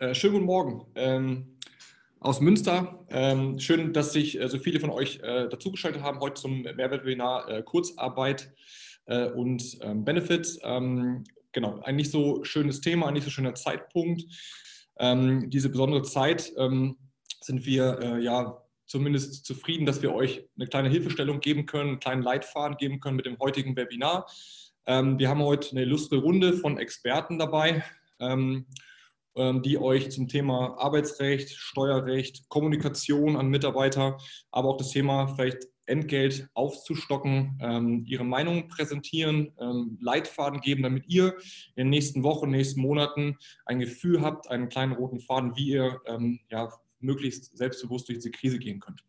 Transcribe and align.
Äh, 0.00 0.14
schönen 0.14 0.32
guten 0.32 0.46
Morgen 0.46 0.86
ähm, 0.94 1.58
aus 2.20 2.40
Münster. 2.40 3.04
Ähm, 3.10 3.60
schön, 3.60 3.92
dass 3.92 4.14
sich 4.14 4.40
äh, 4.40 4.48
so 4.48 4.58
viele 4.58 4.80
von 4.80 4.88
euch 4.88 5.18
äh, 5.22 5.46
dazugeschaltet 5.46 6.00
haben 6.00 6.20
heute 6.20 6.40
zum 6.40 6.62
Mehrwertwebinar 6.62 7.50
äh, 7.50 7.62
Kurzarbeit 7.62 8.50
äh, 9.04 9.26
und 9.26 9.76
ähm, 9.82 10.02
Benefits. 10.06 10.58
Ähm, 10.62 11.24
genau, 11.52 11.80
ein 11.80 11.96
nicht 11.96 12.10
so 12.10 12.42
schönes 12.44 12.80
Thema, 12.80 13.08
ein 13.08 13.12
nicht 13.12 13.24
so 13.24 13.30
schöner 13.30 13.54
Zeitpunkt. 13.54 14.22
Ähm, 14.98 15.50
diese 15.50 15.68
besondere 15.68 16.00
Zeit 16.00 16.50
ähm, 16.56 16.96
sind 17.42 17.66
wir 17.66 18.20
ja 18.22 18.62
zumindest 18.86 19.44
zufrieden, 19.44 19.84
dass 19.84 20.00
wir 20.00 20.14
euch 20.14 20.48
eine 20.56 20.66
kleine 20.66 20.88
Hilfestellung 20.88 21.40
geben 21.40 21.66
können, 21.66 21.90
einen 21.90 22.00
kleinen 22.00 22.22
Leitfaden 22.22 22.78
geben 22.78 23.00
können 23.00 23.16
mit 23.16 23.26
dem 23.26 23.38
heutigen 23.38 23.76
Webinar. 23.76 24.26
wir 24.86 25.28
haben 25.28 25.42
heute 25.42 25.70
eine 25.70 25.82
illustre 25.82 26.16
Runde 26.16 26.54
von 26.54 26.76
Experten 26.76 27.38
dabei. 27.38 27.82
Ähm, 29.36 29.62
die 29.62 29.78
euch 29.78 30.10
zum 30.10 30.26
Thema 30.26 30.76
Arbeitsrecht, 30.78 31.50
Steuerrecht, 31.50 32.48
Kommunikation 32.48 33.36
an 33.36 33.46
Mitarbeiter, 33.46 34.18
aber 34.50 34.70
auch 34.70 34.76
das 34.76 34.90
Thema 34.90 35.28
vielleicht 35.28 35.68
Entgelt 35.86 36.48
aufzustocken, 36.54 37.58
ähm, 37.60 38.04
ihre 38.06 38.24
Meinung 38.24 38.68
präsentieren, 38.68 39.52
ähm, 39.60 39.98
Leitfaden 40.00 40.60
geben, 40.60 40.82
damit 40.82 41.08
ihr 41.08 41.36
in 41.74 41.84
den 41.84 41.90
nächsten 41.90 42.22
Wochen, 42.24 42.50
nächsten 42.50 42.80
Monaten 42.80 43.36
ein 43.66 43.78
Gefühl 43.78 44.20
habt, 44.20 44.50
einen 44.50 44.68
kleinen 44.68 44.92
roten 44.92 45.20
Faden, 45.20 45.56
wie 45.56 45.70
ihr 45.70 46.00
ja, 46.50 46.72
möglichst 47.00 47.56
selbstbewusst 47.56 48.08
durch 48.08 48.18
diese 48.18 48.30
Krise 48.30 48.58
gehen 48.58 48.78
könnt. 48.78 49.02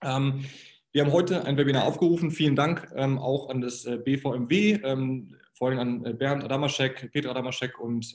wir 0.00 1.04
haben 1.04 1.12
heute 1.12 1.44
ein 1.44 1.56
Webinar 1.56 1.84
aufgerufen. 1.84 2.30
Vielen 2.30 2.54
Dank 2.54 2.92
auch 2.96 3.48
an 3.48 3.60
das 3.60 3.84
äh, 3.84 3.98
BVMW, 3.98 4.78
vor 5.54 5.68
allem 5.68 5.78
an 5.78 6.04
äh, 6.04 6.12
Bernd 6.14 6.44
Adamaschek, 6.44 7.10
Peter 7.12 7.30
Adamaschek 7.30 7.78
und 7.78 8.14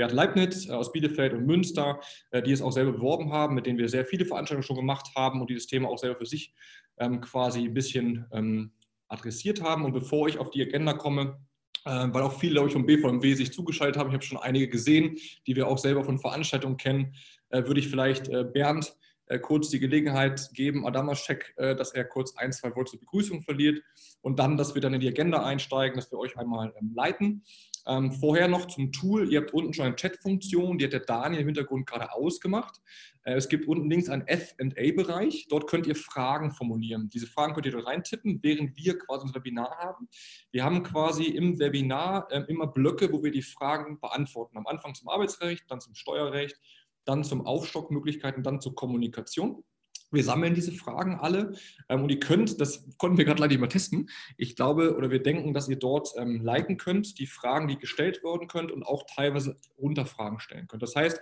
Bert 0.00 0.12
Leibniz 0.12 0.66
äh, 0.66 0.72
aus 0.72 0.92
Bielefeld 0.92 1.34
und 1.34 1.44
Münster, 1.44 2.00
äh, 2.30 2.40
die 2.40 2.52
es 2.52 2.62
auch 2.62 2.72
selber 2.72 2.92
beworben 2.92 3.32
haben, 3.32 3.54
mit 3.54 3.66
denen 3.66 3.78
wir 3.78 3.86
sehr 3.86 4.06
viele 4.06 4.24
Veranstaltungen 4.24 4.62
schon 4.62 4.76
gemacht 4.76 5.08
haben 5.14 5.42
und 5.42 5.50
die 5.50 5.54
das 5.54 5.66
Thema 5.66 5.90
auch 5.90 5.98
selber 5.98 6.16
für 6.16 6.24
sich 6.24 6.54
ähm, 6.98 7.20
quasi 7.20 7.64
ein 7.64 7.74
bisschen 7.74 8.24
ähm, 8.32 8.72
adressiert 9.08 9.60
haben. 9.60 9.84
Und 9.84 9.92
bevor 9.92 10.26
ich 10.26 10.38
auf 10.38 10.48
die 10.48 10.62
Agenda 10.62 10.94
komme, 10.94 11.38
äh, 11.84 12.08
weil 12.12 12.22
auch 12.22 12.40
viele, 12.40 12.54
glaube 12.54 12.68
ich, 12.68 12.72
vom 12.72 12.86
BVMW 12.86 13.34
sich 13.34 13.52
zugeschaltet 13.52 13.98
haben, 13.98 14.08
ich 14.08 14.14
habe 14.14 14.24
schon 14.24 14.38
einige 14.38 14.68
gesehen, 14.68 15.18
die 15.46 15.54
wir 15.54 15.68
auch 15.68 15.76
selber 15.76 16.02
von 16.02 16.18
Veranstaltungen 16.18 16.78
kennen, 16.78 17.14
würde 17.50 17.80
ich 17.80 17.88
vielleicht 17.88 18.30
Bernd 18.52 18.94
kurz 19.42 19.70
die 19.70 19.80
Gelegenheit 19.80 20.50
geben, 20.54 20.86
Adamaschek, 20.86 21.52
dass 21.56 21.90
er 21.90 22.04
kurz 22.04 22.36
ein, 22.36 22.52
zwei 22.52 22.72
Worte 22.76 22.92
zur 22.92 23.00
Begrüßung 23.00 23.42
verliert 23.42 23.82
und 24.20 24.38
dann, 24.38 24.56
dass 24.56 24.76
wir 24.76 24.82
dann 24.82 24.94
in 24.94 25.00
die 25.00 25.08
Agenda 25.08 25.44
einsteigen, 25.44 25.96
dass 25.96 26.12
wir 26.12 26.18
euch 26.20 26.36
einmal 26.36 26.72
ähm, 26.80 26.92
leiten. 26.94 27.42
Ähm, 27.86 28.12
vorher 28.12 28.48
noch 28.48 28.66
zum 28.66 28.92
Tool. 28.92 29.32
Ihr 29.32 29.40
habt 29.40 29.54
unten 29.54 29.72
schon 29.72 29.86
eine 29.86 29.96
Chat-Funktion, 29.96 30.78
die 30.78 30.84
hat 30.84 30.92
der 30.92 31.00
Daniel 31.00 31.42
im 31.42 31.48
Hintergrund 31.48 31.86
gerade 31.86 32.12
ausgemacht. 32.12 32.80
Äh, 33.22 33.34
es 33.34 33.48
gibt 33.48 33.66
unten 33.66 33.88
links 33.90 34.08
einen 34.08 34.26
FA-Bereich. 34.26 35.46
Dort 35.48 35.66
könnt 35.66 35.86
ihr 35.86 35.96
Fragen 35.96 36.50
formulieren. 36.50 37.08
Diese 37.10 37.26
Fragen 37.26 37.54
könnt 37.54 37.66
ihr 37.66 37.72
dort 37.72 37.86
reintippen, 37.86 38.40
während 38.42 38.76
wir 38.76 38.98
quasi 38.98 39.22
unser 39.22 39.34
Webinar 39.34 39.76
haben. 39.78 40.08
Wir 40.50 40.64
haben 40.64 40.82
quasi 40.82 41.24
im 41.24 41.58
Webinar 41.58 42.30
äh, 42.30 42.44
immer 42.48 42.66
Blöcke, 42.66 43.12
wo 43.12 43.22
wir 43.22 43.30
die 43.30 43.42
Fragen 43.42 44.00
beantworten. 44.00 44.58
Am 44.58 44.66
Anfang 44.66 44.94
zum 44.94 45.08
Arbeitsrecht, 45.08 45.64
dann 45.68 45.80
zum 45.80 45.94
Steuerrecht, 45.94 46.60
dann 47.04 47.24
zum 47.24 47.46
Aufstockmöglichkeiten, 47.46 48.42
dann 48.42 48.60
zur 48.60 48.74
Kommunikation. 48.74 49.64
Wir 50.10 50.24
sammeln 50.24 50.54
diese 50.54 50.72
Fragen 50.72 51.16
alle 51.16 51.54
ähm, 51.88 52.02
und 52.02 52.10
ihr 52.10 52.20
könnt, 52.20 52.60
das 52.60 52.84
konnten 52.98 53.18
wir 53.18 53.24
gerade 53.24 53.40
leider 53.40 53.52
nicht 53.52 53.60
mal 53.60 53.68
testen, 53.68 54.10
ich 54.36 54.56
glaube 54.56 54.96
oder 54.96 55.10
wir 55.10 55.22
denken, 55.22 55.54
dass 55.54 55.68
ihr 55.68 55.76
dort 55.76 56.12
ähm, 56.16 56.42
liken 56.42 56.76
könnt, 56.76 57.18
die 57.18 57.26
Fragen, 57.26 57.68
die 57.68 57.78
gestellt 57.78 58.22
werden 58.24 58.48
könnt 58.48 58.72
und 58.72 58.82
auch 58.82 59.04
teilweise 59.06 59.56
Unterfragen 59.76 60.40
stellen 60.40 60.66
könnt. 60.68 60.82
Das 60.82 60.96
heißt, 60.96 61.20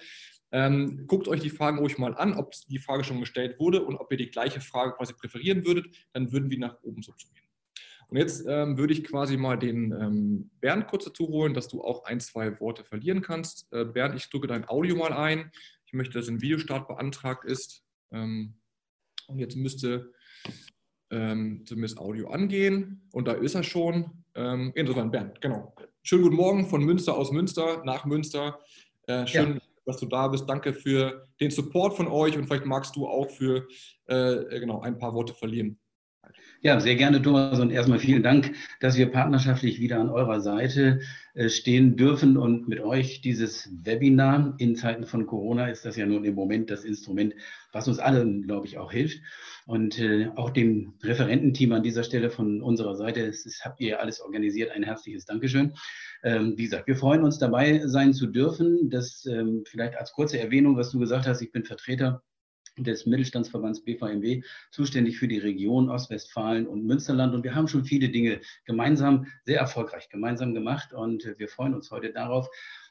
ähm, 0.50 1.06
guckt 1.06 1.28
euch 1.28 1.40
die 1.40 1.50
Fragen 1.50 1.78
ruhig 1.78 1.98
mal 1.98 2.14
an, 2.16 2.34
ob 2.34 2.52
die 2.68 2.78
Frage 2.78 3.04
schon 3.04 3.20
gestellt 3.20 3.58
wurde 3.60 3.84
und 3.84 3.96
ob 3.96 4.10
ihr 4.10 4.18
die 4.18 4.30
gleiche 4.30 4.60
Frage 4.60 4.92
quasi 4.92 5.12
präferieren 5.12 5.66
würdet, 5.66 5.86
dann 6.12 6.32
würden 6.32 6.50
wir 6.50 6.58
nach 6.58 6.76
oben 6.82 7.02
subsumieren. 7.02 7.48
Und 8.08 8.16
jetzt 8.16 8.46
ähm, 8.48 8.78
würde 8.78 8.94
ich 8.94 9.04
quasi 9.04 9.36
mal 9.36 9.58
den 9.58 9.92
ähm, 9.92 10.50
Bernd 10.60 10.88
kurz 10.88 11.04
dazu 11.04 11.28
holen, 11.28 11.52
dass 11.52 11.68
du 11.68 11.82
auch 11.84 12.04
ein, 12.04 12.20
zwei 12.20 12.58
Worte 12.58 12.82
verlieren 12.82 13.20
kannst. 13.20 13.70
Äh, 13.70 13.84
Bernd, 13.84 14.14
ich 14.16 14.30
drücke 14.30 14.46
dein 14.46 14.66
Audio 14.66 14.96
mal 14.96 15.12
ein. 15.12 15.52
Ich 15.84 15.92
möchte, 15.92 16.18
dass 16.18 16.28
ein 16.28 16.40
Videostart 16.40 16.88
beantragt 16.88 17.44
ist. 17.44 17.84
Ähm, 18.10 18.54
und 19.28 19.38
jetzt 19.38 19.56
müsste 19.56 20.12
ähm, 21.10 21.64
zumindest 21.66 21.98
Audio 21.98 22.28
angehen. 22.28 23.08
Und 23.12 23.28
da 23.28 23.32
ist 23.32 23.54
er 23.54 23.62
schon. 23.62 24.24
Ähm, 24.34 24.72
insofern, 24.74 25.10
Bernd, 25.10 25.40
genau. 25.40 25.74
Schönen 26.02 26.22
guten 26.22 26.36
Morgen 26.36 26.66
von 26.66 26.84
Münster 26.84 27.16
aus 27.16 27.30
Münster, 27.30 27.82
nach 27.84 28.04
Münster. 28.04 28.58
Äh, 29.06 29.26
schön, 29.26 29.54
ja. 29.54 29.60
dass 29.84 29.98
du 29.98 30.06
da 30.06 30.28
bist. 30.28 30.48
Danke 30.48 30.72
für 30.72 31.28
den 31.40 31.50
Support 31.50 31.94
von 31.96 32.08
euch 32.08 32.36
und 32.36 32.46
vielleicht 32.46 32.66
magst 32.66 32.96
du 32.96 33.06
auch 33.06 33.30
für 33.30 33.66
äh, 34.06 34.60
genau, 34.60 34.80
ein 34.80 34.98
paar 34.98 35.14
Worte 35.14 35.34
verlieren. 35.34 35.78
Ja, 36.60 36.80
sehr 36.80 36.96
gerne, 36.96 37.22
Thomas. 37.22 37.60
Und 37.60 37.70
erstmal 37.70 38.00
vielen 38.00 38.24
Dank, 38.24 38.52
dass 38.80 38.96
wir 38.96 39.12
partnerschaftlich 39.12 39.78
wieder 39.78 40.00
an 40.00 40.10
eurer 40.10 40.40
Seite 40.40 41.00
äh, 41.34 41.48
stehen 41.48 41.96
dürfen 41.96 42.36
und 42.36 42.66
mit 42.66 42.80
euch 42.80 43.20
dieses 43.20 43.70
Webinar 43.84 44.56
in 44.58 44.74
Zeiten 44.74 45.04
von 45.04 45.26
Corona 45.26 45.68
ist 45.68 45.84
das 45.84 45.96
ja 45.96 46.04
nun 46.04 46.24
im 46.24 46.34
Moment 46.34 46.68
das 46.68 46.84
Instrument, 46.84 47.34
was 47.72 47.86
uns 47.86 48.00
allen, 48.00 48.42
glaube 48.42 48.66
ich, 48.66 48.76
auch 48.76 48.90
hilft. 48.90 49.20
Und 49.66 50.00
äh, 50.00 50.30
auch 50.34 50.50
dem 50.50 50.94
Referententeam 51.02 51.72
an 51.72 51.84
dieser 51.84 52.02
Stelle 52.02 52.28
von 52.28 52.60
unserer 52.60 52.96
Seite, 52.96 53.26
das, 53.28 53.46
habt 53.64 53.80
ihr 53.80 54.00
alles 54.00 54.20
organisiert. 54.20 54.72
Ein 54.72 54.82
herzliches 54.82 55.26
Dankeschön. 55.26 55.74
Ähm, 56.24 56.54
wie 56.56 56.64
gesagt, 56.64 56.88
wir 56.88 56.96
freuen 56.96 57.22
uns 57.22 57.38
dabei 57.38 57.86
sein 57.86 58.14
zu 58.14 58.26
dürfen. 58.26 58.90
Das 58.90 59.24
ähm, 59.26 59.62
vielleicht 59.64 59.96
als 59.96 60.12
kurze 60.12 60.40
Erwähnung, 60.40 60.76
was 60.76 60.90
du 60.90 60.98
gesagt 60.98 61.28
hast, 61.28 61.40
ich 61.40 61.52
bin 61.52 61.64
Vertreter 61.64 62.24
des 62.84 63.06
Mittelstandsverbands 63.06 63.84
BVMW 63.84 64.42
zuständig 64.70 65.18
für 65.18 65.28
die 65.28 65.38
Region 65.38 65.90
Ostwestfalen 65.90 66.66
und 66.66 66.84
Münsterland. 66.84 67.34
Und 67.34 67.44
wir 67.44 67.54
haben 67.54 67.68
schon 67.68 67.84
viele 67.84 68.08
Dinge 68.08 68.40
gemeinsam, 68.64 69.26
sehr 69.44 69.60
erfolgreich 69.60 70.08
gemeinsam 70.08 70.54
gemacht. 70.54 70.92
Und 70.92 71.34
wir 71.38 71.48
freuen 71.48 71.74
uns 71.74 71.90
heute 71.90 72.12
darauf. 72.12 72.48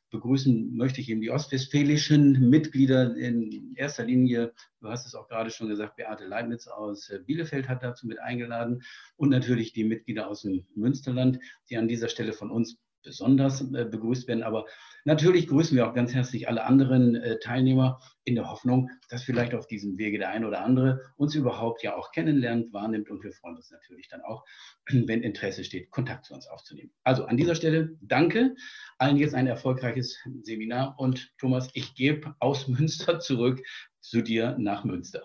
Begrüßen 0.09 0.73
möchte 0.73 1.01
ich 1.01 1.09
eben 1.09 1.19
die 1.19 1.31
ostwestfälischen 1.31 2.49
Mitglieder 2.49 3.15
in 3.17 3.73
erster 3.75 4.05
Linie. 4.05 4.53
Du 4.79 4.87
hast 4.87 5.05
es 5.05 5.15
auch 5.15 5.27
gerade 5.27 5.49
schon 5.49 5.67
gesagt, 5.67 5.97
Beate 5.97 6.25
Leibniz 6.25 6.67
aus 6.67 7.11
Bielefeld 7.25 7.67
hat 7.67 7.83
dazu 7.83 8.07
mit 8.07 8.19
eingeladen 8.19 8.83
und 9.17 9.29
natürlich 9.29 9.73
die 9.73 9.83
Mitglieder 9.83 10.29
aus 10.29 10.43
dem 10.43 10.65
Münsterland, 10.75 11.39
die 11.69 11.77
an 11.77 11.89
dieser 11.89 12.07
Stelle 12.07 12.31
von 12.31 12.51
uns 12.51 12.77
besonders 13.07 13.61
äh, 13.61 13.85
begrüßt 13.85 14.27
werden. 14.27 14.43
Aber 14.43 14.65
natürlich 15.05 15.47
grüßen 15.47 15.75
wir 15.75 15.87
auch 15.87 15.93
ganz 15.93 16.13
herzlich 16.13 16.49
alle 16.49 16.65
anderen 16.65 17.15
äh, 17.15 17.39
Teilnehmer 17.39 18.01
in 18.25 18.35
der 18.35 18.49
Hoffnung, 18.49 18.89
dass 19.09 19.23
vielleicht 19.23 19.55
auf 19.55 19.65
diesem 19.65 19.97
Wege 19.97 20.19
der 20.19 20.29
ein 20.29 20.43
oder 20.43 20.61
andere 20.61 21.01
uns 21.15 21.33
überhaupt 21.33 21.81
ja 21.83 21.95
auch 21.95 22.11
kennenlernt, 22.11 22.73
wahrnimmt. 22.73 23.09
Und 23.09 23.23
wir 23.23 23.31
freuen 23.31 23.55
uns 23.55 23.71
natürlich 23.71 24.09
dann 24.09 24.21
auch, 24.21 24.43
wenn 24.89 25.23
Interesse 25.23 25.63
steht, 25.63 25.89
Kontakt 25.89 26.25
zu 26.25 26.33
uns 26.33 26.47
aufzunehmen. 26.47 26.91
Also 27.03 27.25
an 27.25 27.37
dieser 27.37 27.55
Stelle 27.55 27.95
danke. 28.01 28.55
Allen 28.97 29.17
jetzt 29.17 29.33
ein 29.33 29.47
erfolgreiches 29.47 30.19
Seminar. 30.43 30.99
Und 30.99 31.33
Thomas, 31.37 31.69
ich 31.73 31.95
gebe 31.95 32.35
aus 32.39 32.67
Münster 32.67 33.19
zurück 33.19 33.61
zu 34.01 34.21
dir 34.21 34.57
nach 34.59 34.83
Münster. 34.83 35.23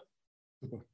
Super. 0.61 0.85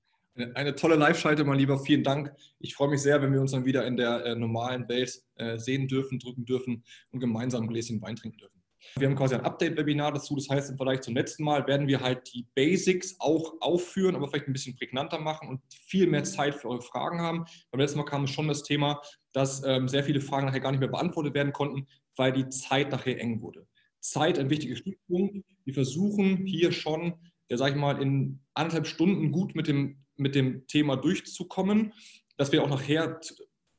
Eine 0.54 0.76
tolle 0.76 0.94
Live-Schalte, 0.94 1.44
mein 1.44 1.58
Lieber. 1.58 1.80
Vielen 1.80 2.04
Dank. 2.04 2.32
Ich 2.60 2.76
freue 2.76 2.88
mich 2.88 3.02
sehr, 3.02 3.20
wenn 3.20 3.32
wir 3.32 3.40
uns 3.40 3.50
dann 3.50 3.64
wieder 3.64 3.84
in 3.86 3.96
der 3.96 4.24
äh, 4.24 4.34
normalen 4.36 4.88
Welt 4.88 5.20
äh, 5.34 5.58
sehen 5.58 5.88
dürfen, 5.88 6.20
drücken 6.20 6.44
dürfen 6.44 6.84
und 7.10 7.18
gemeinsam 7.18 7.64
ein 7.64 7.68
Gläschen 7.68 8.00
Wein 8.00 8.14
trinken 8.14 8.38
dürfen. 8.38 8.62
Wir 8.96 9.08
haben 9.08 9.16
quasi 9.16 9.34
ein 9.34 9.40
Update-Webinar 9.40 10.12
dazu. 10.12 10.36
Das 10.36 10.48
heißt, 10.48 10.70
im 10.70 10.76
Vergleich 10.76 11.00
zum 11.00 11.16
letzten 11.16 11.42
Mal 11.42 11.66
werden 11.66 11.88
wir 11.88 12.00
halt 12.00 12.32
die 12.32 12.46
Basics 12.54 13.16
auch 13.18 13.54
aufführen, 13.60 14.14
aber 14.14 14.28
vielleicht 14.28 14.46
ein 14.46 14.52
bisschen 14.52 14.76
prägnanter 14.76 15.18
machen 15.18 15.48
und 15.48 15.60
viel 15.86 16.06
mehr 16.06 16.22
Zeit 16.22 16.54
für 16.54 16.68
eure 16.68 16.82
Fragen 16.82 17.20
haben. 17.20 17.44
Beim 17.72 17.80
letzten 17.80 17.98
Mal 17.98 18.04
kam 18.04 18.28
schon 18.28 18.46
das 18.46 18.62
Thema, 18.62 19.02
dass 19.32 19.64
ähm, 19.64 19.88
sehr 19.88 20.04
viele 20.04 20.20
Fragen 20.20 20.46
nachher 20.46 20.60
gar 20.60 20.70
nicht 20.70 20.80
mehr 20.80 20.88
beantwortet 20.88 21.34
werden 21.34 21.52
konnten, 21.52 21.88
weil 22.14 22.32
die 22.32 22.48
Zeit 22.48 22.92
nachher 22.92 23.20
eng 23.20 23.42
wurde. 23.42 23.66
Zeit 23.98 24.38
ein 24.38 24.50
wichtiger 24.50 24.76
Stichpunkt. 24.76 25.44
Wir 25.64 25.74
versuchen 25.74 26.46
hier 26.46 26.70
schon, 26.70 27.14
ja, 27.50 27.56
sag 27.56 27.70
ich 27.70 27.76
mal, 27.76 28.00
in 28.00 28.40
anderthalb 28.54 28.86
Stunden 28.86 29.32
gut 29.32 29.56
mit 29.56 29.66
dem 29.66 30.04
mit 30.18 30.34
dem 30.34 30.66
Thema 30.66 30.96
durchzukommen, 30.96 31.92
dass 32.36 32.52
wir 32.52 32.62
auch 32.62 32.68
nachher 32.68 33.20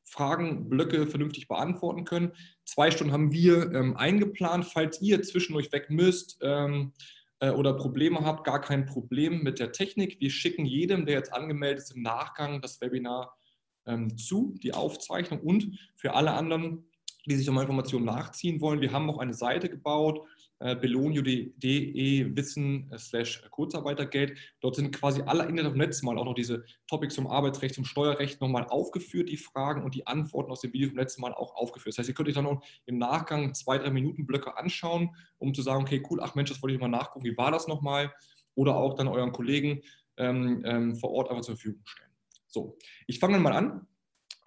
Fragen, 0.03 0.69
Blöcke 0.69 1.05
vernünftig 1.05 1.47
beantworten 1.47 2.03
können. 2.03 2.31
Zwei 2.65 2.89
Stunden 2.89 3.13
haben 3.13 3.31
wir 3.31 3.71
ähm, 3.73 3.95
eingeplant. 3.95 4.65
Falls 4.65 5.01
ihr 5.01 5.21
zwischendurch 5.21 5.71
weg 5.71 5.89
müsst 5.89 6.39
ähm, 6.41 6.93
äh, 7.39 7.51
oder 7.51 7.73
Probleme 7.73 8.21
habt, 8.21 8.43
gar 8.43 8.59
kein 8.59 8.85
Problem 8.87 9.43
mit 9.43 9.59
der 9.59 9.71
Technik. 9.71 10.19
Wir 10.19 10.31
schicken 10.31 10.65
jedem, 10.65 11.05
der 11.05 11.15
jetzt 11.15 11.31
angemeldet 11.31 11.83
ist, 11.83 11.95
im 11.95 12.01
Nachgang 12.01 12.61
das 12.61 12.81
Webinar 12.81 13.37
ähm, 13.85 14.17
zu, 14.17 14.55
die 14.63 14.73
Aufzeichnung 14.73 15.41
und 15.41 15.77
für 15.95 16.15
alle 16.15 16.33
anderen 16.33 16.89
die 17.29 17.35
sich 17.35 17.45
nochmal 17.47 17.63
Informationen 17.63 18.05
nachziehen 18.05 18.61
wollen. 18.61 18.81
Wir 18.81 18.91
haben 18.91 19.09
auch 19.09 19.19
eine 19.19 19.33
Seite 19.33 19.69
gebaut, 19.69 20.21
belonio.de 20.59 22.35
wissen 22.35 22.91
slash 22.97 23.41
Kurzarbeitergeld. 23.49 24.37
Dort 24.59 24.75
sind 24.75 24.93
quasi 24.93 25.21
alle 25.21 25.43
Internet- 25.43 25.71
und 25.71 25.77
Netz 25.77 26.01
mal 26.01 26.17
auch 26.17 26.25
noch 26.25 26.33
diese 26.33 26.65
Topics 26.87 27.15
zum 27.15 27.27
Arbeitsrecht, 27.27 27.75
zum 27.75 27.85
Steuerrecht 27.85 28.41
nochmal 28.41 28.65
aufgeführt, 28.67 29.29
die 29.29 29.37
Fragen 29.37 29.83
und 29.83 29.95
die 29.95 30.05
Antworten 30.05 30.51
aus 30.51 30.61
dem 30.61 30.73
Video 30.73 30.89
vom 30.89 30.97
letzten 30.97 31.21
Mal 31.21 31.33
auch 31.33 31.55
aufgeführt. 31.55 31.93
Das 31.93 31.99
heißt, 31.99 32.09
ihr 32.09 32.15
könnt 32.15 32.27
euch 32.27 32.35
dann 32.35 32.45
auch 32.45 32.61
im 32.85 32.97
Nachgang 32.97 33.53
zwei, 33.53 33.77
drei 33.77 33.89
Minuten 33.89 34.25
Blöcke 34.25 34.57
anschauen, 34.57 35.15
um 35.37 35.53
zu 35.53 35.61
sagen, 35.61 35.83
okay, 35.83 36.03
cool, 36.09 36.19
ach 36.21 36.35
Mensch, 36.35 36.49
das 36.49 36.61
wollte 36.61 36.75
ich 36.75 36.81
mal 36.81 36.89
nachgucken, 36.89 37.25
wie 37.25 37.37
war 37.37 37.51
das 37.51 37.67
nochmal? 37.67 38.13
Oder 38.55 38.75
auch 38.75 38.95
dann 38.95 39.07
euren 39.07 39.31
Kollegen 39.31 39.81
ähm, 40.17 40.61
ähm, 40.65 40.95
vor 40.97 41.11
Ort 41.11 41.29
einfach 41.29 41.43
zur 41.43 41.55
Verfügung 41.55 41.81
stellen. 41.85 42.09
So, 42.47 42.77
ich 43.07 43.19
fange 43.19 43.33
dann 43.33 43.43
mal 43.43 43.53
an. 43.53 43.87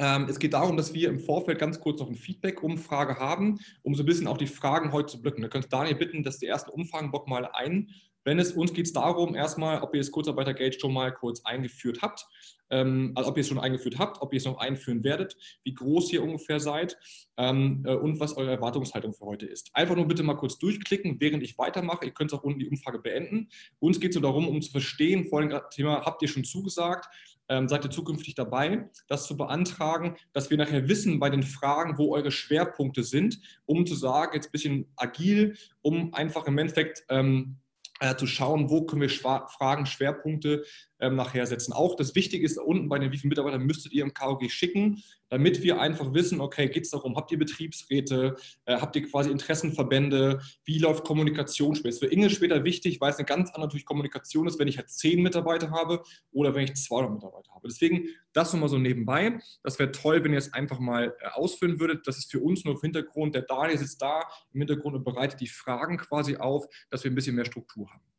Ähm, 0.03 0.27
es 0.29 0.41
geht 0.41 0.55
darum, 0.55 0.77
dass 0.77 0.95
wir 0.95 1.09
im 1.09 1.21
Vorfeld 1.21 1.61
ganz 1.61 1.79
kurz 1.79 2.01
noch 2.01 2.09
eine 2.09 2.17
Feedback-Umfrage 2.17 3.21
haben, 3.21 3.61
um 3.83 3.95
so 3.95 4.03
ein 4.03 4.07
bisschen 4.07 4.27
auch 4.27 4.37
die 4.37 4.49
Fragen 4.49 4.91
heute 4.91 5.13
zu 5.13 5.23
blicken. 5.23 5.43
Da 5.43 5.49
könnt 5.49 5.73
Daniel 5.73 5.95
bitten, 5.95 6.25
dass 6.25 6.41
die 6.41 6.47
ersten 6.47 6.71
Umfragenbock 6.73 7.29
mal 7.29 7.49
ein. 7.53 7.89
Wenn 8.25 8.41
es 8.41 8.53
uns 8.53 8.73
geht 8.73 8.87
es 8.87 8.93
darum, 8.93 9.37
erstmal, 9.37 9.81
ob 9.81 9.95
ihr 9.95 10.01
das 10.01 10.11
Kurzarbeitergeld 10.11 10.81
schon 10.81 10.93
mal 10.93 11.13
kurz 11.13 11.45
eingeführt 11.45 12.03
habt, 12.03 12.27
ähm, 12.71 13.13
also 13.15 13.31
ob 13.31 13.37
ihr 13.37 13.43
es 13.43 13.49
schon 13.49 13.61
eingeführt 13.61 13.99
habt, 13.99 14.21
ob 14.23 14.33
ihr 14.33 14.39
es 14.39 14.45
noch 14.45 14.59
einführen 14.59 15.05
werdet, 15.05 15.37
wie 15.63 15.75
groß 15.75 16.13
ihr 16.13 16.23
ungefähr 16.23 16.59
seid 16.59 16.99
ähm, 17.37 17.85
äh, 17.87 17.95
und 17.95 18.19
was 18.19 18.37
eure 18.37 18.51
Erwartungshaltung 18.51 19.13
für 19.13 19.27
heute 19.27 19.47
ist. 19.47 19.71
Einfach 19.75 19.95
nur 19.95 20.09
bitte 20.09 20.25
mal 20.25 20.35
kurz 20.35 20.59
durchklicken, 20.59 21.21
während 21.21 21.45
ich 21.45 21.59
weitermache. 21.59 22.07
Ihr 22.07 22.13
könnt 22.13 22.33
auch 22.33 22.43
unten 22.43 22.59
die 22.59 22.69
Umfrage 22.69 22.99
beenden. 22.99 23.49
Uns 23.79 24.01
geht 24.01 24.11
es 24.11 24.15
so 24.15 24.21
darum, 24.21 24.49
um 24.49 24.61
zu 24.63 24.73
verstehen, 24.73 25.27
vor 25.27 25.43
dem 25.43 25.57
Thema, 25.71 26.05
habt 26.05 26.23
ihr 26.23 26.29
schon 26.29 26.45
zugesagt, 26.45 27.09
ähm, 27.53 27.69
seid 27.69 27.85
ihr 27.85 27.91
zukünftig 27.91 28.35
dabei, 28.35 28.89
das 29.09 29.27
zu 29.27 29.37
beantragen, 29.37 30.17
dass 30.33 30.49
wir 30.49 30.57
nachher 30.57 30.89
wissen 30.89 31.21
bei 31.21 31.29
den 31.29 31.43
Fragen, 31.43 31.99
wo 31.99 32.15
eure 32.15 32.31
Schwerpunkte 32.31 33.03
sind, 33.03 33.41
um 33.67 33.85
zu 33.85 33.95
sagen, 33.95 34.33
jetzt 34.35 34.49
ein 34.49 34.53
bisschen 34.53 34.93
agil, 34.97 35.57
um 35.83 36.15
einfach 36.15 36.47
im 36.47 36.57
Endeffekt 36.57 37.05
ähm, 37.11 37.59
äh, 38.01 38.17
zu 38.17 38.27
schauen, 38.27 38.71
wo 38.71 38.87
können 38.87 39.03
wir 39.03 39.11
Fragen, 39.11 39.85
Schwerpunkte 39.85 40.65
ähm, 40.99 41.15
nachher 41.17 41.47
setzen. 41.47 41.75
Auch 41.75 41.95
das 41.95 42.15
Wichtige 42.15 42.45
ist 42.45 42.57
unten 42.57 42.89
bei 42.89 42.99
den, 42.99 43.13
wie 43.13 43.19
viele 43.19 43.29
Mitarbeiter 43.29 43.59
müsstet 43.59 43.93
ihr 43.93 44.03
im 44.03 44.15
KOG 44.15 44.51
schicken, 44.51 45.03
damit 45.33 45.63
wir 45.63 45.81
einfach 45.81 46.13
wissen, 46.13 46.43
okay, 46.43 46.69
geht 46.69 46.85
es 46.85 46.91
darum, 46.91 47.17
habt 47.17 47.33
ihr 47.33 47.39
Betriebsräte, 47.39 48.37
äh, 48.67 48.77
habt 48.77 48.95
ihr 48.97 49.09
quasi 49.09 49.31
Interessenverbände, 49.31 50.43
wie 50.67 50.79
läuft 50.79 51.05
Kommunikation 51.05 51.75
später. 51.75 52.01
Für 52.01 52.07
Inge 52.13 52.29
später 52.29 52.65
wichtig, 52.65 53.01
weil 53.01 53.13
es 53.13 53.17
eine 53.17 53.25
ganz 53.25 53.49
andere 53.49 53.63
natürlich 53.63 53.87
Kommunikation 53.87 54.47
ist, 54.47 54.59
wenn 54.59 54.69
ich 54.69 54.77
halt 54.77 54.91
zehn 54.91 55.23
Mitarbeiter 55.23 55.71
habe 55.71 56.03
oder 56.33 56.55
wenn 56.55 56.65
ich 56.65 56.75
200 56.75 57.15
Mitarbeiter 57.15 57.51
habe. 57.55 57.67
Deswegen 57.67 58.09
das 58.35 58.53
nochmal 58.53 58.69
so 58.69 58.77
nebenbei. 58.77 59.39
Das 59.63 59.79
wäre 59.79 59.91
toll, 59.91 60.23
wenn 60.23 60.33
ihr 60.33 60.39
es 60.39 60.53
einfach 60.53 60.79
mal 60.79 61.17
äh, 61.19 61.29
ausführen 61.33 61.81
würdet. 61.81 62.07
Das 62.07 62.19
ist 62.19 62.31
für 62.31 62.41
uns 62.41 62.67
nur 62.67 62.75
im 62.75 62.81
Hintergrund. 62.83 63.35
Der 63.35 63.43
Daniel 63.43 63.79
sitzt 63.79 64.03
da 64.03 64.25
im 64.53 64.61
Hintergrund 64.61 64.97
und 64.97 65.05
bereitet 65.05 65.41
die 65.41 65.49
Fragen 65.49 65.97
quasi 65.97 66.37
auf, 66.37 66.67
dass 66.91 67.05
wir 67.05 67.11
ein 67.11 67.15
bisschen 67.15 67.37
mehr 67.37 67.47
Struktur 67.47 67.91
haben. 67.91 68.12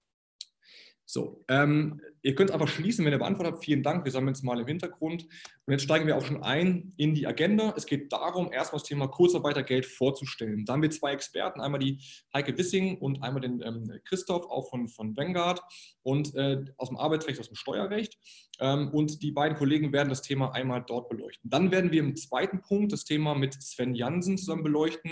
So, 1.06 1.44
ähm, 1.50 2.02
ihr 2.22 2.34
könnt 2.34 2.52
einfach 2.52 2.68
schließen, 2.68 3.04
wenn 3.04 3.12
ihr 3.12 3.20
beantwortet 3.20 3.54
habt. 3.54 3.66
Vielen 3.66 3.84
Dank, 3.84 4.06
wir 4.06 4.12
sammeln 4.12 4.34
es 4.34 4.42
mal 4.42 4.60
im 4.60 4.66
Hintergrund. 4.66 5.24
Und 5.66 5.72
jetzt 5.72 5.84
steigen 5.84 6.08
wir 6.08 6.16
auch 6.16 6.26
schon 6.26 6.42
ein 6.44 6.94
in 6.96 7.14
die 7.14 7.28
Agenda. 7.28 7.74
Es 7.76 7.86
geht 7.86 8.12
darum, 8.12 8.52
erstmal 8.52 8.80
das 8.80 8.88
Thema 8.88 9.08
Kurzarbeitergeld 9.08 9.86
vorzustellen. 9.86 10.66
Da 10.66 10.74
haben 10.74 10.82
wir 10.82 10.92
zwei 10.92 11.12
Experten, 11.12 11.60
einmal 11.60 11.80
die 11.80 12.00
Heike 12.34 12.58
Wissing 12.58 12.98
und 12.98 13.22
einmal 13.22 13.42
den 13.42 13.62
ähm, 13.62 14.00
Christoph, 14.06 14.46
auch 14.46 14.70
von, 14.70 14.88
von 14.88 15.16
Vanguard 15.16 15.62
und 16.04 16.34
äh, 16.36 16.64
aus 16.78 16.88
dem 16.88 16.98
Arbeitsrecht, 16.98 17.40
aus 17.40 17.48
dem 17.48 17.56
Steuerrecht. 17.56 18.18
Ähm, 18.60 18.90
und 18.90 19.22
die 19.22 19.32
beiden 19.32 19.58
Kollegen 19.58 19.92
werden 19.92 20.10
das 20.10 20.22
Thema 20.22 20.54
einmal 20.54 20.84
dort 20.88 21.10
beleuchten. 21.10 21.50
Dann 21.50 21.72
werden 21.72 21.92
wir 21.92 22.00
im 22.00 22.16
zweiten 22.16 22.62
Punkt 22.62 22.94
das 22.94 23.04
Thema 23.04 23.36
mit 23.36 23.62
Sven 23.62 23.94
Jansen 23.94 24.38
zusammen 24.38 24.64
beleuchten 24.64 25.12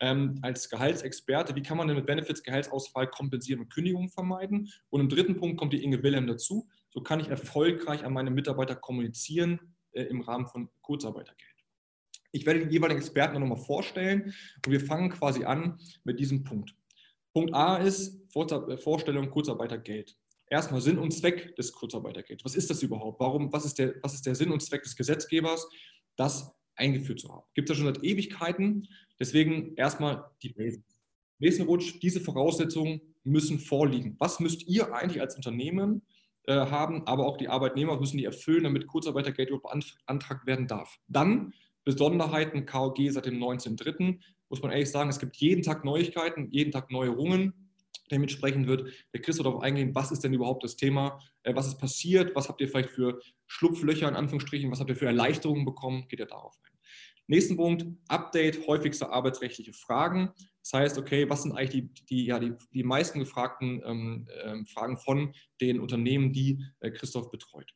ähm, 0.00 0.38
als 0.42 0.68
Gehaltsexperte, 0.70 1.54
wie 1.54 1.62
kann 1.62 1.76
man 1.76 1.86
denn 1.86 1.96
mit 1.96 2.06
Benefits 2.06 2.42
Gehaltsausfall 2.42 3.08
kompensieren 3.08 3.60
und 3.60 3.72
Kündigungen 3.72 4.08
vermeiden? 4.08 4.70
Und 4.88 5.00
im 5.00 5.08
dritten 5.08 5.36
Punkt 5.36 5.58
kommt 5.58 5.72
die 5.72 5.84
Inge 5.84 6.02
Wilhelm 6.02 6.26
dazu. 6.26 6.68
So 6.90 7.02
kann 7.02 7.20
ich 7.20 7.28
erfolgreich 7.28 8.04
an 8.04 8.12
meine 8.12 8.30
Mitarbeiter 8.30 8.74
kommunizieren 8.74 9.60
äh, 9.92 10.02
im 10.04 10.22
Rahmen 10.22 10.46
von 10.46 10.70
Kurzarbeitergeld. 10.82 11.46
Ich 12.32 12.46
werde 12.46 12.66
die 12.66 12.72
jeweiligen 12.72 13.00
Experten 13.00 13.38
nochmal 13.38 13.58
vorstellen 13.58 14.34
und 14.64 14.72
wir 14.72 14.80
fangen 14.80 15.10
quasi 15.10 15.44
an 15.44 15.78
mit 16.04 16.18
diesem 16.18 16.44
Punkt. 16.44 16.74
Punkt 17.32 17.54
A 17.54 17.76
ist 17.76 18.22
äh, 18.34 18.76
Vorstellung 18.76 19.30
Kurzarbeitergeld. 19.30 20.16
Erstmal 20.48 20.80
Sinn 20.80 20.98
und 20.98 21.12
Zweck 21.12 21.54
des 21.56 21.72
Kurzarbeitergelds. 21.72 22.44
Was 22.44 22.56
ist 22.56 22.70
das 22.70 22.82
überhaupt? 22.82 23.20
Warum, 23.20 23.52
was, 23.52 23.64
ist 23.64 23.78
der, 23.78 23.94
was 24.02 24.14
ist 24.14 24.26
der 24.26 24.34
Sinn 24.34 24.50
und 24.50 24.60
Zweck 24.62 24.82
des 24.82 24.96
Gesetzgebers? 24.96 25.68
Das 26.16 26.52
eingeführt 26.80 27.20
zu 27.20 27.28
haben. 27.28 27.46
Gibt 27.54 27.70
es 27.70 27.76
ja 27.76 27.84
schon 27.84 27.94
seit 27.94 28.04
Ewigkeiten. 28.04 28.88
Deswegen 29.18 29.74
erstmal 29.76 30.24
die 30.42 30.48
Basics. 30.48 30.96
Nächsten 31.38 31.64
Rutsch, 31.64 32.00
diese 32.02 32.20
Voraussetzungen 32.20 33.00
müssen 33.22 33.58
vorliegen. 33.58 34.16
Was 34.18 34.40
müsst 34.40 34.66
ihr 34.66 34.92
eigentlich 34.92 35.20
als 35.20 35.36
Unternehmen 35.36 36.02
äh, 36.46 36.54
haben, 36.54 37.06
aber 37.06 37.26
auch 37.26 37.36
die 37.36 37.48
Arbeitnehmer 37.48 38.00
müssen 38.00 38.16
die 38.16 38.24
erfüllen, 38.24 38.64
damit 38.64 38.86
Kurzarbeitergeld 38.86 39.50
beantragt 39.62 40.46
werden 40.46 40.66
darf. 40.66 40.98
Dann 41.06 41.52
Besonderheiten 41.84 42.66
KOG 42.66 42.98
seit 43.10 43.26
dem 43.26 43.38
19.03. 43.38 44.18
Muss 44.48 44.62
man 44.62 44.72
ehrlich 44.72 44.90
sagen, 44.90 45.10
es 45.10 45.18
gibt 45.18 45.36
jeden 45.36 45.62
Tag 45.62 45.84
Neuigkeiten, 45.84 46.48
jeden 46.50 46.72
Tag 46.72 46.90
Neuerungen. 46.90 47.59
Dementsprechend 48.10 48.66
wird 48.66 48.90
der 49.12 49.20
Chris 49.20 49.36
darauf 49.36 49.62
eingehen, 49.62 49.94
was 49.94 50.10
ist 50.10 50.24
denn 50.24 50.32
überhaupt 50.32 50.64
das 50.64 50.76
Thema, 50.76 51.18
äh, 51.42 51.54
was 51.54 51.66
ist 51.66 51.78
passiert, 51.78 52.34
was 52.34 52.48
habt 52.48 52.60
ihr 52.60 52.68
vielleicht 52.68 52.90
für 52.90 53.20
Schlupflöcher 53.46 54.08
in 54.08 54.16
Anführungsstrichen, 54.16 54.70
was 54.70 54.80
habt 54.80 54.90
ihr 54.90 54.96
für 54.96 55.06
Erleichterungen 55.06 55.64
bekommen, 55.64 56.06
geht 56.08 56.20
er 56.20 56.26
darauf 56.26 56.56
ein. 56.64 56.70
Nächsten 57.30 57.56
Punkt, 57.56 57.86
Update, 58.08 58.66
häufigste 58.66 59.10
arbeitsrechtliche 59.10 59.72
Fragen. 59.72 60.30
Das 60.62 60.72
heißt, 60.72 60.98
okay, 60.98 61.30
was 61.30 61.44
sind 61.44 61.52
eigentlich 61.52 61.92
die, 61.94 62.04
die, 62.06 62.26
ja, 62.26 62.40
die, 62.40 62.54
die 62.72 62.82
meisten 62.82 63.20
gefragten 63.20 63.80
ähm, 63.84 64.28
äh, 64.42 64.64
Fragen 64.64 64.98
von 64.98 65.32
den 65.60 65.78
Unternehmen, 65.78 66.32
die 66.32 66.64
äh, 66.80 66.90
Christoph 66.90 67.30
betreut. 67.30 67.72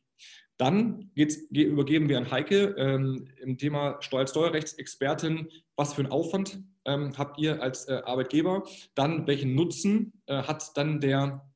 Dann 0.56 1.10
übergeben 1.14 2.08
wir 2.08 2.18
an 2.18 2.30
Heike 2.30 2.74
ähm, 2.78 3.28
im 3.40 3.56
Thema 3.56 4.00
Steuer 4.00 4.26
Steuerrechtsexpertin, 4.26 5.48
was 5.76 5.94
für 5.94 6.02
einen 6.02 6.12
Aufwand 6.12 6.60
habt 6.86 7.38
ihr 7.38 7.62
als 7.62 7.88
äh, 7.88 8.02
Arbeitgeber, 8.04 8.64
dann 8.94 9.26
welchen 9.26 9.54
Nutzen 9.54 10.12
äh, 10.26 10.42
hat 10.42 10.76
dann 10.76 11.00
der, 11.00 11.46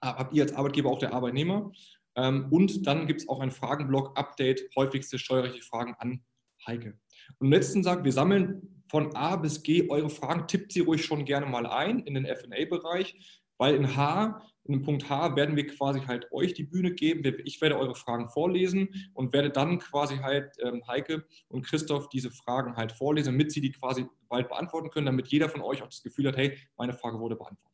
äh, 0.00 0.06
habt 0.06 0.34
ihr 0.34 0.42
als 0.42 0.52
Arbeitgeber 0.54 0.90
auch 0.90 0.98
der 0.98 1.12
Arbeitnehmer? 1.12 1.72
Ähm, 2.16 2.46
und 2.50 2.86
dann 2.86 3.06
gibt 3.06 3.20
es 3.20 3.28
auch 3.28 3.40
einen 3.40 3.50
Fragenblock, 3.50 4.18
Update, 4.18 4.68
häufigste 4.76 5.18
steuerrechtliche 5.18 5.66
Fragen 5.66 5.94
an 5.98 6.24
Heike. 6.66 6.98
Und 7.38 7.50
letzten 7.50 7.82
sagt, 7.82 8.04
wir 8.04 8.12
sammeln 8.12 8.82
von 8.90 9.14
A 9.14 9.36
bis 9.36 9.62
G 9.62 9.88
eure 9.88 10.10
Fragen, 10.10 10.48
tippt 10.48 10.72
sie 10.72 10.80
ruhig 10.80 11.04
schon 11.04 11.24
gerne 11.24 11.46
mal 11.46 11.66
ein 11.66 12.00
in 12.00 12.14
den 12.14 12.26
FA-Bereich, 12.26 13.37
weil 13.58 13.74
in 13.74 13.96
H, 13.96 14.40
in 14.64 14.72
dem 14.72 14.82
Punkt 14.82 15.08
H, 15.08 15.36
werden 15.36 15.56
wir 15.56 15.66
quasi 15.66 16.00
halt 16.00 16.30
euch 16.32 16.54
die 16.54 16.64
Bühne 16.64 16.92
geben. 16.92 17.22
Ich 17.44 17.60
werde 17.60 17.78
eure 17.78 17.94
Fragen 17.94 18.28
vorlesen 18.28 18.88
und 19.14 19.32
werde 19.32 19.50
dann 19.50 19.78
quasi 19.78 20.16
halt 20.16 20.52
ähm, 20.62 20.82
Heike 20.86 21.24
und 21.48 21.66
Christoph 21.66 22.08
diese 22.08 22.30
Fragen 22.30 22.76
halt 22.76 22.92
vorlesen, 22.92 23.32
damit 23.32 23.52
sie 23.52 23.60
die 23.60 23.72
quasi 23.72 24.06
bald 24.28 24.48
beantworten 24.48 24.90
können, 24.90 25.06
damit 25.06 25.28
jeder 25.28 25.48
von 25.48 25.60
euch 25.60 25.82
auch 25.82 25.88
das 25.88 26.02
Gefühl 26.02 26.28
hat, 26.28 26.36
hey, 26.36 26.56
meine 26.76 26.92
Frage 26.92 27.18
wurde 27.18 27.36
beantwortet. 27.36 27.68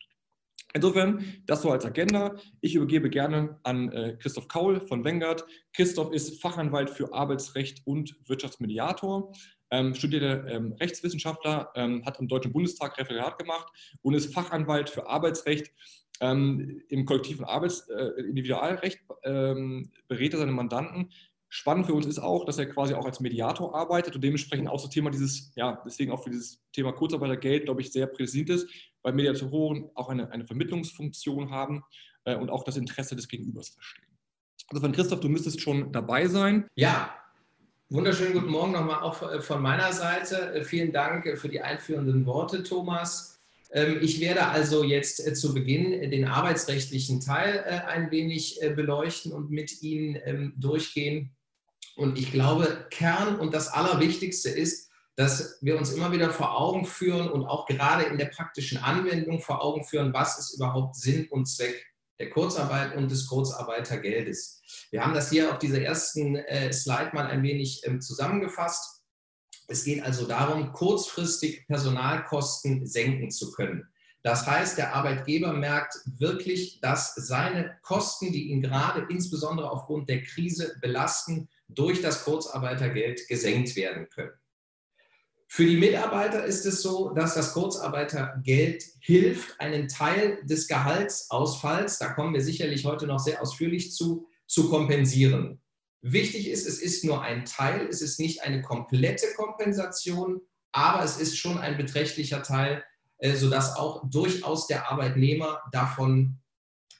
Insofern, 0.75 1.23
das 1.45 1.61
so 1.61 1.71
als 1.71 1.85
Agenda. 1.85 2.35
Ich 2.59 2.75
übergebe 2.75 3.09
gerne 3.09 3.57
an 3.63 3.93
äh, 3.93 4.17
Christoph 4.19 4.49
Kaul 4.49 4.81
von 4.81 5.05
Wengert. 5.05 5.45
Christoph 5.71 6.11
ist 6.11 6.41
Fachanwalt 6.41 6.89
für 6.89 7.13
Arbeitsrecht 7.13 7.81
und 7.85 8.17
Wirtschaftsmediator, 8.27 9.31
ähm, 9.71 9.95
studierter 9.95 10.47
ähm, 10.47 10.73
Rechtswissenschaftler, 10.73 11.71
ähm, 11.75 12.05
hat 12.05 12.19
im 12.19 12.27
Deutschen 12.27 12.51
Bundestag 12.51 12.97
Referat 12.97 13.37
gemacht 13.37 13.67
und 14.01 14.13
ist 14.13 14.33
Fachanwalt 14.33 14.89
für 14.89 15.07
Arbeitsrecht 15.07 15.71
ähm, 16.21 16.81
im 16.89 17.05
kollektiven 17.05 17.45
Arbeits-, 17.45 17.89
äh, 17.89 18.21
Individualrecht, 18.21 18.99
ähm, 19.23 19.91
berät 20.07 20.33
er 20.33 20.39
seine 20.39 20.51
Mandanten 20.51 21.09
Spannend 21.57 21.85
für 21.85 21.93
uns 21.93 22.05
ist 22.05 22.19
auch, 22.19 22.43
dass 22.43 22.57
er 22.57 22.65
quasi 22.65 22.93
auch 22.95 23.05
als 23.05 23.21
Mediator 23.21 23.73
arbeitet 23.73 24.13
und 24.13 24.21
dementsprechend 24.21 24.67
auch 24.67 24.81
das 24.81 24.89
Thema 24.89 25.09
dieses, 25.09 25.53
ja, 25.55 25.81
deswegen 25.85 26.11
auch 26.11 26.21
für 26.21 26.29
dieses 26.29 26.61
Thema 26.73 26.91
Kurzarbeitergeld, 26.91 27.63
glaube 27.63 27.79
ich, 27.79 27.93
sehr 27.93 28.07
präsent 28.07 28.49
ist, 28.49 28.67
weil 29.03 29.13
Mediatoren 29.13 29.89
auch 29.95 30.09
eine, 30.09 30.29
eine 30.31 30.45
Vermittlungsfunktion 30.45 31.51
haben 31.51 31.81
äh, 32.25 32.35
und 32.35 32.49
auch 32.49 32.65
das 32.65 32.75
Interesse 32.75 33.15
des 33.15 33.29
Gegenübers 33.29 33.69
verstehen. 33.69 34.17
Also 34.67 34.81
von 34.81 34.91
Christoph, 34.91 35.21
du 35.21 35.29
müsstest 35.29 35.61
schon 35.61 35.93
dabei 35.93 36.27
sein. 36.27 36.67
Ja, 36.75 37.15
wunderschönen 37.89 38.33
guten 38.33 38.49
Morgen 38.49 38.71
nochmal 38.71 39.03
auch 39.03 39.41
von 39.41 39.61
meiner 39.61 39.93
Seite. 39.93 40.53
Äh, 40.55 40.63
vielen 40.63 40.91
Dank 40.91 41.25
äh, 41.25 41.35
für 41.37 41.49
die 41.49 41.61
einführenden 41.61 42.25
Worte, 42.25 42.63
Thomas. 42.63 43.39
Ähm, 43.71 43.99
ich 44.01 44.19
werde 44.19 44.47
also 44.47 44.83
jetzt 44.83 45.25
äh, 45.25 45.33
zu 45.33 45.53
Beginn 45.53 46.09
den 46.09 46.27
arbeitsrechtlichen 46.27 47.21
Teil 47.21 47.63
ein 47.87 48.11
wenig 48.11 48.59
beleuchten 48.75 49.31
und 49.31 49.51
mit 49.51 49.81
Ihnen 49.81 50.19
ähm, 50.25 50.53
durchgehen. 50.57 51.35
Und 51.95 52.17
ich 52.17 52.31
glaube, 52.31 52.87
Kern 52.89 53.39
und 53.39 53.53
das 53.53 53.67
Allerwichtigste 53.67 54.49
ist, 54.49 54.89
dass 55.15 55.59
wir 55.61 55.77
uns 55.77 55.91
immer 55.91 56.11
wieder 56.11 56.29
vor 56.31 56.59
Augen 56.59 56.85
führen 56.85 57.29
und 57.29 57.45
auch 57.45 57.67
gerade 57.67 58.03
in 58.03 58.17
der 58.17 58.25
praktischen 58.25 58.79
Anwendung 58.79 59.39
vor 59.39 59.63
Augen 59.63 59.85
führen, 59.85 60.11
was 60.13 60.37
ist 60.37 60.55
überhaupt 60.55 60.95
Sinn 60.97 61.27
und 61.29 61.45
Zweck 61.45 61.85
der 62.19 62.29
Kurzarbeit 62.29 62.95
und 62.95 63.11
des 63.11 63.27
Kurzarbeitergeldes. 63.27 64.61
Wir 64.91 65.03
haben 65.03 65.13
das 65.13 65.29
hier 65.29 65.51
auf 65.51 65.59
dieser 65.59 65.81
ersten 65.81 66.35
äh, 66.35 66.71
Slide 66.71 67.11
mal 67.13 67.27
ein 67.27 67.43
wenig 67.43 67.81
ähm, 67.85 68.01
zusammengefasst. 68.01 69.03
Es 69.67 69.83
geht 69.83 70.03
also 70.03 70.27
darum, 70.27 70.71
kurzfristig 70.73 71.65
Personalkosten 71.67 72.85
senken 72.85 73.31
zu 73.31 73.51
können. 73.51 73.87
Das 74.25 74.47
heißt, 74.47 74.77
der 74.77 74.95
Arbeitgeber 74.95 75.53
merkt 75.53 75.99
wirklich, 76.05 76.79
dass 76.81 77.13
seine 77.13 77.77
Kosten, 77.83 78.31
die 78.31 78.49
ihn 78.49 78.61
gerade 78.61 79.05
insbesondere 79.09 79.69
aufgrund 79.69 80.09
der 80.09 80.23
Krise 80.23 80.75
belasten, 80.81 81.47
durch 81.67 82.01
das 82.01 82.23
Kurzarbeitergeld 82.23 83.27
gesenkt 83.27 83.75
werden 83.75 84.09
können. 84.09 84.33
Für 85.47 85.65
die 85.65 85.77
Mitarbeiter 85.77 86.43
ist 86.43 86.65
es 86.65 86.81
so, 86.81 87.09
dass 87.13 87.35
das 87.35 87.53
Kurzarbeitergeld 87.53 88.83
hilft, 88.99 89.59
einen 89.59 89.87
Teil 89.87 90.39
des 90.43 90.67
Gehaltsausfalls, 90.67 91.99
da 91.99 92.13
kommen 92.13 92.33
wir 92.33 92.41
sicherlich 92.41 92.85
heute 92.85 93.07
noch 93.07 93.19
sehr 93.19 93.41
ausführlich 93.41 93.93
zu, 93.93 94.27
zu 94.47 94.69
kompensieren. 94.69 95.61
Wichtig 96.01 96.49
ist, 96.49 96.67
es 96.67 96.79
ist 96.79 97.03
nur 97.03 97.21
ein 97.21 97.45
Teil, 97.45 97.87
es 97.87 98.01
ist 98.01 98.19
nicht 98.19 98.43
eine 98.43 98.61
komplette 98.61 99.27
Kompensation, 99.35 100.41
aber 100.71 101.03
es 101.03 101.17
ist 101.17 101.37
schon 101.37 101.57
ein 101.57 101.77
beträchtlicher 101.77 102.43
Teil, 102.43 102.83
äh, 103.17 103.35
sodass 103.35 103.75
auch 103.75 104.03
durchaus 104.09 104.67
der 104.67 104.91
Arbeitnehmer 104.91 105.61
davon 105.71 106.39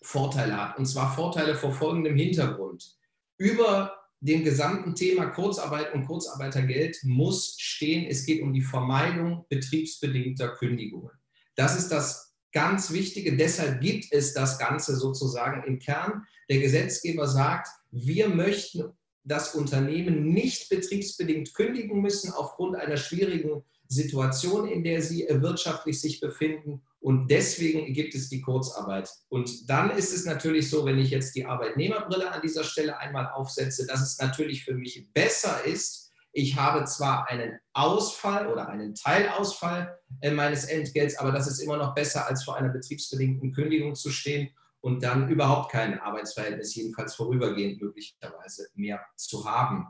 Vorteile 0.02 0.56
hat. 0.56 0.78
Und 0.78 0.86
zwar 0.86 1.14
Vorteile 1.14 1.56
vor 1.56 1.74
folgendem 1.74 2.16
Hintergrund. 2.16 2.96
Über 3.38 4.04
dem 4.19 4.43
gesamten 4.43 4.95
Thema 4.95 5.27
Kurzarbeit 5.27 5.93
und 5.93 6.05
Kurzarbeitergeld 6.05 6.98
muss 7.03 7.55
stehen, 7.60 8.05
es 8.10 8.25
geht 8.25 8.41
um 8.41 8.53
die 8.53 8.62
Vermeidung 8.62 9.45
betriebsbedingter 9.50 10.50
Kündigungen. 10.50 11.12
Das 11.55 11.77
ist 11.77 11.89
das 11.89 12.34
ganz 12.51 12.91
Wichtige. 12.91 13.36
Deshalb 13.36 13.81
gibt 13.81 14.12
es 14.12 14.34
das 14.34 14.57
Ganze 14.57 14.95
sozusagen 14.95 15.63
im 15.63 15.79
Kern. 15.79 16.24
Der 16.50 16.60
Gesetzgeber 16.60 17.27
sagt, 17.27 17.67
wir 17.91 18.29
möchten 18.29 18.93
das 19.24 19.55
Unternehmen 19.55 20.34
nicht 20.34 20.69
betriebsbedingt 20.69 21.53
kündigen 21.53 22.01
müssen 22.01 22.31
aufgrund 22.31 22.75
einer 22.75 22.98
schwierigen 22.98 23.63
Situation, 23.88 24.67
in 24.67 24.84
der 24.84 25.01
sie 25.01 25.27
wirtschaftlich 25.29 26.00
sich 26.00 26.19
befinden. 26.19 26.81
Und 27.05 27.29
deswegen 27.29 27.93
gibt 27.93 28.15
es 28.15 28.29
die 28.29 28.41
Kurzarbeit. 28.41 29.07
Und 29.29 29.69
dann 29.69 29.91
ist 29.91 30.12
es 30.12 30.25
natürlich 30.25 30.71
so, 30.71 30.85
wenn 30.85 30.97
ich 30.97 31.12
jetzt 31.12 31.35
die 31.35 31.45
Arbeitnehmerbrille 31.45 32.31
an 32.31 32.41
dieser 32.41 32.63
Stelle 32.63 32.97
einmal 32.97 33.29
aufsetze, 33.29 33.85
dass 33.85 34.01
es 34.01 34.17
natürlich 34.17 34.63
für 34.63 34.74
mich 34.74 35.07
besser 35.13 35.63
ist, 35.65 36.12
ich 36.31 36.55
habe 36.55 36.83
zwar 36.85 37.29
einen 37.29 37.59
Ausfall 37.74 38.47
oder 38.47 38.69
einen 38.69 38.95
Teilausfall 38.95 40.00
äh, 40.21 40.31
meines 40.31 40.65
Entgelts, 40.65 41.15
aber 41.19 41.31
das 41.31 41.45
ist 41.45 41.59
immer 41.59 41.77
noch 41.77 41.93
besser, 41.93 42.25
als 42.25 42.43
vor 42.43 42.57
einer 42.57 42.69
betriebsbedingten 42.69 43.53
Kündigung 43.53 43.93
zu 43.93 44.09
stehen 44.09 44.50
und 44.81 45.03
dann 45.03 45.29
überhaupt 45.29 45.71
kein 45.71 46.00
Arbeitsverhältnis, 46.00 46.74
jedenfalls 46.74 47.13
vorübergehend 47.13 47.79
möglicherweise 47.79 48.67
mehr 48.74 49.00
zu 49.15 49.45
haben. 49.45 49.85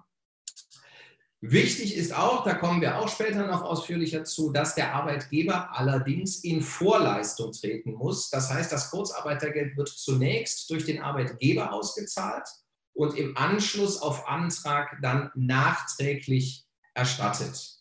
Wichtig 1.41 1.95
ist 1.95 2.15
auch, 2.15 2.43
da 2.43 2.55
kommen 2.55 2.81
wir 2.81 2.97
auch 2.97 3.09
später 3.09 3.45
noch 3.45 3.61
ausführlicher 3.61 4.23
zu, 4.23 4.51
dass 4.51 4.73
der 4.73 4.95
Arbeitgeber 4.95 5.77
allerdings 5.77 6.43
in 6.43 6.61
Vorleistung 6.61 7.51
treten 7.51 7.93
muss. 7.93 8.29
Das 8.29 8.49
heißt, 8.49 8.71
das 8.71 8.89
Kurzarbeitergeld 8.89 9.77
wird 9.77 9.89
zunächst 9.89 10.69
durch 10.69 10.85
den 10.85 11.01
Arbeitgeber 11.01 11.71
ausgezahlt 11.71 12.47
und 12.93 13.17
im 13.17 13.37
Anschluss 13.37 14.01
auf 14.01 14.27
Antrag 14.27 14.97
dann 15.01 15.29
nachträglich 15.35 16.65
erstattet. 16.93 17.75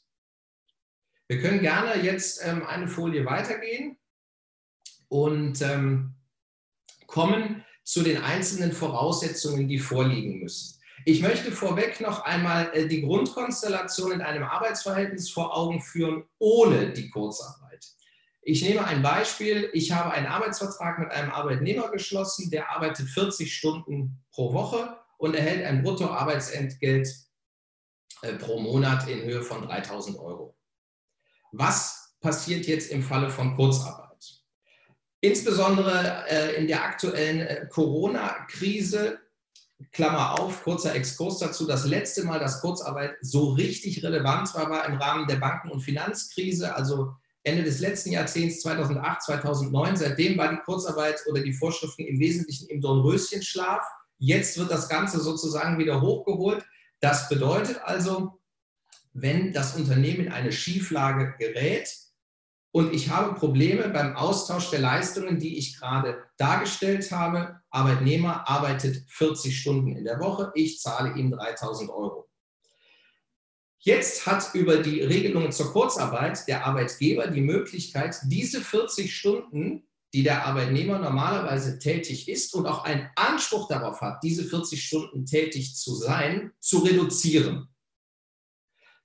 Wir 1.29 1.41
können 1.41 1.61
gerne 1.61 2.03
jetzt 2.03 2.45
ähm, 2.45 2.67
eine 2.67 2.89
Folie 2.89 3.25
weitergehen 3.25 3.97
und 5.09 5.63
ähm, 5.63 6.17
kommen 7.07 7.65
zu 7.85 8.03
den 8.03 8.19
einzelnen 8.23 8.73
Voraussetzungen, 8.73 9.69
die 9.69 9.79
vorliegen 9.79 10.41
müssen. 10.41 10.74
Ich 11.07 11.21
möchte 11.21 11.53
vorweg 11.53 12.01
noch 12.01 12.25
einmal 12.25 12.71
äh, 12.73 12.87
die 12.87 13.03
Grundkonstellation 13.03 14.13
in 14.13 14.23
einem 14.23 14.45
Arbeitsverhältnis 14.45 15.31
vor 15.31 15.55
Augen 15.55 15.83
führen, 15.83 16.25
ohne 16.39 16.93
die 16.93 17.11
Kurzarbeit. 17.11 17.85
Ich 18.41 18.63
nehme 18.63 18.85
ein 18.87 19.03
Beispiel. 19.03 19.71
Ich 19.75 19.93
habe 19.93 20.13
einen 20.13 20.27
Arbeitsvertrag 20.27 20.99
mit 20.99 21.11
einem 21.11 21.31
Arbeitnehmer 21.31 21.91
geschlossen, 21.91 22.51
der 22.51 22.71
arbeitet 22.71 23.09
40 23.09 23.55
Stunden 23.55 24.25
pro 24.33 24.55
Woche 24.55 24.99
und 25.19 25.35
erhält 25.35 25.65
ein 25.67 25.83
Bruttoarbeitsentgelt 25.83 27.09
äh, 28.23 28.33
pro 28.35 28.61
Monat 28.61 29.07
in 29.07 29.23
Höhe 29.23 29.43
von 29.43 29.63
3000 29.63 30.19
Euro. 30.19 30.57
Was 31.53 32.17
passiert 32.21 32.67
jetzt 32.67 32.91
im 32.91 33.03
Falle 33.03 33.29
von 33.29 33.57
Kurzarbeit? 33.57 34.03
Insbesondere 35.21 36.25
äh, 36.29 36.57
in 36.57 36.67
der 36.67 36.83
aktuellen 36.83 37.69
Corona-Krise 37.69 39.24
Klammer 39.93 40.41
auf, 40.41 40.63
kurzer 40.63 40.95
Exkurs 40.95 41.39
dazu. 41.39 41.67
Das 41.67 41.85
letzte 41.85 42.25
Mal, 42.25 42.39
dass 42.39 42.61
Kurzarbeit 42.61 43.17
so 43.21 43.51
richtig 43.53 44.03
relevant 44.03 44.55
war, 44.55 44.71
war 44.71 44.87
im 44.89 44.97
Rahmen 44.97 45.27
der 45.27 45.37
Banken- 45.37 45.71
und 45.71 45.81
Finanzkrise, 45.81 46.75
also 46.75 47.13
Ende 47.43 47.63
des 47.63 47.81
letzten 47.81 48.13
Jahrzehnts, 48.13 48.61
2008, 48.61 49.23
2009. 49.23 49.97
Seitdem 49.97 50.39
war 50.39 50.51
die 50.51 50.63
Kurzarbeit 50.65 51.21
oder 51.27 51.43
die 51.43 51.53
Vorschriften 51.53 52.05
im 52.05 52.19
Wesentlichen 52.19 52.69
im 52.69 52.81
Dornröschenschlaf. 52.81 53.83
Jetzt 54.19 54.59
wird 54.59 54.71
das 54.71 54.89
Ganze 54.89 55.21
sozusagen 55.21 55.79
wieder 55.79 56.01
hochgeholt. 56.01 56.65
Das 57.01 57.29
bedeutet 57.29 57.81
also, 57.85 58.41
wenn 59.13 59.53
das 59.53 59.77
Unternehmen 59.77 60.27
in 60.27 60.33
eine 60.33 60.53
Schieflage 60.53 61.35
gerät, 61.39 61.89
und 62.75 62.93
ich 62.93 63.09
habe 63.09 63.39
Probleme 63.39 63.89
beim 63.89 64.17
Austausch 64.17 64.71
der 64.71 64.81
Leistungen, 64.81 65.39
die 65.39 65.59
ich 65.59 65.79
gerade 65.79 66.25
dargestellt 66.39 67.09
habe. 67.13 67.61
Arbeitnehmer 67.71 68.49
arbeitet 68.49 69.05
40 69.07 69.57
Stunden 69.57 69.95
in 69.95 70.03
der 70.03 70.19
Woche, 70.19 70.51
ich 70.57 70.81
zahle 70.81 71.17
ihm 71.17 71.31
3000 71.31 71.89
Euro. 71.91 72.29
Jetzt 73.79 74.27
hat 74.27 74.57
über 74.57 74.79
die 74.79 75.03
Regelungen 75.03 75.53
zur 75.53 75.71
Kurzarbeit 75.71 76.49
der 76.49 76.67
Arbeitgeber 76.67 77.29
die 77.29 77.43
Möglichkeit, 77.43 78.17
diese 78.25 78.61
40 78.61 79.15
Stunden, 79.15 79.87
die 80.13 80.25
der 80.25 80.45
Arbeitnehmer 80.45 80.99
normalerweise 80.99 81.79
tätig 81.79 82.29
ist 82.29 82.55
und 82.55 82.67
auch 82.67 82.83
einen 82.83 83.09
Anspruch 83.15 83.69
darauf 83.69 84.01
hat, 84.01 84.25
diese 84.25 84.43
40 84.43 84.85
Stunden 84.85 85.27
tätig 85.27 85.77
zu 85.77 85.95
sein, 85.95 86.51
zu 86.59 86.79
reduzieren. 86.79 87.69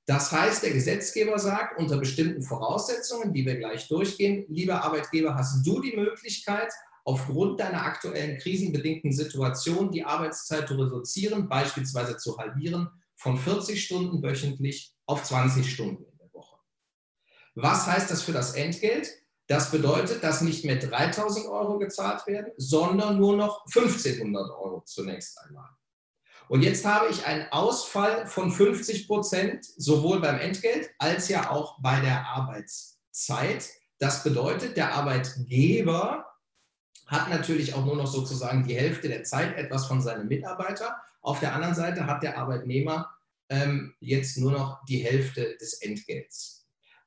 Das 0.10 0.32
heißt, 0.32 0.64
der 0.64 0.72
Gesetzgeber 0.72 1.38
sagt, 1.38 1.78
unter 1.78 2.00
bestimmten 2.00 2.42
Voraussetzungen, 2.42 3.32
die 3.32 3.46
wir 3.46 3.58
gleich 3.58 3.88
durchgehen, 3.88 4.44
lieber 4.50 4.84
Arbeitgeber, 4.84 5.36
hast 5.36 5.64
du 5.64 5.82
die 5.82 5.96
Möglichkeit, 5.96 6.74
aufgrund 7.06 7.60
deiner 7.60 7.84
aktuellen 7.84 8.40
krisenbedingten 8.40 9.12
Situation 9.12 9.92
die 9.92 10.04
Arbeitszeit 10.04 10.68
zu 10.68 10.82
reduzieren, 10.82 11.48
beispielsweise 11.48 12.18
zu 12.18 12.40
halbieren, 12.40 12.90
von 13.18 13.38
40 13.38 13.86
Stunden 13.86 14.24
wöchentlich 14.24 14.96
auf 15.06 15.22
20 15.22 15.72
Stunden 15.72 16.04
in 16.04 16.18
der 16.18 16.34
Woche. 16.34 16.58
Was 17.54 17.86
heißt 17.86 18.10
das 18.10 18.24
für 18.24 18.34
das 18.34 18.56
Entgelt? 18.56 19.12
Das 19.46 19.70
bedeutet, 19.70 20.24
dass 20.24 20.42
nicht 20.42 20.66
mehr 20.66 20.78
3000 20.78 21.46
Euro 21.46 21.78
gezahlt 21.78 22.26
werden, 22.26 22.52
sondern 22.58 23.20
nur 23.20 23.38
noch 23.38 23.64
1500 23.68 24.50
Euro 24.50 24.82
zunächst 24.88 25.40
einmal. 25.42 25.70
Und 26.50 26.64
jetzt 26.64 26.84
habe 26.84 27.10
ich 27.12 27.28
einen 27.28 27.48
Ausfall 27.52 28.26
von 28.26 28.52
50 28.52 29.08
Prozent, 29.08 29.64
sowohl 29.78 30.20
beim 30.20 30.40
Entgelt 30.40 30.90
als 30.98 31.30
ja 31.30 31.52
auch 31.52 31.80
bei 31.80 32.00
der 32.02 32.26
Arbeitszeit. 32.26 33.70
Das 34.00 34.24
bedeutet, 34.24 34.76
der 34.76 34.96
Arbeitgeber 34.96 36.26
hat 37.06 37.30
natürlich 37.30 37.76
auch 37.76 37.86
nur 37.86 37.96
noch 37.96 38.08
sozusagen 38.08 38.66
die 38.68 38.76
Hälfte 38.76 39.10
der 39.10 39.24
Zeit 39.24 39.58
etwas 39.58 39.86
von 39.86 40.02
seinem 40.02 40.28
Mitarbeiter. 40.28 41.00
Auf 41.22 41.40
der 41.40 41.54
anderen 41.54 41.76
Seite 41.76 42.08
hat 42.08 42.24
der 42.24 42.40
Arbeitnehmer 42.40 43.12
ähm, 43.50 43.94
jetzt 44.00 44.38
nur 44.40 44.52
noch 44.52 44.84
die 44.86 45.04
Hälfte 45.04 45.56
des 45.58 45.74
Entgelts. 45.82 46.59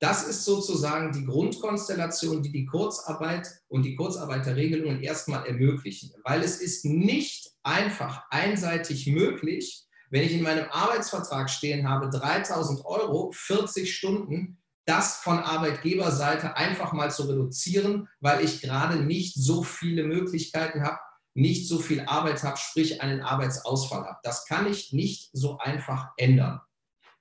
Das 0.02 0.24
ist 0.24 0.44
sozusagen 0.44 1.12
die 1.12 1.24
Grundkonstellation, 1.24 2.42
die 2.42 2.50
die 2.50 2.66
Kurzarbeit 2.66 3.48
und 3.68 3.84
die 3.84 3.94
Kurzarbeiterregelungen 3.94 5.00
erstmal 5.00 5.46
ermöglichen, 5.46 6.10
weil 6.24 6.42
es 6.42 6.60
ist 6.60 6.84
nicht 6.84 7.52
einfach 7.62 8.24
einseitig 8.30 9.06
möglich, 9.06 9.84
wenn 10.10 10.24
ich 10.24 10.32
in 10.32 10.42
meinem 10.42 10.66
Arbeitsvertrag 10.72 11.48
stehen 11.48 11.88
habe, 11.88 12.10
3000 12.10 12.84
Euro, 12.84 13.30
40 13.32 13.94
Stunden, 13.94 14.60
das 14.86 15.18
von 15.18 15.38
Arbeitgeberseite 15.38 16.56
einfach 16.56 16.92
mal 16.92 17.12
zu 17.12 17.28
reduzieren, 17.28 18.08
weil 18.18 18.44
ich 18.44 18.60
gerade 18.60 19.04
nicht 19.04 19.36
so 19.36 19.62
viele 19.62 20.02
Möglichkeiten 20.02 20.82
habe, 20.82 20.98
nicht 21.34 21.68
so 21.68 21.78
viel 21.78 22.00
Arbeit 22.00 22.42
habe, 22.42 22.56
sprich 22.56 23.00
einen 23.02 23.20
Arbeitsausfall 23.20 24.02
habe. 24.04 24.18
Das 24.24 24.46
kann 24.46 24.66
ich 24.66 24.92
nicht 24.92 25.30
so 25.32 25.58
einfach 25.58 26.08
ändern. 26.16 26.60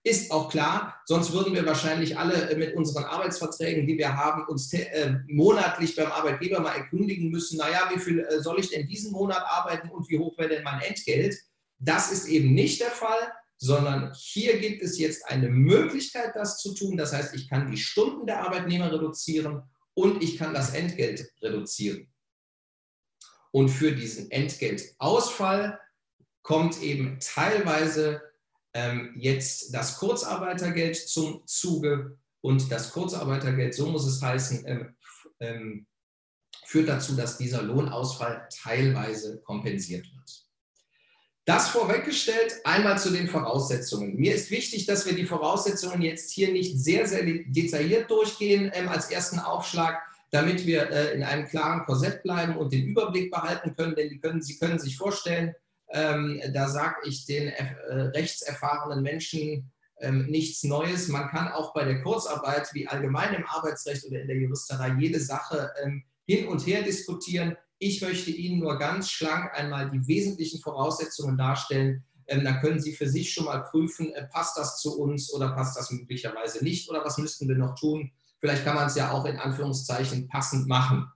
Ist 0.03 0.31
auch 0.31 0.49
klar, 0.49 0.99
sonst 1.05 1.31
würden 1.31 1.53
wir 1.53 1.63
wahrscheinlich 1.65 2.17
alle 2.17 2.49
äh, 2.49 2.57
mit 2.57 2.75
unseren 2.75 3.03
Arbeitsverträgen, 3.03 3.85
die 3.85 3.99
wir 3.99 4.17
haben, 4.17 4.47
uns 4.47 4.73
äh, 4.73 5.15
monatlich 5.27 5.95
beim 5.95 6.11
Arbeitgeber 6.11 6.59
mal 6.59 6.75
erkundigen 6.75 7.29
müssen, 7.29 7.57
naja, 7.57 7.87
wie 7.93 7.99
viel 7.99 8.19
äh, 8.19 8.41
soll 8.41 8.59
ich 8.59 8.71
denn 8.71 8.87
diesen 8.87 9.11
Monat 9.11 9.43
arbeiten 9.45 9.89
und 9.89 10.09
wie 10.09 10.17
hoch 10.17 10.35
wäre 10.39 10.49
denn 10.49 10.63
mein 10.63 10.81
Entgelt? 10.81 11.37
Das 11.77 12.11
ist 12.11 12.27
eben 12.27 12.55
nicht 12.55 12.81
der 12.81 12.89
Fall, 12.89 13.31
sondern 13.57 14.11
hier 14.15 14.59
gibt 14.59 14.81
es 14.81 14.97
jetzt 14.97 15.23
eine 15.29 15.49
Möglichkeit, 15.49 16.31
das 16.35 16.57
zu 16.57 16.73
tun. 16.73 16.97
Das 16.97 17.13
heißt, 17.13 17.35
ich 17.35 17.47
kann 17.47 17.69
die 17.69 17.77
Stunden 17.77 18.25
der 18.25 18.43
Arbeitnehmer 18.43 18.91
reduzieren 18.91 19.61
und 19.93 20.23
ich 20.23 20.37
kann 20.37 20.55
das 20.55 20.73
Entgelt 20.73 21.31
reduzieren. 21.43 22.11
Und 23.51 23.69
für 23.69 23.91
diesen 23.91 24.31
Entgeltausfall 24.31 25.79
kommt 26.41 26.81
eben 26.81 27.19
teilweise 27.19 28.21
ähm, 28.73 29.15
jetzt 29.17 29.73
das 29.73 29.97
Kurzarbeitergeld 29.97 30.95
zum 30.95 31.43
Zuge 31.45 32.17
und 32.41 32.71
das 32.71 32.91
Kurzarbeitergeld, 32.91 33.73
so 33.73 33.87
muss 33.87 34.05
es 34.05 34.21
heißen, 34.21 34.65
ähm, 34.65 34.95
ähm, 35.39 35.87
führt 36.65 36.89
dazu, 36.89 37.15
dass 37.15 37.37
dieser 37.37 37.61
Lohnausfall 37.61 38.47
teilweise 38.63 39.41
kompensiert 39.41 40.05
wird. 40.05 40.47
Das 41.45 41.69
vorweggestellt, 41.69 42.61
einmal 42.63 42.99
zu 42.99 43.09
den 43.09 43.27
Voraussetzungen. 43.27 44.15
Mir 44.15 44.35
ist 44.35 44.51
wichtig, 44.51 44.85
dass 44.85 45.05
wir 45.05 45.13
die 45.13 45.25
Voraussetzungen 45.25 46.01
jetzt 46.01 46.31
hier 46.31 46.51
nicht 46.51 46.77
sehr, 46.79 47.07
sehr 47.07 47.23
detailliert 47.23 48.09
durchgehen 48.09 48.71
ähm, 48.73 48.87
als 48.87 49.09
ersten 49.09 49.39
Aufschlag, 49.39 50.01
damit 50.29 50.65
wir 50.65 50.89
äh, 50.91 51.13
in 51.15 51.23
einem 51.23 51.47
klaren 51.47 51.83
Korsett 51.85 52.23
bleiben 52.23 52.55
und 52.55 52.71
den 52.71 52.85
Überblick 52.85 53.31
behalten 53.31 53.75
können, 53.75 53.95
denn 53.95 54.21
können, 54.21 54.41
Sie 54.41 54.57
können 54.59 54.79
sich 54.79 54.97
vorstellen, 54.97 55.55
ähm, 55.93 56.41
da 56.53 56.69
sage 56.69 56.95
ich 57.05 57.25
den 57.25 57.47
äh, 57.47 57.75
rechtserfahrenen 57.89 59.03
Menschen 59.03 59.71
ähm, 59.99 60.25
nichts 60.27 60.63
Neues. 60.63 61.07
Man 61.07 61.29
kann 61.29 61.49
auch 61.49 61.73
bei 61.73 61.83
der 61.83 62.01
Kurzarbeit, 62.01 62.69
wie 62.73 62.87
allgemein 62.87 63.33
im 63.33 63.45
Arbeitsrecht 63.45 64.05
oder 64.05 64.21
in 64.21 64.27
der 64.27 64.37
Juristerei, 64.37 64.95
jede 64.99 65.19
Sache 65.19 65.71
ähm, 65.83 66.03
hin 66.25 66.47
und 66.47 66.65
her 66.65 66.81
diskutieren. 66.81 67.55
Ich 67.77 68.01
möchte 68.01 68.31
Ihnen 68.31 68.59
nur 68.59 68.77
ganz 68.77 69.09
schlank 69.09 69.51
einmal 69.53 69.89
die 69.89 70.05
wesentlichen 70.07 70.61
Voraussetzungen 70.61 71.37
darstellen. 71.37 72.03
Ähm, 72.27 72.43
dann 72.43 72.61
können 72.61 72.79
Sie 72.79 72.93
für 72.93 73.07
sich 73.07 73.33
schon 73.33 73.45
mal 73.45 73.63
prüfen, 73.63 74.13
äh, 74.13 74.27
passt 74.27 74.57
das 74.57 74.79
zu 74.79 74.99
uns 74.99 75.33
oder 75.33 75.51
passt 75.51 75.77
das 75.77 75.91
möglicherweise 75.91 76.63
nicht 76.63 76.89
oder 76.89 77.03
was 77.03 77.17
müssten 77.17 77.47
wir 77.47 77.57
noch 77.57 77.75
tun. 77.75 78.11
Vielleicht 78.39 78.63
kann 78.63 78.75
man 78.75 78.87
es 78.87 78.95
ja 78.95 79.11
auch 79.11 79.25
in 79.25 79.37
Anführungszeichen 79.37 80.27
passend 80.27 80.67
machen. 80.67 81.07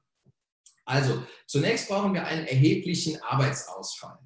Also, 0.85 1.23
zunächst 1.47 1.87
brauchen 1.87 2.13
wir 2.13 2.25
einen 2.25 2.45
erheblichen 2.45 3.19
Arbeitsausfall. 3.23 4.19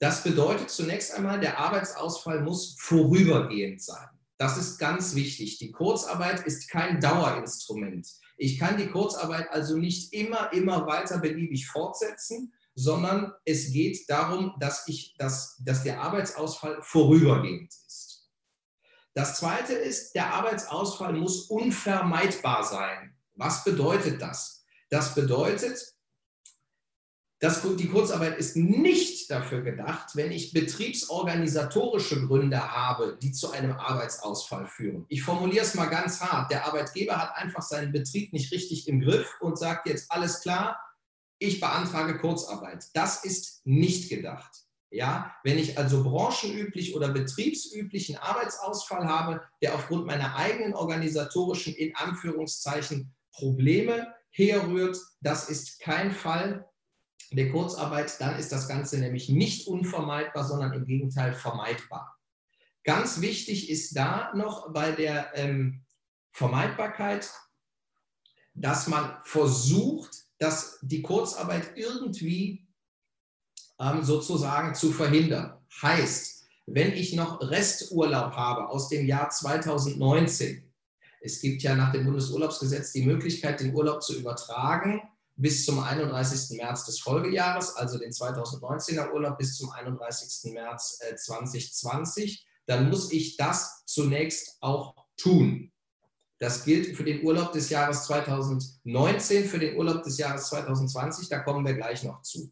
Das 0.00 0.22
bedeutet 0.24 0.70
zunächst 0.70 1.14
einmal, 1.14 1.38
der 1.40 1.58
Arbeitsausfall 1.58 2.40
muss 2.40 2.74
vorübergehend 2.78 3.82
sein. 3.82 4.08
Das 4.38 4.56
ist 4.56 4.78
ganz 4.78 5.14
wichtig. 5.14 5.58
Die 5.58 5.70
Kurzarbeit 5.70 6.46
ist 6.46 6.70
kein 6.70 6.98
Dauerinstrument. 7.00 8.08
Ich 8.38 8.58
kann 8.58 8.78
die 8.78 8.86
Kurzarbeit 8.86 9.50
also 9.50 9.76
nicht 9.76 10.14
immer, 10.14 10.50
immer 10.54 10.86
weiter 10.86 11.18
beliebig 11.18 11.68
fortsetzen, 11.68 12.54
sondern 12.74 13.34
es 13.44 13.70
geht 13.72 14.08
darum, 14.08 14.54
dass, 14.58 14.88
ich, 14.88 15.14
dass, 15.18 15.60
dass 15.62 15.82
der 15.82 16.00
Arbeitsausfall 16.00 16.78
vorübergehend 16.80 17.70
ist. 17.86 18.30
Das 19.12 19.36
Zweite 19.36 19.74
ist, 19.74 20.14
der 20.14 20.32
Arbeitsausfall 20.32 21.12
muss 21.12 21.42
unvermeidbar 21.50 22.64
sein. 22.64 23.18
Was 23.34 23.64
bedeutet 23.64 24.22
das? 24.22 24.64
Das 24.88 25.14
bedeutet, 25.14 25.94
das, 27.40 27.62
die 27.76 27.88
Kurzarbeit 27.88 28.36
ist 28.36 28.54
nicht 28.54 29.30
dafür 29.30 29.62
gedacht, 29.62 30.14
wenn 30.14 30.30
ich 30.30 30.52
betriebsorganisatorische 30.52 32.26
Gründe 32.26 32.60
habe, 32.60 33.18
die 33.22 33.32
zu 33.32 33.50
einem 33.50 33.72
Arbeitsausfall 33.72 34.66
führen. 34.66 35.06
Ich 35.08 35.22
formuliere 35.22 35.64
es 35.64 35.74
mal 35.74 35.86
ganz 35.86 36.20
hart. 36.20 36.50
Der 36.52 36.66
Arbeitgeber 36.66 37.16
hat 37.16 37.34
einfach 37.36 37.62
seinen 37.62 37.92
Betrieb 37.92 38.34
nicht 38.34 38.52
richtig 38.52 38.86
im 38.88 39.00
Griff 39.00 39.38
und 39.40 39.58
sagt 39.58 39.88
jetzt 39.88 40.12
alles 40.12 40.42
klar, 40.42 40.78
ich 41.38 41.60
beantrage 41.60 42.18
Kurzarbeit. 42.18 42.84
Das 42.92 43.24
ist 43.24 43.62
nicht 43.64 44.10
gedacht. 44.10 44.50
Ja, 44.90 45.34
wenn 45.42 45.58
ich 45.58 45.78
also 45.78 46.02
branchenüblich 46.04 46.94
oder 46.94 47.08
betriebsüblichen 47.08 48.18
Arbeitsausfall 48.18 49.06
habe, 49.06 49.40
der 49.62 49.74
aufgrund 49.74 50.04
meiner 50.04 50.36
eigenen 50.36 50.74
organisatorischen, 50.74 51.74
in 51.74 51.96
Anführungszeichen, 51.96 53.14
Probleme 53.32 54.12
herrührt, 54.30 54.98
das 55.22 55.48
ist 55.48 55.80
kein 55.80 56.10
Fall 56.10 56.69
der 57.32 57.50
Kurzarbeit, 57.50 58.20
dann 58.20 58.38
ist 58.38 58.50
das 58.52 58.68
Ganze 58.68 58.98
nämlich 58.98 59.28
nicht 59.28 59.66
unvermeidbar, 59.68 60.44
sondern 60.44 60.72
im 60.72 60.86
Gegenteil 60.86 61.32
vermeidbar. 61.32 62.16
Ganz 62.84 63.20
wichtig 63.20 63.70
ist 63.70 63.96
da 63.96 64.32
noch 64.34 64.72
bei 64.72 64.92
der 64.92 65.30
ähm, 65.34 65.84
Vermeidbarkeit, 66.32 67.30
dass 68.54 68.88
man 68.88 69.16
versucht, 69.24 70.10
dass 70.38 70.78
die 70.82 71.02
Kurzarbeit 71.02 71.76
irgendwie 71.76 72.66
ähm, 73.78 74.02
sozusagen 74.02 74.74
zu 74.74 74.92
verhindern. 74.92 75.58
Heißt, 75.82 76.46
wenn 76.66 76.92
ich 76.92 77.14
noch 77.14 77.40
Resturlaub 77.40 78.32
habe 78.32 78.68
aus 78.68 78.88
dem 78.88 79.06
Jahr 79.06 79.30
2019, 79.30 80.64
es 81.20 81.40
gibt 81.40 81.62
ja 81.62 81.74
nach 81.74 81.92
dem 81.92 82.04
Bundesurlaubsgesetz 82.04 82.92
die 82.92 83.04
Möglichkeit, 83.04 83.60
den 83.60 83.74
Urlaub 83.74 84.02
zu 84.02 84.18
übertragen 84.18 85.02
bis 85.36 85.64
zum 85.64 85.80
31. 85.80 86.56
März 86.58 86.84
des 86.84 87.00
Folgejahres, 87.00 87.76
also 87.76 87.98
den 87.98 88.10
2019er 88.10 89.12
Urlaub 89.12 89.38
bis 89.38 89.56
zum 89.56 89.70
31. 89.70 90.52
März 90.52 90.98
2020, 91.16 92.34
äh, 92.34 92.50
dann 92.66 92.90
muss 92.90 93.10
ich 93.12 93.36
das 93.36 93.84
zunächst 93.86 94.58
auch 94.60 94.94
tun. 95.16 95.72
Das 96.38 96.64
gilt 96.64 96.96
für 96.96 97.04
den 97.04 97.24
Urlaub 97.24 97.52
des 97.52 97.68
Jahres 97.68 98.04
2019, 98.04 99.44
für 99.44 99.58
den 99.58 99.76
Urlaub 99.76 100.02
des 100.02 100.16
Jahres 100.18 100.46
2020, 100.48 101.28
da 101.28 101.40
kommen 101.40 101.66
wir 101.66 101.74
gleich 101.74 102.02
noch 102.02 102.22
zu. 102.22 102.50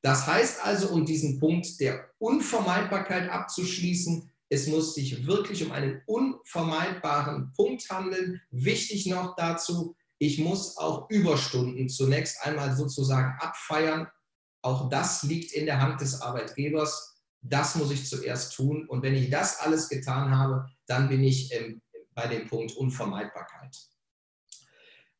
Das 0.00 0.26
heißt 0.26 0.64
also, 0.64 0.88
um 0.88 1.04
diesen 1.04 1.38
Punkt 1.38 1.78
der 1.78 2.10
Unvermeidbarkeit 2.18 3.30
abzuschließen, 3.30 4.30
es 4.48 4.66
muss 4.66 4.94
sich 4.94 5.26
wirklich 5.26 5.64
um 5.64 5.72
einen 5.72 6.02
unvermeidbaren 6.06 7.52
Punkt 7.54 7.88
handeln. 7.88 8.42
Wichtig 8.50 9.06
noch 9.06 9.34
dazu, 9.36 9.94
ich 10.22 10.38
muss 10.38 10.76
auch 10.76 11.10
Überstunden 11.10 11.88
zunächst 11.88 12.46
einmal 12.46 12.76
sozusagen 12.76 13.36
abfeiern. 13.40 14.06
Auch 14.62 14.88
das 14.88 15.24
liegt 15.24 15.50
in 15.50 15.66
der 15.66 15.80
Hand 15.80 16.00
des 16.00 16.20
Arbeitgebers. 16.22 17.18
Das 17.40 17.74
muss 17.74 17.90
ich 17.90 18.08
zuerst 18.08 18.54
tun. 18.54 18.86
Und 18.88 19.02
wenn 19.02 19.16
ich 19.16 19.30
das 19.30 19.58
alles 19.58 19.88
getan 19.88 20.30
habe, 20.30 20.66
dann 20.86 21.08
bin 21.08 21.24
ich 21.24 21.52
ähm, 21.52 21.82
bei 22.14 22.28
dem 22.28 22.46
Punkt 22.46 22.76
Unvermeidbarkeit. 22.76 23.76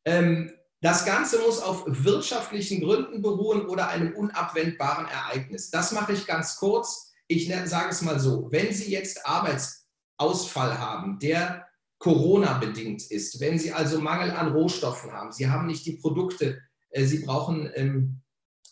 Ähm, 0.05 0.53
das 0.81 1.05
Ganze 1.05 1.41
muss 1.41 1.61
auf 1.61 1.83
wirtschaftlichen 1.85 2.81
Gründen 2.81 3.23
beruhen 3.23 3.67
oder 3.67 3.89
einem 3.89 4.15
unabwendbaren 4.15 5.09
Ereignis. 5.09 5.73
Das 5.73 5.91
mache 5.91 6.13
ich 6.13 6.27
ganz 6.29 6.59
kurz. 6.59 7.13
Ich 7.27 7.53
sage 7.65 7.89
es 7.89 8.03
mal 8.03 8.21
so, 8.21 8.53
wenn 8.53 8.73
Sie 8.73 8.93
jetzt 8.93 9.27
Arbeitsausfall 9.27 10.79
haben, 10.79 11.19
der 11.19 11.67
Corona-bedingt 12.03 13.13
ist, 13.13 13.39
wenn 13.39 13.61
Sie 13.61 13.73
also 13.73 14.01
Mangel 14.01 14.33
an 14.33 14.51
Rohstoffen 14.51 15.13
haben, 15.13 15.31
Sie 15.31 15.49
haben 15.49 15.69
nicht 15.69 15.87
die 15.87 15.99
Produkte, 15.99 16.61
äh, 16.91 17.05
Sie 17.05 17.25
brauchen, 17.25 17.71
ähm, 17.77 18.23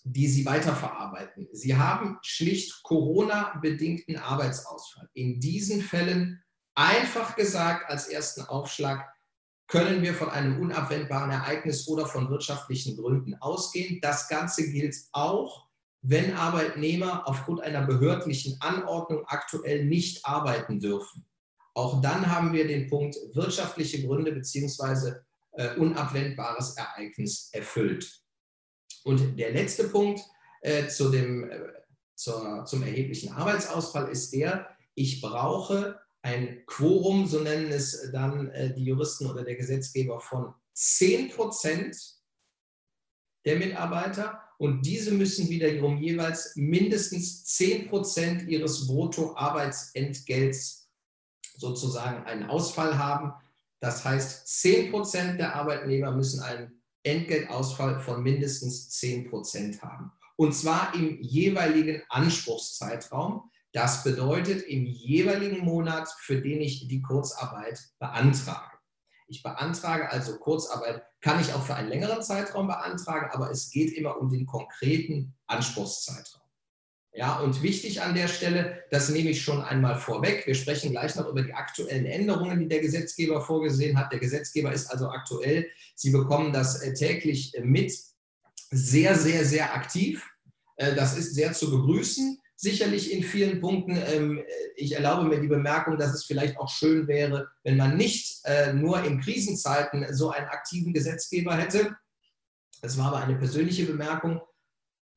die 0.03 0.27
Sie 0.27 0.45
weiterverarbeiten. 0.45 1.47
Sie 1.53 1.77
haben 1.77 2.19
schlicht 2.23 2.83
Corona-bedingten 2.83 4.17
Arbeitsausfall. 4.17 5.09
In 5.15 5.39
diesen 5.39 5.81
Fällen, 5.81 6.43
einfach 6.75 7.37
gesagt, 7.37 7.89
als 7.89 8.09
ersten 8.09 8.43
Aufschlag, 8.43 9.09
können 9.69 10.03
wir 10.03 10.15
von 10.15 10.31
einem 10.31 10.61
unabwendbaren 10.61 11.31
Ereignis 11.31 11.87
oder 11.87 12.07
von 12.07 12.31
wirtschaftlichen 12.31 12.97
Gründen 12.97 13.37
ausgehen. 13.37 14.01
Das 14.01 14.27
Ganze 14.27 14.69
gilt 14.69 14.97
auch, 15.13 15.69
wenn 16.03 16.35
Arbeitnehmer 16.35 17.29
aufgrund 17.29 17.61
einer 17.61 17.87
behördlichen 17.87 18.57
Anordnung 18.61 19.25
aktuell 19.27 19.85
nicht 19.85 20.27
arbeiten 20.27 20.81
dürfen. 20.81 21.30
Auch 21.75 22.01
dann 22.01 22.27
haben 22.27 22.53
wir 22.53 22.67
den 22.67 22.89
Punkt 22.89 23.17
wirtschaftliche 23.35 24.07
Gründe 24.07 24.33
bzw. 24.33 25.13
Äh, 25.53 25.77
unabwendbares 25.77 26.77
Ereignis 26.77 27.51
erfüllt. 27.53 28.23
Und 29.05 29.39
der 29.39 29.53
letzte 29.53 29.89
Punkt 29.89 30.21
äh, 30.63 30.89
zu 30.89 31.11
dem, 31.11 31.51
äh, 31.51 31.59
zur, 32.15 32.65
zum 32.67 32.83
erheblichen 32.83 33.33
Arbeitsausfall 33.33 34.11
ist 34.11 34.33
der, 34.33 34.69
ich 34.95 35.21
brauche 35.21 36.01
ein 36.23 36.65
Quorum, 36.67 37.27
so 37.27 37.41
nennen 37.41 37.73
es 37.73 38.11
dann 38.13 38.51
äh, 38.51 38.73
die 38.75 38.85
Juristen 38.85 39.27
oder 39.27 39.43
der 39.43 39.57
Gesetzgeber, 39.57 40.21
von 40.21 40.55
10 40.75 41.31
Prozent 41.31 41.97
der 43.45 43.57
Mitarbeiter 43.57 44.41
und 44.59 44.85
diese 44.85 45.13
müssen 45.13 45.49
wiederum 45.49 45.97
jeweils 45.99 46.55
mindestens 46.57 47.47
10 47.47 47.89
Prozent 47.89 48.47
ihres 48.49 48.87
Bruttoarbeitsentgelts 48.87 50.80
sozusagen 51.61 52.25
einen 52.25 52.49
Ausfall 52.49 52.99
haben. 52.99 53.33
Das 53.81 54.05
heißt, 54.05 54.49
10 54.61 54.91
Prozent 54.91 55.39
der 55.39 55.55
Arbeitnehmer 55.55 56.11
müssen 56.11 56.43
einen 56.43 56.83
Entgeltausfall 57.03 58.01
von 58.01 58.23
mindestens 58.23 58.91
10 58.91 59.31
Prozent 59.31 59.83
haben. 59.83 60.13
Und 60.37 60.55
zwar 60.55 60.95
im 60.95 61.21
jeweiligen 61.21 62.03
Anspruchszeitraum. 62.09 63.51
Das 63.73 64.03
bedeutet 64.03 64.63
im 64.63 64.87
jeweiligen 64.87 65.65
Monat, 65.65 66.09
für 66.19 66.41
den 66.41 66.61
ich 66.61 66.89
die 66.89 67.03
Kurzarbeit 67.03 67.79
beantrage. 67.99 68.79
Ich 69.29 69.45
beantrage 69.45 70.11
also 70.11 70.39
Kurzarbeit, 70.39 71.05
kann 71.21 71.41
ich 71.41 71.53
auch 71.53 71.65
für 71.65 71.77
einen 71.77 71.89
längeren 71.89 72.23
Zeitraum 72.23 72.67
beantragen, 72.67 73.31
aber 73.33 73.51
es 73.51 73.71
geht 73.71 73.93
immer 73.93 74.19
um 74.19 74.29
den 74.29 74.45
konkreten 74.45 75.37
Anspruchszeitraum. 75.47 76.40
Ja, 77.13 77.41
und 77.41 77.63
wichtig 77.63 78.03
an 78.03 78.15
der 78.15 78.29
Stelle, 78.29 78.85
das 78.91 79.09
nehme 79.09 79.31
ich 79.31 79.43
schon 79.43 79.61
einmal 79.61 79.99
vorweg. 79.99 80.47
Wir 80.47 80.55
sprechen 80.55 80.93
gleich 80.93 81.17
noch 81.17 81.29
über 81.29 81.43
die 81.43 81.53
aktuellen 81.53 82.07
Änderungen, 82.07 82.61
die 82.61 82.69
der 82.69 82.79
Gesetzgeber 82.81 83.41
vorgesehen 83.41 83.99
hat. 83.99 84.13
Der 84.13 84.21
Gesetzgeber 84.21 84.73
ist 84.73 84.87
also 84.87 85.09
aktuell. 85.09 85.67
Sie 85.97 86.11
bekommen 86.11 86.53
das 86.53 86.83
äh, 86.83 86.95
täglich 86.95 87.57
äh, 87.57 87.63
mit. 87.63 87.93
Sehr, 88.71 89.17
sehr, 89.17 89.45
sehr 89.45 89.75
aktiv. 89.75 90.25
Äh, 90.77 90.95
das 90.95 91.19
ist 91.19 91.35
sehr 91.35 91.53
zu 91.53 91.71
begrüßen. 91.71 92.39
sicherlich 92.55 93.13
in 93.13 93.25
vielen 93.25 93.61
Punkten. 93.61 93.97
Ähm, 93.97 94.45
ich 94.77 94.93
erlaube 94.93 95.25
mir 95.25 95.41
die 95.41 95.49
Bemerkung, 95.49 95.99
dass 95.99 96.15
es 96.15 96.25
vielleicht 96.25 96.59
auch 96.59 96.69
schön 96.69 97.09
wäre, 97.09 97.49
wenn 97.65 97.77
man 97.77 97.97
nicht 97.97 98.43
nur 98.75 99.05
in 99.05 99.21
Krisenzeiten 99.21 100.15
so 100.15 100.31
einen 100.31 100.47
aktiven 100.47 100.95
Gesetzgeber 100.95 101.55
hätte. 101.55 101.97
Das 102.81 102.97
war 102.97 103.09
aber 103.09 103.19
eine 103.19 103.37
persönliche 103.37 103.85
Bemerkung. 103.85 104.41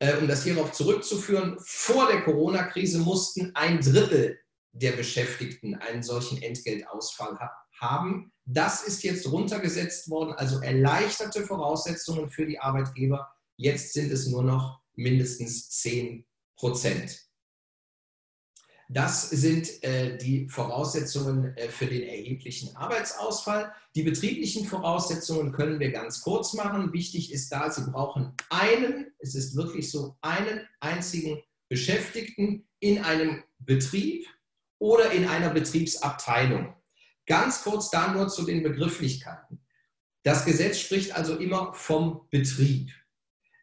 Äh, 0.03 0.17
um 0.17 0.27
das 0.27 0.43
hierauf 0.43 0.73
zurückzuführen, 0.73 1.55
vor 1.61 2.07
der 2.07 2.23
Corona-Krise 2.23 2.99
mussten 2.99 3.55
ein 3.55 3.79
Drittel 3.79 4.37
der 4.73 4.91
Beschäftigten 4.91 5.75
einen 5.75 6.03
solchen 6.03 6.41
Entgeltausfall 6.41 7.39
haben. 7.79 8.33
Das 8.43 8.83
ist 8.83 9.03
jetzt 9.03 9.31
runtergesetzt 9.31 10.09
worden, 10.09 10.33
also 10.33 10.59
erleichterte 10.59 11.45
Voraussetzungen 11.45 12.29
für 12.29 12.45
die 12.45 12.59
Arbeitgeber. 12.59 13.31
Jetzt 13.55 13.93
sind 13.93 14.11
es 14.11 14.27
nur 14.27 14.43
noch 14.43 14.81
mindestens 14.93 15.69
10 15.69 16.25
Prozent. 16.57 17.21
Das 18.93 19.27
sind 19.27 19.83
äh, 19.83 20.17
die 20.19 20.47
Voraussetzungen 20.47 21.57
äh, 21.57 21.67
für 21.67 21.87
den 21.87 22.03
erheblichen 22.03 22.75
Arbeitsausfall. 22.75 23.73
Die 23.95 24.03
betrieblichen 24.03 24.67
Voraussetzungen 24.67 25.51
können 25.51 25.79
wir 25.79 25.91
ganz 25.91 26.21
kurz 26.21 26.53
machen. 26.53 26.93
Wichtig 26.93 27.33
ist 27.33 27.51
da, 27.51 27.71
Sie 27.71 27.89
brauchen 27.89 28.33
einen, 28.51 29.11
es 29.17 29.33
ist 29.33 29.55
wirklich 29.55 29.89
so, 29.89 30.15
einen 30.21 30.67
einzigen 30.79 31.41
Beschäftigten 31.69 32.67
in 32.79 32.99
einem 32.99 33.43
Betrieb 33.57 34.27
oder 34.77 35.11
in 35.11 35.27
einer 35.27 35.49
Betriebsabteilung. 35.49 36.75
Ganz 37.25 37.63
kurz 37.63 37.89
da 37.89 38.13
nur 38.13 38.27
zu 38.27 38.43
den 38.43 38.61
Begrifflichkeiten. 38.61 39.59
Das 40.21 40.45
Gesetz 40.45 40.77
spricht 40.77 41.15
also 41.15 41.37
immer 41.37 41.73
vom 41.73 42.27
Betrieb. 42.29 42.91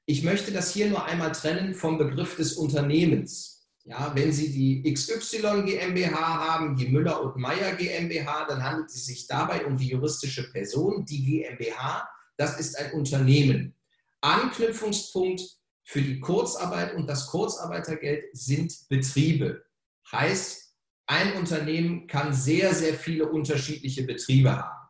Ich 0.06 0.24
möchte 0.24 0.50
das 0.50 0.72
hier 0.72 0.88
nur 0.88 1.04
einmal 1.04 1.30
trennen 1.30 1.74
vom 1.74 1.98
Begriff 1.98 2.34
des 2.34 2.54
Unternehmens. 2.54 3.59
Ja, 3.84 4.12
wenn 4.14 4.30
Sie 4.30 4.52
die 4.52 4.92
XY 4.92 5.62
GmbH 5.64 6.16
haben, 6.16 6.76
die 6.76 6.88
Müller 6.88 7.22
und 7.22 7.36
Meyer 7.36 7.74
GmbH, 7.74 8.46
dann 8.46 8.62
handelt 8.62 8.90
es 8.90 9.06
sich 9.06 9.26
dabei 9.26 9.64
um 9.64 9.76
die 9.76 9.88
juristische 9.88 10.50
Person, 10.50 11.04
die 11.06 11.24
GmbH. 11.24 12.08
Das 12.36 12.60
ist 12.60 12.78
ein 12.78 12.92
Unternehmen. 12.92 13.74
Anknüpfungspunkt 14.20 15.40
für 15.82 16.02
die 16.02 16.20
Kurzarbeit 16.20 16.94
und 16.94 17.06
das 17.06 17.26
Kurzarbeitergeld 17.26 18.24
sind 18.32 18.72
Betriebe. 18.88 19.64
Heißt, 20.12 20.74
ein 21.06 21.36
Unternehmen 21.36 22.06
kann 22.06 22.32
sehr, 22.32 22.74
sehr 22.74 22.94
viele 22.94 23.28
unterschiedliche 23.28 24.04
Betriebe 24.04 24.56
haben. 24.56 24.88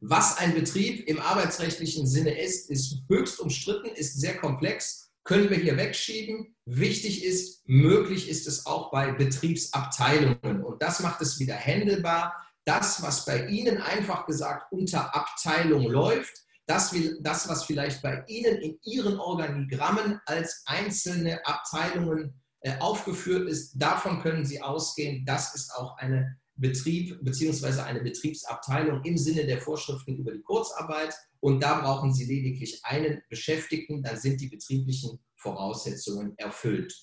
Was 0.00 0.38
ein 0.38 0.54
Betrieb 0.54 1.06
im 1.08 1.18
arbeitsrechtlichen 1.18 2.06
Sinne 2.06 2.38
ist, 2.40 2.70
ist 2.70 3.02
höchst 3.08 3.40
umstritten, 3.40 3.88
ist 3.88 4.20
sehr 4.20 4.36
komplex 4.38 5.03
können 5.24 5.50
wir 5.50 5.56
hier 5.56 5.76
wegschieben. 5.76 6.54
Wichtig 6.66 7.24
ist, 7.24 7.66
möglich 7.66 8.28
ist 8.28 8.46
es 8.46 8.66
auch 8.66 8.90
bei 8.90 9.12
Betriebsabteilungen. 9.12 10.62
Und 10.62 10.82
das 10.82 11.00
macht 11.00 11.20
es 11.22 11.40
wieder 11.40 11.54
händelbar. 11.54 12.34
Das, 12.64 13.02
was 13.02 13.24
bei 13.24 13.46
Ihnen 13.46 13.78
einfach 13.78 14.26
gesagt 14.26 14.70
unter 14.72 15.14
Abteilung 15.14 15.90
läuft, 15.90 16.32
das, 16.66 16.94
das 17.20 17.48
was 17.48 17.64
vielleicht 17.64 18.00
bei 18.02 18.24
Ihnen 18.26 18.56
in 18.56 18.78
Ihren 18.84 19.18
Organigrammen 19.18 20.20
als 20.26 20.62
einzelne 20.66 21.44
Abteilungen 21.46 22.40
äh, 22.60 22.78
aufgeführt 22.78 23.48
ist, 23.48 23.74
davon 23.74 24.22
können 24.22 24.46
Sie 24.46 24.62
ausgehen. 24.62 25.24
Das 25.26 25.54
ist 25.54 25.74
auch 25.74 25.96
eine 25.98 26.38
Betrieb 26.56 27.18
bzw. 27.22 27.80
eine 27.80 28.00
Betriebsabteilung 28.00 29.02
im 29.04 29.18
Sinne 29.18 29.44
der 29.44 29.60
Vorschriften 29.60 30.16
über 30.16 30.32
die 30.32 30.42
Kurzarbeit. 30.42 31.14
Und 31.44 31.60
da 31.60 31.78
brauchen 31.80 32.14
Sie 32.14 32.24
lediglich 32.24 32.82
einen 32.86 33.22
Beschäftigten, 33.28 34.02
dann 34.02 34.18
sind 34.18 34.40
die 34.40 34.48
betrieblichen 34.48 35.22
Voraussetzungen 35.36 36.32
erfüllt. 36.38 36.94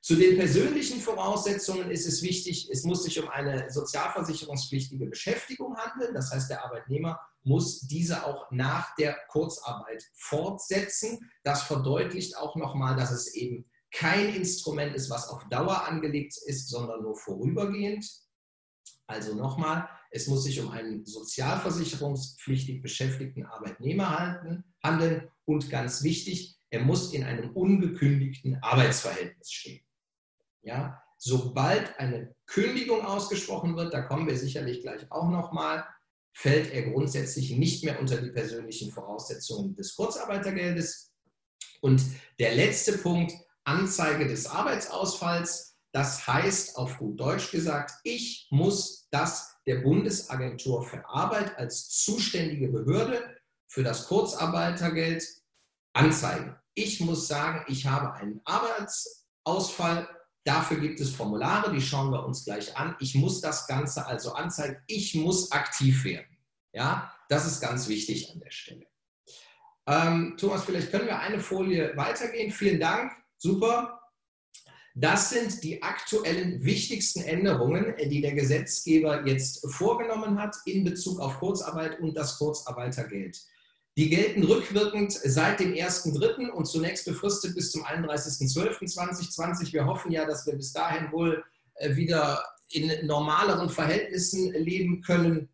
Zu 0.00 0.14
den 0.14 0.38
persönlichen 0.38 1.00
Voraussetzungen 1.00 1.90
ist 1.90 2.06
es 2.06 2.22
wichtig, 2.22 2.70
es 2.72 2.84
muss 2.84 3.04
sich 3.04 3.22
um 3.22 3.28
eine 3.28 3.70
sozialversicherungspflichtige 3.70 5.04
Beschäftigung 5.04 5.76
handeln. 5.76 6.14
Das 6.14 6.30
heißt, 6.32 6.48
der 6.48 6.64
Arbeitnehmer 6.64 7.20
muss 7.42 7.80
diese 7.80 8.24
auch 8.24 8.50
nach 8.50 8.94
der 8.96 9.18
Kurzarbeit 9.28 10.02
fortsetzen. 10.14 11.30
Das 11.42 11.64
verdeutlicht 11.64 12.38
auch 12.38 12.56
nochmal, 12.56 12.96
dass 12.96 13.10
es 13.10 13.34
eben 13.34 13.70
kein 13.92 14.34
Instrument 14.34 14.96
ist, 14.96 15.10
was 15.10 15.28
auf 15.28 15.46
Dauer 15.50 15.86
angelegt 15.86 16.38
ist, 16.46 16.70
sondern 16.70 17.02
nur 17.02 17.16
vorübergehend. 17.16 18.06
Also 19.06 19.34
nochmal, 19.34 19.86
es 20.14 20.28
muss 20.28 20.44
sich 20.44 20.60
um 20.60 20.70
einen 20.70 21.04
sozialversicherungspflichtig 21.04 22.80
beschäftigten 22.82 23.44
Arbeitnehmer 23.46 24.62
handeln 24.80 25.28
und 25.44 25.70
ganz 25.70 26.04
wichtig, 26.04 26.56
er 26.70 26.82
muss 26.82 27.12
in 27.12 27.24
einem 27.24 27.50
ungekündigten 27.50 28.62
Arbeitsverhältnis 28.62 29.50
stehen. 29.50 29.84
Ja, 30.62 31.02
sobald 31.18 31.98
eine 31.98 32.32
Kündigung 32.46 33.04
ausgesprochen 33.04 33.76
wird, 33.76 33.92
da 33.92 34.02
kommen 34.02 34.28
wir 34.28 34.38
sicherlich 34.38 34.82
gleich 34.82 35.10
auch 35.10 35.28
nochmal, 35.30 35.84
fällt 36.32 36.70
er 36.70 36.92
grundsätzlich 36.92 37.50
nicht 37.50 37.82
mehr 37.82 37.98
unter 37.98 38.22
die 38.22 38.30
persönlichen 38.30 38.92
Voraussetzungen 38.92 39.74
des 39.74 39.96
Kurzarbeitergeldes. 39.96 41.12
Und 41.80 42.04
der 42.38 42.54
letzte 42.54 42.98
Punkt, 42.98 43.32
Anzeige 43.64 44.28
des 44.28 44.46
Arbeitsausfalls. 44.46 45.76
Das 45.90 46.26
heißt 46.28 46.76
auf 46.76 46.98
gut 46.98 47.18
Deutsch 47.18 47.50
gesagt, 47.50 47.94
ich 48.04 48.46
muss 48.50 49.08
das 49.10 49.53
der 49.66 49.76
Bundesagentur 49.76 50.82
für 50.82 51.08
Arbeit 51.08 51.56
als 51.58 51.88
zuständige 51.88 52.68
Behörde 52.68 53.36
für 53.66 53.82
das 53.82 54.06
Kurzarbeitergeld 54.06 55.24
anzeigen. 55.94 56.56
Ich 56.74 57.00
muss 57.00 57.28
sagen, 57.28 57.64
ich 57.68 57.86
habe 57.86 58.12
einen 58.14 58.40
Arbeitsausfall. 58.44 60.08
Dafür 60.44 60.78
gibt 60.78 61.00
es 61.00 61.10
Formulare, 61.10 61.72
die 61.72 61.80
schauen 61.80 62.10
wir 62.10 62.24
uns 62.24 62.44
gleich 62.44 62.76
an. 62.76 62.96
Ich 63.00 63.14
muss 63.14 63.40
das 63.40 63.66
Ganze 63.66 64.06
also 64.06 64.34
anzeigen. 64.34 64.76
Ich 64.86 65.14
muss 65.14 65.50
aktiv 65.52 66.04
werden. 66.04 66.36
Ja, 66.72 67.14
das 67.28 67.46
ist 67.46 67.60
ganz 67.60 67.88
wichtig 67.88 68.30
an 68.32 68.40
der 68.40 68.50
Stelle. 68.50 68.86
Ähm, 69.86 70.34
Thomas, 70.38 70.64
vielleicht 70.64 70.90
können 70.90 71.06
wir 71.06 71.18
eine 71.18 71.40
Folie 71.40 71.96
weitergehen. 71.96 72.50
Vielen 72.50 72.80
Dank. 72.80 73.12
Super. 73.38 74.00
Das 74.96 75.30
sind 75.30 75.64
die 75.64 75.82
aktuellen 75.82 76.64
wichtigsten 76.64 77.20
Änderungen, 77.22 77.94
die 78.08 78.20
der 78.20 78.34
Gesetzgeber 78.34 79.26
jetzt 79.26 79.66
vorgenommen 79.72 80.38
hat 80.40 80.54
in 80.66 80.84
Bezug 80.84 81.18
auf 81.18 81.40
Kurzarbeit 81.40 81.98
und 81.98 82.16
das 82.16 82.38
Kurzarbeitergeld. 82.38 83.36
Die 83.96 84.08
gelten 84.08 84.44
rückwirkend 84.44 85.12
seit 85.12 85.58
dem 85.58 85.72
1.3. 85.72 86.48
und 86.50 86.66
zunächst 86.66 87.06
befristet 87.06 87.56
bis 87.56 87.72
zum 87.72 87.84
31.12.2020. 87.84 89.72
Wir 89.72 89.84
hoffen 89.84 90.12
ja, 90.12 90.26
dass 90.26 90.46
wir 90.46 90.54
bis 90.54 90.72
dahin 90.72 91.10
wohl 91.10 91.44
äh, 91.74 91.96
wieder 91.96 92.44
in 92.70 93.06
normaleren 93.06 93.68
Verhältnissen 93.70 94.52
leben 94.52 95.02
können, 95.02 95.48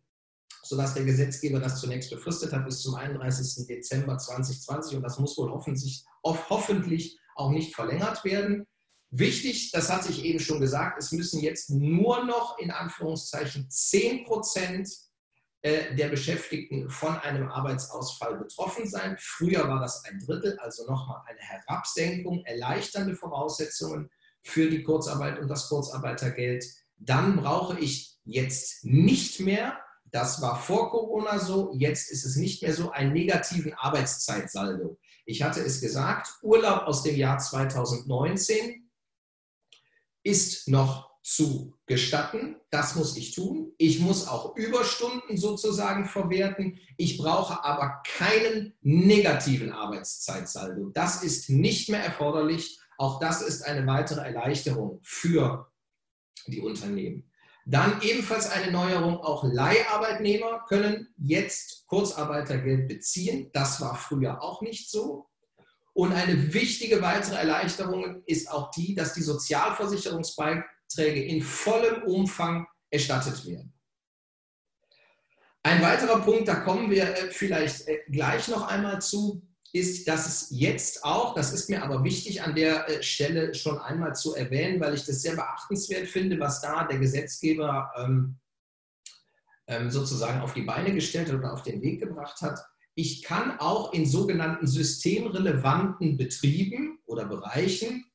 sodass 0.63 0.93
der 0.93 1.03
Gesetzgeber 1.03 1.59
das 1.59 1.81
zunächst 1.81 2.11
befristet 2.11 2.53
hat 2.53 2.65
bis 2.65 2.81
zum 2.81 2.93
31. 2.95 3.67
Dezember 3.67 4.17
2020 4.17 4.97
und 4.97 5.03
das 5.03 5.19
muss 5.19 5.37
wohl 5.37 5.51
hoffentlich, 5.51 6.03
hoffentlich 6.23 7.19
auch 7.35 7.51
nicht 7.51 7.75
verlängert 7.75 8.23
werden. 8.23 8.67
Wichtig, 9.13 9.71
das 9.71 9.91
hatte 9.91 10.09
ich 10.09 10.23
eben 10.23 10.39
schon 10.39 10.61
gesagt, 10.61 10.97
es 10.97 11.11
müssen 11.11 11.41
jetzt 11.41 11.69
nur 11.69 12.23
noch 12.23 12.57
in 12.59 12.71
Anführungszeichen 12.71 13.69
10 13.69 14.23
Prozent 14.23 14.89
äh, 15.63 15.93
der 15.95 16.07
Beschäftigten 16.07 16.89
von 16.89 17.17
einem 17.17 17.49
Arbeitsausfall 17.49 18.37
betroffen 18.37 18.87
sein. 18.87 19.17
Früher 19.19 19.67
war 19.67 19.81
das 19.81 20.05
ein 20.05 20.17
Drittel, 20.19 20.57
also 20.59 20.85
nochmal 20.89 21.21
eine 21.27 21.39
Herabsenkung, 21.39 22.45
erleichternde 22.45 23.17
Voraussetzungen 23.17 24.09
für 24.43 24.69
die 24.69 24.81
Kurzarbeit 24.81 25.39
und 25.39 25.49
das 25.49 25.67
Kurzarbeitergeld. 25.67 26.65
Dann 26.95 27.35
brauche 27.35 27.77
ich 27.79 28.17
jetzt 28.23 28.85
nicht 28.85 29.41
mehr, 29.41 29.77
das 30.05 30.41
war 30.41 30.57
vor 30.57 30.89
Corona 30.89 31.37
so, 31.37 31.73
jetzt 31.73 32.11
ist 32.11 32.25
es 32.25 32.37
nicht 32.37 32.63
mehr 32.63 32.73
so, 32.73 32.91
einen 32.91 33.11
negativen 33.11 33.73
Arbeitszeitsaldo. 33.73 34.97
Ich 35.25 35.43
hatte 35.43 35.59
es 35.59 35.81
gesagt, 35.81 36.33
Urlaub 36.41 36.83
aus 36.83 37.03
dem 37.03 37.17
Jahr 37.17 37.39
2019 37.39 38.89
ist 40.23 40.67
noch 40.67 41.11
zu 41.23 41.77
gestatten. 41.85 42.55
Das 42.69 42.95
muss 42.95 43.15
ich 43.15 43.33
tun. 43.35 43.73
Ich 43.77 43.99
muss 43.99 44.27
auch 44.27 44.55
Überstunden 44.55 45.37
sozusagen 45.37 46.05
verwerten. 46.05 46.79
Ich 46.97 47.17
brauche 47.17 47.63
aber 47.63 48.01
keinen 48.05 48.73
negativen 48.81 49.71
Arbeitszeitsaldo. 49.71 50.89
Das 50.93 51.23
ist 51.23 51.49
nicht 51.49 51.89
mehr 51.89 52.03
erforderlich. 52.03 52.79
Auch 52.97 53.19
das 53.19 53.41
ist 53.41 53.63
eine 53.63 53.85
weitere 53.87 54.21
Erleichterung 54.21 54.99
für 55.03 55.71
die 56.47 56.61
Unternehmen. 56.61 57.29
Dann 57.65 58.01
ebenfalls 58.01 58.49
eine 58.49 58.71
Neuerung, 58.71 59.17
auch 59.17 59.43
Leiharbeitnehmer 59.43 60.65
können 60.67 61.13
jetzt 61.17 61.85
Kurzarbeitergeld 61.87 62.87
beziehen. 62.87 63.51
Das 63.53 63.79
war 63.81 63.95
früher 63.95 64.41
auch 64.41 64.61
nicht 64.61 64.89
so. 64.89 65.27
Und 66.01 66.13
eine 66.13 66.51
wichtige 66.51 67.03
weitere 67.03 67.35
Erleichterung 67.35 68.23
ist 68.25 68.49
auch 68.49 68.71
die, 68.71 68.95
dass 68.95 69.13
die 69.13 69.21
Sozialversicherungsbeiträge 69.21 71.23
in 71.23 71.43
vollem 71.43 72.01
Umfang 72.01 72.65
erstattet 72.89 73.45
werden. 73.45 73.71
Ein 75.61 75.79
weiterer 75.83 76.21
Punkt, 76.21 76.47
da 76.47 76.55
kommen 76.55 76.89
wir 76.89 77.03
äh, 77.03 77.29
vielleicht 77.29 77.87
äh, 77.87 77.99
gleich 78.09 78.47
noch 78.47 78.67
einmal 78.67 78.99
zu, 78.99 79.47
ist, 79.73 80.07
dass 80.07 80.27
es 80.27 80.47
jetzt 80.49 81.05
auch, 81.05 81.35
das 81.35 81.53
ist 81.53 81.69
mir 81.69 81.83
aber 81.83 82.03
wichtig 82.03 82.41
an 82.41 82.55
der 82.55 82.89
äh, 82.89 83.03
Stelle 83.03 83.53
schon 83.53 83.77
einmal 83.77 84.15
zu 84.15 84.33
erwähnen, 84.33 84.81
weil 84.81 84.95
ich 84.95 85.05
das 85.05 85.21
sehr 85.21 85.35
beachtenswert 85.35 86.07
finde, 86.07 86.39
was 86.39 86.61
da 86.61 86.83
der 86.85 86.97
Gesetzgeber 86.97 87.91
ähm, 87.95 88.39
ähm, 89.67 89.91
sozusagen 89.91 90.41
auf 90.41 90.55
die 90.55 90.63
Beine 90.63 90.95
gestellt 90.95 91.31
oder 91.31 91.53
auf 91.53 91.61
den 91.61 91.79
Weg 91.83 91.99
gebracht 91.99 92.41
hat. 92.41 92.59
Ich 92.95 93.23
kann 93.23 93.59
auch 93.59 93.93
in 93.93 94.05
sogenannten 94.05 94.67
systemrelevanten 94.67 96.17
Betrieben 96.17 96.99
oder 97.05 97.25
Bereichen 97.25 98.05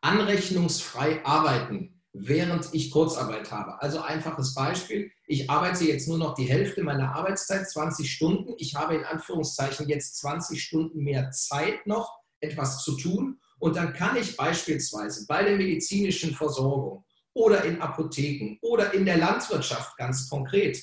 anrechnungsfrei 0.00 1.24
arbeiten, 1.24 2.02
während 2.12 2.72
ich 2.72 2.90
Kurzarbeit 2.90 3.50
habe. 3.50 3.82
Also 3.82 4.00
einfaches 4.00 4.54
Beispiel, 4.54 5.10
ich 5.26 5.50
arbeite 5.50 5.84
jetzt 5.84 6.08
nur 6.08 6.18
noch 6.18 6.34
die 6.34 6.48
Hälfte 6.48 6.82
meiner 6.82 7.14
Arbeitszeit, 7.14 7.68
20 7.68 8.10
Stunden. 8.10 8.54
Ich 8.58 8.74
habe 8.74 8.94
in 8.94 9.04
Anführungszeichen 9.04 9.88
jetzt 9.88 10.16
20 10.18 10.62
Stunden 10.62 11.02
mehr 11.02 11.30
Zeit 11.32 11.86
noch, 11.86 12.18
etwas 12.40 12.82
zu 12.82 12.96
tun. 12.96 13.40
Und 13.58 13.76
dann 13.76 13.92
kann 13.92 14.16
ich 14.16 14.36
beispielsweise 14.36 15.26
bei 15.26 15.42
der 15.42 15.56
medizinischen 15.56 16.34
Versorgung 16.34 17.04
oder 17.34 17.64
in 17.64 17.80
Apotheken 17.80 18.58
oder 18.62 18.94
in 18.94 19.04
der 19.04 19.18
Landwirtschaft 19.18 19.96
ganz 19.96 20.28
konkret, 20.28 20.82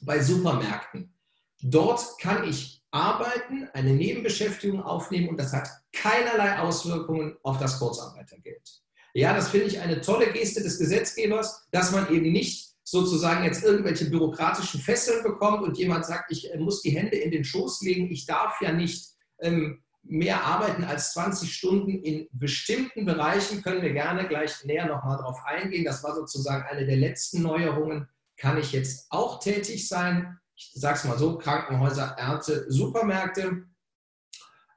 bei 0.00 0.20
Supermärkten, 0.20 1.12
dort 1.62 2.18
kann 2.20 2.48
ich 2.48 2.82
arbeiten, 2.90 3.68
eine 3.74 3.92
Nebenbeschäftigung 3.92 4.82
aufnehmen 4.82 5.28
und 5.28 5.38
das 5.38 5.52
hat 5.52 5.68
keinerlei 5.92 6.58
Auswirkungen 6.58 7.36
auf 7.42 7.58
das 7.58 7.78
Kurzarbeitergeld. 7.78 8.82
Ja, 9.14 9.34
das 9.34 9.48
finde 9.48 9.66
ich 9.66 9.80
eine 9.80 10.00
tolle 10.00 10.32
Geste 10.32 10.62
des 10.62 10.78
Gesetzgebers, 10.78 11.66
dass 11.70 11.92
man 11.92 12.12
eben 12.12 12.32
nicht 12.32 12.68
sozusagen 12.84 13.44
jetzt 13.44 13.64
irgendwelche 13.64 14.08
bürokratischen 14.08 14.80
Fesseln 14.80 15.22
bekommt 15.22 15.62
und 15.62 15.76
jemand 15.76 16.06
sagt, 16.06 16.30
ich 16.32 16.52
äh, 16.52 16.58
muss 16.58 16.80
die 16.80 16.90
Hände 16.90 17.16
in 17.16 17.30
den 17.30 17.44
Schoß 17.44 17.82
legen, 17.82 18.10
ich 18.10 18.24
darf 18.24 18.60
ja 18.62 18.72
nicht 18.72 19.10
ähm, 19.40 19.82
mehr 20.02 20.42
arbeiten 20.42 20.84
als 20.84 21.12
20 21.12 21.52
Stunden 21.52 22.02
in 22.02 22.28
bestimmten 22.32 23.04
Bereichen, 23.04 23.62
können 23.62 23.82
wir 23.82 23.92
gerne 23.92 24.26
gleich 24.26 24.64
näher 24.64 24.86
nochmal 24.86 25.18
drauf 25.18 25.38
eingehen. 25.44 25.84
Das 25.84 26.02
war 26.02 26.14
sozusagen 26.14 26.64
eine 26.64 26.86
der 26.86 26.96
letzten 26.96 27.42
Neuerungen. 27.42 28.08
Kann 28.38 28.56
ich 28.56 28.72
jetzt 28.72 29.06
auch 29.10 29.40
tätig 29.40 29.86
sein? 29.86 30.38
Ich 30.58 30.72
sage 30.74 30.98
es 30.98 31.04
mal 31.04 31.18
so, 31.18 31.38
Krankenhäuser, 31.38 32.16
Ernte, 32.18 32.66
Supermärkte, 32.68 33.64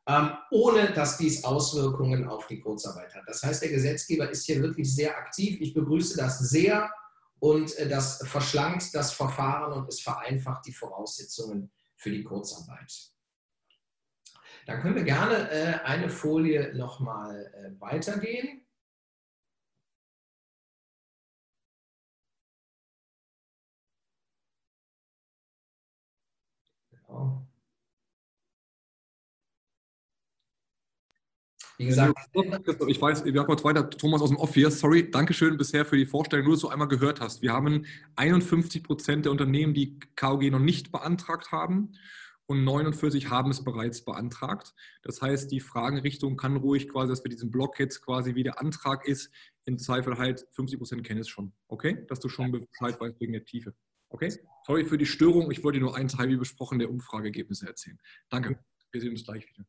ähm, 0.08 0.32
ohne 0.52 0.92
dass 0.94 1.18
dies 1.18 1.44
Auswirkungen 1.44 2.28
auf 2.28 2.46
die 2.48 2.60
Kurzarbeit 2.60 3.16
hat. 3.16 3.24
Das 3.26 3.42
heißt, 3.42 3.64
der 3.64 3.70
Gesetzgeber 3.70 4.30
ist 4.30 4.46
hier 4.46 4.62
wirklich 4.62 4.94
sehr 4.94 5.18
aktiv. 5.18 5.60
Ich 5.60 5.74
begrüße 5.74 6.18
das 6.18 6.40
sehr 6.40 6.92
und 7.40 7.76
äh, 7.78 7.90
das 7.90 8.18
verschlankt 8.28 8.94
das 8.94 9.12
Verfahren 9.12 9.74
und 9.74 9.88
es 9.90 10.02
vereinfacht 10.02 10.66
die 10.68 10.74
Voraussetzungen 10.74 11.72
für 11.96 12.12
die 12.12 12.24
Kurzarbeit. 12.24 13.12
Dann 14.68 14.80
können 14.82 14.96
wir 14.96 15.04
gerne 15.04 15.50
äh, 15.50 15.80
eine 15.84 16.10
Folie 16.10 16.76
nochmal 16.76 17.52
äh, 17.56 17.82
weitergehen. 17.82 18.61
Wie 31.82 31.88
gesagt, 31.88 32.14
ich 32.88 33.02
weiß, 33.02 33.26
wir 33.26 33.40
haben 33.40 33.48
kurz 33.48 33.64
weiter, 33.64 33.90
Thomas 33.90 34.22
aus 34.22 34.30
dem 34.30 34.38
Off 34.38 34.54
hier. 34.54 34.70
Sorry, 34.70 35.10
Dankeschön 35.10 35.58
bisher 35.58 35.84
für 35.84 35.98
die 35.98 36.06
Vorstellung, 36.06 36.46
nur 36.46 36.54
dass 36.54 36.62
du 36.62 36.68
einmal 36.68 36.88
gehört 36.88 37.22
hast. 37.22 37.42
Wir 37.42 37.54
haben 37.54 37.88
51 38.18 38.84
Prozent 38.84 39.26
der 39.26 39.32
Unternehmen, 39.32 39.74
die 39.74 40.00
KOG 40.16 40.44
noch 40.52 40.60
nicht 40.60 40.92
beantragt 40.92 41.52
haben 41.52 41.94
und 42.46 42.64
49 42.64 43.32
haben 43.32 43.50
es 43.50 43.64
bereits 43.64 44.06
beantragt. 44.06 44.76
Das 45.02 45.24
heißt, 45.24 45.52
die 45.52 45.60
Fragenrichtung 45.60 46.38
kann 46.38 46.56
ruhig 46.56 46.88
quasi, 46.88 47.10
dass 47.10 47.24
wir 47.24 47.32
diesen 47.32 47.50
Block 47.50 47.80
jetzt 47.80 48.04
quasi 48.06 48.36
wie 48.36 48.44
der 48.44 48.62
Antrag 48.62 49.08
ist, 49.08 49.32
in 49.66 49.80
Zweifel 49.80 50.20
halt 50.20 50.46
50 50.52 50.78
Prozent 50.78 51.04
kennen 51.04 51.22
es 51.22 51.30
schon. 51.30 51.52
Okay? 51.68 52.06
Dass 52.10 52.20
du 52.20 52.30
schon 52.30 52.52
Bescheid 52.52 53.00
weißt 53.02 53.20
wegen 53.20 53.34
der 53.34 53.44
Tiefe. 53.44 53.74
Okay? 54.10 54.32
Sorry 54.68 54.86
für 54.86 55.00
die 55.00 55.08
Störung. 55.08 55.50
Ich 55.50 55.64
wollte 55.64 55.80
nur 55.80 55.96
einen 55.96 56.10
Teil, 56.10 56.30
wie 56.30 56.36
besprochen, 56.36 56.78
der 56.78 56.92
Umfrageergebnisse 56.92 57.66
erzählen. 57.66 58.00
Danke. 58.30 58.60
Wir 58.92 59.02
sehen 59.02 59.12
uns 59.12 59.24
gleich 59.24 59.48
wieder. 59.48 59.66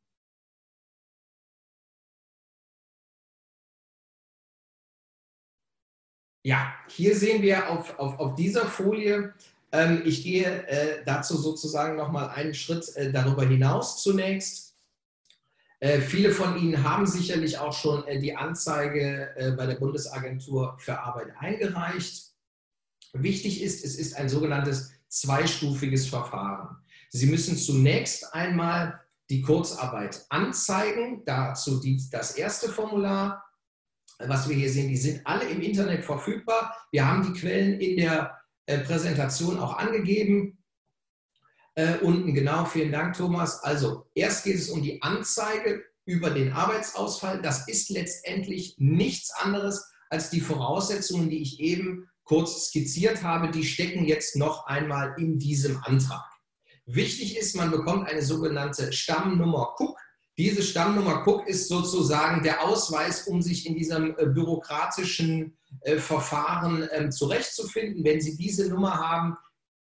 Ja, 6.42 6.74
hier 6.88 7.16
sehen 7.16 7.42
wir 7.42 7.70
auf, 7.70 7.98
auf, 7.98 8.18
auf 8.18 8.34
dieser 8.34 8.66
Folie, 8.66 9.32
ähm, 9.72 10.02
ich 10.04 10.22
gehe 10.22 10.66
äh, 10.66 11.02
dazu 11.04 11.36
sozusagen 11.36 11.96
nochmal 11.96 12.28
einen 12.30 12.52
Schritt 12.52 12.94
äh, 12.96 13.10
darüber 13.10 13.44
hinaus 13.44 14.02
zunächst. 14.02 14.76
Äh, 15.80 16.00
viele 16.00 16.30
von 16.30 16.58
Ihnen 16.58 16.84
haben 16.84 17.06
sicherlich 17.06 17.58
auch 17.58 17.72
schon 17.72 18.06
äh, 18.06 18.20
die 18.20 18.36
Anzeige 18.36 19.34
äh, 19.36 19.52
bei 19.52 19.66
der 19.66 19.76
Bundesagentur 19.76 20.76
für 20.78 21.00
Arbeit 21.00 21.32
eingereicht. 21.38 22.32
Wichtig 23.14 23.62
ist, 23.62 23.84
es 23.84 23.96
ist 23.96 24.14
ein 24.16 24.28
sogenanntes 24.28 24.92
zweistufiges 25.08 26.06
Verfahren. 26.06 26.76
Sie 27.10 27.26
müssen 27.26 27.56
zunächst 27.56 28.32
einmal 28.34 29.00
die 29.28 29.42
Kurzarbeit 29.42 30.24
anzeigen, 30.28 31.22
dazu 31.24 31.80
die, 31.80 32.02
das 32.10 32.32
erste 32.36 32.68
Formular 32.68 33.41
was 34.26 34.48
wir 34.48 34.56
hier 34.56 34.70
sehen, 34.70 34.88
die 34.88 34.96
sind 34.96 35.26
alle 35.26 35.48
im 35.48 35.60
Internet 35.60 36.04
verfügbar. 36.04 36.76
Wir 36.90 37.06
haben 37.06 37.22
die 37.22 37.38
Quellen 37.38 37.80
in 37.80 37.96
der 37.96 38.38
äh, 38.66 38.78
Präsentation 38.78 39.58
auch 39.58 39.76
angegeben. 39.76 40.58
Äh, 41.74 41.98
unten 41.98 42.34
genau, 42.34 42.64
vielen 42.64 42.92
Dank, 42.92 43.16
Thomas. 43.16 43.62
Also, 43.62 44.06
erst 44.14 44.44
geht 44.44 44.56
es 44.56 44.68
um 44.68 44.82
die 44.82 45.02
Anzeige 45.02 45.84
über 46.04 46.30
den 46.30 46.52
Arbeitsausfall. 46.52 47.40
Das 47.40 47.68
ist 47.68 47.90
letztendlich 47.90 48.76
nichts 48.78 49.30
anderes 49.30 49.90
als 50.10 50.30
die 50.30 50.40
Voraussetzungen, 50.40 51.30
die 51.30 51.40
ich 51.40 51.60
eben 51.60 52.08
kurz 52.24 52.66
skizziert 52.66 53.22
habe. 53.22 53.50
Die 53.50 53.64
stecken 53.64 54.04
jetzt 54.04 54.36
noch 54.36 54.66
einmal 54.66 55.14
in 55.18 55.38
diesem 55.38 55.82
Antrag. 55.84 56.24
Wichtig 56.86 57.38
ist, 57.38 57.56
man 57.56 57.70
bekommt 57.70 58.08
eine 58.08 58.22
sogenannte 58.22 58.92
Stammnummer 58.92 59.74
Cook. 59.78 59.98
Diese 60.38 60.62
Stammnummer 60.62 61.26
Cook 61.26 61.46
ist 61.46 61.68
sozusagen 61.68 62.42
der 62.42 62.64
Ausweis, 62.64 63.26
um 63.26 63.42
sich 63.42 63.66
in 63.66 63.74
diesem 63.74 64.16
äh, 64.18 64.26
bürokratischen 64.26 65.58
äh, 65.82 65.98
Verfahren 65.98 66.88
ähm, 66.92 67.12
zurechtzufinden. 67.12 68.02
Wenn 68.04 68.20
Sie 68.20 68.36
diese 68.36 68.68
Nummer 68.68 68.98
haben, 68.98 69.36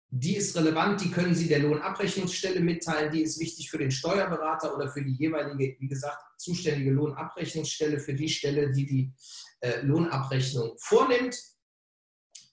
die 0.09 0.35
ist 0.35 0.55
relevant, 0.55 1.01
die 1.01 1.11
können 1.11 1.33
Sie 1.33 1.47
der 1.47 1.59
Lohnabrechnungsstelle 1.59 2.59
mitteilen, 2.59 3.11
die 3.11 3.23
ist 3.23 3.39
wichtig 3.39 3.69
für 3.69 3.79
den 3.79 3.91
Steuerberater 3.91 4.75
oder 4.75 4.89
für 4.89 5.03
die 5.03 5.15
jeweilige, 5.15 5.75
wie 5.79 5.87
gesagt, 5.87 6.21
zuständige 6.37 6.91
Lohnabrechnungsstelle, 6.91 7.99
für 7.99 8.13
die 8.13 8.29
Stelle, 8.29 8.71
die 8.71 8.85
die 8.85 9.13
äh, 9.61 9.81
Lohnabrechnung 9.81 10.75
vornimmt. 10.77 11.35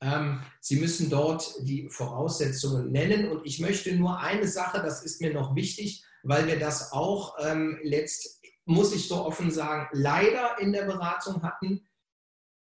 Ähm, 0.01 0.41
Sie 0.61 0.77
müssen 0.77 1.11
dort 1.11 1.55
die 1.61 1.89
Voraussetzungen 1.91 2.91
nennen. 2.91 3.29
Und 3.29 3.47
ich 3.47 3.61
möchte 3.61 3.95
nur 3.95 4.19
eine 4.19 4.49
Sache, 4.49 4.83
das 4.83 5.05
ist 5.05 5.21
mir 5.21 5.33
noch 5.33 5.55
wichtig, 5.55 6.05
weil 6.25 6.47
wir 6.47 6.59
das 6.59 6.93
auch 6.93 7.37
ähm, 7.41 7.79
letzt, 7.83 8.41
muss 8.65 8.95
ich 8.95 9.09
so 9.09 9.25
offen 9.25 9.51
sagen, 9.51 9.89
leider 9.93 10.59
in 10.59 10.73
der 10.73 10.85
Beratung 10.85 11.43
hatten. 11.43 11.87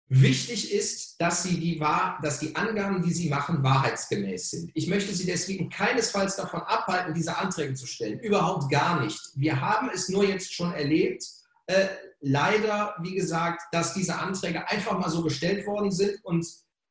Wichtig 0.09 0.73
ist, 0.73 1.21
dass, 1.21 1.42
Sie 1.42 1.59
die, 1.59 1.81
dass 2.23 2.38
die 2.38 2.55
Angaben, 2.55 3.03
die 3.03 3.12
Sie 3.12 3.29
machen, 3.29 3.64
wahrheitsgemäß 3.64 4.51
sind. 4.51 4.71
Ich 4.75 4.87
möchte 4.87 5.12
Sie 5.12 5.27
deswegen 5.27 5.69
keinesfalls 5.69 6.37
davon 6.37 6.61
abhalten, 6.61 7.12
diese 7.12 7.37
Anträge 7.37 7.75
zu 7.75 7.87
stellen. 7.87 8.21
Überhaupt 8.21 8.71
gar 8.71 9.01
nicht. 9.03 9.19
Wir 9.35 9.61
haben 9.61 9.90
es 9.92 10.09
nur 10.09 10.25
jetzt 10.25 10.55
schon 10.55 10.73
erlebt, 10.73 11.25
äh, 11.66 11.88
leider, 12.21 12.95
wie 13.01 13.16
gesagt, 13.16 13.62
dass 13.73 13.95
diese 13.95 14.16
Anträge 14.16 14.69
einfach 14.69 14.97
mal 14.99 15.11
so 15.11 15.23
gestellt 15.23 15.66
worden 15.66 15.90
sind 15.90 16.25
und 16.25 16.47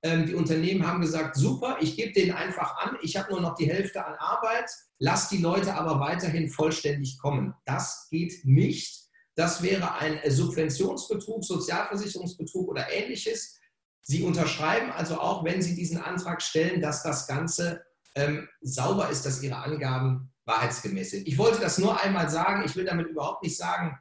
ähm, 0.06 0.28
die 0.28 0.36
Unternehmen 0.36 0.86
haben 0.86 1.02
gesagt, 1.02 1.36
super, 1.36 1.78
ich 1.82 1.96
gebe 1.96 2.14
denen 2.14 2.32
einfach 2.32 2.78
an, 2.78 2.96
ich 3.02 3.18
habe 3.18 3.32
nur 3.32 3.42
noch 3.42 3.56
die 3.56 3.68
Hälfte 3.68 4.06
an 4.06 4.14
Arbeit, 4.14 4.70
lass 5.00 5.30
die 5.30 5.40
Leute 5.40 5.74
aber 5.74 6.00
weiterhin 6.00 6.48
vollständig 6.48 7.18
kommen. 7.18 7.56
Das 7.66 8.08
geht 8.12 8.46
nicht. 8.46 9.06
Das 9.34 9.64
wäre 9.64 9.96
ein 9.96 10.20
Subventionsbetrug, 10.30 11.44
Sozialversicherungsbetrug 11.44 12.70
oder 12.70 12.88
ähnliches. 12.92 13.60
Sie 14.04 14.22
unterschreiben 14.22 14.92
also 14.92 15.20
auch, 15.20 15.44
wenn 15.44 15.64
Sie 15.64 15.74
diesen 15.74 15.98
Antrag 15.98 16.44
stellen, 16.44 16.82
dass 16.82 17.02
das 17.02 17.26
Ganze 17.26 17.84
ähm, 18.14 18.48
sauber 18.62 19.10
ist, 19.10 19.26
dass 19.26 19.42
Ihre 19.42 19.58
Angaben 19.58 20.32
wahrheitsgemäß 20.46 21.10
sind. 21.12 21.28
Ich 21.28 21.40
wollte 21.40 21.60
das 21.60 21.80
nur 21.80 22.00
einmal 22.00 22.30
sagen. 22.30 22.64
Ich 22.64 22.76
will 22.76 22.86
damit 22.86 23.08
überhaupt 23.08 23.42
nicht 23.42 23.58
sagen, 23.58 23.98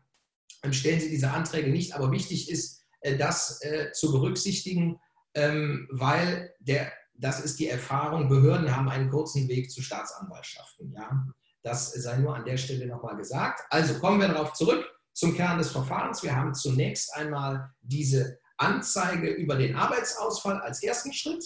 ähm, 0.63 0.75
stellen 0.75 1.01
Sie 1.01 1.09
diese 1.09 1.31
Anträge 1.31 1.71
nicht, 1.71 1.95
aber 1.95 2.13
wichtig 2.13 2.51
ist, 2.51 2.83
äh, 3.01 3.17
das 3.17 3.63
äh, 3.63 3.91
zu 3.93 4.13
berücksichtigen 4.13 5.01
ähm, 5.35 5.89
weil 5.91 6.55
der, 6.61 6.93
das 7.15 7.41
ist 7.41 7.59
die 7.59 7.69
Erfahrung, 7.69 8.29
Behörden 8.29 8.75
haben 8.75 8.89
einen 8.89 9.11
kurzen 9.11 9.49
Weg 9.49 9.71
zu 9.71 9.83
Staatsanwaltschaften. 9.83 10.93
Ja? 10.93 11.27
Das 11.63 11.93
sei 11.93 12.19
nur 12.19 12.37
an 12.37 12.45
der 12.45 12.57
Stelle 12.57 12.87
nochmal 12.87 13.17
gesagt. 13.17 13.63
Also 13.71 13.99
kommen 13.99 14.21
wir 14.21 14.29
darauf 14.29 14.53
zurück 14.53 14.85
zum 15.13 15.35
Kern 15.35 15.59
des 15.59 15.71
Verfahrens. 15.71 16.23
Wir 16.23 16.37
haben 16.37 16.55
zunächst 16.55 17.15
einmal 17.15 17.71
diese 17.81 18.39
Anzeige 18.57 19.31
über 19.31 19.57
den 19.57 19.75
Arbeitsausfall 19.75 20.61
als 20.61 20.83
ersten 20.83 21.13
Schritt. 21.13 21.45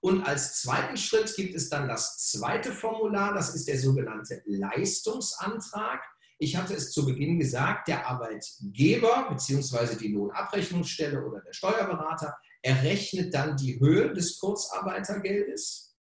Und 0.00 0.24
als 0.24 0.62
zweiten 0.62 0.96
Schritt 0.96 1.34
gibt 1.34 1.54
es 1.54 1.68
dann 1.68 1.88
das 1.88 2.30
zweite 2.30 2.72
Formular, 2.72 3.34
das 3.34 3.54
ist 3.54 3.66
der 3.66 3.78
sogenannte 3.78 4.42
Leistungsantrag. 4.46 6.00
Ich 6.38 6.56
hatte 6.56 6.74
es 6.74 6.92
zu 6.92 7.04
Beginn 7.04 7.40
gesagt, 7.40 7.88
der 7.88 8.06
Arbeitgeber 8.06 9.28
bzw. 9.28 9.96
die 9.96 10.12
Lohnabrechnungsstelle 10.12 11.24
oder 11.24 11.40
der 11.40 11.52
Steuerberater 11.52 12.36
errechnet 12.62 13.34
dann 13.34 13.56
die 13.56 13.78
Höhe 13.80 14.12
des 14.12 14.38
Kurzarbeitergeldes. 14.38 15.96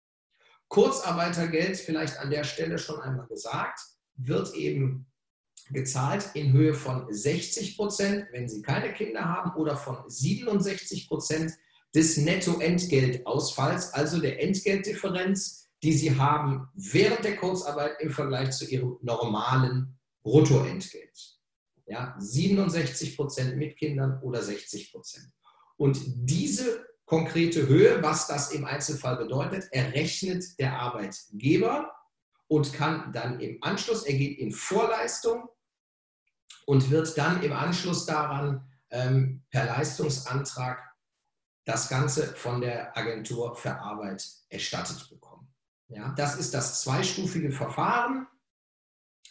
Kurzarbeitergeld, 0.69 1.77
vielleicht 1.77 2.19
an 2.19 2.31
der 2.31 2.45
Stelle 2.45 2.79
schon 2.79 3.01
einmal 3.01 3.27
gesagt, 3.27 3.81
wird 4.15 4.55
eben 4.55 5.07
gezahlt 5.71 6.31
in 6.35 6.53
Höhe 6.53 6.75
von 6.75 7.13
60 7.13 7.77
Prozent, 7.77 8.27
wenn 8.33 8.49
Sie 8.49 8.63
keine 8.63 8.93
Kinder 8.93 9.25
haben, 9.25 9.55
oder 9.61 9.77
von 9.77 10.09
67 10.09 11.09
Prozent 11.09 11.53
des 11.95 12.17
Nettoentgeltausfalls, 12.17 13.93
also 13.93 14.21
der 14.21 14.43
Entgeltdifferenz, 14.43 15.71
die 15.83 15.93
Sie 15.93 16.17
haben 16.17 16.69
während 16.75 17.25
der 17.25 17.37
Kurzarbeit 17.37 18.01
im 18.01 18.11
Vergleich 18.11 18.53
zu 18.53 18.67
Ihrem 18.67 18.99
normalen 19.03 19.99
Bruttoentgelt. 20.23 21.39
Ja, 21.87 22.15
67 22.19 23.17
Prozent 23.17 23.57
mit 23.57 23.77
Kindern 23.77 24.21
oder 24.23 24.43
60 24.43 24.93
Prozent. 24.93 25.33
Und 25.77 26.01
diese 26.07 26.87
konkrete 27.05 27.67
Höhe, 27.67 28.03
was 28.03 28.27
das 28.27 28.53
im 28.53 28.65
Einzelfall 28.65 29.17
bedeutet, 29.17 29.69
errechnet 29.73 30.59
der 30.59 30.79
Arbeitgeber 30.79 31.93
und 32.49 32.73
kann 32.73 33.13
dann 33.13 33.41
im 33.41 33.59
Anschluss, 33.63 34.05
er 34.05 34.15
geht 34.15 34.39
in 34.39 34.53
Vorleistung 34.53 35.49
und 36.67 36.91
wird 36.91 37.17
dann 37.19 37.43
im 37.43 37.53
Anschluss 37.53 38.07
daran 38.07 38.67
ähm, 38.91 39.43
per 39.51 39.67
Leistungsantrag 39.67 40.93
das 41.65 41.89
Ganze 41.89 42.27
von 42.35 42.61
der 42.61 42.97
Agentur 42.97 43.55
für 43.55 43.75
Arbeit 43.75 44.27
erstattet 44.49 45.09
bekommen. 45.09 45.49
Ja, 45.89 46.13
das 46.17 46.37
ist 46.37 46.55
das 46.55 46.83
zweistufige 46.83 47.53
Verfahren. 47.53 48.27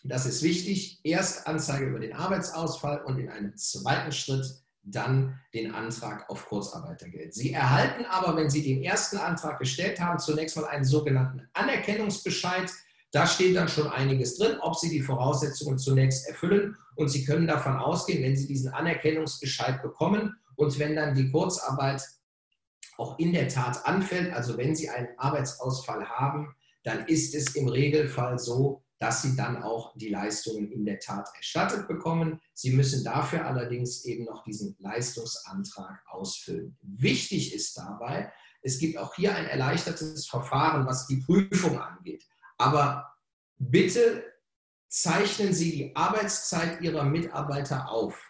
Das 0.03 0.25
ist 0.25 0.41
wichtig. 0.43 0.99
Erst 1.03 1.47
Anzeige 1.47 1.87
über 1.87 1.99
den 1.99 2.13
Arbeitsausfall 2.13 3.03
und 3.03 3.19
in 3.19 3.29
einem 3.29 3.55
zweiten 3.57 4.11
Schritt 4.11 4.63
dann 4.83 5.39
den 5.53 5.73
Antrag 5.73 6.29
auf 6.29 6.47
Kurzarbeitergeld. 6.47 7.33
Sie 7.33 7.53
erhalten 7.53 8.05
aber, 8.05 8.35
wenn 8.35 8.49
Sie 8.49 8.63
den 8.63 8.83
ersten 8.83 9.17
Antrag 9.17 9.59
gestellt 9.59 9.99
haben, 9.99 10.19
zunächst 10.19 10.57
mal 10.57 10.65
einen 10.65 10.85
sogenannten 10.85 11.47
Anerkennungsbescheid. 11.53 12.71
Da 13.11 13.27
steht 13.27 13.55
dann 13.55 13.67
schon 13.67 13.91
einiges 13.91 14.37
drin, 14.37 14.57
ob 14.61 14.75
Sie 14.75 14.89
die 14.89 15.01
Voraussetzungen 15.01 15.77
zunächst 15.77 16.27
erfüllen. 16.27 16.77
Und 16.95 17.09
Sie 17.09 17.25
können 17.25 17.47
davon 17.47 17.77
ausgehen, 17.77 18.23
wenn 18.23 18.35
Sie 18.35 18.47
diesen 18.47 18.73
Anerkennungsbescheid 18.73 19.81
bekommen 19.81 20.35
und 20.55 20.79
wenn 20.79 20.95
dann 20.95 21.15
die 21.15 21.31
Kurzarbeit 21.31 22.01
auch 22.97 23.17
in 23.19 23.33
der 23.33 23.47
Tat 23.47 23.85
anfällt, 23.85 24.33
also 24.33 24.57
wenn 24.57 24.75
Sie 24.75 24.89
einen 24.89 25.09
Arbeitsausfall 25.17 26.09
haben, 26.09 26.55
dann 26.83 27.05
ist 27.05 27.35
es 27.35 27.55
im 27.55 27.67
Regelfall 27.67 28.39
so, 28.39 28.83
dass 29.01 29.23
Sie 29.23 29.35
dann 29.35 29.63
auch 29.63 29.97
die 29.97 30.09
Leistungen 30.09 30.71
in 30.71 30.85
der 30.85 30.99
Tat 30.99 31.27
erstattet 31.35 31.87
bekommen. 31.87 32.39
Sie 32.53 32.69
müssen 32.69 33.03
dafür 33.03 33.47
allerdings 33.47 34.05
eben 34.05 34.25
noch 34.25 34.43
diesen 34.43 34.75
Leistungsantrag 34.77 36.03
ausfüllen. 36.07 36.77
Wichtig 36.83 37.55
ist 37.55 37.75
dabei, 37.75 38.31
es 38.61 38.77
gibt 38.77 38.99
auch 38.99 39.15
hier 39.15 39.35
ein 39.35 39.47
erleichtertes 39.47 40.27
Verfahren, 40.27 40.85
was 40.85 41.07
die 41.07 41.17
Prüfung 41.17 41.81
angeht. 41.81 42.23
Aber 42.59 43.11
bitte 43.57 44.23
zeichnen 44.87 45.51
Sie 45.51 45.71
die 45.71 45.95
Arbeitszeit 45.95 46.79
Ihrer 46.81 47.03
Mitarbeiter 47.03 47.89
auf. 47.89 48.23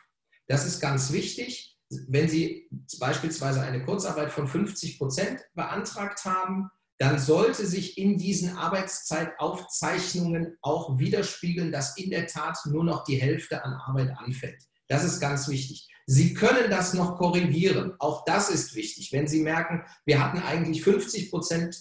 Das 0.47 0.65
ist 0.65 0.79
ganz 0.79 1.11
wichtig. 1.11 1.77
Wenn 2.07 2.29
Sie 2.29 2.69
beispielsweise 2.97 3.59
eine 3.59 3.83
Kurzarbeit 3.83 4.31
von 4.31 4.47
50 4.47 4.97
Prozent 4.97 5.41
beantragt 5.53 6.23
haben, 6.23 6.71
dann 7.01 7.17
sollte 7.17 7.65
sich 7.65 7.97
in 7.97 8.19
diesen 8.19 8.55
Arbeitszeitaufzeichnungen 8.55 10.55
auch 10.61 10.99
widerspiegeln, 10.99 11.71
dass 11.71 11.97
in 11.97 12.11
der 12.11 12.27
Tat 12.27 12.59
nur 12.65 12.83
noch 12.83 13.03
die 13.05 13.19
Hälfte 13.19 13.65
an 13.65 13.73
Arbeit 13.73 14.15
anfällt. 14.15 14.61
Das 14.87 15.03
ist 15.03 15.19
ganz 15.19 15.47
wichtig. 15.47 15.89
Sie 16.05 16.35
können 16.35 16.69
das 16.69 16.93
noch 16.93 17.17
korrigieren. 17.17 17.95
Auch 17.97 18.23
das 18.25 18.51
ist 18.51 18.75
wichtig. 18.75 19.11
Wenn 19.11 19.27
Sie 19.27 19.41
merken, 19.41 19.83
wir 20.05 20.23
hatten 20.23 20.43
eigentlich 20.43 20.83
50 20.83 21.31
Prozent 21.31 21.75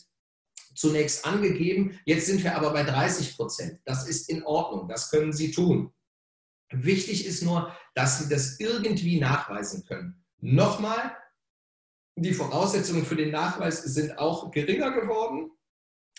zunächst 0.75 1.27
angegeben, 1.27 2.01
jetzt 2.07 2.25
sind 2.25 2.43
wir 2.43 2.57
aber 2.57 2.73
bei 2.73 2.83
30 2.83 3.37
Prozent. 3.37 3.79
Das 3.85 4.09
ist 4.09 4.31
in 4.31 4.43
Ordnung. 4.45 4.89
Das 4.89 5.11
können 5.11 5.35
Sie 5.35 5.51
tun. 5.51 5.93
Wichtig 6.71 7.27
ist 7.27 7.43
nur, 7.43 7.77
dass 7.95 8.21
Sie 8.21 8.31
das 8.31 8.59
irgendwie 8.59 9.21
nachweisen 9.21 9.85
können. 9.85 10.25
Nochmal, 10.39 11.15
die 12.21 12.35
Voraussetzungen 12.35 13.05
für 13.05 13.17
den 13.17 13.31
Nachweis 13.31 13.83
sind 13.83 14.19
auch 14.19 14.51
geringer 14.51 14.91
geworden. 14.91 15.51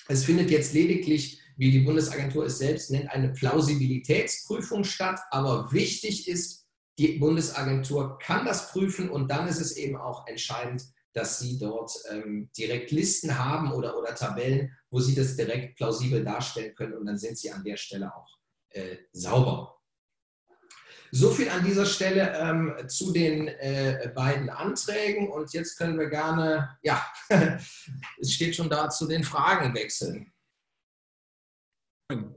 Es 0.07 0.23
findet 0.23 0.49
jetzt 0.49 0.73
lediglich, 0.73 1.39
wie 1.57 1.71
die 1.71 1.81
Bundesagentur 1.81 2.45
es 2.45 2.57
selbst 2.57 2.89
nennt, 2.89 3.09
eine 3.11 3.29
Plausibilitätsprüfung 3.29 4.83
statt. 4.83 5.19
Aber 5.29 5.71
wichtig 5.71 6.27
ist, 6.27 6.67
die 6.97 7.19
Bundesagentur 7.19 8.17
kann 8.19 8.45
das 8.45 8.71
prüfen 8.71 9.09
und 9.09 9.29
dann 9.29 9.47
ist 9.47 9.61
es 9.61 9.77
eben 9.77 9.95
auch 9.95 10.27
entscheidend, 10.27 10.83
dass 11.13 11.39
Sie 11.39 11.59
dort 11.59 11.91
ähm, 12.09 12.49
direkt 12.57 12.91
Listen 12.91 13.37
haben 13.37 13.71
oder, 13.71 13.97
oder 13.97 14.15
Tabellen, 14.15 14.75
wo 14.89 14.99
Sie 14.99 15.13
das 15.13 15.35
direkt 15.35 15.75
plausibel 15.75 16.23
darstellen 16.23 16.73
können 16.73 16.93
und 16.93 17.05
dann 17.05 17.17
sind 17.17 17.37
Sie 17.37 17.51
an 17.51 17.63
der 17.63 17.77
Stelle 17.77 18.15
auch 18.15 18.27
äh, 18.69 18.97
sauber. 19.11 19.80
So 21.13 21.29
viel 21.29 21.49
an 21.49 21.65
dieser 21.65 21.85
Stelle 21.85 22.33
ähm, 22.37 22.87
zu 22.87 23.11
den 23.11 23.49
äh, 23.49 24.11
beiden 24.15 24.49
Anträgen 24.49 25.29
und 25.29 25.51
jetzt 25.53 25.77
können 25.77 25.99
wir 25.99 26.09
gerne, 26.09 26.77
ja, 26.83 27.05
es 28.17 28.31
steht 28.31 28.55
schon 28.55 28.69
da, 28.69 28.89
zu 28.89 29.07
den 29.07 29.25
Fragen 29.25 29.75
wechseln. 29.75 30.31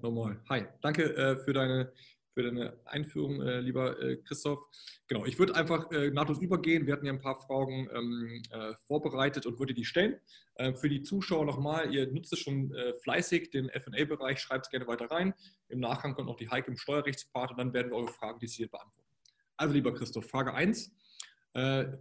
Nochmal. 0.02 0.40
Hi, 0.48 0.66
danke 0.82 1.04
äh, 1.16 1.36
für 1.36 1.52
deine 1.52 1.92
für 2.34 2.42
deine 2.42 2.76
Einführung, 2.84 3.40
äh, 3.40 3.60
lieber 3.60 4.00
äh, 4.02 4.16
Christoph. 4.16 4.58
Genau, 5.06 5.24
ich 5.24 5.38
würde 5.38 5.54
einfach 5.54 5.90
äh, 5.92 6.10
nahtlos 6.10 6.40
übergehen. 6.40 6.86
Wir 6.86 6.94
hatten 6.94 7.06
ja 7.06 7.12
ein 7.12 7.20
paar 7.20 7.40
Fragen 7.40 7.88
ähm, 7.94 8.42
äh, 8.50 8.74
vorbereitet 8.86 9.46
und 9.46 9.58
würde 9.58 9.72
die 9.72 9.84
stellen. 9.84 10.18
Äh, 10.56 10.74
für 10.74 10.88
die 10.88 11.02
Zuschauer 11.02 11.46
nochmal, 11.46 11.94
ihr 11.94 12.10
nutzt 12.10 12.32
es 12.32 12.40
schon 12.40 12.74
äh, 12.74 12.94
fleißig, 12.98 13.50
den 13.50 13.70
FA-Bereich, 13.70 14.40
schreibt 14.40 14.66
es 14.66 14.70
gerne 14.70 14.86
weiter 14.88 15.10
rein. 15.10 15.32
Im 15.68 15.78
Nachgang 15.78 16.14
kommt 16.14 16.26
noch 16.26 16.36
die 16.36 16.50
Heike 16.50 16.70
im 16.70 16.76
Steuerrechtspart 16.76 17.52
und 17.52 17.58
dann 17.58 17.72
werden 17.72 17.92
wir 17.92 17.98
eure 17.98 18.12
Fragen 18.12 18.40
dezidiert 18.40 18.72
beantworten. 18.72 19.08
Also, 19.56 19.72
lieber 19.72 19.94
Christoph, 19.94 20.28
Frage 20.28 20.52
1, 20.52 20.92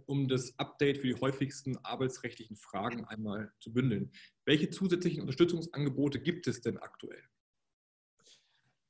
um 0.06 0.26
das 0.26 0.58
Update 0.58 0.98
für 0.98 1.06
die 1.06 1.14
häufigsten 1.14 1.78
arbeitsrechtlichen 1.84 2.56
Fragen 2.56 3.04
einmal 3.04 3.52
zu 3.60 3.72
bündeln. 3.72 4.10
Welche 4.44 4.70
zusätzlichen 4.70 5.20
Unterstützungsangebote 5.20 6.18
gibt 6.18 6.48
es 6.48 6.60
denn 6.60 6.78
aktuell? 6.78 7.22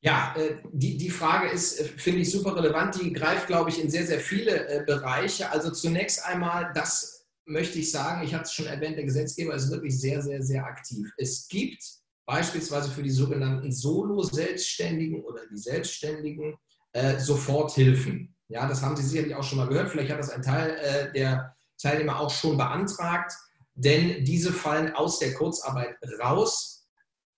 Ja, 0.05 0.35
äh, 0.37 0.57
die, 0.71 0.99
die 0.99 1.09
Frage 1.09 1.49
ist, 1.49 1.81
äh, 1.81 1.85
finde 1.85 2.21
ich, 2.21 2.31
super 2.31 2.55
relevant. 2.55 3.01
Die 3.01 3.11
greift, 3.11 3.47
glaube 3.47 3.71
ich, 3.71 3.83
in 3.83 3.89
sehr, 3.89 4.07
sehr 4.07 4.21
viele 4.21 4.69
äh, 4.69 4.85
Bereiche. 4.85 5.51
Also 5.51 5.71
zunächst 5.71 6.23
einmal, 6.27 6.71
das 6.75 7.25
möchte 7.47 7.79
ich 7.79 7.91
sagen, 7.91 8.23
ich 8.23 8.35
hatte 8.35 8.45
es 8.45 8.53
schon 8.53 8.67
erwähnt, 8.67 8.99
der 8.99 9.05
Gesetzgeber 9.05 9.55
ist 9.55 9.71
wirklich 9.71 9.99
sehr, 9.99 10.21
sehr, 10.21 10.43
sehr 10.43 10.67
aktiv. 10.67 11.11
Es 11.17 11.49
gibt 11.49 11.83
beispielsweise 12.27 12.91
für 12.91 13.03
die 13.03 13.11
sogenannten 13.11 13.73
Solo-Selbstständigen 13.73 15.25
oder 15.25 15.41
die 15.51 15.57
Selbstständigen 15.57 16.55
äh, 16.93 17.19
Soforthilfen. 17.19 18.37
Ja, 18.49 18.69
das 18.69 18.83
haben 18.83 18.97
Sie 18.97 19.05
sicherlich 19.05 19.35
auch 19.35 19.43
schon 19.43 19.57
mal 19.57 19.69
gehört. 19.69 19.89
Vielleicht 19.89 20.11
hat 20.11 20.19
das 20.19 20.31
ein 20.31 20.43
Teil 20.43 20.77
äh, 20.83 21.13
der 21.15 21.57
Teilnehmer 21.81 22.21
auch 22.21 22.31
schon 22.31 22.59
beantragt, 22.59 23.33
denn 23.75 24.23
diese 24.23 24.53
fallen 24.53 24.95
aus 24.95 25.19
der 25.19 25.33
Kurzarbeit 25.33 25.97
raus 26.23 26.74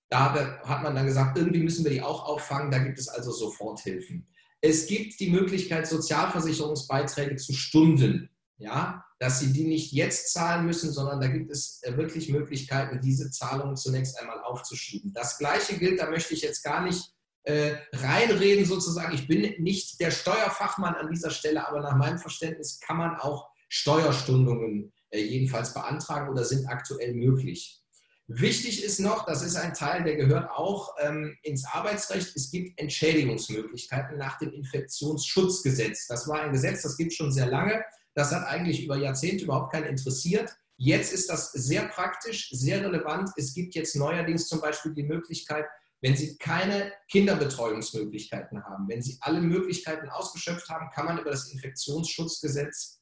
da 0.09 0.61
hat 0.65 0.83
man 0.83 0.95
dann 0.95 1.07
gesagt, 1.07 1.37
irgendwie 1.37 1.63
müssen 1.63 1.85
wir 1.85 1.91
die 1.91 2.03
auch 2.03 2.27
auffangen. 2.27 2.71
Da 2.71 2.79
gibt 2.79 2.99
es 2.99 3.09
also 3.09 3.33
Soforthilfen. 3.33 4.27
Es 4.61 4.87
gibt 4.87 5.21
die 5.21 5.31
Möglichkeit, 5.31 5.87
Sozialversicherungsbeiträge 5.87 7.37
zu 7.37 7.53
Stunden, 7.53 8.31
ja, 8.59 9.05
dass 9.19 9.41
Sie 9.41 9.53
die 9.53 9.65
nicht 9.65 9.93
jetzt 9.93 10.33
zahlen 10.33 10.67
müssen, 10.67 10.93
sondern 10.93 11.21
da 11.21 11.29
gibt 11.29 11.51
es 11.51 11.81
äh, 11.83 11.97
wirklich 11.97 12.29
Möglichkeiten, 12.29 13.01
diese 13.01 13.31
Zahlungen 13.31 13.77
zunächst 13.77 14.19
einmal 14.21 14.41
aufzuschieben. 14.41 15.13
Das 15.13 15.39
Gleiche 15.39 15.79
gilt, 15.79 16.01
da 16.01 16.11
möchte 16.11 16.35
ich 16.35 16.43
jetzt 16.43 16.63
gar 16.63 16.83
nicht 16.83 17.13
äh, 17.45 17.77
reinreden 17.93 18.65
sozusagen. 18.65 19.15
Ich 19.15 19.29
bin 19.29 19.63
nicht 19.63 20.01
der 20.01 20.11
Steuerfachmann 20.11 20.95
an 20.95 21.11
dieser 21.11 21.31
Stelle, 21.31 21.67
aber 21.67 21.81
nach 21.81 21.97
meinem 21.97 22.19
Verständnis 22.19 22.81
kann 22.81 22.97
man 22.97 23.17
auch 23.17 23.49
Steuerstundungen 23.69 24.93
äh, 25.11 25.21
jedenfalls 25.21 25.73
beantragen 25.73 26.31
oder 26.31 26.45
sind 26.45 26.67
aktuell 26.67 27.15
möglich. 27.15 27.83
Wichtig 28.29 28.83
ist 28.83 28.99
noch, 28.99 29.25
das 29.25 29.43
ist 29.43 29.55
ein 29.55 29.73
Teil, 29.73 30.03
der 30.03 30.17
gehört 30.17 30.51
auch 30.51 30.97
ähm, 31.01 31.37
ins 31.43 31.65
Arbeitsrecht, 31.65 32.35
es 32.35 32.51
gibt 32.51 32.79
Entschädigungsmöglichkeiten 32.81 34.19
nach 34.19 34.39
dem 34.39 34.53
Infektionsschutzgesetz. 34.53 36.09
Das 36.09 36.27
war 36.27 36.41
ein 36.41 36.53
Gesetz, 36.53 36.83
das 36.83 36.97
gibt 36.97 37.13
es 37.13 37.17
schon 37.17 37.31
sehr 37.31 37.47
lange. 37.47 37.85
Das 38.15 38.33
hat 38.33 38.45
eigentlich 38.47 38.85
über 38.85 38.97
Jahrzehnte 38.97 39.45
überhaupt 39.45 39.73
keinen 39.73 39.87
interessiert. 39.87 40.57
Jetzt 40.77 41.13
ist 41.13 41.31
das 41.31 41.53
sehr 41.53 41.87
praktisch, 41.87 42.51
sehr 42.51 42.83
relevant. 42.83 43.31
Es 43.37 43.55
gibt 43.55 43.77
jetzt 43.77 43.95
neuerdings 43.95 44.49
zum 44.49 44.61
Beispiel 44.61 44.93
die 44.93 45.05
Möglichkeit, 45.05 45.67
wenn 46.01 46.17
Sie 46.17 46.37
keine 46.37 46.93
Kinderbetreuungsmöglichkeiten 47.11 48.63
haben, 48.65 48.89
wenn 48.89 49.03
Sie 49.03 49.19
alle 49.21 49.41
Möglichkeiten 49.41 50.09
ausgeschöpft 50.09 50.69
haben, 50.69 50.91
kann 50.91 51.07
man 51.07 51.19
über 51.19 51.31
das 51.31 51.53
Infektionsschutzgesetz 51.53 53.01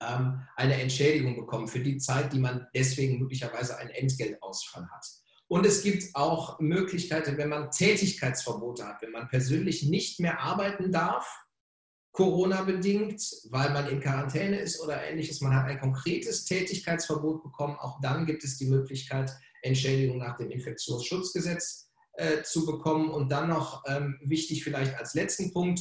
eine 0.00 0.80
Entschädigung 0.80 1.36
bekommen 1.36 1.68
für 1.68 1.80
die 1.80 1.98
Zeit, 1.98 2.32
die 2.32 2.38
man 2.38 2.66
deswegen 2.74 3.18
möglicherweise 3.18 3.78
einen 3.78 3.90
Entgeltausfall 3.90 4.88
hat. 4.90 5.06
Und 5.48 5.64
es 5.64 5.82
gibt 5.82 6.14
auch 6.14 6.60
Möglichkeiten, 6.60 7.38
wenn 7.38 7.48
man 7.48 7.70
Tätigkeitsverbote 7.70 8.86
hat, 8.86 9.02
wenn 9.02 9.12
man 9.12 9.28
persönlich 9.28 9.82
nicht 9.82 10.20
mehr 10.20 10.40
arbeiten 10.40 10.92
darf, 10.92 11.26
Corona-bedingt, 12.12 13.22
weil 13.50 13.72
man 13.72 13.88
in 13.88 14.00
Quarantäne 14.00 14.58
ist 14.58 14.80
oder 14.80 15.02
ähnliches. 15.04 15.40
Man 15.40 15.54
hat 15.54 15.66
ein 15.66 15.80
konkretes 15.80 16.44
Tätigkeitsverbot 16.44 17.42
bekommen. 17.42 17.76
Auch 17.78 18.00
dann 18.00 18.26
gibt 18.26 18.44
es 18.44 18.58
die 18.58 18.66
Möglichkeit, 18.66 19.30
Entschädigung 19.62 20.18
nach 20.18 20.36
dem 20.36 20.50
Infektionsschutzgesetz 20.50 21.88
äh, 22.14 22.42
zu 22.42 22.66
bekommen. 22.66 23.10
Und 23.10 23.30
dann 23.30 23.48
noch 23.48 23.84
ähm, 23.86 24.18
wichtig 24.22 24.64
vielleicht 24.64 24.96
als 24.96 25.14
letzten 25.14 25.52
Punkt, 25.52 25.80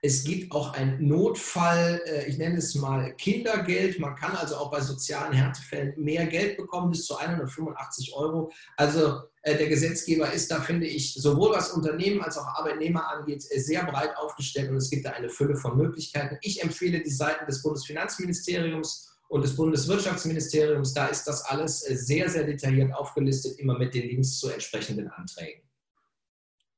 es 0.00 0.24
gibt 0.24 0.52
auch 0.52 0.74
ein 0.74 1.04
Notfall, 1.06 2.00
äh, 2.06 2.28
ich 2.28 2.38
nenne 2.38 2.58
es 2.58 2.74
mal 2.74 3.14
Kindergeld. 3.14 3.98
Man 3.98 4.14
kann 4.14 4.36
also 4.36 4.56
auch 4.56 4.70
bei 4.70 4.80
sozialen 4.80 5.32
Härtefällen 5.32 5.94
mehr 5.96 6.26
Geld 6.26 6.56
bekommen, 6.56 6.90
bis 6.90 7.04
zu 7.06 7.16
185 7.16 8.14
Euro. 8.14 8.52
Also 8.76 9.22
äh, 9.42 9.56
der 9.56 9.68
Gesetzgeber 9.68 10.32
ist 10.32 10.50
da, 10.50 10.60
finde 10.60 10.86
ich, 10.86 11.14
sowohl 11.14 11.52
was 11.52 11.72
Unternehmen 11.72 12.22
als 12.22 12.38
auch 12.38 12.46
Arbeitnehmer 12.46 13.08
angeht, 13.08 13.44
äh, 13.50 13.58
sehr 13.58 13.84
breit 13.84 14.16
aufgestellt 14.16 14.70
und 14.70 14.76
es 14.76 14.90
gibt 14.90 15.04
da 15.04 15.10
eine 15.10 15.30
Fülle 15.30 15.56
von 15.56 15.76
Möglichkeiten. 15.76 16.38
Ich 16.42 16.62
empfehle 16.62 17.02
die 17.02 17.10
Seiten 17.10 17.46
des 17.46 17.62
Bundesfinanzministeriums 17.62 19.08
und 19.28 19.42
des 19.42 19.56
Bundeswirtschaftsministeriums. 19.56 20.94
Da 20.94 21.06
ist 21.06 21.24
das 21.24 21.42
alles 21.42 21.80
sehr, 21.80 22.28
sehr 22.28 22.44
detailliert 22.44 22.94
aufgelistet, 22.94 23.58
immer 23.58 23.76
mit 23.76 23.94
den 23.94 24.08
Links 24.08 24.38
zu 24.38 24.48
entsprechenden 24.48 25.08
Anträgen. 25.08 25.62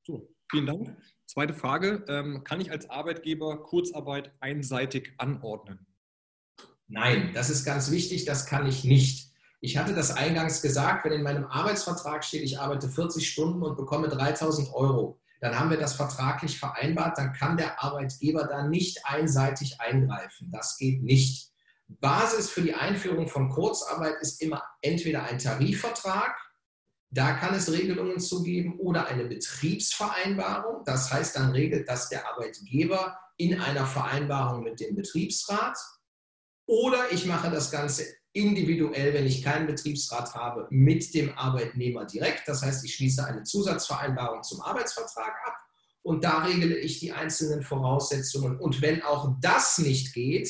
So, 0.03 0.27
vielen 0.49 0.65
Dank. 0.65 0.97
Zweite 1.31 1.53
Frage, 1.53 2.03
ähm, 2.09 2.43
kann 2.43 2.59
ich 2.59 2.71
als 2.71 2.89
Arbeitgeber 2.89 3.63
Kurzarbeit 3.63 4.33
einseitig 4.41 5.13
anordnen? 5.15 5.87
Nein, 6.89 7.31
das 7.33 7.49
ist 7.49 7.63
ganz 7.63 7.89
wichtig, 7.89 8.25
das 8.25 8.47
kann 8.47 8.67
ich 8.67 8.83
nicht. 8.83 9.31
Ich 9.61 9.77
hatte 9.77 9.95
das 9.95 10.11
eingangs 10.11 10.61
gesagt, 10.61 11.05
wenn 11.05 11.13
in 11.13 11.23
meinem 11.23 11.45
Arbeitsvertrag 11.45 12.25
steht, 12.25 12.43
ich 12.43 12.59
arbeite 12.59 12.89
40 12.89 13.29
Stunden 13.29 13.63
und 13.63 13.77
bekomme 13.77 14.09
3000 14.09 14.73
Euro, 14.73 15.21
dann 15.39 15.57
haben 15.57 15.69
wir 15.69 15.77
das 15.77 15.93
vertraglich 15.93 16.59
vereinbart, 16.59 17.17
dann 17.17 17.31
kann 17.31 17.55
der 17.55 17.81
Arbeitgeber 17.81 18.43
da 18.43 18.67
nicht 18.67 19.05
einseitig 19.05 19.79
eingreifen. 19.79 20.51
Das 20.51 20.77
geht 20.77 21.01
nicht. 21.01 21.53
Basis 21.87 22.49
für 22.49 22.61
die 22.61 22.73
Einführung 22.75 23.29
von 23.29 23.47
Kurzarbeit 23.47 24.15
ist 24.19 24.41
immer 24.41 24.61
entweder 24.81 25.23
ein 25.23 25.39
Tarifvertrag, 25.39 26.35
da 27.11 27.33
kann 27.33 27.53
es 27.53 27.71
Regelungen 27.71 28.19
zu 28.19 28.41
geben 28.41 28.79
oder 28.79 29.07
eine 29.07 29.25
Betriebsvereinbarung. 29.25 30.83
Das 30.85 31.11
heißt, 31.11 31.35
dann 31.35 31.51
regelt 31.51 31.87
das 31.89 32.07
der 32.07 32.27
Arbeitgeber 32.27 33.17
in 33.37 33.59
einer 33.59 33.85
Vereinbarung 33.85 34.63
mit 34.63 34.79
dem 34.79 34.95
Betriebsrat. 34.95 35.77
Oder 36.65 37.11
ich 37.11 37.25
mache 37.25 37.51
das 37.51 37.69
Ganze 37.69 38.05
individuell, 38.31 39.13
wenn 39.13 39.25
ich 39.25 39.43
keinen 39.43 39.67
Betriebsrat 39.67 40.33
habe, 40.35 40.67
mit 40.69 41.13
dem 41.13 41.37
Arbeitnehmer 41.37 42.05
direkt. 42.05 42.47
Das 42.47 42.61
heißt, 42.61 42.85
ich 42.85 42.95
schließe 42.95 43.25
eine 43.25 43.43
Zusatzvereinbarung 43.43 44.41
zum 44.43 44.61
Arbeitsvertrag 44.61 45.33
ab 45.45 45.55
und 46.03 46.23
da 46.23 46.43
regle 46.43 46.77
ich 46.77 46.99
die 46.99 47.11
einzelnen 47.11 47.61
Voraussetzungen. 47.61 48.57
Und 48.57 48.81
wenn 48.81 49.03
auch 49.03 49.35
das 49.41 49.79
nicht 49.79 50.13
geht, 50.13 50.49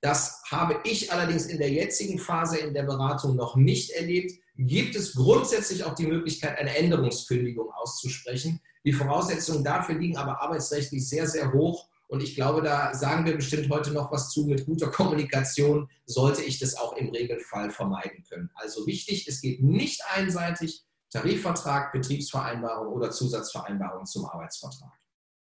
das 0.00 0.42
habe 0.50 0.80
ich 0.84 1.12
allerdings 1.12 1.46
in 1.46 1.58
der 1.58 1.70
jetzigen 1.70 2.18
Phase 2.18 2.58
in 2.58 2.72
der 2.72 2.84
Beratung 2.84 3.36
noch 3.36 3.56
nicht 3.56 3.90
erlebt, 3.90 4.32
gibt 4.58 4.96
es 4.96 5.14
grundsätzlich 5.14 5.84
auch 5.84 5.94
die 5.94 6.06
Möglichkeit, 6.06 6.58
eine 6.58 6.76
Änderungskündigung 6.76 7.70
auszusprechen. 7.72 8.60
Die 8.84 8.92
Voraussetzungen 8.92 9.62
dafür 9.62 9.94
liegen 9.96 10.16
aber 10.16 10.42
arbeitsrechtlich 10.42 11.08
sehr, 11.08 11.28
sehr 11.28 11.52
hoch. 11.52 11.88
Und 12.08 12.22
ich 12.22 12.34
glaube, 12.34 12.62
da 12.62 12.92
sagen 12.94 13.24
wir 13.24 13.36
bestimmt 13.36 13.70
heute 13.70 13.92
noch 13.92 14.10
was 14.10 14.30
zu. 14.30 14.46
Mit 14.46 14.66
guter 14.66 14.90
Kommunikation 14.90 15.88
sollte 16.06 16.42
ich 16.42 16.58
das 16.58 16.74
auch 16.76 16.96
im 16.96 17.10
Regelfall 17.10 17.70
vermeiden 17.70 18.24
können. 18.28 18.50
Also 18.54 18.86
wichtig, 18.86 19.28
es 19.28 19.40
geht 19.40 19.62
nicht 19.62 20.00
einseitig 20.14 20.84
Tarifvertrag, 21.10 21.92
Betriebsvereinbarung 21.92 22.92
oder 22.92 23.10
Zusatzvereinbarung 23.10 24.06
zum 24.06 24.24
Arbeitsvertrag. 24.24 24.92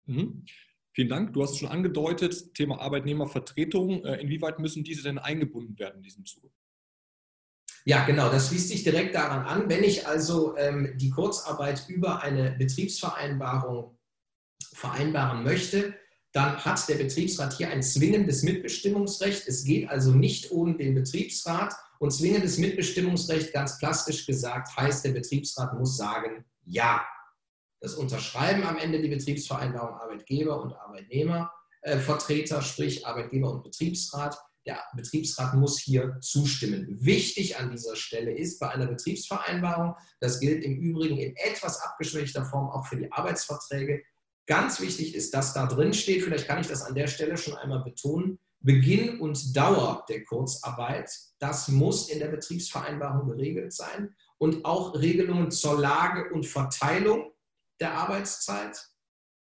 Mhm. 0.07 0.45
Vielen 0.93 1.09
Dank. 1.09 1.33
Du 1.33 1.43
hast 1.43 1.53
es 1.53 1.59
schon 1.59 1.69
angedeutet, 1.69 2.55
Thema 2.55 2.81
Arbeitnehmervertretung. 2.81 4.05
Äh, 4.05 4.21
inwieweit 4.21 4.61
müssen 4.61 4.85
diese 4.85 5.03
denn 5.03 5.19
eingebunden 5.19 5.79
werden 5.79 5.97
in 5.97 6.03
diesem 6.05 6.25
Zuge? 6.25 6.51
Ja, 7.87 8.07
genau, 8.07 8.31
das 8.31 8.49
schließt 8.49 8.69
sich 8.69 8.83
direkt 8.83 9.15
daran 9.15 9.45
an. 9.45 9.69
Wenn 9.69 9.85
ich 9.85 10.07
also 10.07 10.57
ähm, 10.57 10.95
die 10.97 11.11
Kurzarbeit 11.11 11.87
über 11.89 12.23
eine 12.23 12.53
Betriebsvereinbarung 12.53 13.99
vereinbaren 14.73 15.45
möchte, 15.45 15.95
dann 16.33 16.65
hat 16.65 16.89
der 16.89 16.97
Betriebsrat 16.97 17.53
hier 17.53 17.69
ein 17.69 17.83
zwingendes 17.83 18.43
Mitbestimmungsrecht. 18.43 19.47
Es 19.47 19.65
geht 19.65 19.89
also 19.89 20.13
nicht 20.13 20.51
ohne 20.51 20.77
den 20.77 20.95
Betriebsrat. 20.95 21.75
Und 22.01 22.11
zwingendes 22.11 22.59
Mitbestimmungsrecht, 22.59 23.53
ganz 23.53 23.79
plastisch 23.79 24.27
gesagt, 24.27 24.77
heißt, 24.77 25.05
der 25.05 25.13
Betriebsrat 25.13 25.79
muss 25.79 25.97
sagen, 25.97 26.45
ja. 26.65 27.07
Das 27.81 27.95
unterschreiben 27.95 28.65
am 28.65 28.79
Ende 28.79 29.01
die 29.01 29.09
Betriebsvereinbarung 29.09 29.97
Arbeitgeber 29.99 30.61
und 30.61 30.73
Arbeitnehmervertreter, 30.73 32.59
äh, 32.59 32.63
sprich 32.63 33.07
Arbeitgeber 33.07 33.53
und 33.53 33.63
Betriebsrat. 33.63 34.39
Der 34.67 34.83
Betriebsrat 34.95 35.55
muss 35.55 35.79
hier 35.79 36.19
zustimmen. 36.21 36.87
Wichtig 37.01 37.59
an 37.59 37.71
dieser 37.71 37.97
Stelle 37.97 38.33
ist 38.33 38.59
bei 38.59 38.71
einer 38.71 38.87
Betriebsvereinbarung, 38.87 39.95
das 40.21 40.41
gilt 40.41 40.65
im 40.65 40.79
Übrigen 40.79 41.19
in 41.19 41.37
etwas 41.37 41.83
abgeschwächter 41.83 42.45
Form 42.47 42.71
auch 42.71 42.87
für 42.87 42.97
die 42.97 43.13
Arbeitsverträge, 43.13 44.03
ganz 44.47 44.81
wichtig 44.81 45.15
ist, 45.15 45.35
dass 45.35 45.55
da 45.55 45.67
drin 45.67 45.93
steht, 45.95 46.23
vielleicht 46.23 46.47
kann 46.47 46.61
ich 46.61 46.67
das 46.67 46.83
an 46.83 46.95
der 46.95 47.07
Stelle 47.07 47.37
schon 47.37 47.57
einmal 47.57 47.83
betonen, 47.83 48.39
Beginn 48.61 49.21
und 49.21 49.55
Dauer 49.55 50.07
der 50.09 50.25
Kurzarbeit, 50.25 51.11
das 51.39 51.69
muss 51.69 52.09
in 52.09 52.19
der 52.19 52.29
Betriebsvereinbarung 52.29 53.29
geregelt 53.29 53.75
sein. 53.75 54.17
Und 54.39 54.65
auch 54.65 54.95
Regelungen 54.95 55.51
zur 55.51 55.79
Lage 55.79 56.33
und 56.33 56.47
Verteilung 56.47 57.31
der 57.79 57.93
Arbeitszeit 57.93 58.89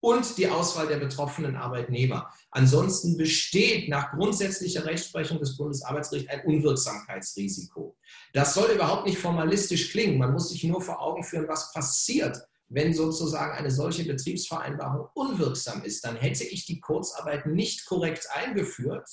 und 0.01 0.39
die 0.39 0.49
Auswahl 0.49 0.87
der 0.87 0.99
betroffenen 0.99 1.57
Arbeitnehmer. 1.57 2.33
Ansonsten 2.51 3.17
besteht 3.17 3.89
nach 3.89 4.13
grundsätzlicher 4.13 4.85
Rechtsprechung 4.85 5.39
des 5.41 5.57
Bundesarbeitsgerichts 5.57 6.31
ein 6.31 6.45
Unwirksamkeitsrisiko. 6.45 7.97
Das 8.33 8.55
soll 8.55 8.71
überhaupt 8.71 9.07
nicht 9.07 9.19
formalistisch 9.19 9.91
klingen. 9.91 10.19
Man 10.19 10.33
muss 10.33 10.51
sich 10.51 10.63
nur 10.65 10.81
vor 10.81 11.03
Augen 11.03 11.25
führen, 11.25 11.49
was 11.49 11.73
passiert, 11.73 12.39
wenn 12.69 12.95
sozusagen 12.95 13.53
eine 13.53 13.71
solche 13.71 14.05
Betriebsvereinbarung 14.05 15.09
unwirksam 15.15 15.83
ist. 15.83 16.05
Dann 16.05 16.17
hätte 16.17 16.45
ich 16.45 16.67
die 16.67 16.81
Kurzarbeit 16.81 17.47
nicht 17.47 17.87
korrekt 17.87 18.29
eingeführt, 18.33 19.09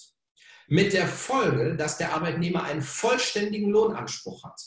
mit 0.67 0.93
der 0.93 1.07
Folge, 1.07 1.75
dass 1.75 1.97
der 1.97 2.13
Arbeitnehmer 2.13 2.63
einen 2.63 2.81
vollständigen 2.81 3.69
Lohnanspruch 3.69 4.43
hat. 4.43 4.59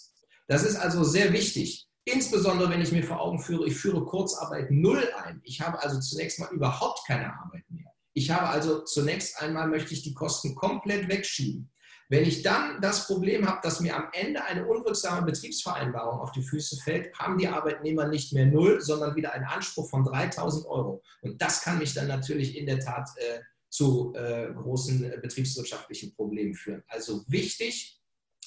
Das 0.47 0.63
ist 0.63 0.77
also 0.77 1.05
sehr 1.05 1.33
wichtig. 1.33 1.88
Insbesondere 2.13 2.71
wenn 2.71 2.81
ich 2.81 2.93
mir 2.93 3.05
vor 3.05 3.21
Augen 3.21 3.39
führe, 3.39 3.67
ich 3.67 3.77
führe 3.77 4.05
Kurzarbeit 4.05 4.71
null 4.71 5.03
ein. 5.25 5.41
Ich 5.45 5.61
habe 5.61 5.83
also 5.83 6.01
zunächst 6.01 6.39
mal 6.39 6.51
überhaupt 6.53 7.07
keine 7.07 7.33
Arbeit 7.33 7.65
mehr. 7.69 7.93
Ich 8.15 8.31
habe 8.31 8.49
also 8.49 8.83
zunächst 8.85 9.41
einmal 9.41 9.69
möchte 9.69 9.93
ich 9.93 10.03
die 10.03 10.15
Kosten 10.15 10.55
komplett 10.55 11.09
wegschieben. 11.09 11.71
Wenn 12.11 12.25
ich 12.25 12.43
dann 12.43 12.81
das 12.81 13.07
Problem 13.07 13.47
habe, 13.47 13.61
dass 13.63 13.81
mir 13.81 13.95
am 13.95 14.09
Ende 14.13 14.43
eine 14.43 14.67
unwirksame 14.67 15.27
Betriebsvereinbarung 15.27 16.21
auf 16.21 16.33
die 16.33 16.43
Füße 16.43 16.79
fällt, 16.83 17.13
haben 17.19 17.37
die 17.37 17.49
Arbeitnehmer 17.49 18.09
nicht 18.09 18.33
mehr 18.33 18.47
null, 18.47 18.81
sondern 18.81 19.15
wieder 19.15 19.35
einen 19.35 19.45
Anspruch 19.45 19.91
von 19.91 20.05
3000 20.05 20.67
Euro. 20.67 21.03
Und 21.21 21.43
das 21.43 21.61
kann 21.61 21.79
mich 21.79 21.93
dann 21.93 22.09
natürlich 22.09 22.57
in 22.57 22.65
der 22.65 22.81
Tat 22.81 23.11
äh, 23.17 23.41
zu 23.69 24.15
äh, 24.17 24.55
großen 24.55 25.05
äh, 25.05 25.19
betriebswirtschaftlichen 25.21 26.15
Problemen 26.15 26.55
führen. 26.55 26.83
Also 26.89 27.25
wichtig, 27.29 28.01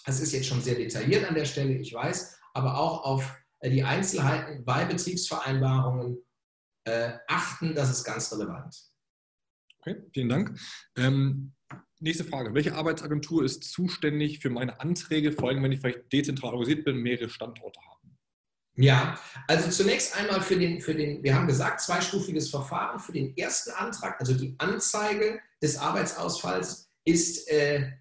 das 0.05 0.19
ist 0.19 0.33
jetzt 0.33 0.47
schon 0.47 0.61
sehr 0.61 0.75
detailliert 0.75 1.29
an 1.29 1.35
der 1.35 1.45
Stelle, 1.45 1.73
ich 1.73 1.93
weiß, 1.93 2.39
aber 2.53 2.79
auch 2.79 3.03
auf 3.03 3.40
die 3.69 3.83
Einzelheiten 3.83 4.65
bei 4.65 4.85
Betriebsvereinbarungen 4.85 6.17
äh, 6.85 7.13
achten, 7.27 7.75
das 7.75 7.91
ist 7.91 8.03
ganz 8.03 8.31
relevant. 8.33 8.75
Okay, 9.79 10.01
vielen 10.13 10.29
Dank. 10.29 10.59
Ähm, 10.95 11.53
nächste 11.99 12.23
Frage. 12.23 12.53
Welche 12.53 12.75
Arbeitsagentur 12.75 13.43
ist 13.43 13.63
zuständig 13.63 14.39
für 14.39 14.49
meine 14.49 14.79
Anträge, 14.79 15.31
vor 15.31 15.49
allem 15.49 15.63
wenn 15.63 15.71
ich 15.71 15.79
vielleicht 15.79 16.11
dezentral 16.11 16.53
organisiert 16.53 16.85
bin, 16.85 16.97
mehrere 16.97 17.29
Standorte 17.29 17.79
habe? 17.81 18.01
Ja, 18.75 19.19
also 19.47 19.69
zunächst 19.69 20.17
einmal 20.17 20.41
für 20.41 20.57
den, 20.57 20.81
für 20.81 20.95
den, 20.95 21.21
wir 21.23 21.35
haben 21.35 21.47
gesagt, 21.47 21.81
zweistufiges 21.81 22.49
Verfahren. 22.49 22.99
Für 22.99 23.11
den 23.11 23.35
ersten 23.37 23.71
Antrag, 23.71 24.19
also 24.19 24.33
die 24.33 24.55
Anzeige 24.59 25.39
des 25.61 25.77
Arbeitsausfalls, 25.77 26.89
ist 27.03 27.49
äh, 27.49 27.91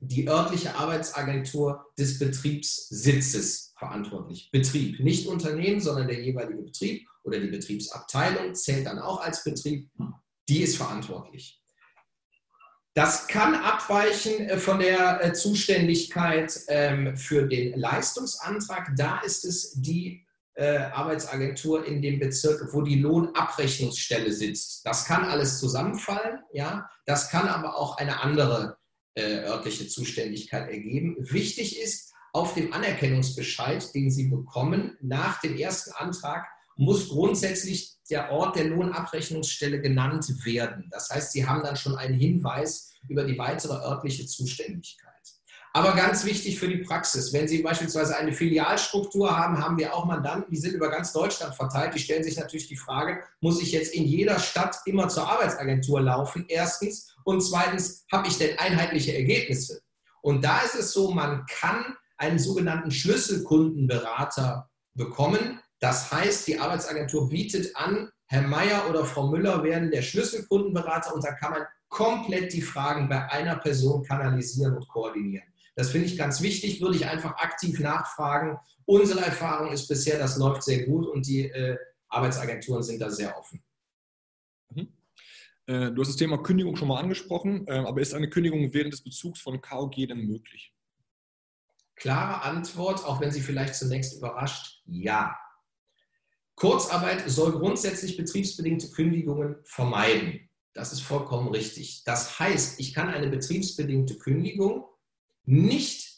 die 0.00 0.28
örtliche 0.28 0.74
Arbeitsagentur 0.74 1.92
des 1.98 2.18
Betriebssitzes 2.18 3.69
verantwortlich. 3.80 4.50
Betrieb, 4.52 5.00
nicht 5.00 5.26
Unternehmen, 5.26 5.80
sondern 5.80 6.06
der 6.06 6.20
jeweilige 6.22 6.62
Betrieb 6.62 7.08
oder 7.24 7.40
die 7.40 7.48
Betriebsabteilung 7.48 8.54
zählt 8.54 8.86
dann 8.86 8.98
auch 8.98 9.20
als 9.20 9.42
Betrieb. 9.42 9.90
Die 10.48 10.62
ist 10.62 10.76
verantwortlich. 10.76 11.60
Das 12.94 13.28
kann 13.28 13.54
abweichen 13.54 14.48
äh, 14.48 14.58
von 14.58 14.80
der 14.80 15.24
äh, 15.24 15.32
Zuständigkeit 15.32 16.52
ähm, 16.68 17.16
für 17.16 17.46
den 17.46 17.78
Leistungsantrag. 17.78 18.92
Da 18.96 19.20
ist 19.20 19.44
es 19.44 19.72
die 19.80 20.26
äh, 20.54 20.76
Arbeitsagentur 20.76 21.86
in 21.86 22.02
dem 22.02 22.18
Bezirk, 22.18 22.72
wo 22.72 22.82
die 22.82 22.98
Lohnabrechnungsstelle 23.00 24.32
sitzt. 24.32 24.84
Das 24.84 25.06
kann 25.06 25.24
alles 25.24 25.58
zusammenfallen, 25.58 26.40
ja. 26.52 26.90
Das 27.06 27.30
kann 27.30 27.48
aber 27.48 27.76
auch 27.76 27.96
eine 27.96 28.20
andere 28.20 28.76
örtliche 29.18 29.88
Zuständigkeit 29.88 30.70
ergeben. 30.70 31.16
Wichtig 31.18 31.80
ist, 31.80 32.09
auf 32.32 32.54
dem 32.54 32.72
Anerkennungsbescheid, 32.72 33.94
den 33.94 34.10
Sie 34.10 34.28
bekommen, 34.28 34.96
nach 35.00 35.40
dem 35.40 35.56
ersten 35.56 35.92
Antrag, 35.92 36.46
muss 36.76 37.08
grundsätzlich 37.08 37.96
der 38.08 38.30
Ort 38.32 38.56
der 38.56 38.64
Lohnabrechnungsstelle 38.64 39.80
genannt 39.80 40.26
werden. 40.44 40.88
Das 40.90 41.10
heißt, 41.10 41.32
Sie 41.32 41.46
haben 41.46 41.62
dann 41.62 41.76
schon 41.76 41.96
einen 41.96 42.18
Hinweis 42.18 42.92
über 43.08 43.24
die 43.24 43.38
weitere 43.38 43.74
örtliche 43.74 44.26
Zuständigkeit. 44.26 45.10
Aber 45.72 45.94
ganz 45.94 46.24
wichtig 46.24 46.58
für 46.58 46.66
die 46.66 46.78
Praxis, 46.78 47.32
wenn 47.32 47.46
Sie 47.46 47.62
beispielsweise 47.62 48.16
eine 48.16 48.32
Filialstruktur 48.32 49.36
haben, 49.36 49.58
haben 49.58 49.78
wir 49.78 49.94
auch 49.94 50.04
Mandanten, 50.04 50.50
die 50.50 50.58
sind 50.58 50.74
über 50.74 50.90
ganz 50.90 51.12
Deutschland 51.12 51.54
verteilt. 51.54 51.94
Die 51.94 52.00
stellen 52.00 52.24
sich 52.24 52.36
natürlich 52.36 52.66
die 52.66 52.76
Frage, 52.76 53.22
muss 53.40 53.62
ich 53.62 53.70
jetzt 53.70 53.94
in 53.94 54.04
jeder 54.04 54.40
Stadt 54.40 54.78
immer 54.86 55.08
zur 55.08 55.30
Arbeitsagentur 55.30 56.00
laufen? 56.00 56.44
Erstens. 56.48 57.14
Und 57.22 57.40
zweitens, 57.42 58.04
habe 58.10 58.26
ich 58.26 58.36
denn 58.38 58.58
einheitliche 58.58 59.14
Ergebnisse? 59.14 59.80
Und 60.22 60.42
da 60.44 60.60
ist 60.62 60.74
es 60.74 60.92
so, 60.92 61.12
man 61.12 61.46
kann 61.46 61.96
einen 62.20 62.38
sogenannten 62.38 62.90
Schlüsselkundenberater 62.90 64.68
bekommen. 64.94 65.60
Das 65.80 66.12
heißt, 66.12 66.46
die 66.46 66.58
Arbeitsagentur 66.58 67.28
bietet 67.28 67.74
an, 67.74 68.10
Herr 68.26 68.42
Meier 68.42 68.88
oder 68.88 69.04
Frau 69.04 69.28
Müller 69.28 69.64
werden 69.64 69.90
der 69.90 70.02
Schlüsselkundenberater 70.02 71.14
und 71.14 71.24
da 71.24 71.32
kann 71.32 71.52
man 71.52 71.62
komplett 71.88 72.52
die 72.52 72.62
Fragen 72.62 73.08
bei 73.08 73.28
einer 73.30 73.56
Person 73.56 74.04
kanalisieren 74.04 74.76
und 74.76 74.86
koordinieren. 74.86 75.46
Das 75.74 75.90
finde 75.90 76.06
ich 76.06 76.18
ganz 76.18 76.42
wichtig, 76.42 76.80
würde 76.82 76.96
ich 76.96 77.06
einfach 77.06 77.32
aktiv 77.38 77.80
nachfragen. 77.80 78.58
Unsere 78.84 79.20
Erfahrung 79.20 79.72
ist 79.72 79.88
bisher, 79.88 80.18
das 80.18 80.36
läuft 80.36 80.62
sehr 80.62 80.84
gut 80.84 81.06
und 81.06 81.26
die 81.26 81.48
äh, 81.48 81.76
Arbeitsagenturen 82.08 82.82
sind 82.82 83.00
da 83.00 83.10
sehr 83.10 83.36
offen. 83.36 83.64
Mhm. 84.74 84.88
Äh, 85.66 85.90
du 85.90 86.02
hast 86.02 86.08
das 86.08 86.16
Thema 86.16 86.42
Kündigung 86.42 86.76
schon 86.76 86.88
mal 86.88 87.00
angesprochen, 87.00 87.66
äh, 87.66 87.78
aber 87.78 88.00
ist 88.00 88.14
eine 88.14 88.28
Kündigung 88.28 88.72
während 88.74 88.92
des 88.92 89.02
Bezugs 89.02 89.40
von 89.40 89.60
KOG 89.60 90.06
denn 90.06 90.26
möglich? 90.26 90.74
Klare 92.00 92.42
Antwort, 92.42 93.04
auch 93.04 93.20
wenn 93.20 93.30
sie 93.30 93.42
vielleicht 93.42 93.74
zunächst 93.74 94.16
überrascht, 94.16 94.80
ja. 94.86 95.36
Kurzarbeit 96.54 97.28
soll 97.28 97.52
grundsätzlich 97.52 98.16
betriebsbedingte 98.16 98.90
Kündigungen 98.90 99.56
vermeiden. 99.64 100.48
Das 100.72 100.94
ist 100.94 101.02
vollkommen 101.02 101.48
richtig. 101.48 102.02
Das 102.04 102.38
heißt, 102.38 102.80
ich 102.80 102.94
kann 102.94 103.10
eine 103.10 103.28
betriebsbedingte 103.28 104.16
Kündigung 104.16 104.86
nicht 105.44 106.10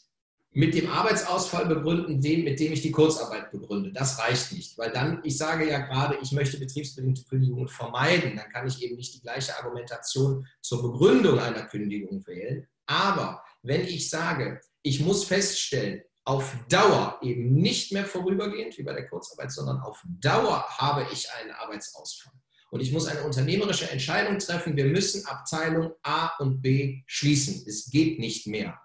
mit 0.51 0.73
dem 0.73 0.89
Arbeitsausfall 0.89 1.65
begründen, 1.65 2.21
dem, 2.21 2.45
mit 2.45 2.61
dem 2.61 2.71
ich 2.71 2.81
die 2.81 2.91
Kurzarbeit 2.91 3.51
begründe. 3.51 3.91
Das 3.91 4.19
reicht 4.19 4.53
nicht, 4.53 4.77
weil 4.77 4.91
dann, 4.91 5.19
ich 5.23 5.37
sage 5.37 5.69
ja 5.69 5.79
gerade, 5.79 6.17
ich 6.21 6.31
möchte 6.31 6.59
betriebsbedingte 6.59 7.25
Kündigungen 7.25 7.67
vermeiden. 7.67 8.37
Dann 8.37 8.49
kann 8.49 8.67
ich 8.67 8.81
eben 8.81 8.95
nicht 8.95 9.15
die 9.15 9.21
gleiche 9.21 9.57
Argumentation 9.57 10.47
zur 10.61 10.81
Begründung 10.81 11.39
einer 11.39 11.63
Kündigung 11.65 12.25
wählen. 12.25 12.67
Aber 12.85 13.43
wenn 13.63 13.81
ich 13.81 14.09
sage, 14.09 14.61
ich 14.83 14.99
muss 14.99 15.25
feststellen, 15.25 16.03
auf 16.25 16.55
Dauer 16.69 17.19
eben 17.21 17.53
nicht 17.55 17.91
mehr 17.91 18.05
vorübergehend 18.05 18.77
wie 18.77 18.83
bei 18.83 18.93
der 18.93 19.09
Kurzarbeit, 19.09 19.51
sondern 19.51 19.81
auf 19.81 20.01
Dauer 20.05 20.65
habe 20.69 21.07
ich 21.11 21.29
einen 21.31 21.51
Arbeitsausfall. 21.51 22.33
Und 22.71 22.79
ich 22.79 22.91
muss 22.91 23.07
eine 23.07 23.23
unternehmerische 23.23 23.89
Entscheidung 23.89 24.39
treffen. 24.39 24.77
Wir 24.77 24.85
müssen 24.85 25.25
Abteilung 25.25 25.93
A 26.01 26.35
und 26.39 26.61
B 26.61 27.03
schließen. 27.07 27.65
Es 27.67 27.89
geht 27.89 28.19
nicht 28.19 28.47
mehr 28.47 28.79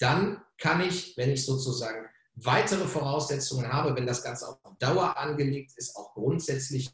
dann 0.00 0.42
kann 0.58 0.80
ich, 0.80 1.16
wenn 1.16 1.30
ich 1.30 1.44
sozusagen 1.44 2.06
weitere 2.34 2.86
Voraussetzungen 2.86 3.70
habe, 3.70 3.94
wenn 3.94 4.06
das 4.06 4.22
Ganze 4.22 4.48
auf 4.48 4.58
Dauer 4.78 5.16
angelegt 5.16 5.72
ist, 5.76 5.94
auch 5.94 6.14
grundsätzlich 6.14 6.90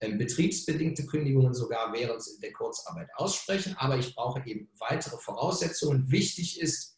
ähm, 0.00 0.18
betriebsbedingte 0.18 1.04
Kündigungen 1.06 1.52
sogar 1.52 1.92
während 1.92 2.22
der 2.42 2.52
Kurzarbeit 2.52 3.08
aussprechen. 3.16 3.74
Aber 3.76 3.98
ich 3.98 4.14
brauche 4.14 4.42
eben 4.46 4.70
weitere 4.78 5.16
Voraussetzungen. 5.18 6.10
Wichtig 6.10 6.60
ist, 6.60 6.93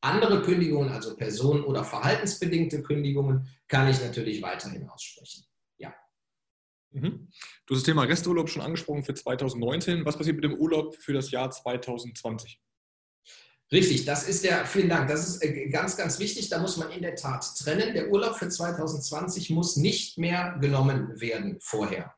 andere 0.00 0.42
Kündigungen, 0.42 0.90
also 0.90 1.16
personen- 1.16 1.64
oder 1.64 1.84
verhaltensbedingte 1.84 2.82
Kündigungen, 2.82 3.48
kann 3.68 3.88
ich 3.88 4.00
natürlich 4.00 4.42
weiterhin 4.42 4.88
aussprechen. 4.88 5.44
Ja. 5.78 5.94
Mhm. 6.90 7.28
Du 7.66 7.74
hast 7.74 7.80
das 7.80 7.84
Thema 7.84 8.04
Resturlaub 8.04 8.48
schon 8.48 8.62
angesprochen 8.62 9.02
für 9.02 9.14
2019. 9.14 10.04
Was 10.04 10.16
passiert 10.16 10.36
mit 10.36 10.44
dem 10.44 10.54
Urlaub 10.54 10.96
für 10.96 11.12
das 11.12 11.30
Jahr 11.30 11.50
2020? 11.50 12.60
Richtig, 13.72 14.04
das 14.04 14.28
ist 14.28 14.44
der, 14.44 14.64
vielen 14.64 14.88
Dank, 14.88 15.08
das 15.08 15.26
ist 15.26 15.42
äh, 15.42 15.68
ganz, 15.68 15.96
ganz 15.96 16.20
wichtig. 16.20 16.48
Da 16.48 16.60
muss 16.60 16.76
man 16.76 16.90
in 16.92 17.02
der 17.02 17.16
Tat 17.16 17.44
trennen. 17.58 17.94
Der 17.94 18.10
Urlaub 18.10 18.36
für 18.36 18.48
2020 18.48 19.50
muss 19.50 19.76
nicht 19.76 20.18
mehr 20.18 20.56
genommen 20.60 21.20
werden 21.20 21.58
vorher. 21.60 22.14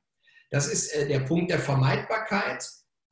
Das 0.51 0.69
ist 0.69 0.93
äh, 0.93 1.09
der 1.09 1.21
Punkt 1.21 1.51
der 1.51 1.59
Vermeidbarkeit. 1.59 2.69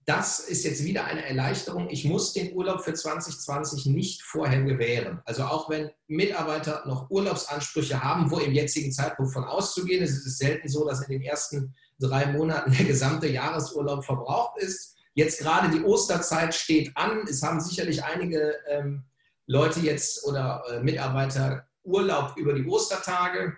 Das 0.06 0.38
ist 0.38 0.64
jetzt 0.64 0.84
wieder 0.84 1.04
eine 1.04 1.26
Erleichterung. 1.26 1.90
Ich 1.90 2.04
muss 2.04 2.32
den 2.32 2.54
Urlaub 2.54 2.82
für 2.84 2.94
2020 2.94 3.86
nicht 3.86 4.22
vorher 4.22 4.62
gewähren. 4.62 5.20
Also 5.24 5.44
auch 5.44 5.68
wenn 5.68 5.90
Mitarbeiter 6.06 6.84
noch 6.86 7.10
Urlaubsansprüche 7.10 8.02
haben, 8.02 8.30
wo 8.30 8.38
im 8.38 8.52
jetzigen 8.52 8.92
Zeitpunkt 8.92 9.32
von 9.32 9.44
auszugehen 9.44 10.04
ist, 10.04 10.12
ist 10.12 10.26
es 10.26 10.38
selten 10.38 10.68
so, 10.68 10.86
dass 10.86 11.02
in 11.02 11.10
den 11.10 11.22
ersten 11.22 11.74
drei 11.98 12.26
Monaten 12.26 12.70
der 12.72 12.84
gesamte 12.84 13.26
Jahresurlaub 13.26 14.04
verbraucht 14.04 14.58
ist 14.62 14.96
Jetzt 15.16 15.40
gerade 15.40 15.70
die 15.70 15.82
Osterzeit 15.82 16.54
steht 16.54 16.94
an. 16.94 17.24
Es 17.26 17.42
haben 17.42 17.58
sicherlich 17.58 18.04
einige 18.04 18.54
ähm, 18.68 19.06
Leute 19.46 19.80
jetzt 19.80 20.26
oder 20.26 20.62
äh, 20.68 20.80
Mitarbeiter 20.82 21.66
Urlaub 21.84 22.36
über 22.36 22.52
die 22.52 22.66
Ostertage 22.66 23.56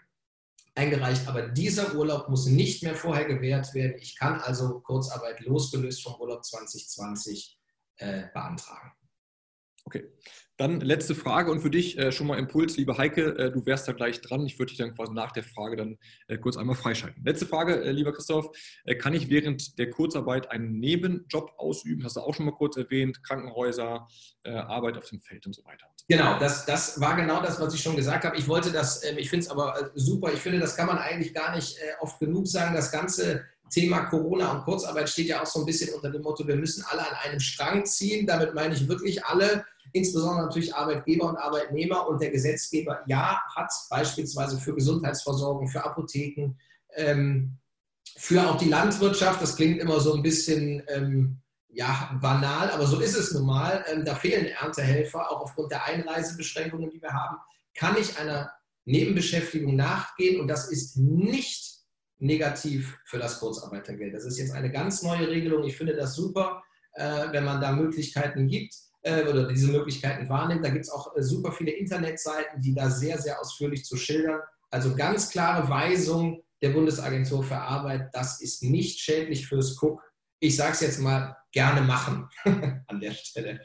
eingereicht, 0.79 1.27
aber 1.27 1.49
dieser 1.49 1.95
Urlaub 1.95 2.29
muss 2.29 2.47
nicht 2.47 2.83
mehr 2.83 2.95
vorher 2.95 3.25
gewährt 3.25 3.75
werden. 3.75 3.97
Ich 4.01 4.17
kann 4.17 4.41
also 4.41 4.81
Kurzarbeit 4.81 5.41
losgelöst 5.41 6.03
vom 6.03 6.15
Urlaub 6.21 6.45
2020 6.45 7.59
äh, 7.97 8.29
beantragen. 8.33 8.93
Okay. 9.85 10.09
Dann 10.59 10.81
letzte 10.81 11.15
Frage 11.15 11.53
und 11.53 11.61
für 11.61 11.71
dich 11.71 11.97
äh, 11.99 12.11
schon 12.11 12.27
mal 12.27 12.37
Impuls, 12.37 12.77
liebe 12.77 12.99
Heike, 12.99 13.39
äh, 13.39 13.53
du 13.53 13.65
wärst 13.65 13.87
da 13.87 13.93
gleich 13.93 14.21
dran. 14.21 14.45
Ich 14.45 14.59
würde 14.59 14.71
dich 14.71 14.79
dann 14.79 14.93
quasi 14.93 15.13
nach 15.13 15.31
der 15.31 15.45
Frage 15.45 15.77
dann 15.77 15.99
äh, 16.27 16.37
kurz 16.37 16.57
einmal 16.57 16.75
freischalten. 16.75 17.25
Letzte 17.25 17.47
Frage, 17.47 17.81
äh, 17.85 17.93
lieber 17.93 18.13
Christoph, 18.13 18.51
äh, 18.85 18.97
kann 18.97 19.15
ich 19.15 19.31
während 19.31 19.79
der 19.79 19.89
Kurzarbeit 19.91 20.51
einen 20.51 20.81
Nebenjob 20.81 21.53
ausüben? 21.59 22.03
Hast 22.03 22.17
du 22.17 22.21
auch 22.23 22.35
schon 22.35 22.45
mal 22.45 22.57
kurz 22.57 22.77
erwähnt, 22.77 23.23
Krankenhäuser, 23.23 24.09
äh, 24.43 24.51
Arbeit 24.51 24.99
auf 24.99 25.09
dem 25.09 25.21
Feld 25.21 25.47
und 25.47 25.55
so 25.55 25.65
weiter. 25.65 25.87
Genau, 26.09 26.41
das, 26.41 26.67
das 26.67 27.01
war 27.01 27.15
genau 27.15 27.41
das, 27.41 27.61
was 27.61 27.73
ich 27.73 27.81
schon 27.81 27.95
gesagt 27.95 28.25
habe. 28.25 28.37
Ich 28.37 28.49
wollte 28.49 28.73
das, 28.73 29.05
ähm, 29.05 29.17
ich 29.17 29.31
finde 29.31 29.45
es 29.45 29.51
aber 29.53 29.93
super, 29.95 30.33
ich 30.33 30.41
finde, 30.41 30.59
das 30.59 30.75
kann 30.75 30.89
man 30.89 30.99
eigentlich 30.99 31.33
gar 31.33 31.55
nicht 31.55 31.79
oft 32.01 32.19
genug 32.19 32.49
sagen. 32.49 32.75
Das 32.75 32.91
ganze 32.91 33.45
Thema 33.71 34.07
Corona 34.07 34.51
und 34.51 34.65
Kurzarbeit 34.65 35.09
steht 35.09 35.29
ja 35.29 35.41
auch 35.41 35.47
so 35.47 35.61
ein 35.61 35.67
bisschen 35.67 35.95
unter 35.95 36.11
dem 36.11 36.23
Motto, 36.23 36.45
wir 36.49 36.57
müssen 36.57 36.85
alle 36.89 37.03
an 37.03 37.15
einem 37.25 37.39
Strang 37.39 37.85
ziehen. 37.85 38.27
Damit 38.27 38.55
meine 38.55 38.75
ich 38.75 38.89
wirklich 38.89 39.25
alle 39.25 39.65
insbesondere 39.93 40.47
natürlich 40.47 40.75
Arbeitgeber 40.75 41.29
und 41.29 41.37
Arbeitnehmer. 41.37 42.09
Und 42.09 42.21
der 42.21 42.31
Gesetzgeber, 42.31 43.01
ja, 43.07 43.41
hat 43.55 43.71
beispielsweise 43.91 44.59
für 44.59 44.75
Gesundheitsversorgung, 44.75 45.69
für 45.69 45.85
Apotheken, 45.85 46.57
ähm, 46.95 47.59
für 48.17 48.49
auch 48.49 48.57
die 48.57 48.69
Landwirtschaft, 48.69 49.41
das 49.41 49.57
klingt 49.57 49.81
immer 49.81 50.01
so 50.01 50.15
ein 50.15 50.23
bisschen 50.23 50.83
ähm, 50.89 51.41
ja, 51.69 52.19
banal, 52.21 52.71
aber 52.71 52.87
so 52.87 52.99
ist 53.01 53.17
es 53.17 53.33
nun 53.33 53.47
mal. 53.47 53.85
Ähm, 53.89 54.05
da 54.05 54.15
fehlen 54.15 54.47
Erntehelfer, 54.47 55.31
auch 55.31 55.43
aufgrund 55.43 55.71
der 55.71 55.85
Einreisebeschränkungen, 55.85 56.91
die 56.91 57.01
wir 57.01 57.13
haben. 57.13 57.37
Kann 57.75 57.97
ich 57.97 58.19
einer 58.19 58.51
Nebenbeschäftigung 58.85 59.77
nachgehen 59.77 60.41
und 60.41 60.49
das 60.49 60.71
ist 60.71 60.97
nicht 60.97 61.79
negativ 62.19 62.99
für 63.05 63.19
das 63.19 63.39
Kurzarbeitergeld. 63.39 64.15
Das 64.15 64.25
ist 64.25 64.39
jetzt 64.39 64.53
eine 64.53 64.73
ganz 64.73 65.03
neue 65.03 65.29
Regelung. 65.29 65.63
Ich 65.65 65.77
finde 65.77 65.95
das 65.95 66.15
super, 66.15 66.63
äh, 66.95 67.27
wenn 67.31 67.45
man 67.45 67.61
da 67.61 67.71
Möglichkeiten 67.73 68.49
gibt 68.49 68.75
äh, 69.09 69.27
oder 69.29 69.49
diese 69.49 69.71
Möglichkeiten 69.73 70.29
wahrnimmt. 70.29 70.65
Da 70.65 70.69
gibt 70.69 70.85
es 70.85 70.91
auch 70.91 71.17
äh, 71.17 71.23
super 71.23 71.53
viele 71.53 71.73
Internetseiten, 71.73 72.61
die 72.61 72.75
da 72.75 72.91
sehr, 72.91 73.19
sehr 73.19 73.41
ausführlich 73.41 73.85
zu 73.85 73.97
schildern. 73.97 74.41
Also 74.71 74.95
ganz 74.95 75.31
klare 75.31 75.69
Weisung 75.69 76.43
der 76.61 76.71
Bundesagentur 76.71 77.43
für 77.43 77.57
Arbeit, 77.57 78.11
das 78.13 78.41
ist 78.41 78.63
nicht 78.63 79.01
schädlich 79.01 79.47
fürs 79.47 79.81
Cook. 79.81 80.03
Ich 80.41 80.57
sage 80.57 80.73
es 80.73 80.81
jetzt 80.81 81.01
mal, 81.01 81.37
gerne 81.53 81.81
machen 81.81 82.29
an 82.87 83.01
der 83.01 83.13
Stelle. 83.13 83.61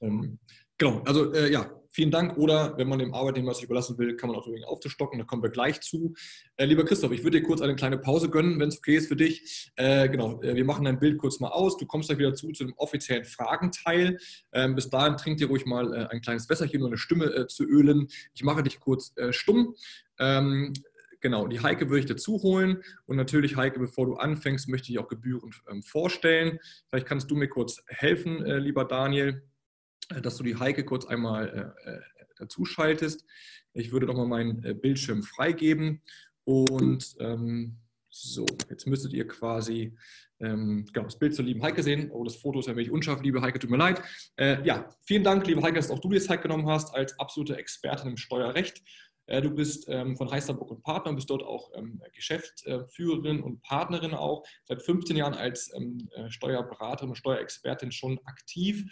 ähm, 0.00 0.38
genau, 0.78 1.02
also 1.04 1.32
äh, 1.32 1.50
ja, 1.50 1.68
vielen 1.96 2.10
Dank. 2.10 2.36
Oder 2.36 2.76
wenn 2.76 2.88
man 2.88 2.98
dem 2.98 3.14
Arbeitnehmer 3.14 3.54
sich 3.54 3.64
überlassen 3.64 3.96
will, 3.96 4.16
kann 4.16 4.28
man 4.28 4.38
auch 4.38 4.46
übrigens 4.46 4.66
aufzustocken. 4.66 5.18
Da 5.18 5.24
kommen 5.24 5.42
wir 5.42 5.48
gleich 5.48 5.80
zu. 5.80 6.14
Äh, 6.56 6.66
lieber 6.66 6.84
Christoph, 6.84 7.10
ich 7.10 7.24
würde 7.24 7.40
dir 7.40 7.46
kurz 7.46 7.62
eine 7.62 7.74
kleine 7.74 7.96
Pause 7.96 8.28
gönnen, 8.28 8.60
wenn 8.60 8.68
es 8.68 8.78
okay 8.78 8.96
ist 8.96 9.08
für 9.08 9.16
dich. 9.16 9.72
Äh, 9.76 10.10
genau, 10.10 10.42
äh, 10.42 10.54
wir 10.54 10.64
machen 10.66 10.84
dein 10.84 10.98
Bild 10.98 11.16
kurz 11.16 11.40
mal 11.40 11.48
aus. 11.48 11.78
Du 11.78 11.86
kommst 11.86 12.08
gleich 12.08 12.18
wieder 12.18 12.34
zu, 12.34 12.52
zu 12.52 12.64
dem 12.64 12.74
offiziellen 12.76 13.24
Fragenteil. 13.24 14.18
Ähm, 14.52 14.74
bis 14.74 14.90
dahin 14.90 15.16
trink 15.16 15.38
dir 15.38 15.48
ruhig 15.48 15.64
mal 15.64 15.92
äh, 15.94 16.06
ein 16.10 16.20
kleines 16.20 16.50
Wässerchen, 16.50 16.82
um 16.82 16.88
eine 16.88 16.98
Stimme 16.98 17.34
äh, 17.34 17.46
zu 17.46 17.64
ölen. 17.64 18.08
Ich 18.34 18.44
mache 18.44 18.62
dich 18.62 18.78
kurz 18.78 19.16
äh, 19.16 19.32
stumm. 19.32 19.74
Ähm, 20.20 20.74
Genau, 21.22 21.48
die 21.48 21.60
Heike 21.60 21.88
würde 21.88 22.00
ich 22.00 22.06
dazu 22.06 22.42
holen. 22.42 22.82
Und 23.06 23.16
natürlich, 23.16 23.56
Heike, 23.56 23.80
bevor 23.80 24.04
du 24.04 24.16
anfängst, 24.16 24.68
möchte 24.68 24.92
ich 24.92 24.98
auch 24.98 25.08
gebührend 25.08 25.60
ähm, 25.68 25.82
vorstellen. 25.82 26.60
Vielleicht 26.88 27.06
kannst 27.06 27.30
du 27.30 27.36
mir 27.36 27.48
kurz 27.48 27.82
helfen, 27.88 28.44
lieber 28.44 28.84
Daniel. 28.84 29.42
Äh, 30.14 30.20
dass 30.20 30.36
du 30.36 30.44
die 30.44 30.56
Heike 30.56 30.84
kurz 30.84 31.06
einmal 31.06 31.74
äh, 31.84 31.90
äh, 31.90 32.00
dazu 32.38 32.64
schaltest. 32.64 33.24
Ich 33.72 33.92
würde 33.92 34.06
doch 34.06 34.16
mal 34.16 34.26
meinen 34.26 34.80
Bildschirm 34.80 35.22
freigeben 35.22 36.02
und 36.44 37.16
ähm, 37.18 37.78
So, 38.08 38.46
jetzt 38.70 38.86
müsstet 38.86 39.12
ihr 39.12 39.26
quasi 39.26 39.96
ähm, 40.40 40.86
genau, 40.92 41.04
das 41.04 41.18
Bild 41.18 41.34
zur 41.34 41.44
lieben 41.44 41.62
Heike 41.62 41.82
sehen. 41.82 42.10
Oh, 42.10 42.24
das 42.24 42.36
Foto 42.36 42.60
ist 42.60 42.68
ein 42.68 42.76
wenig 42.76 42.90
unscharf, 42.90 43.22
liebe 43.22 43.40
Heike, 43.40 43.58
tut 43.58 43.70
mir 43.70 43.76
leid. 43.76 44.02
Äh, 44.36 44.64
ja, 44.66 44.88
vielen 45.02 45.24
Dank, 45.24 45.46
liebe 45.46 45.62
Heike, 45.62 45.76
dass 45.76 45.90
auch 45.90 45.98
du 45.98 46.10
dir 46.10 46.20
Zeit 46.20 46.42
genommen 46.42 46.66
hast 46.68 46.94
als 46.94 47.18
absolute 47.18 47.56
Expertin 47.56 48.10
im 48.10 48.16
Steuerrecht. 48.16 48.82
Äh, 49.26 49.42
du 49.42 49.50
bist 49.50 49.86
ähm, 49.88 50.16
von 50.16 50.30
Heisterburg 50.30 50.70
und 50.70 50.82
Partner 50.82 51.10
und 51.10 51.16
bist 51.16 51.30
dort 51.30 51.42
auch 51.42 51.70
ähm, 51.74 52.00
Geschäftsführerin 52.14 53.42
und 53.42 53.60
Partnerin 53.62 54.14
auch. 54.14 54.44
Seit 54.64 54.82
15 54.82 55.16
Jahren 55.16 55.34
als 55.34 55.72
ähm, 55.74 56.08
äh, 56.14 56.30
Steuerberaterin 56.30 57.10
und 57.10 57.16
Steuerexpertin 57.16 57.92
schon 57.92 58.20
aktiv. 58.24 58.84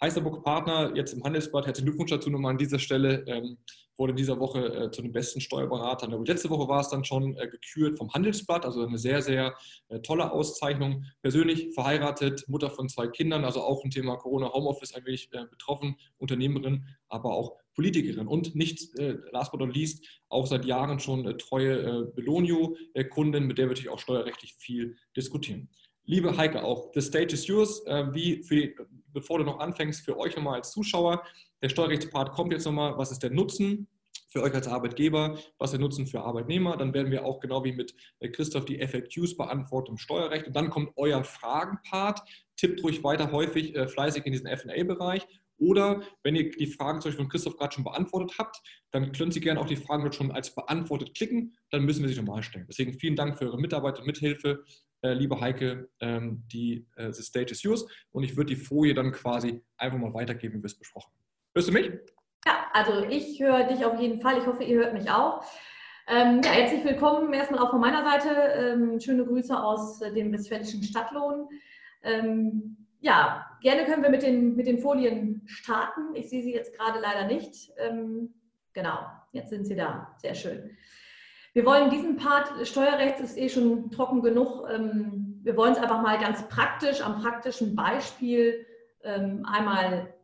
Heisterburg 0.00 0.44
Partner, 0.44 0.92
jetzt 0.94 1.12
im 1.12 1.24
Handelsblatt, 1.24 1.66
herzlichen 1.66 1.86
Glückwunsch 1.86 2.10
dazu 2.10 2.30
nochmal 2.30 2.52
an 2.52 2.58
dieser 2.58 2.78
Stelle, 2.78 3.24
ähm, 3.26 3.58
wurde 3.98 4.12
in 4.12 4.16
dieser 4.16 4.38
Woche 4.38 4.64
äh, 4.64 4.90
zu 4.92 5.02
den 5.02 5.12
besten 5.12 5.40
Steuerberatern. 5.40 6.24
Letzte 6.24 6.50
Woche 6.50 6.68
war 6.68 6.80
es 6.80 6.88
dann 6.88 7.04
schon 7.04 7.36
äh, 7.36 7.48
gekürt 7.48 7.98
vom 7.98 8.12
Handelsblatt, 8.12 8.64
also 8.64 8.86
eine 8.86 8.96
sehr, 8.96 9.22
sehr 9.22 9.56
äh, 9.88 9.98
tolle 10.00 10.30
Auszeichnung. 10.30 11.04
Persönlich 11.20 11.74
verheiratet, 11.74 12.44
Mutter 12.48 12.70
von 12.70 12.88
zwei 12.88 13.08
Kindern, 13.08 13.44
also 13.44 13.60
auch 13.60 13.84
ein 13.84 13.90
Thema 13.90 14.16
Corona 14.16 14.52
Homeoffice 14.52 14.94
ein 14.94 15.04
wenig 15.04 15.30
äh, 15.32 15.46
betroffen, 15.50 15.96
Unternehmerin, 16.18 16.84
aber 17.08 17.32
auch 17.32 17.56
Politikerin. 17.74 18.28
Und 18.28 18.54
nicht, 18.54 18.96
äh, 19.00 19.16
last 19.32 19.50
but 19.50 19.60
not 19.60 19.74
least, 19.74 20.06
auch 20.28 20.46
seit 20.46 20.64
Jahren 20.64 21.00
schon 21.00 21.26
äh, 21.26 21.36
treue 21.36 22.06
Belonio-Kundin, 22.14 23.48
mit 23.48 23.58
der 23.58 23.66
wir 23.66 23.70
natürlich 23.70 23.90
auch 23.90 23.98
steuerrechtlich 23.98 24.54
viel 24.54 24.96
diskutieren. 25.16 25.68
Liebe 26.04 26.36
Heike, 26.36 26.64
auch 26.64 26.90
the 26.94 27.02
stage 27.02 27.34
is 27.34 27.46
yours. 27.46 27.82
wie 28.12 28.42
für 28.42 28.56
die, 28.56 28.74
bevor 29.18 29.38
du 29.38 29.44
noch 29.44 29.58
anfängst, 29.58 30.04
für 30.04 30.16
euch 30.16 30.36
nochmal 30.36 30.54
als 30.54 30.70
Zuschauer, 30.70 31.24
der 31.62 31.68
Steuerrechtspart 31.68 32.32
kommt 32.32 32.52
jetzt 32.52 32.64
nochmal, 32.64 32.96
was 32.96 33.10
ist 33.10 33.22
der 33.22 33.30
Nutzen 33.30 33.88
für 34.30 34.42
euch 34.42 34.54
als 34.54 34.68
Arbeitgeber, 34.68 35.38
was 35.58 35.70
ist 35.70 35.78
der 35.78 35.80
Nutzen 35.80 36.06
für 36.06 36.20
Arbeitnehmer. 36.20 36.76
Dann 36.76 36.94
werden 36.94 37.10
wir 37.10 37.24
auch 37.24 37.40
genau 37.40 37.64
wie 37.64 37.72
mit 37.72 37.94
äh, 38.20 38.28
Christoph 38.28 38.66
die 38.66 38.78
FAQs 38.86 39.36
beantworten 39.36 39.92
im 39.92 39.98
Steuerrecht. 39.98 40.46
Und 40.46 40.54
dann 40.54 40.70
kommt 40.70 40.92
euer 40.96 41.24
Fragenpart. 41.24 42.20
Tippt 42.56 42.82
ruhig 42.82 43.02
weiter 43.02 43.32
häufig 43.32 43.74
äh, 43.74 43.88
fleißig 43.88 44.24
in 44.26 44.32
diesen 44.32 44.48
FA-Bereich. 44.48 45.26
Oder 45.58 46.02
wenn 46.22 46.36
ihr 46.36 46.50
die 46.50 46.66
Fragen 46.66 47.00
zum 47.00 47.10
Beispiel 47.10 47.24
von 47.24 47.30
Christoph 47.30 47.56
gerade 47.56 47.74
schon 47.74 47.84
beantwortet 47.84 48.36
habt, 48.38 48.60
dann 48.92 49.10
können 49.12 49.32
Sie 49.32 49.40
gerne 49.40 49.58
auch 49.58 49.66
die 49.66 49.76
Fragen 49.76 50.04
dort 50.04 50.14
schon 50.14 50.30
als 50.30 50.54
beantwortet 50.54 51.14
klicken. 51.14 51.56
Dann 51.70 51.84
müssen 51.84 52.02
wir 52.02 52.08
sie 52.08 52.20
nochmal 52.20 52.44
stellen. 52.44 52.66
Deswegen 52.68 52.94
vielen 52.94 53.16
Dank 53.16 53.38
für 53.38 53.46
eure 53.46 53.60
Mitarbeit 53.60 53.98
und 53.98 54.06
Mithilfe. 54.06 54.64
Äh, 55.02 55.12
liebe 55.12 55.40
Heike, 55.40 55.88
ähm, 56.00 56.42
die 56.52 56.86
äh, 56.96 57.12
the 57.12 57.22
stage 57.22 57.52
is 57.52 57.62
yours. 57.62 57.86
Und 58.10 58.24
ich 58.24 58.36
würde 58.36 58.54
die 58.54 58.60
Folie 58.60 58.94
dann 58.94 59.12
quasi 59.12 59.62
einfach 59.76 59.98
mal 59.98 60.12
weitergeben, 60.12 60.54
wie 60.54 60.62
wir 60.62 60.66
es 60.66 60.78
besprochen 60.78 61.12
haben. 61.12 61.24
Hörst 61.54 61.68
du 61.68 61.72
mich? 61.72 61.92
Ja, 62.44 62.66
also 62.72 63.04
ich 63.04 63.40
höre 63.40 63.68
dich 63.68 63.84
auf 63.84 64.00
jeden 64.00 64.20
Fall. 64.20 64.38
Ich 64.38 64.46
hoffe, 64.46 64.64
ihr 64.64 64.78
hört 64.78 64.94
mich 64.94 65.10
auch. 65.10 65.44
Ähm, 66.08 66.40
ja, 66.42 66.50
herzlich 66.50 66.84
willkommen 66.84 67.32
erstmal 67.32 67.60
auch 67.60 67.70
von 67.70 67.80
meiner 67.80 68.02
Seite. 68.02 68.30
Ähm, 68.30 68.98
schöne 68.98 69.24
Grüße 69.24 69.56
aus 69.56 70.00
äh, 70.00 70.12
dem 70.12 70.32
westfälischen 70.32 70.82
Stadtlohn. 70.82 71.48
Ähm, 72.02 72.76
ja, 73.00 73.46
gerne 73.60 73.84
können 73.84 74.02
wir 74.02 74.10
mit 74.10 74.22
den, 74.22 74.56
mit 74.56 74.66
den 74.66 74.78
Folien 74.78 75.42
starten. 75.46 76.14
Ich 76.14 76.28
sehe 76.28 76.42
sie 76.42 76.54
jetzt 76.54 76.76
gerade 76.76 76.98
leider 76.98 77.26
nicht. 77.26 77.70
Ähm, 77.76 78.34
genau, 78.72 78.98
jetzt 79.32 79.50
sind 79.50 79.66
sie 79.66 79.76
da. 79.76 80.16
Sehr 80.20 80.34
schön. 80.34 80.76
Wir 81.58 81.66
wollen 81.66 81.90
diesen 81.90 82.14
Part 82.14 82.52
Steuerrecht 82.68 83.18
ist 83.18 83.36
eh 83.36 83.48
schon 83.48 83.90
trocken 83.90 84.22
genug. 84.22 84.68
Ähm, 84.72 85.40
wir 85.42 85.56
wollen 85.56 85.72
es 85.72 85.78
einfach 85.78 86.00
mal 86.02 86.16
ganz 86.16 86.46
praktisch, 86.48 87.00
am 87.00 87.20
praktischen 87.20 87.74
Beispiel 87.74 88.64
ähm, 89.02 89.44
einmal 89.44 90.14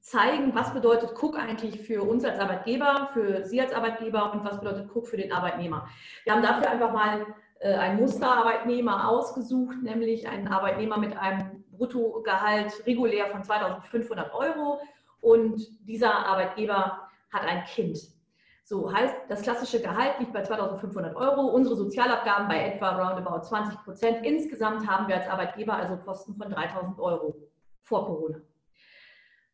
zeigen, 0.00 0.54
was 0.54 0.74
bedeutet 0.74 1.14
Cook 1.18 1.38
eigentlich 1.38 1.80
für 1.80 2.02
uns 2.02 2.26
als 2.26 2.38
Arbeitgeber, 2.38 3.08
für 3.14 3.42
Sie 3.46 3.58
als 3.58 3.72
Arbeitgeber 3.72 4.30
und 4.34 4.44
was 4.44 4.60
bedeutet 4.60 4.94
Cook 4.94 5.08
für 5.08 5.16
den 5.16 5.32
Arbeitnehmer. 5.32 5.88
Wir 6.24 6.34
haben 6.34 6.42
dafür 6.42 6.68
einfach 6.68 6.92
mal 6.92 7.24
äh, 7.60 7.72
einen 7.72 7.98
Musterarbeitnehmer 7.98 9.08
ausgesucht, 9.08 9.78
nämlich 9.82 10.28
einen 10.28 10.46
Arbeitnehmer 10.46 10.98
mit 10.98 11.16
einem 11.16 11.64
Bruttogehalt 11.72 12.86
regulär 12.86 13.28
von 13.28 13.42
2500 13.42 14.34
Euro 14.34 14.82
und 15.22 15.58
dieser 15.88 16.26
Arbeitgeber 16.26 17.08
hat 17.32 17.44
ein 17.46 17.64
Kind. 17.64 18.14
So 18.68 18.92
heißt, 18.92 19.14
das 19.28 19.42
klassische 19.42 19.80
Gehalt 19.80 20.18
liegt 20.18 20.32
bei 20.32 20.42
2500 20.42 21.14
Euro, 21.14 21.42
unsere 21.42 21.76
Sozialabgaben 21.76 22.48
bei 22.48 22.64
etwa 22.64 22.96
roundabout 23.00 23.44
20 23.44 23.78
Prozent. 23.84 24.26
Insgesamt 24.26 24.88
haben 24.88 25.06
wir 25.06 25.14
als 25.14 25.28
Arbeitgeber 25.28 25.74
also 25.74 25.96
Kosten 25.98 26.34
von 26.34 26.50
3000 26.50 26.98
Euro 26.98 27.36
vor 27.84 28.06
Corona. 28.06 28.40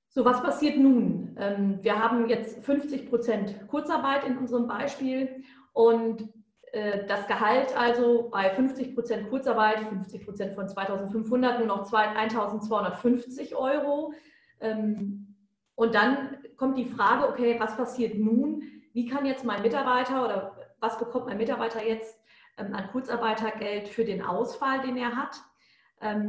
So, 0.09 0.25
was 0.25 0.43
passiert 0.43 0.79
nun? 0.79 1.37
Ähm, 1.39 1.79
wir 1.83 1.99
haben 2.03 2.27
jetzt 2.31 2.65
50 2.65 3.11
Prozent 3.11 3.69
Kurzarbeit 3.69 4.25
in 4.25 4.39
unserem 4.39 4.67
Beispiel 4.67 5.45
und 5.75 6.33
äh, 6.73 7.05
das 7.05 7.27
Gehalt 7.27 7.77
also 7.77 8.31
bei 8.33 8.49
50 8.49 8.95
Prozent 8.95 9.29
Kurzarbeit, 9.29 9.81
50 9.81 10.25
Prozent 10.25 10.55
von 10.55 10.67
2500, 10.67 11.59
nur 11.59 11.69
noch 11.69 11.93
1250 11.93 13.55
Euro. 13.57 14.15
Ähm, 14.61 15.37
und 15.75 15.95
dann 15.95 16.39
kommt 16.57 16.79
die 16.79 16.87
Frage, 16.87 17.29
okay, 17.29 17.57
was 17.59 17.77
passiert 17.77 18.19
nun? 18.19 18.63
Wie 18.93 19.07
kann 19.09 19.27
jetzt 19.27 19.45
mein 19.45 19.63
Mitarbeiter 19.63 20.25
oder 20.25 20.57
was 20.81 20.99
bekommt 20.99 21.27
mein 21.27 21.39
Mitarbeiter 21.39 21.85
jetzt 21.85 22.19
ähm, 22.59 22.75
an 22.75 22.89
Kurzarbeitergeld 22.89 23.89
für 23.89 24.05
den 24.05 24.23
Ausfall, 24.23 24.81
den 24.83 24.97
er 24.97 25.17
hat? 25.17 25.41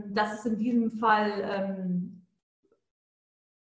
Das 0.06 0.36
ist 0.36 0.46
in 0.46 0.60
diesem 0.60 0.92
Fall 0.92 2.12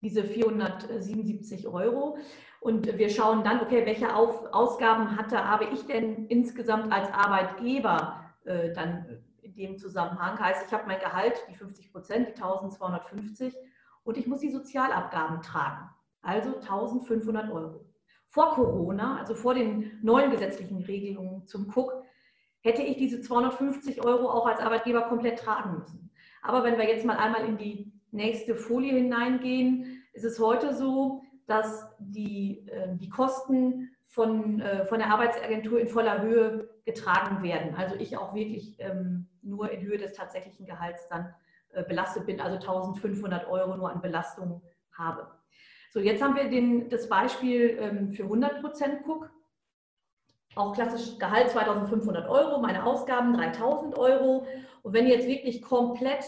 diese 0.04 0.24
477 0.24 1.68
Euro. 1.68 2.18
Und 2.60 2.98
wir 2.98 3.10
schauen 3.10 3.44
dann, 3.44 3.62
okay, 3.62 3.86
welche 3.86 4.16
Auf 4.16 4.54
Ausgaben 4.54 5.18
hatte, 5.18 5.48
habe 5.48 5.66
ich 5.66 5.86
denn 5.86 6.28
insgesamt 6.28 6.94
als 6.94 7.12
Arbeitgeber 7.12 8.24
äh, 8.46 8.72
dann 8.74 9.24
in 9.42 9.56
dem 9.56 9.78
Zusammenhang? 9.78 10.40
Heißt, 10.40 10.68
ich 10.68 10.74
habe 10.74 10.88
mein 10.88 11.00
Gehalt, 11.00 11.42
die 11.50 11.56
50 11.56 11.92
Prozent, 11.92 12.28
die 12.28 12.34
1250 12.34 13.56
und 14.04 14.18
ich 14.18 14.28
muss 14.28 14.40
die 14.40 14.52
Sozialabgaben 14.52 15.42
tragen, 15.42 15.90
also 16.22 16.56
1500 16.56 17.52
Euro. 17.52 17.86
Vor 18.34 18.56
Corona, 18.56 19.20
also 19.20 19.36
vor 19.36 19.54
den 19.54 20.00
neuen 20.02 20.32
gesetzlichen 20.32 20.82
Regelungen 20.82 21.46
zum 21.46 21.72
Cook, 21.72 22.04
hätte 22.62 22.82
ich 22.82 22.98
diese 22.98 23.22
250 23.22 24.04
Euro 24.04 24.28
auch 24.28 24.48
als 24.48 24.60
Arbeitgeber 24.60 25.04
komplett 25.04 25.38
tragen 25.38 25.78
müssen. 25.78 26.10
Aber 26.42 26.64
wenn 26.64 26.80
wir 26.80 26.88
jetzt 26.88 27.06
mal 27.06 27.18
einmal 27.18 27.46
in 27.46 27.60
die 27.60 27.94
nächste 28.10 28.56
Folie 28.56 28.94
hineingehen, 28.94 30.04
ist 30.14 30.24
es 30.24 30.40
heute 30.40 30.74
so, 30.74 31.22
dass 31.46 31.88
die, 32.00 32.66
ähm, 32.72 32.98
die 32.98 33.10
Kosten 33.10 33.92
von, 34.08 34.62
äh, 34.62 34.88
von 34.88 34.98
der 34.98 35.12
Arbeitsagentur 35.12 35.80
in 35.80 35.88
voller 35.88 36.24
Höhe 36.24 36.70
getragen 36.86 37.44
werden. 37.44 37.76
Also 37.76 37.96
ich 37.98 38.18
auch 38.18 38.34
wirklich 38.34 38.78
ähm, 38.80 39.28
nur 39.44 39.70
in 39.70 39.82
Höhe 39.82 40.00
des 40.00 40.14
tatsächlichen 40.14 40.66
Gehalts 40.66 41.08
dann 41.08 41.36
äh, 41.70 41.84
belastet 41.84 42.26
bin, 42.26 42.42
also 42.42 42.56
1500 42.56 43.48
Euro 43.48 43.78
nur 43.78 43.92
an 43.92 44.02
Belastung 44.02 44.64
habe. 44.92 45.28
So, 45.94 46.00
jetzt 46.00 46.24
haben 46.24 46.36
wir 46.36 46.50
den, 46.50 46.90
das 46.90 47.08
Beispiel 47.08 47.78
ähm, 47.80 48.12
für 48.14 48.24
100 48.24 48.62
Prozent 48.62 49.08
Cook. 49.08 49.30
Auch 50.56 50.74
klassisch 50.74 51.20
Gehalt 51.20 51.52
2500 51.52 52.28
Euro, 52.28 52.60
meine 52.60 52.84
Ausgaben 52.84 53.36
3000 53.36 53.96
Euro. 53.96 54.48
Und 54.82 54.94
wenn 54.94 55.06
jetzt 55.06 55.28
wirklich 55.28 55.62
komplett 55.62 56.26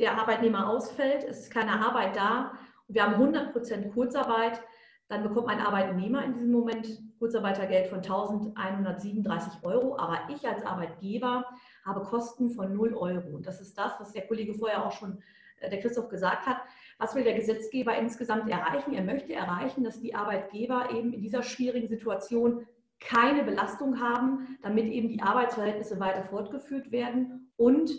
der 0.00 0.18
Arbeitnehmer 0.18 0.68
ausfällt, 0.68 1.22
es 1.22 1.42
ist 1.42 1.52
keine 1.52 1.78
Arbeit 1.86 2.16
da 2.16 2.58
und 2.88 2.96
wir 2.96 3.04
haben 3.04 3.14
100 3.14 3.52
Prozent 3.52 3.92
Kurzarbeit, 3.92 4.60
dann 5.06 5.22
bekommt 5.22 5.48
ein 5.48 5.60
Arbeitnehmer 5.60 6.24
in 6.24 6.32
diesem 6.32 6.50
Moment 6.50 6.88
Kurzarbeitergeld 7.20 7.86
von 7.86 7.98
1137 7.98 9.62
Euro, 9.62 9.96
aber 9.96 10.18
ich 10.34 10.44
als 10.48 10.64
Arbeitgeber 10.66 11.44
habe 11.84 12.02
Kosten 12.02 12.50
von 12.50 12.74
0 12.74 12.94
Euro. 12.94 13.28
Und 13.28 13.46
das 13.46 13.60
ist 13.60 13.78
das, 13.78 13.92
was 14.00 14.12
der 14.12 14.26
Kollege 14.26 14.54
vorher 14.54 14.84
auch 14.84 14.92
schon, 14.92 15.22
äh, 15.60 15.70
der 15.70 15.78
Christoph 15.78 16.08
gesagt 16.08 16.46
hat. 16.46 16.62
Was 16.98 17.14
will 17.14 17.24
der 17.24 17.34
Gesetzgeber 17.34 17.96
insgesamt 17.96 18.48
erreichen? 18.48 18.94
Er 18.94 19.02
möchte 19.02 19.32
erreichen, 19.32 19.84
dass 19.84 20.00
die 20.00 20.14
Arbeitgeber 20.14 20.90
eben 20.90 21.12
in 21.12 21.20
dieser 21.20 21.42
schwierigen 21.42 21.88
Situation 21.88 22.66
keine 23.00 23.42
Belastung 23.42 24.00
haben, 24.00 24.58
damit 24.62 24.86
eben 24.86 25.08
die 25.08 25.22
Arbeitsverhältnisse 25.22 26.00
weiter 26.00 26.24
fortgeführt 26.24 26.90
werden 26.90 27.50
und 27.56 27.90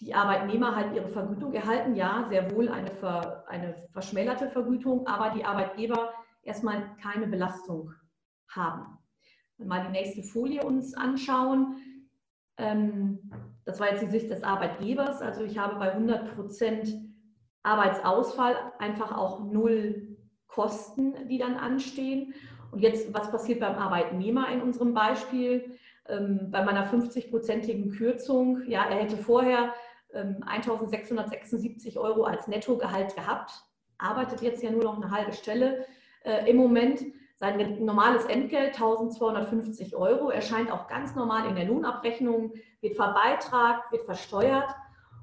die 0.00 0.14
Arbeitnehmer 0.14 0.76
halt 0.76 0.94
ihre 0.94 1.08
Vergütung 1.08 1.54
erhalten, 1.54 1.94
ja, 1.94 2.26
sehr 2.28 2.50
wohl 2.54 2.68
eine, 2.68 2.90
ver, 2.90 3.44
eine 3.48 3.74
verschmälerte 3.92 4.50
Vergütung, 4.50 5.06
aber 5.06 5.34
die 5.34 5.44
Arbeitgeber 5.44 6.12
erstmal 6.42 6.94
keine 7.02 7.26
Belastung 7.26 7.92
haben. 8.48 8.98
Wenn 9.56 9.68
wir 9.68 9.76
mal 9.76 9.86
die 9.86 9.92
nächste 9.92 10.22
Folie 10.22 10.62
uns 10.62 10.94
anschauen, 10.94 11.76
ähm, 12.58 13.30
das 13.64 13.80
war 13.80 13.90
jetzt 13.90 14.02
die 14.02 14.10
Sicht 14.10 14.30
des 14.30 14.42
Arbeitgebers, 14.42 15.22
also 15.22 15.42
ich 15.42 15.58
habe 15.58 15.76
bei 15.76 15.92
100 15.92 16.34
Prozent 16.36 16.94
Arbeitsausfall 17.66 18.56
einfach 18.78 19.16
auch 19.16 19.40
null 19.40 20.16
Kosten, 20.46 21.28
die 21.28 21.38
dann 21.38 21.56
anstehen. 21.56 22.34
Und 22.70 22.80
jetzt, 22.80 23.12
was 23.12 23.30
passiert 23.30 23.60
beim 23.60 23.76
Arbeitnehmer 23.76 24.48
in 24.48 24.62
unserem 24.62 24.94
Beispiel? 24.94 25.76
Ähm, 26.08 26.50
bei 26.50 26.64
meiner 26.64 26.90
50-prozentigen 26.90 27.90
Kürzung, 27.90 28.62
ja, 28.66 28.84
er 28.84 28.96
hätte 28.96 29.16
vorher 29.16 29.74
1676 30.14 31.96
ähm, 31.96 32.02
Euro 32.02 32.24
als 32.24 32.46
Nettogehalt 32.48 33.14
gehabt, 33.14 33.52
arbeitet 33.98 34.40
jetzt 34.40 34.62
ja 34.62 34.70
nur 34.70 34.84
noch 34.84 34.96
eine 34.96 35.10
halbe 35.10 35.32
Stelle 35.32 35.84
äh, 36.24 36.48
im 36.48 36.56
Moment. 36.56 37.04
Sein 37.38 37.84
normales 37.84 38.24
Entgelt 38.24 38.74
1250 38.74 39.94
Euro 39.94 40.30
erscheint 40.30 40.70
auch 40.70 40.88
ganz 40.88 41.14
normal 41.14 41.48
in 41.48 41.54
der 41.54 41.66
Lohnabrechnung, 41.66 42.52
wird 42.80 42.96
verbeitragt, 42.96 43.92
wird 43.92 44.04
versteuert 44.04 44.74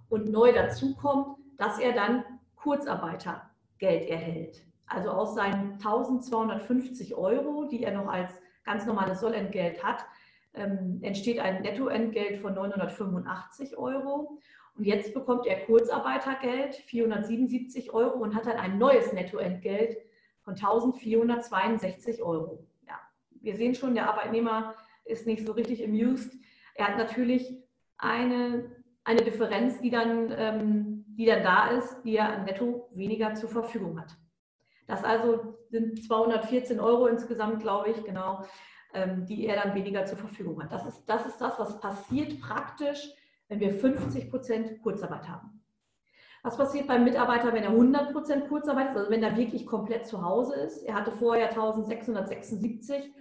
und 0.10 0.32
neu 0.32 0.54
dazu 0.54 0.96
kommt, 0.96 1.38
dass 1.58 1.80
er 1.80 1.94
dann 1.94 2.24
Kurzarbeitergeld 2.64 4.10
erhält. 4.10 4.66
Also 4.88 5.12
aus 5.12 5.36
seinen 5.36 5.74
1250 5.74 7.16
Euro, 7.16 7.66
die 7.66 7.84
er 7.84 7.94
noch 7.94 8.08
als 8.08 8.32
ganz 8.64 8.86
normales 8.86 9.20
Sollentgelt 9.20 9.84
hat, 9.84 10.06
ähm, 10.54 11.00
entsteht 11.02 11.40
ein 11.40 11.62
Nettoentgelt 11.62 12.40
von 12.40 12.54
985 12.54 13.78
Euro. 13.78 14.40
Und 14.76 14.86
jetzt 14.86 15.14
bekommt 15.14 15.46
er 15.46 15.66
Kurzarbeitergeld, 15.66 16.76
477 16.76 17.94
Euro, 17.94 18.18
und 18.20 18.36
hat 18.36 18.46
dann 18.46 18.58
ein 18.58 18.78
neues 18.78 19.14
Nettoentgelt 19.14 19.98
von 20.42 20.56
1462 20.56 22.22
Euro. 22.24 22.66
Ja, 22.88 23.00
wir 23.42 23.56
sehen 23.56 23.76
schon, 23.76 23.94
der 23.94 24.10
Arbeitnehmer 24.10 24.76
ist 25.06 25.28
nicht 25.28 25.46
so 25.46 25.52
richtig 25.54 25.84
amused. 25.84 26.34
Er 26.76 26.88
hat 26.88 26.98
natürlich 26.98 27.62
eine, 27.98 28.72
eine 29.04 29.22
Differenz, 29.22 29.80
die 29.80 29.90
dann, 29.90 30.34
ähm, 30.36 30.93
die 31.18 31.26
dann 31.26 31.44
da 31.44 31.70
ist, 31.70 32.02
die 32.04 32.18
er 32.18 32.44
netto 32.44 32.90
weniger 32.94 33.34
zur 33.36 33.50
Verfügung 33.50 34.00
hat. 34.00 34.16
Das 34.88 35.04
also 35.04 35.58
sind 35.70 36.04
214 36.04 36.80
Euro 36.80 37.08
insgesamt, 37.08 37.62
glaube 37.62 37.90
ich, 37.90 38.04
genau, 38.04 38.44
ähm, 38.94 39.26
die 39.26 39.48
er 39.48 39.62
dann 39.62 39.76
weniger 39.76 40.06
zur 40.06 40.18
Verfügung 40.18 40.62
hat. 40.62 40.72
Das 40.72 40.86
ist, 40.86 41.06
das 41.06 41.26
ist 41.26 41.40
das, 41.40 41.58
was 41.60 41.80
passiert 41.80 42.40
praktisch, 42.42 43.10
wenn 43.48 43.60
wir 43.60 43.74
50 43.74 44.30
Prozent 44.30 44.82
Kurzarbeit 44.82 45.28
haben. 45.28 45.62
Was 46.44 46.58
passiert 46.58 46.88
beim 46.88 47.06
Mitarbeiter, 47.06 47.54
wenn 47.54 47.64
er 47.64 47.70
100 47.70 48.12
Prozent 48.12 48.50
Kurzarbeit 48.50 48.92
ist, 48.92 48.98
also 48.98 49.10
wenn 49.10 49.24
er 49.24 49.38
wirklich 49.38 49.66
komplett 49.66 50.06
zu 50.06 50.22
Hause 50.22 50.56
ist? 50.56 50.84
Er 50.84 50.96
hatte 50.96 51.12
vorher 51.12 51.50
1676 51.50 53.14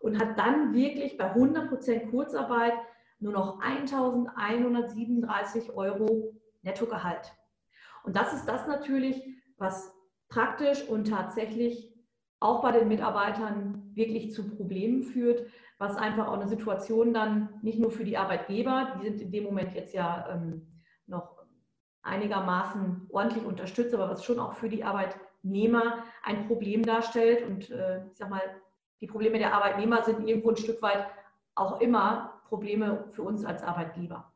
und 0.00 0.18
hat 0.18 0.38
dann 0.38 0.72
wirklich 0.72 1.18
bei 1.18 1.26
100 1.26 1.68
Prozent 1.68 2.10
Kurzarbeit 2.10 2.72
nur 3.18 3.34
noch 3.34 3.60
1137 3.60 5.74
Euro 5.74 6.32
Nettogehalt. 6.62 7.32
Und 8.04 8.16
das 8.16 8.32
ist 8.32 8.46
das 8.46 8.66
natürlich, 8.66 9.22
was 9.56 9.94
praktisch 10.28 10.82
und 10.88 11.08
tatsächlich 11.08 11.94
auch 12.40 12.62
bei 12.62 12.72
den 12.72 12.88
Mitarbeitern 12.88 13.90
wirklich 13.94 14.32
zu 14.32 14.48
Problemen 14.48 15.02
führt, 15.02 15.46
was 15.78 15.96
einfach 15.96 16.28
auch 16.28 16.34
eine 16.34 16.48
Situation 16.48 17.12
dann 17.12 17.50
nicht 17.62 17.78
nur 17.78 17.90
für 17.90 18.04
die 18.04 18.16
Arbeitgeber, 18.16 18.98
die 18.98 19.08
sind 19.08 19.20
in 19.20 19.32
dem 19.32 19.44
Moment 19.44 19.74
jetzt 19.74 19.94
ja 19.94 20.28
ähm, 20.30 20.66
noch 21.06 21.40
einigermaßen 22.02 23.08
ordentlich 23.10 23.44
unterstützt, 23.44 23.94
aber 23.94 24.08
was 24.08 24.24
schon 24.24 24.38
auch 24.38 24.54
für 24.54 24.68
die 24.68 24.84
Arbeitnehmer 24.84 26.04
ein 26.22 26.46
Problem 26.46 26.82
darstellt. 26.84 27.46
Und 27.46 27.70
äh, 27.70 28.06
ich 28.06 28.16
sag 28.16 28.30
mal, 28.30 28.42
die 29.00 29.06
Probleme 29.06 29.38
der 29.38 29.54
Arbeitnehmer 29.54 30.02
sind 30.02 30.26
irgendwo 30.26 30.50
ein 30.50 30.56
Stück 30.56 30.80
weit 30.80 31.06
auch 31.54 31.80
immer 31.80 32.40
Probleme 32.48 33.04
für 33.12 33.22
uns 33.22 33.44
als 33.44 33.62
Arbeitgeber. 33.62 34.32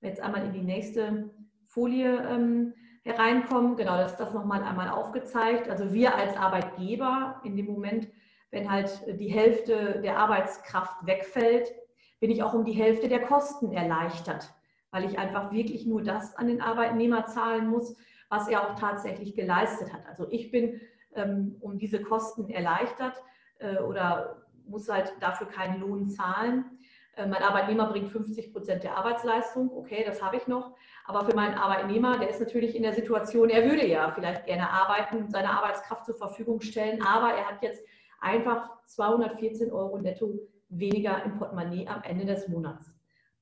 Jetzt 0.00 0.20
einmal 0.20 0.44
in 0.44 0.52
die 0.52 0.62
nächste 0.62 1.30
Folie 1.66 2.18
ähm, 2.28 2.74
hereinkommen. 3.04 3.76
Genau, 3.76 3.96
das 3.96 4.12
ist 4.12 4.20
das 4.20 4.34
nochmal 4.34 4.62
einmal 4.62 4.88
aufgezeigt. 4.88 5.68
Also 5.68 5.92
wir 5.92 6.14
als 6.16 6.36
Arbeitgeber 6.36 7.40
in 7.44 7.56
dem 7.56 7.66
Moment, 7.66 8.08
wenn 8.50 8.70
halt 8.70 9.04
die 9.20 9.28
Hälfte 9.28 10.00
der 10.02 10.18
Arbeitskraft 10.18 11.06
wegfällt, 11.06 11.72
bin 12.20 12.30
ich 12.30 12.42
auch 12.42 12.54
um 12.54 12.64
die 12.64 12.72
Hälfte 12.72 13.08
der 13.08 13.22
Kosten 13.22 13.72
erleichtert, 13.72 14.52
weil 14.90 15.04
ich 15.04 15.18
einfach 15.18 15.52
wirklich 15.52 15.86
nur 15.86 16.02
das 16.02 16.34
an 16.36 16.48
den 16.48 16.62
Arbeitnehmer 16.62 17.26
zahlen 17.26 17.68
muss, 17.68 17.96
was 18.30 18.48
er 18.48 18.62
auch 18.62 18.74
tatsächlich 18.78 19.34
geleistet 19.34 19.92
hat. 19.92 20.06
Also 20.06 20.26
ich 20.30 20.50
bin 20.50 20.80
ähm, 21.14 21.56
um 21.60 21.78
diese 21.78 22.00
Kosten 22.00 22.48
erleichtert 22.48 23.14
äh, 23.58 23.78
oder 23.78 24.46
muss 24.66 24.88
halt 24.88 25.12
dafür 25.20 25.48
keinen 25.48 25.80
Lohn 25.80 26.08
zahlen. 26.08 26.73
Äh, 27.16 27.26
mein 27.26 27.42
Arbeitnehmer 27.42 27.86
bringt 27.88 28.10
50 28.10 28.52
Prozent 28.52 28.84
der 28.84 28.96
Arbeitsleistung, 28.96 29.70
okay, 29.76 30.04
das 30.06 30.22
habe 30.22 30.36
ich 30.36 30.46
noch. 30.46 30.76
Aber 31.04 31.24
für 31.24 31.34
meinen 31.34 31.54
Arbeitnehmer, 31.54 32.18
der 32.18 32.30
ist 32.30 32.40
natürlich 32.40 32.74
in 32.74 32.82
der 32.82 32.92
Situation, 32.92 33.50
er 33.50 33.68
würde 33.68 33.86
ja 33.86 34.10
vielleicht 34.12 34.46
gerne 34.46 34.70
arbeiten, 34.70 35.28
seine 35.30 35.50
Arbeitskraft 35.50 36.06
zur 36.06 36.16
Verfügung 36.16 36.60
stellen, 36.60 37.02
aber 37.02 37.32
er 37.34 37.46
hat 37.46 37.62
jetzt 37.62 37.82
einfach 38.20 38.70
214 38.86 39.70
Euro 39.72 39.98
netto 39.98 40.38
weniger 40.68 41.22
im 41.24 41.38
Portemonnaie 41.38 41.86
am 41.86 42.02
Ende 42.02 42.24
des 42.24 42.48
Monats. 42.48 42.92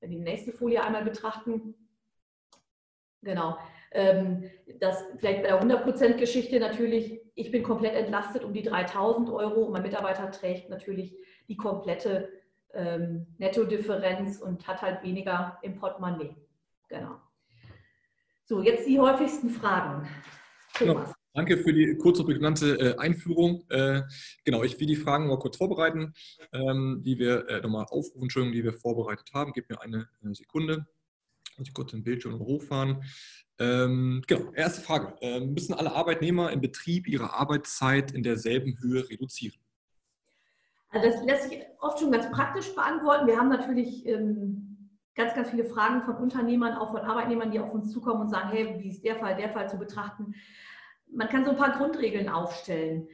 Wenn 0.01 0.11
wir 0.11 0.19
die 0.19 0.25
nächste 0.25 0.53
Folie 0.53 0.83
einmal 0.83 1.05
betrachten, 1.05 1.75
genau, 3.23 3.57
ähm, 3.93 4.51
das 4.81 5.05
vielleicht 5.19 5.43
bei 5.43 5.49
der 5.49 5.63
100%-Geschichte 5.63 6.59
natürlich, 6.59 7.21
ich 7.35 7.51
bin 7.51 7.63
komplett 7.63 7.95
entlastet 7.95 8.43
um 8.45 8.53
die 8.53 8.63
3000 8.63 9.31
Euro. 9.31 9.63
Und 9.63 9.73
mein 9.73 9.83
Mitarbeiter 9.83 10.31
trägt 10.31 10.71
natürlich 10.71 11.15
die 11.49 11.57
komplette 11.57 12.29
ähm, 12.75 13.27
Nettodifferenz 13.39 14.41
und 14.41 14.67
hat 14.67 14.83
halt 14.83 15.03
weniger 15.03 15.59
im 15.63 15.77
Portemonnaie. 15.77 16.37
Genau. 16.89 17.21
So, 18.45 18.61
jetzt 18.63 18.87
die 18.87 18.99
häufigsten 18.99 19.51
Fragen. 19.51 20.09
Genau. 20.79 21.05
Danke 21.35 21.57
für 21.57 21.73
die 21.73 21.97
kurze 21.97 22.25
prägnante 22.25 22.79
äh, 22.79 22.99
Einführung. 22.99 23.65
Äh, 23.71 24.03
genau, 24.45 24.63
ich 24.65 24.79
will 24.79 24.87
die 24.87 24.97
Fragen 24.97 25.29
mal 25.29 25.39
kurz 25.39 25.57
vorbereiten, 25.57 26.13
ähm, 26.53 27.01
die 27.03 27.19
wir 27.19 27.49
äh, 27.49 27.61
nochmal 27.63 27.87
aufrufen, 27.89 28.23
Entschuldigung, 28.23 28.55
die 28.55 28.65
wir 28.65 28.75
vorbereitet 28.75 29.31
haben. 29.33 29.53
Gib 29.55 29.71
mir 29.71 29.81
eine, 29.81 30.09
Sekunde. 30.33 30.87
Muss 31.57 31.69
ich 31.69 31.75
kurz 31.75 31.93
den 31.93 32.05
Bildschirm 32.05 32.39
hochfahren. 32.39 33.03
Ähm, 33.59 34.23
genau, 34.27 34.53
erste 34.53 34.83
Frage. 34.83 35.15
Ähm, 35.23 35.55
müssen 35.55 35.73
alle 35.73 35.93
Arbeitnehmer 35.93 36.53
im 36.53 36.61
Betrieb 36.61 37.09
ihre 37.09 37.33
Arbeitszeit 37.33 38.13
in 38.13 38.23
derselben 38.23 38.79
Höhe 38.81 39.09
reduzieren? 39.09 39.59
Also 40.93 41.09
das 41.09 41.25
lässt 41.25 41.49
sich 41.49 41.65
oft 41.81 41.99
schon 41.99 42.13
ganz 42.13 42.31
praktisch 42.31 42.75
beantworten. 42.75 43.27
Wir 43.27 43.39
haben 43.39 43.49
natürlich 43.49 44.07
ähm, 44.07 44.91
ganz, 45.15 45.35
ganz 45.35 45.51
viele 45.51 45.65
Fragen 45.65 46.03
von 46.03 46.17
Unternehmern, 46.17 46.75
auch 46.75 46.91
von 46.91 47.01
Arbeitnehmern, 47.01 47.51
die 47.51 47.61
auf 47.61 47.73
uns 47.73 47.91
zukommen 47.91 48.21
und 48.21 48.29
sagen, 48.29 48.51
hey, 48.51 48.77
wie 48.79 48.89
ist 48.89 49.03
der 49.03 49.17
Fall, 49.17 49.35
der 49.35 49.51
Fall 49.51 49.69
zu 49.69 49.79
betrachten? 49.79 50.35
Man 51.11 51.29
kann 51.29 51.45
so 51.45 51.51
ein 51.51 51.57
paar 51.57 51.77
Grundregeln 51.79 52.29
aufstellen. 52.29 53.09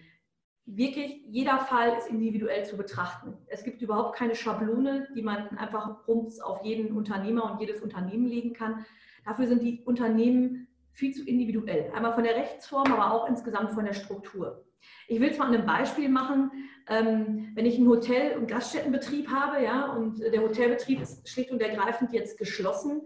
Wirklich, 0.67 1.23
jeder 1.29 1.59
Fall 1.61 1.97
ist 1.97 2.09
individuell 2.09 2.65
zu 2.67 2.77
betrachten. 2.77 3.35
Es 3.47 3.65
gibt 3.65 3.81
überhaupt 3.81 4.17
keine 4.17 4.35
Schablone, 4.35 5.09
die 5.15 5.23
man 5.23 5.57
einfach 5.57 6.07
rums 6.07 6.41
auf 6.41 6.63
jeden 6.65 6.95
Unternehmer 6.97 7.51
und 7.51 7.61
jedes 7.61 7.81
Unternehmen 7.81 8.27
legen 8.27 8.53
kann. 8.53 8.85
Dafür 9.25 9.47
sind 9.47 9.63
die 9.63 9.83
Unternehmen 9.85 10.69
viel 10.93 11.15
zu 11.15 11.25
individuell. 11.25 11.91
Einmal 11.95 12.13
von 12.13 12.25
der 12.25 12.35
Rechtsform, 12.35 12.93
aber 12.93 13.13
auch 13.13 13.29
insgesamt 13.29 13.73
von 13.73 13.85
der 13.85 13.95
Struktur. 13.95 14.68
Ich 15.07 15.21
will 15.21 15.31
es 15.31 15.39
mal 15.39 15.47
an 15.47 15.55
einem 15.55 15.67
Beispiel 15.67 16.09
machen. 16.09 16.51
Ähm, 16.89 17.53
wenn 17.55 17.67
ich 17.67 17.77
einen 17.77 17.89
Hotel- 17.89 18.37
und 18.37 18.49
Gaststättenbetrieb 18.49 19.31
habe, 19.31 19.63
ja, 19.63 19.93
und 19.93 20.21
der 20.21 20.43
Hotelbetrieb 20.43 21.01
ist 21.01 21.29
schlicht 21.29 21.51
und 21.51 21.61
ergreifend 21.61 22.13
jetzt 22.13 22.39
geschlossen, 22.39 23.03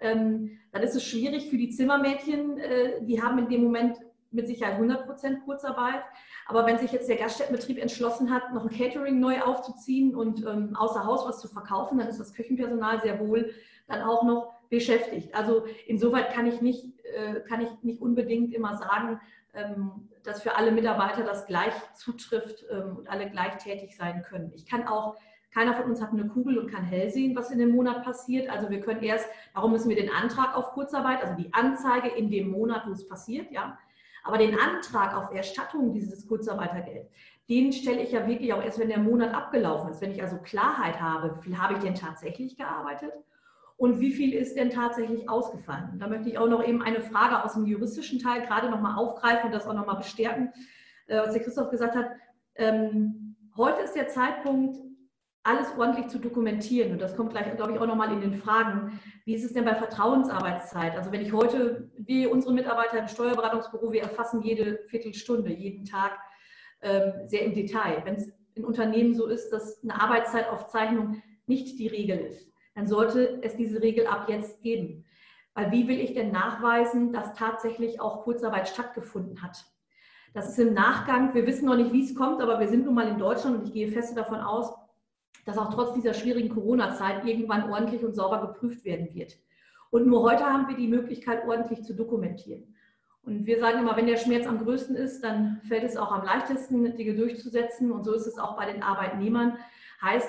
ähm, 0.00 0.58
dann 0.72 0.82
ist 0.82 0.94
es 0.94 1.04
schwierig 1.04 1.48
für 1.48 1.56
die 1.56 1.70
Zimmermädchen. 1.70 2.58
Äh, 2.58 3.04
die 3.04 3.22
haben 3.22 3.38
in 3.38 3.48
dem 3.48 3.62
Moment 3.64 3.98
mit 4.34 4.48
Sicherheit 4.48 4.74
100 4.74 5.06
Prozent 5.06 5.44
Kurzarbeit. 5.44 6.02
Aber 6.46 6.66
wenn 6.66 6.78
sich 6.78 6.92
jetzt 6.92 7.08
der 7.08 7.16
Gaststättenbetrieb 7.16 7.78
entschlossen 7.78 8.32
hat, 8.32 8.52
noch 8.52 8.64
ein 8.64 8.76
Catering 8.76 9.18
neu 9.20 9.40
aufzuziehen 9.40 10.14
und 10.14 10.44
ähm, 10.44 10.76
außer 10.76 11.06
Haus 11.06 11.26
was 11.26 11.40
zu 11.40 11.48
verkaufen, 11.48 11.98
dann 11.98 12.08
ist 12.08 12.20
das 12.20 12.34
Küchenpersonal 12.34 13.00
sehr 13.00 13.20
wohl 13.20 13.50
dann 13.86 14.02
auch 14.02 14.24
noch 14.24 14.52
beschäftigt. 14.68 15.34
Also 15.34 15.64
insoweit 15.86 16.32
kann 16.32 16.46
ich 16.46 16.60
nicht, 16.60 16.84
äh, 17.04 17.40
kann 17.48 17.60
ich 17.60 17.70
nicht 17.82 18.00
unbedingt 18.00 18.52
immer 18.52 18.76
sagen, 18.76 19.20
dass 20.22 20.42
für 20.42 20.56
alle 20.56 20.72
Mitarbeiter 20.72 21.22
das 21.22 21.46
gleich 21.46 21.74
zutrifft 21.94 22.64
ähm, 22.70 22.96
und 22.96 23.08
alle 23.08 23.30
gleich 23.30 23.56
tätig 23.58 23.96
sein 23.96 24.22
können. 24.22 24.52
Ich 24.54 24.66
kann 24.66 24.86
auch, 24.86 25.16
keiner 25.52 25.74
von 25.74 25.84
uns 25.84 26.02
hat 26.02 26.10
eine 26.10 26.26
Kugel 26.26 26.58
und 26.58 26.70
kann 26.70 26.82
hell 26.82 27.10
sehen, 27.10 27.36
was 27.36 27.50
in 27.50 27.58
dem 27.58 27.70
Monat 27.70 28.02
passiert. 28.04 28.50
Also 28.50 28.70
wir 28.70 28.80
können 28.80 29.02
erst, 29.02 29.28
warum 29.52 29.70
müssen 29.70 29.88
wir 29.88 29.96
den 29.96 30.10
Antrag 30.10 30.56
auf 30.56 30.72
Kurzarbeit, 30.72 31.22
also 31.22 31.36
die 31.36 31.52
Anzeige 31.54 32.08
in 32.08 32.30
dem 32.30 32.50
Monat, 32.50 32.86
wo 32.88 32.92
es 32.92 33.06
passiert, 33.06 33.52
ja. 33.52 33.78
Aber 34.24 34.38
den 34.38 34.58
Antrag 34.58 35.14
auf 35.14 35.34
Erstattung 35.34 35.92
dieses 35.92 36.26
Kurzarbeitergeld, 36.26 37.08
den 37.48 37.72
stelle 37.72 38.00
ich 38.00 38.12
ja 38.12 38.26
wirklich 38.26 38.54
auch 38.54 38.62
erst, 38.62 38.78
wenn 38.78 38.88
der 38.88 38.98
Monat 38.98 39.34
abgelaufen 39.34 39.90
ist. 39.90 40.00
Wenn 40.00 40.12
ich 40.12 40.22
also 40.22 40.38
Klarheit 40.38 40.98
habe, 40.98 41.36
wie 41.36 41.42
viel 41.42 41.58
habe 41.58 41.74
ich 41.74 41.80
denn 41.80 41.94
tatsächlich 41.94 42.56
gearbeitet 42.56 43.12
und 43.76 44.00
wie 44.00 44.12
viel 44.12 44.32
ist 44.34 44.56
denn 44.56 44.70
tatsächlich 44.70 45.28
ausgefallen? 45.28 45.98
da 45.98 46.06
möchte 46.06 46.28
ich 46.28 46.38
auch 46.38 46.48
noch 46.48 46.64
eben 46.66 46.82
eine 46.82 47.00
Frage 47.00 47.44
aus 47.44 47.54
dem 47.54 47.66
juristischen 47.66 48.18
Teil 48.18 48.42
gerade 48.42 48.70
nochmal 48.70 48.96
aufgreifen 48.96 49.46
und 49.46 49.52
das 49.52 49.66
auch 49.66 49.74
nochmal 49.74 49.96
bestärken, 49.96 50.52
äh, 51.06 51.18
was 51.18 51.32
der 51.32 51.42
Christoph 51.42 51.70
gesagt 51.70 51.96
hat. 51.96 52.06
Ähm, 52.54 53.36
heute 53.56 53.82
ist 53.82 53.94
der 53.94 54.08
Zeitpunkt, 54.08 54.76
alles 55.44 55.68
ordentlich 55.76 56.08
zu 56.08 56.18
dokumentieren. 56.18 56.92
Und 56.92 57.02
das 57.02 57.16
kommt 57.16 57.30
gleich, 57.30 57.54
glaube 57.54 57.72
ich, 57.72 57.78
auch 57.78 57.86
nochmal 57.86 58.12
in 58.12 58.22
den 58.22 58.34
Fragen. 58.34 58.98
Wie 59.26 59.34
ist 59.34 59.44
es 59.44 59.52
denn 59.52 59.66
bei 59.66 59.74
Vertrauensarbeitszeit? 59.74 60.96
Also 60.96 61.12
wenn 61.12 61.20
ich 61.20 61.32
heute, 61.32 61.90
wie 61.98 62.26
unsere 62.26 62.54
Mitarbeiter 62.54 62.98
im 62.98 63.08
Steuerberatungsbüro, 63.08 63.92
wir 63.92 64.02
erfassen 64.02 64.42
jede 64.42 64.80
Viertelstunde, 64.88 65.52
jeden 65.52 65.84
Tag 65.84 66.18
ähm, 66.80 67.12
sehr 67.26 67.42
im 67.42 67.54
Detail. 67.54 68.00
Wenn 68.04 68.14
es 68.14 68.32
in 68.54 68.64
Unternehmen 68.64 69.14
so 69.14 69.26
ist, 69.26 69.50
dass 69.50 69.82
eine 69.82 70.00
Arbeitszeitaufzeichnung 70.00 71.22
nicht 71.46 71.78
die 71.78 71.88
Regel 71.88 72.18
ist, 72.20 72.50
dann 72.74 72.86
sollte 72.86 73.38
es 73.42 73.56
diese 73.56 73.82
Regel 73.82 74.06
ab 74.06 74.28
jetzt 74.28 74.60
geben. 74.62 75.04
Weil 75.54 75.70
wie 75.70 75.86
will 75.86 76.00
ich 76.00 76.14
denn 76.14 76.32
nachweisen, 76.32 77.12
dass 77.12 77.34
tatsächlich 77.34 78.00
auch 78.00 78.24
Kurzarbeit 78.24 78.68
stattgefunden 78.68 79.42
hat? 79.42 79.64
Das 80.32 80.48
ist 80.48 80.58
im 80.58 80.74
Nachgang, 80.74 81.32
wir 81.32 81.46
wissen 81.46 81.66
noch 81.66 81.76
nicht, 81.76 81.92
wie 81.92 82.04
es 82.04 82.16
kommt, 82.16 82.42
aber 82.42 82.58
wir 82.58 82.66
sind 82.66 82.84
nun 82.84 82.94
mal 82.94 83.06
in 83.06 83.18
Deutschland 83.18 83.58
und 83.58 83.66
ich 83.68 83.72
gehe 83.72 83.88
fest 83.88 84.16
davon 84.16 84.40
aus, 84.40 84.74
dass 85.46 85.58
auch 85.58 85.72
trotz 85.72 85.94
dieser 85.94 86.14
schwierigen 86.14 86.48
Corona-Zeit 86.48 87.24
irgendwann 87.24 87.70
ordentlich 87.70 88.04
und 88.04 88.14
sauber 88.14 88.40
geprüft 88.40 88.84
werden 88.84 89.14
wird. 89.14 89.36
Und 89.90 90.08
nur 90.08 90.22
heute 90.22 90.44
haben 90.44 90.66
wir 90.66 90.76
die 90.76 90.88
Möglichkeit, 90.88 91.46
ordentlich 91.46 91.84
zu 91.84 91.94
dokumentieren. 91.94 92.74
Und 93.22 93.46
wir 93.46 93.60
sagen 93.60 93.78
immer, 93.78 93.96
wenn 93.96 94.08
der 94.08 94.16
Schmerz 94.16 94.46
am 94.46 94.58
größten 94.58 94.96
ist, 94.96 95.22
dann 95.22 95.60
fällt 95.68 95.84
es 95.84 95.96
auch 95.96 96.10
am 96.10 96.24
leichtesten, 96.24 96.96
Dinge 96.96 97.14
durchzusetzen. 97.14 97.92
Und 97.92 98.04
so 98.04 98.12
ist 98.12 98.26
es 98.26 98.38
auch 98.38 98.56
bei 98.56 98.70
den 98.70 98.82
Arbeitnehmern. 98.82 99.56
Heißt, 100.02 100.28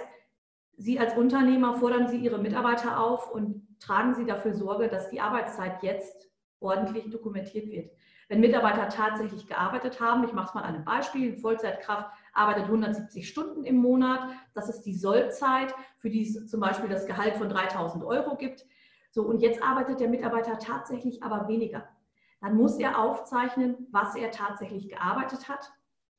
Sie 0.77 0.99
als 0.99 1.15
Unternehmer 1.15 1.75
fordern 1.75 2.07
Sie 2.07 2.17
Ihre 2.17 2.37
Mitarbeiter 2.37 2.99
auf 2.99 3.31
und 3.31 3.65
tragen 3.79 4.13
Sie 4.15 4.25
dafür 4.25 4.53
Sorge, 4.53 4.87
dass 4.89 5.09
die 5.09 5.21
Arbeitszeit 5.21 5.81
jetzt 5.83 6.29
ordentlich 6.59 7.09
dokumentiert 7.09 7.67
wird. 7.69 7.91
Wenn 8.27 8.39
Mitarbeiter 8.39 8.89
tatsächlich 8.89 9.47
gearbeitet 9.47 10.01
haben, 10.01 10.23
ich 10.23 10.33
mache 10.33 10.47
es 10.47 10.53
mal 10.55 10.61
an 10.61 10.75
einem 10.75 10.85
Beispiel, 10.85 11.31
eine 11.31 11.37
Vollzeitkraft 11.37 12.09
arbeitet 12.33 12.65
170 12.65 13.27
Stunden 13.27 13.63
im 13.63 13.77
Monat, 13.77 14.29
das 14.53 14.67
ist 14.67 14.81
die 14.81 14.95
Sollzeit, 14.95 15.73
für 15.99 16.09
die 16.09 16.23
es 16.23 16.47
zum 16.47 16.59
Beispiel 16.59 16.89
das 16.89 17.05
Gehalt 17.05 17.35
von 17.35 17.49
3000 17.49 18.03
Euro 18.03 18.35
gibt. 18.35 18.65
So, 19.11 19.23
und 19.23 19.41
jetzt 19.41 19.61
arbeitet 19.61 19.99
der 19.99 20.09
Mitarbeiter 20.09 20.57
tatsächlich 20.57 21.21
aber 21.21 21.47
weniger. 21.47 21.87
Dann 22.41 22.57
muss 22.57 22.77
er 22.77 22.99
aufzeichnen, 22.99 23.87
was 23.91 24.15
er 24.15 24.31
tatsächlich 24.31 24.89
gearbeitet 24.89 25.47
hat, 25.47 25.71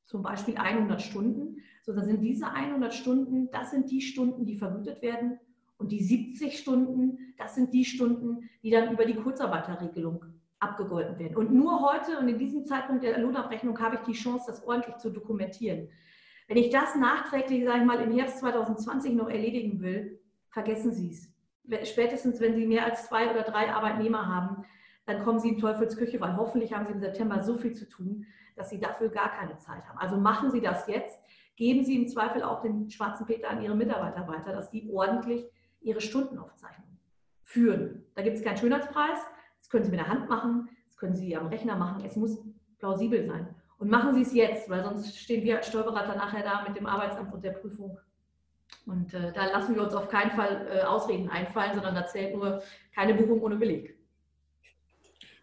zum 0.07 0.23
Beispiel 0.23 0.57
100 0.57 1.03
Stunden. 1.03 1.59
So, 1.87 1.93
dann 1.93 2.05
sind 2.05 2.21
diese 2.21 2.51
100 2.51 2.93
Stunden, 2.93 3.49
das 3.53 3.71
sind 3.71 3.91
die 3.91 4.01
Stunden, 4.01 4.45
die 4.45 4.57
vergütet 4.57 5.03
werden. 5.03 5.39
Und 5.79 5.93
die 5.93 6.03
70 6.03 6.59
Stunden, 6.59 7.35
das 7.39 7.55
sind 7.55 7.73
die 7.73 7.85
Stunden, 7.85 8.51
die 8.63 8.71
dann 8.71 8.93
über 8.93 9.05
die 9.05 9.15
Kurzarbeiterregelung 9.15 10.25
abgegolten 10.59 11.19
werden. 11.19 11.37
Und 11.37 11.53
nur 11.53 11.81
heute 11.83 12.19
und 12.19 12.29
in 12.29 12.39
diesem 12.39 12.65
Zeitpunkt 12.65 13.05
der 13.05 13.19
Lohnabrechnung 13.19 13.79
habe 13.79 13.97
ich 13.97 14.01
die 14.03 14.15
Chance, 14.15 14.47
das 14.49 14.67
ordentlich 14.67 14.97
zu 14.97 15.11
dokumentieren. 15.11 15.89
Wenn 16.49 16.57
ich 16.57 16.71
das 16.71 16.97
nachträglich, 16.97 17.65
sage 17.65 17.81
ich 17.81 17.85
mal, 17.85 18.01
im 18.01 18.13
Herbst 18.13 18.39
2020 18.39 19.15
noch 19.15 19.29
erledigen 19.29 19.81
will, 19.81 20.19
vergessen 20.49 20.93
Sie 20.93 21.11
es. 21.11 21.33
Spätestens, 21.89 22.41
wenn 22.41 22.55
Sie 22.55 22.67
mehr 22.67 22.85
als 22.85 23.07
zwei 23.07 23.31
oder 23.31 23.43
drei 23.43 23.73
Arbeitnehmer 23.73 24.27
haben, 24.27 24.65
dann 25.05 25.23
kommen 25.23 25.39
Sie 25.39 25.51
in 25.51 25.59
Teufelsküche, 25.59 26.21
weil 26.21 26.37
hoffentlich 26.37 26.73
haben 26.73 26.87
Sie 26.87 26.93
im 26.93 27.01
September 27.01 27.43
so 27.43 27.57
viel 27.57 27.75
zu 27.75 27.89
tun, 27.89 28.27
dass 28.57 28.71
Sie 28.71 28.81
dafür 28.81 29.09
gar 29.09 29.31
keine 29.31 29.59
Zeit 29.59 29.87
haben. 29.89 29.99
Also 29.99 30.17
machen 30.17 30.51
Sie 30.51 30.61
das 30.61 30.87
jetzt. 30.89 31.21
Geben 31.57 31.85
Sie 31.85 31.97
im 31.97 32.09
Zweifel 32.09 32.43
auch 32.43 32.63
den 32.63 32.91
schwarzen 32.91 33.27
Peter 33.27 33.51
an 33.51 33.63
Ihre 33.63 33.75
Mitarbeiter 33.75 34.29
weiter, 34.29 34.53
dass 34.53 34.71
die 34.71 34.91
ordentlich 34.93 35.47
ihre 35.81 36.01
Stundenaufzeichnung 36.01 36.99
führen. 37.43 38.05
Da 38.15 38.23
gibt 38.23 38.37
es 38.37 38.45
keinen 38.45 38.57
Schönheitspreis, 38.57 39.19
das 39.59 39.71
können 39.71 39.85
Sie 39.85 39.91
mit 39.91 40.01
der 40.01 40.09
Hand 40.09 40.29
machen, 40.29 40.69
das 40.87 40.97
können 40.97 41.15
Sie 41.15 41.37
am 41.37 41.47
Rechner 41.47 41.77
machen. 41.77 42.05
Es 42.05 42.17
muss 42.17 42.39
plausibel 42.79 43.27
sein. 43.27 43.55
Und 43.79 43.91
machen 43.91 44.15
Sie 44.15 44.23
es 44.23 44.35
jetzt, 44.35 44.69
weil 44.69 44.83
sonst 44.83 45.17
stehen 45.17 45.45
wir 45.45 45.59
als 45.59 45.69
Steuerberater 45.69 46.17
nachher 46.17 46.43
da 46.43 46.63
mit 46.67 46.77
dem 46.77 46.87
Arbeitsamt 46.87 47.33
und 47.33 47.45
der 47.45 47.53
Prüfung. 47.53 47.99
Und 48.85 49.15
äh, 49.15 49.33
da 49.33 49.47
lassen 49.47 49.75
wir 49.75 49.83
uns 49.83 49.95
auf 49.95 50.09
keinen 50.09 50.33
Fall 50.33 50.69
äh, 50.71 50.83
Ausreden 50.83 51.29
einfallen, 51.29 51.75
sondern 51.75 51.95
da 51.95 52.07
zählt 52.07 52.35
nur 52.35 52.63
keine 52.95 53.15
Buchung 53.15 53.41
ohne 53.43 53.57
Beleg. 53.57 53.97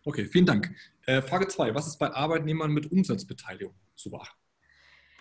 Okay, 0.06 0.26
vielen 0.26 0.46
Dank. 0.46 0.76
Äh, 1.06 1.22
Frage 1.22 1.48
2. 1.48 1.74
Was 1.74 1.88
ist 1.88 1.98
bei 1.98 2.12
Arbeitnehmern 2.12 2.72
mit 2.72 2.92
Umsatzbeteiligung 2.92 3.74
zu 3.96 4.10
beachten? 4.12 4.43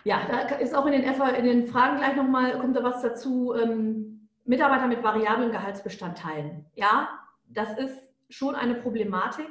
Ja, 0.03 0.21
da 0.27 0.55
ist 0.57 0.75
auch 0.75 0.85
in 0.85 0.91
den, 0.91 1.03
in 1.03 1.45
den 1.45 1.67
Fragen 1.67 1.97
gleich 1.97 2.15
nochmal, 2.15 2.59
kommt 2.59 2.75
da 2.75 2.83
was 2.83 3.01
dazu. 3.01 3.53
Ähm, 3.53 4.29
Mitarbeiter 4.45 4.87
mit 4.87 5.03
variablen 5.03 5.51
Gehaltsbestandteilen. 5.51 6.65
Ja, 6.75 7.07
das 7.47 7.77
ist 7.77 7.97
schon 8.29 8.55
eine 8.55 8.75
Problematik. 8.75 9.47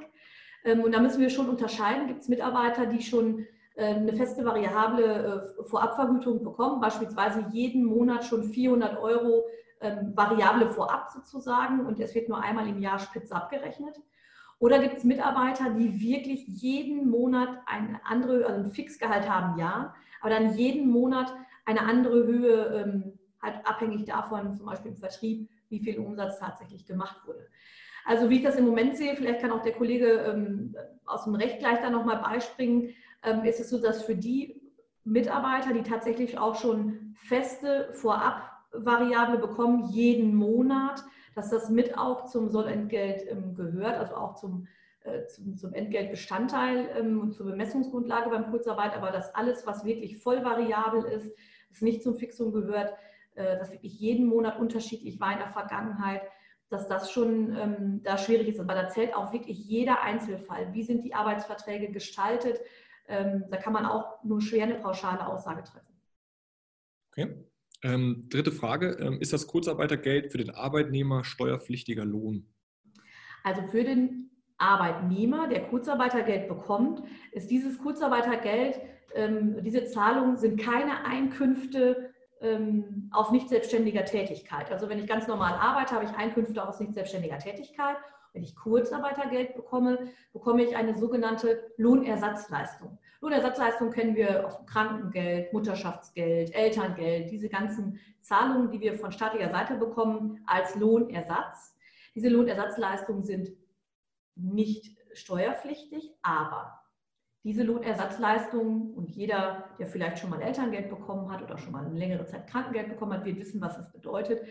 Ähm, 0.64 0.82
und 0.82 0.92
da 0.92 1.00
müssen 1.00 1.20
wir 1.20 1.30
schon 1.30 1.48
unterscheiden. 1.48 2.08
Gibt 2.08 2.22
es 2.22 2.28
Mitarbeiter, 2.28 2.86
die 2.86 3.02
schon 3.02 3.46
ähm, 3.76 4.02
eine 4.02 4.12
feste 4.12 4.44
variable 4.44 5.54
äh, 5.58 5.64
Vorabvergütung 5.64 6.44
bekommen, 6.44 6.80
beispielsweise 6.80 7.46
jeden 7.52 7.84
Monat 7.84 8.24
schon 8.24 8.44
400 8.44 8.98
Euro 9.00 9.44
ähm, 9.80 10.12
variable 10.14 10.68
Vorab 10.68 11.10
sozusagen 11.10 11.86
und 11.86 11.98
es 11.98 12.14
wird 12.14 12.28
nur 12.28 12.42
einmal 12.42 12.68
im 12.68 12.80
Jahr 12.80 12.98
spitz 12.98 13.32
abgerechnet? 13.32 13.96
Oder 14.58 14.78
gibt 14.78 14.98
es 14.98 15.04
Mitarbeiter, 15.04 15.70
die 15.70 16.00
wirklich 16.00 16.46
jeden 16.46 17.10
Monat 17.10 17.48
eine 17.66 18.00
andere, 18.04 18.46
also 18.46 18.60
ein 18.60 18.70
Fixgehalt 18.70 19.28
haben, 19.28 19.58
ja, 19.58 19.94
aber 20.22 20.30
dann 20.30 20.56
jeden 20.56 20.88
Monat 20.88 21.34
eine 21.66 21.82
andere 21.82 22.24
Höhe, 22.24 23.12
halt 23.42 23.66
abhängig 23.66 24.04
davon, 24.04 24.56
zum 24.56 24.66
Beispiel 24.66 24.92
im 24.92 24.96
Vertrieb, 24.96 25.48
wie 25.68 25.80
viel 25.80 25.98
Umsatz 25.98 26.38
tatsächlich 26.38 26.86
gemacht 26.86 27.16
wurde. 27.26 27.46
Also 28.04 28.30
wie 28.30 28.36
ich 28.36 28.42
das 28.42 28.56
im 28.56 28.66
Moment 28.66 28.96
sehe, 28.96 29.16
vielleicht 29.16 29.40
kann 29.40 29.52
auch 29.52 29.62
der 29.62 29.72
Kollege 29.72 30.06
ähm, 30.06 30.74
aus 31.04 31.24
dem 31.24 31.34
Recht 31.34 31.58
gleich 31.58 31.80
da 31.80 31.90
nochmal 31.90 32.18
beispringen, 32.18 32.94
ähm, 33.22 33.44
ist 33.44 33.60
es 33.60 33.70
so, 33.70 33.80
dass 33.80 34.02
für 34.02 34.16
die 34.16 34.60
Mitarbeiter, 35.04 35.72
die 35.72 35.82
tatsächlich 35.82 36.38
auch 36.38 36.56
schon 36.56 37.14
feste 37.14 37.90
Vorabvariable 37.92 39.38
bekommen, 39.38 39.88
jeden 39.90 40.34
Monat, 40.34 41.04
dass 41.34 41.50
das 41.50 41.70
mit 41.70 41.96
auch 41.96 42.26
zum 42.26 42.48
Sollentgelt 42.48 43.24
ähm, 43.28 43.54
gehört, 43.54 43.96
also 43.98 44.14
auch 44.14 44.34
zum, 44.34 44.66
zum, 45.28 45.56
zum, 45.56 45.72
Entgeltbestandteil 45.72 46.88
ähm, 46.98 47.20
und 47.20 47.32
zur 47.32 47.46
Bemessungsgrundlage 47.46 48.30
beim 48.30 48.50
Kurzarbeit, 48.50 48.94
aber 48.94 49.10
dass 49.10 49.34
alles, 49.34 49.66
was 49.66 49.84
wirklich 49.84 50.18
voll 50.18 50.44
variabel 50.44 51.04
ist, 51.04 51.32
es 51.70 51.82
nicht 51.82 52.02
zum 52.02 52.16
Fixum 52.16 52.52
gehört, 52.52 52.94
äh, 53.34 53.56
das 53.58 53.70
wirklich 53.72 53.98
jeden 53.98 54.26
Monat 54.26 54.58
unterschiedlich 54.58 55.20
war 55.20 55.32
in 55.32 55.38
der 55.38 55.52
Vergangenheit, 55.52 56.22
dass 56.68 56.88
das 56.88 57.10
schon 57.10 57.56
ähm, 57.56 58.00
da 58.02 58.16
schwierig 58.16 58.48
ist. 58.48 58.60
Aber 58.60 58.74
da 58.74 58.88
zählt 58.88 59.14
auch 59.14 59.32
wirklich 59.32 59.58
jeder 59.58 60.02
Einzelfall. 60.02 60.72
Wie 60.72 60.82
sind 60.82 61.04
die 61.04 61.14
Arbeitsverträge 61.14 61.90
gestaltet? 61.90 62.60
Ähm, 63.08 63.44
da 63.50 63.56
kann 63.56 63.72
man 63.72 63.86
auch 63.86 64.22
nur 64.24 64.40
schwer 64.40 64.64
eine 64.64 64.76
pauschale 64.76 65.26
Aussage 65.26 65.64
treffen. 65.64 65.92
Okay. 67.10 67.44
Ähm, 67.82 68.26
dritte 68.30 68.52
Frage. 68.52 68.96
Ähm, 69.00 69.20
ist 69.20 69.32
das 69.32 69.46
Kurzarbeitergeld 69.46 70.30
für 70.30 70.38
den 70.38 70.50
Arbeitnehmer 70.50 71.24
steuerpflichtiger 71.24 72.04
Lohn? 72.04 72.46
Also 73.44 73.62
für 73.62 73.84
den 73.84 74.30
Arbeitnehmer, 74.62 75.48
der 75.48 75.64
Kurzarbeitergeld 75.64 76.48
bekommt, 76.48 77.02
ist 77.32 77.50
dieses 77.50 77.78
Kurzarbeitergeld, 77.78 78.80
ähm, 79.14 79.62
diese 79.62 79.84
Zahlungen 79.84 80.36
sind 80.36 80.60
keine 80.60 81.04
Einkünfte 81.04 82.10
ähm, 82.40 83.10
auf 83.12 83.30
nicht 83.30 83.48
selbstständiger 83.48 84.04
Tätigkeit. 84.04 84.70
Also 84.70 84.88
wenn 84.88 84.98
ich 84.98 85.06
ganz 85.06 85.26
normal 85.26 85.54
arbeite, 85.54 85.94
habe 85.94 86.04
ich 86.04 86.12
Einkünfte 86.12 86.66
aus 86.66 86.80
nicht 86.80 86.94
selbstständiger 86.94 87.38
Tätigkeit. 87.38 87.96
Wenn 88.32 88.42
ich 88.42 88.56
Kurzarbeitergeld 88.56 89.54
bekomme, 89.54 90.10
bekomme 90.32 90.62
ich 90.62 90.74
eine 90.74 90.96
sogenannte 90.96 91.72
Lohnersatzleistung. 91.76 92.98
Lohnersatzleistung 93.20 93.90
kennen 93.90 94.16
wir 94.16 94.46
aus 94.46 94.64
Krankengeld, 94.66 95.52
Mutterschaftsgeld, 95.52 96.54
Elterngeld, 96.54 97.30
diese 97.30 97.48
ganzen 97.48 98.00
Zahlungen, 98.20 98.70
die 98.70 98.80
wir 98.80 98.94
von 98.94 99.12
staatlicher 99.12 99.50
Seite 99.50 99.74
bekommen 99.74 100.42
als 100.46 100.74
Lohnersatz. 100.76 101.76
Diese 102.14 102.28
Lohnersatzleistungen 102.28 103.22
sind 103.22 103.52
nicht 104.36 104.96
steuerpflichtig, 105.12 106.12
aber 106.22 106.82
diese 107.44 107.64
Lohnersatzleistungen 107.64 108.94
und 108.94 109.10
jeder, 109.10 109.64
der 109.78 109.86
vielleicht 109.86 110.18
schon 110.18 110.30
mal 110.30 110.40
Elterngeld 110.40 110.88
bekommen 110.88 111.30
hat 111.30 111.42
oder 111.42 111.58
schon 111.58 111.72
mal 111.72 111.84
eine 111.84 111.98
längere 111.98 112.24
Zeit 112.26 112.46
Krankengeld 112.46 112.88
bekommen 112.88 113.14
hat, 113.14 113.24
wird 113.24 113.38
wissen, 113.38 113.60
was 113.60 113.76
das 113.76 113.90
bedeutet. 113.92 114.42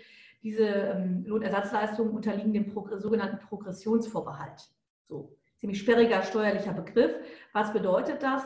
Diese 0.43 0.65
ähm, 0.65 1.23
Lohnersatzleistungen 1.25 2.13
unterliegen 2.13 2.53
dem 2.53 2.69
sogenannten 2.97 3.39
Progressionsvorbehalt. 3.47 4.69
So, 5.07 5.37
ziemlich 5.59 5.79
sperriger 5.79 6.23
steuerlicher 6.23 6.73
Begriff. 6.73 7.15
Was 7.53 7.71
bedeutet 7.71 8.23
das? 8.23 8.43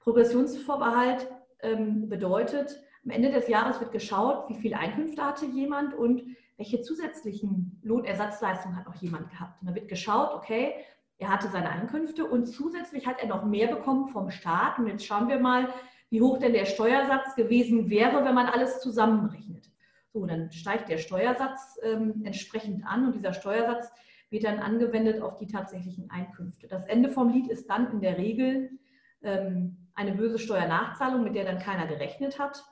Progressionsvorbehalt 0.00 1.26
ähm, 1.60 2.08
bedeutet, 2.08 2.78
am 3.04 3.10
Ende 3.10 3.30
des 3.30 3.48
Jahres 3.48 3.80
wird 3.80 3.92
geschaut, 3.92 4.48
wie 4.50 4.60
viel 4.60 4.74
Einkünfte 4.74 5.24
hatte 5.24 5.46
jemand 5.46 5.94
und 5.94 6.36
welche 6.58 6.82
zusätzlichen 6.82 7.80
Lohnersatzleistungen 7.82 8.76
hat 8.76 8.86
noch 8.86 8.96
jemand 8.96 9.30
gehabt. 9.30 9.62
Und 9.62 9.70
da 9.70 9.74
wird 9.74 9.88
geschaut, 9.88 10.34
okay, 10.34 10.74
er 11.16 11.30
hatte 11.30 11.48
seine 11.48 11.70
Einkünfte 11.70 12.24
und 12.24 12.46
zusätzlich 12.46 13.06
hat 13.06 13.20
er 13.20 13.28
noch 13.28 13.44
mehr 13.44 13.68
bekommen 13.68 14.08
vom 14.08 14.30
Staat. 14.30 14.78
Und 14.78 14.88
jetzt 14.88 15.06
schauen 15.06 15.28
wir 15.28 15.38
mal, 15.38 15.68
wie 16.10 16.20
hoch 16.20 16.38
denn 16.38 16.52
der 16.52 16.64
Steuersatz 16.64 17.34
gewesen 17.36 17.90
wäre, 17.90 18.24
wenn 18.24 18.34
man 18.34 18.46
alles 18.46 18.80
zusammenrechnet. 18.80 19.70
So, 20.12 20.26
dann 20.26 20.50
steigt 20.50 20.88
der 20.88 20.98
Steuersatz 20.98 21.78
ähm, 21.82 22.22
entsprechend 22.24 22.84
an 22.86 23.06
und 23.06 23.14
dieser 23.14 23.34
Steuersatz 23.34 23.90
wird 24.30 24.44
dann 24.44 24.58
angewendet 24.58 25.22
auf 25.22 25.36
die 25.36 25.46
tatsächlichen 25.46 26.10
Einkünfte. 26.10 26.66
Das 26.66 26.84
Ende 26.84 27.08
vom 27.08 27.30
Lied 27.30 27.48
ist 27.48 27.68
dann 27.68 27.90
in 27.92 28.00
der 28.00 28.18
Regel 28.18 28.70
ähm, 29.22 29.88
eine 29.94 30.12
böse 30.12 30.38
Steuernachzahlung, 30.38 31.22
mit 31.24 31.34
der 31.34 31.44
dann 31.44 31.58
keiner 31.58 31.86
gerechnet 31.86 32.38
hat. 32.38 32.64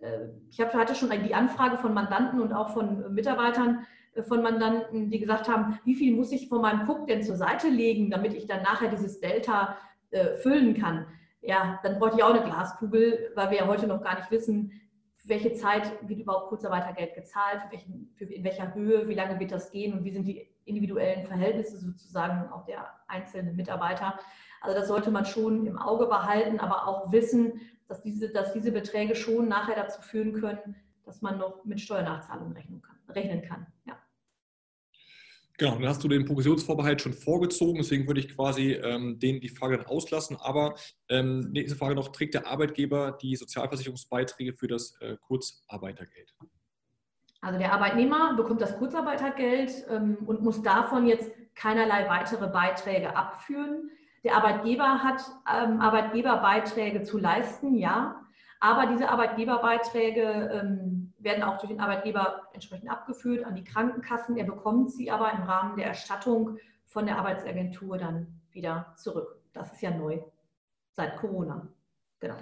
Äh, 0.00 0.28
ich 0.48 0.60
hatte 0.60 0.94
schon 0.94 1.10
die 1.10 1.34
Anfrage 1.34 1.78
von 1.78 1.94
Mandanten 1.94 2.40
und 2.40 2.52
auch 2.52 2.70
von 2.70 3.14
Mitarbeitern, 3.14 3.86
von 4.22 4.42
Mandanten, 4.42 5.10
die 5.10 5.20
gesagt 5.20 5.48
haben, 5.48 5.78
wie 5.84 5.94
viel 5.94 6.16
muss 6.16 6.32
ich 6.32 6.48
von 6.48 6.60
meinem 6.60 6.88
Cook 6.88 7.06
denn 7.06 7.22
zur 7.22 7.36
Seite 7.36 7.68
legen, 7.68 8.10
damit 8.10 8.34
ich 8.34 8.46
dann 8.46 8.62
nachher 8.62 8.88
dieses 8.88 9.20
Delta 9.20 9.76
äh, 10.10 10.36
füllen 10.36 10.74
kann. 10.74 11.06
Ja, 11.42 11.78
dann 11.82 11.98
bräuchte 11.98 12.18
ich 12.18 12.24
auch 12.24 12.34
eine 12.34 12.44
Glaskugel, 12.44 13.30
weil 13.34 13.50
wir 13.50 13.58
ja 13.58 13.66
heute 13.66 13.86
noch 13.86 14.02
gar 14.02 14.16
nicht 14.16 14.30
wissen, 14.30 14.72
welche 15.24 15.52
Zeit 15.54 15.92
wird 16.08 16.20
überhaupt 16.20 16.48
Kurzarbeitergeld 16.48 17.14
gezahlt, 17.14 17.62
für 17.62 17.72
welchen, 17.72 18.10
für 18.16 18.24
in 18.24 18.42
welcher 18.42 18.74
Höhe, 18.74 19.08
wie 19.08 19.14
lange 19.14 19.38
wird 19.38 19.52
das 19.52 19.70
gehen 19.70 19.92
und 19.92 20.04
wie 20.04 20.10
sind 20.10 20.26
die 20.26 20.48
individuellen 20.64 21.26
Verhältnisse 21.26 21.78
sozusagen 21.78 22.50
auch 22.50 22.64
der 22.64 22.86
einzelnen 23.06 23.56
Mitarbeiter. 23.56 24.18
Also 24.60 24.78
das 24.78 24.88
sollte 24.88 25.10
man 25.10 25.24
schon 25.24 25.66
im 25.66 25.78
Auge 25.78 26.06
behalten, 26.06 26.60
aber 26.60 26.86
auch 26.86 27.12
wissen, 27.12 27.60
dass 27.90 28.00
diese, 28.02 28.30
dass 28.30 28.52
diese 28.52 28.70
Beträge 28.70 29.16
schon 29.16 29.48
nachher 29.48 29.74
dazu 29.74 30.00
führen 30.00 30.32
können, 30.32 30.76
dass 31.04 31.22
man 31.22 31.38
noch 31.38 31.64
mit 31.64 31.80
Steuernachzahlungen 31.80 32.52
rechnen 32.52 32.80
kann. 32.80 32.96
Rechnen 33.08 33.42
kann. 33.42 33.66
Ja. 33.84 33.98
Genau, 35.58 35.74
dann 35.74 35.88
hast 35.88 36.02
du 36.04 36.08
den 36.08 36.24
Provisionsvorbehalt 36.24 37.02
schon 37.02 37.12
vorgezogen, 37.12 37.78
deswegen 37.78 38.06
würde 38.06 38.20
ich 38.20 38.34
quasi 38.34 38.72
ähm, 38.74 39.18
den, 39.18 39.40
die 39.40 39.48
Frage 39.48 39.76
dann 39.76 39.86
auslassen. 39.86 40.36
Aber 40.40 40.76
ähm, 41.08 41.40
nächste 41.50 41.76
Frage 41.76 41.96
noch, 41.96 42.12
trägt 42.12 42.34
der 42.34 42.46
Arbeitgeber 42.46 43.18
die 43.20 43.34
Sozialversicherungsbeiträge 43.34 44.54
für 44.54 44.68
das 44.68 44.96
äh, 45.00 45.16
Kurzarbeitergeld? 45.20 46.32
Also 47.40 47.58
der 47.58 47.72
Arbeitnehmer 47.72 48.36
bekommt 48.36 48.60
das 48.60 48.78
Kurzarbeitergeld 48.78 49.84
ähm, 49.90 50.18
und 50.26 50.42
muss 50.42 50.62
davon 50.62 51.06
jetzt 51.06 51.30
keinerlei 51.56 52.08
weitere 52.08 52.46
Beiträge 52.46 53.16
abführen. 53.16 53.90
Der 54.24 54.36
Arbeitgeber 54.36 55.02
hat 55.02 55.22
ähm, 55.50 55.80
Arbeitgeberbeiträge 55.80 57.02
zu 57.02 57.18
leisten, 57.18 57.74
ja. 57.76 58.20
Aber 58.60 58.86
diese 58.86 59.08
Arbeitgeberbeiträge 59.08 60.50
ähm, 60.52 61.14
werden 61.18 61.42
auch 61.42 61.58
durch 61.58 61.70
den 61.70 61.80
Arbeitgeber 61.80 62.48
entsprechend 62.52 62.90
abgeführt 62.90 63.44
an 63.44 63.54
die 63.54 63.64
Krankenkassen. 63.64 64.36
Er 64.36 64.44
bekommt 64.44 64.92
sie 64.92 65.10
aber 65.10 65.32
im 65.32 65.42
Rahmen 65.44 65.76
der 65.76 65.86
Erstattung 65.86 66.58
von 66.84 67.06
der 67.06 67.16
Arbeitsagentur 67.16 67.96
dann 67.96 68.40
wieder 68.50 68.94
zurück. 68.96 69.40
Das 69.52 69.72
ist 69.72 69.80
ja 69.80 69.90
neu 69.90 70.20
seit 70.92 71.16
Corona. 71.16 71.68
Genau. 72.18 72.36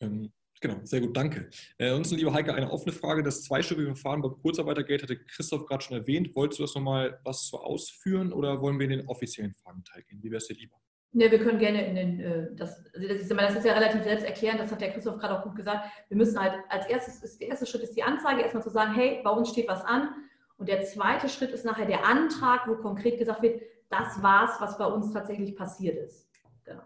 Ähm, 0.00 0.30
genau, 0.60 0.76
sehr 0.82 1.00
gut, 1.00 1.16
danke. 1.16 1.48
Äh, 1.78 1.88
ansonsten, 1.88 2.16
liebe 2.16 2.32
Heike, 2.34 2.54
eine 2.54 2.70
offene 2.70 2.92
Frage. 2.92 3.22
Das 3.22 3.44
zweistufige 3.44 3.86
Verfahren 3.86 4.20
beim 4.20 4.36
Kurzarbeitergeld 4.42 5.02
hatte 5.02 5.16
Christoph 5.16 5.64
gerade 5.64 5.82
schon 5.82 5.96
erwähnt. 5.96 6.36
Wolltest 6.36 6.58
du 6.58 6.64
das 6.64 6.74
nochmal 6.74 7.18
was 7.24 7.46
zu 7.46 7.58
ausführen 7.58 8.34
oder 8.34 8.60
wollen 8.60 8.78
wir 8.78 8.84
in 8.84 8.98
den 8.98 9.08
offiziellen 9.08 9.54
Fragenteil 9.54 10.02
gehen? 10.02 10.22
Wie 10.22 10.30
wäre 10.30 10.38
es 10.38 10.48
dir 10.48 10.56
lieber? 10.56 10.76
Ne, 11.16 11.30
wir 11.30 11.38
können 11.38 11.60
gerne 11.60 11.86
in 11.86 11.94
den, 11.94 12.20
äh, 12.20 12.54
das, 12.56 12.84
also 12.92 13.06
das, 13.06 13.18
ist, 13.18 13.30
das 13.30 13.54
ist 13.54 13.64
ja 13.64 13.74
relativ 13.74 14.02
selbsterklärend, 14.02 14.60
das 14.60 14.72
hat 14.72 14.80
der 14.80 14.92
Christoph 14.92 15.18
gerade 15.18 15.38
auch 15.38 15.44
gut 15.44 15.54
gesagt. 15.54 15.88
Wir 16.08 16.16
müssen 16.16 16.40
halt 16.40 16.54
als 16.68 16.86
erstes, 16.86 17.22
ist, 17.22 17.40
der 17.40 17.48
erste 17.48 17.66
Schritt 17.66 17.82
ist 17.82 17.96
die 17.96 18.02
Anzeige, 18.02 18.42
erstmal 18.42 18.64
zu 18.64 18.70
sagen, 18.70 18.94
hey, 18.94 19.20
bei 19.22 19.30
uns 19.30 19.50
steht 19.50 19.68
was 19.68 19.84
an. 19.84 20.12
Und 20.56 20.68
der 20.68 20.82
zweite 20.82 21.28
Schritt 21.28 21.50
ist 21.50 21.64
nachher 21.64 21.86
der 21.86 22.04
Antrag, 22.04 22.66
wo 22.66 22.74
konkret 22.74 23.18
gesagt 23.18 23.42
wird, 23.42 23.62
das 23.90 24.20
war's, 24.24 24.60
was 24.60 24.76
bei 24.76 24.86
uns 24.86 25.12
tatsächlich 25.12 25.54
passiert 25.54 25.96
ist. 25.98 26.28
Genau. 26.64 26.82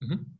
Mhm. 0.00 0.38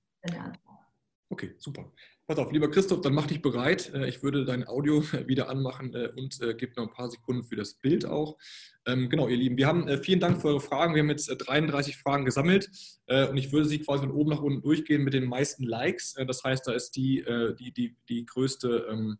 Okay, 1.30 1.54
super. 1.58 1.90
Pass 2.28 2.38
auf, 2.38 2.50
lieber 2.50 2.68
Christoph, 2.68 3.02
dann 3.02 3.14
mach 3.14 3.28
dich 3.28 3.40
bereit. 3.40 3.94
Äh, 3.94 4.08
ich 4.08 4.20
würde 4.20 4.44
dein 4.44 4.66
Audio 4.66 5.00
wieder 5.28 5.48
anmachen 5.48 5.94
äh, 5.94 6.10
und 6.16 6.42
äh, 6.42 6.54
gebe 6.54 6.72
noch 6.76 6.88
ein 6.88 6.92
paar 6.92 7.08
Sekunden 7.08 7.44
für 7.44 7.54
das 7.54 7.74
Bild 7.74 8.04
auch. 8.04 8.36
Ähm, 8.84 9.08
genau, 9.08 9.28
ihr 9.28 9.36
Lieben, 9.36 9.56
wir 9.56 9.68
haben 9.68 9.88
vielen 10.02 10.18
Dank 10.18 10.40
für 10.40 10.48
eure 10.48 10.60
Fragen. 10.60 10.94
Wir 10.94 11.02
haben 11.02 11.10
jetzt 11.10 11.28
33 11.28 11.96
Fragen 11.96 12.24
gesammelt 12.24 12.68
und 13.08 13.36
ich 13.36 13.52
würde 13.52 13.66
sie 13.68 13.80
quasi 13.80 14.04
von 14.04 14.12
oben 14.12 14.30
nach 14.30 14.42
unten 14.42 14.62
durchgehen 14.62 15.02
mit 15.02 15.12
den 15.12 15.24
meisten 15.24 15.64
Likes. 15.64 16.14
Das 16.26 16.44
heißt, 16.44 16.68
da 16.68 16.72
ist 16.72 16.92
die, 16.92 17.24
die, 17.58 17.72
die, 17.72 17.96
die 18.08 18.26
größte 18.26 19.16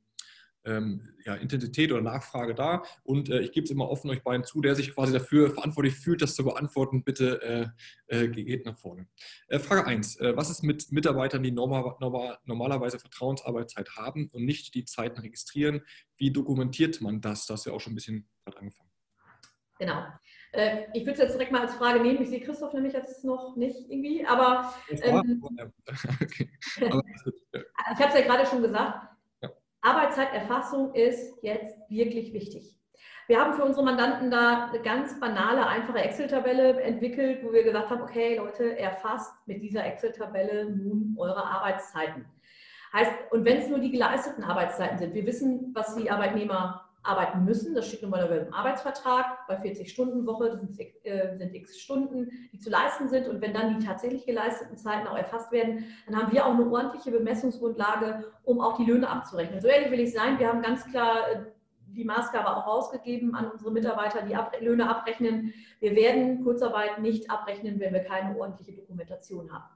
ähm, 0.67 1.15
ja, 1.25 1.35
Intensität 1.35 1.93
oder 1.93 2.03
Nachfrage 2.03 2.55
da. 2.55 2.83
Und 3.05 3.31
äh, 3.31 3.41
ich 3.41 3.53
gebe 3.53 3.65
es 3.65 3.71
immer 3.71 3.89
offen 3.89 4.11
euch 4.11 4.23
beiden 4.23 4.45
zu, 4.45 4.61
der 4.61 4.75
sich 4.75 4.93
quasi 4.93 5.13
dafür 5.13 5.51
verantwortlich 5.51 5.95
fühlt, 5.95 6.21
das 6.21 6.35
zu 6.35 6.45
beantworten. 6.45 7.05
Bitte 7.05 7.73
äh, 8.09 8.25
äh, 8.25 8.29
geht 8.29 8.67
nach 8.67 8.77
vorne. 8.77 9.07
Äh, 9.49 9.59
Frage 9.59 9.87
1. 9.87 10.17
Äh, 10.17 10.37
was 10.37 10.51
ist 10.51 10.63
mit 10.63 10.93
Mitarbeitern, 10.93 11.43
die 11.43 11.53
normal, 11.53 11.95
normal, 12.01 12.39
normalerweise 12.45 12.99
Vertrauensarbeitszeit 12.99 13.97
haben 13.97 14.29
und 14.33 14.45
nicht 14.45 14.75
die 14.75 14.85
Zeiten 14.85 15.21
registrieren? 15.21 15.83
Wie 16.17 16.33
dokumentiert 16.33 17.01
man 17.01 17.21
das? 17.21 17.47
Das 17.47 17.63
du 17.63 17.71
ja 17.71 17.77
auch 17.77 17.81
schon 17.81 17.93
ein 17.93 17.97
bisschen 17.97 18.29
gerade 18.45 18.59
angefangen. 18.59 18.91
Genau. 19.79 20.05
Äh, 20.53 20.87
ich 20.95 21.03
würde 21.03 21.13
es 21.13 21.19
jetzt 21.19 21.35
direkt 21.35 21.53
mal 21.53 21.61
als 21.61 21.75
Frage 21.75 22.01
nehmen. 22.01 22.23
Ich 22.23 22.31
sehe 22.31 22.41
Christoph 22.41 22.73
nämlich 22.73 22.95
jetzt 22.95 23.25
noch 23.25 23.57
nicht 23.57 23.91
irgendwie, 23.91 24.25
aber, 24.27 24.73
ähm, 24.89 25.43
okay. 26.23 26.51
aber 26.81 27.03
ich 27.53 28.01
habe 28.01 28.09
es 28.09 28.15
ja 28.15 28.21
gerade 28.23 28.47
schon 28.47 28.63
gesagt 28.63 29.16
Arbeitszeiterfassung 29.87 30.95
ist 30.95 31.35
jetzt 31.43 31.79
wirklich 31.89 32.33
wichtig. 32.33 32.77
Wir 33.29 33.41
haben 33.41 33.55
für 33.55 33.65
unsere 33.65 33.85
Mandanten 33.85 34.31
da 34.31 34.67
eine 34.67 34.81
ganz 34.83 35.19
banale, 35.19 35.67
einfache 35.67 35.99
Excel-Tabelle 35.99 36.81
entwickelt, 36.81 37.45
wo 37.45 37.53
wir 37.53 37.63
gesagt 37.63 37.91
haben, 37.91 38.03
okay 38.03 38.37
Leute, 38.37 38.79
erfasst 38.79 39.33
mit 39.47 39.63
dieser 39.63 39.85
Excel-Tabelle 39.85 40.71
nun 40.71 41.17
eure 41.19 41.45
Arbeitszeiten. 41.45 42.25
Heißt, 42.93 43.13
und 43.31 43.45
wenn 43.45 43.59
es 43.59 43.69
nur 43.69 43.79
die 43.79 43.91
geleisteten 43.91 44.45
Arbeitszeiten 44.45 44.99
sind, 44.99 45.15
wir 45.15 45.27
wissen, 45.27 45.73
was 45.75 45.95
die 45.97 46.11
Arbeitnehmer 46.11 46.86
arbeiten 47.07 47.45
müssen. 47.45 47.75
Das 47.75 47.87
steht 47.87 48.03
nun 48.03 48.11
mal 48.11 48.27
im 48.27 48.53
Arbeitsvertrag 48.53 49.47
bei 49.47 49.57
40-Stunden-Woche. 49.57 50.51
Das 50.51 50.61
sind, 50.61 50.81
äh, 51.05 51.37
sind, 51.37 51.55
x 51.55 51.79
Stunden, 51.79 52.31
die 52.53 52.59
zu 52.59 52.71
leisten 52.71 53.09
sind. 53.09 53.29
Und 53.29 53.41
wenn 53.41 53.55
dann 53.55 53.79
die 53.79 53.87
tatsächlich 53.87 54.27
geleisteten 54.27 54.77
Zeiten 54.77 55.07
auch 55.07 55.17
erfasst 55.17 55.53
werden, 55.53 55.85
dann 56.07 56.17
haben 56.17 56.33
wir 56.33 56.47
auch 56.47 56.55
eine 56.55 56.71
ordentliche 56.71 57.11
Bemessungsgrundlage, 57.11 58.25
um 58.45 58.61
auch 58.61 58.77
die 58.77 58.85
Löhne 58.85 59.09
abzurechnen. 59.09 59.61
So 59.61 59.69
ehrlich 59.69 59.91
will 59.91 60.01
ich 60.01 60.13
sein. 60.13 60.39
Wir 60.39 60.49
haben 60.49 60.63
ganz 60.63 60.85
klar 60.91 61.31
äh, 61.31 61.43
die 61.89 62.05
Maßgabe 62.05 62.57
auch 62.57 62.67
rausgegeben 62.67 63.35
an 63.35 63.51
unsere 63.51 63.71
Mitarbeiter, 63.71 64.23
die 64.23 64.35
Ab 64.35 64.55
Löhne 64.61 64.89
abrechnen. 64.89 65.55
Wir 65.81 65.95
werden 65.95 66.43
Kurzarbeit 66.45 67.01
nicht 67.01 67.31
abrechnen, 67.31 67.81
wenn 67.81 67.93
wir 67.93 68.05
keine 68.05 68.37
ordentliche 68.39 68.73
Dokumentation 68.73 69.53
haben. 69.53 69.76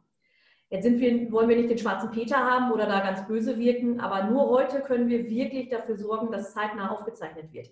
Jetzt 0.71 0.85
wir, 0.85 1.33
wollen 1.33 1.49
wir 1.49 1.57
nicht 1.57 1.69
den 1.69 1.79
schwarzen 1.79 2.13
Peter 2.13 2.37
haben 2.37 2.71
oder 2.71 2.87
da 2.87 3.01
ganz 3.01 3.27
böse 3.27 3.59
wirken, 3.59 3.99
aber 3.99 4.31
nur 4.31 4.49
heute 4.49 4.81
können 4.81 5.09
wir 5.09 5.29
wirklich 5.29 5.69
dafür 5.69 5.97
sorgen, 5.97 6.31
dass 6.31 6.55
zeitnah 6.55 6.93
aufgezeichnet 6.93 7.53
wird. 7.53 7.69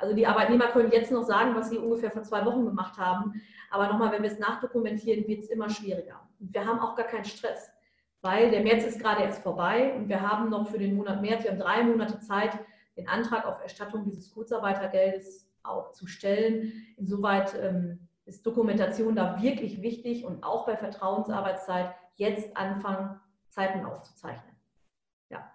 Also 0.00 0.16
die 0.16 0.26
Arbeitnehmer 0.26 0.66
können 0.68 0.90
jetzt 0.90 1.12
noch 1.12 1.22
sagen, 1.22 1.54
was 1.54 1.70
sie 1.70 1.78
ungefähr 1.78 2.10
vor 2.10 2.24
zwei 2.24 2.44
Wochen 2.44 2.64
gemacht 2.64 2.98
haben, 2.98 3.40
aber 3.70 3.86
nochmal, 3.86 4.10
wenn 4.10 4.24
wir 4.24 4.32
es 4.32 4.40
nachdokumentieren, 4.40 5.28
wird 5.28 5.44
es 5.44 5.50
immer 5.50 5.70
schwieriger. 5.70 6.28
Und 6.40 6.52
wir 6.52 6.66
haben 6.66 6.80
auch 6.80 6.96
gar 6.96 7.06
keinen 7.06 7.24
Stress, 7.24 7.70
weil 8.20 8.50
der 8.50 8.62
März 8.62 8.84
ist 8.84 9.00
gerade 9.00 9.22
erst 9.22 9.44
vorbei 9.44 9.94
und 9.94 10.08
wir 10.08 10.20
haben 10.20 10.50
noch 10.50 10.68
für 10.68 10.78
den 10.78 10.96
Monat 10.96 11.22
März, 11.22 11.44
wir 11.44 11.52
haben 11.52 11.60
drei 11.60 11.84
Monate 11.84 12.18
Zeit, 12.18 12.58
den 12.96 13.08
Antrag 13.08 13.46
auf 13.46 13.62
Erstattung 13.62 14.04
dieses 14.04 14.34
Kurzarbeitergeldes 14.34 15.48
auch 15.62 15.92
zu 15.92 16.08
stellen. 16.08 16.72
Insoweit 16.96 17.54
ähm, 17.62 18.08
ist 18.24 18.44
Dokumentation 18.44 19.14
da 19.14 19.40
wirklich 19.40 19.82
wichtig 19.82 20.24
und 20.24 20.42
auch 20.42 20.66
bei 20.66 20.76
Vertrauensarbeitszeit 20.76 21.94
jetzt 22.20 22.56
anfangen, 22.56 23.18
Zeiten 23.48 23.84
aufzuzeichnen. 23.84 24.54
Ja. 25.30 25.50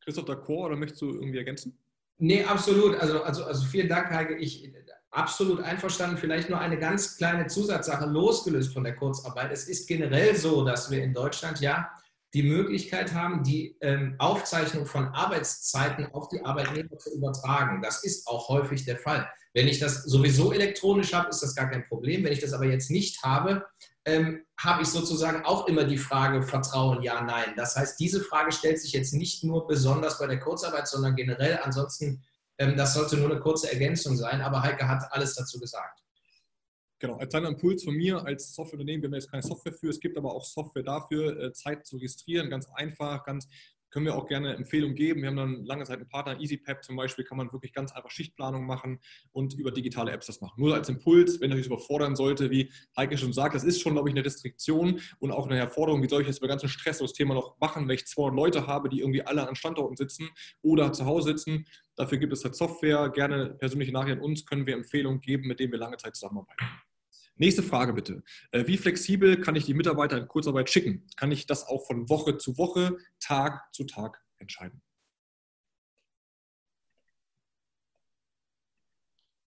Christoph 0.00 0.26
D'accord 0.26 0.66
oder 0.66 0.76
möchtest 0.76 1.00
du 1.00 1.10
irgendwie 1.14 1.38
ergänzen? 1.38 1.78
Nee, 2.18 2.44
absolut. 2.44 2.96
Also, 2.96 3.22
also, 3.22 3.44
also 3.44 3.64
vielen 3.64 3.88
Dank, 3.88 4.10
Heike. 4.10 4.36
Ich 4.36 4.74
absolut 5.10 5.60
einverstanden. 5.60 6.18
Vielleicht 6.18 6.50
nur 6.50 6.58
eine 6.58 6.78
ganz 6.78 7.16
kleine 7.16 7.46
Zusatzsache 7.46 8.06
losgelöst 8.06 8.74
von 8.74 8.84
der 8.84 8.96
Kurzarbeit. 8.96 9.52
Es 9.52 9.68
ist 9.68 9.86
generell 9.86 10.36
so, 10.36 10.64
dass 10.64 10.90
wir 10.90 11.02
in 11.02 11.14
Deutschland 11.14 11.60
ja 11.60 11.90
die 12.34 12.42
Möglichkeit 12.42 13.14
haben, 13.14 13.42
die 13.42 13.76
ähm, 13.80 14.16
Aufzeichnung 14.18 14.84
von 14.84 15.06
Arbeitszeiten 15.08 16.06
auf 16.12 16.28
die 16.28 16.44
Arbeitnehmer 16.44 16.98
zu 16.98 17.14
übertragen. 17.14 17.80
Das 17.80 18.04
ist 18.04 18.26
auch 18.26 18.48
häufig 18.48 18.84
der 18.84 18.98
Fall. 18.98 19.30
Wenn 19.54 19.68
ich 19.68 19.78
das 19.78 20.04
sowieso 20.04 20.52
elektronisch 20.52 21.14
habe, 21.14 21.30
ist 21.30 21.42
das 21.42 21.54
gar 21.54 21.70
kein 21.70 21.86
Problem. 21.88 22.24
Wenn 22.24 22.32
ich 22.32 22.40
das 22.40 22.52
aber 22.52 22.66
jetzt 22.66 22.90
nicht 22.90 23.22
habe, 23.22 23.64
ähm, 24.04 24.44
habe 24.58 24.82
ich 24.82 24.88
sozusagen 24.88 25.44
auch 25.44 25.66
immer 25.66 25.84
die 25.84 25.98
Frage 25.98 26.42
Vertrauen, 26.42 27.02
ja, 27.02 27.20
nein. 27.22 27.54
Das 27.56 27.76
heißt, 27.76 27.98
diese 28.00 28.20
Frage 28.20 28.52
stellt 28.52 28.80
sich 28.80 28.92
jetzt 28.92 29.12
nicht 29.12 29.44
nur 29.44 29.66
besonders 29.66 30.18
bei 30.18 30.26
der 30.26 30.40
Kurzarbeit, 30.40 30.88
sondern 30.88 31.16
generell. 31.16 31.58
Ansonsten, 31.62 32.24
ähm, 32.58 32.76
das 32.76 32.94
sollte 32.94 33.16
nur 33.16 33.30
eine 33.30 33.40
kurze 33.40 33.70
Ergänzung 33.70 34.16
sein. 34.16 34.40
Aber 34.40 34.62
Heike 34.62 34.88
hat 34.88 35.04
alles 35.10 35.34
dazu 35.34 35.58
gesagt. 35.60 36.02
Genau, 37.00 37.16
als 37.16 37.28
kleiner 37.28 37.48
Impuls 37.48 37.84
von 37.84 37.94
mir 37.94 38.24
als 38.24 38.54
Softwareunternehmen, 38.54 39.02
wir 39.02 39.08
haben 39.08 39.14
jetzt 39.14 39.30
keine 39.30 39.42
Software 39.42 39.72
für, 39.72 39.88
es 39.88 40.00
gibt 40.00 40.18
aber 40.18 40.34
auch 40.34 40.44
Software 40.44 40.82
dafür, 40.82 41.38
äh, 41.40 41.52
Zeit 41.52 41.86
zu 41.86 41.96
registrieren, 41.96 42.50
ganz 42.50 42.66
einfach, 42.74 43.24
ganz 43.24 43.46
können 43.90 44.06
wir 44.06 44.14
auch 44.14 44.26
gerne 44.26 44.54
Empfehlungen 44.54 44.96
geben. 44.96 45.22
Wir 45.22 45.28
haben 45.28 45.36
dann 45.36 45.64
lange 45.64 45.84
Zeit 45.84 45.98
einen 45.98 46.08
Partner, 46.08 46.40
EasyPep 46.40 46.82
zum 46.84 46.96
Beispiel, 46.96 47.24
kann 47.24 47.38
man 47.38 47.52
wirklich 47.52 47.72
ganz 47.72 47.92
einfach 47.92 48.10
Schichtplanung 48.10 48.66
machen 48.66 49.00
und 49.32 49.54
über 49.54 49.70
digitale 49.70 50.12
Apps 50.12 50.26
das 50.26 50.40
machen. 50.40 50.60
Nur 50.60 50.74
als 50.74 50.88
Impuls, 50.88 51.40
wenn 51.40 51.52
euch 51.52 51.58
das 51.58 51.66
überfordern 51.66 52.16
sollte, 52.16 52.50
wie 52.50 52.70
Heike 52.96 53.18
schon 53.18 53.32
sagt, 53.32 53.54
das 53.54 53.64
ist 53.64 53.80
schon, 53.80 53.94
glaube 53.94 54.08
ich, 54.08 54.14
eine 54.14 54.24
Restriktion 54.24 55.00
und 55.18 55.30
auch 55.30 55.46
eine 55.46 55.56
Herforderung, 55.56 56.02
wie 56.02 56.08
soll 56.08 56.22
ich 56.22 56.28
jetzt 56.28 56.38
über 56.38 56.48
ganzen 56.48 56.68
Stress 56.68 56.98
das 56.98 57.12
Thema 57.12 57.34
noch 57.34 57.58
machen, 57.60 57.88
wenn 57.88 57.94
ich 57.94 58.06
200 58.06 58.36
Leute 58.36 58.66
habe, 58.66 58.88
die 58.88 59.00
irgendwie 59.00 59.22
alle 59.22 59.48
an 59.48 59.54
Standorten 59.54 59.96
sitzen 59.96 60.28
oder 60.62 60.92
zu 60.92 61.06
Hause 61.06 61.30
sitzen. 61.30 61.66
Dafür 61.96 62.18
gibt 62.18 62.32
es 62.32 62.44
halt 62.44 62.54
Software. 62.54 63.08
Gerne 63.10 63.54
persönliche 63.58 63.92
Nachrichten 63.92 64.18
an 64.18 64.24
uns 64.24 64.46
können 64.46 64.66
wir 64.66 64.74
Empfehlungen 64.74 65.20
geben, 65.20 65.48
mit 65.48 65.60
denen 65.60 65.72
wir 65.72 65.78
lange 65.78 65.96
Zeit 65.96 66.14
zusammenarbeiten. 66.14 66.64
Nächste 67.38 67.62
Frage 67.62 67.92
bitte. 67.92 68.22
Äh, 68.50 68.66
wie 68.66 68.76
flexibel 68.76 69.40
kann 69.40 69.56
ich 69.56 69.64
die 69.64 69.74
Mitarbeiter 69.74 70.18
in 70.18 70.28
Kurzarbeit 70.28 70.68
schicken? 70.68 71.06
Kann 71.16 71.32
ich 71.32 71.46
das 71.46 71.66
auch 71.66 71.86
von 71.86 72.08
Woche 72.08 72.36
zu 72.36 72.58
Woche, 72.58 72.98
Tag 73.20 73.72
zu 73.72 73.84
Tag 73.84 74.20
entscheiden? 74.38 74.82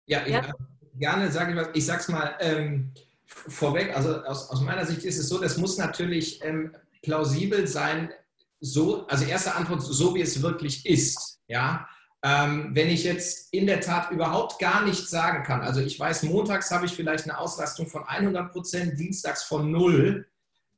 Ja, 0.06 0.26
ja. 0.26 0.42
Ich, 0.42 1.00
gerne 1.00 1.32
sage 1.32 1.52
ich 1.52 1.58
was. 1.58 1.70
Ich 1.74 1.86
sage 1.86 2.02
es 2.02 2.08
mal 2.08 2.38
ähm, 2.40 2.94
vorweg. 3.26 3.96
Also 3.96 4.24
aus, 4.24 4.50
aus, 4.50 4.62
meiner 4.62 4.86
Sicht 4.86 5.04
ist 5.04 5.18
es 5.18 5.28
so, 5.28 5.40
das 5.40 5.58
muss 5.58 5.78
natürlich 5.78 6.44
ähm, 6.44 6.76
plausibel 7.02 7.68
sein, 7.68 8.12
so, 8.60 9.06
also 9.08 9.26
erste 9.26 9.56
Antwort, 9.56 9.82
so 9.82 10.16
wie 10.16 10.22
es 10.22 10.42
wirklich 10.42 10.86
ist. 10.86 11.42
Ja, 11.48 11.88
ähm, 12.24 12.69
wenn 12.74 12.89
ich 12.89 13.03
jetzt 13.03 13.53
in 13.53 13.67
der 13.67 13.82
Tat 13.82 14.11
überhaupt 14.11 14.57
gar 14.57 14.86
nichts 14.86 15.09
sagen 15.09 15.43
kann, 15.43 15.61
also 15.61 15.82
ich 15.82 15.99
weiß, 15.99 16.24
montags 16.24 16.71
habe 16.71 16.86
ich 16.86 16.93
vielleicht 16.93 17.26
eine 17.26 17.38
Auslastung 17.38 17.88
von 17.88 18.05
100 18.05 18.51
Prozent, 18.51 18.97
dienstags 18.97 19.43
von 19.43 19.69
null, 19.69 20.26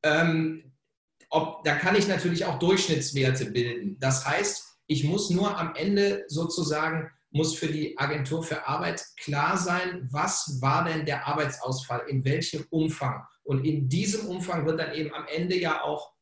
ähm, 0.01 0.71
ob, 1.29 1.63
da 1.63 1.75
kann 1.75 1.95
ich 1.95 2.07
natürlich 2.07 2.45
auch 2.45 2.57
Durchschnittswerte 2.57 3.51
bilden. 3.51 3.97
Das 3.99 4.25
heißt, 4.25 4.79
ich 4.87 5.03
muss 5.03 5.29
nur 5.29 5.57
am 5.57 5.75
Ende 5.75 6.25
sozusagen, 6.27 7.11
muss 7.29 7.55
für 7.55 7.67
die 7.67 7.97
Agentur 7.97 8.41
für 8.41 8.67
Arbeit 8.67 9.05
klar 9.19 9.57
sein, 9.57 10.07
was 10.11 10.59
war 10.61 10.85
denn 10.85 11.05
der 11.05 11.27
Arbeitsausfall, 11.27 12.03
in 12.07 12.25
welchem 12.25 12.65
Umfang. 12.69 13.23
Und 13.43 13.65
in 13.65 13.87
diesem 13.87 14.27
Umfang 14.27 14.65
wird 14.65 14.79
dann 14.79 14.93
eben 14.93 15.13
am 15.13 15.25
Ende 15.27 15.59
ja 15.59 15.83
auch 15.83 16.13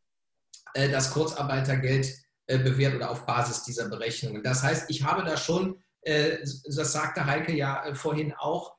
äh, 0.74 0.90
das 0.90 1.12
Kurzarbeitergeld 1.12 2.23
bewährt 2.48 2.96
oder 2.96 3.10
auf 3.10 3.26
Basis 3.26 3.64
dieser 3.64 3.90
Berechnungen. 3.90 4.44
Das 4.44 4.64
heißt, 4.64 4.90
ich 4.90 5.04
habe 5.04 5.24
da 5.24 5.38
schon, 5.38 5.82
äh, 6.02 6.38
das 6.66 6.92
sagte 6.92 7.26
Heike 7.26 7.54
ja 7.54 7.86
äh, 7.86 7.96
vorhin 7.96 8.34
auch, 8.34 8.76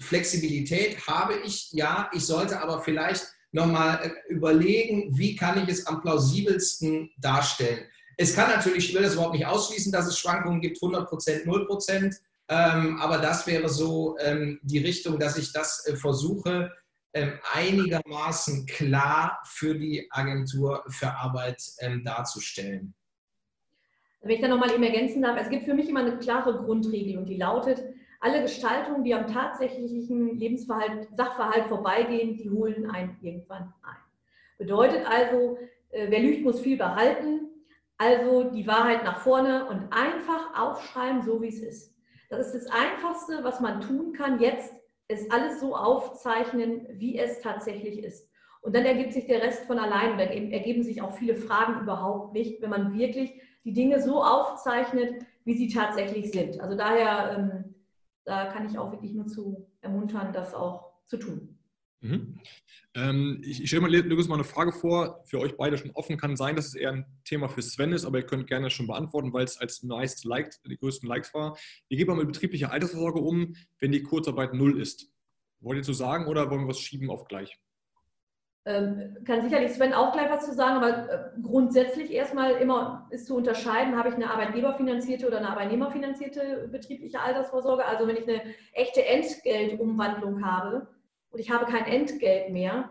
Flexibilität 0.00 1.06
habe 1.06 1.34
ich, 1.44 1.70
ja, 1.72 2.10
ich 2.12 2.24
sollte 2.24 2.60
aber 2.62 2.80
vielleicht 2.80 3.26
nochmal 3.52 4.14
überlegen, 4.28 5.16
wie 5.16 5.36
kann 5.36 5.62
ich 5.62 5.68
es 5.68 5.86
am 5.86 6.00
plausibelsten 6.00 7.10
darstellen. 7.18 7.84
Es 8.16 8.34
kann 8.34 8.50
natürlich, 8.50 8.88
ich 8.88 8.94
will 8.94 9.02
das 9.02 9.14
überhaupt 9.14 9.34
nicht 9.34 9.46
ausschließen, 9.46 9.92
dass 9.92 10.06
es 10.06 10.18
Schwankungen 10.18 10.60
gibt, 10.60 10.82
100 10.82 11.08
Prozent, 11.08 11.46
0 11.46 11.66
Prozent, 11.66 12.16
ähm, 12.48 12.98
aber 13.00 13.18
das 13.18 13.46
wäre 13.46 13.68
so 13.68 14.16
ähm, 14.20 14.58
die 14.62 14.78
Richtung, 14.78 15.18
dass 15.18 15.36
ich 15.36 15.52
das 15.52 15.86
versuche, 16.00 16.72
ähm, 17.14 17.38
einigermaßen 17.52 18.66
klar 18.66 19.38
für 19.44 19.74
die 19.74 20.08
Agentur 20.10 20.84
für 20.88 21.12
Arbeit 21.12 21.62
darzustellen. 22.04 22.94
Wenn 24.20 24.30
ich 24.30 24.40
da 24.40 24.48
nochmal 24.48 24.72
eben 24.72 24.82
ergänzen 24.82 25.22
darf, 25.22 25.40
es 25.40 25.48
gibt 25.48 25.64
für 25.64 25.74
mich 25.74 25.88
immer 25.88 26.00
eine 26.00 26.18
klare 26.18 26.64
Grundregel 26.64 27.18
und 27.18 27.26
die 27.26 27.36
lautet, 27.36 27.82
alle 28.20 28.42
Gestaltungen, 28.42 29.04
die 29.04 29.14
am 29.14 29.28
tatsächlichen 29.28 30.36
Lebensverhalt, 30.36 31.08
Sachverhalt 31.16 31.66
vorbeigehen, 31.66 32.36
die 32.36 32.50
holen 32.50 32.90
einen 32.90 33.16
irgendwann 33.22 33.72
ein. 33.82 33.96
Bedeutet 34.58 35.06
also, 35.06 35.56
äh, 35.90 36.10
wer 36.10 36.20
lügt, 36.20 36.42
muss 36.42 36.60
viel 36.60 36.76
behalten. 36.76 37.48
Also 37.96 38.44
die 38.50 38.66
Wahrheit 38.66 39.04
nach 39.04 39.20
vorne 39.20 39.66
und 39.68 39.92
einfach 39.92 40.60
aufschreiben, 40.60 41.22
so 41.22 41.40
wie 41.42 41.48
es 41.48 41.60
ist. 41.60 41.94
Das 42.28 42.52
ist 42.52 42.66
das 42.66 42.72
Einfachste, 42.72 43.42
was 43.42 43.60
man 43.60 43.80
tun 43.80 44.12
kann. 44.12 44.40
Jetzt 44.40 44.72
ist 45.08 45.32
alles 45.32 45.60
so 45.60 45.74
aufzeichnen, 45.74 46.86
wie 46.92 47.18
es 47.18 47.40
tatsächlich 47.40 48.02
ist. 48.02 48.28
Und 48.60 48.74
dann 48.74 48.84
ergibt 48.84 49.12
sich 49.12 49.26
der 49.26 49.42
Rest 49.42 49.64
von 49.64 49.78
allein 49.78 50.12
und 50.12 50.18
dann 50.18 50.28
ergeben 50.28 50.82
sich 50.82 51.00
auch 51.00 51.14
viele 51.14 51.36
Fragen 51.36 51.80
überhaupt 51.80 52.34
nicht, 52.34 52.60
wenn 52.60 52.70
man 52.70 52.98
wirklich 52.98 53.40
die 53.64 53.72
Dinge 53.72 54.02
so 54.02 54.22
aufzeichnet, 54.22 55.24
wie 55.44 55.56
sie 55.56 55.68
tatsächlich 55.68 56.30
sind. 56.30 56.60
Also 56.60 56.76
daher, 56.76 57.36
ähm, 57.38 57.74
da 58.24 58.46
kann 58.46 58.66
ich 58.66 58.78
auch 58.78 58.92
wirklich 58.92 59.12
nur 59.12 59.26
zu 59.26 59.66
ermuntern, 59.80 60.32
das 60.32 60.54
auch 60.54 60.92
zu 61.06 61.16
tun. 61.16 61.58
Mhm. 62.00 62.38
Ähm, 62.94 63.42
ich, 63.44 63.62
ich 63.62 63.68
stelle 63.68 63.82
mal 63.82 63.94
Lukas 63.94 64.28
mal 64.28 64.36
eine 64.36 64.44
Frage 64.44 64.72
vor, 64.72 65.22
für 65.24 65.40
euch 65.40 65.56
beide 65.56 65.76
schon 65.78 65.90
offen. 65.92 66.16
Kann 66.16 66.36
sein, 66.36 66.56
dass 66.56 66.66
es 66.66 66.74
eher 66.74 66.92
ein 66.92 67.06
Thema 67.24 67.48
für 67.48 67.62
Sven 67.62 67.92
ist, 67.92 68.04
aber 68.04 68.18
ihr 68.18 68.26
könnt 68.26 68.46
gerne 68.46 68.70
schon 68.70 68.86
beantworten, 68.86 69.32
weil 69.32 69.44
es 69.44 69.58
als 69.58 69.82
nice 69.82 70.24
liked 70.24 70.60
die 70.64 70.76
größten 70.76 71.08
Likes 71.08 71.34
war. 71.34 71.56
Wie 71.88 71.96
geht 71.96 72.06
man 72.06 72.18
mit 72.18 72.26
betrieblicher 72.26 72.72
Altersvorsorge 72.72 73.20
um, 73.20 73.54
wenn 73.80 73.92
die 73.92 74.02
Kurzarbeit 74.02 74.54
null 74.54 74.80
ist? 74.80 75.10
Wollt 75.60 75.78
ihr 75.78 75.82
zu 75.82 75.92
sagen 75.92 76.26
oder 76.26 76.50
wollen 76.50 76.62
wir 76.62 76.68
was 76.68 76.80
schieben 76.80 77.10
auf 77.10 77.24
gleich? 77.26 77.58
Ähm, 78.68 79.16
kann 79.24 79.40
sicherlich 79.40 79.72
Sven 79.72 79.94
auch 79.94 80.12
gleich 80.12 80.30
was 80.30 80.44
zu 80.44 80.52
sagen, 80.52 80.76
aber 80.76 81.10
äh, 81.10 81.30
grundsätzlich 81.42 82.12
erstmal 82.12 82.56
immer 82.56 83.08
ist 83.08 83.26
zu 83.26 83.34
unterscheiden, 83.34 83.96
habe 83.96 84.10
ich 84.10 84.14
eine 84.14 84.30
arbeitgeberfinanzierte 84.30 85.26
oder 85.26 85.38
eine 85.38 85.48
arbeitnehmerfinanzierte 85.48 86.68
betriebliche 86.70 87.18
Altersvorsorge. 87.18 87.86
Also 87.86 88.06
wenn 88.06 88.18
ich 88.18 88.28
eine 88.28 88.42
echte 88.74 89.06
Entgeltumwandlung 89.06 90.44
habe 90.44 90.86
und 91.30 91.38
ich 91.38 91.50
habe 91.50 91.64
kein 91.64 91.86
Entgelt 91.86 92.50
mehr, 92.50 92.90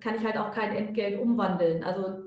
kann 0.00 0.16
ich 0.16 0.22
halt 0.22 0.36
auch 0.36 0.50
kein 0.50 0.76
Entgelt 0.76 1.18
umwandeln. 1.18 1.82
Also 1.82 2.24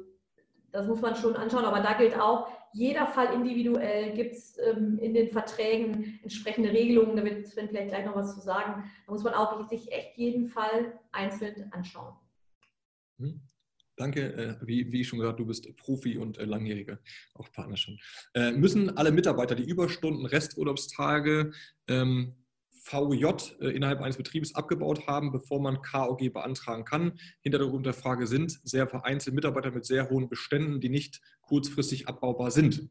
das 0.72 0.88
muss 0.88 1.00
man 1.00 1.16
schon 1.16 1.36
anschauen, 1.36 1.66
aber 1.66 1.82
da 1.82 1.94
gilt 1.94 2.20
auch, 2.20 2.48
jeder 2.74 3.06
Fall 3.06 3.36
individuell 3.36 4.14
gibt 4.14 4.34
es 4.34 4.58
ähm, 4.58 4.98
in 4.98 5.14
den 5.14 5.30
Verträgen 5.30 6.20
entsprechende 6.24 6.72
Regelungen, 6.72 7.16
da 7.16 7.24
wird 7.24 7.46
Sven 7.46 7.70
vielleicht 7.70 7.90
gleich 7.90 8.06
noch 8.08 8.16
was 8.16 8.34
zu 8.34 8.42
sagen. 8.42 8.90
Da 9.06 9.12
muss 9.12 9.24
man 9.24 9.36
auch 9.36 9.62
sich 9.70 9.92
echt 9.92 10.18
jeden 10.18 10.48
Fall 10.48 11.00
einzeln 11.12 11.72
anschauen. 11.72 12.16
Hm? 13.20 13.42
Danke, 13.96 14.34
äh, 14.34 14.56
wie, 14.66 14.92
wie 14.94 15.04
schon 15.04 15.20
gesagt, 15.20 15.40
du 15.40 15.46
bist 15.46 15.76
Profi 15.76 16.18
und 16.18 16.38
äh, 16.38 16.46
langjähriger 16.46 17.00
auch 17.34 17.52
Partner 17.52 17.76
schon. 17.76 18.00
Äh, 18.34 18.54
müssen 18.54 18.96
alle 18.96 19.12
Mitarbeiter 19.12 19.56
die 19.56 19.70
Überstunden, 19.70 20.26
Resturlaubstage, 20.26 21.52
ähm, 21.88 22.36
VJ 22.72 23.26
äh, 23.60 23.70
innerhalb 23.70 24.02
eines 24.02 24.16
Betriebs 24.16 24.56
abgebaut 24.56 25.06
haben, 25.08 25.32
bevor 25.32 25.62
man 25.62 25.82
KOG 25.82 26.32
beantragen 26.32 26.86
kann. 26.86 27.20
Hintergrund 27.42 27.86
der 27.86 27.94
Frage 27.94 28.26
sind 28.26 28.60
sehr 28.64 28.88
vereinzelte 28.88 29.36
Mitarbeiter 29.36 29.72
mit 29.72 29.86
sehr 29.86 30.10
hohen 30.10 30.30
Beständen, 30.30 30.80
die 30.80 30.90
nicht 30.90 31.22
kurzfristig 31.42 32.08
abbaubar 32.08 32.52
sind. 32.52 32.90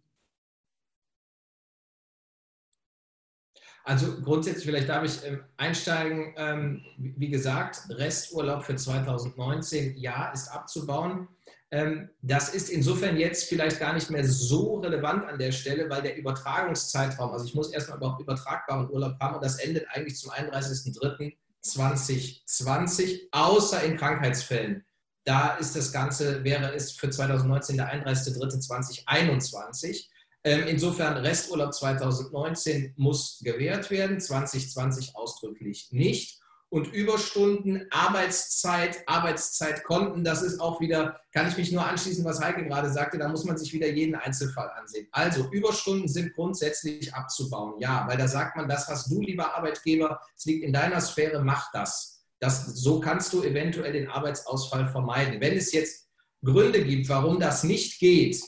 Also 3.88 4.20
grundsätzlich, 4.20 4.66
vielleicht 4.66 4.90
darf 4.90 5.02
ich 5.02 5.24
ähm, 5.24 5.40
einsteigen. 5.56 6.34
Ähm, 6.36 6.84
wie 6.98 7.30
gesagt, 7.30 7.88
Resturlaub 7.88 8.62
für 8.62 8.76
2019, 8.76 9.96
ja, 9.96 10.30
ist 10.30 10.48
abzubauen. 10.48 11.26
Ähm, 11.70 12.10
das 12.20 12.50
ist 12.50 12.68
insofern 12.68 13.16
jetzt 13.16 13.48
vielleicht 13.48 13.80
gar 13.80 13.94
nicht 13.94 14.10
mehr 14.10 14.28
so 14.28 14.80
relevant 14.80 15.24
an 15.24 15.38
der 15.38 15.52
Stelle, 15.52 15.88
weil 15.88 16.02
der 16.02 16.18
Übertragungszeitraum, 16.18 17.32
also 17.32 17.46
ich 17.46 17.54
muss 17.54 17.72
erstmal 17.72 17.96
überhaupt 17.96 18.20
übertragbaren 18.20 18.90
Urlaub 18.90 19.18
haben 19.20 19.36
und 19.36 19.42
das 19.42 19.58
endet 19.58 19.86
eigentlich 19.88 20.18
zum 20.18 20.32
31.03.2020, 20.32 23.28
außer 23.32 23.82
in 23.84 23.96
Krankheitsfällen. 23.96 24.84
Da 25.24 25.56
ist 25.56 25.74
das 25.74 25.92
Ganze, 25.92 26.44
wäre 26.44 26.74
es 26.74 26.92
für 26.92 27.08
2019 27.08 27.78
der 27.78 27.90
31.03.2021. 28.04 30.08
Ähm, 30.44 30.66
insofern 30.68 31.16
Resturlaub 31.16 31.74
2019 31.74 32.94
muss 32.96 33.40
gewährt 33.42 33.90
werden, 33.90 34.20
2020 34.20 35.16
ausdrücklich 35.16 35.88
nicht. 35.90 36.38
Und 36.70 36.92
Überstunden, 36.92 37.86
Arbeitszeit, 37.90 39.02
Arbeitszeitkonten, 39.06 40.22
das 40.22 40.42
ist 40.42 40.60
auch 40.60 40.80
wieder, 40.80 41.18
kann 41.32 41.48
ich 41.48 41.56
mich 41.56 41.72
nur 41.72 41.86
anschließen, 41.86 42.24
was 42.26 42.42
Heike 42.42 42.66
gerade 42.66 42.90
sagte, 42.90 43.16
da 43.16 43.28
muss 43.28 43.44
man 43.44 43.56
sich 43.56 43.72
wieder 43.72 43.88
jeden 43.88 44.14
Einzelfall 44.14 44.70
ansehen. 44.78 45.08
Also 45.10 45.48
Überstunden 45.50 46.08
sind 46.08 46.34
grundsätzlich 46.34 47.14
abzubauen, 47.14 47.80
ja, 47.80 48.06
weil 48.06 48.18
da 48.18 48.28
sagt 48.28 48.56
man, 48.56 48.68
das 48.68 48.86
hast 48.86 49.10
du, 49.10 49.22
lieber 49.22 49.56
Arbeitgeber, 49.56 50.20
es 50.36 50.44
liegt 50.44 50.62
in 50.62 50.74
deiner 50.74 51.00
Sphäre, 51.00 51.42
mach 51.42 51.72
das. 51.72 52.22
das. 52.38 52.66
So 52.74 53.00
kannst 53.00 53.32
du 53.32 53.42
eventuell 53.42 53.94
den 53.94 54.08
Arbeitsausfall 54.08 54.88
vermeiden. 54.88 55.40
Wenn 55.40 55.56
es 55.56 55.72
jetzt 55.72 56.06
Gründe 56.44 56.84
gibt, 56.84 57.08
warum 57.08 57.40
das 57.40 57.64
nicht 57.64 57.98
geht, 57.98 58.42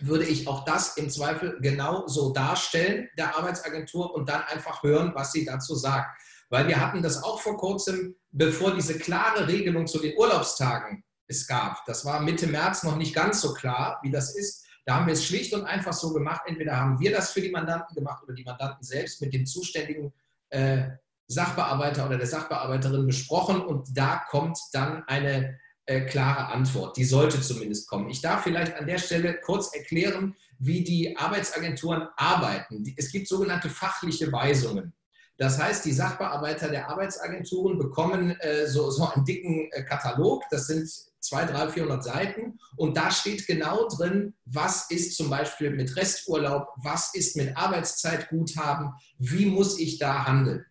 würde 0.00 0.24
ich 0.24 0.48
auch 0.48 0.64
das 0.64 0.96
im 0.96 1.10
Zweifel 1.10 1.58
genau 1.60 2.06
so 2.06 2.32
darstellen, 2.32 3.08
der 3.16 3.36
Arbeitsagentur, 3.36 4.14
und 4.14 4.28
dann 4.28 4.42
einfach 4.42 4.82
hören, 4.82 5.12
was 5.14 5.32
sie 5.32 5.44
dazu 5.44 5.74
sagt. 5.74 6.20
Weil 6.48 6.68
wir 6.68 6.80
hatten 6.80 7.02
das 7.02 7.22
auch 7.22 7.40
vor 7.40 7.56
kurzem, 7.56 8.14
bevor 8.30 8.74
diese 8.74 8.98
klare 8.98 9.48
Regelung 9.48 9.86
zu 9.86 9.98
den 9.98 10.16
Urlaubstagen 10.16 11.02
es 11.26 11.46
gab. 11.46 11.84
Das 11.86 12.04
war 12.04 12.20
Mitte 12.20 12.46
März 12.46 12.82
noch 12.82 12.96
nicht 12.96 13.14
ganz 13.14 13.40
so 13.40 13.54
klar, 13.54 13.98
wie 14.02 14.10
das 14.10 14.34
ist. 14.34 14.66
Da 14.84 14.96
haben 14.96 15.06
wir 15.06 15.14
es 15.14 15.24
schlicht 15.24 15.54
und 15.54 15.64
einfach 15.64 15.92
so 15.92 16.12
gemacht. 16.12 16.42
Entweder 16.46 16.76
haben 16.76 16.98
wir 17.00 17.12
das 17.12 17.32
für 17.32 17.40
die 17.40 17.50
Mandanten 17.50 17.94
gemacht 17.94 18.22
oder 18.24 18.34
die 18.34 18.44
Mandanten 18.44 18.82
selbst 18.82 19.20
mit 19.20 19.32
dem 19.32 19.46
zuständigen 19.46 20.12
äh, 20.50 20.88
Sachbearbeiter 21.28 22.06
oder 22.06 22.18
der 22.18 22.26
Sachbearbeiterin 22.26 23.06
besprochen. 23.06 23.60
Und 23.60 23.96
da 23.96 24.22
kommt 24.28 24.58
dann 24.72 25.04
eine 25.06 25.58
äh, 25.86 26.02
klare 26.02 26.46
Antwort. 26.46 26.96
Die 26.96 27.04
sollte 27.04 27.40
zumindest 27.40 27.88
kommen. 27.88 28.08
Ich 28.08 28.20
darf 28.20 28.44
vielleicht 28.44 28.76
an 28.76 28.86
der 28.86 28.98
Stelle 28.98 29.40
kurz 29.40 29.74
erklären, 29.74 30.34
wie 30.58 30.84
die 30.84 31.16
Arbeitsagenturen 31.16 32.08
arbeiten. 32.16 32.84
Es 32.96 33.10
gibt 33.10 33.26
sogenannte 33.28 33.68
fachliche 33.68 34.30
Weisungen. 34.30 34.92
Das 35.38 35.58
heißt, 35.58 35.84
die 35.84 35.92
Sachbearbeiter 35.92 36.68
der 36.68 36.88
Arbeitsagenturen 36.88 37.78
bekommen 37.78 38.30
äh, 38.40 38.68
so, 38.68 38.90
so 38.90 39.08
einen 39.08 39.24
dicken 39.24 39.68
äh, 39.72 39.82
Katalog. 39.82 40.44
Das 40.50 40.68
sind 40.68 40.88
200, 41.20 41.56
300, 41.56 41.74
400 41.74 42.04
Seiten. 42.04 42.58
Und 42.76 42.96
da 42.96 43.10
steht 43.10 43.46
genau 43.46 43.88
drin, 43.88 44.34
was 44.44 44.90
ist 44.90 45.16
zum 45.16 45.30
Beispiel 45.30 45.70
mit 45.70 45.96
Resturlaub, 45.96 46.68
was 46.76 47.14
ist 47.14 47.36
mit 47.36 47.56
Arbeitszeitguthaben, 47.56 48.92
wie 49.18 49.46
muss 49.46 49.80
ich 49.80 49.98
da 49.98 50.26
handeln. 50.26 50.64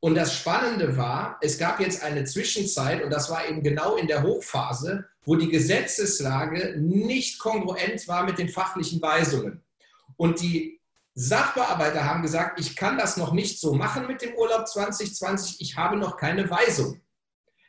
Und 0.00 0.14
das 0.14 0.34
Spannende 0.34 0.96
war, 0.96 1.38
es 1.40 1.58
gab 1.58 1.80
jetzt 1.80 2.02
eine 2.02 2.24
Zwischenzeit, 2.24 3.02
und 3.02 3.10
das 3.10 3.30
war 3.30 3.48
eben 3.48 3.62
genau 3.62 3.96
in 3.96 4.06
der 4.06 4.22
Hochphase, 4.22 5.06
wo 5.24 5.36
die 5.36 5.48
Gesetzeslage 5.48 6.76
nicht 6.78 7.38
kongruent 7.38 8.06
war 8.06 8.24
mit 8.24 8.38
den 8.38 8.48
fachlichen 8.48 9.00
Weisungen. 9.02 9.62
Und 10.16 10.40
die 10.40 10.80
Sachbearbeiter 11.14 12.04
haben 12.04 12.22
gesagt, 12.22 12.60
ich 12.60 12.76
kann 12.76 12.98
das 12.98 13.16
noch 13.16 13.32
nicht 13.32 13.58
so 13.58 13.74
machen 13.74 14.06
mit 14.06 14.20
dem 14.20 14.34
Urlaub 14.34 14.68
2020, 14.68 15.60
ich 15.60 15.76
habe 15.76 15.96
noch 15.96 16.16
keine 16.16 16.48
Weisung. 16.50 17.00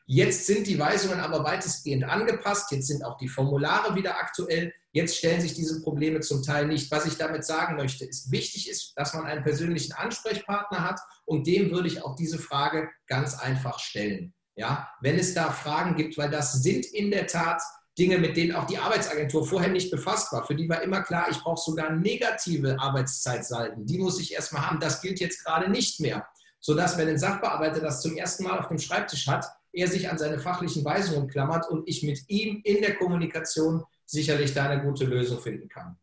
Jetzt 0.06 0.46
sind 0.46 0.68
die 0.68 0.80
Weisungen 0.80 1.20
aber 1.20 1.44
weitestgehend 1.44 2.04
angepasst, 2.04 2.72
jetzt 2.72 2.88
sind 2.88 3.04
auch 3.04 3.18
die 3.18 3.28
Formulare 3.28 3.96
wieder 3.96 4.18
aktuell, 4.18 4.74
Jetzt 4.98 5.18
stellen 5.18 5.42
sich 5.42 5.54
diese 5.54 5.84
Probleme 5.84 6.22
zum 6.22 6.42
Teil 6.42 6.66
nicht. 6.66 6.90
Was 6.90 7.06
ich 7.06 7.18
damit 7.18 7.46
sagen 7.46 7.76
möchte, 7.76 8.04
ist, 8.04 8.32
wichtig 8.32 8.68
ist, 8.68 8.94
dass 8.96 9.14
man 9.14 9.26
einen 9.26 9.44
persönlichen 9.44 9.94
Ansprechpartner 9.94 10.84
hat 10.84 11.00
und 11.26 11.46
dem 11.46 11.70
würde 11.70 11.88
ich 11.88 12.04
auch 12.04 12.16
diese 12.16 12.40
Frage 12.40 12.90
ganz 13.06 13.38
einfach 13.38 13.78
stellen. 13.78 14.34
Ja, 14.56 14.90
wenn 15.02 15.20
es 15.20 15.36
da 15.36 15.52
Fragen 15.52 15.96
gibt, 15.96 16.18
weil 16.18 16.32
das 16.32 16.64
sind 16.64 16.84
in 16.88 17.12
der 17.12 17.28
Tat 17.28 17.62
Dinge, 18.00 18.18
mit 18.18 18.36
denen 18.38 18.56
auch 18.56 18.66
die 18.66 18.80
Arbeitsagentur 18.80 19.46
vorher 19.46 19.70
nicht 19.70 19.92
befasst 19.92 20.34
war. 20.34 20.48
Für 20.48 20.56
die 20.56 20.68
war 20.68 20.82
immer 20.82 21.04
klar, 21.04 21.28
ich 21.30 21.38
brauche 21.38 21.62
sogar 21.62 21.92
negative 21.92 22.80
Arbeitszeitsalden. 22.80 23.86
Die 23.86 24.00
muss 24.00 24.20
ich 24.20 24.34
erstmal 24.34 24.66
haben. 24.66 24.80
Das 24.80 25.00
gilt 25.02 25.20
jetzt 25.20 25.46
gerade 25.46 25.70
nicht 25.70 26.00
mehr. 26.00 26.28
Sodass, 26.60 26.98
wenn 26.98 27.08
ein 27.08 27.20
Sachbearbeiter 27.20 27.82
das 27.82 28.02
zum 28.02 28.18
ersten 28.18 28.46
Mal 28.46 28.58
auf 28.58 28.68
dem 28.68 28.80
Schreibtisch 28.80 29.28
hat, 29.28 29.46
er 29.74 29.88
sich 29.88 30.10
an 30.10 30.18
seine 30.18 30.40
fachlichen 30.40 30.84
Weisungen 30.84 31.28
klammert 31.28 31.70
und 31.70 31.88
ich 31.88 32.02
mit 32.02 32.22
ihm 32.30 32.62
in 32.64 32.82
der 32.82 32.96
Kommunikation 32.96 33.86
sicherlich 34.08 34.54
da 34.54 34.70
eine 34.70 34.82
gute 34.82 35.06
Lösung 35.06 35.40
finden 35.40 35.68
kann. 35.68 35.98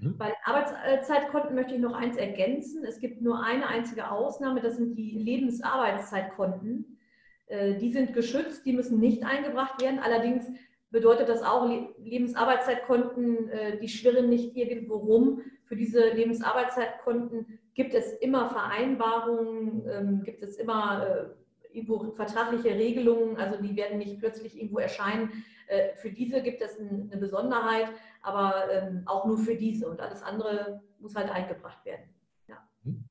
Mhm. 0.00 0.18
Bei 0.18 0.34
Arbeitszeitkonten 0.44 1.54
möchte 1.54 1.74
ich 1.74 1.80
noch 1.80 1.94
eins 1.94 2.16
ergänzen. 2.16 2.84
Es 2.84 3.00
gibt 3.00 3.22
nur 3.22 3.42
eine 3.42 3.68
einzige 3.68 4.10
Ausnahme, 4.10 4.60
das 4.60 4.76
sind 4.76 4.96
die 4.96 5.12
Lebensarbeitszeitkonten. 5.12 6.98
Äh, 7.46 7.76
die 7.76 7.92
sind 7.92 8.12
geschützt, 8.12 8.66
die 8.66 8.72
müssen 8.72 9.00
nicht 9.00 9.24
eingebracht 9.24 9.80
werden. 9.80 10.00
Allerdings 10.00 10.46
bedeutet 10.90 11.28
das 11.28 11.42
auch, 11.42 11.70
Lebensarbeitszeitkonten, 11.98 13.48
äh, 13.48 13.78
die 13.78 13.88
schwirren 13.88 14.28
nicht 14.28 14.56
irgendwo 14.56 14.96
rum. 14.96 15.40
Für 15.64 15.76
diese 15.76 16.10
Lebensarbeitszeitkonten 16.10 17.58
gibt 17.74 17.94
es 17.94 18.12
immer 18.14 18.50
Vereinbarungen, 18.50 19.82
ähm, 19.88 20.22
gibt 20.22 20.42
es 20.42 20.56
immer 20.56 21.06
äh, 21.06 21.76
irgendwo 21.76 22.12
vertragliche 22.12 22.70
Regelungen, 22.70 23.36
also 23.36 23.60
die 23.62 23.76
werden 23.76 23.98
nicht 23.98 24.18
plötzlich 24.18 24.56
irgendwo 24.56 24.78
erscheinen. 24.78 25.44
Äh, 25.66 25.94
für 25.96 26.10
diese 26.10 26.42
gibt 26.42 26.62
es 26.62 26.78
eine 26.78 27.16
Besonderheit, 27.16 27.88
aber 28.22 28.70
ähm, 28.70 29.02
auch 29.06 29.26
nur 29.26 29.38
für 29.38 29.56
diese 29.56 29.88
und 29.88 30.00
alles 30.00 30.22
andere 30.22 30.82
muss 30.98 31.14
halt 31.14 31.30
eingebracht 31.30 31.84
werden. 31.84 32.08
Ja. 32.48 32.68
Mhm. 32.82 33.08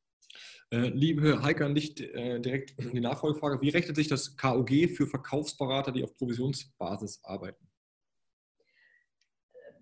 Liebe 0.72 1.42
Heike, 1.44 1.70
nicht 1.70 2.00
direkt 2.00 2.74
die 2.80 3.00
Nachfolgefrage. 3.00 3.62
Wie 3.62 3.70
rechnet 3.70 3.96
sich 3.96 4.08
das 4.08 4.36
KOG 4.36 4.90
für 4.90 5.08
Verkaufsberater, 5.08 5.92
die 5.92 6.04
auf 6.04 6.18
Provisionsbasis 6.18 7.24
arbeiten? 7.24 7.66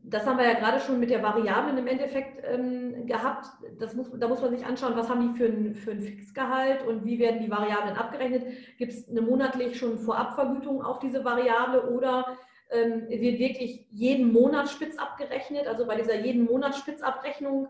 das 0.04 0.26
haben 0.26 0.38
wir 0.38 0.46
ja 0.46 0.60
gerade 0.60 0.82
schon 0.82 1.00
mit 1.00 1.10
der 1.10 1.24
Variablen 1.24 1.78
im 1.78 1.88
Endeffekt 1.88 2.44
ähm, 2.46 3.06
gehabt. 3.08 3.48
Muss, 3.96 4.12
da 4.20 4.28
muss 4.28 4.42
man 4.42 4.52
sich 4.52 4.66
anschauen, 4.66 4.96
was 4.96 5.10
haben 5.10 5.34
die 5.34 5.38
für 5.38 5.46
ein, 5.46 5.76
für 5.76 5.92
ein 5.92 6.02
Fixgehalt 6.02 6.86
und 6.86 7.06
wie 7.06 7.20
werden 7.20 7.42
die 7.42 7.50
Variablen 7.50 7.96
abgerechnet. 7.96 8.44
Gibt 8.78 8.92
es 8.92 9.10
eine 9.10 9.22
monatlich 9.22 9.78
schon 9.78 9.98
Vorabvergütung 9.98 10.84
auf 10.84 11.00
diese 11.00 11.24
Variable 11.24 11.90
oder 11.90 12.38
ähm, 12.74 13.08
wird 13.10 13.40
wirklich 13.40 13.88
jeden 13.92 14.34
Monat 14.34 14.70
spitz 14.70 14.98
abgerechnet? 14.98 15.68
Also 15.68 15.86
bei 15.86 15.96
dieser 15.96 16.20
jeden 16.20 16.46
Monat 16.46 16.76
Spitzabrechnung 16.76 17.68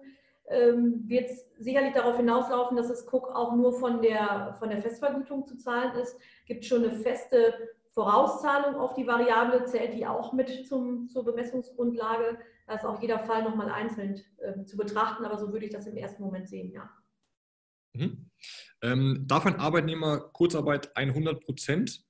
ähm, 0.48 1.04
wird 1.08 1.30
es 1.30 1.46
sicherlich 1.60 1.94
darauf 1.94 2.18
hinauslaufen, 2.18 2.78
dass 2.78 2.90
es 2.90 3.08
Cook 3.12 3.30
auch 3.36 3.56
nur 3.56 3.74
von 3.74 4.02
der, 4.02 4.56
von 4.60 4.70
der 4.70 4.82
Festvergütung 4.82 5.46
zu 5.46 5.58
zahlen 5.58 5.96
ist. 6.00 6.18
Gibt 6.46 6.66
schon 6.66 6.84
eine 6.84 6.94
feste 6.94 7.54
Vorauszahlung 7.94 8.76
auf 8.76 8.96
die 8.96 9.06
Variable 9.06 9.66
zählt 9.66 9.94
die 9.94 10.06
auch 10.06 10.34
mit 10.34 10.68
zum, 10.68 11.08
zur 11.10 11.24
Bemessungsgrundlage. 11.24 12.40
Da 12.66 12.76
ist 12.76 12.86
auch 12.86 13.02
jeder 13.02 13.20
Fall 13.20 13.44
nochmal 13.44 13.70
einzeln 13.70 14.22
äh, 14.38 14.64
zu 14.66 14.78
betrachten, 14.78 15.26
aber 15.26 15.38
so 15.38 15.52
würde 15.54 15.66
ich 15.66 15.72
das 15.72 15.86
im 15.86 15.96
ersten 15.96 16.24
Moment 16.24 16.50
sehen, 16.50 16.72
ja. 16.72 16.90
Mhm. 17.94 18.32
Ähm, 18.82 19.26
darf 19.28 19.46
ein 19.46 19.60
Arbeitnehmer 19.60 20.20
Kurzarbeit 20.20 20.96
100 20.98 21.44
Prozent, 21.44 22.04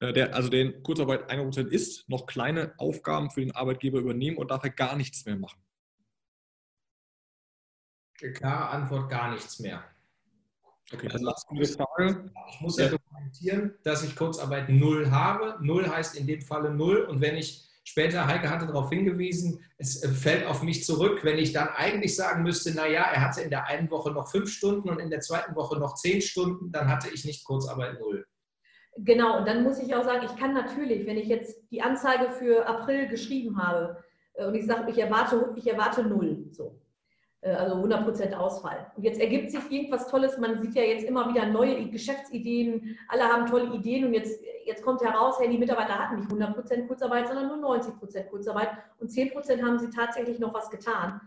der, 0.00 0.34
also 0.34 0.48
den 0.48 0.82
Kurzarbeit 0.82 1.30
100 1.30 1.44
Prozent 1.46 1.72
ist, 1.72 2.08
noch 2.08 2.26
kleine 2.26 2.74
Aufgaben 2.78 3.30
für 3.30 3.40
den 3.40 3.52
Arbeitgeber 3.52 3.98
übernehmen 3.98 4.36
und 4.36 4.50
darf 4.50 4.64
er 4.64 4.70
gar 4.70 4.96
nichts 4.96 5.24
mehr 5.24 5.36
machen? 5.36 5.60
Klare 8.14 8.70
Antwort, 8.70 9.10
gar 9.10 9.30
nichts 9.30 9.58
mehr. 9.58 9.84
Okay, 10.92 11.08
also 11.10 11.26
das 11.26 11.44
ist 11.50 11.80
eine 11.80 11.86
Frage. 11.86 12.30
Ich 12.50 12.60
muss 12.60 12.78
ja 12.78 12.88
dokumentieren, 12.88 13.74
dass 13.82 14.04
ich 14.04 14.14
Kurzarbeit 14.14 14.68
null 14.68 15.10
habe. 15.10 15.56
Null 15.60 15.88
heißt 15.88 16.16
in 16.16 16.26
dem 16.26 16.40
Falle 16.40 16.70
null. 16.70 17.00
Und 17.02 17.20
wenn 17.20 17.36
ich 17.36 17.68
später, 17.84 18.26
Heike 18.26 18.48
hatte 18.48 18.66
darauf 18.66 18.88
hingewiesen, 18.90 19.64
es 19.78 20.06
fällt 20.06 20.46
auf 20.46 20.62
mich 20.62 20.84
zurück, 20.84 21.24
wenn 21.24 21.38
ich 21.38 21.52
dann 21.52 21.68
eigentlich 21.68 22.14
sagen 22.14 22.44
müsste, 22.44 22.72
naja, 22.72 23.02
er 23.02 23.20
hatte 23.20 23.42
in 23.42 23.50
der 23.50 23.66
einen 23.66 23.90
Woche 23.90 24.12
noch 24.12 24.30
fünf 24.30 24.50
Stunden 24.50 24.88
und 24.88 25.00
in 25.00 25.10
der 25.10 25.20
zweiten 25.20 25.56
Woche 25.56 25.78
noch 25.78 25.96
zehn 25.96 26.22
Stunden, 26.22 26.70
dann 26.70 26.88
hatte 26.88 27.08
ich 27.10 27.24
nicht 27.24 27.44
Kurzarbeit 27.44 27.98
null. 27.98 28.24
Genau, 28.98 29.38
und 29.38 29.46
dann 29.46 29.62
muss 29.62 29.78
ich 29.78 29.94
auch 29.94 30.04
sagen, 30.04 30.24
ich 30.24 30.36
kann 30.36 30.54
natürlich, 30.54 31.06
wenn 31.06 31.18
ich 31.18 31.28
jetzt 31.28 31.70
die 31.70 31.82
Anzeige 31.82 32.30
für 32.30 32.66
April 32.66 33.08
geschrieben 33.08 33.62
habe 33.62 34.02
äh, 34.34 34.46
und 34.46 34.54
ich 34.54 34.66
sage, 34.66 34.90
ich 34.90 34.98
erwarte, 34.98 35.52
ich 35.56 35.66
erwarte 35.66 36.02
null, 36.02 36.46
so, 36.50 36.80
äh, 37.42 37.50
also 37.50 37.74
100% 37.76 38.32
Ausfall. 38.34 38.90
Und 38.96 39.02
jetzt 39.02 39.20
ergibt 39.20 39.50
sich 39.50 39.70
irgendwas 39.70 40.08
Tolles. 40.08 40.38
Man 40.38 40.62
sieht 40.62 40.74
ja 40.74 40.82
jetzt 40.82 41.04
immer 41.04 41.28
wieder 41.28 41.46
neue 41.46 41.90
Geschäftsideen. 41.90 42.96
Alle 43.08 43.24
haben 43.24 43.46
tolle 43.46 43.74
Ideen 43.74 44.06
und 44.06 44.14
jetzt, 44.14 44.42
jetzt 44.64 44.82
kommt 44.82 45.02
heraus, 45.02 45.38
hey, 45.38 45.50
die 45.50 45.58
Mitarbeiter 45.58 45.98
hatten 45.98 46.16
nicht 46.16 46.30
100% 46.30 46.86
Kurzarbeit, 46.86 47.28
sondern 47.28 47.48
nur 47.48 47.76
90% 47.76 48.24
Kurzarbeit 48.28 48.70
und 48.98 49.10
10% 49.10 49.62
haben 49.62 49.78
sie 49.78 49.90
tatsächlich 49.90 50.38
noch 50.38 50.54
was 50.54 50.70
getan. 50.70 51.20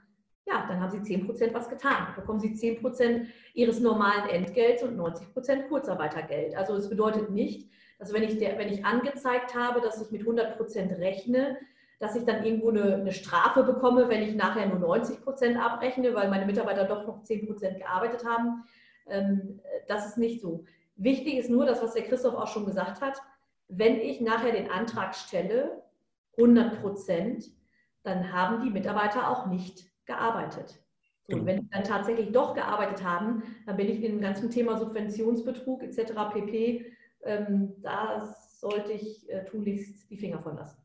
Ja, 0.49 0.65
dann 0.67 0.80
haben 0.80 0.89
sie 0.89 1.15
10% 1.15 1.53
was 1.53 1.69
getan. 1.69 2.05
Dann 2.07 2.15
bekommen 2.15 2.39
sie 2.39 2.55
10% 2.55 3.27
ihres 3.53 3.80
normalen 3.80 4.27
Entgelts 4.30 4.81
und 4.81 4.97
90% 4.99 5.67
Kurzarbeitergeld. 5.67 6.55
Also 6.55 6.73
es 6.73 6.89
bedeutet 6.89 7.30
nicht, 7.30 7.69
dass 7.99 8.13
wenn 8.13 8.23
ich, 8.23 8.39
der, 8.39 8.57
wenn 8.57 8.69
ich 8.69 8.84
angezeigt 8.84 9.53
habe, 9.53 9.80
dass 9.80 10.01
ich 10.01 10.09
mit 10.11 10.23
100% 10.23 10.97
rechne, 10.97 11.57
dass 11.99 12.15
ich 12.15 12.23
dann 12.23 12.43
irgendwo 12.43 12.69
eine, 12.69 12.95
eine, 12.95 13.11
Strafe 13.11 13.63
bekomme, 13.63 14.09
wenn 14.09 14.23
ich 14.23 14.34
nachher 14.34 14.65
nur 14.65 14.80
90 14.80 15.21
Prozent 15.21 15.57
abrechne, 15.57 16.15
weil 16.15 16.30
meine 16.30 16.45
Mitarbeiter 16.45 16.85
doch 16.85 17.05
noch 17.05 17.21
10 17.23 17.45
Prozent 17.45 17.77
gearbeitet 17.77 18.26
haben. 18.26 18.63
Ähm, 19.07 19.59
das 19.88 20.07
ist 20.07 20.17
nicht 20.17 20.41
so. 20.41 20.63
Wichtig 20.95 21.35
ist 21.35 21.49
nur 21.49 21.65
das, 21.65 21.84
was 21.84 21.93
der 21.93 22.03
Christoph 22.03 22.35
auch 22.35 22.47
schon 22.47 22.65
gesagt 22.65 23.01
hat. 23.01 23.21
Wenn 23.67 23.99
ich 23.99 24.19
nachher 24.19 24.53
den 24.53 24.71
Antrag 24.71 25.13
stelle, 25.13 25.84
100 26.38 26.81
Prozent, 26.81 27.51
dann 28.03 28.31
haben 28.31 28.63
die 28.63 28.71
Mitarbeiter 28.71 29.30
auch 29.30 29.45
nicht 29.45 29.89
gearbeitet. 30.10 30.84
So, 31.27 31.38
und 31.38 31.45
genau. 31.45 31.45
wenn 31.45 31.61
sie 31.61 31.69
dann 31.69 31.84
tatsächlich 31.86 32.31
doch 32.31 32.53
gearbeitet 32.53 33.03
haben, 33.03 33.44
dann 33.65 33.77
bin 33.77 33.88
ich 33.88 33.98
in 33.98 34.14
dem 34.14 34.22
ganzen 34.22 34.49
Thema 34.49 34.77
Subventionsbetrug 34.77 35.84
etc. 35.84 36.14
pp. 36.34 36.86
Ähm, 37.23 37.73
da 37.81 38.36
sollte 38.60 38.91
ich 38.91 39.30
äh, 39.30 39.45
tunlichst 39.45 40.10
die 40.10 40.18
Finger 40.18 40.41
von 40.41 40.56
lassen 40.56 40.77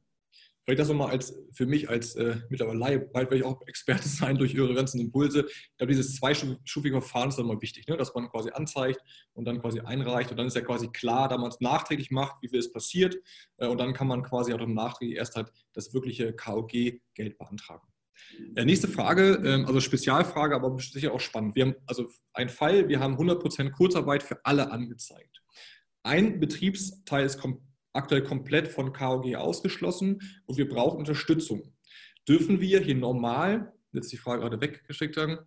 vielleicht 0.64 0.80
das 0.80 0.88
nochmal 0.88 1.10
als 1.10 1.34
für 1.52 1.66
mich 1.66 1.88
als 1.88 2.16
äh, 2.16 2.36
mittlerweile 2.48 2.78
Laie, 2.78 2.98
bald 2.98 3.30
werde 3.30 3.36
ich 3.36 3.44
auch 3.44 3.60
Experte 3.66 4.08
sein 4.08 4.36
durch 4.36 4.54
Ihre 4.54 4.74
ganzen 4.74 5.00
Impulse. 5.00 5.46
Ich 5.48 5.76
glaube, 5.76 5.92
dieses 5.92 6.16
zweistufige 6.16 7.00
Verfahren 7.00 7.28
ist 7.28 7.38
dann 7.38 7.46
mal 7.46 7.60
wichtig, 7.60 7.86
ne? 7.86 7.96
dass 7.96 8.14
man 8.14 8.28
quasi 8.28 8.50
anzeigt 8.50 9.00
und 9.34 9.44
dann 9.44 9.60
quasi 9.60 9.80
einreicht 9.80 10.30
und 10.30 10.36
dann 10.38 10.46
ist 10.46 10.56
ja 10.56 10.62
quasi 10.62 10.88
klar, 10.88 11.28
da 11.28 11.36
man 11.36 11.50
es 11.50 11.60
nachträglich 11.60 12.10
macht, 12.10 12.36
wie 12.42 12.48
viel 12.48 12.58
es 12.58 12.72
passiert 12.72 13.16
äh, 13.58 13.66
und 13.66 13.78
dann 13.78 13.92
kann 13.92 14.08
man 14.08 14.22
quasi 14.22 14.52
auch 14.52 14.66
nachträglich 14.66 15.18
erst 15.18 15.36
halt 15.36 15.52
das 15.72 15.92
wirkliche 15.92 16.32
KOG-Geld 16.32 17.38
beantragen. 17.38 17.86
Äh, 18.54 18.64
nächste 18.64 18.88
Frage, 18.88 19.42
ähm, 19.44 19.66
also 19.66 19.80
Spezialfrage, 19.80 20.54
aber 20.54 20.76
sicher 20.78 21.12
auch 21.12 21.20
spannend. 21.20 21.54
Wir 21.56 21.66
haben 21.66 21.74
also 21.86 22.08
einen 22.32 22.50
Fall, 22.50 22.88
wir 22.88 23.00
haben 23.00 23.16
100% 23.16 23.70
Kurzarbeit 23.70 24.22
für 24.22 24.44
alle 24.44 24.70
angezeigt. 24.70 25.42
Ein 26.02 26.40
Betriebsteil 26.40 27.24
ist 27.24 27.38
komplett 27.38 27.64
aktuell 27.94 28.22
komplett 28.22 28.68
von 28.68 28.92
KOG 28.92 29.36
ausgeschlossen 29.36 30.20
und 30.46 30.58
wir 30.58 30.68
brauchen 30.68 30.98
Unterstützung. 30.98 31.72
Dürfen 32.28 32.60
wir 32.60 32.80
hier 32.80 32.96
normal, 32.96 33.72
jetzt 33.92 34.12
die 34.12 34.16
Frage 34.16 34.42
gerade 34.42 34.60
weggesteckt 34.60 35.16
haben, 35.16 35.38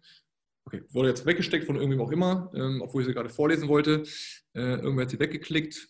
okay, 0.66 0.84
wurde 0.90 1.10
jetzt 1.10 1.26
weggesteckt 1.26 1.66
von 1.66 1.76
irgendwem 1.76 2.02
auch 2.02 2.12
immer, 2.12 2.52
ähm, 2.56 2.82
obwohl 2.82 3.02
ich 3.02 3.08
sie 3.08 3.14
gerade 3.14 3.30
vorlesen 3.30 3.68
wollte, 3.68 4.04
äh, 4.54 4.76
irgendwer 4.76 5.04
hat 5.04 5.12
sie 5.12 5.20
weggeklickt. 5.20 5.88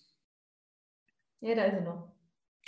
Ja, 1.42 1.56
da 1.56 1.66
ist 1.66 1.78
sie 1.78 1.84
noch. 1.84 2.17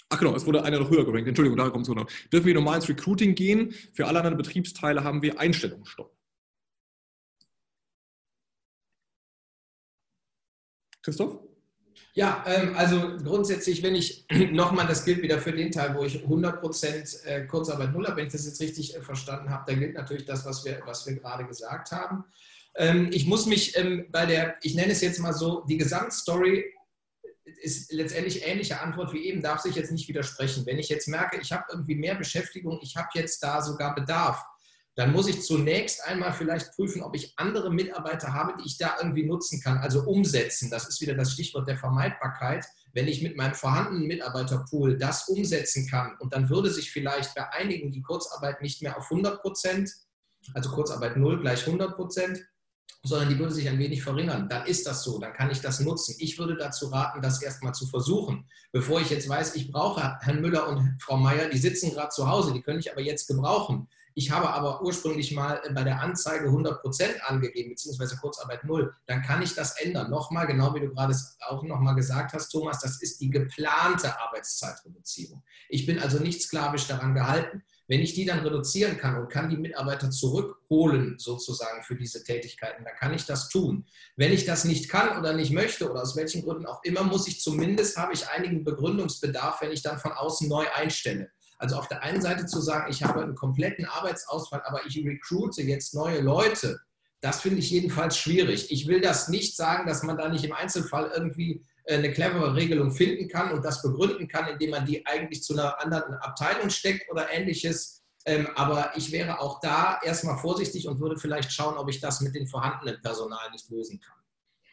Ach 0.07 0.17
genau, 0.17 0.35
es 0.35 0.45
wurde 0.45 0.63
einer 0.63 0.79
noch 0.79 0.89
höher 0.89 1.05
gerankt. 1.05 1.27
Entschuldigung, 1.27 1.57
da 1.57 1.69
kommt 1.69 1.87
es 1.87 1.93
noch. 1.93 2.09
Dürfen 2.31 2.47
wir 2.47 2.53
normal 2.53 2.77
ins 2.77 2.89
Recruiting 2.89 3.35
gehen? 3.35 3.73
Für 3.93 4.07
alle 4.07 4.19
anderen 4.19 4.37
Betriebsteile 4.37 5.03
haben 5.03 5.21
wir 5.21 5.39
Einstellungsstopp. 5.39 6.15
Christoph? 11.01 11.39
Ja, 12.13 12.43
ähm, 12.47 12.75
also 12.75 13.17
grundsätzlich, 13.23 13.83
wenn 13.83 13.95
ich 13.95 14.25
nochmal, 14.51 14.87
das 14.87 15.05
gilt 15.05 15.21
wieder 15.21 15.39
für 15.39 15.51
den 15.51 15.71
Teil, 15.71 15.95
wo 15.95 16.03
ich 16.03 16.17
100% 16.25 17.25
äh, 17.25 17.45
Kurzarbeit 17.45 17.93
null 17.93 18.07
habe, 18.07 18.17
wenn 18.17 18.27
ich 18.27 18.33
das 18.33 18.45
jetzt 18.45 18.61
richtig 18.61 18.95
äh, 18.95 19.01
verstanden 19.01 19.49
habe, 19.49 19.63
da 19.67 19.77
gilt 19.77 19.93
natürlich 19.93 20.25
das, 20.25 20.45
was 20.45 20.65
wir, 20.65 20.81
was 20.85 21.05
wir 21.05 21.15
gerade 21.15 21.45
gesagt 21.45 21.91
haben. 21.91 22.25
Ähm, 22.75 23.09
ich 23.11 23.25
muss 23.25 23.45
mich 23.45 23.77
ähm, 23.77 24.05
bei 24.11 24.25
der, 24.25 24.55
ich 24.63 24.75
nenne 24.75 24.91
es 24.91 25.01
jetzt 25.01 25.19
mal 25.19 25.33
so, 25.33 25.63
die 25.67 25.77
Gesamtstory 25.77 26.65
ist 27.57 27.91
letztendlich 27.91 28.45
ähnliche 28.45 28.79
Antwort 28.81 29.13
wie 29.13 29.25
eben, 29.25 29.41
darf 29.41 29.61
sich 29.61 29.75
jetzt 29.75 29.91
nicht 29.91 30.07
widersprechen. 30.07 30.65
Wenn 30.65 30.79
ich 30.79 30.89
jetzt 30.89 31.07
merke, 31.07 31.39
ich 31.41 31.51
habe 31.51 31.65
irgendwie 31.69 31.95
mehr 31.95 32.15
Beschäftigung, 32.15 32.79
ich 32.81 32.95
habe 32.95 33.09
jetzt 33.13 33.41
da 33.43 33.61
sogar 33.61 33.95
Bedarf, 33.95 34.43
dann 34.95 35.13
muss 35.13 35.27
ich 35.27 35.41
zunächst 35.41 36.05
einmal 36.05 36.33
vielleicht 36.33 36.73
prüfen, 36.73 37.01
ob 37.01 37.15
ich 37.15 37.33
andere 37.37 37.71
Mitarbeiter 37.71 38.33
habe, 38.33 38.55
die 38.59 38.67
ich 38.67 38.77
da 38.77 38.97
irgendwie 39.01 39.25
nutzen 39.25 39.61
kann, 39.61 39.77
also 39.77 40.03
umsetzen. 40.03 40.69
Das 40.69 40.89
ist 40.89 40.99
wieder 40.99 41.13
das 41.13 41.31
Stichwort 41.31 41.69
der 41.69 41.77
Vermeidbarkeit. 41.77 42.65
Wenn 42.91 43.07
ich 43.07 43.21
mit 43.21 43.37
meinem 43.37 43.53
vorhandenen 43.53 44.07
Mitarbeiterpool 44.07 44.97
das 44.97 45.29
umsetzen 45.29 45.87
kann 45.87 46.17
und 46.19 46.33
dann 46.33 46.49
würde 46.49 46.69
sich 46.69 46.91
vielleicht 46.91 47.33
bei 47.33 47.49
einigen 47.53 47.91
die 47.91 48.01
Kurzarbeit 48.01 48.61
nicht 48.61 48.81
mehr 48.81 48.97
auf 48.97 49.05
100 49.09 49.41
Prozent, 49.41 49.89
also 50.53 50.69
Kurzarbeit 50.71 51.15
0 51.15 51.39
gleich 51.39 51.65
100 51.65 51.95
Prozent, 51.95 52.45
sondern 53.03 53.29
die 53.29 53.39
würde 53.39 53.53
sich 53.53 53.69
ein 53.69 53.79
wenig 53.79 54.03
verringern. 54.03 54.49
Dann 54.49 54.65
ist 54.65 54.85
das 54.85 55.03
so, 55.03 55.19
dann 55.19 55.33
kann 55.33 55.51
ich 55.51 55.61
das 55.61 55.79
nutzen. 55.79 56.15
Ich 56.19 56.37
würde 56.37 56.57
dazu 56.57 56.87
raten, 56.87 57.21
das 57.21 57.41
erstmal 57.41 57.73
zu 57.73 57.87
versuchen, 57.87 58.49
bevor 58.71 58.99
ich 58.99 59.09
jetzt 59.09 59.29
weiß, 59.29 59.55
ich 59.55 59.71
brauche 59.71 60.17
Herrn 60.21 60.41
Müller 60.41 60.67
und 60.67 60.97
Frau 60.99 61.17
Meier, 61.17 61.49
die 61.49 61.57
sitzen 61.57 61.91
gerade 61.91 62.09
zu 62.09 62.27
Hause, 62.27 62.53
die 62.53 62.61
könnte 62.61 62.81
ich 62.81 62.91
aber 62.91 63.01
jetzt 63.01 63.27
gebrauchen. 63.27 63.87
Ich 64.15 64.31
habe 64.31 64.49
aber 64.49 64.81
ursprünglich 64.81 65.31
mal 65.31 65.61
bei 65.73 65.83
der 65.83 66.01
Anzeige 66.01 66.47
100 66.47 66.81
Prozent 66.81 67.23
angegeben, 67.23 67.69
beziehungsweise 67.69 68.17
Kurzarbeit 68.17 68.65
0. 68.65 68.93
Dann 69.05 69.21
kann 69.21 69.41
ich 69.41 69.55
das 69.55 69.79
ändern. 69.79 70.09
Nochmal, 70.09 70.45
genau 70.45 70.75
wie 70.75 70.81
du 70.81 70.89
gerade 70.89 71.15
auch 71.47 71.63
nochmal 71.63 71.95
gesagt 71.95 72.33
hast, 72.33 72.49
Thomas, 72.49 72.79
das 72.79 73.01
ist 73.01 73.21
die 73.21 73.29
geplante 73.29 74.19
Arbeitszeitreduzierung. 74.19 75.41
Ich 75.69 75.85
bin 75.85 75.99
also 75.99 76.19
nicht 76.19 76.41
sklavisch 76.41 76.87
daran 76.87 77.13
gehalten. 77.13 77.63
Wenn 77.89 78.01
ich 78.01 78.13
die 78.13 78.23
dann 78.23 78.41
reduzieren 78.41 78.97
kann 78.97 79.19
und 79.19 79.29
kann 79.29 79.49
die 79.49 79.57
Mitarbeiter 79.57 80.11
zurückholen, 80.11 81.17
sozusagen 81.17 81.81
für 81.81 81.95
diese 81.95 82.23
Tätigkeiten, 82.23 82.85
dann 82.85 82.93
kann 82.95 83.15
ich 83.15 83.25
das 83.25 83.49
tun. 83.49 83.87
Wenn 84.15 84.31
ich 84.31 84.45
das 84.45 84.63
nicht 84.63 84.89
kann 84.89 85.17
oder 85.17 85.33
nicht 85.33 85.51
möchte 85.51 85.89
oder 85.89 86.03
aus 86.03 86.15
welchen 86.15 86.43
Gründen 86.43 86.67
auch 86.67 86.83
immer, 86.83 87.01
muss 87.01 87.27
ich 87.27 87.41
zumindest, 87.41 87.97
habe 87.97 88.13
ich 88.13 88.29
einigen 88.29 88.63
Begründungsbedarf, 88.63 89.61
wenn 89.61 89.71
ich 89.71 89.81
dann 89.81 89.97
von 89.97 90.11
außen 90.11 90.47
neu 90.47 90.65
einstelle. 90.71 91.31
Also 91.57 91.77
auf 91.77 91.87
der 91.87 92.03
einen 92.03 92.21
Seite 92.21 92.45
zu 92.45 92.61
sagen, 92.61 92.91
ich 92.91 93.03
habe 93.03 93.23
einen 93.23 93.33
kompletten 93.33 93.85
Arbeitsausfall, 93.85 94.61
aber 94.65 94.85
ich 94.85 95.03
recruite 95.03 95.63
jetzt 95.63 95.95
neue 95.95 96.21
Leute, 96.21 96.79
das 97.21 97.41
finde 97.41 97.57
ich 97.57 97.71
jedenfalls 97.71 98.17
schwierig. 98.17 98.71
Ich 98.71 98.87
will 98.87 99.01
das 99.01 99.29
nicht 99.29 99.57
sagen, 99.57 99.87
dass 99.87 100.03
man 100.03 100.15
da 100.15 100.29
nicht 100.29 100.45
im 100.45 100.53
Einzelfall 100.53 101.11
irgendwie 101.11 101.65
eine 101.89 102.11
clevere 102.11 102.55
Regelung 102.55 102.91
finden 102.91 103.27
kann 103.27 103.51
und 103.51 103.65
das 103.65 103.81
begründen 103.81 104.27
kann, 104.27 104.47
indem 104.47 104.71
man 104.71 104.85
die 104.85 105.05
eigentlich 105.05 105.43
zu 105.43 105.53
einer 105.53 105.81
anderen 105.83 106.13
Abteilung 106.15 106.69
steckt 106.69 107.09
oder 107.11 107.31
ähnliches. 107.31 108.03
Ähm, 108.25 108.47
aber 108.55 108.91
ich 108.95 109.11
wäre 109.11 109.39
auch 109.39 109.59
da 109.59 109.99
erstmal 110.03 110.37
vorsichtig 110.37 110.87
und 110.87 110.99
würde 110.99 111.17
vielleicht 111.17 111.51
schauen, 111.51 111.77
ob 111.77 111.89
ich 111.89 111.99
das 111.99 112.21
mit 112.21 112.35
dem 112.35 112.47
vorhandenen 112.47 113.01
Personal 113.01 113.49
nicht 113.51 113.69
lösen 113.69 113.99
kann. 113.99 114.17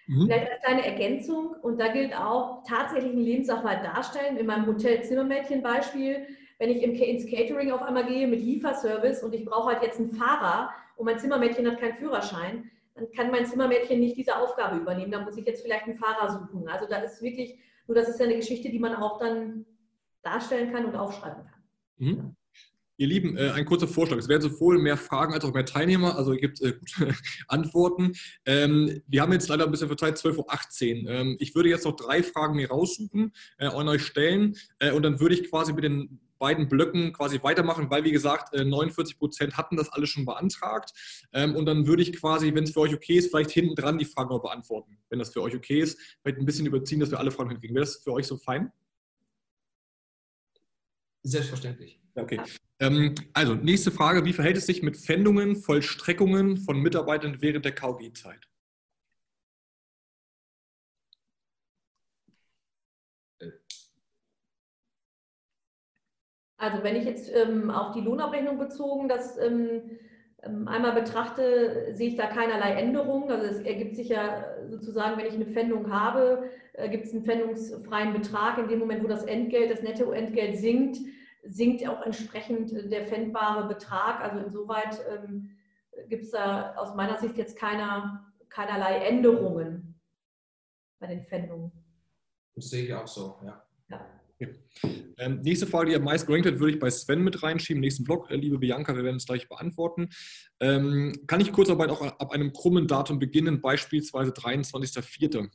Mhm. 0.07 0.27
Vielleicht 0.27 0.53
als 0.53 0.63
kleine 0.63 0.87
Ergänzung, 0.87 1.57
und 1.63 1.79
da 1.79 1.89
gilt 1.89 2.15
auch 2.15 2.63
tatsächlich 2.69 3.13
einen 3.13 3.25
Lebenssachverhalt 3.25 3.85
darstellen. 3.85 4.37
In 4.37 4.47
meinem 4.47 4.67
Hotel-Zimmermädchen-Beispiel, 4.67 6.27
wenn 6.59 6.71
ich 6.71 6.83
ins 6.83 7.31
Catering 7.31 7.71
auf 7.73 7.83
einmal 7.83 8.07
gehe 8.07 8.27
mit 8.27 8.41
Lieferservice 8.41 9.23
und 9.23 9.35
ich 9.35 9.45
brauche 9.45 9.73
halt 9.73 9.83
jetzt 9.83 9.99
einen 9.99 10.13
Fahrer 10.13 10.71
und 10.97 11.07
mein 11.07 11.19
Zimmermädchen 11.19 11.67
hat 11.71 11.81
keinen 11.81 11.97
Führerschein, 11.97 12.71
dann 12.97 13.11
kann 13.13 13.31
mein 13.31 13.47
Zimmermädchen 13.47 14.01
nicht 14.01 14.17
diese 14.17 14.37
Aufgabe 14.37 14.79
übernehmen. 14.79 15.13
Da 15.13 15.21
muss 15.21 15.37
ich 15.37 15.45
jetzt 15.45 15.63
vielleicht 15.63 15.85
einen 15.85 15.99
Fahrer 15.99 16.33
suchen. 16.33 16.67
Also 16.69 16.87
da 16.89 16.97
ist 16.99 17.23
wirklich, 17.23 17.59
nur 17.87 17.95
das 17.95 18.09
ist 18.09 18.19
ja 18.19 18.25
eine 18.25 18.37
Geschichte, 18.37 18.71
die 18.71 18.79
man 18.79 18.95
auch 18.95 19.19
dann 19.19 19.67
darstellen 20.23 20.73
kann 20.73 20.87
und 20.87 20.97
aufschreiben 20.97 21.45
kann. 21.45 21.63
Mhm. 21.99 22.37
Ihr 22.99 23.09
Lieben, 23.09 23.37
äh, 23.37 23.51
ein 23.51 23.67
kurzer 23.67 23.87
Vorschlag. 23.87 24.17
Es 24.17 24.29
werden 24.29 24.41
sowohl 24.41 24.79
mehr 24.79 24.97
Fragen 24.97 25.35
als 25.35 25.45
auch 25.45 25.53
mehr 25.53 25.67
Teilnehmer, 25.67 26.17
also 26.17 26.33
es 26.33 26.41
gibt 26.41 26.63
äh, 26.63 26.73
gute 26.73 27.15
Antworten. 27.49 28.15
Ähm, 28.47 29.03
wir 29.07 29.21
haben 29.21 29.33
jetzt 29.33 29.49
leider 29.49 29.67
ein 29.67 29.71
bisschen 29.71 29.89
für 29.89 29.97
Zeit, 29.97 30.17
12.18 30.17 31.05
Uhr. 31.05 31.11
Ähm, 31.11 31.37
ich 31.39 31.55
würde 31.55 31.69
jetzt 31.69 31.85
noch 31.85 31.95
drei 31.95 32.23
Fragen 32.23 32.57
mir 32.57 32.71
raussuchen, 32.71 33.35
äh, 33.59 33.67
an 33.67 33.89
euch 33.89 34.03
stellen 34.03 34.57
äh, 34.79 34.93
und 34.93 35.03
dann 35.03 35.21
würde 35.21 35.35
ich 35.35 35.51
quasi 35.51 35.75
mit 35.75 35.85
den 35.85 36.21
beiden 36.39 36.69
Blöcken 36.69 37.13
quasi 37.13 37.43
weitermachen, 37.43 37.91
weil 37.91 38.05
wie 38.05 38.13
gesagt, 38.13 38.55
49 38.55 39.15
äh, 39.15 39.19
Prozent 39.19 39.57
hatten 39.57 39.77
das 39.77 39.89
alles 39.91 40.11
schon 40.11 40.25
beantragt. 40.25 40.93
Ähm, 41.33 41.55
und 41.57 41.67
dann 41.67 41.87
würde 41.87 42.03
ich 42.03 42.13
quasi, 42.13 42.55
wenn 42.55 42.65
es 42.65 42.73
für 42.73 42.81
euch 42.81 42.95
okay 42.95 43.17
ist, 43.17 43.31
vielleicht 43.31 43.51
hinten 43.51 43.75
dran 43.75 43.99
die 43.99 44.05
Fragen 44.05 44.31
noch 44.31 44.43
beantworten. 44.43 44.99
Wenn 45.09 45.19
das 45.19 45.33
für 45.33 45.43
euch 45.43 45.55
okay 45.55 45.81
ist, 45.81 45.99
vielleicht 46.23 46.39
ein 46.39 46.47
bisschen 46.47 46.67
überziehen, 46.67 47.01
dass 47.01 47.11
wir 47.11 47.19
alle 47.19 47.31
Fragen 47.31 47.51
hinkriegen. 47.51 47.75
Wäre 47.75 47.85
das 47.85 47.97
für 47.97 48.13
euch 48.13 48.27
so 48.27 48.37
fein? 48.37 48.73
Selbstverständlich. 51.23 52.01
Okay. 52.15 52.41
Ähm, 52.79 53.15
also, 53.33 53.55
nächste 53.55 53.91
Frage. 53.91 54.25
Wie 54.25 54.33
verhält 54.33 54.57
es 54.57 54.67
sich 54.67 54.83
mit 54.83 54.97
Pfändungen, 54.97 55.57
Vollstreckungen 55.57 56.57
von 56.57 56.81
Mitarbeitern 56.81 57.39
während 57.41 57.65
der 57.65 57.73
KG-Zeit? 57.73 58.49
Also 66.59 66.83
wenn 66.83 66.97
ich 66.97 67.05
jetzt 67.05 67.31
ähm, 67.35 67.71
auf 67.71 67.93
die 67.93 68.01
Lohnabrechnung 68.01 68.59
bezogen 68.59 69.09
das 69.09 69.39
ähm, 69.39 69.83
ähm, 70.43 70.69
einmal 70.69 70.93
betrachte, 70.93 71.95
sehe 71.95 72.09
ich 72.09 72.17
da 72.17 72.27
keinerlei 72.27 72.73
Änderungen. 72.73 73.31
Also 73.31 73.47
es 73.47 73.61
ergibt 73.61 73.97
sich 73.97 74.09
ja 74.09 74.45
sozusagen, 74.69 75.19
wenn 75.19 75.27
ich 75.27 75.35
eine 75.35 75.47
Pfändung 75.47 75.93
habe, 75.93 76.51
äh, 76.75 76.89
gibt 76.89 77.07
es 77.07 77.13
einen 77.13 77.25
pfändungsfreien 77.25 78.13
Betrag. 78.13 78.59
In 78.59 78.69
dem 78.69 78.79
Moment, 78.79 79.03
wo 79.03 79.09
das 79.09 79.25
Entgelt, 79.25 79.71
das 79.71 79.83
Nettoentgelt 79.83 80.59
sinkt, 80.59 80.99
sinkt 81.45 81.87
auch 81.89 82.03
entsprechend 82.03 82.73
der 82.91 83.07
pfändbare 83.07 83.69
Betrag. 83.69 84.21
Also 84.21 84.45
insoweit 84.45 84.99
ähm, 85.11 85.57
gibt 86.09 86.25
es 86.25 86.31
da 86.31 86.75
aus 86.77 86.95
meiner 86.95 87.19
Sicht 87.19 87.37
jetzt 87.37 87.57
keiner, 87.57 88.33
keinerlei 88.49 89.05
Änderungen 89.07 90.01
bei 90.99 91.07
den 91.07 91.25
Pfändungen. 91.25 91.73
Das 92.55 92.71
sehe 92.71 92.85
ich 92.85 92.95
auch 92.95 93.07
so, 93.07 93.39
ja. 93.45 93.66
Ähm, 95.19 95.41
nächste 95.43 95.67
Frage, 95.67 95.91
die 95.91 95.97
am 95.97 96.05
meisten 96.05 96.27
gerankt 96.27 96.45
wird, 96.45 96.61
würde 96.61 96.75
ich 96.75 96.79
bei 96.79 96.91
Sven 96.91 97.23
mit 97.23 97.43
reinschieben. 97.43 97.81
Nächsten 97.81 98.05
Blog, 98.05 98.31
äh, 98.31 98.37
liebe 98.37 98.59
Bianca, 98.59 98.95
wir 98.95 99.05
werden 99.05 99.17
es 99.17 99.27
gleich 99.27 99.49
beantworten. 99.49 100.11
Ähm, 100.61 101.13
kann 101.27 101.41
ich 101.41 101.53
Kurzarbeit 101.53 101.91
auch 101.91 102.03
ab 102.03 102.33
einem 102.33 102.53
krummen 102.53 102.87
Datum 102.87 103.19
beginnen, 103.19 103.61
beispielsweise 103.61 104.33
23.04.? 104.33 105.49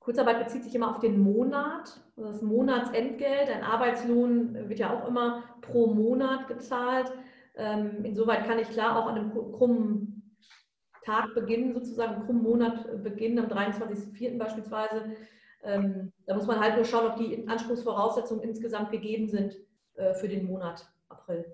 Kurzarbeit 0.00 0.44
bezieht 0.44 0.62
sich 0.62 0.74
immer 0.74 0.90
auf 0.94 1.00
den 1.00 1.18
Monat, 1.18 2.00
das 2.16 2.40
Monatsentgelt. 2.40 3.50
Ein 3.50 3.64
Arbeitslohn 3.64 4.68
wird 4.68 4.78
ja 4.78 4.96
auch 4.96 5.08
immer 5.08 5.42
pro 5.62 5.88
Monat 5.88 6.46
gezahlt. 6.46 7.12
Ähm, 7.56 8.04
insoweit 8.04 8.46
kann 8.46 8.58
ich 8.58 8.68
klar 8.68 8.98
auch 8.98 9.06
an 9.06 9.16
einem 9.16 9.30
krummen 9.32 10.15
Tag 11.06 11.34
beginnen, 11.34 11.72
sozusagen 11.72 12.26
krummen 12.26 12.42
Monat 12.42 13.02
beginnen, 13.02 13.38
am 13.38 13.46
23.04. 13.46 14.36
beispielsweise. 14.38 15.16
Ähm, 15.62 16.12
da 16.26 16.34
muss 16.34 16.46
man 16.46 16.60
halt 16.60 16.76
nur 16.76 16.84
schauen, 16.84 17.10
ob 17.10 17.16
die 17.16 17.48
Anspruchsvoraussetzungen 17.48 18.42
insgesamt 18.42 18.90
gegeben 18.90 19.28
sind 19.28 19.56
äh, 19.94 20.14
für 20.14 20.28
den 20.28 20.46
Monat 20.46 20.86
April. 21.08 21.46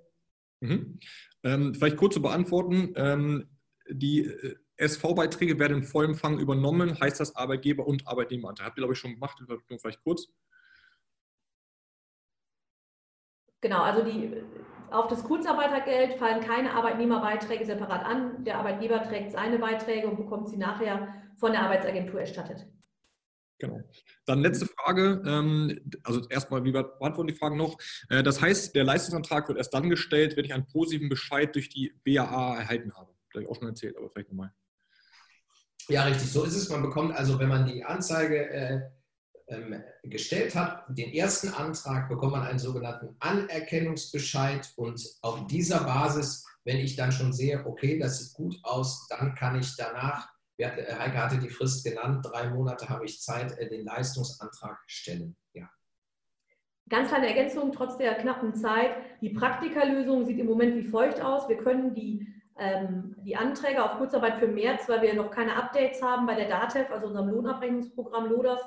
Mhm. 0.61 0.99
Ähm, 1.45 1.75
vielleicht 1.75 1.97
kurz 1.97 2.15
zu 2.15 2.23
beantworten. 2.23 2.93
Ähm, 2.97 3.49
die 3.89 4.27
äh, 4.27 4.57
SV-Beiträge 4.77 5.59
werden 5.59 5.79
in 5.79 5.83
Vollumfang 5.83 6.39
übernommen, 6.41 6.99
heißt 6.99 7.21
das 7.21 7.37
Arbeitgeber 7.37 7.87
und 7.87 8.07
Arbeitnehmeranteil. 8.09 8.67
Habt 8.67 8.79
ihr, 8.79 8.83
glaube 8.83 8.95
ich, 8.95 8.99
schon 8.99 9.15
gemacht, 9.15 9.41
vielleicht 9.79 10.03
kurz? 10.03 10.29
Genau, 13.61 13.83
also 13.83 14.03
die 14.03 14.43
auf 14.93 15.09
das 15.09 15.25
Kurzarbeitergeld 15.25 16.19
fallen 16.19 16.41
keine 16.41 16.73
Arbeitnehmerbeiträge 16.75 17.65
separat 17.65 18.05
an. 18.05 18.45
Der 18.45 18.59
Arbeitgeber 18.59 19.03
trägt 19.03 19.33
seine 19.33 19.59
Beiträge 19.59 20.09
und 20.09 20.17
bekommt 20.17 20.49
sie 20.49 20.57
nachher 20.57 21.09
von 21.37 21.53
der 21.53 21.63
Arbeitsagentur 21.63 22.21
erstattet. 22.21 22.67
Genau. 23.59 23.81
Dann 24.27 24.41
letzte 24.41 24.67
Frage. 24.67 25.23
Ähm, 25.25 25.81
also 26.03 26.27
erstmal, 26.29 26.65
wie 26.65 26.73
beantworten 26.73 27.29
die 27.29 27.35
Fragen 27.35 27.57
noch? 27.57 27.79
Äh, 28.09 28.23
das 28.23 28.41
heißt, 28.41 28.75
der 28.75 28.85
Leistungsantrag 28.85 29.49
wird 29.49 29.59
erst 29.59 29.73
dann 29.73 29.89
gestellt, 29.89 30.37
wenn 30.37 30.45
ich 30.45 30.53
einen 30.53 30.67
positiven 30.67 31.09
Bescheid 31.09 31.55
durch 31.55 31.69
die 31.69 31.95
BAA 32.05 32.59
erhalten 32.59 32.93
habe. 32.95 33.13
Das 33.27 33.35
habe 33.35 33.45
ich 33.45 33.49
auch 33.49 33.55
schon 33.55 33.69
erzählt, 33.69 33.97
aber 33.97 34.11
vielleicht 34.11 34.31
nochmal. 34.31 34.53
Ja, 35.89 36.05
richtig. 36.05 36.31
So 36.31 36.45
ist 36.45 36.57
es. 36.57 36.69
Man 36.69 36.83
bekommt 36.83 37.15
also, 37.15 37.39
wenn 37.39 37.49
man 37.49 37.67
die 37.67 37.85
Anzeige 37.85 38.51
äh, 38.51 38.81
gestellt 40.05 40.55
hat, 40.55 40.85
den 40.89 41.13
ersten 41.13 41.49
Antrag, 41.49 42.09
bekommt 42.09 42.33
man 42.33 42.43
einen 42.43 42.59
sogenannten 42.59 43.17
Anerkennungsbescheid 43.21 44.73
und 44.77 45.03
auf 45.23 45.47
dieser 45.47 45.85
Basis, 45.85 46.47
wenn 46.65 46.79
ich 46.79 46.97
dann 46.97 47.13
schon 47.13 47.33
sehe, 47.33 47.65
okay, 47.67 47.99
das 47.99 48.19
sieht 48.19 48.35
gut 48.35 48.57
aus, 48.63 49.07
dann 49.09 49.35
kann 49.35 49.59
ich 49.59 49.77
danach, 49.77 50.29
Heike 50.61 51.19
hatte 51.19 51.39
die 51.39 51.49
Frist 51.49 51.85
genannt, 51.85 52.25
drei 52.25 52.51
Monate 52.51 52.89
habe 52.89 53.05
ich 53.05 53.21
Zeit, 53.21 53.57
äh, 53.59 53.69
den 53.69 53.85
Leistungsantrag 53.85 54.79
stellen. 54.87 55.37
Ja. 55.55 55.69
Ganz 56.89 57.09
kleine 57.09 57.29
Ergänzung, 57.29 57.73
trotz 57.73 57.97
der 57.97 58.15
knappen 58.15 58.55
Zeit. 58.55 58.91
Die 59.21 59.31
Praktikerlösung 59.31 60.25
sieht 60.25 60.39
im 60.39 60.47
Moment 60.47 60.77
wie 60.77 60.87
folgt 60.87 61.21
aus. 61.21 61.49
Wir 61.49 61.57
können 61.57 61.95
die, 61.95 62.27
ähm, 62.59 63.17
die 63.21 63.37
Anträge 63.37 63.83
auf 63.83 63.99
Kurzarbeit 63.99 64.39
für 64.39 64.47
März, 64.47 64.89
weil 64.89 65.03
wir 65.03 65.15
noch 65.15 65.31
keine 65.31 65.57
Updates 65.57 66.03
haben 66.03 66.27
bei 66.27 66.35
der 66.35 66.49
DATEV, 66.49 66.91
also 66.91 67.07
unserem 67.09 67.31
Lohnabrechnungsprogramm 67.31 68.31
LODAS, 68.31 68.61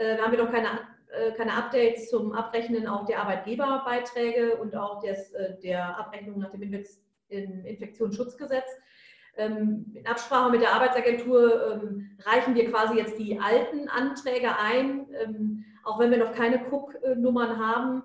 äh, 0.00 0.16
da 0.16 0.24
haben 0.24 0.32
wir 0.32 0.42
noch 0.42 0.50
keine, 0.50 0.80
äh, 1.12 1.32
keine 1.32 1.52
Updates 1.52 2.08
zum 2.08 2.32
Abrechnen 2.32 2.86
auch 2.86 3.04
der 3.04 3.20
Arbeitgeberbeiträge 3.20 4.56
und 4.56 4.74
auch 4.74 5.00
des, 5.00 5.32
äh, 5.32 5.58
der 5.62 5.98
Abrechnung 5.98 6.38
nach 6.38 6.50
dem 6.50 6.62
Infektionsschutzgesetz. 6.62 8.64
Ähm, 9.36 9.92
in 9.94 10.06
Absprache 10.06 10.50
mit 10.50 10.62
der 10.62 10.72
Arbeitsagentur 10.72 11.82
ähm, 11.82 12.16
reichen 12.24 12.54
wir 12.54 12.70
quasi 12.70 12.96
jetzt 12.96 13.18
die 13.18 13.38
alten 13.38 13.88
Anträge 13.88 14.58
ein, 14.58 15.06
ähm, 15.22 15.64
auch 15.84 15.98
wenn 15.98 16.10
wir 16.10 16.18
noch 16.18 16.32
keine 16.32 16.66
Cook-Nummern 16.70 17.58
haben. 17.58 18.02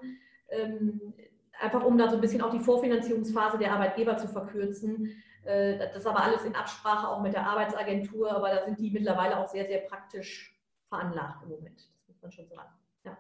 einfach 1.60 1.84
um 1.84 1.98
da 1.98 2.10
so 2.10 2.16
ein 2.16 2.22
bisschen 2.22 2.42
auch 2.42 2.52
die 2.52 2.60
Vorfinanzierungsphase 2.60 3.58
der 3.58 3.74
Arbeitgeber 3.74 4.18
zu 4.18 4.28
verkürzen. 4.28 5.12
Das 5.44 5.96
ist 5.96 6.06
aber 6.06 6.24
alles 6.24 6.46
in 6.46 6.56
Absprache 6.56 7.08
auch 7.08 7.22
mit 7.22 7.34
der 7.34 7.48
Arbeitsagentur, 7.48 8.32
aber 8.32 8.50
da 8.50 8.66
sind 8.66 8.80
die 8.80 8.92
mittlerweile 8.92 9.38
auch 9.38 9.48
sehr, 9.48 9.66
sehr 9.66 9.80
praktisch 9.80 10.55
veranlagt 10.90 11.44
im 11.44 11.50
Moment. 11.50 11.78
Das 11.78 12.08
muss 12.08 12.22
man 12.22 12.32
schon 12.32 12.48
sagen. 12.50 12.70
Ja. 13.04 13.18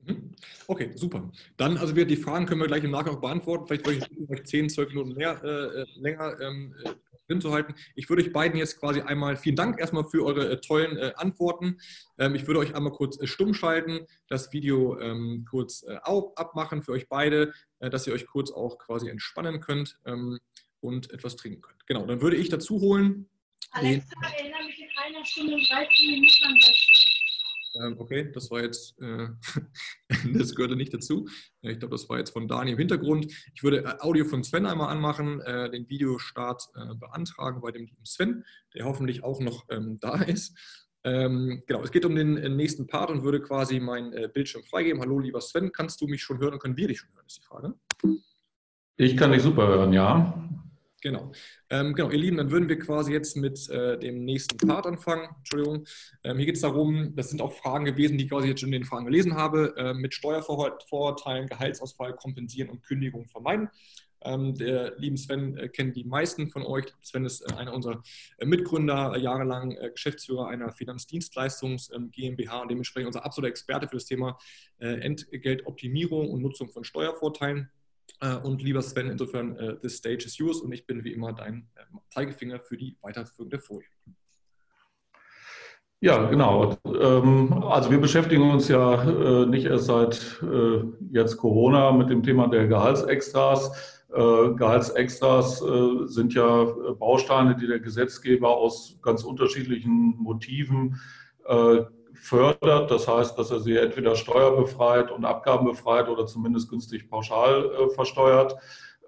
Mhm. 0.00 0.32
Okay, 0.66 0.92
super. 0.94 1.30
Dann, 1.56 1.76
also 1.76 1.96
wir 1.96 2.06
die 2.06 2.16
Fragen 2.16 2.46
können 2.46 2.60
wir 2.60 2.68
gleich 2.68 2.84
im 2.84 2.90
Nachgang 2.90 3.20
beantworten. 3.20 3.66
Vielleicht 3.66 3.86
wollte 3.86 4.08
ich 4.10 4.30
euch 4.30 4.44
10, 4.44 4.70
12 4.70 4.88
Minuten 4.90 5.14
mehr, 5.14 5.42
äh, 5.42 5.82
äh, 5.82 5.86
länger 5.96 6.40
ähm, 6.40 6.74
äh, 6.84 6.90
drin 7.28 7.40
zu 7.40 7.52
halten. 7.52 7.74
Ich 7.94 8.08
würde 8.08 8.22
euch 8.22 8.32
beiden 8.32 8.58
jetzt 8.58 8.78
quasi 8.78 9.00
einmal, 9.00 9.36
vielen 9.36 9.56
Dank 9.56 9.80
erstmal 9.80 10.04
für 10.04 10.24
eure 10.24 10.50
äh, 10.50 10.60
tollen 10.60 10.96
äh, 10.96 11.12
Antworten. 11.16 11.78
Ähm, 12.18 12.34
ich 12.34 12.46
würde 12.46 12.60
euch 12.60 12.74
einmal 12.74 12.92
kurz 12.92 13.20
äh, 13.20 13.26
stumm 13.26 13.54
schalten, 13.54 14.06
das 14.28 14.52
Video 14.52 14.98
ähm, 15.00 15.44
kurz 15.48 15.84
abmachen 15.84 16.82
für 16.82 16.92
euch 16.92 17.08
beide, 17.08 17.52
dass 17.78 18.06
ihr 18.06 18.12
euch 18.12 18.26
kurz 18.26 18.50
auch 18.50 18.78
quasi 18.78 19.08
entspannen 19.08 19.60
könnt 19.60 19.98
ähm, 20.04 20.38
und 20.80 21.10
etwas 21.12 21.36
trinken 21.36 21.60
könnt. 21.60 21.86
Genau, 21.86 22.06
dann 22.06 22.20
würde 22.20 22.36
ich 22.36 22.48
dazu 22.48 22.80
holen. 22.80 23.28
Alexa, 23.70 24.08
erinnere 24.22 24.64
mich 24.64 24.85
einer 25.06 25.24
Stunde 25.24 25.54
und 25.54 25.70
13 25.70 26.10
Minuten 26.10 26.60
das. 26.60 27.82
Ähm, 27.82 27.96
okay, 27.98 28.30
das 28.32 28.50
war 28.50 28.62
jetzt, 28.62 28.98
äh, 29.00 29.28
das 30.32 30.54
gehörte 30.54 30.76
nicht 30.76 30.94
dazu. 30.94 31.28
Ich 31.60 31.78
glaube, 31.78 31.94
das 31.94 32.08
war 32.08 32.18
jetzt 32.18 32.30
von 32.30 32.48
Dani 32.48 32.72
im 32.72 32.78
Hintergrund. 32.78 33.26
Ich 33.54 33.62
würde 33.62 33.84
äh, 33.84 34.00
Audio 34.00 34.24
von 34.24 34.42
Sven 34.42 34.66
einmal 34.66 34.88
anmachen, 34.88 35.40
äh, 35.42 35.70
den 35.70 35.88
Videostart 35.88 36.62
äh, 36.74 36.94
beantragen 36.94 37.60
bei 37.60 37.70
dem 37.70 37.84
lieben 37.84 38.04
Sven, 38.04 38.44
der 38.74 38.86
hoffentlich 38.86 39.22
auch 39.22 39.40
noch 39.40 39.66
ähm, 39.70 39.98
da 40.00 40.22
ist. 40.22 40.58
Ähm, 41.04 41.62
genau, 41.66 41.82
es 41.82 41.92
geht 41.92 42.04
um 42.04 42.16
den 42.16 42.36
äh, 42.38 42.48
nächsten 42.48 42.86
Part 42.86 43.10
und 43.10 43.22
würde 43.22 43.40
quasi 43.40 43.78
meinen 43.78 44.12
äh, 44.12 44.28
Bildschirm 44.32 44.64
freigeben. 44.64 45.00
Hallo, 45.00 45.18
lieber 45.18 45.40
Sven, 45.40 45.70
kannst 45.70 46.00
du 46.00 46.06
mich 46.08 46.22
schon 46.22 46.38
hören 46.38 46.54
und 46.54 46.60
können 46.60 46.76
wir 46.76 46.88
dich 46.88 46.98
schon 46.98 47.10
hören, 47.14 47.26
ist 47.26 47.38
die 47.38 47.42
Frage. 47.42 47.74
Ich 48.96 49.16
kann 49.16 49.30
dich 49.30 49.42
super 49.42 49.68
hören, 49.68 49.92
ja. 49.92 50.45
Genau. 51.06 51.30
Ähm, 51.70 51.94
genau, 51.94 52.10
ihr 52.10 52.18
Lieben, 52.18 52.36
dann 52.36 52.50
würden 52.50 52.68
wir 52.68 52.80
quasi 52.80 53.12
jetzt 53.12 53.36
mit 53.36 53.68
äh, 53.68 53.96
dem 53.96 54.24
nächsten 54.24 54.56
Part 54.66 54.86
anfangen. 54.86 55.28
Entschuldigung. 55.38 55.86
Ähm, 56.24 56.38
hier 56.38 56.46
geht 56.46 56.56
es 56.56 56.62
darum, 56.62 57.14
das 57.14 57.30
sind 57.30 57.40
auch 57.40 57.52
Fragen 57.52 57.84
gewesen, 57.84 58.18
die 58.18 58.24
ich 58.24 58.30
quasi 58.30 58.48
jetzt 58.48 58.60
schon 58.60 58.72
in 58.72 58.80
den 58.80 58.84
Fragen 58.84 59.04
gelesen 59.04 59.36
habe, 59.36 59.72
äh, 59.76 59.94
mit 59.94 60.14
Steuervorurteilen, 60.14 61.46
Gehaltsausfall 61.46 62.16
kompensieren 62.16 62.70
und 62.70 62.82
Kündigung 62.82 63.28
vermeiden. 63.28 63.70
Ähm, 64.22 64.56
der 64.56 64.98
lieben 64.98 65.16
Sven 65.16 65.56
äh, 65.56 65.68
kennt 65.68 65.94
die 65.94 66.02
meisten 66.02 66.50
von 66.50 66.64
euch. 66.64 66.86
Sven 67.02 67.24
ist 67.24 67.42
äh, 67.42 67.54
einer 67.54 67.72
unserer 67.72 68.02
äh, 68.38 68.44
Mitgründer, 68.44 69.12
äh, 69.14 69.20
jahrelang 69.20 69.78
Geschäftsführer 69.92 70.48
einer 70.48 70.72
Finanzdienstleistungs 70.72 71.92
ähm, 71.94 72.10
GmbH 72.10 72.62
und 72.62 72.70
dementsprechend 72.72 73.06
unser 73.06 73.24
absoluter 73.24 73.50
Experte 73.50 73.86
für 73.86 73.96
das 73.96 74.06
Thema 74.06 74.38
Entgeltoptimierung 74.78 76.30
und 76.30 76.42
Nutzung 76.42 76.68
von 76.68 76.84
Steuervorteilen. 76.84 77.70
Äh, 78.20 78.36
und 78.36 78.62
lieber 78.62 78.82
Sven, 78.82 79.10
insofern, 79.10 79.52
uh, 79.52 79.76
the 79.82 79.88
stage 79.88 80.24
is 80.26 80.38
yours 80.38 80.60
und 80.60 80.72
ich 80.72 80.86
bin 80.86 81.04
wie 81.04 81.12
immer 81.12 81.32
dein 81.32 81.68
äh, 81.74 81.82
Zeigefinger 82.10 82.60
für 82.60 82.76
die 82.76 82.96
weiterführende 83.02 83.58
Folie. 83.58 83.88
Ja, 86.00 86.24
genau. 86.28 86.76
Ähm, 86.84 87.52
also 87.64 87.90
wir 87.90 87.98
beschäftigen 88.00 88.50
uns 88.50 88.68
ja 88.68 89.46
nicht 89.46 89.64
erst 89.64 89.86
seit 89.86 90.42
jetzt 91.10 91.38
Corona 91.38 91.90
mit 91.92 92.10
dem 92.10 92.22
Thema 92.22 92.48
der 92.48 92.66
Gehaltsextras. 92.68 94.04
Gehaltsextras 94.08 95.64
sind 96.04 96.34
ja 96.34 96.64
Bausteine, 96.98 97.56
die 97.56 97.66
der 97.66 97.80
Gesetzgeber 97.80 98.56
aus 98.56 98.98
ganz 99.02 99.24
unterschiedlichen 99.24 100.16
Motiven 100.18 101.00
fördert. 102.16 102.90
Das 102.90 103.08
heißt, 103.08 103.38
dass 103.38 103.50
er 103.50 103.60
sie 103.60 103.76
entweder 103.76 104.16
steuerbefreit 104.16 105.10
und 105.10 105.24
abgabenbefreit 105.24 106.08
oder 106.08 106.26
zumindest 106.26 106.70
günstig 106.70 107.08
pauschal 107.08 107.70
äh, 107.70 107.94
versteuert. 107.94 108.56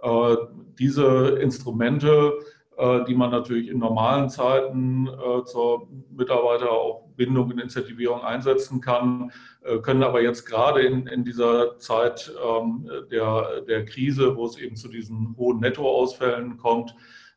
Äh, 0.03 0.37
diese 0.79 1.39
Instrumente, 1.41 2.39
äh, 2.79 3.05
die 3.07 3.15
man 3.15 3.33
natürlich 3.33 3.69
in 3.69 3.79
normalen 3.79 4.29
Zeiten 4.29 5.09
äh, 5.09 5.45
zur 5.45 5.89
Mitarbeiter 6.11 6.71
auch 6.71 7.09
Bindung 7.17 7.51
und 7.51 7.61
Incentivierung 7.61 8.23
einsetzen 8.23 8.81
kann, 8.81 9.33
äh, 9.65 9.79
können 9.79 10.05
aber 10.05 10.23
jetzt 10.23 10.47
gerade 10.47 10.83
in, 10.83 11.09
in 11.09 11.25
dieser 11.25 11.79
Zeit 11.79 12.33
ähm, 12.41 12.89
der, 13.11 13.63
der 13.63 13.85
Krise, 13.85 14.37
wo 14.37 14.47
es 14.47 14.57
eben 14.59 14.77
zu 14.77 14.87
diesen 14.87 15.35
hohen 15.37 15.59
Nettoausfällen 15.59 16.57
kommt, 16.57 16.95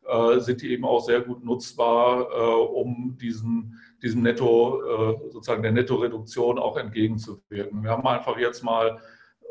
äh, 0.07 0.39
sind 0.39 0.61
die 0.61 0.71
eben 0.73 0.85
auch 0.85 1.03
sehr 1.03 1.21
gut 1.21 1.43
nutzbar, 1.43 2.71
um 2.75 3.17
diesen 3.19 3.79
diesem 4.01 4.21
Netto, 4.23 4.81
äh, 4.81 5.29
sozusagen 5.31 5.61
der 5.61 5.71
Nettoreduktion 5.71 6.57
auch 6.57 6.77
entgegenzuwirken. 6.77 7.83
Wir 7.83 7.91
haben 7.91 8.07
einfach 8.07 8.37
jetzt 8.37 8.63
mal, 8.63 8.99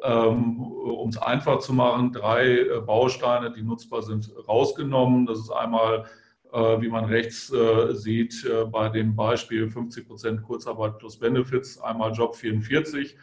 ähm, 0.02 0.60
um 0.60 1.08
es 1.08 1.18
einfach 1.18 1.58
zu 1.60 1.72
machen, 1.72 2.12
drei 2.12 2.58
äh, 2.58 2.80
Bausteine, 2.80 3.52
die 3.52 3.62
nutzbar 3.62 4.02
sind, 4.02 4.32
rausgenommen. 4.48 5.26
Das 5.26 5.38
ist 5.38 5.50
einmal, 5.50 6.06
äh, 6.52 6.80
wie 6.80 6.88
man 6.88 7.04
rechts 7.04 7.52
sieht, 7.92 8.48
bei 8.72 8.88
dem 8.88 9.14
Beispiel 9.14 9.68
50 9.68 10.08
Prozent 10.08 10.42
Kurzarbeit 10.42 10.98
plus 10.98 11.18
Benefits, 11.18 11.80
einmal 11.80 12.12
Job 12.12 12.34
44. 12.34 13.16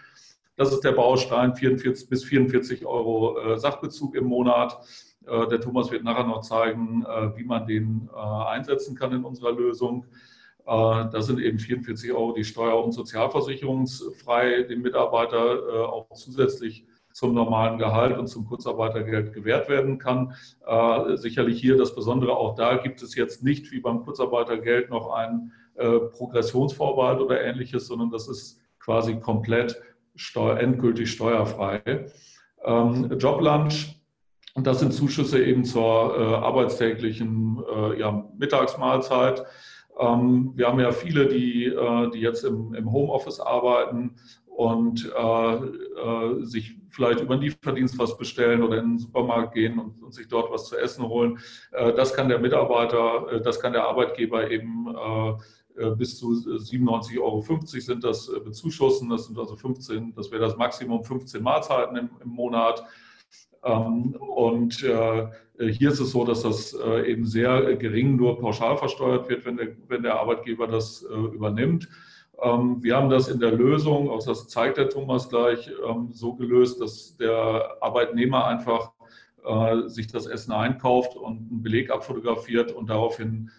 Das 0.56 0.72
ist 0.72 0.84
der 0.84 0.94
Baustein 0.94 1.54
44 1.54 2.10
bis 2.10 2.24
44 2.24 2.86
Euro 2.86 3.58
Sachbezug 3.58 4.16
im 4.16 4.26
Monat. 4.26 4.80
Der 5.22 5.62
Thomas 5.62 5.92
wird 5.92 6.04
nachher 6.04 6.26
noch 6.26 6.42
zeigen, 6.42 7.04
wie 7.36 7.44
man 7.44 7.68
den 7.68 8.10
einsetzen 8.10 8.96
kann 8.96 9.12
in 9.12 9.24
unserer 9.24 9.52
Lösung. 9.52 10.08
Äh, 10.68 11.10
da 11.12 11.22
sind 11.22 11.40
eben 11.40 11.60
44 11.60 12.12
Euro 12.12 12.34
die 12.34 12.44
Steuer- 12.44 12.84
und 12.84 12.92
Sozialversicherungsfrei 12.92 14.64
dem 14.64 14.82
Mitarbeiter 14.82 15.56
äh, 15.56 15.86
auch 15.86 16.14
zusätzlich 16.14 16.86
zum 17.14 17.34
normalen 17.34 17.78
Gehalt 17.80 18.18
und 18.18 18.28
zum 18.28 18.46
Kurzarbeitergeld 18.46 19.34
gewährt 19.34 19.70
werden 19.70 19.98
kann. 19.98 20.34
Äh, 20.68 21.16
sicherlich 21.16 21.62
hier 21.62 21.78
das 21.78 21.96
Besondere, 21.96 22.36
auch 22.36 22.56
da 22.56 22.76
gibt 22.76 23.02
es 23.02 23.16
jetzt 23.16 23.44
nicht 23.44 23.72
wie 23.72 23.80
beim 23.80 24.04
Kurzarbeitergeld 24.04 24.90
noch 24.90 25.12
einen 25.12 25.52
Progressionsvorbehalt 25.78 27.22
oder 27.22 27.40
ähnliches, 27.40 27.86
sondern 27.86 28.10
das 28.10 28.28
ist 28.28 28.60
quasi 28.80 29.20
komplett 29.20 29.80
steuer, 30.16 30.60
endgültig 30.60 31.12
steuerfrei. 31.12 31.84
Ähm, 32.66 33.16
Joblunch 33.20 33.94
das 34.56 34.80
sind 34.80 34.92
Zuschüsse 34.92 35.46
eben 35.46 35.66
zur 35.66 36.18
äh, 36.18 36.34
arbeitstäglichen 36.34 37.64
ja, 38.00 38.28
Mittagsmahlzeit. 38.40 39.46
Ähm, 40.00 40.52
wir 40.56 40.68
haben 40.68 40.80
ja 40.80 40.92
viele, 40.92 41.28
die, 41.28 41.66
äh, 41.66 42.10
die 42.12 42.20
jetzt 42.20 42.44
im, 42.44 42.74
im 42.74 42.92
Homeoffice 42.92 43.40
arbeiten 43.40 44.16
und 44.46 45.12
äh, 45.16 45.56
äh, 45.56 46.44
sich 46.44 46.78
vielleicht 46.90 47.22
über 47.22 47.36
den 47.36 47.44
Lieferdienst 47.44 48.00
was 48.00 48.18
bestellen 48.18 48.64
oder 48.64 48.80
in 48.80 48.92
den 48.92 49.00
Supermarkt 49.00 49.54
gehen 49.54 49.78
und, 49.78 50.02
und 50.02 50.14
sich 50.14 50.28
dort 50.28 50.52
was 50.52 50.66
zu 50.66 50.78
essen 50.78 51.08
holen. 51.08 51.38
Äh, 51.72 51.94
das 51.94 52.14
kann 52.14 52.28
der 52.28 52.40
Mitarbeiter, 52.40 53.32
äh, 53.32 53.42
das 53.42 53.60
kann 53.60 53.74
der 53.74 53.88
Arbeitgeber 53.88 54.50
eben 54.50 54.88
äh, 54.88 55.92
bis 55.96 56.18
zu 56.18 56.32
97,50 56.32 57.22
Euro 57.22 57.42
sind 57.66 58.04
das 58.04 58.32
bezuschussen. 58.44 59.10
Das 59.10 59.28
sind 59.28 59.38
also 59.38 59.56
15, 59.56 60.16
das 60.16 60.32
wäre 60.32 60.42
das 60.42 60.58
Maximum 60.58 61.04
15 61.04 61.44
Mahlzeiten 61.44 61.96
im, 61.98 62.10
im 62.24 62.30
Monat. 62.30 62.84
Ähm, 63.64 64.16
und 64.16 64.84
äh, 64.84 65.28
hier 65.60 65.90
ist 65.90 66.00
es 66.00 66.12
so, 66.12 66.24
dass 66.24 66.44
das 66.44 66.74
äh, 66.74 67.12
eben 67.12 67.26
sehr 67.26 67.76
gering 67.76 68.16
nur 68.16 68.40
pauschal 68.40 68.78
versteuert 68.78 69.28
wird, 69.30 69.46
wenn 69.46 69.58
der, 69.58 69.70
wenn 69.88 70.04
der 70.04 70.20
Arbeitgeber 70.20 70.68
das 70.68 71.04
äh, 71.04 71.14
übernimmt. 71.14 71.90
Ähm, 72.42 72.84
wir 72.84 72.96
haben 72.96 73.10
das 73.10 73.28
in 73.28 73.40
der 73.40 73.52
Lösung, 73.52 74.10
auch 74.10 74.24
das 74.24 74.48
zeigt 74.48 74.78
der 74.78 74.90
Thomas 74.90 75.30
gleich, 75.30 75.70
ähm, 75.88 76.10
so 76.12 76.36
gelöst, 76.36 76.80
dass 76.80 77.18
der 77.18 77.78
Arbeitnehmer 77.82 78.46
einfach 78.46 78.92
sich 79.86 80.08
das 80.08 80.26
Essen 80.26 80.52
einkauft 80.52 81.16
und 81.16 81.50
einen 81.50 81.64
Beleg 81.64 81.90
abfotografiert 81.90 82.74
und 82.74 82.90
daraufhin 82.90 83.50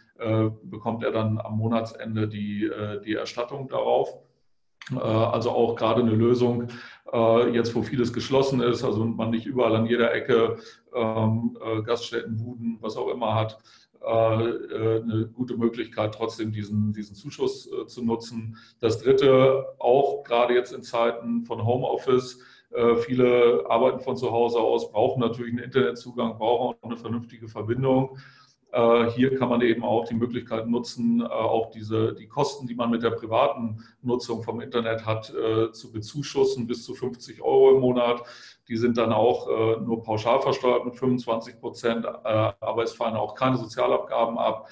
bekommt 0.64 1.02
er 1.02 1.12
dann 1.12 1.38
am 1.38 1.56
Monatsende 1.56 2.28
die, 2.28 2.70
die 3.06 3.14
Erstattung 3.14 3.68
darauf. 3.68 4.18
Also 4.96 5.50
auch 5.50 5.76
gerade 5.76 6.02
eine 6.02 6.12
Lösung, 6.12 6.68
äh, 7.12 7.50
jetzt 7.50 7.74
wo 7.74 7.82
vieles 7.82 8.12
geschlossen 8.12 8.60
ist, 8.60 8.84
also 8.84 9.04
man 9.04 9.30
nicht 9.30 9.46
überall 9.46 9.76
an 9.76 9.86
jeder 9.86 10.12
Ecke 10.12 10.56
ähm, 10.94 11.58
äh, 11.62 11.82
Gaststätten, 11.82 12.36
Buden, 12.36 12.78
was 12.80 12.96
auch 12.96 13.08
immer 13.08 13.34
hat, 13.34 13.58
äh, 14.00 14.04
eine 14.04 15.30
gute 15.32 15.56
Möglichkeit, 15.56 16.14
trotzdem 16.14 16.52
diesen, 16.52 16.92
diesen 16.92 17.14
Zuschuss 17.14 17.68
zu 17.86 18.04
nutzen. 18.04 18.56
Das 18.80 18.98
Dritte, 19.02 19.66
auch 19.78 20.22
gerade 20.24 20.54
jetzt 20.54 20.72
in 20.72 20.82
Zeiten 20.82 21.44
von 21.44 21.64
Homeoffice, 21.64 22.40
viele 23.06 23.64
arbeiten 23.66 24.00
von 24.00 24.14
zu 24.18 24.30
Hause 24.30 24.58
aus, 24.58 24.92
brauchen 24.92 25.20
natürlich 25.20 25.54
einen 25.54 25.64
Internetzugang, 25.64 26.36
brauchen 26.36 26.76
auch 26.76 26.82
eine 26.82 26.98
vernünftige 26.98 27.48
Verbindung. 27.48 28.18
Äh, 28.70 29.10
hier 29.12 29.38
kann 29.38 29.48
man 29.48 29.62
eben 29.62 29.82
auch 29.82 30.04
die 30.04 30.14
Möglichkeit 30.14 30.66
nutzen, 30.66 31.22
äh, 31.22 31.24
auch 31.24 31.70
diese, 31.70 32.14
die 32.14 32.28
Kosten, 32.28 32.66
die 32.66 32.74
man 32.74 32.90
mit 32.90 33.02
der 33.02 33.10
privaten 33.10 33.82
Nutzung 34.02 34.42
vom 34.42 34.60
Internet 34.60 35.06
hat, 35.06 35.32
äh, 35.34 35.72
zu 35.72 35.90
bezuschussen, 35.90 36.66
bis 36.66 36.84
zu 36.84 36.94
50 36.94 37.40
Euro 37.40 37.76
im 37.76 37.80
Monat. 37.80 38.22
Die 38.68 38.76
sind 38.76 38.98
dann 38.98 39.14
auch 39.14 39.46
nur 39.80 40.02
pauschal 40.02 40.42
versteuert 40.42 40.84
mit 40.84 40.94
25 40.94 41.58
Prozent, 41.58 42.04
aber 42.04 42.82
es 42.82 42.92
fallen 42.92 43.16
auch 43.16 43.34
keine 43.34 43.56
Sozialabgaben 43.56 44.36
ab. 44.36 44.68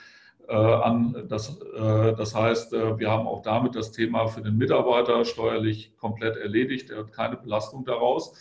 Das, 0.46 1.58
das 1.78 2.34
heißt, 2.34 2.72
wir 2.72 3.10
haben 3.10 3.26
auch 3.26 3.40
damit 3.40 3.74
das 3.74 3.92
Thema 3.92 4.26
für 4.26 4.42
den 4.42 4.58
Mitarbeiter 4.58 5.24
steuerlich 5.24 5.96
komplett 5.96 6.36
erledigt. 6.36 6.90
Er 6.90 6.98
hat 6.98 7.12
keine 7.14 7.38
Belastung 7.38 7.86
daraus. 7.86 8.34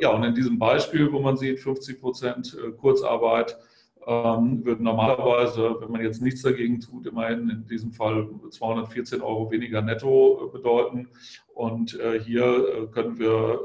ja, 0.00 0.08
und 0.08 0.24
in 0.24 0.34
diesem 0.34 0.58
Beispiel, 0.58 1.12
wo 1.12 1.18
man 1.18 1.36
sieht, 1.36 1.60
50 1.60 2.00
Prozent 2.00 2.56
Kurzarbeit, 2.78 3.58
ähm, 4.06 4.64
würde 4.64 4.82
normalerweise, 4.82 5.76
wenn 5.80 5.90
man 5.90 6.02
jetzt 6.02 6.22
nichts 6.22 6.42
dagegen 6.42 6.80
tut, 6.80 7.06
immerhin 7.06 7.50
in 7.50 7.66
diesem 7.66 7.92
Fall 7.92 8.28
214 8.50 9.20
Euro 9.20 9.50
weniger 9.50 9.82
netto 9.82 10.50
bedeuten. 10.52 11.08
Und 11.54 11.98
hier 12.24 12.88
können 12.92 13.18
wir 13.18 13.60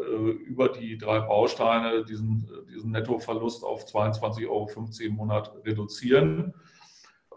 über 0.48 0.70
die 0.70 0.98
drei 0.98 1.20
Bausteine 1.20 2.06
diesen, 2.06 2.50
diesen 2.74 2.92
Nettoverlust 2.92 3.66
auf 3.66 3.86
22,50 3.86 4.48
Euro 4.48 4.70
im 5.02 5.16
Monat 5.16 5.54
reduzieren. 5.66 6.54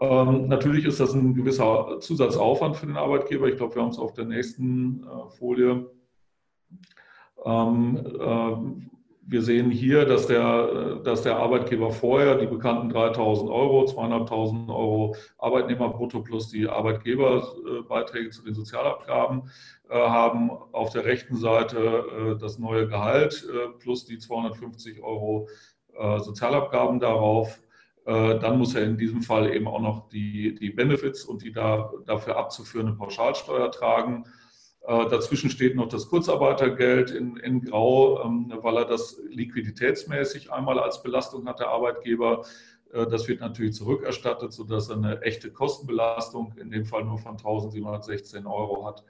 Ähm, 0.01 0.47
natürlich 0.47 0.85
ist 0.85 0.99
das 0.99 1.13
ein 1.13 1.33
gewisser 1.33 1.99
Zusatzaufwand 1.99 2.75
für 2.75 2.85
den 2.85 2.97
Arbeitgeber. 2.97 3.47
Ich 3.47 3.55
glaube, 3.55 3.75
wir 3.75 3.81
haben 3.81 3.91
es 3.91 3.99
auf 3.99 4.13
der 4.13 4.25
nächsten 4.25 5.03
äh, 5.03 5.29
Folie. 5.37 5.89
Ähm, 7.45 8.05
äh, 8.19 8.94
wir 9.27 9.41
sehen 9.41 9.71
hier, 9.71 10.05
dass 10.05 10.27
der, 10.27 10.97
dass 11.03 11.23
der 11.23 11.37
Arbeitgeber 11.37 11.89
vorher 11.91 12.35
die 12.35 12.45
bekannten 12.45 12.91
3.000 12.91 13.51
Euro, 13.51 13.85
200.000 13.85 14.69
Euro 14.69 15.15
Arbeitnehmerbrutto 15.39 16.21
plus 16.21 16.49
die 16.49 16.67
Arbeitgeberbeiträge 16.67 18.29
zu 18.29 18.43
den 18.43 18.53
Sozialabgaben 18.53 19.49
äh, 19.89 19.95
haben. 19.95 20.51
Auf 20.71 20.91
der 20.91 21.05
rechten 21.05 21.37
Seite 21.37 21.77
äh, 21.77 22.39
das 22.39 22.59
neue 22.59 22.87
Gehalt 22.87 23.47
äh, 23.51 23.69
plus 23.79 24.05
die 24.05 24.19
250 24.19 25.01
Euro 25.01 25.49
äh, 25.97 26.19
Sozialabgaben 26.19 26.99
darauf. 26.99 27.59
Äh, 28.05 28.37
dann 28.37 28.59
muss 28.59 28.75
er 28.75 28.83
in 28.83 28.97
diesem 28.97 29.23
Fall 29.23 29.51
eben 29.51 29.67
auch 29.67 29.81
noch 29.81 30.07
die, 30.09 30.53
die 30.53 30.69
Benefits 30.69 31.25
und 31.25 31.41
die 31.41 31.51
da, 31.51 31.91
dafür 32.05 32.37
abzuführende 32.37 32.93
Pauschalsteuer 32.93 33.71
tragen. 33.71 34.25
Äh, 34.87 35.09
dazwischen 35.09 35.49
steht 35.49 35.75
noch 35.75 35.87
das 35.89 36.07
Kurzarbeitergeld 36.09 37.11
in, 37.11 37.37
in 37.37 37.61
Grau, 37.61 38.23
ähm, 38.23 38.53
weil 38.61 38.77
er 38.77 38.85
das 38.85 39.19
liquiditätsmäßig 39.29 40.51
einmal 40.51 40.79
als 40.79 41.01
Belastung 41.01 41.47
hat, 41.47 41.59
der 41.59 41.69
Arbeitgeber. 41.69 42.45
Äh, 42.93 43.07
das 43.07 43.27
wird 43.27 43.41
natürlich 43.41 43.73
zurückerstattet, 43.73 44.53
sodass 44.53 44.89
er 44.89 44.97
eine 44.97 45.21
echte 45.21 45.51
Kostenbelastung 45.51 46.55
in 46.57 46.69
dem 46.69 46.85
Fall 46.85 47.03
nur 47.03 47.17
von 47.17 47.33
1716 47.33 48.45
Euro 48.45 48.85
hat. 48.85 49.03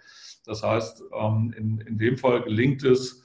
Das 0.45 0.63
heißt, 0.63 1.03
ähm, 1.19 1.53
in, 1.57 1.81
in 1.81 1.97
dem 1.97 2.17
Fall 2.17 2.41
gelingt 2.41 2.83
es, 2.83 3.21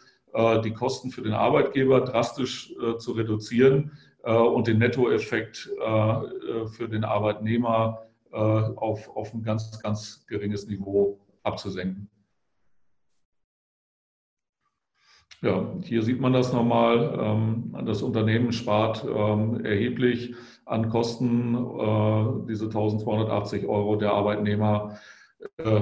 die 0.64 0.72
Kosten 0.72 1.10
für 1.10 1.22
den 1.22 1.32
Arbeitgeber 1.32 2.02
drastisch 2.02 2.72
zu 2.98 3.10
reduzieren 3.10 3.98
äh, 4.22 4.32
und 4.32 4.66
den 4.66 4.78
Nettoeffekt 4.78 5.70
äh, 5.80 6.66
für 6.66 6.88
den 6.88 7.04
Arbeitnehmer 7.04 8.06
äh, 8.32 8.36
auf, 8.36 9.08
auf 9.16 9.32
ein 9.34 9.42
ganz, 9.42 9.80
ganz 9.80 10.24
geringes 10.26 10.66
Niveau 10.66 11.18
abzusenken. 11.42 12.08
Ja, 15.42 15.74
hier 15.82 16.02
sieht 16.02 16.20
man 16.20 16.32
das 16.32 16.52
nochmal. 16.52 17.18
Ähm, 17.18 17.74
das 17.86 18.02
Unternehmen 18.02 18.52
spart 18.52 19.04
ähm, 19.04 19.64
erheblich 19.64 20.34
an 20.66 20.88
Kosten. 20.90 21.54
Diese 22.48 22.66
1280 22.66 23.66
Euro 23.66 23.96
der 23.96 24.12
Arbeitnehmer 24.12 24.98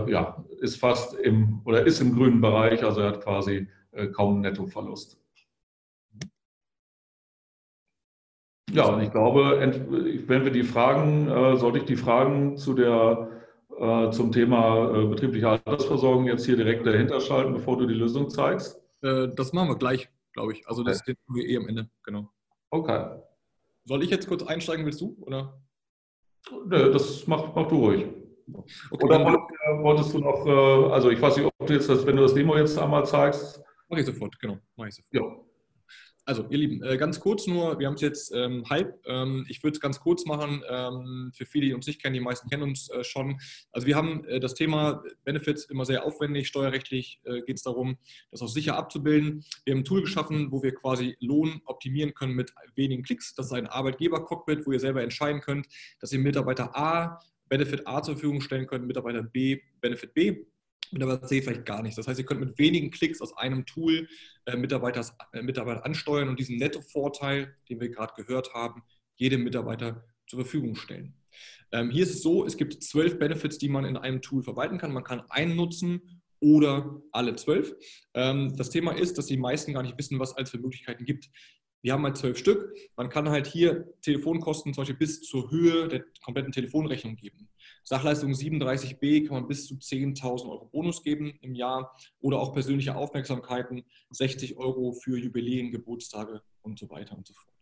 ja, 0.06 0.43
ist 0.60 0.76
fast 0.76 1.14
im 1.14 1.60
oder 1.64 1.85
ist 1.85 2.01
im 2.01 2.14
grünen 2.14 2.40
Bereich, 2.40 2.82
also 2.85 3.01
er 3.01 3.09
hat 3.09 3.20
quasi 3.22 3.68
kaum 4.14 4.35
einen 4.35 4.40
Nettoverlust. 4.43 5.18
Ja, 8.70 8.85
und 8.85 9.01
ich 9.01 9.10
glaube, 9.10 9.59
wenn 10.26 10.44
wir 10.44 10.52
die 10.52 10.62
Fragen, 10.62 11.28
äh, 11.28 11.56
sollte 11.56 11.78
ich 11.78 11.85
die 11.85 11.97
Fragen 11.97 12.59
zu 12.59 12.74
der, 12.74 13.28
äh, 13.78 14.10
zum 14.10 14.30
Thema 14.30 14.90
äh, 14.94 15.06
betriebliche 15.06 15.48
Altersversorgung 15.48 16.26
jetzt 16.26 16.44
hier 16.44 16.56
direkt 16.56 16.86
dahinter 16.86 17.20
schalten, 17.20 17.55
bevor 17.55 17.78
du 17.78 17.86
die 17.86 17.94
Lösung 17.94 18.28
zeigst? 18.28 18.78
Das 19.01 19.53
machen 19.53 19.69
wir 19.69 19.77
gleich, 19.77 20.09
glaube 20.33 20.53
ich. 20.53 20.66
Also 20.69 20.83
das 20.83 21.01
okay. 21.01 21.15
tun 21.27 21.37
wir 21.37 21.47
eh 21.47 21.57
am 21.57 21.69
Ende, 21.69 21.89
genau. 22.03 22.31
Okay. 22.70 23.20
Soll 23.85 24.03
ich 24.03 24.11
jetzt 24.11 24.29
kurz 24.29 24.43
einsteigen, 24.43 24.85
willst 24.85 25.01
du? 25.01 25.16
Oder? 25.20 25.61
Nee, 26.66 26.91
das 26.91 27.27
mach, 27.27 27.55
mach 27.55 27.69
du 27.69 27.77
ruhig. 27.77 28.07
Okay, 28.91 29.05
oder 29.05 29.25
wolltest 29.83 30.15
du 30.15 30.19
noch, 30.19 30.47
also 30.93 31.11
ich 31.11 31.20
weiß 31.20 31.37
nicht, 31.37 31.47
ob 31.47 31.66
du 31.66 31.73
jetzt 31.75 31.89
das, 31.89 32.07
wenn 32.07 32.16
du 32.16 32.23
das 32.23 32.35
Demo 32.35 32.57
jetzt 32.57 32.79
einmal 32.79 33.05
zeigst. 33.07 33.62
Mach 33.89 33.99
ich 33.99 34.07
sofort, 34.07 34.39
genau. 34.41 34.59
Mach 34.77 34.87
ich 34.87 34.95
sofort. 34.95 35.15
Ja. 35.15 35.23
Also, 36.29 36.45
ihr 36.51 36.59
Lieben, 36.59 36.83
äh, 36.83 36.99
ganz 36.99 37.21
kurz 37.21 37.47
nur, 37.47 37.79
wir 37.79 37.87
haben 37.87 37.95
es 37.95 38.03
jetzt 38.03 38.35
ähm, 38.35 38.63
halb. 38.69 39.01
Ähm, 39.07 39.47
ich 39.49 39.63
würde 39.63 39.77
es 39.77 39.81
ganz 39.81 39.99
kurz 39.99 40.27
machen, 40.27 40.63
ähm, 40.69 41.33
für 41.35 41.47
viele, 41.47 41.65
die 41.65 41.73
uns 41.73 41.87
nicht 41.87 42.03
kennen, 42.03 42.13
die 42.13 42.21
meisten 42.21 42.51
kennen 42.51 42.65
uns 42.65 42.91
äh, 42.91 43.03
schon. 43.03 43.41
Also, 43.73 43.87
wir 43.87 43.97
haben 43.97 44.27
äh, 44.27 44.39
das 44.39 44.53
Thema 44.53 45.03
Benefits 45.25 45.65
immer 45.65 45.87
sehr 45.87 46.05
aufwendig. 46.05 46.47
Steuerrechtlich 46.47 47.23
äh, 47.25 47.41
geht 47.41 47.57
es 47.57 47.63
darum, 47.63 47.97
das 48.31 48.43
auch 48.43 48.49
sicher 48.49 48.77
abzubilden. 48.77 49.43
Wir 49.65 49.73
haben 49.73 49.81
ein 49.81 49.85
Tool 49.87 50.03
geschaffen, 50.03 50.53
wo 50.53 50.63
wir 50.63 50.75
quasi 50.75 51.17
Lohn 51.21 51.63
optimieren 51.65 52.13
können 52.13 52.35
mit 52.35 52.53
wenigen 52.75 53.05
Klicks. 53.05 53.35
Das 53.35 53.47
ist 53.47 53.53
ein 53.53 53.67
Arbeitgeber-Cockpit, 53.67 54.67
wo 54.67 54.73
ihr 54.73 54.81
selber 54.81 55.03
entscheiden 55.03 55.41
könnt, 55.41 55.67
dass 55.99 56.13
ihr 56.13 56.19
Mitarbeiter 56.19 56.77
A 56.77 57.21
Benefit 57.49 57.87
A 57.87 58.03
zur 58.03 58.17
Verfügung 58.17 58.43
stellen 58.43 58.67
könnt, 58.67 58.87
Mitarbeiter 58.87 59.23
B 59.23 59.63
Benefit 59.81 60.13
B 60.13 60.45
Mitarbeiter 60.93 61.27
C 61.27 61.43
vielleicht 61.43 61.66
gar 61.66 61.82
nicht. 61.82 61.97
Das 61.98 62.06
heißt, 62.06 62.19
ihr 62.19 62.27
könnt 62.27 62.40
mit 62.40 62.59
wenigen 62.59 62.90
Klicks 62.90 63.20
aus 63.20 63.36
einem 63.36 63.66
Tool 63.66 64.09
äh, 64.47 64.56
Mitarbeiter, 64.56 65.05
äh, 65.32 65.81
ansteuern 65.82 66.28
und 66.28 66.39
diesen 66.39 66.56
Nettovorteil, 66.56 67.55
den 67.69 67.81
wir 67.81 67.89
gerade 67.89 68.15
gehört 68.16 68.55
haben, 68.55 68.82
jedem 69.16 69.44
Mitarbeiter 69.44 70.05
zur 70.27 70.40
Verfügung 70.40 70.74
stellen. 70.74 71.15
Ähm, 71.73 71.90
hier 71.90 72.02
ist 72.02 72.15
es 72.15 72.23
so, 72.23 72.47
es 72.47 72.56
gibt 72.56 72.82
zwölf 72.82 73.19
Benefits, 73.19 73.59
die 73.59 73.69
man 73.69 73.85
in 73.85 73.97
einem 73.97 74.23
Tool 74.23 74.43
verwalten 74.43 74.78
kann. 74.78 74.93
Man 74.93 75.05
kann 75.05 75.23
einen 75.28 75.56
nutzen 75.56 76.23
oder 76.40 77.02
alle 77.12 77.36
zwölf. 77.36 77.74
Ähm, 78.15 78.56
das 78.56 78.70
Thema 78.70 78.93
ist, 78.93 79.19
dass 79.19 79.27
die 79.27 79.36
meisten 79.36 79.73
gar 79.73 79.82
nicht 79.82 79.98
wissen, 79.98 80.19
was 80.19 80.35
es 80.36 80.51
für 80.51 80.59
Möglichkeiten 80.59 81.05
gibt. 81.05 81.28
Wir 81.83 81.93
haben 81.93 82.03
halt 82.05 82.17
zwölf 82.17 82.39
Stück. 82.39 82.75
Man 82.97 83.09
kann 83.09 83.29
halt 83.29 83.47
hier 83.47 83.93
Telefonkosten 84.03 84.75
zum 84.75 84.83
Beispiel 84.83 84.97
bis 84.97 85.21
zur 85.23 85.51
Höhe 85.51 85.89
der 85.89 86.05
kompletten 86.25 86.53
Telefonrechnung 86.53 87.17
geben. 87.17 87.49
Sachleistung 87.85 88.33
37b 88.33 89.27
kann 89.27 89.37
man 89.37 89.49
bis 89.49 89.67
zu 89.67 89.75
10.000 89.75 90.49
Euro 90.51 90.67
Bonus 90.67 91.03
geben 91.03 91.39
im 91.41 91.55
Jahr 91.55 91.97
oder 92.21 92.41
auch 92.41 92.53
persönliche 92.53 92.97
Aufmerksamkeiten, 92.97 93.85
60 94.11 94.57
Euro 94.57 94.93
für 94.93 95.19
Jubiläen, 95.19 95.71
Geburtstage 95.71 96.43
und 96.63 96.79
so 96.79 96.91
weiter 96.91 97.17
und 97.17 97.27
so 97.27 97.35
fort. 97.35 97.55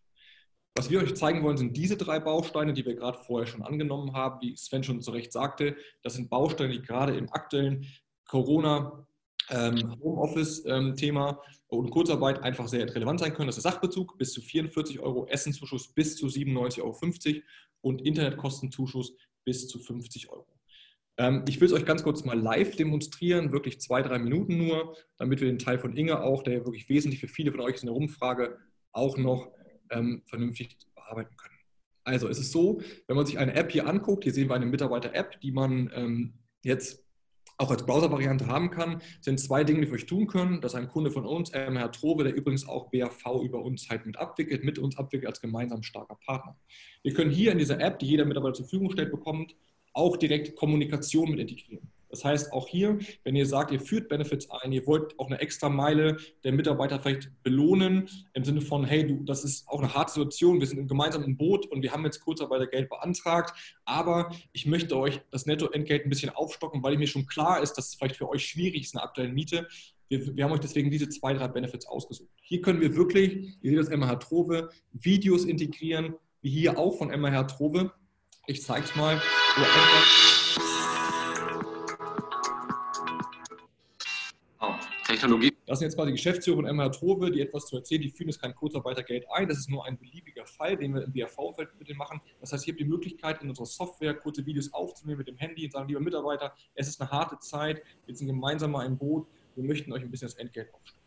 Was 0.76 0.90
wir 0.90 1.00
euch 1.00 1.14
zeigen 1.14 1.42
wollen, 1.42 1.56
sind 1.56 1.76
diese 1.76 1.96
drei 1.96 2.20
Bausteine, 2.20 2.74
die 2.74 2.84
wir 2.84 2.94
gerade 2.94 3.18
vorher 3.18 3.46
schon 3.46 3.62
angenommen 3.62 4.12
haben. 4.12 4.40
Wie 4.42 4.56
Sven 4.56 4.84
schon 4.84 5.00
zu 5.00 5.10
Recht 5.10 5.32
sagte, 5.32 5.74
das 6.02 6.14
sind 6.14 6.28
Bausteine, 6.28 6.72
die 6.72 6.82
gerade 6.82 7.16
im 7.16 7.32
aktuellen 7.32 7.86
Corona 8.26 9.06
ähm, 9.50 9.96
Homeoffice-Thema 10.00 11.30
ähm, 11.30 11.36
und 11.68 11.90
Kurzarbeit 11.90 12.42
einfach 12.42 12.68
sehr 12.68 12.92
relevant 12.94 13.20
sein 13.20 13.34
können. 13.34 13.48
Das 13.48 13.56
ist 13.56 13.64
Sachbezug 13.64 14.18
bis 14.18 14.32
zu 14.32 14.40
44 14.40 15.00
Euro, 15.00 15.26
Essenzuschuss 15.26 15.92
bis 15.92 16.16
zu 16.16 16.26
97,50 16.26 16.82
Euro 16.82 17.42
und 17.80 18.02
Internetkostenzuschuss 18.02 19.14
bis 19.44 19.68
zu 19.68 19.78
50 19.78 20.30
Euro. 20.30 20.46
Ähm, 21.18 21.44
ich 21.48 21.60
will 21.60 21.66
es 21.66 21.72
euch 21.72 21.86
ganz 21.86 22.02
kurz 22.02 22.24
mal 22.24 22.38
live 22.38 22.76
demonstrieren, 22.76 23.52
wirklich 23.52 23.80
zwei, 23.80 24.02
drei 24.02 24.18
Minuten 24.18 24.58
nur, 24.58 24.96
damit 25.16 25.40
wir 25.40 25.48
den 25.48 25.58
Teil 25.58 25.78
von 25.78 25.96
Inge 25.96 26.22
auch, 26.22 26.42
der 26.42 26.54
ja 26.54 26.64
wirklich 26.64 26.88
wesentlich 26.88 27.20
für 27.20 27.28
viele 27.28 27.52
von 27.52 27.60
euch 27.60 27.76
ist 27.76 27.82
in 27.82 27.88
der 27.88 27.96
Umfrage, 27.96 28.58
auch 28.92 29.16
noch 29.16 29.50
ähm, 29.90 30.22
vernünftig 30.26 30.76
bearbeiten 30.94 31.36
können. 31.36 31.54
Also 32.04 32.28
es 32.28 32.38
ist 32.38 32.52
so, 32.52 32.80
wenn 33.06 33.16
man 33.16 33.26
sich 33.26 33.38
eine 33.38 33.54
App 33.54 33.72
hier 33.72 33.86
anguckt, 33.86 34.24
hier 34.24 34.32
sehen 34.32 34.48
wir 34.48 34.54
eine 34.54 34.66
Mitarbeiter-App, 34.66 35.40
die 35.40 35.52
man 35.52 35.90
ähm, 35.94 36.34
jetzt 36.62 37.05
auch 37.58 37.70
als 37.70 37.84
Browser-Variante 37.86 38.46
haben 38.46 38.70
kann, 38.70 39.00
sind 39.20 39.40
zwei 39.40 39.64
Dinge, 39.64 39.80
die 39.80 39.86
wir 39.88 39.94
euch 39.94 40.06
tun 40.06 40.26
können. 40.26 40.60
Das 40.60 40.74
ist 40.74 40.78
ein 40.78 40.88
Kunde 40.88 41.10
von 41.10 41.24
uns, 41.24 41.50
ähm, 41.54 41.76
Herr 41.76 41.90
Trove, 41.90 42.24
der 42.24 42.34
übrigens 42.34 42.68
auch 42.68 42.90
BAV 42.90 43.42
über 43.42 43.62
uns 43.62 43.88
halt 43.88 44.04
mit 44.04 44.18
abwickelt, 44.18 44.64
mit 44.64 44.78
uns 44.78 44.98
abwickelt 44.98 45.28
als 45.28 45.40
gemeinsam 45.40 45.82
starker 45.82 46.18
Partner. 46.26 46.56
Wir 47.02 47.14
können 47.14 47.30
hier 47.30 47.52
in 47.52 47.58
dieser 47.58 47.80
App, 47.80 47.98
die 47.98 48.06
jeder 48.06 48.24
Mitarbeiter 48.24 48.54
zur 48.54 48.66
Verfügung 48.66 48.90
stellt, 48.90 49.10
bekommt, 49.10 49.56
auch 49.94 50.16
direkt 50.16 50.56
Kommunikation 50.56 51.30
mit 51.30 51.40
integrieren. 51.40 51.90
Das 52.16 52.24
heißt, 52.24 52.52
auch 52.54 52.66
hier, 52.66 52.98
wenn 53.24 53.36
ihr 53.36 53.44
sagt, 53.44 53.70
ihr 53.72 53.80
führt 53.80 54.08
Benefits 54.08 54.50
ein, 54.50 54.72
ihr 54.72 54.86
wollt 54.86 55.18
auch 55.18 55.26
eine 55.26 55.38
extra 55.38 55.68
Meile 55.68 56.16
der 56.44 56.52
Mitarbeiter 56.52 56.98
vielleicht 56.98 57.30
belohnen, 57.42 58.08
im 58.32 58.42
Sinne 58.42 58.62
von, 58.62 58.84
hey, 58.84 59.06
du, 59.06 59.22
das 59.24 59.44
ist 59.44 59.68
auch 59.68 59.80
eine 59.80 59.92
harte 59.92 60.12
Situation, 60.12 60.58
wir 60.58 60.66
sind 60.66 60.88
gemeinsam 60.88 61.24
im 61.24 61.36
Boot 61.36 61.66
und 61.66 61.82
wir 61.82 61.92
haben 61.92 62.04
jetzt 62.04 62.20
Kurzarbeitergeld 62.20 62.88
beantragt, 62.88 63.54
aber 63.84 64.34
ich 64.54 64.64
möchte 64.64 64.96
euch 64.96 65.20
das 65.30 65.44
Nettoentgelt 65.44 66.06
ein 66.06 66.08
bisschen 66.08 66.30
aufstocken, 66.30 66.82
weil 66.82 66.96
mir 66.96 67.06
schon 67.06 67.26
klar 67.26 67.62
ist, 67.62 67.74
dass 67.74 67.88
es 67.88 67.94
vielleicht 67.96 68.16
für 68.16 68.30
euch 68.30 68.46
schwierig 68.46 68.84
ist, 68.84 68.96
eine 68.96 69.04
aktuelle 69.04 69.30
Miete. 69.30 69.68
Wir, 70.08 70.34
wir, 70.34 70.44
haben 70.44 70.52
euch 70.52 70.60
deswegen 70.60 70.90
diese 70.90 71.10
zwei, 71.10 71.34
drei 71.34 71.48
Benefits 71.48 71.86
ausgesucht. 71.86 72.30
Hier 72.40 72.62
können 72.62 72.80
wir 72.80 72.96
wirklich, 72.96 73.58
ihr 73.60 73.72
seht 73.72 73.78
das 73.78 73.90
MH 73.90 74.16
Trove, 74.16 74.70
Videos 74.92 75.44
integrieren, 75.44 76.14
wie 76.40 76.48
hier 76.48 76.78
auch 76.78 76.96
von 76.96 77.08
MH 77.08 77.42
Trove. 77.42 77.92
Ich 78.46 78.62
zeige 78.62 78.86
es 78.86 78.96
mal. 78.96 79.20
Wo 79.56 79.62
einfach 79.62 80.45
Technologie. 85.16 85.56
Das 85.66 85.78
sind 85.78 85.86
jetzt 85.86 85.96
quasi 85.96 86.12
Geschäftsführer 86.12 86.56
von 86.56 86.76
MH 86.76 86.90
Trove, 86.90 87.30
die 87.30 87.40
etwas 87.40 87.66
zu 87.66 87.76
erzählen, 87.76 88.02
die 88.02 88.10
führen 88.10 88.28
jetzt 88.28 88.40
kein 88.40 88.54
Kurzarbeitergeld 88.54 89.26
ein. 89.30 89.48
Das 89.48 89.58
ist 89.58 89.68
nur 89.68 89.84
ein 89.84 89.98
beliebiger 89.98 90.46
Fall, 90.46 90.76
den 90.76 90.94
wir 90.94 91.02
im 91.02 91.12
BAV-Feld 91.12 91.70
mit 91.78 91.88
denen 91.88 91.98
machen. 91.98 92.20
Das 92.40 92.52
heißt, 92.52 92.66
ihr 92.66 92.72
habt 92.72 92.80
die 92.80 92.84
Möglichkeit, 92.84 93.42
in 93.42 93.48
unserer 93.48 93.66
Software 93.66 94.14
kurze 94.14 94.46
Videos 94.46 94.72
aufzunehmen 94.72 95.18
mit 95.18 95.28
dem 95.28 95.36
Handy 95.36 95.64
und 95.64 95.72
sagen, 95.72 95.88
lieber 95.88 96.00
Mitarbeiter, 96.00 96.54
es 96.74 96.88
ist 96.88 97.00
eine 97.00 97.10
harte 97.10 97.38
Zeit, 97.38 97.82
wir 98.06 98.14
sind 98.14 98.28
gemeinsam 98.28 98.70
mal 98.70 98.86
im 98.86 98.96
Boot, 98.96 99.26
wir 99.54 99.64
möchten 99.64 99.92
euch 99.92 100.02
ein 100.02 100.10
bisschen 100.10 100.28
das 100.28 100.36
Entgelt 100.36 100.72
aufstellen. 100.72 101.04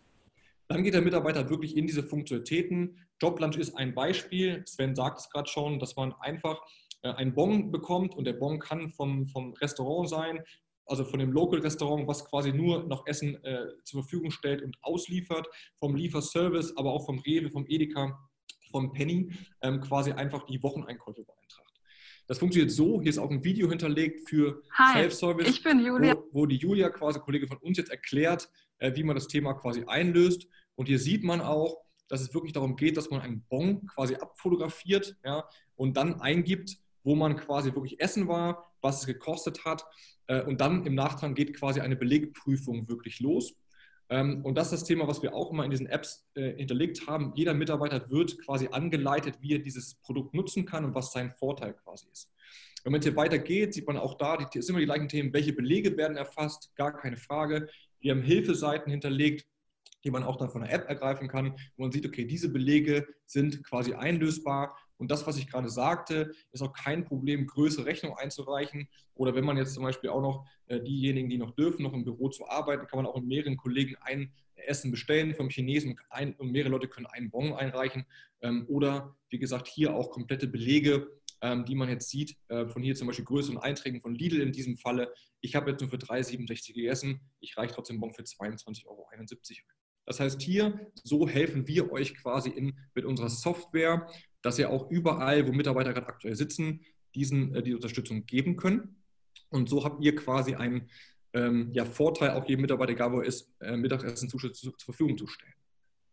Dann 0.67 0.83
geht 0.83 0.93
der 0.93 1.01
Mitarbeiter 1.01 1.49
wirklich 1.49 1.75
in 1.75 1.87
diese 1.87 2.03
Funktionalitäten. 2.03 2.97
Joblunch 3.21 3.57
ist 3.57 3.75
ein 3.75 3.95
Beispiel. 3.95 4.63
Sven 4.67 4.95
sagt 4.95 5.19
es 5.19 5.29
gerade 5.29 5.49
schon, 5.49 5.79
dass 5.79 5.95
man 5.95 6.13
einfach 6.19 6.61
äh, 7.01 7.09
einen 7.09 7.33
Bon 7.33 7.71
bekommt 7.71 8.15
und 8.15 8.25
der 8.25 8.33
Bon 8.33 8.59
kann 8.59 8.89
vom, 8.91 9.27
vom 9.27 9.53
Restaurant 9.53 10.09
sein, 10.09 10.43
also 10.89 11.05
von 11.05 11.19
dem 11.19 11.31
Local 11.31 11.59
Restaurant, 11.59 12.07
was 12.07 12.25
quasi 12.25 12.51
nur 12.51 12.83
noch 12.83 13.05
Essen 13.07 13.43
äh, 13.43 13.67
zur 13.83 14.03
Verfügung 14.03 14.31
stellt 14.31 14.61
und 14.61 14.77
ausliefert, 14.81 15.47
vom 15.75 15.95
Lieferservice, 15.95 16.75
aber 16.77 16.91
auch 16.91 17.05
vom 17.05 17.19
Rewe, 17.19 17.49
vom 17.49 17.65
Edeka, 17.67 18.19
vom 18.71 18.91
Penny, 18.91 19.31
ähm, 19.61 19.81
quasi 19.81 20.11
einfach 20.11 20.45
die 20.45 20.61
Wocheneinkäufe 20.61 21.23
beeintragt. 21.23 21.79
Das 22.27 22.37
funktioniert 22.37 22.71
so, 22.71 23.01
hier 23.01 23.09
ist 23.09 23.17
auch 23.17 23.31
ein 23.31 23.43
Video 23.43 23.69
hinterlegt 23.69 24.29
für 24.29 24.61
Self-Service, 24.93 25.47
ich 25.47 25.63
bin 25.63 25.83
Julia. 25.83 26.15
Wo, 26.15 26.41
wo, 26.41 26.45
die 26.45 26.57
Julia, 26.57 26.89
quasi 26.89 27.19
Kollege 27.19 27.47
von 27.47 27.57
uns, 27.57 27.77
jetzt 27.77 27.89
erklärt, 27.89 28.49
äh, 28.77 28.95
wie 28.95 29.03
man 29.03 29.15
das 29.15 29.27
Thema 29.27 29.53
quasi 29.53 29.83
einlöst. 29.85 30.47
Und 30.75 30.87
hier 30.87 30.99
sieht 30.99 31.23
man 31.23 31.41
auch, 31.41 31.77
dass 32.07 32.21
es 32.21 32.33
wirklich 32.33 32.53
darum 32.53 32.75
geht, 32.75 32.97
dass 32.97 33.09
man 33.09 33.21
einen 33.21 33.43
Bon 33.49 33.85
quasi 33.87 34.15
abfotografiert 34.15 35.17
ja, 35.23 35.47
und 35.75 35.97
dann 35.97 36.21
eingibt, 36.21 36.77
wo 37.03 37.15
man 37.15 37.35
quasi 37.35 37.73
wirklich 37.73 37.99
essen 37.99 38.27
war, 38.27 38.71
was 38.81 39.01
es 39.01 39.07
gekostet 39.07 39.65
hat. 39.65 39.85
Äh, 40.29 40.43
und 40.43 40.61
dann 40.61 40.85
im 40.85 40.95
Nachtrag 40.95 41.35
geht 41.35 41.53
quasi 41.57 41.81
eine 41.81 41.95
Belegprüfung 41.95 42.87
wirklich 42.87 43.19
los. 43.19 43.55
Ähm, 44.09 44.43
und 44.45 44.55
das 44.55 44.67
ist 44.67 44.81
das 44.81 44.83
Thema, 44.85 45.07
was 45.07 45.21
wir 45.21 45.33
auch 45.33 45.51
immer 45.51 45.65
in 45.65 45.71
diesen 45.71 45.87
Apps 45.87 46.27
äh, 46.35 46.53
hinterlegt 46.55 47.07
haben. 47.07 47.33
Jeder 47.35 47.53
Mitarbeiter 47.53 48.09
wird 48.09 48.39
quasi 48.43 48.69
angeleitet, 48.71 49.35
wie 49.41 49.55
er 49.55 49.59
dieses 49.59 49.95
Produkt 49.95 50.33
nutzen 50.33 50.65
kann 50.65 50.85
und 50.85 50.95
was 50.95 51.11
sein 51.11 51.31
Vorteil 51.31 51.73
quasi 51.73 52.07
ist. 52.11 52.31
Wenn 52.83 52.91
man 52.91 53.01
jetzt 53.01 53.07
hier 53.07 53.17
weitergeht, 53.17 53.73
sieht 53.73 53.87
man 53.87 53.97
auch 53.97 54.15
da, 54.17 54.37
die, 54.37 54.61
sind 54.61 54.69
immer 54.69 54.79
die 54.79 54.85
gleichen 54.85 55.09
Themen. 55.09 55.33
Welche 55.33 55.53
Belege 55.53 55.97
werden 55.97 56.15
erfasst? 56.15 56.73
Gar 56.75 56.95
keine 56.95 57.17
Frage. 57.17 57.67
Wir 57.99 58.11
haben 58.11 58.21
Hilfeseiten 58.21 58.89
hinterlegt, 58.89 59.45
die 60.05 60.11
man 60.11 60.23
auch 60.23 60.37
dann 60.37 60.49
von 60.49 60.61
der 60.61 60.71
App 60.71 60.87
ergreifen 60.87 61.27
kann, 61.27 61.55
wo 61.75 61.83
man 61.83 61.91
sieht, 61.91 62.05
okay, 62.05 62.23
diese 62.23 62.49
Belege 62.49 63.05
sind 63.25 63.63
quasi 63.65 63.93
einlösbar 63.93 64.77
und 64.99 65.09
das, 65.09 65.25
was 65.25 65.37
ich 65.37 65.47
gerade 65.47 65.69
sagte, 65.69 66.31
ist 66.51 66.61
auch 66.61 66.73
kein 66.73 67.05
Problem, 67.05 67.47
größere 67.47 67.85
Rechnungen 67.85 68.17
einzureichen. 68.17 68.89
Oder 69.15 69.33
wenn 69.33 69.45
man 69.45 69.57
jetzt 69.57 69.73
zum 69.73 69.83
Beispiel 69.83 70.09
auch 70.09 70.21
noch 70.21 70.45
äh, 70.67 70.81
diejenigen, 70.81 71.29
die 71.29 71.37
noch 71.37 71.51
dürfen, 71.51 71.83
noch 71.83 71.93
im 71.93 72.03
Büro 72.03 72.29
zu 72.29 72.47
arbeiten, 72.47 72.85
kann 72.85 72.97
man 72.97 73.05
auch 73.05 73.15
mit 73.15 73.25
mehreren 73.25 73.57
Kollegen 73.57 73.95
ein 74.01 74.31
Essen 74.55 74.91
bestellen 74.91 75.33
vom 75.33 75.49
Chinesen 75.49 75.97
und 76.37 76.51
mehrere 76.51 76.71
Leute 76.71 76.89
können 76.89 77.07
einen 77.07 77.31
Bon 77.31 77.53
einreichen. 77.53 78.05
Ähm, 78.41 78.65
oder 78.67 79.15
wie 79.29 79.39
gesagt, 79.39 79.67
hier 79.67 79.95
auch 79.95 80.11
komplette 80.11 80.47
Belege, 80.47 81.07
ähm, 81.41 81.63
die 81.63 81.75
man 81.75 81.87
jetzt 81.87 82.09
sieht, 82.09 82.35
äh, 82.49 82.67
von 82.67 82.83
hier 82.83 82.95
zum 82.95 83.07
Beispiel 83.07 83.25
größeren 83.25 83.57
Einträgen 83.57 84.01
von 84.01 84.15
Lidl 84.15 84.41
in 84.41 84.51
diesem 84.51 84.77
Falle. 84.77 85.13
Ich 85.39 85.55
habe 85.55 85.71
jetzt 85.71 85.79
nur 85.79 85.89
für 85.89 85.97
3,67 85.97 86.73
gegessen, 86.73 87.21
ich 87.39 87.55
reiche 87.55 87.73
trotzdem 87.73 88.01
Bon 88.01 88.13
für 88.13 88.23
22,71 88.23 88.85
Euro 88.85 89.07
ein. 89.11 89.25
Das 90.05 90.19
heißt, 90.19 90.41
hier, 90.41 90.91
so 91.03 91.27
helfen 91.27 91.67
wir 91.67 91.91
euch 91.91 92.15
quasi 92.15 92.49
in, 92.49 92.77
mit 92.95 93.05
unserer 93.05 93.29
Software, 93.29 94.07
dass 94.41 94.59
ihr 94.59 94.69
auch 94.69 94.89
überall, 94.89 95.47
wo 95.47 95.51
Mitarbeiter 95.51 95.93
gerade 95.93 96.07
aktuell 96.07 96.35
sitzen, 96.35 96.81
diesen, 97.15 97.55
äh, 97.55 97.63
die 97.63 97.75
Unterstützung 97.75 98.25
geben 98.25 98.55
können. 98.55 98.95
Und 99.49 99.69
so 99.69 99.83
habt 99.83 100.03
ihr 100.03 100.15
quasi 100.15 100.55
einen 100.55 100.89
ähm, 101.33 101.69
ja, 101.73 101.85
Vorteil, 101.85 102.31
auch 102.31 102.47
jedem 102.47 102.61
Mitarbeiter, 102.61 102.91
egal 102.91 103.11
wo 103.11 103.19
er 103.19 103.27
ist, 103.27 103.51
äh, 103.59 103.75
Mittagessen 103.75 104.29
zu, 104.29 104.37
zu, 104.37 104.51
zur 104.51 104.73
Verfügung 104.77 105.17
zu 105.17 105.27
stellen. 105.27 105.53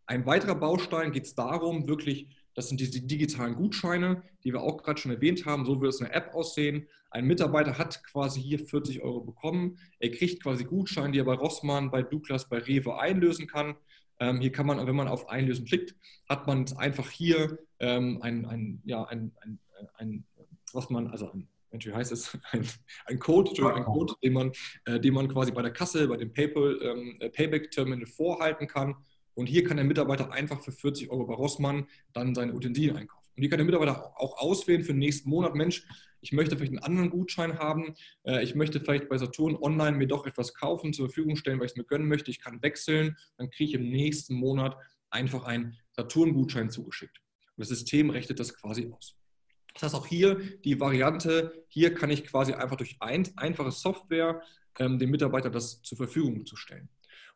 Ein 0.05 0.25
weiterer 0.25 0.55
Baustein 0.55 1.11
geht 1.11 1.25
es 1.25 1.35
darum, 1.35 1.87
wirklich, 1.87 2.27
das 2.53 2.69
sind 2.69 2.79
diese 2.79 3.01
digitalen 3.01 3.55
Gutscheine, 3.55 4.23
die 4.43 4.53
wir 4.53 4.61
auch 4.61 4.81
gerade 4.81 4.99
schon 4.99 5.11
erwähnt 5.11 5.45
haben. 5.45 5.65
So 5.65 5.81
wird 5.81 5.93
es 5.93 5.99
in 5.99 6.05
der 6.05 6.15
App 6.15 6.33
aussehen. 6.33 6.87
Ein 7.09 7.25
Mitarbeiter 7.25 7.77
hat 7.77 8.03
quasi 8.03 8.41
hier 8.41 8.59
40 8.59 9.01
Euro 9.01 9.21
bekommen. 9.21 9.79
Er 9.99 10.11
kriegt 10.11 10.41
quasi 10.41 10.63
Gutscheine, 10.63 11.11
die 11.11 11.19
er 11.19 11.25
bei 11.25 11.33
Rossmann, 11.33 11.91
bei 11.91 12.03
Douglas, 12.03 12.47
bei 12.47 12.59
Rewe 12.59 12.99
einlösen 12.99 13.47
kann. 13.47 13.75
Ähm, 14.19 14.39
hier 14.39 14.51
kann 14.51 14.65
man, 14.65 14.85
wenn 14.85 14.95
man 14.95 15.07
auf 15.07 15.29
Einlösen 15.29 15.65
klickt, 15.65 15.95
hat 16.27 16.47
man 16.47 16.65
einfach 16.77 17.09
hier 17.09 17.59
ähm, 17.79 18.19
ein, 18.21 18.45
ein, 18.45 18.81
ja, 18.85 19.03
ein, 19.03 19.31
ein, 19.41 19.59
ein, 19.95 20.23
was 20.73 20.89
man, 20.89 21.07
also 21.07 21.31
ein, 21.31 21.47
wie 21.71 21.93
heißt 21.93 22.11
es? 22.11 22.37
Ein, 22.51 22.65
ein 23.05 23.19
Code, 23.19 23.51
ein 23.75 23.83
Code 23.83 24.15
den, 24.23 24.33
man, 24.33 24.51
äh, 24.85 24.99
den 24.99 25.13
man 25.13 25.27
quasi 25.27 25.51
bei 25.51 25.61
der 25.61 25.71
Kasse, 25.71 26.07
bei 26.07 26.17
dem 26.17 26.33
PayPal, 26.33 26.79
ähm, 26.81 27.17
äh, 27.19 27.29
Payback-Terminal 27.29 28.07
vorhalten 28.07 28.67
kann. 28.67 28.95
Und 29.35 29.45
hier 29.47 29.63
kann 29.63 29.77
der 29.77 29.85
Mitarbeiter 29.85 30.31
einfach 30.31 30.61
für 30.61 30.71
40 30.71 31.11
Euro 31.11 31.27
bei 31.27 31.35
Rossmann 31.35 31.85
dann 32.13 32.33
seine 32.33 32.53
Utensilien 32.53 32.95
einkaufen. 32.95 33.27
Und 33.35 33.43
hier 33.43 33.49
kann 33.49 33.59
der 33.59 33.65
Mitarbeiter 33.65 34.19
auch 34.19 34.39
auswählen 34.39 34.81
für 34.81 34.93
den 34.93 34.99
nächsten 34.99 35.29
Monat, 35.29 35.53
Mensch, 35.53 35.85
ich 36.21 36.31
möchte 36.31 36.57
vielleicht 36.57 36.71
einen 36.71 36.83
anderen 36.83 37.11
Gutschein 37.11 37.59
haben, 37.59 37.93
äh, 38.23 38.43
ich 38.43 38.55
möchte 38.55 38.79
vielleicht 38.79 39.09
bei 39.09 39.17
Saturn 39.17 39.55
online 39.55 39.95
mir 39.95 40.07
doch 40.07 40.25
etwas 40.25 40.55
kaufen, 40.55 40.93
zur 40.93 41.07
Verfügung 41.07 41.35
stellen, 41.35 41.59
weil 41.59 41.67
ich 41.67 41.73
es 41.73 41.77
mir 41.77 41.83
gönnen 41.83 42.07
möchte, 42.07 42.31
ich 42.31 42.39
kann 42.39 42.61
wechseln, 42.63 43.15
dann 43.37 43.51
kriege 43.51 43.69
ich 43.69 43.73
im 43.75 43.89
nächsten 43.89 44.33
Monat 44.33 44.75
einfach 45.09 45.43
einen 45.43 45.77
Saturn-Gutschein 45.91 46.71
zugeschickt. 46.71 47.21
Und 47.57 47.61
das 47.61 47.69
System 47.69 48.09
rechnet 48.11 48.39
das 48.39 48.53
quasi 48.53 48.91
aus. 48.91 49.15
Das 49.73 49.83
heißt 49.83 49.95
auch 49.95 50.07
hier 50.07 50.35
die 50.61 50.79
Variante, 50.79 51.65
hier 51.67 51.93
kann 51.93 52.09
ich 52.09 52.23
quasi 52.25 52.53
einfach 52.53 52.77
durch 52.77 52.97
ein, 52.99 53.27
einfache 53.35 53.71
Software 53.71 54.41
ähm, 54.79 54.99
dem 54.99 55.11
Mitarbeiter 55.11 55.49
das 55.49 55.81
zur 55.81 55.97
Verfügung 55.97 56.45
zu 56.45 56.55
stellen. 56.55 56.89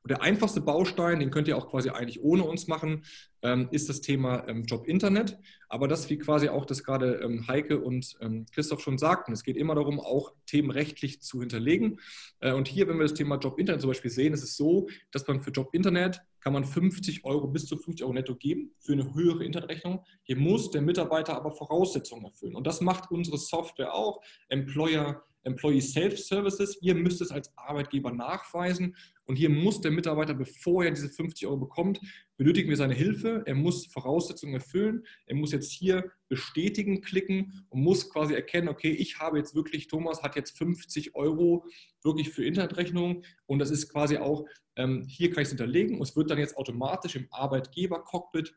Und 0.03 0.09
der 0.09 0.21
einfachste 0.21 0.61
Baustein, 0.61 1.19
den 1.19 1.29
könnt 1.29 1.47
ihr 1.47 1.57
auch 1.57 1.69
quasi 1.69 1.89
eigentlich 1.89 2.23
ohne 2.23 2.43
uns 2.43 2.67
machen, 2.67 3.03
ähm, 3.43 3.67
ist 3.71 3.87
das 3.87 4.01
Thema 4.01 4.47
ähm, 4.47 4.63
Job 4.63 4.87
Internet. 4.87 5.37
Aber 5.69 5.87
das, 5.87 6.09
wie 6.09 6.17
quasi 6.17 6.49
auch 6.49 6.65
das 6.65 6.83
gerade 6.83 7.21
ähm, 7.23 7.47
Heike 7.47 7.79
und 7.79 8.17
Christoph 8.51 8.81
schon 8.81 8.97
sagten, 8.97 9.31
es 9.31 9.43
geht 9.43 9.57
immer 9.57 9.75
darum, 9.75 9.99
auch 9.99 10.33
Themen 10.45 10.71
rechtlich 10.71 11.21
zu 11.21 11.39
hinterlegen. 11.39 11.99
Äh, 12.39 12.53
und 12.53 12.67
hier, 12.67 12.87
wenn 12.87 12.97
wir 12.97 13.03
das 13.03 13.13
Thema 13.13 13.37
Job 13.37 13.59
Internet 13.59 13.81
zum 13.81 13.89
Beispiel 13.89 14.11
sehen, 14.11 14.33
ist 14.33 14.43
es 14.43 14.57
so, 14.57 14.87
dass 15.11 15.27
man 15.27 15.41
für 15.41 15.51
Job 15.51 15.69
Internet 15.73 16.21
kann 16.39 16.53
man 16.53 16.65
50 16.65 17.23
Euro 17.23 17.47
bis 17.47 17.67
zu 17.67 17.77
50 17.77 18.03
Euro 18.03 18.13
netto 18.13 18.35
geben 18.35 18.71
für 18.79 18.93
eine 18.93 19.13
höhere 19.13 19.45
Internetrechnung. 19.45 20.03
Hier 20.23 20.37
muss 20.37 20.71
der 20.71 20.81
Mitarbeiter 20.81 21.35
aber 21.35 21.51
Voraussetzungen 21.51 22.25
erfüllen. 22.25 22.55
Und 22.55 22.65
das 22.65 22.81
macht 22.81 23.11
unsere 23.11 23.37
Software 23.37 23.93
auch. 23.93 24.21
Employer 24.49 25.23
Employee 25.43 25.81
Self-Services. 25.81 26.77
Ihr 26.81 26.95
müsst 26.95 27.21
es 27.21 27.31
als 27.31 27.51
Arbeitgeber 27.57 28.11
nachweisen. 28.11 28.95
Und 29.31 29.37
hier 29.37 29.49
muss 29.49 29.79
der 29.79 29.91
Mitarbeiter, 29.91 30.33
bevor 30.33 30.83
er 30.83 30.91
diese 30.91 31.07
50 31.07 31.47
Euro 31.47 31.55
bekommt, 31.55 32.01
benötigen 32.35 32.67
wir 32.67 32.75
seine 32.75 32.93
Hilfe. 32.93 33.43
Er 33.45 33.55
muss 33.55 33.85
Voraussetzungen 33.85 34.55
erfüllen. 34.55 35.05
Er 35.25 35.37
muss 35.37 35.53
jetzt 35.53 35.71
hier 35.71 36.11
bestätigen 36.27 36.99
klicken 36.99 37.65
und 37.69 37.81
muss 37.81 38.09
quasi 38.09 38.33
erkennen, 38.33 38.67
okay, 38.67 38.91
ich 38.91 39.19
habe 39.19 39.37
jetzt 39.37 39.55
wirklich, 39.55 39.87
Thomas 39.87 40.21
hat 40.21 40.35
jetzt 40.35 40.57
50 40.57 41.15
Euro 41.15 41.63
wirklich 42.03 42.31
für 42.31 42.43
Internetrechnung. 42.43 43.23
Und 43.45 43.59
das 43.59 43.71
ist 43.71 43.87
quasi 43.87 44.17
auch, 44.17 44.45
ähm, 44.75 45.05
hier 45.07 45.29
kann 45.29 45.43
ich 45.43 45.45
es 45.45 45.51
hinterlegen 45.51 45.95
und 45.95 46.01
es 46.01 46.17
wird 46.17 46.29
dann 46.29 46.37
jetzt 46.37 46.57
automatisch 46.57 47.15
im 47.15 47.27
Arbeitgeber-Cockpit 47.31 48.53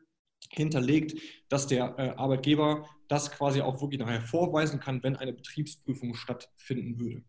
hinterlegt, 0.49 1.17
dass 1.47 1.67
der 1.67 1.95
äh, 1.97 2.09
Arbeitgeber 2.17 2.85
das 3.07 3.31
quasi 3.31 3.61
auch 3.61 3.79
wirklich 3.79 4.01
nachher 4.01 4.19
vorweisen 4.19 4.81
kann, 4.81 5.01
wenn 5.03 5.15
eine 5.15 5.31
Betriebsprüfung 5.31 6.15
stattfinden 6.15 6.99
würde. 6.99 7.23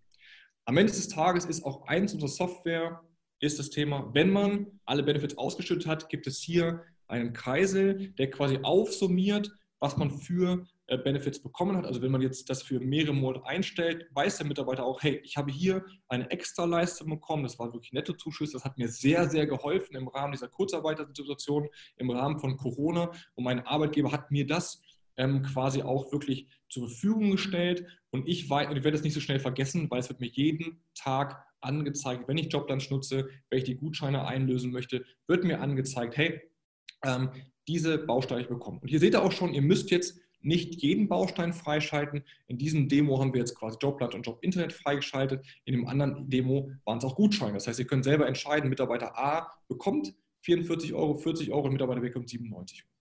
Am 0.65 0.77
Ende 0.79 0.93
des 0.93 1.07
Tages 1.07 1.45
ist 1.45 1.65
auch 1.65 1.87
eins 1.87 2.13
unserer 2.13 2.29
Software, 2.29 3.06
ist 3.41 3.59
das 3.59 3.71
Thema, 3.71 4.11
wenn 4.15 4.31
man 4.31 4.81
alle 4.85 5.03
Benefits 5.03 5.37
ausgeschüttet 5.37 5.87
hat, 5.87 6.09
gibt 6.09 6.27
es 6.27 6.41
hier 6.41 6.83
einen 7.09 7.33
Kreisel, 7.33 8.13
der 8.19 8.31
quasi 8.31 8.59
aufsummiert, 8.63 9.51
was 9.79 9.97
man 9.97 10.11
für 10.11 10.67
äh, 10.89 10.99
Benefits 10.99 11.43
bekommen 11.43 11.77
hat. 11.77 11.85
Also 11.85 12.01
wenn 12.01 12.11
man 12.11 12.23
jetzt 12.23 12.49
das 12.49 12.63
für 12.63 12.81
mehrere 12.81 13.13
Monate 13.13 13.45
einstellt, 13.45 14.07
weiß 14.15 14.39
der 14.39 14.47
Mitarbeiter 14.47 14.85
auch, 14.85 15.03
hey, 15.03 15.21
ich 15.25 15.37
habe 15.37 15.53
hier 15.53 15.85
eine 16.09 16.31
Extraleistung 16.31 17.11
bekommen, 17.11 17.43
das 17.43 17.59
war 17.59 17.73
wirklich 17.73 17.93
Nettozuschuss, 17.93 18.53
das 18.53 18.65
hat 18.65 18.79
mir 18.79 18.89
sehr, 18.89 19.29
sehr 19.29 19.47
geholfen 19.47 19.97
im 19.97 20.09
Rahmen 20.09 20.33
dieser 20.33 20.49
Kurzarbeitersituation, 20.49 21.69
im 21.97 22.11
Rahmen 22.11 22.39
von 22.39 22.57
Corona 22.57 23.11
und 23.35 23.45
mein 23.45 23.67
Arbeitgeber 23.67 24.13
hat 24.13 24.31
mir 24.31 24.47
das 24.47 24.81
ähm, 25.17 25.43
quasi 25.43 25.83
auch 25.83 26.13
wirklich 26.13 26.49
zur 26.69 26.89
Verfügung 26.89 27.33
gestellt 27.33 27.87
und 28.11 28.29
ich, 28.29 28.45
ich 28.45 28.51
werde 28.51 28.91
es 28.91 29.03
nicht 29.03 29.15
so 29.15 29.21
schnell 29.21 29.41
vergessen, 29.41 29.91
weil 29.91 30.01
es 30.01 30.09
wird 30.09 30.21
mir 30.21 30.31
jeden 30.31 30.85
Tag 30.95 31.46
angezeigt, 31.67 32.29
wenn 32.29 32.39
ich 32.39 32.53
Joblunch 32.53 32.91
nutze, 32.91 33.29
wenn 33.51 33.59
ich 33.59 33.65
die 33.65 33.77
Gutscheine 33.77 34.27
einlösen 34.27 34.73
möchte, 34.73 35.05
wird 35.27 35.45
mir 35.45 35.61
angezeigt, 35.61 36.17
hey, 36.17 36.41
ähm, 37.05 37.31
diese 37.69 37.99
Bausteine 37.99 38.47
bekommen. 38.47 38.79
Und 38.79 38.89
hier 38.89 39.01
seht 39.01 39.15
ihr 39.15 39.23
auch 39.23 39.33
schon, 39.33 39.53
ihr 39.53 39.63
müsst 39.63 39.91
jetzt 39.91 40.19
nicht 40.41 40.81
jeden 40.83 41.09
Baustein 41.09 41.53
freischalten. 41.53 42.23
In 42.47 42.57
diesem 42.57 42.89
Demo 42.89 43.19
haben 43.21 43.33
wir 43.35 43.41
jetzt 43.41 43.57
quasi 43.57 43.77
Jobblatt 43.81 44.15
und 44.15 44.23
Job 44.23 44.39
Internet 44.43 44.73
freigeschaltet. 44.73 45.45
In 45.65 45.75
dem 45.75 45.87
anderen 45.89 46.31
Demo 46.31 46.71
waren 46.85 46.99
es 46.99 47.05
auch 47.05 47.17
Gutscheine. 47.17 47.55
Das 47.55 47.67
heißt, 47.67 47.81
ihr 47.81 47.87
könnt 47.87 48.05
selber 48.05 48.29
entscheiden, 48.29 48.71
Mitarbeiter 48.71 49.19
A 49.19 49.53
bekommt 49.69 50.15
44 50.43 50.95
Euro, 50.95 51.17
40 51.17 51.51
Euro 51.51 51.67
und 51.67 51.73
Mitarbeiter 51.73 52.01
B 52.01 52.09
bekommt 52.09 52.29
97 52.29 52.85
Euro. 52.85 52.96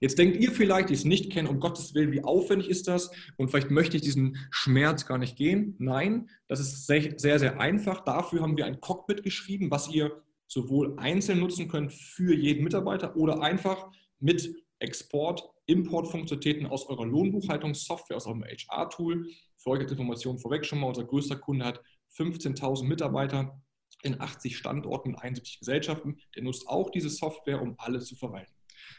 Jetzt 0.00 0.18
denkt 0.18 0.36
ihr 0.38 0.52
vielleicht, 0.52 0.90
die 0.90 0.94
es 0.94 1.04
nicht 1.04 1.32
kennen, 1.32 1.48
um 1.48 1.58
Gottes 1.58 1.94
Willen, 1.94 2.12
wie 2.12 2.22
aufwendig 2.22 2.68
ist 2.68 2.86
das? 2.86 3.10
Und 3.36 3.50
vielleicht 3.50 3.70
möchte 3.70 3.96
ich 3.96 4.02
diesen 4.02 4.36
Schmerz 4.50 5.06
gar 5.06 5.18
nicht 5.18 5.36
gehen. 5.36 5.74
Nein, 5.78 6.30
das 6.46 6.60
ist 6.60 6.86
sehr, 6.86 7.18
sehr, 7.18 7.60
einfach. 7.60 8.04
Dafür 8.04 8.42
haben 8.42 8.56
wir 8.56 8.66
ein 8.66 8.80
Cockpit 8.80 9.22
geschrieben, 9.22 9.70
was 9.70 9.88
ihr 9.88 10.22
sowohl 10.46 10.98
einzeln 10.98 11.40
nutzen 11.40 11.68
könnt 11.68 11.92
für 11.92 12.34
jeden 12.34 12.64
Mitarbeiter 12.64 13.16
oder 13.16 13.42
einfach 13.42 13.90
mit 14.20 14.54
Export, 14.78 15.50
Import-Funktionalitäten 15.66 16.66
aus 16.66 16.88
eurer 16.88 17.04
Lohnbuchhaltungssoftware, 17.04 18.16
aus 18.16 18.26
eurem 18.26 18.44
HR-Tool. 18.44 19.28
Für 19.56 19.70
euch 19.70 19.80
als 19.80 19.90
Information 19.90 20.38
vorweg 20.38 20.64
schon 20.64 20.78
mal, 20.78 20.86
unser 20.86 21.04
größter 21.04 21.36
Kunde 21.36 21.64
hat 21.64 21.82
15.000 22.16 22.84
Mitarbeiter 22.84 23.60
in 24.02 24.20
80 24.20 24.56
Standorten, 24.56 25.10
in 25.10 25.16
71 25.16 25.58
Gesellschaften. 25.58 26.18
Der 26.36 26.44
nutzt 26.44 26.68
auch 26.68 26.90
diese 26.90 27.10
Software, 27.10 27.60
um 27.60 27.74
alles 27.78 28.06
zu 28.06 28.14
verwalten. 28.14 28.52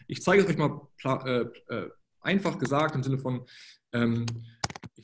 Ich 0.08 0.22
zeige 0.22 0.44
es 0.44 0.50
euch 0.50 0.58
mal 0.58 0.82
äh, 1.26 1.46
äh, 1.74 1.90
einfach 2.22 2.58
gesagt 2.58 2.96
im 2.96 3.04
Sinne 3.04 3.18
von, 3.18 3.46
ähm, 3.94 4.26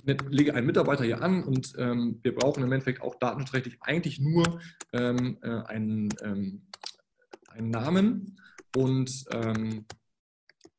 ich 0.06 0.18
lege 0.30 0.54
einen 0.54 0.68
Mitarbeiter 0.68 1.04
hier 1.04 1.22
an 1.22 1.44
und 1.44 1.74
ähm, 1.78 2.20
wir 2.22 2.36
brauchen 2.36 2.64
im 2.64 2.72
Endeffekt 2.72 3.02
auch 3.02 3.16
datenschutzrechtlich 3.16 3.78
eigentlich 3.82 4.20
nur 4.20 4.60
ähm, 4.94 5.38
äh, 5.42 5.50
einen, 5.66 6.10
ähm, 6.22 6.62
einen, 7.48 7.70
Namen 7.72 8.40
und, 8.76 9.26
ähm, 9.32 9.86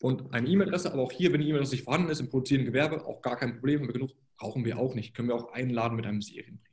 und 0.00 0.32
eine 0.32 0.48
E-Mail-Adresse. 0.48 0.92
Aber 0.92 1.02
auch 1.02 1.12
hier, 1.12 1.32
wenn 1.32 1.40
die 1.40 1.48
E-Mail-Adresse 1.48 1.74
nicht 1.74 1.84
vorhanden 1.84 2.10
ist 2.10 2.20
im 2.20 2.28
produzierenden 2.28 2.72
Gewerbe, 2.72 3.04
auch 3.04 3.20
gar 3.20 3.36
kein 3.36 3.54
Problem. 3.54 3.88
Genug 3.88 4.10
brauchen 4.38 4.64
wir 4.64 4.78
auch 4.78 4.94
nicht. 4.94 5.14
Können 5.14 5.28
wir 5.28 5.34
auch 5.34 5.52
einladen 5.52 5.96
mit 5.96 6.06
einem 6.06 6.22
Serienbrief. 6.22 6.65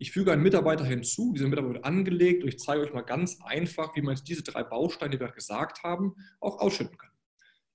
Ich 0.00 0.12
füge 0.12 0.32
einen 0.32 0.42
Mitarbeiter 0.42 0.82
hinzu, 0.82 1.34
dieser 1.34 1.46
Mitarbeiter 1.46 1.74
wird 1.74 1.84
angelegt 1.84 2.42
und 2.42 2.48
ich 2.48 2.58
zeige 2.58 2.80
euch 2.80 2.94
mal 2.94 3.02
ganz 3.02 3.38
einfach, 3.44 3.94
wie 3.94 4.00
man 4.00 4.14
jetzt 4.14 4.26
diese 4.26 4.42
drei 4.42 4.64
Bausteine, 4.64 5.10
die 5.10 5.20
wir 5.20 5.28
gesagt 5.28 5.82
haben, 5.82 6.14
auch 6.40 6.58
ausschütten 6.58 6.96
kann. 6.96 7.10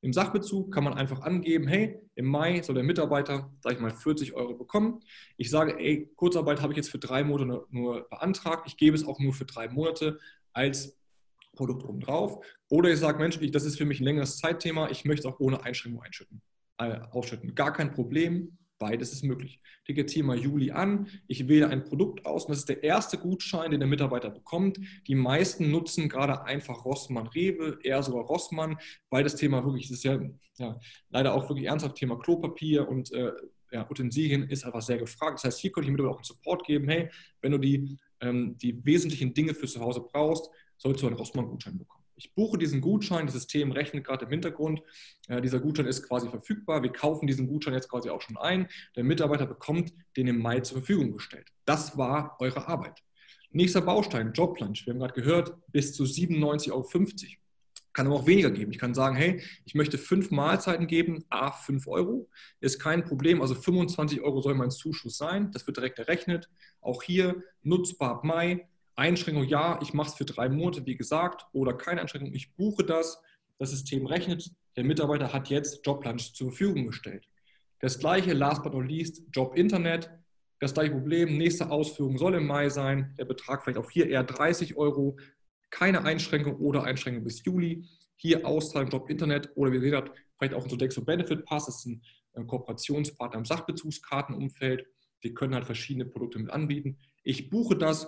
Im 0.01 0.11
Sachbezug 0.11 0.73
kann 0.73 0.83
man 0.83 0.95
einfach 0.95 1.21
angeben, 1.21 1.67
hey, 1.67 1.99
im 2.15 2.25
Mai 2.25 2.63
soll 2.63 2.73
der 2.73 2.83
Mitarbeiter, 2.83 3.53
sage 3.61 3.75
ich 3.75 3.81
mal, 3.81 3.91
40 3.91 4.33
Euro 4.33 4.55
bekommen. 4.55 5.01
Ich 5.37 5.51
sage, 5.51 5.77
ey, 5.77 6.11
Kurzarbeit 6.15 6.63
habe 6.63 6.73
ich 6.73 6.77
jetzt 6.77 6.89
für 6.89 6.97
drei 6.97 7.23
Monate 7.23 7.67
nur 7.69 8.09
beantragt. 8.09 8.63
Ich 8.65 8.77
gebe 8.77 8.95
es 8.95 9.05
auch 9.05 9.19
nur 9.19 9.33
für 9.33 9.45
drei 9.45 9.69
Monate 9.69 10.17
als 10.51 10.97
Produkt 11.55 11.83
obendrauf. 11.83 12.43
Oder 12.69 12.89
ich 12.89 12.99
sage, 12.99 13.19
Mensch, 13.19 13.39
das 13.51 13.65
ist 13.65 13.77
für 13.77 13.85
mich 13.85 13.99
ein 13.99 14.03
längeres 14.03 14.37
Zeitthema. 14.39 14.89
Ich 14.89 15.05
möchte 15.05 15.27
es 15.27 15.31
auch 15.31 15.39
ohne 15.39 15.63
Einschränkung 15.63 16.01
einschütten, 16.01 16.41
äh, 16.79 17.01
ausschütten. 17.11 17.53
Gar 17.53 17.73
kein 17.73 17.91
Problem. 17.91 18.57
Beides 18.77 19.13
ist 19.13 19.23
möglich. 19.23 19.61
Ich 19.83 19.87
lege 19.87 20.01
jetzt 20.01 20.11
hier 20.11 20.23
mal 20.23 20.37
Juli 20.37 20.71
an. 20.71 21.07
Ich 21.27 21.47
wähle 21.47 21.69
ein 21.69 21.85
Produkt 21.85 22.25
aus 22.25 22.45
und 22.45 22.51
das 22.51 22.59
ist 22.59 22.69
der 22.69 22.83
erste 22.83 23.17
Gutschein, 23.17 23.71
den 23.71 23.79
der 23.79 23.87
Mitarbeiter 23.87 24.29
bekommt. 24.29 24.79
Die 25.07 25.15
meisten 25.15 25.71
nutzen 25.71 26.09
gerade 26.09 26.43
einfach 26.43 26.83
Rossmann 26.83 27.27
Rewe, 27.27 27.79
eher 27.83 28.03
sogar 28.03 28.25
Rossmann, 28.25 28.77
weil 29.09 29.23
das 29.23 29.35
Thema 29.35 29.63
wirklich, 29.63 29.87
das 29.87 29.99
ist 29.99 30.03
ja, 30.03 30.19
ja 30.57 30.79
leider 31.09 31.33
auch 31.33 31.47
wirklich 31.47 31.67
ernsthaft 31.67 31.95
Thema 31.95 32.19
Klopapier 32.19 32.87
und 32.87 33.13
äh, 33.13 33.31
ja, 33.71 33.89
Utensilien 33.89 34.49
ist 34.49 34.65
einfach 34.65 34.81
sehr 34.81 34.97
gefragt. 34.97 35.39
Das 35.39 35.45
heißt, 35.45 35.59
hier 35.59 35.71
könnte 35.71 35.87
ich 35.87 35.91
Mitarbeiter 35.91 36.15
auch 36.15 36.19
einen 36.19 36.25
Support 36.25 36.65
geben. 36.65 36.89
Hey, 36.89 37.09
wenn 37.41 37.51
du 37.51 37.57
die, 37.57 37.97
ähm, 38.21 38.57
die 38.57 38.83
wesentlichen 38.85 39.33
Dinge 39.33 39.53
für 39.53 39.67
zu 39.67 39.79
Hause 39.79 40.01
brauchst, 40.01 40.49
sollst 40.77 41.01
du 41.01 41.07
einen 41.07 41.15
Rossmann-Gutschein 41.15 41.77
bekommen. 41.77 42.04
Ich 42.17 42.33
buche 42.33 42.57
diesen 42.57 42.81
Gutschein, 42.81 43.25
das 43.25 43.35
System 43.35 43.71
rechnet 43.71 44.05
gerade 44.05 44.25
im 44.25 44.31
Hintergrund. 44.31 44.81
Äh, 45.27 45.41
dieser 45.41 45.59
Gutschein 45.59 45.85
ist 45.85 46.07
quasi 46.07 46.29
verfügbar. 46.29 46.81
Wir 46.81 46.91
kaufen 46.91 47.27
diesen 47.27 47.47
Gutschein 47.47 47.73
jetzt 47.73 47.89
quasi 47.89 48.09
auch 48.09 48.21
schon 48.21 48.37
ein. 48.37 48.67
Der 48.95 49.03
Mitarbeiter 49.03 49.45
bekommt 49.45 49.93
den 50.15 50.27
im 50.27 50.39
Mai 50.39 50.61
zur 50.61 50.77
Verfügung 50.77 51.11
gestellt. 51.11 51.47
Das 51.65 51.97
war 51.97 52.37
eure 52.39 52.67
Arbeit. 52.67 53.03
Nächster 53.51 53.81
Baustein, 53.81 54.33
Joblunch. 54.33 54.85
Wir 54.85 54.93
haben 54.93 54.99
gerade 54.99 55.13
gehört, 55.13 55.53
bis 55.71 55.93
zu 55.93 56.03
97,50 56.03 56.71
Euro. 56.71 56.85
Kann 57.93 58.07
aber 58.07 58.15
auch 58.15 58.27
weniger 58.27 58.51
geben. 58.51 58.71
Ich 58.71 58.77
kann 58.77 58.93
sagen, 58.93 59.15
hey, 59.15 59.41
ich 59.63 59.73
möchte 59.73 59.97
fünf 59.97 60.29
Mahlzeiten 60.29 60.85
geben, 60.85 61.23
a 61.29 61.51
5 61.51 61.87
Euro. 61.87 62.29
Ist 62.59 62.79
kein 62.79 63.05
Problem. 63.05 63.41
Also 63.41 63.55
25 63.55 64.19
Euro 64.19 64.41
soll 64.41 64.53
mein 64.55 64.71
Zuschuss 64.71 65.17
sein. 65.17 65.51
Das 65.53 65.65
wird 65.65 65.77
direkt 65.77 65.99
errechnet. 65.99 66.49
Auch 66.81 67.03
hier 67.03 67.41
nutzbar 67.63 68.11
ab 68.11 68.23
Mai. 68.25 68.67
Einschränkung, 68.95 69.43
ja, 69.43 69.79
ich 69.81 69.93
mache 69.93 70.09
es 70.09 70.15
für 70.15 70.25
drei 70.25 70.49
Monate, 70.49 70.85
wie 70.85 70.95
gesagt, 70.95 71.45
oder 71.51 71.73
keine 71.73 72.01
Einschränkung, 72.01 72.33
ich 72.33 72.55
buche 72.55 72.83
das, 72.83 73.21
das 73.57 73.71
System 73.71 74.05
rechnet, 74.05 74.51
der 74.75 74.83
Mitarbeiter 74.83 75.33
hat 75.33 75.49
jetzt 75.49 75.85
Joblunch 75.85 76.33
zur 76.33 76.49
Verfügung 76.51 76.87
gestellt. 76.87 77.27
Das 77.79 77.99
gleiche, 77.99 78.33
last 78.33 78.63
but 78.63 78.73
not 78.73 78.87
least, 78.87 79.23
Job 79.31 79.57
Internet, 79.57 80.09
das 80.59 80.73
gleiche 80.73 80.91
Problem, 80.91 81.37
nächste 81.37 81.69
Ausführung 81.69 82.17
soll 82.17 82.35
im 82.35 82.47
Mai 82.47 82.69
sein, 82.69 83.13
der 83.17 83.25
Betrag 83.25 83.63
vielleicht 83.63 83.77
auch 83.77 83.91
hier 83.91 84.09
eher 84.09 84.23
30 84.23 84.77
Euro, 84.77 85.17
keine 85.69 86.03
Einschränkung 86.03 86.55
oder 86.57 86.83
Einschränkung 86.83 87.23
bis 87.23 87.43
Juli. 87.43 87.85
Hier 88.15 88.47
auszahlen 88.47 88.87
Job 88.87 89.09
Internet 89.09 89.51
oder 89.55 89.73
wie 89.73 89.79
gesagt, 89.79 90.11
vielleicht 90.37 90.53
auch 90.53 90.63
ein 90.63 90.69
Sodexo 90.69 91.03
Benefit 91.03 91.43
Pass, 91.43 91.65
das 91.65 91.79
ist 91.79 91.85
ein 91.85 92.01
äh, 92.33 92.43
Kooperationspartner 92.45 93.39
im 93.39 93.45
Sachbezugskartenumfeld. 93.45 94.85
Wir 95.19 95.33
können 95.33 95.53
halt 95.53 95.65
verschiedene 95.65 96.05
Produkte 96.05 96.39
mit 96.39 96.49
anbieten. 96.49 96.97
Ich 97.23 97.49
buche 97.49 97.75
das 97.75 98.07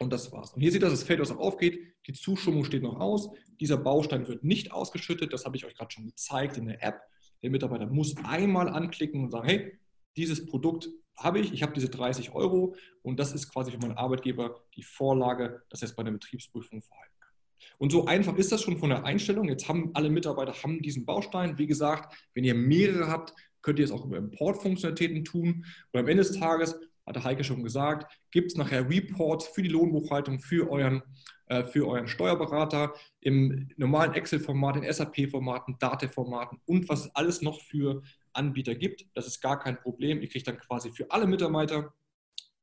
und 0.00 0.10
das 0.12 0.32
war's. 0.32 0.52
Und 0.54 0.62
hier 0.62 0.72
seht 0.72 0.82
ihr, 0.82 0.88
dass 0.88 0.98
das 0.98 1.06
Feld, 1.06 1.20
was 1.20 1.30
aufgeht, 1.30 1.78
die 2.06 2.12
Zuschummung 2.14 2.64
steht 2.64 2.82
noch 2.82 2.98
aus. 2.98 3.30
Dieser 3.60 3.76
Baustein 3.76 4.26
wird 4.26 4.42
nicht 4.42 4.72
ausgeschüttet. 4.72 5.32
Das 5.32 5.44
habe 5.44 5.56
ich 5.56 5.66
euch 5.66 5.74
gerade 5.74 5.90
schon 5.90 6.06
gezeigt 6.06 6.56
in 6.56 6.66
der 6.66 6.82
App. 6.82 7.02
Der 7.42 7.50
Mitarbeiter 7.50 7.86
muss 7.86 8.16
einmal 8.24 8.68
anklicken 8.68 9.22
und 9.22 9.30
sagen, 9.30 9.48
hey, 9.48 9.78
dieses 10.16 10.46
Produkt 10.46 10.88
habe 11.18 11.38
ich, 11.38 11.52
ich 11.52 11.62
habe 11.62 11.74
diese 11.74 11.90
30 11.90 12.32
Euro 12.32 12.74
und 13.02 13.20
das 13.20 13.32
ist 13.32 13.52
quasi 13.52 13.70
für 13.70 13.78
meinen 13.78 13.96
Arbeitgeber 13.96 14.62
die 14.74 14.82
Vorlage, 14.82 15.62
dass 15.68 15.82
er 15.82 15.88
es 15.88 15.94
bei 15.94 16.02
der 16.02 16.12
Betriebsprüfung 16.12 16.80
verhalten 16.80 17.14
kann. 17.20 17.34
Und 17.76 17.92
so 17.92 18.06
einfach 18.06 18.36
ist 18.36 18.52
das 18.52 18.62
schon 18.62 18.78
von 18.78 18.88
der 18.88 19.04
Einstellung. 19.04 19.48
Jetzt 19.48 19.68
haben 19.68 19.90
alle 19.92 20.08
Mitarbeiter 20.08 20.54
haben 20.62 20.80
diesen 20.80 21.04
Baustein. 21.04 21.58
Wie 21.58 21.66
gesagt, 21.66 22.14
wenn 22.32 22.44
ihr 22.44 22.54
mehrere 22.54 23.08
habt, 23.08 23.34
könnt 23.60 23.78
ihr 23.78 23.84
es 23.84 23.90
auch 23.90 24.06
über 24.06 24.16
Importfunktionalitäten 24.16 25.24
tun. 25.24 25.66
Und 25.92 26.00
am 26.00 26.08
Ende 26.08 26.22
des 26.22 26.38
Tages 26.38 26.78
hatte 27.10 27.24
Heike 27.24 27.44
schon 27.44 27.62
gesagt, 27.62 28.10
gibt 28.30 28.52
es 28.52 28.56
nachher 28.56 28.88
Reports 28.88 29.48
für 29.48 29.62
die 29.62 29.68
Lohnbuchhaltung, 29.68 30.38
für 30.38 30.70
euren, 30.70 31.02
äh, 31.46 31.64
für 31.64 31.86
euren 31.86 32.06
Steuerberater 32.06 32.94
im 33.20 33.68
normalen 33.76 34.14
Excel-Format, 34.14 34.76
in 34.76 34.92
SAP-Formaten, 34.92 35.76
Date-Formaten 35.78 36.60
und 36.66 36.88
was 36.88 37.06
es 37.06 37.14
alles 37.14 37.42
noch 37.42 37.60
für 37.60 38.02
Anbieter 38.32 38.74
gibt. 38.76 39.06
Das 39.14 39.26
ist 39.26 39.40
gar 39.40 39.58
kein 39.58 39.78
Problem. 39.80 40.22
Ihr 40.22 40.28
kriegt 40.28 40.46
dann 40.46 40.58
quasi 40.58 40.92
für 40.92 41.10
alle 41.10 41.26
Mitarbeiter 41.26 41.92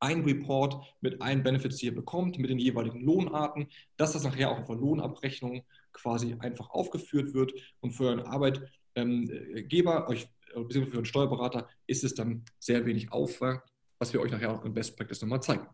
ein 0.00 0.22
Report 0.22 0.82
mit 1.00 1.20
allen 1.20 1.42
Benefits, 1.42 1.76
die 1.76 1.86
ihr 1.86 1.94
bekommt, 1.94 2.38
mit 2.38 2.48
den 2.48 2.58
jeweiligen 2.58 3.00
Lohnarten, 3.00 3.68
dass 3.96 4.12
das 4.12 4.24
nachher 4.24 4.50
auch 4.50 4.60
auf 4.60 4.66
der 4.66 4.76
Lohnabrechnung 4.76 5.64
quasi 5.92 6.36
einfach 6.38 6.70
aufgeführt 6.70 7.34
wird 7.34 7.52
und 7.80 7.90
für 7.90 8.04
euren 8.04 8.20
Arbeitgeber, 8.20 10.08
euch 10.08 10.28
beziehungsweise 10.54 10.90
für 10.90 10.96
einen 10.98 11.04
Steuerberater 11.04 11.68
ist 11.86 12.04
es 12.04 12.14
dann 12.14 12.44
sehr 12.58 12.86
wenig 12.86 13.12
Aufwand 13.12 13.60
was 13.98 14.12
wir 14.12 14.20
euch 14.20 14.30
nachher 14.30 14.52
auch 14.52 14.64
in 14.64 14.74
Best 14.74 14.96
Practice 14.96 15.22
nochmal 15.22 15.42
zeigen. 15.42 15.66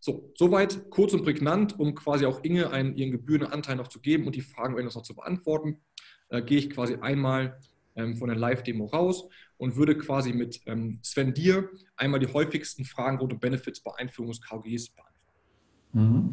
So, 0.00 0.32
soweit 0.34 0.90
kurz 0.90 1.14
und 1.14 1.24
prägnant, 1.24 1.78
um 1.78 1.94
quasi 1.94 2.26
auch 2.26 2.44
Inge 2.44 2.70
einen, 2.70 2.94
ihren 2.96 3.10
Gebührenanteil 3.10 3.76
noch 3.76 3.88
zu 3.88 4.00
geben 4.00 4.26
und 4.26 4.34
die 4.34 4.42
Fragen 4.42 4.74
noch 4.84 5.02
zu 5.02 5.14
beantworten, 5.14 5.80
äh, 6.28 6.42
gehe 6.42 6.58
ich 6.58 6.70
quasi 6.70 6.96
einmal 6.96 7.58
ähm, 7.96 8.16
von 8.16 8.28
der 8.28 8.36
Live-Demo 8.36 8.86
raus 8.86 9.28
und 9.56 9.76
würde 9.76 9.96
quasi 9.96 10.32
mit 10.32 10.60
ähm, 10.66 10.98
Sven 11.02 11.32
dir 11.32 11.70
einmal 11.96 12.20
die 12.20 12.32
häufigsten 12.32 12.84
Fragen 12.84 13.18
rund 13.18 13.32
um 13.32 13.40
Benefits 13.40 13.80
bei 13.80 13.92
Einführung 13.96 14.30
des 14.30 14.42
KGs 14.42 14.90
beantworten. 14.90 15.14
Mhm. 15.92 16.32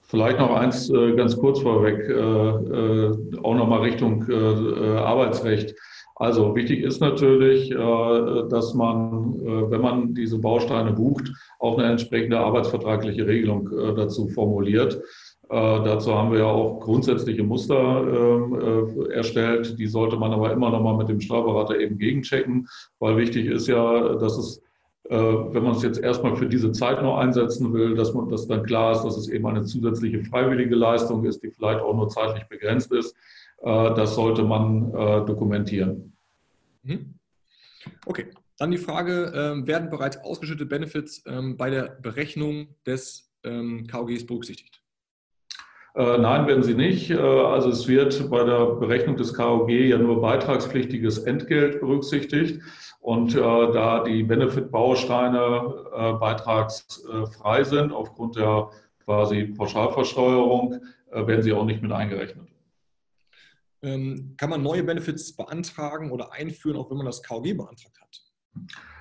Vielleicht 0.00 0.38
noch 0.38 0.54
eins 0.54 0.90
äh, 0.90 1.14
ganz 1.14 1.36
kurz 1.36 1.60
vorweg, 1.60 1.98
äh, 2.08 2.12
äh 2.12 3.38
auch 3.42 3.54
nochmal 3.54 3.80
Richtung 3.80 4.28
äh, 4.28 4.34
äh, 4.34 4.96
Arbeitsrecht. 4.98 5.74
Also 6.16 6.54
wichtig 6.54 6.82
ist 6.82 7.00
natürlich, 7.00 7.70
äh, 7.70 8.48
dass 8.48 8.74
man, 8.74 9.34
äh, 9.44 9.70
wenn 9.70 9.80
man 9.80 10.14
diese 10.14 10.38
Bausteine 10.38 10.92
bucht, 10.92 11.32
auch 11.58 11.78
eine 11.78 11.90
entsprechende 11.90 12.38
arbeitsvertragliche 12.38 13.26
Regelung 13.26 13.70
äh, 13.72 13.94
dazu 13.94 14.28
formuliert. 14.28 15.00
Dazu 15.48 16.14
haben 16.14 16.32
wir 16.32 16.38
ja 16.38 16.46
auch 16.46 16.80
grundsätzliche 16.80 17.42
Muster 17.42 17.74
ähm, 17.76 19.10
erstellt. 19.10 19.78
Die 19.78 19.86
sollte 19.86 20.16
man 20.16 20.32
aber 20.32 20.50
immer 20.50 20.70
noch 20.70 20.80
mal 20.80 20.96
mit 20.96 21.10
dem 21.10 21.20
Steuerberater 21.20 21.78
eben 21.78 21.98
gegenchecken, 21.98 22.66
weil 23.00 23.18
wichtig 23.18 23.48
ist 23.48 23.66
ja, 23.66 24.14
dass 24.14 24.38
es 24.38 24.62
wenn 25.10 25.62
man 25.62 25.72
es 25.72 25.82
jetzt 25.82 26.00
erstmal 26.00 26.36
für 26.36 26.46
diese 26.46 26.72
Zeit 26.72 27.02
noch 27.02 27.18
einsetzen 27.18 27.74
will, 27.74 27.94
dass 27.96 28.14
man 28.14 28.30
das 28.30 28.46
dann 28.46 28.62
klar 28.62 28.92
ist, 28.92 29.02
dass 29.02 29.18
es 29.18 29.28
eben 29.28 29.46
eine 29.46 29.64
zusätzliche 29.64 30.24
freiwillige 30.24 30.76
Leistung 30.76 31.24
ist, 31.26 31.42
die 31.42 31.50
vielleicht 31.50 31.80
auch 31.80 31.94
nur 31.94 32.08
zeitlich 32.08 32.44
begrenzt 32.44 32.90
ist. 32.92 33.14
Das 33.64 34.16
sollte 34.16 34.42
man 34.42 34.90
dokumentieren. 35.24 36.16
Mhm. 36.82 37.14
Okay, 38.06 38.26
dann 38.58 38.70
die 38.70 38.78
Frage, 38.78 39.32
ähm, 39.34 39.66
werden 39.66 39.90
bereits 39.90 40.18
ausgeschüttete 40.18 40.66
Benefits 40.66 41.24
ähm, 41.26 41.56
bei 41.56 41.70
der 41.70 41.96
Berechnung 42.00 42.68
des 42.86 43.32
ähm, 43.44 43.86
KOGs 43.90 44.26
berücksichtigt? 44.26 44.82
Äh, 45.94 46.18
nein, 46.18 46.46
werden 46.46 46.62
sie 46.62 46.74
nicht. 46.74 47.10
Äh, 47.10 47.16
also 47.16 47.70
es 47.70 47.88
wird 47.88 48.30
bei 48.30 48.44
der 48.44 48.66
Berechnung 48.66 49.16
des 49.16 49.34
KOG 49.34 49.68
ja 49.68 49.98
nur 49.98 50.20
beitragspflichtiges 50.20 51.18
Entgelt 51.18 51.80
berücksichtigt. 51.80 52.62
Und 53.00 53.34
äh, 53.34 53.40
da 53.40 54.04
die 54.04 54.22
Benefit-Bausteine 54.22 55.74
äh, 55.92 56.12
beitragsfrei 56.12 57.64
sind 57.64 57.92
aufgrund 57.92 58.36
der 58.36 58.70
quasi 59.04 59.46
Pauschalversteuerung, 59.46 60.80
äh, 61.10 61.26
werden 61.26 61.42
sie 61.42 61.52
auch 61.52 61.64
nicht 61.64 61.82
mit 61.82 61.90
eingerechnet. 61.90 62.51
Ähm, 63.82 64.34
kann 64.36 64.50
man 64.50 64.62
neue 64.62 64.84
Benefits 64.84 65.34
beantragen 65.34 66.10
oder 66.12 66.32
einführen, 66.32 66.76
auch 66.76 66.90
wenn 66.90 66.98
man 66.98 67.06
das 67.06 67.22
KOG 67.22 67.56
beantragt 67.56 67.98
hat? 68.00 68.22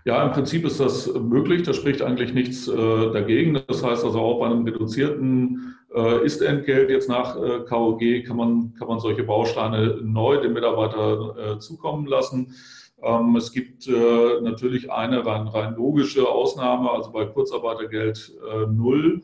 Ja, 0.06 0.26
im 0.26 0.32
Prinzip 0.32 0.66
ist 0.66 0.80
das 0.80 1.14
möglich. 1.14 1.64
Da 1.64 1.74
spricht 1.74 2.02
eigentlich 2.02 2.34
nichts 2.34 2.68
äh, 2.68 3.12
dagegen. 3.12 3.62
Das 3.68 3.84
heißt 3.84 4.04
also 4.04 4.20
auch 4.20 4.40
bei 4.40 4.48
einem 4.48 4.66
reduzierten 4.66 5.76
äh, 5.94 6.26
Ist-Entgelt 6.26 6.90
jetzt 6.90 7.10
nach 7.10 7.36
äh, 7.36 7.60
KOG 7.60 8.26
kann 8.26 8.38
man, 8.38 8.74
kann 8.74 8.88
man 8.88 9.00
solche 9.00 9.24
Bausteine 9.24 10.00
neu 10.02 10.38
dem 10.38 10.54
Mitarbeiter 10.54 11.36
äh, 11.38 11.60
zukommen 11.60 12.08
lassen. 12.08 12.56
Ähm, 13.04 13.36
es 13.36 13.52
gibt 13.52 13.88
äh, 13.88 14.42
natürlich 14.42 14.92
eine 14.92 15.26
rein, 15.26 15.48
rein, 15.48 15.76
logische 15.76 16.28
Ausnahme, 16.28 16.92
also 16.92 17.12
bei 17.12 17.26
Kurzarbeitergeld 17.26 18.34
äh, 18.52 18.66
null 18.68 19.22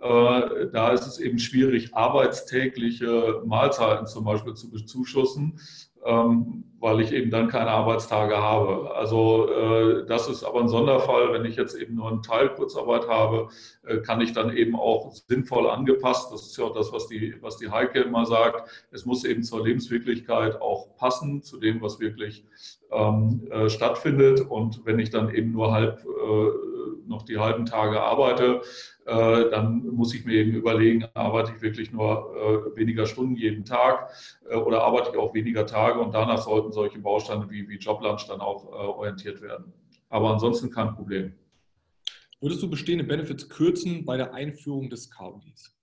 da 0.00 0.92
ist 0.92 1.06
es 1.06 1.18
eben 1.18 1.38
schwierig, 1.38 1.94
arbeitstägliche 1.94 3.42
Mahlzeiten 3.44 4.06
zum 4.06 4.24
Beispiel 4.24 4.54
zu 4.54 4.70
bezuschussen, 4.70 5.58
ähm, 6.04 6.64
weil 6.80 7.00
ich 7.00 7.12
eben 7.12 7.30
dann 7.30 7.48
keine 7.48 7.70
Arbeitstage 7.70 8.36
habe. 8.36 8.94
Also 8.94 9.50
äh, 9.50 10.06
das 10.06 10.28
ist 10.28 10.44
aber 10.44 10.60
ein 10.60 10.68
Sonderfall. 10.68 11.32
Wenn 11.32 11.44
ich 11.44 11.56
jetzt 11.56 11.74
eben 11.74 11.96
nur 11.96 12.08
einen 12.08 12.22
Teil 12.22 12.50
Kurzarbeit 12.54 13.08
habe, 13.08 13.48
äh, 13.84 13.98
kann 13.98 14.20
ich 14.20 14.32
dann 14.32 14.56
eben 14.56 14.76
auch 14.76 15.12
sinnvoll 15.12 15.68
angepasst, 15.68 16.32
das 16.32 16.46
ist 16.46 16.56
ja 16.56 16.64
auch 16.64 16.74
das, 16.74 16.92
was 16.92 17.08
die, 17.08 17.34
was 17.40 17.56
die 17.56 17.70
Heike 17.70 18.00
immer 18.00 18.26
sagt, 18.26 18.88
es 18.92 19.04
muss 19.06 19.24
eben 19.24 19.42
zur 19.42 19.64
Lebenswirklichkeit 19.64 20.60
auch 20.60 20.94
passen, 20.96 21.42
zu 21.42 21.58
dem, 21.58 21.82
was 21.82 21.98
wirklich 21.98 22.44
ähm, 22.90 23.48
stattfindet. 23.68 24.40
Und 24.40 24.84
wenn 24.84 24.98
ich 24.98 25.10
dann 25.10 25.34
eben 25.34 25.52
nur 25.52 25.72
halb 25.72 26.04
noch 27.08 27.22
die 27.22 27.38
halben 27.38 27.66
Tage 27.66 28.00
arbeite, 28.00 28.62
äh, 29.06 29.50
dann 29.50 29.86
muss 29.86 30.14
ich 30.14 30.24
mir 30.24 30.34
eben 30.34 30.52
überlegen, 30.52 31.06
arbeite 31.14 31.52
ich 31.56 31.62
wirklich 31.62 31.90
nur 31.92 32.72
äh, 32.74 32.76
weniger 32.76 33.06
Stunden 33.06 33.36
jeden 33.36 33.64
Tag 33.64 34.10
äh, 34.48 34.54
oder 34.54 34.84
arbeite 34.84 35.10
ich 35.10 35.16
auch 35.16 35.34
weniger 35.34 35.66
Tage 35.66 35.98
und 35.98 36.14
danach 36.14 36.42
sollten 36.42 36.72
solche 36.72 36.98
Bausteine 36.98 37.48
wie, 37.48 37.68
wie 37.68 37.78
Joblunch 37.78 38.26
dann 38.28 38.40
auch 38.40 38.66
orientiert 38.66 39.40
werden. 39.40 39.72
Aber 40.10 40.30
ansonsten 40.30 40.70
kein 40.70 40.94
Problem. 40.94 41.32
Würdest 42.40 42.62
du 42.62 42.70
bestehende 42.70 43.04
Benefits 43.04 43.48
kürzen 43.48 44.04
bei 44.04 44.16
der 44.16 44.32
Einführung 44.32 44.90
des 44.90 45.10
KOGs? 45.10 45.77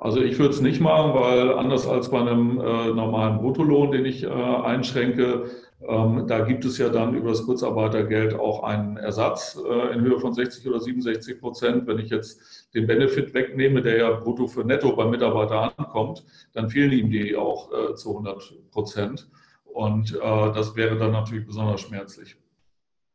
Also 0.00 0.22
ich 0.22 0.38
würde 0.38 0.54
es 0.54 0.60
nicht 0.60 0.80
machen, 0.80 1.12
weil 1.14 1.52
anders 1.54 1.86
als 1.88 2.10
bei 2.10 2.20
einem 2.20 2.60
äh, 2.60 2.92
normalen 2.92 3.38
Bruttolohn, 3.38 3.90
den 3.90 4.04
ich 4.04 4.22
äh, 4.22 4.28
einschränke, 4.28 5.50
ähm, 5.80 6.26
da 6.28 6.44
gibt 6.44 6.64
es 6.64 6.78
ja 6.78 6.88
dann 6.88 7.14
über 7.14 7.30
das 7.30 7.44
Kurzarbeitergeld 7.44 8.34
auch 8.34 8.62
einen 8.62 8.96
Ersatz 8.96 9.58
äh, 9.64 9.94
in 9.94 10.00
Höhe 10.02 10.20
von 10.20 10.32
60 10.32 10.68
oder 10.68 10.78
67 10.78 11.40
Prozent. 11.40 11.86
Wenn 11.88 11.98
ich 11.98 12.10
jetzt 12.10 12.68
den 12.74 12.86
Benefit 12.86 13.34
wegnehme, 13.34 13.82
der 13.82 13.98
ja 13.98 14.10
brutto 14.10 14.46
für 14.46 14.64
netto 14.64 14.94
beim 14.94 15.10
Mitarbeiter 15.10 15.76
ankommt, 15.76 16.24
dann 16.52 16.70
fehlen 16.70 16.92
ihm 16.92 17.10
die 17.10 17.34
auch 17.36 17.70
äh, 17.72 17.94
zu 17.96 18.10
100 18.10 18.70
Prozent. 18.70 19.28
Und 19.64 20.14
äh, 20.14 20.18
das 20.20 20.76
wäre 20.76 20.96
dann 20.96 21.12
natürlich 21.12 21.46
besonders 21.46 21.80
schmerzlich. 21.80 22.36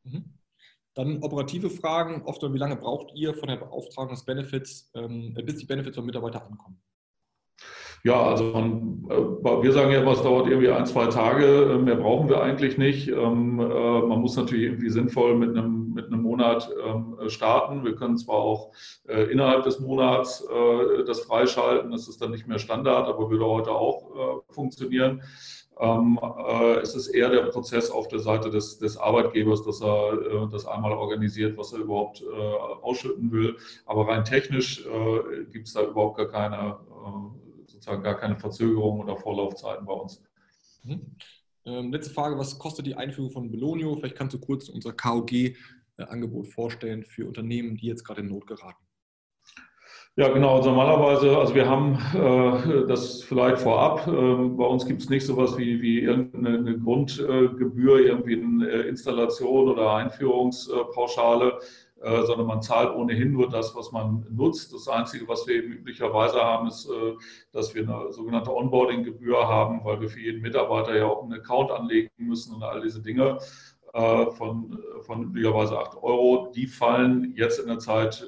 Mhm. 0.04 0.26
Dann 0.96 1.24
operative 1.24 1.70
Fragen. 1.70 2.24
Oft, 2.26 2.42
wie 2.44 2.58
lange 2.58 2.76
braucht 2.76 3.12
ihr 3.16 3.34
von 3.34 3.48
der 3.50 3.58
Beauftragung 3.58 4.12
des 4.14 4.26
Benefits, 4.26 4.92
ähm, 4.96 5.34
bis 5.46 5.58
die 5.58 5.66
Benefits 5.66 5.96
beim 5.96 6.06
Mitarbeiter 6.06 6.46
ankommen? 6.46 6.80
Ja, 8.06 8.22
also 8.22 8.44
man, 8.44 9.06
äh, 9.10 9.64
wir 9.64 9.72
sagen 9.72 9.92
ja, 9.92 10.06
was 10.06 10.22
dauert 10.22 10.48
irgendwie 10.48 10.70
ein, 10.70 10.86
zwei 10.86 11.08
Tage, 11.08 11.46
äh, 11.46 11.78
mehr 11.78 11.96
brauchen 11.96 12.28
wir 12.28 12.44
eigentlich 12.44 12.78
nicht. 12.78 13.08
Ähm, 13.08 13.62
äh, 13.62 14.02
man 14.02 14.20
muss 14.20 14.36
natürlich 14.36 14.66
irgendwie 14.66 14.90
sinnvoll 14.90 15.38
mit 15.38 15.52
einem, 15.52 15.94
mit 15.94 16.08
einem 16.08 16.22
Monat 16.22 16.70
ähm, 16.86 17.16
starten. 17.28 17.86
Wir 17.86 17.96
können 17.96 18.18
zwar 18.18 18.36
auch 18.36 18.72
innerhalb 19.06 19.64
des 19.64 19.80
Monats 19.80 20.46
das 21.06 21.22
freischalten, 21.22 21.92
das 21.92 22.08
ist 22.08 22.22
dann 22.22 22.32
nicht 22.32 22.48
mehr 22.48 22.58
Standard, 22.58 23.08
aber 23.08 23.30
würde 23.30 23.46
heute 23.46 23.72
auch 23.72 24.44
funktionieren. 24.50 25.22
Ähm, 25.80 26.20
es 26.82 26.96
ist 26.96 27.08
eher 27.08 27.30
der 27.30 27.44
Prozess 27.44 27.90
auf 27.90 28.08
der 28.08 28.20
Seite 28.20 28.50
des, 28.50 28.78
des 28.78 28.98
Arbeitgebers, 28.98 29.64
dass 29.64 29.82
er 29.82 30.48
das 30.52 30.66
einmal 30.66 30.92
organisiert, 30.92 31.58
was 31.58 31.74
er 31.74 31.80
überhaupt 31.80 32.24
ausschütten 32.82 33.32
will. 33.32 33.58
Aber 33.86 34.08
rein 34.08 34.24
technisch 34.24 34.84
gibt 35.52 35.68
es 35.68 35.74
da 35.74 35.84
überhaupt 35.84 36.18
gar 36.18 36.30
keine 36.30 36.78
sozusagen 37.84 38.04
gar 38.04 38.18
keine 38.18 38.38
Verzögerungen 38.38 39.02
oder 39.02 39.18
Vorlaufzeiten 39.18 39.86
bei 39.86 39.94
uns. 39.94 40.22
Mhm. 40.84 41.02
Ähm, 41.66 41.92
letzte 41.92 42.14
Frage, 42.14 42.38
was 42.38 42.58
kostet 42.58 42.86
die 42.86 42.96
Einführung 42.96 43.32
von 43.32 43.52
Belonio? 43.52 43.96
Vielleicht 43.96 44.16
kannst 44.16 44.34
du 44.34 44.40
kurz 44.40 44.70
unser 44.70 44.94
KOG-Angebot 44.94 46.48
vorstellen 46.48 47.04
für 47.04 47.28
Unternehmen, 47.28 47.78
die 47.78 47.88
jetzt 47.88 48.04
gerade 48.04 48.22
in 48.22 48.28
Not 48.28 48.48
geraten. 48.48 48.83
Ja, 50.16 50.28
genau. 50.28 50.58
Also 50.58 50.70
normalerweise, 50.70 51.36
also 51.38 51.56
wir 51.56 51.68
haben 51.68 51.98
äh, 52.14 52.86
das 52.88 53.24
vielleicht 53.24 53.58
vorab. 53.60 54.08
Äh, 54.08 54.12
bei 54.12 54.66
uns 54.66 54.86
gibt 54.86 55.02
es 55.02 55.10
nicht 55.10 55.26
sowas 55.26 55.58
wie, 55.58 55.82
wie 55.82 56.02
irgendeine 56.02 56.78
Grundgebühr, 56.78 58.00
irgendwie 58.00 58.40
eine 58.40 58.68
Installation 58.84 59.70
oder 59.70 59.96
Einführungspauschale. 59.96 61.60
Äh, 62.04 62.26
sondern 62.26 62.48
man 62.48 62.62
zahlt 62.62 62.94
ohnehin 62.94 63.32
nur 63.32 63.50
das, 63.50 63.74
was 63.76 63.94
man 63.94 64.26
nutzt. 64.30 64.74
Das 64.74 64.90
Einzige, 64.90 65.26
was 65.30 65.48
wir 65.48 65.56
eben 65.56 65.72
üblicherweise 65.72 66.42
haben, 66.42 66.68
ist, 66.68 66.86
äh, 66.86 67.14
dass 67.54 67.74
wir 67.74 67.84
eine 67.84 68.12
sogenannte 68.12 68.54
Onboarding-Gebühr 68.54 69.48
haben, 69.48 69.86
weil 69.86 70.02
wir 70.02 70.10
für 70.10 70.20
jeden 70.20 70.42
Mitarbeiter 70.42 70.98
ja 70.98 71.06
auch 71.06 71.24
einen 71.24 71.32
Account 71.32 71.72
anlegen 71.72 72.10
müssen 72.18 72.56
und 72.56 72.64
all 72.64 72.82
diese 72.82 73.02
Dinge 73.02 73.38
äh, 73.94 74.26
von, 74.32 74.84
von 75.04 75.24
üblicherweise 75.24 75.80
8 75.80 76.04
Euro. 76.04 76.52
Die 76.54 76.68
fallen 76.68 77.34
jetzt 77.38 77.60
in 77.60 77.68
der 77.68 77.80
Zeit, 77.80 78.28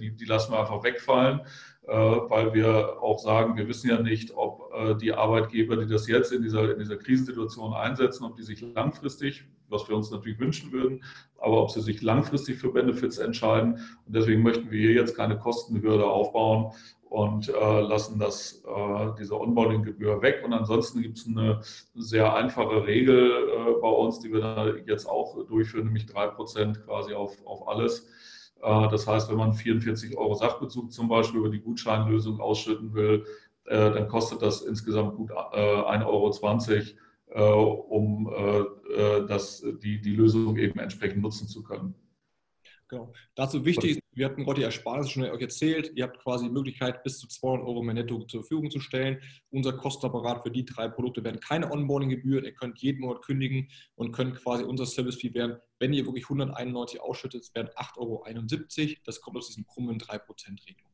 die, 0.00 0.10
die 0.12 0.24
lassen 0.24 0.52
wir 0.52 0.60
einfach 0.60 0.82
wegfallen 0.82 1.40
weil 1.82 2.54
wir 2.54 3.02
auch 3.02 3.18
sagen, 3.18 3.56
wir 3.56 3.66
wissen 3.66 3.88
ja 3.88 4.00
nicht, 4.00 4.36
ob 4.36 4.70
die 5.00 5.12
Arbeitgeber, 5.12 5.76
die 5.76 5.88
das 5.88 6.06
jetzt 6.06 6.30
in 6.30 6.42
dieser, 6.42 6.72
in 6.72 6.78
dieser 6.78 6.96
Krisensituation 6.96 7.72
einsetzen, 7.72 8.22
ob 8.24 8.36
die 8.36 8.44
sich 8.44 8.60
langfristig, 8.60 9.44
was 9.68 9.88
wir 9.88 9.96
uns 9.96 10.10
natürlich 10.10 10.38
wünschen 10.38 10.70
würden, 10.70 11.02
aber 11.38 11.62
ob 11.62 11.70
sie 11.70 11.80
sich 11.80 12.00
langfristig 12.02 12.58
für 12.58 12.70
Benefits 12.70 13.18
entscheiden. 13.18 13.74
Und 14.06 14.14
deswegen 14.14 14.42
möchten 14.42 14.70
wir 14.70 14.78
hier 14.78 14.92
jetzt 14.92 15.16
keine 15.16 15.38
Kostenhürde 15.38 16.04
aufbauen 16.04 16.72
und 17.10 17.48
äh, 17.48 17.80
lassen 17.80 18.20
das, 18.20 18.62
äh, 18.64 19.08
diese 19.18 19.38
Onboarding-Gebühr 19.38 20.22
weg. 20.22 20.42
Und 20.44 20.52
ansonsten 20.52 21.02
gibt 21.02 21.18
es 21.18 21.26
eine 21.26 21.60
sehr 21.94 22.34
einfache 22.34 22.86
Regel 22.86 23.48
äh, 23.48 23.80
bei 23.80 23.88
uns, 23.88 24.20
die 24.20 24.32
wir 24.32 24.80
jetzt 24.86 25.06
auch 25.06 25.44
durchführen, 25.46 25.86
nämlich 25.86 26.06
drei 26.06 26.28
Prozent 26.28 26.84
quasi 26.84 27.12
auf, 27.12 27.44
auf 27.44 27.66
alles. 27.66 28.08
Äh, 28.62 28.88
das 28.88 29.06
heißt, 29.06 29.30
wenn 29.30 29.36
man 29.36 29.52
44 29.52 30.16
Euro 30.16 30.34
Sachbezug 30.34 30.92
zum 30.92 31.08
Beispiel 31.08 31.40
über 31.40 31.50
die 31.50 31.60
Gutscheinlösung 31.60 32.40
ausschütten 32.40 32.94
will, 32.94 33.24
äh, 33.64 33.90
dann 33.90 34.08
kostet 34.08 34.42
das 34.42 34.62
insgesamt 34.62 35.16
gut 35.16 35.30
1,20 35.30 36.94
äh, 37.32 37.38
Euro 37.38 37.72
um 37.88 38.28
das, 39.28 39.64
die, 39.82 40.00
die 40.00 40.16
Lösung 40.16 40.56
eben 40.56 40.80
entsprechend 40.80 41.22
nutzen 41.22 41.46
zu 41.46 41.62
können. 41.62 41.94
Genau. 42.90 43.12
Dazu 43.36 43.64
wichtig 43.64 43.92
ist, 43.92 44.00
wir 44.12 44.26
hatten 44.26 44.44
gerade 44.44 44.58
die 44.60 44.64
Ersparnisse 44.64 45.10
schon 45.10 45.22
euch 45.22 45.40
erzählt, 45.40 45.92
ihr 45.94 46.02
habt 46.02 46.18
quasi 46.18 46.46
die 46.46 46.50
Möglichkeit, 46.50 47.04
bis 47.04 47.20
zu 47.20 47.28
200 47.28 47.64
Euro 47.64 47.82
mehr 47.82 47.94
netto 47.94 48.24
zur 48.24 48.42
Verfügung 48.42 48.68
zu 48.68 48.80
stellen. 48.80 49.20
Unser 49.50 49.74
Kostenapparat 49.74 50.42
für 50.42 50.50
die 50.50 50.64
drei 50.64 50.88
Produkte 50.88 51.22
werden 51.22 51.38
keine 51.40 51.70
Onboarding-Gebühren. 51.70 52.44
Ihr 52.44 52.52
könnt 52.52 52.78
jeden 52.80 53.00
Monat 53.00 53.22
kündigen 53.22 53.68
und 53.94 54.10
könnt 54.10 54.34
quasi 54.42 54.64
unser 54.64 54.86
Service-Fee 54.86 55.34
werden, 55.34 55.58
wenn 55.78 55.92
ihr 55.92 56.04
wirklich 56.04 56.24
191 56.24 57.00
ausschüttet, 57.00 57.48
werden 57.54 57.68
8,71 57.76 57.98
Euro. 57.98 58.96
Das 59.04 59.20
kommt 59.20 59.36
aus 59.36 59.46
diesen 59.46 59.64
krummen 59.66 59.98
3%-Regelung. 59.98 60.90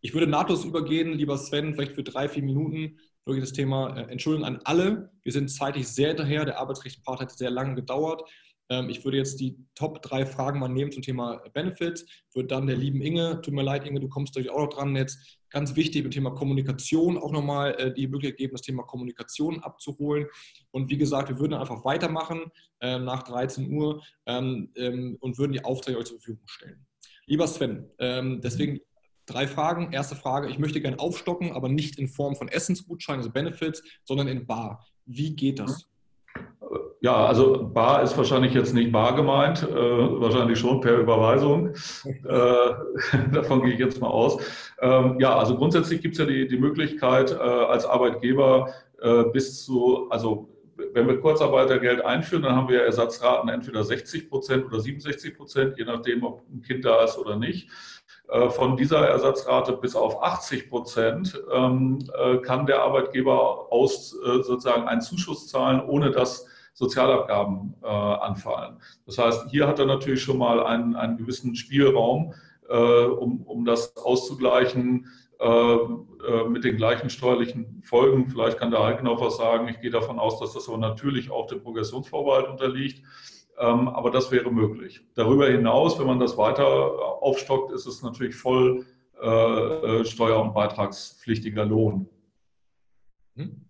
Ich 0.00 0.14
würde 0.14 0.28
nahtlos 0.28 0.64
übergehen, 0.64 1.14
lieber 1.14 1.36
Sven, 1.36 1.74
vielleicht 1.74 1.92
für 1.92 2.04
drei, 2.04 2.28
vier 2.28 2.44
Minuten 2.44 2.98
wirklich 3.24 3.44
das 3.44 3.52
Thema 3.52 3.96
äh, 3.96 4.10
Entschuldigung 4.10 4.46
an 4.46 4.60
alle. 4.64 5.10
Wir 5.22 5.32
sind 5.32 5.48
zeitlich 5.48 5.88
sehr 5.88 6.08
hinterher. 6.08 6.44
Der 6.44 6.58
Arbeitsrechtspart 6.60 7.20
hat 7.20 7.30
sehr 7.32 7.50
lange 7.50 7.74
gedauert. 7.74 8.22
Ähm, 8.68 8.88
ich 8.88 9.04
würde 9.04 9.16
jetzt 9.16 9.40
die 9.40 9.56
Top 9.74 10.02
drei 10.02 10.26
Fragen 10.26 10.58
mal 10.58 10.68
nehmen 10.68 10.92
zum 10.92 11.02
Thema 11.02 11.42
Benefits. 11.52 12.06
Würde 12.32 12.48
dann 12.48 12.66
der 12.66 12.76
lieben 12.76 13.00
Inge, 13.00 13.40
tut 13.40 13.54
mir 13.54 13.62
leid, 13.62 13.86
Inge, 13.86 14.00
du 14.00 14.08
kommst 14.08 14.34
natürlich 14.34 14.50
auch 14.50 14.60
noch 14.60 14.70
dran 14.70 14.96
jetzt. 14.96 15.38
Ganz 15.50 15.76
wichtig 15.76 16.02
beim 16.02 16.10
Thema 16.10 16.30
Kommunikation 16.30 17.16
auch 17.16 17.30
nochmal 17.30 17.74
äh, 17.78 17.94
die 17.94 18.08
Möglichkeit 18.08 18.38
geben, 18.38 18.52
das 18.52 18.62
Thema 18.62 18.82
Kommunikation 18.82 19.60
abzuholen. 19.60 20.26
Und 20.70 20.90
wie 20.90 20.98
gesagt, 20.98 21.28
wir 21.28 21.38
würden 21.38 21.54
einfach 21.54 21.84
weitermachen 21.84 22.42
äh, 22.80 22.98
nach 22.98 23.22
13 23.22 23.72
Uhr 23.72 24.02
ähm, 24.26 24.72
ähm, 24.76 25.16
und 25.20 25.38
würden 25.38 25.52
die 25.52 25.64
Aufträge 25.64 25.98
euch 25.98 26.06
zur 26.06 26.18
Verfügung 26.18 26.46
stellen. 26.46 26.84
Lieber 27.26 27.46
Sven, 27.46 27.88
ähm, 27.98 28.40
deswegen 28.42 28.80
Drei 29.26 29.46
Fragen. 29.46 29.92
Erste 29.92 30.16
Frage, 30.16 30.50
ich 30.50 30.58
möchte 30.58 30.80
gerne 30.82 30.98
aufstocken, 30.98 31.52
aber 31.52 31.68
nicht 31.68 31.98
in 31.98 32.08
Form 32.08 32.36
von 32.36 32.48
Essensgutscheinen, 32.48 33.20
also 33.20 33.32
Benefits, 33.32 33.82
sondern 34.04 34.28
in 34.28 34.46
Bar. 34.46 34.86
Wie 35.06 35.34
geht 35.34 35.58
das? 35.58 35.88
Ja, 37.04 37.26
also 37.26 37.68
Bar 37.68 38.02
ist 38.02 38.16
wahrscheinlich 38.16 38.54
jetzt 38.54 38.72
nicht 38.72 38.90
bar 38.90 39.14
gemeint, 39.14 39.62
äh, 39.62 39.74
wahrscheinlich 39.74 40.58
schon 40.58 40.80
per 40.80 40.96
Überweisung. 40.96 41.74
äh, 42.06 42.70
davon 43.30 43.62
gehe 43.62 43.74
ich 43.74 43.78
jetzt 43.78 44.00
mal 44.00 44.08
aus. 44.08 44.38
Ähm, 44.80 45.20
ja, 45.20 45.36
also 45.36 45.54
grundsätzlich 45.54 46.00
gibt 46.00 46.14
es 46.14 46.20
ja 46.20 46.24
die, 46.24 46.48
die 46.48 46.56
Möglichkeit, 46.56 47.30
äh, 47.30 47.34
als 47.34 47.84
Arbeitgeber 47.84 48.72
äh, 49.02 49.24
bis 49.24 49.66
zu, 49.66 50.08
also 50.08 50.48
wenn 50.94 51.06
wir 51.06 51.20
Kurzarbeitergeld 51.20 52.02
einführen, 52.02 52.44
dann 52.44 52.56
haben 52.56 52.70
wir 52.70 52.80
Ersatzraten 52.80 53.50
entweder 53.50 53.84
60 53.84 54.30
Prozent 54.30 54.64
oder 54.64 54.80
67 54.80 55.36
Prozent, 55.36 55.76
je 55.76 55.84
nachdem, 55.84 56.24
ob 56.24 56.40
ein 56.50 56.62
Kind 56.62 56.86
da 56.86 57.04
ist 57.04 57.18
oder 57.18 57.36
nicht. 57.36 57.68
Äh, 58.30 58.48
von 58.48 58.78
dieser 58.78 59.06
Ersatzrate 59.06 59.74
bis 59.74 59.94
auf 59.94 60.22
80 60.22 60.70
Prozent 60.70 61.38
ähm, 61.52 61.98
äh, 62.16 62.38
kann 62.38 62.64
der 62.64 62.80
Arbeitgeber 62.80 63.70
aus 63.70 64.08
sozusagen 64.08 64.88
einen 64.88 65.02
Zuschuss 65.02 65.48
zahlen, 65.48 65.82
ohne 65.86 66.10
dass 66.10 66.46
Sozialabgaben 66.74 67.74
anfallen. 67.82 68.78
Das 69.06 69.16
heißt, 69.16 69.50
hier 69.50 69.66
hat 69.66 69.78
er 69.78 69.86
natürlich 69.86 70.22
schon 70.22 70.38
mal 70.38 70.60
einen, 70.60 70.96
einen 70.96 71.16
gewissen 71.16 71.54
Spielraum, 71.54 72.34
um, 72.68 73.42
um 73.42 73.64
das 73.64 73.96
auszugleichen 73.96 75.06
mit 76.48 76.64
den 76.64 76.76
gleichen 76.76 77.10
steuerlichen 77.10 77.80
Folgen. 77.84 78.28
Vielleicht 78.28 78.58
kann 78.58 78.72
der 78.72 78.82
Heike 78.82 79.04
noch 79.04 79.20
was 79.20 79.36
sagen. 79.36 79.68
Ich 79.68 79.80
gehe 79.80 79.90
davon 79.90 80.18
aus, 80.18 80.40
dass 80.40 80.54
das 80.54 80.68
aber 80.68 80.78
natürlich 80.78 81.30
auch 81.30 81.46
dem 81.46 81.62
Progressionsvorbehalt 81.62 82.48
unterliegt. 82.48 83.02
Ähm, 83.58 83.88
aber 83.88 84.10
das 84.10 84.32
wäre 84.32 84.50
möglich. 84.50 85.06
Darüber 85.14 85.48
hinaus, 85.48 85.98
wenn 85.98 86.06
man 86.06 86.18
das 86.18 86.36
weiter 86.36 86.66
aufstockt, 87.22 87.72
ist 87.72 87.86
es 87.86 88.02
natürlich 88.02 88.34
voll 88.34 88.84
äh, 89.20 89.26
äh 90.00 90.04
steuer- 90.04 90.42
und 90.42 90.54
beitragspflichtiger 90.54 91.64
Lohn. 91.64 92.08
Hm. 93.36 93.63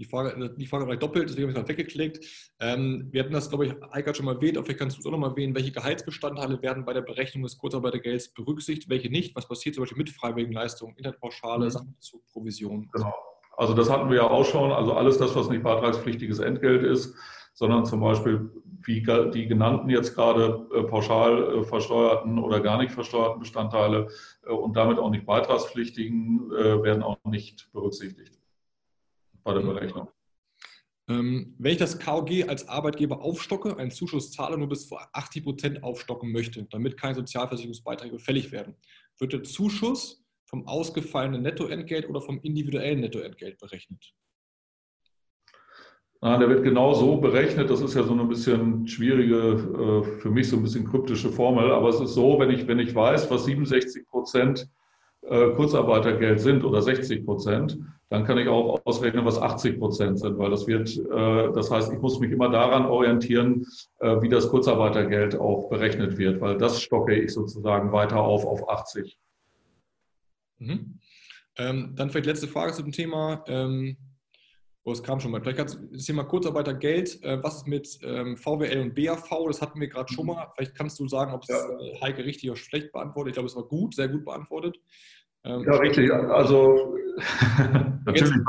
Die 0.00 0.06
Frage, 0.06 0.54
die 0.56 0.66
Frage 0.66 0.86
vielleicht 0.86 1.02
doppelt, 1.02 1.28
deswegen 1.28 1.48
habe 1.48 1.58
ich 1.58 1.62
es 1.62 1.68
weggeklickt. 1.68 2.54
Ähm, 2.58 3.08
wir 3.10 3.22
hatten 3.22 3.34
das, 3.34 3.50
glaube 3.50 3.66
ich, 3.66 3.74
Eikert 3.90 4.16
schon 4.16 4.24
mal 4.24 4.36
erwähnt, 4.36 4.56
aber 4.56 4.64
vielleicht 4.64 4.78
kannst 4.78 4.96
du 4.96 5.00
es 5.00 5.06
auch 5.06 5.10
noch 5.10 5.18
mal 5.18 5.28
erwähnen, 5.28 5.54
welche 5.54 5.72
Gehaltsbestandteile 5.72 6.62
werden 6.62 6.86
bei 6.86 6.94
der 6.94 7.02
Berechnung 7.02 7.42
des 7.42 7.58
Kurzarbeitergelds 7.58 8.32
berücksichtigt, 8.32 8.88
welche 8.88 9.10
nicht? 9.10 9.36
Was 9.36 9.46
passiert 9.46 9.74
zum 9.74 9.82
Beispiel 9.82 9.98
mit 9.98 10.08
freiwilligen 10.08 10.54
Leistungen, 10.54 10.96
Internetpauschale, 10.96 11.66
mhm. 11.66 11.70
Sachbezug, 11.70 12.22
Provision? 12.32 12.88
Genau. 12.94 13.12
Also 13.58 13.74
das 13.74 13.90
hatten 13.90 14.08
wir 14.08 14.16
ja 14.16 14.30
auch 14.30 14.46
schon. 14.46 14.72
Also 14.72 14.94
alles 14.94 15.18
das, 15.18 15.36
was 15.36 15.50
nicht 15.50 15.62
beitragspflichtiges 15.62 16.38
Entgelt 16.38 16.82
ist, 16.82 17.14
sondern 17.52 17.84
zum 17.84 18.00
Beispiel 18.00 18.50
wie 18.84 19.02
die 19.02 19.46
genannten 19.46 19.90
jetzt 19.90 20.14
gerade 20.14 20.66
äh, 20.74 20.82
pauschal 20.84 21.58
äh, 21.58 21.64
versteuerten 21.64 22.38
oder 22.38 22.60
gar 22.60 22.78
nicht 22.78 22.92
versteuerten 22.92 23.40
Bestandteile 23.40 24.08
äh, 24.46 24.50
und 24.50 24.78
damit 24.78 24.98
auch 24.98 25.10
nicht 25.10 25.26
beitragspflichtigen 25.26 26.50
werden 26.50 27.02
auch 27.02 27.18
nicht 27.24 27.70
berücksichtigt 27.74 28.39
bei 29.42 29.54
der 29.54 29.60
Berechnung. 29.60 30.08
Ähm, 31.08 31.56
wenn 31.58 31.72
ich 31.72 31.78
das 31.78 31.98
KOG 31.98 32.48
als 32.48 32.68
Arbeitgeber 32.68 33.20
aufstocke, 33.22 33.76
einen 33.76 33.90
Zuschuss 33.90 34.30
zahle, 34.30 34.56
nur 34.56 34.68
bis 34.68 34.86
zu 34.86 34.96
80 34.96 35.42
Prozent 35.42 35.82
aufstocken 35.82 36.30
möchte, 36.30 36.64
damit 36.70 36.96
keine 36.96 37.16
Sozialversicherungsbeiträge 37.16 38.18
fällig 38.18 38.52
werden, 38.52 38.76
wird 39.18 39.32
der 39.32 39.42
Zuschuss 39.42 40.24
vom 40.44 40.66
ausgefallenen 40.68 41.42
Nettoentgelt 41.42 42.08
oder 42.08 42.20
vom 42.20 42.40
individuellen 42.42 43.00
Nettoentgelt 43.00 43.58
berechnet? 43.58 44.14
Na, 46.22 46.36
der 46.36 46.48
wird 46.48 46.62
genau 46.62 46.92
so 46.92 47.16
berechnet. 47.16 47.70
Das 47.70 47.80
ist 47.80 47.94
ja 47.94 48.02
so 48.02 48.12
eine 48.12 48.24
bisschen 48.24 48.86
schwierige, 48.86 50.04
äh, 50.04 50.18
für 50.18 50.30
mich 50.30 50.48
so 50.48 50.56
ein 50.56 50.62
bisschen 50.62 50.84
kryptische 50.84 51.30
Formel. 51.30 51.70
Aber 51.72 51.88
es 51.88 51.98
ist 51.98 52.14
so, 52.14 52.38
wenn 52.38 52.50
ich, 52.50 52.68
wenn 52.68 52.78
ich 52.78 52.94
weiß, 52.94 53.30
was 53.30 53.46
67 53.46 54.06
Prozent 54.06 54.68
Kurzarbeitergeld 55.22 56.40
sind 56.40 56.64
oder 56.64 56.82
60 56.82 57.24
Prozent, 57.24 57.78
dann 58.08 58.24
kann 58.24 58.38
ich 58.38 58.48
auch 58.48 58.80
ausrechnen, 58.84 59.24
was 59.24 59.40
80 59.40 59.78
Prozent 59.78 60.18
sind, 60.18 60.38
weil 60.38 60.50
das 60.50 60.66
wird, 60.66 60.96
äh, 60.96 61.52
das 61.52 61.70
heißt, 61.70 61.92
ich 61.92 62.00
muss 62.00 62.18
mich 62.18 62.32
immer 62.32 62.48
daran 62.48 62.86
orientieren, 62.86 63.66
wie 64.00 64.28
das 64.28 64.48
Kurzarbeitergeld 64.48 65.38
auch 65.38 65.68
berechnet 65.68 66.18
wird, 66.18 66.40
weil 66.40 66.56
das 66.56 66.80
stocke 66.82 67.14
ich 67.14 67.32
sozusagen 67.32 67.92
weiter 67.92 68.20
auf 68.20 68.44
auf 68.44 68.68
80. 68.68 69.18
Mhm. 70.58 70.98
Ähm, 71.58 71.92
dann 71.96 72.10
vielleicht 72.10 72.26
letzte 72.26 72.48
Frage 72.48 72.72
zu 72.72 72.82
dem 72.82 72.92
Thema. 72.92 73.44
Ähm 73.46 73.96
Oh, 74.82 74.92
es 74.92 75.02
kam 75.02 75.20
schon 75.20 75.30
mal. 75.30 75.42
Vielleicht 75.42 75.58
kannst 75.58 75.74
du 75.74 75.86
das 75.92 76.04
Thema 76.04 76.24
Kurzarbeitergeld. 76.24 77.22
Äh, 77.22 77.42
was 77.42 77.58
ist 77.58 77.66
mit 77.66 77.98
ähm, 78.02 78.36
VWL 78.36 78.80
und 78.80 78.94
BAV? 78.94 79.28
Das 79.46 79.60
hatten 79.60 79.78
wir 79.78 79.88
gerade 79.88 80.10
schon 80.12 80.24
mhm. 80.24 80.32
mal. 80.32 80.52
Vielleicht 80.56 80.74
kannst 80.74 80.98
du 80.98 81.06
sagen, 81.06 81.34
ob 81.34 81.42
es 81.42 81.48
ja. 81.48 81.56
Äh, 81.78 82.00
Heike 82.00 82.24
richtig 82.24 82.50
oder 82.50 82.58
schlecht 82.58 82.92
beantwortet. 82.92 83.30
Ich 83.30 83.34
glaube, 83.34 83.48
es 83.48 83.56
war 83.56 83.64
gut, 83.64 83.94
sehr 83.94 84.08
gut 84.08 84.24
beantwortet. 84.24 84.78
Ähm, 85.44 85.64
ja, 85.64 85.76
richtig. 85.76 86.10
Also 86.12 86.96
natürlich, 88.04 88.46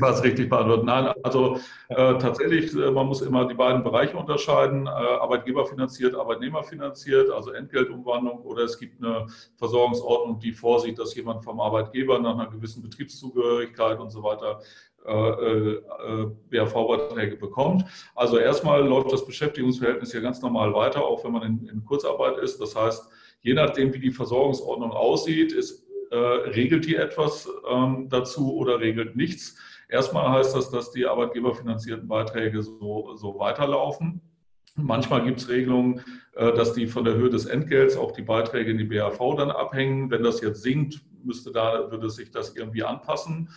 war 0.00 0.12
es, 0.12 0.22
richtig 0.22 0.48
beantwortet. 0.50 0.84
Nein, 0.84 1.12
also 1.22 1.56
äh, 1.88 2.18
tatsächlich, 2.18 2.74
äh, 2.74 2.90
man 2.90 3.06
muss 3.06 3.22
immer 3.22 3.46
die 3.46 3.54
beiden 3.54 3.82
Bereiche 3.82 4.16
unterscheiden. 4.16 4.86
Äh, 4.86 4.90
Arbeitgeber 4.90 5.66
finanziert, 5.66 6.14
Arbeitnehmer 6.14 6.62
finanziert, 6.62 7.30
also 7.30 7.52
Entgeltumwandlung 7.52 8.40
oder 8.42 8.64
es 8.64 8.78
gibt 8.78 9.02
eine 9.02 9.26
Versorgungsordnung, 9.56 10.38
die 10.38 10.52
vorsieht, 10.52 10.98
dass 10.98 11.14
jemand 11.14 11.42
vom 11.42 11.60
Arbeitgeber 11.60 12.18
nach 12.18 12.34
einer 12.34 12.50
gewissen 12.50 12.82
Betriebszugehörigkeit 12.82 13.98
und 13.98 14.10
so 14.10 14.22
weiter 14.22 14.60
BAV-Beiträge 15.04 17.36
bekommt. 17.36 17.84
Also 18.14 18.38
erstmal 18.38 18.86
läuft 18.86 19.12
das 19.12 19.26
Beschäftigungsverhältnis 19.26 20.12
ja 20.12 20.20
ganz 20.20 20.40
normal 20.40 20.72
weiter, 20.72 21.04
auch 21.04 21.24
wenn 21.24 21.32
man 21.32 21.42
in, 21.42 21.68
in 21.68 21.84
Kurzarbeit 21.84 22.38
ist. 22.38 22.60
Das 22.60 22.74
heißt, 22.74 23.08
je 23.42 23.54
nachdem, 23.54 23.92
wie 23.92 24.00
die 24.00 24.10
Versorgungsordnung 24.10 24.92
aussieht, 24.92 25.52
ist, 25.52 25.84
äh, 26.10 26.16
regelt 26.16 26.86
die 26.86 26.96
etwas 26.96 27.48
ähm, 27.70 28.08
dazu 28.08 28.54
oder 28.54 28.80
regelt 28.80 29.16
nichts. 29.16 29.56
Erstmal 29.88 30.30
heißt 30.30 30.56
das, 30.56 30.70
dass 30.70 30.90
die 30.90 31.06
arbeitgeberfinanzierten 31.06 32.08
Beiträge 32.08 32.62
so, 32.62 33.14
so 33.16 33.38
weiterlaufen. 33.38 34.20
Manchmal 34.76 35.24
gibt 35.24 35.40
es 35.40 35.48
Regelungen, 35.48 36.00
äh, 36.34 36.52
dass 36.52 36.72
die 36.72 36.86
von 36.86 37.04
der 37.04 37.14
Höhe 37.14 37.30
des 37.30 37.46
Entgelts 37.46 37.96
auch 37.96 38.12
die 38.12 38.22
Beiträge 38.22 38.70
in 38.70 38.78
die 38.78 38.84
BAV 38.84 39.18
dann 39.36 39.50
abhängen. 39.50 40.10
Wenn 40.10 40.22
das 40.22 40.40
jetzt 40.40 40.62
sinkt, 40.62 41.00
müsste 41.22 41.52
da, 41.52 41.90
würde 41.90 42.10
sich 42.10 42.30
das 42.30 42.56
irgendwie 42.56 42.82
anpassen. 42.82 43.50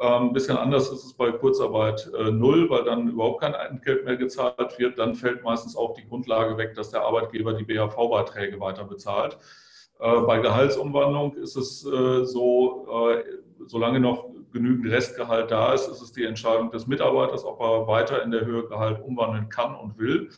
Ein 0.00 0.28
ähm, 0.28 0.32
bisschen 0.32 0.56
anders 0.56 0.90
ist 0.90 1.04
es 1.04 1.12
bei 1.12 1.30
Kurzarbeit 1.30 2.10
äh, 2.18 2.30
null, 2.30 2.70
weil 2.70 2.84
dann 2.84 3.08
überhaupt 3.08 3.42
kein 3.42 3.52
Entgelt 3.52 4.06
mehr 4.06 4.16
gezahlt 4.16 4.78
wird. 4.78 4.98
Dann 4.98 5.14
fällt 5.14 5.44
meistens 5.44 5.76
auch 5.76 5.92
die 5.92 6.08
Grundlage 6.08 6.56
weg, 6.56 6.74
dass 6.74 6.90
der 6.90 7.02
Arbeitgeber 7.02 7.52
die 7.52 7.64
BHV-Beiträge 7.64 8.58
weiter 8.60 8.84
bezahlt. 8.84 9.36
Äh, 9.98 10.20
bei 10.22 10.38
Gehaltsumwandlung 10.38 11.34
ist 11.34 11.54
es 11.54 11.84
äh, 11.84 12.24
so, 12.24 13.12
solange 13.66 14.00
noch 14.00 14.30
genügend 14.52 14.90
Restgehalt 14.90 15.50
da 15.50 15.74
ist, 15.74 15.86
ist 15.88 16.00
es 16.00 16.12
die 16.12 16.24
Entscheidung 16.24 16.70
des 16.70 16.86
Mitarbeiters, 16.86 17.44
ob 17.44 17.60
er 17.60 17.86
weiter 17.86 18.22
in 18.22 18.30
der 18.30 18.46
Höhe 18.46 18.66
Gehalt 18.68 19.04
umwandeln 19.04 19.50
kann 19.50 19.76
und 19.76 19.98
will. 19.98 20.30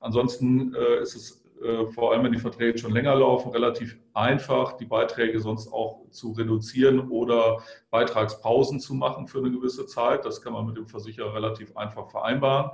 Ansonsten 0.00 0.74
ist 0.74 1.14
es 1.14 1.41
äh, 1.62 1.86
vor 1.86 2.12
allem 2.12 2.24
wenn 2.24 2.32
die 2.32 2.38
Verträge 2.38 2.78
schon 2.78 2.92
länger 2.92 3.14
laufen, 3.14 3.52
relativ 3.52 3.98
einfach, 4.14 4.72
die 4.76 4.84
Beiträge 4.84 5.40
sonst 5.40 5.72
auch 5.72 6.08
zu 6.10 6.32
reduzieren 6.32 7.10
oder 7.10 7.62
Beitragspausen 7.90 8.80
zu 8.80 8.94
machen 8.94 9.28
für 9.28 9.38
eine 9.38 9.50
gewisse 9.50 9.86
Zeit. 9.86 10.24
Das 10.24 10.42
kann 10.42 10.52
man 10.52 10.66
mit 10.66 10.76
dem 10.76 10.86
Versicherer 10.86 11.34
relativ 11.34 11.76
einfach 11.76 12.10
vereinbaren. 12.10 12.70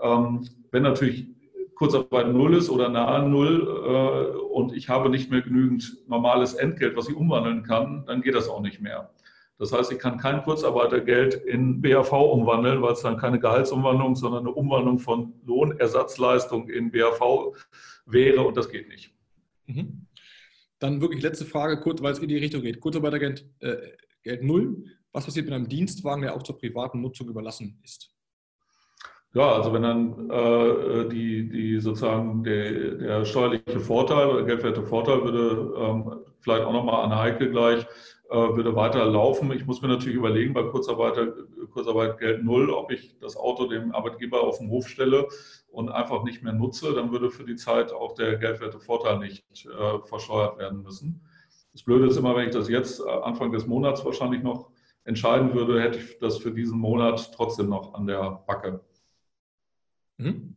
Ähm, 0.00 0.48
wenn 0.70 0.82
natürlich 0.82 1.28
Kurzarbeit 1.74 2.28
null 2.28 2.54
ist 2.54 2.70
oder 2.70 2.88
nahe 2.88 3.28
null 3.28 3.66
äh, 3.86 4.36
und 4.38 4.72
ich 4.72 4.88
habe 4.88 5.08
nicht 5.08 5.30
mehr 5.30 5.42
genügend 5.42 5.98
normales 6.08 6.54
Entgelt, 6.54 6.96
was 6.96 7.08
ich 7.08 7.16
umwandeln 7.16 7.62
kann, 7.62 8.04
dann 8.06 8.22
geht 8.22 8.34
das 8.34 8.48
auch 8.48 8.60
nicht 8.60 8.80
mehr. 8.80 9.10
Das 9.58 9.72
heißt, 9.72 9.92
ich 9.92 9.98
kann 10.00 10.18
kein 10.18 10.42
Kurzarbeitergeld 10.42 11.34
in 11.34 11.80
BAV 11.80 12.12
umwandeln, 12.12 12.82
weil 12.82 12.92
es 12.92 13.02
dann 13.02 13.16
keine 13.16 13.38
Gehaltsumwandlung, 13.38 14.16
sondern 14.16 14.40
eine 14.40 14.54
Umwandlung 14.54 14.98
von 14.98 15.32
Lohnersatzleistung 15.46 16.68
in 16.68 16.90
BAV 16.90 17.52
wäre 18.06 18.42
und 18.42 18.56
das 18.56 18.68
geht 18.68 18.88
nicht. 18.88 19.12
Mhm. 19.66 20.06
Dann 20.78 21.00
wirklich 21.00 21.22
letzte 21.22 21.44
Frage, 21.44 21.80
kurz, 21.80 22.02
weil 22.02 22.12
es 22.12 22.18
in 22.18 22.28
die 22.28 22.36
Richtung 22.36 22.62
geht. 22.62 22.80
Kurzarbeitergeld 22.80 23.46
äh, 23.60 23.76
Geld 24.22 24.42
null. 24.42 24.84
Was 25.12 25.26
passiert 25.26 25.46
mit 25.46 25.54
einem 25.54 25.68
Dienstwagen, 25.68 26.22
der 26.22 26.34
auch 26.34 26.42
zur 26.42 26.58
privaten 26.58 27.00
Nutzung 27.00 27.28
überlassen 27.28 27.78
ist? 27.84 28.10
Ja, 29.34 29.52
also 29.52 29.72
wenn 29.72 29.82
dann 29.82 30.30
äh, 30.30 31.08
die, 31.08 31.48
die 31.48 31.80
sozusagen 31.80 32.44
der, 32.44 32.94
der 32.94 33.24
steuerliche 33.24 33.80
Vorteil 33.80 34.28
oder 34.28 34.44
geldwerte 34.44 34.82
Vorteil 34.82 35.22
würde 35.24 35.74
ähm, 35.76 36.20
vielleicht 36.40 36.64
auch 36.64 36.72
nochmal 36.72 37.04
an 37.04 37.16
Heike 37.16 37.50
gleich 37.50 37.86
äh, 38.30 38.36
würde 38.36 38.74
weiter 38.76 39.04
laufen. 39.04 39.52
Ich 39.52 39.66
muss 39.66 39.82
mir 39.82 39.88
natürlich 39.88 40.16
überlegen, 40.16 40.54
bei 40.54 40.62
Kurzarbeit, 40.62 41.18
Kurzarbeit 41.72 42.18
Geld 42.18 42.44
null, 42.44 42.70
ob 42.70 42.90
ich 42.90 43.18
das 43.20 43.36
Auto 43.36 43.66
dem 43.66 43.92
Arbeitgeber 43.92 44.40
auf 44.40 44.58
den 44.58 44.70
Hof 44.70 44.88
stelle 44.88 45.28
und 45.74 45.90
einfach 45.90 46.22
nicht 46.24 46.42
mehr 46.42 46.52
nutze, 46.52 46.94
dann 46.94 47.10
würde 47.10 47.30
für 47.30 47.44
die 47.44 47.56
Zeit 47.56 47.92
auch 47.92 48.14
der 48.14 48.36
geldwerte 48.36 48.78
Vorteil 48.78 49.18
nicht 49.18 49.44
äh, 49.66 49.98
versteuert 50.06 50.56
werden 50.58 50.82
müssen. 50.82 51.20
Das 51.72 51.82
Blöde 51.82 52.06
ist 52.06 52.16
immer, 52.16 52.36
wenn 52.36 52.48
ich 52.48 52.54
das 52.54 52.68
jetzt 52.68 53.00
äh, 53.00 53.10
Anfang 53.10 53.50
des 53.50 53.66
Monats 53.66 54.04
wahrscheinlich 54.04 54.42
noch 54.42 54.70
entscheiden 55.04 55.52
würde, 55.54 55.82
hätte 55.82 55.98
ich 55.98 56.18
das 56.18 56.38
für 56.38 56.52
diesen 56.52 56.78
Monat 56.78 57.32
trotzdem 57.34 57.68
noch 57.68 57.94
an 57.94 58.06
der 58.06 58.42
Backe. 58.46 58.80
Mhm. 60.18 60.56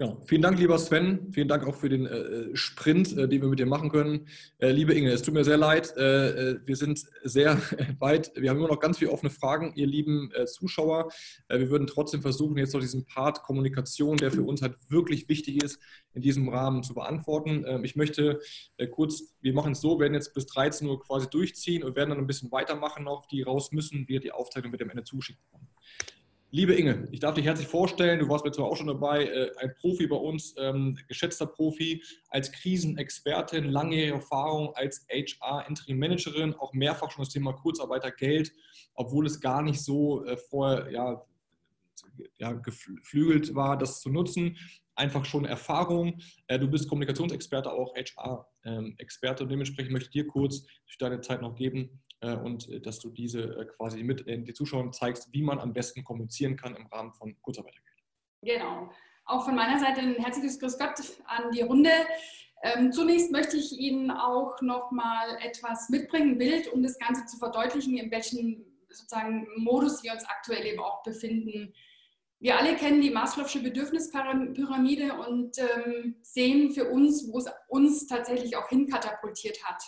Genau. 0.00 0.18
Vielen 0.24 0.40
Dank, 0.40 0.58
lieber 0.58 0.78
Sven. 0.78 1.30
Vielen 1.30 1.48
Dank 1.48 1.66
auch 1.66 1.74
für 1.74 1.90
den 1.90 2.06
äh, 2.06 2.56
Sprint, 2.56 3.14
äh, 3.18 3.28
den 3.28 3.42
wir 3.42 3.48
mit 3.50 3.58
dir 3.58 3.66
machen 3.66 3.90
können. 3.90 4.28
Äh, 4.56 4.70
liebe 4.70 4.94
Inge, 4.94 5.10
es 5.10 5.20
tut 5.20 5.34
mir 5.34 5.44
sehr 5.44 5.58
leid. 5.58 5.94
Äh, 5.94 6.52
äh, 6.52 6.60
wir 6.64 6.74
sind 6.74 7.04
sehr 7.22 7.60
weit. 7.98 8.32
Wir 8.34 8.48
haben 8.48 8.56
immer 8.56 8.68
noch 8.68 8.80
ganz 8.80 8.96
viele 8.96 9.10
offene 9.10 9.28
Fragen, 9.28 9.74
ihr 9.74 9.86
lieben 9.86 10.32
äh, 10.32 10.46
Zuschauer. 10.46 11.10
wir 11.50 11.68
würden 11.68 11.86
trotzdem 11.86 12.22
versuchen, 12.22 12.56
jetzt 12.56 12.72
noch 12.72 12.80
diesen 12.80 13.04
Part 13.04 13.42
Kommunikation, 13.42 14.16
der 14.16 14.30
für 14.30 14.42
uns 14.42 14.62
halt 14.62 14.78
wirklich 14.88 15.28
wichtig 15.28 15.62
ist, 15.62 15.78
in 16.14 16.22
diesem 16.22 16.48
Rahmen 16.48 16.82
zu 16.82 16.94
beantworten. 16.94 17.66
Ähm, 17.66 17.84
ich 17.84 17.94
möchte 17.94 18.40
kurz, 18.92 19.34
wir 19.42 19.52
machen 19.52 19.72
es 19.72 19.82
so, 19.82 20.00
werden 20.00 20.14
jetzt 20.14 20.32
bis 20.32 20.46
13 20.46 20.88
Uhr 20.88 20.98
quasi 20.98 21.28
durchziehen 21.28 21.84
und 21.84 21.94
werden 21.94 22.08
dann 22.08 22.18
ein 22.18 22.26
bisschen 22.26 22.50
weitermachen 22.50 23.04
noch, 23.04 23.26
die 23.26 23.42
raus 23.42 23.70
müssen, 23.70 24.08
wir 24.08 24.20
die 24.20 24.32
Aufzeichnung 24.32 24.72
mit 24.72 24.80
dem 24.80 24.88
Ende 24.88 25.04
zuschicken. 25.04 25.44
Liebe 26.52 26.74
Inge, 26.74 27.06
ich 27.12 27.20
darf 27.20 27.34
dich 27.34 27.44
herzlich 27.44 27.68
vorstellen. 27.68 28.18
Du 28.18 28.28
warst 28.28 28.44
mir 28.44 28.50
zwar 28.50 28.66
auch 28.66 28.76
schon 28.76 28.88
dabei, 28.88 29.24
äh, 29.24 29.52
ein 29.58 29.72
Profi 29.76 30.08
bei 30.08 30.16
uns, 30.16 30.52
ähm, 30.58 30.98
geschätzter 31.06 31.46
Profi, 31.46 32.02
als 32.28 32.50
Krisenexpertin, 32.50 33.70
langjährige 33.70 34.14
Erfahrung 34.14 34.74
als 34.74 35.06
HR-Interim-Managerin, 35.08 36.54
auch 36.54 36.72
mehrfach 36.72 37.12
schon 37.12 37.22
das 37.22 37.32
Thema 37.32 37.52
Kurzarbeitergeld, 37.52 38.52
obwohl 38.94 39.26
es 39.26 39.40
gar 39.40 39.62
nicht 39.62 39.80
so 39.80 40.24
äh, 40.24 40.36
vorher 40.36 40.90
ja, 40.90 41.24
ja, 42.38 42.52
geflügelt 42.52 43.54
war, 43.54 43.78
das 43.78 44.00
zu 44.00 44.10
nutzen. 44.10 44.56
Einfach 44.96 45.24
schon 45.24 45.44
Erfahrung. 45.44 46.18
Äh, 46.48 46.58
du 46.58 46.68
bist 46.68 46.88
Kommunikationsexperte, 46.88 47.70
auch 47.70 47.94
HR-Experte. 47.94 49.44
Und 49.44 49.50
dementsprechend 49.50 49.92
möchte 49.92 50.08
ich 50.08 50.24
dir 50.24 50.26
kurz 50.26 50.66
deine 50.98 51.20
Zeit 51.20 51.42
noch 51.42 51.54
geben, 51.54 52.00
und 52.20 52.68
äh, 52.68 52.80
dass 52.80 52.98
du 52.98 53.10
diese 53.10 53.40
äh, 53.40 53.66
quasi 53.66 54.02
mit 54.02 54.26
den 54.26 54.54
Zuschauern 54.54 54.92
zeigst, 54.92 55.28
wie 55.32 55.42
man 55.42 55.58
am 55.58 55.72
besten 55.72 56.04
kommunizieren 56.04 56.56
kann 56.56 56.76
im 56.76 56.86
Rahmen 56.86 57.12
von 57.14 57.34
Kurzarbeitergeld. 57.42 57.86
Genau. 58.42 58.90
auch 59.26 59.44
von 59.44 59.54
meiner 59.54 59.78
Seite 59.78 60.00
ein 60.00 60.14
herzliches 60.14 60.58
Grüß 60.58 60.78
Gott 60.78 60.94
an 61.26 61.50
die 61.52 61.60
Runde. 61.60 61.90
Ähm, 62.62 62.92
zunächst 62.92 63.30
möchte 63.32 63.56
ich 63.56 63.72
Ihnen 63.78 64.10
auch 64.10 64.60
noch 64.60 64.90
mal 64.90 65.38
etwas 65.40 65.88
mitbringen, 65.88 66.38
Bild, 66.38 66.68
um 66.72 66.82
das 66.82 66.98
Ganze 66.98 67.24
zu 67.26 67.38
verdeutlichen, 67.38 67.96
in 67.96 68.10
welchem 68.10 68.64
sozusagen 68.88 69.46
Modus 69.56 70.02
wir 70.02 70.12
uns 70.12 70.24
aktuell 70.24 70.66
eben 70.66 70.80
auch 70.80 71.02
befinden. 71.02 71.72
Wir 72.38 72.58
alle 72.58 72.74
kennen 72.76 73.02
die 73.02 73.14
Maslow'sche 73.14 73.62
Bedürfnispyramide 73.62 75.14
und 75.14 75.58
ähm, 75.58 76.16
sehen 76.22 76.70
für 76.70 76.90
uns, 76.90 77.30
wo 77.30 77.38
es 77.38 77.46
uns 77.68 78.06
tatsächlich 78.06 78.56
auch 78.56 78.68
hinkatapultiert 78.68 79.62
hat. 79.64 79.82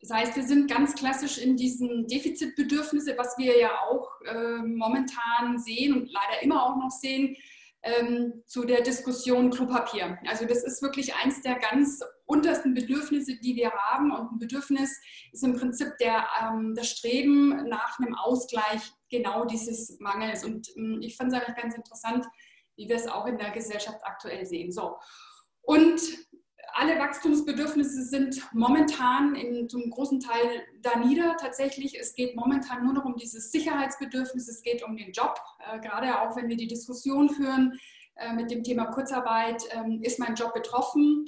Das 0.00 0.10
heißt, 0.10 0.36
wir 0.36 0.44
sind 0.44 0.70
ganz 0.70 0.94
klassisch 0.94 1.38
in 1.38 1.56
diesen 1.56 2.06
Defizitbedürfnisse, 2.06 3.16
was 3.18 3.36
wir 3.36 3.58
ja 3.58 3.70
auch 3.90 4.08
äh, 4.22 4.62
momentan 4.62 5.58
sehen 5.58 5.94
und 5.94 6.10
leider 6.10 6.42
immer 6.42 6.64
auch 6.64 6.76
noch 6.76 6.90
sehen, 6.90 7.36
ähm, 7.82 8.42
zu 8.46 8.64
der 8.64 8.82
Diskussion 8.82 9.50
Klopapier. 9.50 10.18
Also 10.26 10.44
das 10.46 10.64
ist 10.64 10.82
wirklich 10.82 11.14
eins 11.14 11.40
der 11.42 11.58
ganz 11.58 12.00
untersten 12.26 12.74
Bedürfnisse, 12.74 13.36
die 13.36 13.56
wir 13.56 13.72
haben. 13.72 14.12
Und 14.12 14.32
ein 14.32 14.38
Bedürfnis 14.38 15.00
ist 15.32 15.44
im 15.44 15.56
Prinzip 15.56 15.96
der, 15.98 16.26
ähm, 16.42 16.74
das 16.74 16.88
Streben 16.88 17.68
nach 17.68 17.98
einem 17.98 18.14
Ausgleich 18.14 18.92
genau 19.10 19.44
dieses 19.44 19.98
Mangels. 19.98 20.44
Und 20.44 20.68
ähm, 20.76 21.00
ich 21.02 21.16
fand 21.16 21.32
es 21.32 21.38
eigentlich 21.38 21.56
ganz 21.56 21.74
interessant, 21.74 22.26
wie 22.76 22.88
wir 22.88 22.96
es 22.96 23.08
auch 23.08 23.26
in 23.26 23.38
der 23.38 23.50
Gesellschaft 23.50 24.00
aktuell 24.02 24.44
sehen. 24.46 24.72
So. 24.72 24.96
Und 25.62 26.00
alle 26.74 26.98
Wachstumsbedürfnisse 26.98 28.04
sind 28.04 28.42
momentan 28.52 29.34
in, 29.34 29.68
zum 29.68 29.90
großen 29.90 30.20
Teil 30.20 30.62
da 30.80 30.98
nieder. 30.98 31.36
Tatsächlich, 31.38 31.98
es 31.98 32.14
geht 32.14 32.36
momentan 32.36 32.84
nur 32.84 32.92
noch 32.92 33.04
um 33.04 33.16
dieses 33.16 33.50
Sicherheitsbedürfnis, 33.50 34.48
es 34.48 34.62
geht 34.62 34.82
um 34.82 34.96
den 34.96 35.12
Job. 35.12 35.40
Äh, 35.58 35.80
gerade 35.80 36.20
auch 36.20 36.36
wenn 36.36 36.48
wir 36.48 36.56
die 36.56 36.68
Diskussion 36.68 37.28
führen 37.28 37.78
äh, 38.16 38.32
mit 38.32 38.50
dem 38.50 38.62
Thema 38.62 38.86
Kurzarbeit, 38.86 39.62
äh, 39.70 40.06
ist 40.06 40.18
mein 40.18 40.34
Job 40.34 40.54
betroffen. 40.54 41.24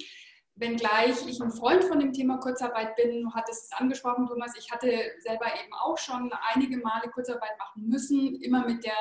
Wenngleich 0.55 1.25
ich 1.27 1.41
ein 1.41 1.51
Freund 1.51 1.83
von 1.83 1.99
dem 1.99 2.13
Thema 2.13 2.37
Kurzarbeit 2.37 2.95
bin, 2.95 3.23
du 3.23 3.33
hattest 3.33 3.65
es 3.65 3.79
angesprochen, 3.79 4.27
Thomas, 4.27 4.51
ich 4.55 4.71
hatte 4.71 4.87
selber 5.19 5.47
eben 5.47 5.73
auch 5.73 5.97
schon 5.97 6.31
einige 6.53 6.77
Male 6.77 7.09
Kurzarbeit 7.09 7.57
machen 7.57 7.87
müssen, 7.87 8.35
immer 8.35 8.63
mit 8.65 8.85
der 8.85 8.93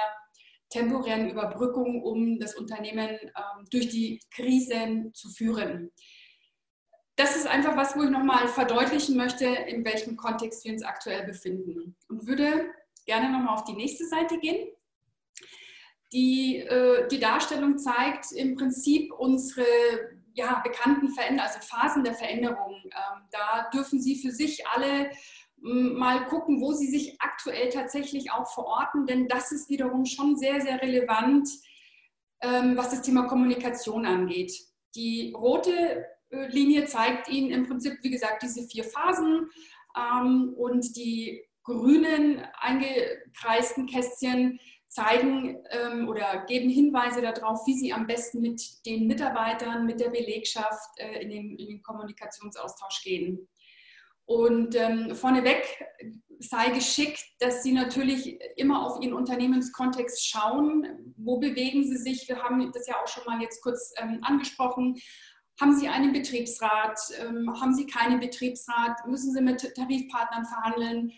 temporären 0.71 1.29
Überbrückung, 1.29 2.03
um 2.03 2.39
das 2.39 2.55
Unternehmen 2.55 3.11
ähm, 3.21 3.67
durch 3.71 3.91
die 3.91 4.19
Krisen 4.31 5.13
zu 5.13 5.29
führen 5.29 5.93
das 7.23 7.37
ist 7.37 7.47
einfach 7.47 7.77
was, 7.77 7.97
wo 7.97 8.03
ich 8.03 8.11
nochmal 8.11 8.49
verdeutlichen 8.49 9.17
möchte, 9.17 9.45
in 9.45 9.85
welchem 9.85 10.17
Kontext 10.17 10.65
wir 10.65 10.73
uns 10.73 10.83
aktuell 10.83 11.25
befinden. 11.25 11.95
Und 12.09 12.27
würde 12.27 12.67
gerne 13.07 13.31
nochmal 13.31 13.55
auf 13.55 13.65
die 13.65 13.75
nächste 13.75 14.07
Seite 14.07 14.39
gehen. 14.39 14.69
Die, 16.13 16.59
äh, 16.59 17.07
die 17.09 17.21
Darstellung 17.21 17.79
zeigt 17.79 18.33
im 18.33 18.57
Prinzip 18.57 19.13
unsere 19.13 19.65
ja, 20.35 20.61
bekannten 20.65 21.11
Veränder 21.11 21.45
also 21.45 21.61
Phasen 21.61 22.03
der 22.03 22.15
Veränderung. 22.15 22.75
Ähm, 22.87 23.23
da 23.31 23.71
dürfen 23.73 24.01
Sie 24.01 24.17
für 24.17 24.33
sich 24.33 24.67
alle 24.67 25.11
mal 25.59 26.27
gucken, 26.27 26.61
wo 26.61 26.73
Sie 26.73 26.89
sich 26.89 27.21
aktuell 27.21 27.69
tatsächlich 27.69 28.33
auch 28.33 28.53
verorten, 28.53 29.07
denn 29.07 29.29
das 29.29 29.53
ist 29.53 29.69
wiederum 29.69 30.07
schon 30.07 30.37
sehr, 30.37 30.61
sehr 30.61 30.83
relevant, 30.83 31.49
ähm, 32.41 32.77
was 32.77 32.91
das 32.91 33.03
Thema 33.03 33.29
Kommunikation 33.29 34.07
angeht. 34.07 34.53
Die 34.97 35.33
rote 35.37 36.05
Linie 36.33 36.87
zeigt 36.87 37.29
Ihnen 37.29 37.51
im 37.51 37.67
Prinzip, 37.67 37.99
wie 38.03 38.11
gesagt, 38.11 38.43
diese 38.43 38.67
vier 38.67 38.85
Phasen 38.85 39.51
ähm, 39.97 40.55
und 40.57 40.97
die 40.97 41.45
grünen 41.63 42.43
eingekreisten 42.61 43.87
Kästchen 43.87 44.59
zeigen 44.89 45.57
ähm, 45.71 46.09
oder 46.09 46.45
geben 46.47 46.69
Hinweise 46.69 47.23
darauf, 47.23 47.67
wie 47.67 47.79
Sie 47.79 47.93
am 47.93 48.07
besten 48.07 48.41
mit 48.41 48.63
den 48.85 49.07
Mitarbeitern, 49.07 49.87
mit 49.87 50.01
der 50.01 50.11
Belegschaft 50.11 50.91
äh, 50.99 51.23
in, 51.23 51.31
den, 51.31 51.57
in, 51.57 51.69
den, 51.69 51.83
Kommunikationsaustausch 51.83 53.03
gehen. 53.03 53.49
Und 54.27 54.75
ähm, 54.75 55.15
vorneweg 55.15 55.65
sei 56.39 56.71
geschickt, 56.71 57.23
dass 57.39 57.63
Sie 57.63 57.73
natürlich 57.73 58.39
immer 58.57 58.87
auf 58.87 59.01
Ihren 59.03 59.15
Unternehmenskontext 59.15 60.27
schauen. 60.27 61.15
Wo 61.17 61.39
bewegen 61.39 61.85
Sie 61.85 61.97
sich? 61.97 62.29
Wir 62.29 62.43
haben 62.43 62.71
das 62.73 62.87
ja 62.87 62.97
auch 63.03 63.09
schon 63.09 63.25
mal 63.25 63.41
jetzt 63.41 63.63
kurz 63.63 63.95
angesprochen. 64.23 64.97
Haben 65.63 65.77
Sie 65.77 65.87
einen 65.87 66.13
Betriebsrat? 66.13 66.99
Ähm, 67.21 67.49
haben 67.61 67.73
Sie 67.73 67.87
keinen 67.87 68.19
Betriebsrat? 68.19 69.07
Müssen 69.07 69.33
Sie 69.33 69.41
mit 69.41 69.61
Tarifpartnern 69.77 70.45
verhandeln? 70.45 71.13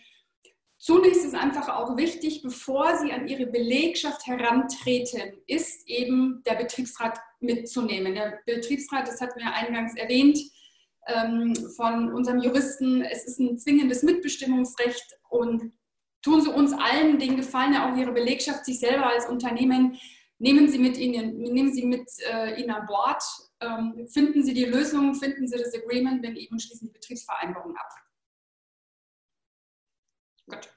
Zunächst 0.77 1.25
ist 1.25 1.33
einfach 1.33 1.67
auch 1.67 1.97
wichtig, 1.97 2.43
bevor 2.43 2.95
Sie 2.97 3.11
an 3.11 3.27
Ihre 3.27 3.47
Belegschaft 3.47 4.27
herantreten, 4.27 5.41
ist 5.47 5.89
eben 5.89 6.43
der 6.45 6.57
Betriebsrat 6.57 7.17
mitzunehmen. 7.39 8.13
Der 8.13 8.39
Betriebsrat, 8.45 9.07
das 9.07 9.19
hatten 9.19 9.39
wir 9.39 9.51
eingangs 9.51 9.95
erwähnt, 9.95 10.37
ähm, 11.07 11.55
von 11.75 12.13
unserem 12.13 12.39
Juristen, 12.39 13.01
es 13.01 13.25
ist 13.25 13.39
ein 13.39 13.57
zwingendes 13.57 14.03
Mitbestimmungsrecht 14.03 15.17
und 15.27 15.71
tun 16.21 16.41
Sie 16.41 16.51
uns 16.51 16.71
allen 16.71 17.17
den 17.17 17.35
Gefallen, 17.35 17.73
ja 17.73 17.91
auch 17.91 17.97
Ihre 17.97 18.11
Belegschaft, 18.11 18.63
sich 18.65 18.77
selber 18.77 19.07
als 19.07 19.27
Unternehmen, 19.27 19.97
nehmen 20.39 20.67
Sie, 20.67 20.79
mit 20.79 20.97
ihnen, 20.97 21.37
nehmen 21.37 21.73
Sie 21.73 21.85
mit 21.85 22.09
äh, 22.31 22.61
Ihnen 22.61 22.71
an 22.71 22.85
Bord 22.85 23.23
ähm, 23.61 24.07
finden 24.07 24.43
Sie 24.43 24.53
die 24.53 24.65
Lösung, 24.65 25.15
finden 25.15 25.47
Sie 25.47 25.57
das 25.57 25.73
Agreement, 25.73 26.23
wenn 26.23 26.35
eben 26.35 26.59
schließen 26.59 26.87
die 26.87 26.93
Betriebsvereinbarung 26.93 27.75
ab. 27.75 27.89
Gut. 30.47 30.69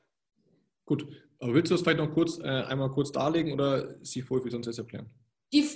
Gut. 0.86 1.06
Aber 1.40 1.54
willst 1.54 1.70
du 1.70 1.74
das 1.74 1.82
vielleicht 1.82 1.98
noch 1.98 2.12
kurz 2.12 2.38
äh, 2.38 2.48
einmal 2.48 2.90
kurz 2.90 3.12
darlegen 3.12 3.52
oder 3.52 4.00
ist 4.00 4.14
die 4.14 4.22
Folie 4.22 4.42
für 4.42 4.50
sonst 4.50 4.66
jetzt 4.66 4.78
erklären? 4.78 5.08
Die 5.52 5.66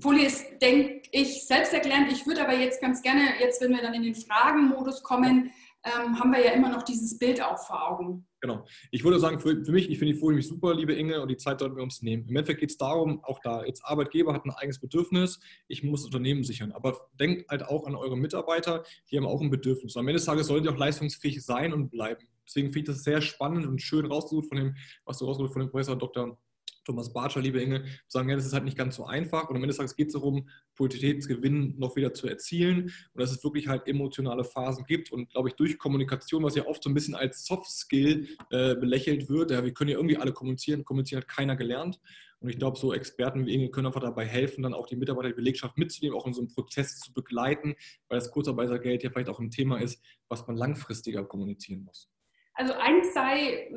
Folie 0.00 0.26
ist, 0.26 0.44
denke 0.60 1.08
ich, 1.12 1.46
selbsterklärend. 1.46 2.12
Ich 2.12 2.26
würde 2.26 2.42
aber 2.42 2.54
jetzt 2.54 2.80
ganz 2.80 3.02
gerne, 3.02 3.40
jetzt 3.40 3.60
wenn 3.60 3.70
wir 3.70 3.82
dann 3.82 3.94
in 3.94 4.02
den 4.02 4.14
Fragenmodus 4.14 5.02
kommen, 5.02 5.52
ähm, 5.84 6.18
haben 6.18 6.32
wir 6.32 6.44
ja 6.44 6.52
immer 6.52 6.70
noch 6.70 6.82
dieses 6.82 7.18
Bild 7.18 7.40
auch 7.40 7.58
vor 7.58 7.88
Augen. 7.88 8.26
Genau. 8.42 8.66
Ich 8.90 9.04
würde 9.04 9.20
sagen, 9.20 9.38
für, 9.38 9.64
für 9.64 9.70
mich, 9.70 9.88
ich 9.88 10.00
finde 10.00 10.14
die 10.14 10.18
Folie 10.18 10.42
super, 10.42 10.74
liebe 10.74 10.92
Inge, 10.92 11.22
und 11.22 11.28
die 11.28 11.36
Zeit 11.36 11.60
sollten 11.60 11.76
wir 11.76 11.82
uns 11.84 12.02
nehmen. 12.02 12.24
Im 12.28 12.34
Endeffekt 12.34 12.58
geht 12.58 12.70
es 12.70 12.76
darum, 12.76 13.22
auch 13.22 13.38
da, 13.38 13.64
jetzt 13.64 13.84
Arbeitgeber 13.84 14.34
hat 14.34 14.44
ein 14.44 14.50
eigenes 14.50 14.80
Bedürfnis, 14.80 15.38
ich 15.68 15.84
muss 15.84 16.04
Unternehmen 16.04 16.42
sichern. 16.42 16.72
Aber 16.72 17.08
denkt 17.20 17.48
halt 17.48 17.62
auch 17.62 17.86
an 17.86 17.94
eure 17.94 18.16
Mitarbeiter, 18.16 18.82
die 19.10 19.16
haben 19.16 19.26
auch 19.26 19.40
ein 19.40 19.50
Bedürfnis. 19.50 19.96
Am 19.96 20.08
Ende 20.08 20.18
des 20.18 20.24
Tages 20.24 20.48
sollen 20.48 20.64
die 20.64 20.68
auch 20.70 20.76
leistungsfähig 20.76 21.40
sein 21.44 21.72
und 21.72 21.90
bleiben. 21.90 22.26
Deswegen 22.44 22.72
finde 22.72 22.90
ich 22.90 22.96
das 22.96 23.04
sehr 23.04 23.22
spannend 23.22 23.64
und 23.64 23.80
schön 23.80 24.06
rausgesucht 24.06 24.48
von 24.48 24.58
dem, 24.58 24.74
was 25.04 25.18
du 25.18 25.26
rausgesucht 25.26 25.52
von 25.52 25.62
dem 25.62 25.70
Professor 25.70 25.94
Dr. 25.94 26.36
Thomas 26.84 27.12
Bartscher, 27.12 27.40
liebe 27.40 27.60
Inge, 27.60 27.84
sagen, 28.08 28.28
ja, 28.28 28.36
das 28.36 28.46
ist 28.46 28.52
halt 28.52 28.64
nicht 28.64 28.76
ganz 28.76 28.96
so 28.96 29.04
einfach. 29.04 29.48
Und 29.48 29.56
am 29.56 29.62
Ende 29.62 29.68
des 29.68 29.76
Tages 29.76 29.96
geht 29.96 30.08
es 30.08 30.14
darum, 30.14 30.48
Qualitätsgewinn 30.76 31.78
noch 31.78 31.96
wieder 31.96 32.12
zu 32.12 32.26
erzielen 32.26 32.84
und 32.84 33.20
dass 33.20 33.30
es 33.30 33.42
wirklich 33.44 33.68
halt 33.68 33.86
emotionale 33.86 34.44
Phasen 34.44 34.84
gibt. 34.84 35.12
Und 35.12 35.30
glaube 35.30 35.48
ich, 35.48 35.54
durch 35.54 35.78
Kommunikation, 35.78 36.42
was 36.42 36.54
ja 36.54 36.66
oft 36.66 36.82
so 36.82 36.90
ein 36.90 36.94
bisschen 36.94 37.14
als 37.14 37.44
Soft 37.44 37.70
Skill 37.70 38.28
äh, 38.50 38.74
belächelt 38.74 39.28
wird, 39.28 39.50
ja, 39.50 39.64
wir 39.64 39.72
können 39.74 39.90
ja 39.90 39.96
irgendwie 39.96 40.16
alle 40.16 40.32
kommunizieren, 40.32 40.84
kommunizieren 40.84 41.22
hat 41.22 41.28
keiner 41.28 41.56
gelernt. 41.56 42.00
Und 42.42 42.48
ich 42.48 42.58
glaube, 42.58 42.76
so 42.76 42.92
Experten 42.92 43.46
wie 43.46 43.54
Inge 43.54 43.70
können 43.70 43.86
einfach 43.86 44.00
dabei 44.00 44.26
helfen, 44.26 44.62
dann 44.62 44.74
auch 44.74 44.86
die 44.86 44.96
Mitarbeiter 44.96 45.28
der 45.28 45.36
Belegschaft 45.36 45.78
mitzunehmen, 45.78 46.18
auch 46.18 46.26
in 46.26 46.32
so 46.32 46.40
einem 46.40 46.48
Prozess 46.48 46.98
zu 46.98 47.12
begleiten, 47.12 47.76
weil 48.08 48.18
das 48.18 48.32
Kurzarbeitergeld 48.32 49.04
ja 49.04 49.10
vielleicht 49.10 49.28
auch 49.28 49.38
ein 49.38 49.52
Thema 49.52 49.80
ist, 49.80 50.02
was 50.28 50.44
man 50.48 50.56
langfristiger 50.56 51.24
kommunizieren 51.24 51.84
muss. 51.84 52.10
Also 52.54 52.74
eins 52.74 53.14
sei, 53.14 53.70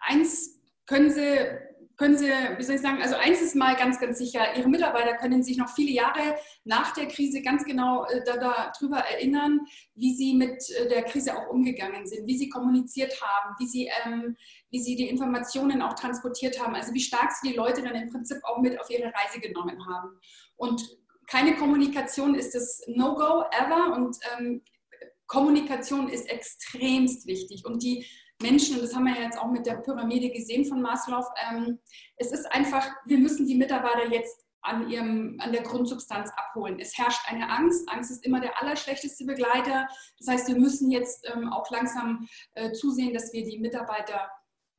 eins 0.00 0.60
können 0.86 1.10
Sie 1.10 1.38
können 2.00 2.16
Sie, 2.16 2.30
wie 2.56 2.62
soll 2.62 2.76
ich 2.76 2.80
sagen, 2.80 3.02
also 3.02 3.16
eins 3.16 3.42
ist 3.42 3.54
mal 3.54 3.76
ganz, 3.76 4.00
ganz 4.00 4.16
sicher, 4.16 4.56
Ihre 4.56 4.70
Mitarbeiter 4.70 5.18
können 5.18 5.42
sich 5.42 5.58
noch 5.58 5.68
viele 5.68 5.90
Jahre 5.90 6.34
nach 6.64 6.94
der 6.94 7.08
Krise 7.08 7.42
ganz 7.42 7.62
genau 7.62 8.06
äh, 8.06 8.24
darüber 8.24 9.00
erinnern, 9.00 9.60
wie 9.94 10.14
sie 10.14 10.32
mit 10.32 10.62
äh, 10.70 10.88
der 10.88 11.02
Krise 11.02 11.36
auch 11.36 11.50
umgegangen 11.50 12.06
sind, 12.06 12.26
wie 12.26 12.38
sie 12.38 12.48
kommuniziert 12.48 13.20
haben, 13.20 13.54
wie 13.58 13.66
sie, 13.66 13.90
ähm, 14.02 14.34
wie 14.70 14.80
sie 14.80 14.96
die 14.96 15.10
Informationen 15.10 15.82
auch 15.82 15.92
transportiert 15.92 16.58
haben, 16.58 16.74
also 16.74 16.94
wie 16.94 17.00
stark 17.00 17.32
sie 17.32 17.50
die 17.50 17.56
Leute 17.56 17.82
dann 17.82 17.94
im 17.94 18.08
Prinzip 18.08 18.38
auch 18.44 18.62
mit 18.62 18.80
auf 18.80 18.88
ihre 18.88 19.12
Reise 19.12 19.38
genommen 19.38 19.86
haben. 19.86 20.18
Und 20.56 20.82
keine 21.26 21.54
Kommunikation 21.54 22.34
ist 22.34 22.54
das 22.54 22.80
No-Go 22.86 23.44
ever 23.52 23.94
und 23.94 24.16
ähm, 24.38 24.62
Kommunikation 25.26 26.08
ist 26.08 26.30
extremst 26.30 27.26
wichtig. 27.26 27.66
Und 27.66 27.82
die 27.82 28.06
Menschen, 28.42 28.76
und 28.76 28.82
das 28.82 28.94
haben 28.94 29.04
wir 29.04 29.14
ja 29.14 29.22
jetzt 29.22 29.38
auch 29.38 29.50
mit 29.50 29.66
der 29.66 29.76
Pyramide 29.76 30.30
gesehen 30.30 30.64
von 30.64 30.80
Maslow, 30.80 31.24
ähm, 31.50 31.78
es 32.16 32.32
ist 32.32 32.50
einfach, 32.52 32.86
wir 33.06 33.18
müssen 33.18 33.46
die 33.46 33.54
Mitarbeiter 33.54 34.10
jetzt 34.10 34.44
an, 34.62 34.90
ihrem, 34.90 35.36
an 35.40 35.52
der 35.52 35.62
Grundsubstanz 35.62 36.30
abholen. 36.36 36.78
Es 36.78 36.96
herrscht 36.96 37.22
eine 37.26 37.48
Angst. 37.48 37.88
Angst 37.90 38.10
ist 38.10 38.24
immer 38.24 38.40
der 38.40 38.60
allerschlechteste 38.60 39.24
Begleiter. 39.24 39.88
Das 40.18 40.28
heißt, 40.28 40.48
wir 40.48 40.58
müssen 40.58 40.90
jetzt 40.90 41.26
ähm, 41.32 41.50
auch 41.50 41.70
langsam 41.70 42.26
äh, 42.54 42.72
zusehen, 42.72 43.14
dass 43.14 43.32
wir 43.32 43.44
die 43.44 43.58
Mitarbeiter 43.58 44.30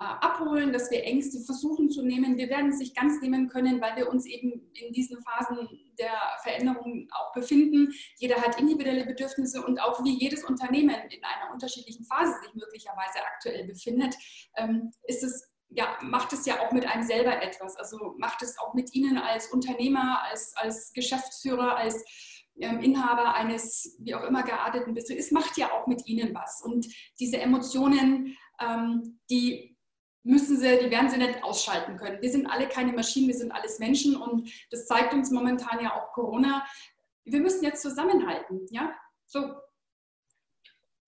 abholen, 0.03 0.73
dass 0.73 0.89
wir 0.89 1.03
Ängste 1.03 1.39
versuchen 1.41 1.89
zu 1.89 2.01
nehmen. 2.03 2.37
Wir 2.37 2.49
werden 2.49 2.69
es 2.69 2.79
nicht 2.79 2.95
ganz 2.95 3.21
nehmen 3.21 3.47
können, 3.49 3.79
weil 3.81 3.95
wir 3.95 4.09
uns 4.09 4.25
eben 4.25 4.71
in 4.73 4.91
diesen 4.93 5.21
Phasen 5.21 5.69
der 5.99 6.13
Veränderung 6.43 7.07
auch 7.11 7.31
befinden. 7.33 7.93
Jeder 8.17 8.37
hat 8.37 8.59
individuelle 8.59 9.05
Bedürfnisse 9.05 9.63
und 9.63 9.79
auch 9.79 10.03
wie 10.03 10.17
jedes 10.17 10.43
Unternehmen 10.43 10.95
in 11.09 11.23
einer 11.23 11.53
unterschiedlichen 11.53 12.05
Phase 12.05 12.33
sich 12.41 12.53
möglicherweise 12.55 13.19
aktuell 13.33 13.67
befindet, 13.67 14.15
ähm, 14.57 14.91
ist 15.03 15.23
es 15.23 15.47
ja, 15.73 15.97
macht 16.01 16.33
es 16.33 16.45
ja 16.45 16.59
auch 16.59 16.73
mit 16.73 16.85
einem 16.85 17.03
selber 17.03 17.41
etwas. 17.41 17.77
Also 17.77 18.15
macht 18.17 18.41
es 18.41 18.59
auch 18.59 18.73
mit 18.73 18.93
Ihnen 18.93 19.17
als 19.17 19.47
Unternehmer, 19.53 20.21
als, 20.29 20.53
als 20.57 20.91
Geschäftsführer, 20.91 21.77
als 21.77 22.03
ähm, 22.59 22.81
Inhaber 22.81 23.35
eines 23.35 23.95
wie 23.99 24.13
auch 24.13 24.23
immer 24.23 24.43
gearteten 24.43 24.93
Betriebs. 24.93 25.27
Es 25.27 25.31
macht 25.31 25.57
ja 25.57 25.71
auch 25.71 25.87
mit 25.87 26.05
Ihnen 26.07 26.35
was. 26.35 26.61
Und 26.61 26.87
diese 27.19 27.37
Emotionen, 27.37 28.35
ähm, 28.59 29.19
die 29.29 29.77
müssen 30.23 30.57
sie, 30.57 30.77
die 30.77 30.91
werden 30.91 31.09
sie 31.09 31.17
nicht 31.17 31.43
ausschalten 31.43 31.97
können. 31.97 32.21
Wir 32.21 32.31
sind 32.31 32.47
alle 32.47 32.67
keine 32.67 32.93
Maschinen, 32.93 33.27
wir 33.27 33.35
sind 33.35 33.51
alles 33.51 33.79
Menschen 33.79 34.15
und 34.15 34.49
das 34.69 34.85
zeigt 34.85 35.13
uns 35.13 35.31
momentan 35.31 35.83
ja 35.83 35.95
auch 35.95 36.11
Corona. 36.13 36.65
Wir 37.23 37.39
müssen 37.39 37.63
jetzt 37.63 37.81
zusammenhalten, 37.81 38.65
ja? 38.69 38.93
So. 39.25 39.53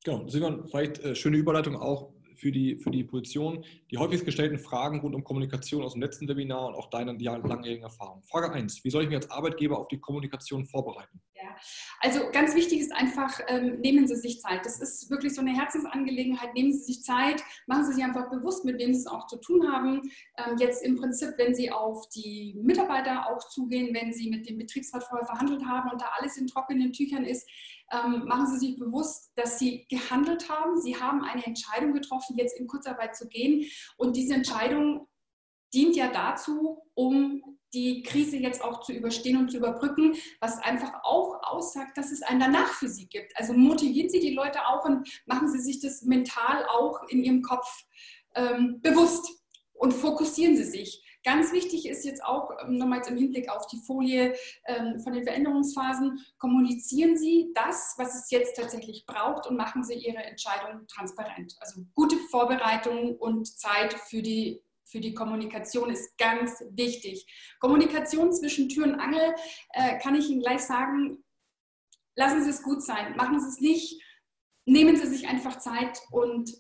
Genau, 0.03 0.27
Simon, 0.27 0.67
vielleicht 0.67 0.99
äh, 0.99 1.15
schöne 1.15 1.37
Überleitung 1.37 1.75
auch 1.77 2.13
für 2.37 2.51
die, 2.51 2.77
für 2.77 2.91
die 2.91 3.03
Position, 3.03 3.63
die 3.91 3.97
häufigst 3.97 4.25
gestellten 4.25 4.57
Fragen 4.57 4.99
rund 4.99 5.15
um 5.15 5.23
Kommunikation 5.23 5.83
aus 5.83 5.93
dem 5.93 6.01
letzten 6.01 6.27
Webinar 6.27 6.67
und 6.67 6.75
auch 6.75 6.89
deiner 6.89 7.13
langjährigen 7.13 7.83
Erfahrung. 7.83 8.23
Frage 8.23 8.51
1, 8.51 8.83
wie 8.83 8.89
soll 8.89 9.03
ich 9.03 9.09
mich 9.09 9.17
als 9.17 9.31
Arbeitgeber 9.31 9.77
auf 9.77 9.87
die 9.87 9.99
Kommunikation 9.99 10.65
vorbereiten? 10.65 11.21
Ja, 11.35 11.55
also 11.99 12.31
ganz 12.31 12.55
wichtig 12.55 12.79
ist 12.79 12.93
einfach, 12.93 13.39
ähm, 13.47 13.79
nehmen 13.81 14.07
Sie 14.07 14.15
sich 14.15 14.39
Zeit. 14.39 14.65
Das 14.65 14.79
ist 14.79 15.09
wirklich 15.09 15.35
so 15.35 15.41
eine 15.41 15.53
Herzensangelegenheit. 15.53 16.53
Nehmen 16.53 16.71
Sie 16.71 16.79
sich 16.79 17.03
Zeit, 17.03 17.43
machen 17.67 17.85
Sie 17.85 17.93
sich 17.93 18.03
einfach 18.03 18.29
bewusst, 18.29 18.63
mit 18.63 18.79
wem 18.79 18.93
Sie 18.93 19.01
es 19.01 19.07
auch 19.07 19.27
zu 19.27 19.37
tun 19.37 19.69
haben. 19.71 20.01
Ähm, 20.37 20.57
jetzt 20.57 20.85
im 20.85 20.95
Prinzip, 20.95 21.31
wenn 21.37 21.53
Sie 21.53 21.69
auf 21.69 22.07
die 22.09 22.55
Mitarbeiter 22.61 23.29
auch 23.29 23.49
zugehen, 23.49 23.93
wenn 23.93 24.13
Sie 24.13 24.29
mit 24.29 24.47
dem 24.47 24.57
Betriebsrat 24.57 25.03
vorher 25.03 25.25
verhandelt 25.25 25.65
haben 25.65 25.91
und 25.91 26.01
da 26.01 26.09
alles 26.17 26.37
in 26.37 26.47
trockenen 26.47 26.93
Tüchern 26.93 27.25
ist, 27.25 27.47
ähm, 27.93 28.25
machen 28.25 28.47
Sie 28.47 28.57
sich 28.57 28.79
bewusst, 28.79 29.31
dass 29.35 29.59
Sie 29.59 29.85
gehandelt 29.89 30.49
haben. 30.49 30.81
Sie 30.81 30.99
haben 30.99 31.23
eine 31.23 31.45
Entscheidung 31.45 31.93
getroffen, 31.93 32.37
jetzt 32.37 32.59
in 32.59 32.67
Kurzarbeit 32.67 33.15
zu 33.15 33.27
gehen. 33.27 33.65
Und 33.97 34.15
diese 34.15 34.33
Entscheidung 34.33 35.07
dient 35.73 35.95
ja 35.95 36.11
dazu, 36.11 36.81
um 36.93 37.41
die 37.73 38.03
Krise 38.03 38.37
jetzt 38.37 38.63
auch 38.63 38.81
zu 38.81 38.93
überstehen 38.93 39.37
und 39.37 39.49
zu 39.49 39.57
überbrücken, 39.57 40.15
was 40.39 40.59
einfach 40.59 40.93
auch 41.03 41.41
aussagt, 41.43 41.97
dass 41.97 42.11
es 42.11 42.21
ein 42.21 42.39
Danach 42.39 42.71
für 42.73 42.87
sie 42.87 43.07
gibt. 43.07 43.35
Also 43.35 43.53
motivieren 43.53 44.09
Sie 44.09 44.19
die 44.19 44.33
Leute 44.33 44.67
auch 44.67 44.85
und 44.85 45.07
machen 45.25 45.49
Sie 45.49 45.59
sich 45.59 45.81
das 45.81 46.03
mental 46.03 46.65
auch 46.67 47.01
in 47.09 47.23
Ihrem 47.23 47.41
Kopf 47.41 47.67
ähm, 48.35 48.79
bewusst 48.81 49.27
und 49.73 49.91
fokussieren 49.91 50.55
Sie 50.55 50.65
sich. 50.65 51.02
Ganz 51.23 51.53
wichtig 51.53 51.87
ist 51.87 52.03
jetzt 52.03 52.23
auch 52.23 52.51
ähm, 52.61 52.77
nochmals 52.77 53.07
im 53.07 53.17
Hinblick 53.17 53.49
auf 53.49 53.67
die 53.67 53.79
Folie 53.79 54.35
ähm, 54.65 54.99
von 54.99 55.13
den 55.13 55.23
Veränderungsphasen, 55.23 56.19
kommunizieren 56.37 57.15
Sie 57.15 57.51
das, 57.55 57.93
was 57.97 58.15
es 58.15 58.29
jetzt 58.29 58.57
tatsächlich 58.57 59.05
braucht 59.05 59.47
und 59.47 59.55
machen 59.55 59.83
Sie 59.83 59.93
Ihre 59.95 60.23
Entscheidung 60.23 60.85
transparent. 60.87 61.55
Also 61.59 61.81
gute 61.95 62.17
Vorbereitung 62.29 63.17
und 63.17 63.47
Zeit 63.47 63.93
für 63.93 64.21
die 64.21 64.61
für 64.85 64.99
die 64.99 65.13
Kommunikation 65.13 65.89
ist 65.89 66.17
ganz 66.19 66.63
wichtig. 66.69 67.25
Kommunikation 67.59 68.31
zwischen 68.31 68.69
Tür 68.69 68.83
und 68.83 68.99
Angel 68.99 69.33
äh, 69.69 69.97
kann 69.97 70.13
ich 70.13 70.29
Ihnen 70.29 70.41
gleich 70.41 70.61
sagen, 70.61 71.23
lassen 72.15 72.43
Sie 72.43 72.49
es 72.49 72.61
gut 72.61 72.83
sein, 72.83 73.15
machen 73.15 73.39
Sie 73.39 73.47
es 73.47 73.59
nicht, 73.59 74.03
nehmen 74.65 74.95
Sie 74.95 75.07
sich 75.07 75.27
einfach 75.27 75.57
Zeit 75.57 75.99
und 76.11 76.51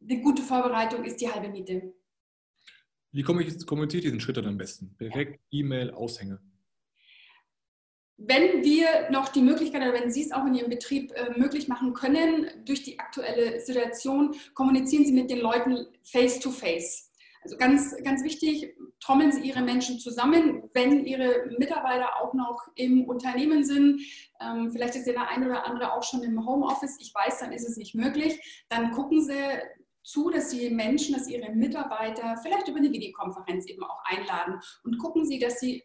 eine 0.00 0.20
gute 0.20 0.42
Vorbereitung 0.42 1.04
ist 1.04 1.20
die 1.20 1.32
halbe 1.32 1.48
Miete. 1.48 1.94
Wie 3.12 3.22
kommuniziert 3.22 4.04
diesen 4.04 4.20
Schritt 4.20 4.38
dann 4.38 4.46
am 4.46 4.56
besten? 4.56 4.96
Direkt 4.98 5.40
E-Mail, 5.50 5.90
Aushänge. 5.90 6.40
Wenn 8.16 8.62
wir 8.64 9.10
noch 9.10 9.28
die 9.28 9.42
Möglichkeit 9.42 9.82
oder 9.82 9.92
wenn 9.92 10.10
Sie 10.10 10.22
es 10.22 10.32
auch 10.32 10.46
in 10.46 10.54
Ihrem 10.54 10.70
Betrieb 10.70 11.12
äh, 11.12 11.38
möglich 11.38 11.68
machen 11.68 11.92
können, 11.92 12.46
durch 12.64 12.82
die 12.82 12.98
aktuelle 12.98 13.60
Situation, 13.60 14.34
kommunizieren 14.54 15.04
Sie 15.04 15.12
mit 15.12 15.30
den 15.30 15.40
Leuten 15.40 15.86
face 16.04 16.40
to 16.40 16.50
face. 16.50 17.10
Also 17.42 17.56
ganz, 17.56 17.96
ganz 18.04 18.22
wichtig, 18.22 18.76
trommeln 19.00 19.32
Sie 19.32 19.40
Ihre 19.40 19.62
Menschen 19.62 19.98
zusammen, 19.98 20.70
wenn 20.72 21.04
Ihre 21.04 21.50
Mitarbeiter 21.58 22.16
auch 22.22 22.32
noch 22.32 22.68
im 22.76 23.04
Unternehmen 23.04 23.64
sind. 23.64 24.00
Ähm, 24.40 24.70
vielleicht 24.70 24.94
ist 24.94 25.06
der 25.06 25.28
eine 25.28 25.46
oder 25.46 25.66
andere 25.66 25.92
auch 25.92 26.04
schon 26.04 26.22
im 26.22 26.46
Homeoffice. 26.46 26.96
Ich 27.00 27.12
weiß, 27.12 27.40
dann 27.40 27.52
ist 27.52 27.68
es 27.68 27.76
nicht 27.76 27.96
möglich. 27.96 28.64
Dann 28.68 28.92
gucken 28.92 29.20
Sie, 29.20 29.34
zu, 30.02 30.30
dass 30.30 30.50
die 30.50 30.70
Menschen, 30.70 31.14
dass 31.14 31.28
ihre 31.28 31.52
Mitarbeiter 31.52 32.36
vielleicht 32.42 32.68
über 32.68 32.78
eine 32.78 32.92
Videokonferenz 32.92 33.66
eben 33.66 33.84
auch 33.84 34.02
einladen 34.04 34.60
und 34.84 34.98
gucken 34.98 35.24
sie, 35.24 35.38
dass 35.38 35.60
sie 35.60 35.84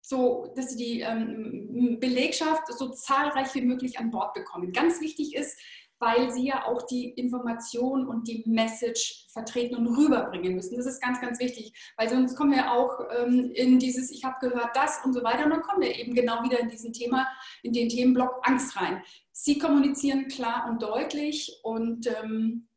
so, 0.00 0.52
dass 0.56 0.70
sie 0.70 0.76
die 0.76 1.00
ähm, 1.00 1.98
Belegschaft 2.00 2.66
so 2.68 2.88
zahlreich 2.90 3.54
wie 3.54 3.60
möglich 3.60 3.98
an 3.98 4.10
Bord 4.10 4.32
bekommen. 4.32 4.72
Ganz 4.72 5.00
wichtig 5.00 5.34
ist, 5.34 5.58
weil 5.98 6.30
sie 6.30 6.46
ja 6.46 6.64
auch 6.64 6.82
die 6.82 7.10
Information 7.10 8.06
und 8.06 8.28
die 8.28 8.44
Message 8.46 9.26
vertreten 9.32 9.74
und 9.74 9.96
rüberbringen 9.96 10.54
müssen. 10.54 10.76
Das 10.76 10.86
ist 10.86 11.02
ganz, 11.02 11.20
ganz 11.20 11.40
wichtig, 11.40 11.72
weil 11.96 12.08
sonst 12.08 12.36
kommen 12.36 12.52
wir 12.52 12.72
auch 12.72 13.00
ähm, 13.18 13.50
in 13.52 13.78
dieses, 13.78 14.10
ich 14.10 14.24
habe 14.24 14.36
gehört 14.40 14.76
das 14.76 15.04
und 15.04 15.12
so 15.12 15.22
weiter 15.22 15.44
und 15.44 15.50
dann 15.50 15.62
kommen 15.62 15.82
wir 15.82 15.94
eben 15.94 16.14
genau 16.14 16.42
wieder 16.44 16.60
in 16.60 16.68
diesen 16.68 16.92
Thema, 16.92 17.26
in 17.62 17.72
den 17.72 17.88
Themenblock 17.88 18.40
Angst 18.42 18.80
rein. 18.80 19.02
Sie 19.32 19.58
kommunizieren 19.58 20.28
klar 20.28 20.68
und 20.70 20.82
deutlich 20.82 21.60
und 21.62 22.06
ähm, 22.06 22.67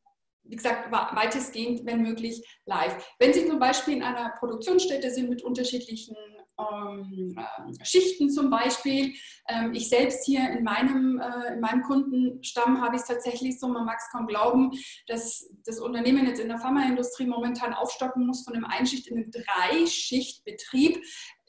wie 0.52 0.58
gesagt, 0.58 0.92
weitestgehend, 0.92 1.86
wenn 1.86 2.02
möglich, 2.02 2.46
live. 2.66 2.94
Wenn 3.20 3.34
Sie 3.34 3.48
zum 3.48 3.58
Beispiel 3.58 3.96
in 3.96 4.04
einer 4.04 4.34
Produktionsstätte 4.38 5.10
sind 5.10 5.30
mit 5.30 5.44
unterschiedlichen 5.44 6.16
ähm, 6.60 7.36
äh, 7.38 7.86
Schichten 7.86 8.30
zum 8.30 8.50
Beispiel. 8.50 9.14
Ähm, 9.48 9.74
ich 9.74 9.90
selbst 9.90 10.26
hier 10.26 10.50
in 10.50 10.64
meinem, 10.64 11.20
äh, 11.20 11.54
in 11.54 11.60
meinem 11.60 11.82
Kundenstamm 11.84 12.82
habe 12.82 12.96
ich 12.96 13.02
es 13.02 13.08
tatsächlich 13.08 13.60
so, 13.60 13.68
man 13.68 13.86
mag 13.86 13.98
es 13.98 14.12
kaum 14.12 14.28
glauben, 14.28 14.72
dass 15.08 15.50
das 15.66 15.80
Unternehmen 15.80 16.28
jetzt 16.28 16.40
in 16.40 16.50
der 16.50 16.60
Pharmaindustrie 16.60 17.26
momentan 17.26 17.74
aufstocken 17.74 18.28
muss 18.28 18.44
von 18.44 18.54
einem 18.54 18.66
Einschicht 18.66 19.08
in 19.08 19.18
einen 19.18 19.32
Dreischichtbetrieb 19.32 21.02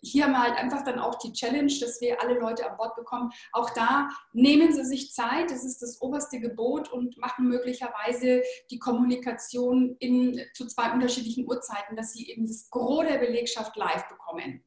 hier 0.03 0.25
haben 0.25 0.33
wir 0.33 0.43
halt 0.43 0.59
einfach 0.59 0.85
dann 0.85 0.99
auch 0.99 1.17
die 1.17 1.33
Challenge, 1.33 1.73
dass 1.81 2.01
wir 2.01 2.21
alle 2.21 2.39
Leute 2.39 2.69
an 2.69 2.77
Bord 2.77 2.97
bekommen. 2.97 3.31
Auch 3.53 3.71
da 3.71 4.09
nehmen 4.33 4.73
Sie 4.73 4.85
sich 4.85 5.13
Zeit, 5.13 5.51
das 5.51 5.65
ist 5.65 5.81
das 5.81 6.01
oberste 6.03 6.41
Gebot 6.41 6.93
und 6.93 7.17
machen 7.19 7.49
möglicherweise 7.49 8.43
die 8.71 8.79
Kommunikation 8.79 9.97
in, 10.01 10.41
zu 10.55 10.67
zwei 10.67 10.93
unterschiedlichen 10.93 11.47
Uhrzeiten, 11.47 11.97
dass 11.97 12.13
Sie 12.13 12.29
eben 12.29 12.47
das 12.47 12.69
Gros 12.71 13.07
der 13.07 13.19
Belegschaft 13.19 13.77
live 13.77 14.09
bekommen. 14.09 14.65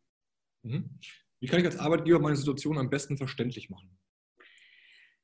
Mhm. 0.64 0.99
Wie 1.40 1.48
kann 1.48 1.60
ich 1.60 1.66
als 1.66 1.78
Arbeitgeber 1.78 2.20
meine 2.20 2.36
Situation 2.36 2.78
am 2.78 2.90
besten 2.90 3.18
verständlich 3.18 3.70
machen? 3.70 3.95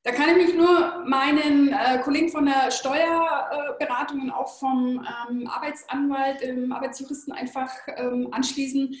Da 0.04 0.10
kann 0.10 0.30
ich 0.30 0.46
mich 0.46 0.56
nur 0.56 1.04
meinen 1.06 1.68
äh, 1.68 1.98
Kollegen 2.02 2.28
von 2.28 2.44
der 2.44 2.72
Steuerberatung 2.72 4.20
und 4.20 4.30
auch 4.32 4.58
vom 4.58 5.06
ähm, 5.30 5.46
Arbeitsanwalt, 5.46 6.42
ähm, 6.42 6.72
Arbeitsjuristen 6.72 7.32
einfach 7.32 7.70
ähm, 7.96 8.28
anschließen. 8.32 8.96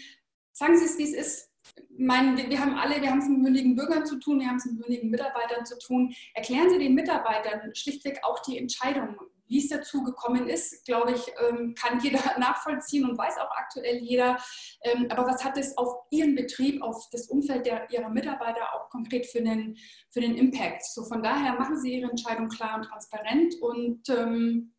Sagen 0.52 0.76
Sie 0.76 0.84
es, 0.84 0.98
wie 0.98 1.04
es 1.04 1.14
ist. 1.14 1.52
Meine, 1.96 2.48
wir 2.48 2.58
haben 2.58 2.74
alle, 2.74 3.00
wir 3.00 3.10
haben 3.10 3.20
es 3.20 3.28
mit 3.28 3.40
mündigen 3.40 3.76
Bürgern 3.76 4.04
zu 4.04 4.18
tun, 4.18 4.40
wir 4.40 4.48
haben 4.48 4.56
es 4.56 4.66
mit 4.66 4.80
mündigen 4.80 5.10
Mitarbeitern 5.10 5.64
zu 5.64 5.78
tun. 5.78 6.14
Erklären 6.34 6.68
Sie 6.70 6.78
den 6.78 6.94
Mitarbeitern 6.94 7.74
schlichtweg 7.74 8.18
auch 8.22 8.40
die 8.40 8.58
Entscheidung. 8.58 9.16
Wie 9.46 9.58
es 9.58 9.68
dazu 9.68 10.02
gekommen 10.02 10.48
ist, 10.48 10.84
glaube 10.86 11.12
ich, 11.12 11.30
ähm, 11.46 11.74
kann 11.74 12.00
jeder 12.00 12.18
nachvollziehen 12.38 13.08
und 13.08 13.18
weiß 13.18 13.36
auch 13.38 13.50
aktuell 13.50 13.98
jeder. 13.98 14.38
Ähm, 14.82 15.06
aber 15.10 15.26
was 15.26 15.44
hat 15.44 15.58
es 15.58 15.76
auf 15.76 15.94
Ihren 16.10 16.34
Betrieb, 16.34 16.82
auf 16.82 17.08
das 17.12 17.28
Umfeld 17.28 17.66
der, 17.66 17.90
Ihrer 17.90 18.08
Mitarbeiter 18.08 18.74
auch 18.74 18.88
konkret 18.88 19.26
für 19.26 19.38
einen, 19.38 19.76
für 20.10 20.20
einen 20.20 20.36
Impact? 20.36 20.84
So 20.86 21.04
von 21.04 21.22
daher 21.22 21.54
machen 21.54 21.78
Sie 21.78 21.94
Ihre 21.98 22.10
Entscheidung 22.10 22.48
klar 22.48 22.76
und 22.76 22.84
transparent 22.84 23.54
und 23.60 24.08
ähm, 24.08 24.72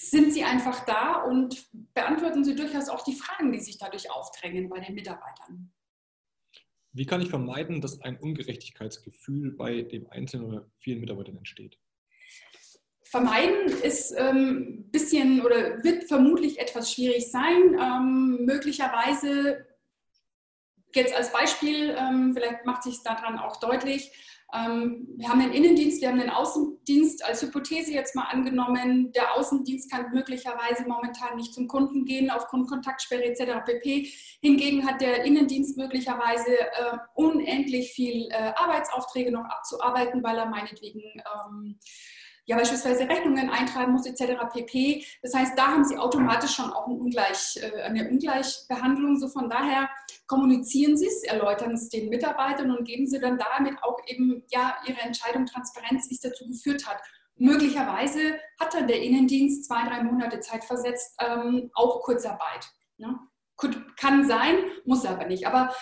sind 0.00 0.32
Sie 0.32 0.44
einfach 0.44 0.84
da 0.84 1.22
und 1.22 1.68
beantworten 1.94 2.44
Sie 2.44 2.54
durchaus 2.54 2.88
auch 2.88 3.02
die 3.04 3.14
Fragen, 3.14 3.52
die 3.52 3.60
sich 3.60 3.78
dadurch 3.78 4.10
aufdrängen 4.10 4.68
bei 4.68 4.80
den 4.80 4.94
Mitarbeitern. 4.94 5.72
Wie 6.92 7.06
kann 7.06 7.20
ich 7.20 7.28
vermeiden, 7.28 7.80
dass 7.80 8.00
ein 8.00 8.18
Ungerechtigkeitsgefühl 8.18 9.52
bei 9.52 9.82
dem 9.82 10.08
einzelnen 10.10 10.46
oder 10.46 10.70
vielen 10.78 11.00
Mitarbeitern 11.00 11.36
entsteht? 11.36 11.78
Vermeiden 13.04 13.68
ist 13.82 14.14
ein 14.14 14.36
ähm, 14.36 14.90
bisschen 14.90 15.40
oder 15.40 15.82
wird 15.82 16.04
vermutlich 16.04 16.58
etwas 16.58 16.92
schwierig 16.92 17.30
sein. 17.30 17.74
Ähm, 17.80 18.44
möglicherweise, 18.44 19.66
jetzt 20.94 21.14
als 21.14 21.32
Beispiel, 21.32 21.96
ähm, 21.98 22.34
vielleicht 22.34 22.66
macht 22.66 22.82
sich 22.82 23.02
daran 23.02 23.38
auch 23.38 23.60
deutlich, 23.60 24.12
wir 24.50 25.28
haben 25.28 25.40
den 25.40 25.52
Innendienst, 25.52 26.00
wir 26.00 26.08
haben 26.08 26.18
den 26.18 26.30
Außendienst 26.30 27.22
als 27.22 27.42
Hypothese 27.42 27.92
jetzt 27.92 28.14
mal 28.14 28.24
angenommen. 28.24 29.12
Der 29.12 29.34
Außendienst 29.34 29.90
kann 29.90 30.10
möglicherweise 30.12 30.88
momentan 30.88 31.36
nicht 31.36 31.52
zum 31.52 31.68
Kunden 31.68 32.06
gehen 32.06 32.30
aufgrund 32.30 32.66
Kontaktsperre 32.66 33.24
etc. 33.24 33.62
pp. 33.66 34.08
Hingegen 34.40 34.86
hat 34.86 35.02
der 35.02 35.24
Innendienst 35.24 35.76
möglicherweise 35.76 36.58
äh, 36.60 36.96
unendlich 37.14 37.92
viel 37.92 38.28
äh, 38.30 38.52
Arbeitsaufträge 38.56 39.32
noch 39.32 39.44
abzuarbeiten, 39.44 40.22
weil 40.22 40.38
er 40.38 40.46
meinetwegen 40.46 41.02
ähm, 41.02 41.78
ja 42.48 42.56
beispielsweise 42.56 43.08
Rechnungen 43.08 43.50
eintreiben 43.50 43.92
muss 43.92 44.06
etc. 44.06 44.40
pp. 44.50 45.04
Das 45.22 45.34
heißt, 45.34 45.56
da 45.56 45.68
haben 45.68 45.84
sie 45.84 45.98
automatisch 45.98 46.54
schon 46.54 46.72
auch 46.72 46.86
ein 46.86 46.98
Ungleich, 46.98 47.60
äh, 47.60 47.82
eine 47.82 48.08
Ungleichbehandlung. 48.08 49.16
So 49.18 49.28
von 49.28 49.50
daher 49.50 49.90
kommunizieren 50.26 50.96
Sie 50.96 51.06
es, 51.06 51.22
erläutern 51.24 51.72
es 51.72 51.90
den 51.90 52.08
Mitarbeitern 52.08 52.70
und 52.70 52.86
geben 52.86 53.06
Sie 53.06 53.20
dann 53.20 53.38
damit 53.38 53.76
auch 53.82 53.98
eben 54.06 54.42
ja 54.50 54.76
ihre 54.86 55.00
Entscheidung 55.00 55.44
Transparenz, 55.44 56.08
wie 56.08 56.14
es 56.14 56.20
dazu 56.20 56.48
geführt 56.48 56.86
hat. 56.86 57.00
möglicherweise 57.40 58.40
hat 58.58 58.74
dann 58.74 58.88
der 58.88 59.00
Innendienst 59.00 59.66
zwei, 59.66 59.86
drei 59.86 60.02
Monate 60.02 60.40
Zeit 60.40 60.64
versetzt, 60.64 61.14
ähm, 61.20 61.70
auch 61.74 62.00
Kurzarbeit. 62.00 62.66
Ne? 62.96 63.16
Kann 63.96 64.26
sein, 64.26 64.56
muss 64.86 65.04
aber 65.04 65.26
nicht. 65.26 65.46
Aber 65.46 65.72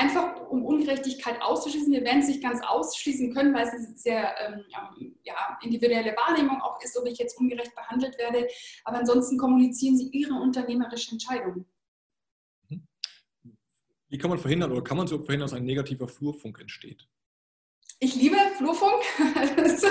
einfach 0.00 0.48
um 0.48 0.64
Ungerechtigkeit 0.64 1.40
auszuschließen. 1.42 1.92
Wir 1.92 2.02
werden 2.02 2.20
es 2.20 2.28
nicht 2.28 2.42
ganz 2.42 2.60
ausschließen 2.66 3.34
können, 3.34 3.54
weil 3.54 3.66
es 3.66 3.74
eine 3.74 3.96
sehr 3.96 4.34
ähm, 4.40 4.64
ja, 5.22 5.58
individuelle 5.62 6.16
Wahrnehmung 6.16 6.60
auch 6.62 6.82
ist, 6.82 6.96
ob 6.98 7.06
ich 7.06 7.18
jetzt 7.18 7.38
ungerecht 7.38 7.74
behandelt 7.74 8.18
werde. 8.18 8.48
Aber 8.84 8.98
ansonsten 8.98 9.36
kommunizieren 9.36 9.96
Sie 9.98 10.08
Ihre 10.08 10.34
unternehmerische 10.34 11.12
Entscheidung. 11.12 11.66
Wie 14.08 14.18
kann 14.18 14.30
man 14.30 14.38
verhindern 14.38 14.72
oder 14.72 14.82
kann 14.82 14.96
man 14.96 15.06
so 15.06 15.18
verhindern, 15.18 15.48
dass 15.48 15.56
ein 15.56 15.64
negativer 15.64 16.08
Flurfunk 16.08 16.60
entsteht? 16.60 17.06
Ich 18.02 18.14
liebe 18.14 18.36
Flurfunk. 18.56 19.02
Das 19.56 19.72
ist 19.74 19.86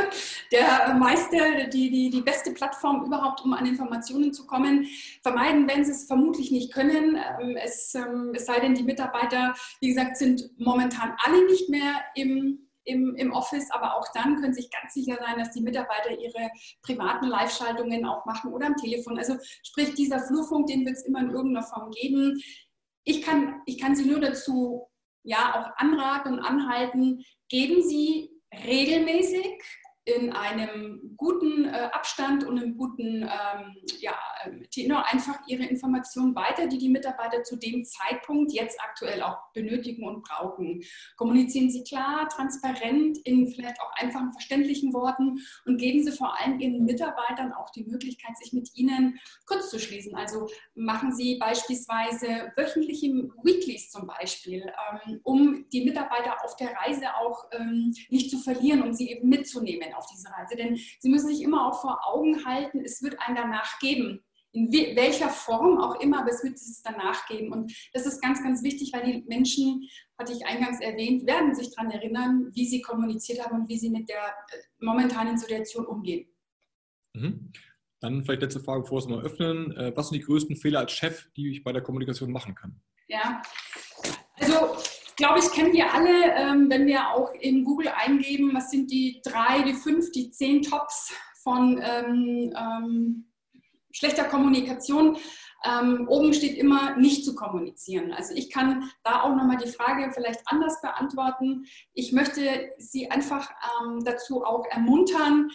der 0.52 0.96
meiste, 0.96 1.70
die, 1.72 1.92
die, 1.92 2.10
die 2.10 2.22
beste 2.22 2.52
Plattform 2.52 3.06
überhaupt, 3.06 3.42
um 3.42 3.54
an 3.54 3.68
Informationen 3.68 4.34
zu 4.34 4.48
kommen. 4.48 4.88
Vermeiden 5.22 5.68
werden 5.68 5.86
sie 5.86 5.92
es 5.92 6.06
vermutlich 6.06 6.50
nicht 6.50 6.74
können. 6.74 7.16
Ähm, 7.16 7.56
es, 7.56 7.94
ähm, 7.94 8.32
es 8.34 8.48
sei 8.48 8.60
denn, 8.62 8.74
die 8.74 8.82
Mitarbeiter, 8.82 9.54
wie 9.80 9.90
gesagt, 9.90 10.18
sind 10.18 10.50
momentan 10.58 11.16
alle 11.24 11.46
nicht 11.46 11.70
mehr 11.70 12.02
im, 12.16 12.68
im, 12.84 13.16
im 13.16 13.32
Office, 13.32 13.70
aber 13.70 13.96
auch 13.96 14.08
dann 14.16 14.38
können 14.38 14.56
sich 14.56 14.72
ganz 14.72 14.96
sicher 14.96 15.20
sein, 15.20 15.38
dass 15.38 15.52
die 15.52 15.62
Mitarbeiter 15.62 16.10
ihre 16.10 16.50
privaten 16.82 17.28
Live-Schaltungen 17.28 18.06
auch 18.06 18.26
machen 18.26 18.52
oder 18.52 18.66
am 18.66 18.76
Telefon. 18.76 19.20
Also 19.20 19.36
sprich, 19.62 19.94
dieser 19.94 20.20
Flurfunk, 20.20 20.66
den 20.66 20.84
wird 20.84 20.98
es 20.98 21.06
immer 21.06 21.20
in 21.20 21.30
irgendeiner 21.30 21.68
Form 21.68 21.92
geben. 21.92 22.42
Ich 23.04 23.22
kann, 23.22 23.62
ich 23.68 23.78
kann 23.78 23.96
Sie 23.96 24.06
nur 24.06 24.20
dazu 24.20 24.89
ja 25.30 25.56
auch 25.56 25.72
anraten 25.78 26.34
und 26.34 26.40
anhalten, 26.40 27.24
geben 27.50 27.82
Sie 27.82 28.30
regelmäßig 28.66 29.62
in 30.16 30.32
einem 30.32 31.14
guten 31.18 31.66
äh, 31.66 31.90
Abstand 31.92 32.44
und 32.44 32.60
einem 32.60 32.78
guten 32.78 33.24
ähm, 33.24 33.76
ja, 34.00 34.16
ähm, 34.46 34.66
Tenor 34.72 35.06
einfach 35.12 35.40
ihre 35.48 35.66
Informationen 35.66 36.36
weiter, 36.36 36.68
die 36.68 36.78
die 36.78 36.90
Mitarbeiter 36.90 37.44
zu 37.44 37.58
dem 37.58 37.86
Zeitpunkt 37.86 38.52
jetzt 38.52 38.80
aktuell 38.82 39.22
auch 39.22 39.52
benötigen 39.54 40.08
und 40.08 40.24
brauchen. 40.24 40.82
Kommunizieren 41.18 41.70
Sie 41.70 41.84
klar, 41.84 42.28
transparent, 42.30 43.18
in 43.26 43.48
vielleicht 43.48 43.80
auch 43.82 43.92
einfachen, 43.96 44.32
verständlichen 44.32 44.94
Worten 44.94 45.40
und 45.66 45.78
geben 45.78 46.04
Sie 46.04 46.12
vor 46.12 46.40
allem 46.40 46.60
Ihren 46.60 46.86
Mitarbeitern 46.86 47.54
auch 47.54 47.70
die 47.72 47.84
Möglichkeit, 47.84 48.38
sich 48.38 48.54
mit 48.54 48.70
Ihnen 48.76 49.20
kurz 49.46 49.70
zu 49.70 49.80
schließen. 49.80 50.16
Also 50.16 50.48
machen 50.76 51.14
Sie 51.14 51.38
beispielsweise 51.38 52.52
wöchentliche 52.56 53.08
Weeklies 53.44 53.92
zum 53.92 54.08
Beispiel, 54.08 54.62
ähm, 54.62 55.20
um 55.24 55.66
die 55.72 55.86
Mitarbeiter 55.86 56.44
auf 56.44 56.56
der 56.56 56.74
Reise 56.76 57.16
auch 57.16 57.50
ähm, 57.52 57.94
nicht 58.10 58.30
zu 58.30 58.38
verlieren 58.38 58.82
und 58.82 58.96
sie 58.96 59.12
eben 59.12 59.30
mitzunehmen 59.30 59.94
auf 60.00 60.08
diese 60.08 60.30
Reise. 60.30 60.56
Denn 60.56 60.76
Sie 61.00 61.10
müssen 61.10 61.28
sich 61.28 61.42
immer 61.42 61.68
auch 61.68 61.82
vor 61.82 62.00
Augen 62.08 62.46
halten, 62.46 62.82
es 62.84 63.02
wird 63.04 63.20
einen 63.20 63.36
danach 63.36 63.80
geben. 63.80 64.24
In 64.52 64.72
welcher 64.72 65.30
Form 65.30 65.80
auch 65.80 66.00
immer, 66.02 66.22
aber 66.22 66.32
es 66.32 66.44
wird 66.44 66.56
es 66.56 66.82
danach 66.82 67.28
geben. 67.28 67.54
Und 67.54 67.72
das 67.94 68.08
ist 68.08 68.20
ganz, 68.20 68.42
ganz 68.42 68.64
wichtig, 68.64 68.92
weil 68.94 69.06
die 69.06 69.24
Menschen, 69.28 69.88
hatte 70.18 70.34
ich 70.34 70.44
eingangs 70.46 70.82
erwähnt, 70.82 71.28
werden 71.28 71.54
sich 71.54 71.70
daran 71.76 71.92
erinnern, 71.92 72.50
wie 72.54 72.66
sie 72.66 72.82
kommuniziert 72.82 73.46
haben 73.46 73.62
und 73.62 73.70
wie 73.70 73.78
sie 73.78 73.92
mit 73.92 74.10
der 74.10 74.18
äh, 74.18 74.58
momentanen 74.80 75.38
Situation 75.38 75.86
umgehen. 75.86 76.28
Mhm. 77.14 77.52
Dann 78.00 78.24
vielleicht 78.24 78.42
letzte 78.42 78.60
Frage, 78.60 78.82
bevor 78.82 78.98
wir 78.98 79.04
es 79.04 79.08
mal 79.08 79.22
öffnen. 79.22 79.76
Äh, 79.78 79.96
was 79.96 80.10
sind 80.10 80.20
die 80.20 80.26
größten 80.26 80.56
Fehler 80.56 80.80
als 80.80 80.94
Chef, 80.94 81.30
die 81.36 81.52
ich 81.52 81.64
bei 81.64 81.72
der 81.72 81.84
Kommunikation 81.84 82.32
machen 82.32 82.56
kann? 82.56 82.82
Ja, 83.08 83.42
also 84.36 84.78
glaube 85.20 85.40
ich, 85.40 85.52
kennen 85.52 85.74
wir 85.74 85.94
alle, 85.94 86.34
ähm, 86.34 86.70
wenn 86.70 86.88
wir 86.88 87.10
auch 87.10 87.34
in 87.34 87.66
Google 87.66 87.90
eingeben, 87.90 88.52
was 88.54 88.72
sind 88.72 88.90
die 88.90 89.22
drei, 89.22 89.64
die 89.64 89.74
fünf, 89.74 90.12
die 90.12 90.32
zehn 90.32 90.62
Tops 90.62 91.14
von 91.44 91.78
ähm, 91.84 92.54
ähm, 92.58 93.26
schlechter 93.92 94.24
Kommunikation. 94.24 95.18
Ähm, 95.66 96.08
oben 96.08 96.34
steht 96.34 96.58
immer 96.58 96.96
nicht 96.96 97.26
zu 97.26 97.36
kommunizieren. 97.36 98.14
Also 98.14 98.34
ich 98.34 98.50
kann 98.50 98.90
da 99.04 99.24
auch 99.24 99.36
nochmal 99.36 99.58
die 99.58 99.70
Frage 99.70 100.10
vielleicht 100.14 100.40
anders 100.46 100.80
beantworten. 100.80 101.66
Ich 101.94 102.14
möchte 102.14 102.72
Sie 102.78 103.12
einfach 103.12 103.52
ähm, 103.82 104.00
dazu 104.06 104.46
auch 104.46 104.66
ermuntern, 104.70 105.52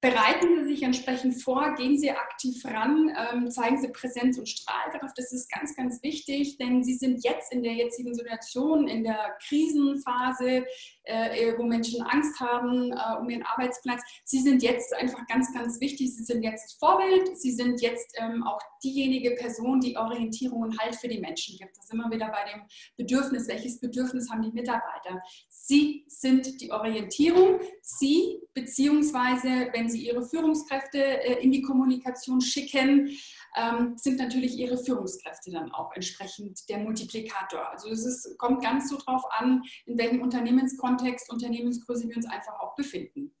Bereiten 0.00 0.46
Sie 0.54 0.74
sich 0.74 0.82
entsprechend 0.84 1.42
vor, 1.42 1.74
gehen 1.74 1.98
Sie 1.98 2.12
aktiv 2.12 2.64
ran, 2.64 3.10
ähm, 3.18 3.50
zeigen 3.50 3.80
Sie 3.80 3.88
Präsenz 3.88 4.38
und 4.38 4.48
Strahlkraft. 4.48 5.18
Das 5.18 5.32
ist 5.32 5.50
ganz, 5.50 5.74
ganz 5.74 6.00
wichtig, 6.04 6.56
denn 6.56 6.84
Sie 6.84 6.94
sind 6.94 7.24
jetzt 7.24 7.52
in 7.52 7.64
der 7.64 7.72
jetzigen 7.72 8.14
Situation, 8.14 8.86
in 8.86 9.02
der 9.02 9.36
Krisenphase, 9.48 10.64
äh, 11.08 11.56
wo 11.56 11.64
Menschen 11.64 12.02
Angst 12.02 12.38
haben 12.38 12.92
äh, 12.92 13.18
um 13.18 13.28
ihren 13.28 13.42
Arbeitsplatz. 13.42 14.02
Sie 14.24 14.40
sind 14.40 14.62
jetzt 14.62 14.94
einfach 14.94 15.26
ganz, 15.26 15.52
ganz 15.52 15.80
wichtig. 15.80 16.14
Sie 16.14 16.24
sind 16.24 16.42
jetzt 16.42 16.78
Vorbild. 16.78 17.36
Sie 17.36 17.52
sind 17.52 17.80
jetzt 17.80 18.14
ähm, 18.18 18.42
auch 18.44 18.60
diejenige 18.82 19.32
Person, 19.32 19.80
die 19.80 19.96
Orientierung 19.96 20.62
und 20.62 20.78
Halt 20.78 20.96
für 20.96 21.08
die 21.08 21.18
Menschen 21.18 21.56
gibt. 21.58 21.76
Da 21.76 21.82
sind 21.82 21.98
wir 21.98 22.10
wieder 22.10 22.28
bei 22.28 22.52
dem 22.52 22.62
Bedürfnis. 22.96 23.48
Welches 23.48 23.80
Bedürfnis 23.80 24.30
haben 24.30 24.42
die 24.42 24.52
Mitarbeiter? 24.52 25.22
Sie 25.48 26.04
sind 26.08 26.60
die 26.60 26.70
Orientierung. 26.70 27.60
Sie, 27.80 28.40
beziehungsweise, 28.54 29.68
wenn 29.72 29.88
Sie 29.88 30.06
Ihre 30.06 30.22
Führungskräfte 30.22 30.98
äh, 30.98 31.42
in 31.42 31.50
die 31.50 31.62
Kommunikation 31.62 32.40
schicken, 32.40 33.10
ähm, 33.56 33.94
sind 33.96 34.18
natürlich 34.18 34.56
ihre 34.56 34.78
Führungskräfte 34.78 35.50
dann 35.50 35.72
auch 35.72 35.92
entsprechend 35.94 36.68
der 36.68 36.78
Multiplikator. 36.78 37.70
Also 37.70 37.90
es 37.90 38.04
ist, 38.04 38.38
kommt 38.38 38.62
ganz 38.62 38.88
so 38.88 38.98
drauf 38.98 39.22
an, 39.30 39.62
in 39.86 39.98
welchem 39.98 40.22
Unternehmenskontext, 40.22 41.30
Unternehmensgröße 41.30 42.08
wir 42.08 42.16
uns 42.16 42.26
einfach 42.26 42.58
auch 42.60 42.74
befinden. 42.74 43.32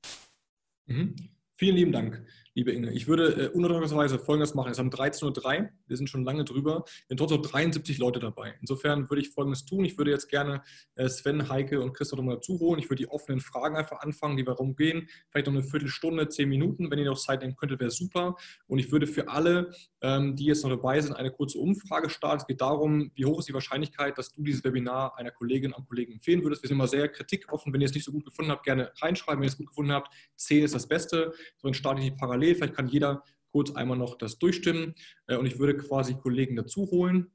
Mhm. 0.86 1.16
Vielen 1.56 1.76
lieben 1.76 1.92
Dank 1.92 2.24
liebe 2.54 2.72
Inge. 2.72 2.92
Ich 2.92 3.06
würde 3.06 3.44
äh, 3.44 3.48
unerwarteterweise 3.48 4.18
Folgendes 4.18 4.54
machen. 4.54 4.70
Es 4.70 4.78
um 4.78 4.90
13.03 4.90 5.60
Uhr, 5.60 5.68
wir 5.86 5.96
sind 5.96 6.08
schon 6.08 6.24
lange 6.24 6.44
drüber, 6.44 6.84
es 6.86 7.08
sind 7.08 7.18
trotzdem 7.18 7.42
73 7.42 7.98
Leute 7.98 8.20
dabei. 8.20 8.54
Insofern 8.60 9.08
würde 9.08 9.20
ich 9.20 9.30
Folgendes 9.30 9.64
tun. 9.64 9.84
Ich 9.84 9.98
würde 9.98 10.10
jetzt 10.10 10.28
gerne 10.28 10.62
äh, 10.94 11.08
Sven, 11.08 11.48
Heike 11.48 11.80
und 11.80 11.92
Christoph 11.92 12.18
nochmal 12.18 12.40
zuholen. 12.40 12.80
Ich 12.80 12.88
würde 12.90 13.02
die 13.02 13.08
offenen 13.08 13.40
Fragen 13.40 13.76
einfach 13.76 14.00
anfangen, 14.00 14.36
die 14.36 14.46
warum 14.46 14.76
gehen. 14.76 15.08
Vielleicht 15.30 15.46
noch 15.46 15.54
eine 15.54 15.62
Viertelstunde, 15.62 16.28
zehn 16.28 16.48
Minuten. 16.48 16.90
Wenn 16.90 16.98
ihr 16.98 17.06
noch 17.06 17.18
Zeit 17.18 17.42
nehmen 17.42 17.56
könntet, 17.56 17.80
wäre 17.80 17.90
super. 17.90 18.36
Und 18.66 18.78
ich 18.78 18.90
würde 18.90 19.06
für 19.06 19.28
alle, 19.28 19.72
ähm, 20.00 20.36
die 20.36 20.46
jetzt 20.46 20.62
noch 20.62 20.70
dabei 20.70 21.00
sind, 21.00 21.14
eine 21.14 21.30
kurze 21.30 21.58
Umfrage 21.58 22.10
starten. 22.10 22.40
Es 22.40 22.46
geht 22.46 22.60
darum, 22.60 23.10
wie 23.14 23.24
hoch 23.24 23.38
ist 23.38 23.48
die 23.48 23.54
Wahrscheinlichkeit, 23.54 24.18
dass 24.18 24.32
du 24.32 24.42
dieses 24.42 24.64
Webinar 24.64 25.16
einer 25.16 25.30
Kollegin 25.30 25.74
am 25.74 25.86
Kollegen 25.86 26.12
empfehlen 26.12 26.42
würdest. 26.42 26.62
Wir 26.62 26.68
sind 26.68 26.76
immer 26.76 26.88
sehr 26.88 27.08
kritikoffen. 27.08 27.72
Wenn 27.72 27.80
ihr 27.80 27.86
es 27.86 27.94
nicht 27.94 28.04
so 28.04 28.12
gut 28.12 28.24
gefunden 28.24 28.50
habt, 28.50 28.64
gerne 28.64 28.92
reinschreiben. 29.00 29.40
Wenn 29.40 29.48
ihr 29.48 29.52
es 29.52 29.58
gut 29.58 29.68
gefunden 29.68 29.92
habt, 29.92 30.12
10 30.36 30.64
ist 30.64 30.74
das 30.74 30.86
Beste. 30.86 31.32
So, 31.56 31.68
dann 31.68 31.74
starte 31.74 32.00
ich 32.00 32.10
die 32.10 32.16
parallel 32.16 32.47
parallel. 32.48 32.54
Vielleicht 32.54 32.74
kann 32.74 32.88
jeder 32.88 33.22
kurz 33.52 33.70
einmal 33.74 33.96
noch 33.96 34.18
das 34.18 34.38
durchstimmen 34.38 34.94
äh, 35.26 35.36
und 35.36 35.46
ich 35.46 35.58
würde 35.58 35.76
quasi 35.76 36.14
Kollegen 36.14 36.56
dazu 36.56 36.88
holen 36.90 37.30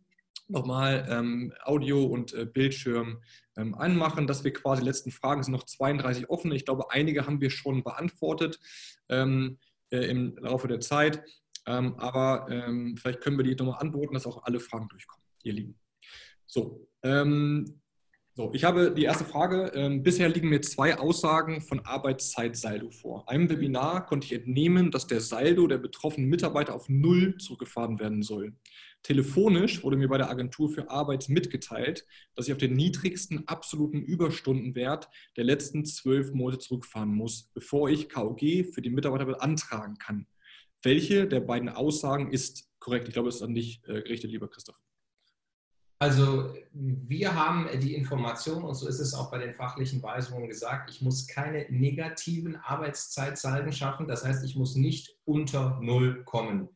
nochmal 0.49 1.07
ähm, 1.09 1.53
Audio 1.63 2.03
und 2.03 2.33
äh, 2.33 2.45
Bildschirm 2.45 3.21
ähm, 3.55 3.75
anmachen, 3.75 4.27
dass 4.27 4.43
wir 4.43 4.51
quasi 4.51 4.81
die 4.81 4.87
letzten 4.87 5.11
Fragen 5.11 5.41
sind 5.41 5.53
noch 5.53 5.63
32 5.63 6.29
offen. 6.29 6.51
Ich 6.51 6.65
glaube, 6.65 6.91
einige 6.91 7.25
haben 7.25 7.39
wir 7.39 7.49
schon 7.49 7.81
beantwortet 7.81 8.59
ähm, 9.09 9.57
äh, 9.89 10.05
im 10.09 10.35
Laufe 10.37 10.67
der 10.67 10.81
Zeit, 10.81 11.23
ähm, 11.65 11.95
aber 11.97 12.47
ähm, 12.49 12.97
vielleicht 12.97 13.21
können 13.21 13.37
wir 13.37 13.45
die 13.45 13.55
nochmal 13.55 13.79
antworten, 13.79 14.15
dass 14.15 14.27
auch 14.27 14.43
alle 14.43 14.59
Fragen 14.59 14.89
durchkommen, 14.89 15.25
ihr 15.43 15.53
Lieben. 15.53 15.79
So, 16.45 16.87
ähm, 17.03 17.81
so, 18.35 18.51
ich 18.51 18.63
habe 18.63 18.91
die 18.91 19.03
erste 19.03 19.25
Frage. 19.25 19.71
Ähm, 19.75 20.01
bisher 20.01 20.27
liegen 20.27 20.49
mir 20.49 20.61
zwei 20.61 20.97
Aussagen 20.97 21.61
von 21.61 21.81
Arbeitszeitsaldo 21.81 22.89
vor. 22.89 23.29
Einem 23.29 23.47
Webinar 23.47 24.07
konnte 24.07 24.25
ich 24.25 24.33
entnehmen, 24.33 24.89
dass 24.89 25.05
der 25.05 25.21
Saldo 25.21 25.67
der 25.67 25.77
betroffenen 25.77 26.29
Mitarbeiter 26.29 26.73
auf 26.73 26.89
Null 26.89 27.37
zurückgefahren 27.37 27.99
werden 27.99 28.23
soll. 28.23 28.55
Telefonisch 29.03 29.83
wurde 29.83 29.97
mir 29.97 30.07
bei 30.07 30.17
der 30.17 30.31
Agentur 30.31 30.69
für 30.69 30.89
Arbeit 30.89 31.29
mitgeteilt, 31.29 32.07
dass 32.33 32.47
ich 32.47 32.53
auf 32.53 32.57
den 32.57 32.73
niedrigsten 32.73 33.47
absoluten 33.47 34.01
Überstundenwert 34.01 35.09
der 35.37 35.43
letzten 35.43 35.85
zwölf 35.85 36.33
Monate 36.33 36.57
zurückfahren 36.57 37.13
muss, 37.13 37.51
bevor 37.53 37.89
ich 37.89 38.09
KOG 38.09 38.39
für 38.73 38.81
die 38.81 38.89
Mitarbeiter 38.89 39.25
beantragen 39.25 39.99
kann. 39.99 40.25
Welche 40.81 41.27
der 41.27 41.41
beiden 41.41 41.69
Aussagen 41.69 42.31
ist 42.31 42.67
korrekt? 42.79 43.07
Ich 43.07 43.13
glaube, 43.13 43.29
es 43.29 43.35
ist 43.35 43.41
an 43.43 43.53
dich 43.53 43.81
äh, 43.83 44.01
gerichtet, 44.01 44.31
lieber 44.31 44.49
Christoph. 44.49 44.79
Also 46.03 46.53
wir 46.73 47.33
haben 47.33 47.69
die 47.79 47.95
Information, 47.95 48.65
und 48.65 48.75
so 48.75 48.89
ist 48.89 48.99
es 48.99 49.13
auch 49.13 49.31
bei 49.31 49.37
den 49.37 49.53
fachlichen 49.53 50.03
Weisungen 50.03 50.49
gesagt, 50.49 50.89
ich 50.89 51.01
muss 51.01 51.27
keine 51.27 51.65
negativen 51.69 52.57
Arbeitszeitsalden 52.57 53.71
schaffen. 53.71 54.05
Das 54.05 54.25
heißt, 54.25 54.43
ich 54.43 54.57
muss 54.57 54.75
nicht 54.75 55.15
unter 55.23 55.79
Null 55.81 56.25
kommen. 56.25 56.67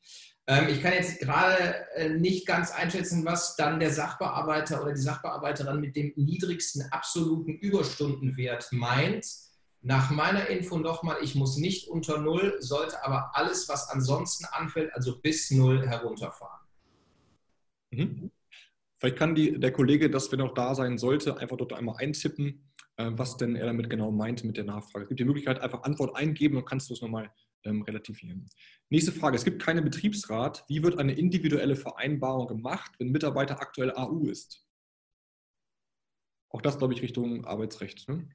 Ähm, 0.47 0.69
ich 0.69 0.81
kann 0.81 0.93
jetzt 0.93 1.19
gerade 1.19 1.57
äh, 1.95 2.07
nicht 2.07 2.47
ganz 2.47 2.71
einschätzen, 2.71 3.25
was 3.25 3.57
dann 3.57 3.81
der 3.81 3.91
Sachbearbeiter 3.91 4.81
oder 4.81 4.93
die 4.93 5.01
Sachbearbeiterin 5.01 5.81
mit 5.81 5.97
dem 5.97 6.13
niedrigsten 6.15 6.83
absoluten 6.91 7.51
Überstundenwert 7.51 8.69
meint. 8.71 9.27
Nach 9.81 10.09
meiner 10.09 10.47
Info 10.47 10.77
nochmal, 10.77 11.17
ich 11.21 11.35
muss 11.35 11.57
nicht 11.57 11.89
unter 11.89 12.19
Null, 12.19 12.55
sollte 12.61 13.03
aber 13.03 13.31
alles, 13.33 13.67
was 13.67 13.89
ansonsten 13.89 14.45
anfällt, 14.45 14.93
also 14.95 15.19
bis 15.19 15.51
Null 15.51 15.85
herunterfahren. 15.85 16.65
Mhm. 17.91 18.31
Vielleicht 18.99 19.17
kann 19.17 19.35
die, 19.35 19.59
der 19.59 19.71
Kollege, 19.71 20.09
das, 20.09 20.31
wenn 20.31 20.39
er 20.39 20.47
auch 20.47 20.53
da 20.53 20.73
sein 20.75 20.97
sollte, 20.97 21.37
einfach 21.37 21.57
dort 21.57 21.73
einmal 21.73 21.97
eintippen. 21.97 22.63
äh, 22.97 23.11
was 23.11 23.37
denn 23.37 23.55
er 23.55 23.67
damit 23.67 23.89
genau 23.89 24.11
meint 24.11 24.43
mit 24.43 24.57
der 24.57 24.63
Nachfrage. 24.63 25.03
Es 25.03 25.09
gibt 25.09 25.19
die 25.19 25.25
Möglichkeit, 25.25 25.59
einfach 25.59 25.83
Antwort 25.83 26.15
eingeben 26.15 26.57
und 26.57 26.65
kannst 26.65 26.89
du 26.89 26.95
es 26.95 27.01
nochmal 27.01 27.31
ähm, 27.63 27.83
relativieren. 27.83 28.49
Nächste 28.89 29.11
Frage. 29.11 29.35
Es 29.35 29.45
gibt 29.45 29.61
keinen 29.61 29.83
Betriebsrat. 29.83 30.65
Wie 30.67 30.83
wird 30.83 30.97
eine 30.97 31.13
individuelle 31.13 31.75
Vereinbarung 31.75 32.47
gemacht, 32.47 32.91
wenn 32.97 33.09
Mitarbeiter 33.09 33.61
aktuell 33.61 33.91
AU 33.91 34.27
ist? 34.27 34.65
Auch 36.49 36.61
das, 36.61 36.77
glaube 36.77 36.93
ich, 36.93 37.01
Richtung 37.01 37.45
Arbeitsrecht. 37.45 38.07
Ne? 38.09 38.27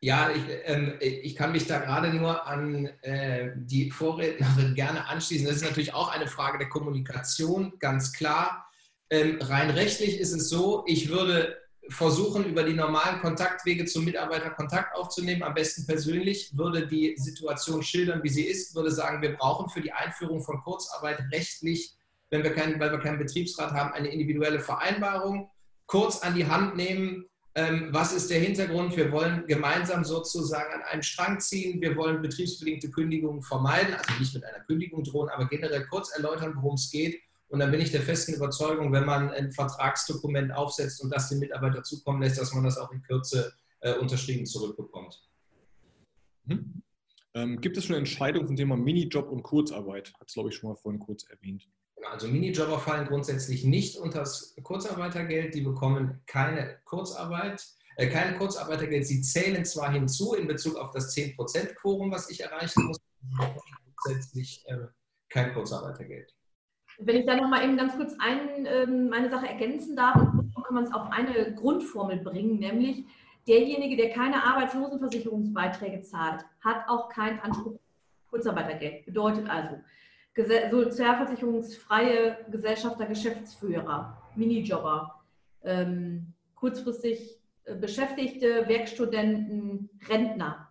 Ja, 0.00 0.30
ich, 0.30 0.42
ähm, 0.64 0.94
ich, 1.00 1.34
kann 1.36 1.52
mich 1.52 1.66
da 1.66 1.78
gerade 1.78 2.12
nur 2.12 2.46
an 2.46 2.86
äh, 3.02 3.52
die 3.56 3.90
Vorrednerin 3.90 4.74
gerne 4.74 5.06
anschließen. 5.06 5.46
Das 5.46 5.56
ist 5.56 5.64
natürlich 5.64 5.94
auch 5.94 6.12
eine 6.12 6.26
Frage 6.26 6.58
der 6.58 6.68
Kommunikation, 6.68 7.78
ganz 7.78 8.12
klar. 8.12 8.65
Ähm, 9.10 9.38
rein 9.40 9.70
rechtlich 9.70 10.18
ist 10.18 10.32
es 10.32 10.48
so, 10.48 10.84
ich 10.86 11.08
würde 11.08 11.56
versuchen, 11.88 12.44
über 12.44 12.64
die 12.64 12.74
normalen 12.74 13.20
Kontaktwege 13.20 13.84
zum 13.84 14.04
Mitarbeiter 14.04 14.50
Kontakt 14.50 14.96
aufzunehmen, 14.96 15.42
am 15.42 15.54
besten 15.54 15.86
persönlich, 15.86 16.56
würde 16.56 16.86
die 16.86 17.14
Situation 17.16 17.82
schildern, 17.82 18.22
wie 18.24 18.28
sie 18.28 18.44
ist, 18.44 18.74
würde 18.74 18.90
sagen, 18.90 19.22
wir 19.22 19.36
brauchen 19.36 19.68
für 19.70 19.80
die 19.80 19.92
Einführung 19.92 20.42
von 20.42 20.60
Kurzarbeit 20.62 21.20
rechtlich, 21.32 21.94
wenn 22.30 22.42
wir 22.42 22.52
keinen, 22.54 22.80
weil 22.80 22.90
wir 22.90 22.98
keinen 22.98 23.18
Betriebsrat 23.18 23.70
haben, 23.70 23.92
eine 23.92 24.08
individuelle 24.08 24.58
Vereinbarung, 24.58 25.48
kurz 25.86 26.22
an 26.22 26.34
die 26.34 26.46
Hand 26.46 26.76
nehmen, 26.76 27.26
ähm, 27.54 27.88
was 27.90 28.12
ist 28.12 28.28
der 28.30 28.40
Hintergrund? 28.40 28.96
Wir 28.96 29.12
wollen 29.12 29.46
gemeinsam 29.46 30.04
sozusagen 30.04 30.74
an 30.74 30.82
einen 30.82 31.02
Strang 31.02 31.40
ziehen. 31.40 31.80
Wir 31.80 31.96
wollen 31.96 32.20
betriebsbedingte 32.20 32.90
Kündigungen 32.90 33.42
vermeiden, 33.42 33.94
also 33.94 34.12
nicht 34.18 34.34
mit 34.34 34.44
einer 34.44 34.62
Kündigung 34.64 35.04
drohen, 35.04 35.30
aber 35.30 35.46
generell 35.46 35.86
kurz 35.86 36.14
erläutern, 36.14 36.52
worum 36.56 36.74
es 36.74 36.90
geht 36.90 37.18
und 37.48 37.60
dann 37.60 37.70
bin 37.70 37.80
ich 37.80 37.92
der 37.92 38.02
festen 38.02 38.34
Überzeugung, 38.34 38.92
wenn 38.92 39.04
man 39.04 39.30
ein 39.30 39.52
Vertragsdokument 39.52 40.52
aufsetzt 40.52 41.02
und 41.02 41.10
das 41.10 41.28
dem 41.28 41.38
Mitarbeiter 41.38 41.82
zukommen 41.82 42.22
lässt, 42.22 42.38
dass 42.40 42.52
man 42.52 42.64
das 42.64 42.78
auch 42.78 42.90
in 42.92 43.02
Kürze 43.02 43.52
äh, 43.80 43.94
unterschrieben 43.94 44.46
zurückbekommt. 44.46 45.22
Mhm. 46.44 46.82
Ähm, 47.34 47.60
gibt 47.60 47.76
es 47.76 47.84
schon 47.84 47.96
Entscheidungen 47.96 48.46
zum 48.46 48.56
Thema 48.56 48.76
Minijob 48.76 49.30
und 49.30 49.42
Kurzarbeit? 49.42 50.12
Hat 50.18 50.28
es, 50.28 50.34
glaube 50.34 50.48
ich, 50.48 50.56
schon 50.56 50.70
mal 50.70 50.76
vorhin 50.76 51.00
kurz 51.00 51.24
erwähnt. 51.24 51.68
Genau, 51.96 52.08
also 52.08 52.28
Minijobber 52.28 52.78
fallen 52.78 53.06
grundsätzlich 53.06 53.64
nicht 53.64 53.96
unter 53.96 54.20
das 54.20 54.54
Kurzarbeitergeld. 54.62 55.54
Die 55.54 55.62
bekommen 55.62 56.22
keine 56.26 56.78
Kurzarbeit, 56.84 57.66
äh, 57.96 58.08
kein 58.08 58.38
Kurzarbeitergeld. 58.38 59.06
Sie 59.06 59.22
zählen 59.22 59.64
zwar 59.64 59.92
hinzu 59.92 60.34
in 60.34 60.46
Bezug 60.46 60.76
auf 60.76 60.90
das 60.92 61.14
10%-Quorum, 61.14 62.10
was 62.10 62.30
ich 62.30 62.40
erreichen 62.40 62.84
muss, 62.84 62.98
aber 63.38 63.62
grundsätzlich 64.04 64.64
äh, 64.66 64.86
kein 65.28 65.52
Kurzarbeitergeld. 65.52 66.35
Wenn 66.98 67.16
ich 67.16 67.26
da 67.26 67.36
noch 67.36 67.48
mal 67.48 67.62
eben 67.62 67.76
ganz 67.76 67.96
kurz 67.96 68.14
ein, 68.18 68.66
ähm, 68.66 69.12
eine 69.12 69.28
Sache 69.30 69.48
ergänzen 69.48 69.96
darf, 69.96 70.14
kann 70.14 70.74
man 70.74 70.84
es 70.84 70.92
auf 70.92 71.10
eine 71.10 71.54
Grundformel 71.54 72.18
bringen, 72.18 72.58
nämlich 72.58 73.04
derjenige, 73.46 73.96
der 73.96 74.10
keine 74.10 74.42
Arbeitslosenversicherungsbeiträge 74.42 76.02
zahlt, 76.02 76.44
hat 76.60 76.88
auch 76.88 77.08
keinen 77.08 77.38
Anspruch 77.40 77.74
auf 77.74 78.30
Kurzarbeitergeld. 78.30 79.06
Bedeutet 79.06 79.48
also, 79.48 79.76
sozialversicherungsfreie 80.70 82.46
Gesellschafter, 82.50 83.06
Geschäftsführer, 83.06 84.20
Minijobber, 84.34 85.22
ähm, 85.64 86.34
kurzfristig 86.54 87.38
äh, 87.64 87.74
Beschäftigte, 87.74 88.68
Werkstudenten, 88.68 89.88
Rentner 90.08 90.65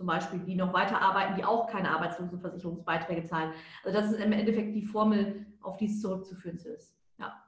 zum 0.00 0.06
Beispiel, 0.06 0.38
die 0.38 0.54
noch 0.54 0.72
weiterarbeiten, 0.72 1.36
die 1.36 1.44
auch 1.44 1.66
keine 1.66 1.90
Arbeitslosenversicherungsbeiträge 1.90 3.26
zahlen. 3.26 3.52
Also 3.84 4.00
das 4.00 4.10
ist 4.10 4.18
im 4.18 4.32
Endeffekt 4.32 4.74
die 4.74 4.86
Formel, 4.86 5.44
auf 5.60 5.76
die 5.76 5.84
es 5.84 6.00
zurückzuführen 6.00 6.56
ist. 6.56 6.96
Ja. 7.18 7.44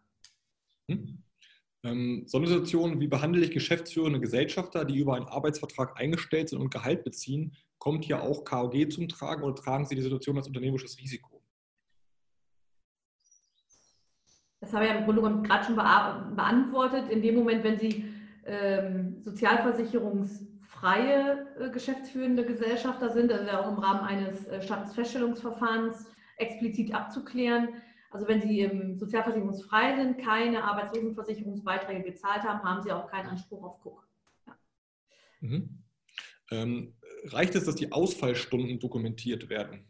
Hm. 0.91 1.23
Ähm, 1.83 2.25
Sondersituationen, 2.27 3.01
wie 3.01 3.09
behandle 3.09 3.43
ich 3.43 3.53
geschäftsführende 3.53 4.21
Gesellschafter, 4.21 4.85
die 4.85 4.99
über 4.99 5.15
einen 5.15 5.25
Arbeitsvertrag 5.25 5.99
eingestellt 5.99 6.51
sind 6.51 6.61
und 6.61 6.71
Gehalt 6.71 7.05
beziehen? 7.05 7.57
Kommt 7.79 8.05
hier 8.05 8.23
auch 8.23 8.45
KOG 8.45 8.93
zum 8.93 9.09
Tragen 9.09 9.45
oder 9.45 9.55
tragen 9.55 9.87
Sie 9.87 9.95
die 9.95 10.03
Situation 10.03 10.37
als 10.37 10.47
unternehmerisches 10.47 10.99
Risiko? 10.99 11.43
Das 14.61 14.75
habe 14.75 14.85
ich 14.85 14.91
im 14.91 15.05
Grunde 15.05 15.23
genommen 15.23 15.43
gerade 15.43 15.65
schon 15.65 15.77
beantwortet. 15.77 17.09
In 17.09 17.23
dem 17.23 17.37
Moment, 17.37 17.65
wenn 17.65 17.79
Sie 17.79 18.05
ähm, 18.45 19.23
Sozialversicherungs 19.23 20.52
freie 20.83 21.47
äh, 21.61 21.71
geschäftsführende 21.71 22.45
Gesellschafter 22.45 23.11
sind, 23.11 23.33
also 23.33 23.49
auch 23.53 23.69
im 23.69 23.79
Rahmen 23.79 24.01
eines 24.01 24.47
äh, 24.49 24.61
Statusfeststellungsverfahrens 24.61 26.07
explizit 26.39 26.93
abzuklären. 26.93 27.69
Also 28.11 28.27
wenn 28.27 28.43
Sie 28.43 28.61
im 28.61 28.99
sozialversicherungsfrei 28.99 29.97
sind, 29.97 30.19
keine 30.19 30.65
Arbeitslosenversicherungsbeiträge 30.65 32.03
gezahlt 32.03 32.43
haben, 32.43 32.63
haben 32.65 32.83
Sie 32.83 32.91
auch 32.91 33.09
keinen 33.09 33.29
Anspruch 33.29 33.63
auf 33.63 33.87
Cook. 33.87 34.09
Ja. 34.47 34.57
Mhm. 35.41 35.85
Ähm, 36.51 36.95
reicht 37.27 37.55
es, 37.55 37.65
dass 37.65 37.77
die 37.77 37.93
Ausfallstunden 37.93 38.81
dokumentiert 38.81 39.49
werden? 39.49 39.87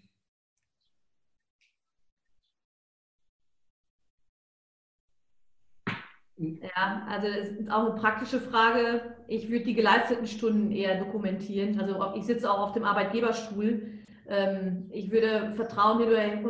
Ja, 6.37 7.07
also 7.09 7.29
das 7.29 7.49
ist 7.49 7.71
auch 7.71 7.91
eine 7.91 8.01
praktische 8.01 8.41
Frage. 8.41 9.17
Ich 9.29 9.51
würde 9.51 9.65
die 9.65 9.75
geleisteten 9.75 10.27
Stunden 10.27 10.73
eher 10.73 10.99
dokumentieren. 10.99 11.79
Also 11.79 12.15
ich 12.17 12.25
sitze 12.25 12.51
auch 12.51 12.61
auf 12.61 12.73
dem 12.73 12.85
Arbeitgeberstuhl. 12.85 14.01
Ähm, 14.29 14.89
ich 14.91 15.11
würde 15.11 15.53
Vertrauen 15.57 16.01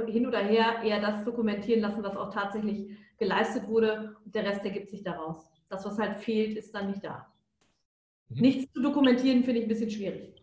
hin 0.06 0.26
oder 0.26 0.38
her 0.38 0.82
eher 0.84 1.00
das 1.00 1.24
dokumentieren 1.24 1.80
lassen, 1.80 2.02
was 2.02 2.16
auch 2.16 2.32
tatsächlich 2.32 2.90
geleistet 3.18 3.66
wurde 3.68 4.16
und 4.24 4.34
der 4.34 4.44
Rest 4.44 4.64
ergibt 4.64 4.88
sich 4.90 5.02
daraus. 5.02 5.50
Das, 5.68 5.84
was 5.84 5.98
halt 5.98 6.18
fehlt, 6.18 6.56
ist 6.56 6.74
dann 6.74 6.88
nicht 6.88 7.04
da. 7.04 7.32
Mhm. 8.28 8.40
Nichts 8.40 8.72
zu 8.72 8.82
dokumentieren 8.82 9.42
finde 9.42 9.60
ich 9.60 9.66
ein 9.66 9.68
bisschen 9.68 9.90
schwierig. 9.90 10.42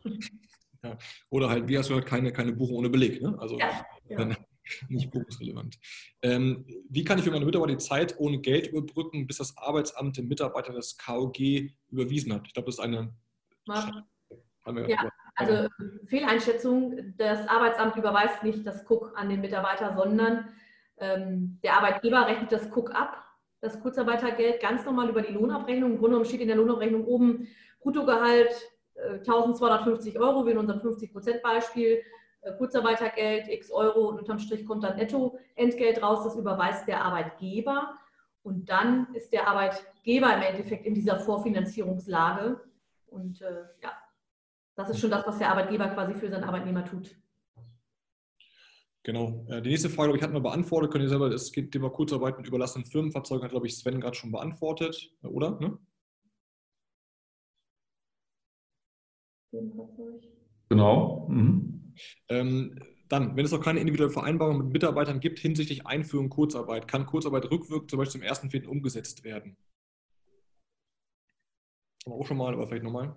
Ja. 0.84 0.98
Oder 1.30 1.50
halt, 1.50 1.68
wie 1.68 1.78
hast 1.78 1.90
du 1.90 1.96
gehört, 1.96 2.08
keine, 2.08 2.32
keine 2.32 2.54
Buchung 2.54 2.78
ohne 2.78 2.90
Beleg. 2.90 3.22
Ne? 3.22 3.36
Also 3.38 3.58
ja, 3.58 3.86
ja 4.08 4.30
nicht 4.90 5.12
berufsrelevant. 5.12 5.80
Ähm, 6.22 6.66
wie 6.90 7.04
kann 7.04 7.18
ich 7.18 7.24
für 7.24 7.32
meine 7.32 7.46
Mitarbeiter 7.46 7.74
die 7.74 7.84
Zeit 7.84 8.20
ohne 8.20 8.40
Geld 8.40 8.68
überbrücken, 8.68 9.28
bis 9.28 9.38
das 9.38 9.58
Arbeitsamt 9.58 10.18
dem 10.18 10.28
Mitarbeiter 10.28 10.74
das 10.74 10.98
KOG 10.98 11.40
überwiesen 11.90 12.34
hat? 12.34 12.48
Ich 12.48 12.54
glaube, 12.54 12.68
das 12.68 12.76
ist 12.76 12.82
eine. 12.82 13.14
Ja, 13.68 15.10
also 15.36 15.68
Fehleinschätzung. 16.06 17.16
Das 17.18 17.48
Arbeitsamt 17.48 17.96
überweist 17.96 18.44
nicht 18.44 18.66
das 18.68 18.86
Cook 18.90 19.14
an 19.16 19.30
den 19.30 19.42
Mitarbeiter, 19.42 19.96
sondern 19.96 20.50
ähm, 20.98 21.60
der 21.64 21.78
Arbeitgeber 21.78 22.28
rechnet 22.28 22.52
das 22.52 22.70
Cook 22.76 22.94
ab, 22.94 23.24
das 23.62 23.80
Kurzarbeitergeld, 23.80 24.62
ganz 24.62 24.86
normal 24.86 25.10
über 25.10 25.22
die 25.22 25.34
Lohnabrechnung. 25.34 25.92
Im 25.92 25.98
Grunde 25.98 26.12
genommen 26.12 26.26
steht 26.26 26.42
in 26.42 26.48
der 26.48 26.58
Lohnabrechnung 26.58 27.06
oben 27.06 27.48
Bruttogehalt 27.80 28.54
äh, 28.96 29.20
1250 29.20 30.20
Euro, 30.20 30.46
wie 30.46 30.52
in 30.52 30.58
unserem 30.58 30.82
50-Prozent-Beispiel. 30.82 32.02
Äh, 32.42 32.54
Kurzarbeitergeld, 32.54 33.50
x 33.50 33.72
Euro 33.72 34.10
und 34.10 34.20
unterm 34.20 34.40
Strich 34.40 34.66
kommt 34.66 34.84
dann 34.84 34.98
Nettoentgelt 34.98 36.02
raus, 36.02 36.24
das 36.24 36.36
überweist 36.36 36.88
der 36.88 37.04
Arbeitgeber. 37.04 37.96
Und 38.44 38.70
dann 38.70 39.14
ist 39.14 39.34
der 39.34 39.48
Arbeitgeber 39.48 40.34
im 40.36 40.42
Endeffekt 40.42 40.86
in 40.86 40.94
dieser 40.94 41.20
Vorfinanzierungslage. 41.20 42.62
Und 43.08 43.42
äh, 43.42 43.64
ja, 43.84 43.92
das 44.76 44.90
ist 44.90 45.00
schon 45.00 45.12
das, 45.12 45.28
was 45.28 45.38
der 45.38 45.50
Arbeitgeber 45.50 45.90
quasi 45.90 46.14
für 46.14 46.30
seinen 46.30 46.46
Arbeitnehmer 46.46 46.86
tut. 46.86 47.16
Genau. 49.04 49.46
Äh, 49.50 49.62
die 49.62 49.70
nächste 49.70 49.90
Frage, 49.90 50.16
ich, 50.16 50.22
hatten 50.22 50.34
wir 50.34 50.40
beantwortet. 50.40 50.92
Könnt 50.92 51.04
ihr 51.04 51.10
selber, 51.10 51.28
es 51.28 51.52
geht 51.52 51.72
Thema 51.72 51.90
Kurzarbeit 51.90 52.38
und 52.38 52.48
überlassenen 52.48 52.86
Firmenfahrzeugen, 52.86 53.44
hat, 53.44 53.52
glaube 53.52 53.68
ich, 53.68 53.78
Sven 53.78 54.00
gerade 54.00 54.16
schon 54.16 54.32
beantwortet, 54.32 55.12
oder? 55.24 55.60
Ne? 55.60 55.78
Genau. 60.70 61.28
Mhm. 61.30 61.89
Ähm, 62.28 62.80
dann, 63.08 63.36
wenn 63.36 63.46
es 63.46 63.52
noch 63.52 63.64
keine 63.64 63.80
individuelle 63.80 64.14
Vereinbarung 64.14 64.60
mit 64.60 64.74
Mitarbeitern 64.74 65.20
gibt 65.20 65.40
hinsichtlich 65.40 65.88
Einführung 65.88 66.30
Kurzarbeit, 66.30 66.88
kann 66.88 67.06
Kurzarbeit 67.06 67.50
rückwirkend 67.50 67.90
zum 67.90 67.98
Beispiel 67.98 68.22
zum 68.22 68.50
1.4. 68.50 68.68
umgesetzt 68.68 69.24
werden? 69.24 69.58
Haben 72.06 72.14
wir 72.14 72.16
auch 72.16 72.26
schon 72.26 72.38
mal, 72.38 72.54
aber 72.54 72.68
vielleicht 72.68 72.84
nochmal. 72.84 73.16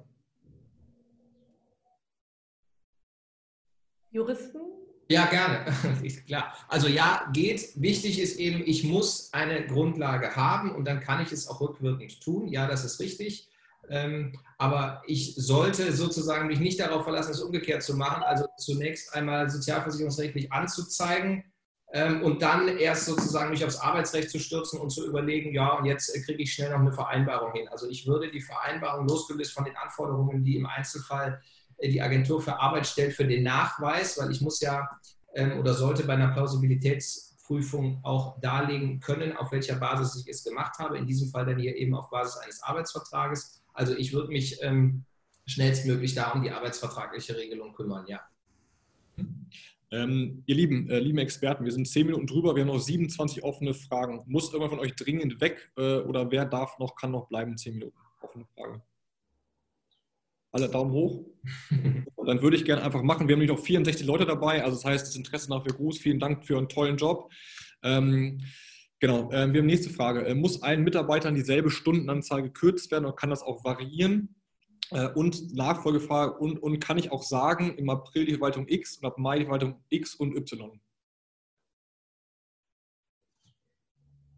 Juristen? 4.10 4.60
Ja, 5.08 5.26
gerne. 5.26 5.64
Klar. 6.26 6.54
Also 6.68 6.88
ja, 6.88 7.28
geht. 7.32 7.80
Wichtig 7.80 8.18
ist 8.18 8.38
eben, 8.38 8.62
ich 8.64 8.84
muss 8.84 9.32
eine 9.32 9.66
Grundlage 9.66 10.36
haben 10.36 10.74
und 10.74 10.86
dann 10.86 11.00
kann 11.00 11.22
ich 11.22 11.32
es 11.32 11.48
auch 11.48 11.60
rückwirkend 11.60 12.22
tun. 12.22 12.48
Ja, 12.48 12.66
das 12.66 12.84
ist 12.84 12.98
richtig. 13.00 13.48
Ähm, 13.92 14.32
aber 14.56 15.02
ich 15.06 15.34
sollte 15.36 15.92
sozusagen 15.92 16.46
mich 16.46 16.58
nicht 16.58 16.80
darauf 16.80 17.04
verlassen, 17.04 17.32
es 17.32 17.42
umgekehrt 17.42 17.82
zu 17.82 17.94
machen. 17.94 18.22
Also 18.22 18.46
zunächst 18.56 19.14
einmal 19.14 19.50
sozialversicherungsrechtlich 19.50 20.50
anzuzeigen 20.50 21.44
ähm, 21.92 22.22
und 22.22 22.40
dann 22.40 22.68
erst 22.68 23.04
sozusagen 23.04 23.50
mich 23.50 23.66
aufs 23.66 23.76
Arbeitsrecht 23.76 24.30
zu 24.30 24.38
stürzen 24.38 24.80
und 24.80 24.88
zu 24.88 25.06
überlegen, 25.06 25.54
ja, 25.54 25.74
und 25.74 25.84
jetzt 25.84 26.10
kriege 26.24 26.42
ich 26.42 26.54
schnell 26.54 26.70
noch 26.70 26.78
eine 26.78 26.92
Vereinbarung 26.92 27.52
hin. 27.52 27.68
Also 27.68 27.86
ich 27.86 28.06
würde 28.06 28.30
die 28.30 28.40
Vereinbarung 28.40 29.06
losgelöst 29.06 29.52
von 29.52 29.66
den 29.66 29.76
Anforderungen, 29.76 30.42
die 30.42 30.56
im 30.56 30.64
Einzelfall 30.64 31.42
äh, 31.76 31.90
die 31.90 32.00
Agentur 32.00 32.40
für 32.40 32.58
Arbeit 32.58 32.86
stellt, 32.86 33.12
für 33.12 33.26
den 33.26 33.42
Nachweis, 33.42 34.18
weil 34.18 34.30
ich 34.30 34.40
muss 34.40 34.62
ja 34.62 34.88
ähm, 35.34 35.58
oder 35.58 35.74
sollte 35.74 36.04
bei 36.04 36.14
einer 36.14 36.32
Plausibilitätsprüfung 36.32 38.00
auch 38.04 38.40
darlegen 38.40 39.00
können, 39.00 39.36
auf 39.36 39.52
welcher 39.52 39.76
Basis 39.76 40.22
ich 40.22 40.28
es 40.30 40.44
gemacht 40.44 40.78
habe. 40.78 40.96
In 40.96 41.06
diesem 41.06 41.28
Fall 41.28 41.44
dann 41.44 41.58
hier 41.58 41.76
eben 41.76 41.94
auf 41.94 42.08
Basis 42.08 42.38
eines 42.38 42.62
Arbeitsvertrages 42.62 43.61
also 43.72 43.96
ich 43.96 44.12
würde 44.12 44.28
mich 44.28 44.58
ähm, 44.62 45.04
schnellstmöglich 45.46 46.14
da 46.14 46.32
um 46.32 46.42
die 46.42 46.50
arbeitsvertragliche 46.50 47.36
Regelung 47.36 47.72
kümmern, 47.74 48.06
ja. 48.06 48.20
Ähm, 49.90 50.42
ihr 50.46 50.54
Lieben, 50.54 50.88
äh, 50.88 51.00
lieben 51.00 51.18
Experten, 51.18 51.64
wir 51.64 51.72
sind 51.72 51.86
zehn 51.86 52.06
Minuten 52.06 52.26
drüber, 52.26 52.54
wir 52.54 52.62
haben 52.62 52.68
noch 52.68 52.80
27 52.80 53.42
offene 53.42 53.74
Fragen. 53.74 54.22
Muss 54.26 54.46
irgendwer 54.46 54.70
von 54.70 54.78
euch 54.78 54.94
dringend 54.96 55.40
weg 55.40 55.70
äh, 55.76 55.98
oder 55.98 56.30
wer 56.30 56.46
darf 56.46 56.78
noch, 56.78 56.96
kann 56.96 57.10
noch 57.10 57.28
bleiben? 57.28 57.58
Zehn 57.58 57.74
Minuten. 57.74 57.98
Offene 58.22 58.46
Frage. 58.56 58.82
Alle 60.50 60.68
Daumen 60.70 60.92
hoch. 60.92 61.26
Dann 62.26 62.40
würde 62.40 62.56
ich 62.56 62.64
gerne 62.64 62.82
einfach 62.82 63.02
machen. 63.02 63.28
Wir 63.28 63.34
haben 63.34 63.40
nämlich 63.40 63.56
noch 63.56 63.64
64 63.64 64.06
Leute 64.06 64.24
dabei, 64.24 64.64
also 64.64 64.76
das 64.76 64.84
heißt, 64.84 65.06
das 65.06 65.16
Interesse 65.16 65.50
nach 65.50 65.62
für 65.62 65.74
groß. 65.74 65.98
Vielen 65.98 66.18
Dank 66.18 66.46
für 66.46 66.56
einen 66.56 66.68
tollen 66.70 66.96
Job. 66.96 67.30
Ähm, 67.82 68.40
genau, 69.02 69.30
äh, 69.32 69.52
wir 69.52 69.60
haben 69.60 69.66
nächste 69.66 69.90
Frage. 69.90 70.24
Äh, 70.24 70.34
muss 70.34 70.62
allen 70.62 70.82
Mitarbeitern 70.84 71.34
dieselbe 71.34 71.70
Stundenanzahl 71.70 72.42
gekürzt 72.42 72.90
werden 72.90 73.04
oder 73.04 73.14
kann 73.14 73.28
das 73.28 73.42
auch 73.42 73.62
variieren? 73.64 74.34
Äh, 74.90 75.08
und 75.08 75.54
Nachfolgefrage, 75.54 76.38
und, 76.38 76.62
und 76.62 76.80
kann 76.80 76.96
ich 76.96 77.12
auch 77.12 77.22
sagen, 77.22 77.74
im 77.76 77.90
April 77.90 78.24
die 78.24 78.32
Verwaltung 78.32 78.66
X 78.68 78.96
und 78.96 79.06
ab 79.06 79.18
Mai 79.18 79.40
die 79.40 79.44
Verwaltung 79.44 79.82
X 79.90 80.14
und 80.14 80.34
Y? 80.36 80.80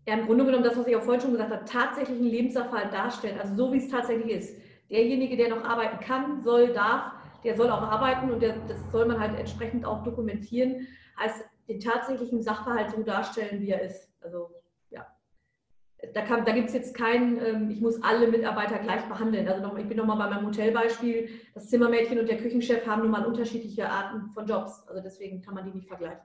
Ja, 0.07 0.15
im 0.15 0.27
Grunde 0.27 0.45
genommen 0.45 0.65
das, 0.65 0.77
was 0.77 0.87
ich 0.87 0.97
auch 0.97 1.03
vorhin 1.03 1.23
schon 1.23 1.33
gesagt 1.33 1.51
habe, 1.51 1.65
tatsächlich 1.65 2.19
einen 2.19 2.29
Lebenserfall 2.29 2.91
darstellen, 2.91 3.39
also 3.39 3.55
so 3.57 3.73
wie 3.73 3.79
es 3.79 3.89
tatsächlich 3.89 4.37
ist. 4.37 4.57
Derjenige, 4.91 5.37
der 5.37 5.49
noch 5.49 5.65
arbeiten 5.65 5.99
kann, 6.01 6.43
soll, 6.43 6.73
darf, 6.75 7.13
der 7.43 7.57
soll 7.57 7.71
auch 7.71 7.83
arbeiten 7.83 8.31
und 8.31 8.41
der, 8.41 8.57
das 8.69 8.79
soll 8.93 9.07
man 9.07 9.19
halt 9.19 9.39
entsprechend 9.39 9.85
auch 9.85 10.05
dokumentieren, 10.05 10.87
heißt 11.19 11.45
den 11.69 11.81
tatsächlichen 11.81 12.43
Sachverhalt 12.43 12.91
so 12.91 13.03
darstellen, 13.03 13.61
wie 13.61 13.71
er 13.71 13.83
ist. 13.83 14.11
Also 14.21 14.51
da, 16.13 16.41
da 16.41 16.53
gibt 16.53 16.69
es 16.69 16.75
jetzt 16.75 16.95
keinen, 16.95 17.39
ähm, 17.45 17.71
ich 17.71 17.81
muss 17.81 18.03
alle 18.03 18.29
Mitarbeiter 18.29 18.79
gleich 18.79 19.03
behandeln. 19.09 19.49
Also 19.49 19.63
noch, 19.63 19.79
ich 19.79 19.87
bin 19.87 19.97
nochmal 19.97 20.19
bei 20.19 20.35
meinem 20.35 20.47
Hotelbeispiel. 20.47 21.29
Das 21.55 21.69
Zimmermädchen 21.69 22.19
und 22.19 22.29
der 22.29 22.39
Küchenchef 22.39 22.87
haben 22.87 23.03
nun 23.03 23.11
mal 23.11 23.25
unterschiedliche 23.25 23.89
Arten 23.89 24.29
von 24.31 24.47
Jobs. 24.47 24.87
Also 24.87 25.03
deswegen 25.03 25.41
kann 25.41 25.55
man 25.55 25.65
die 25.65 25.73
nicht 25.73 25.89
vergleichen. 25.89 26.23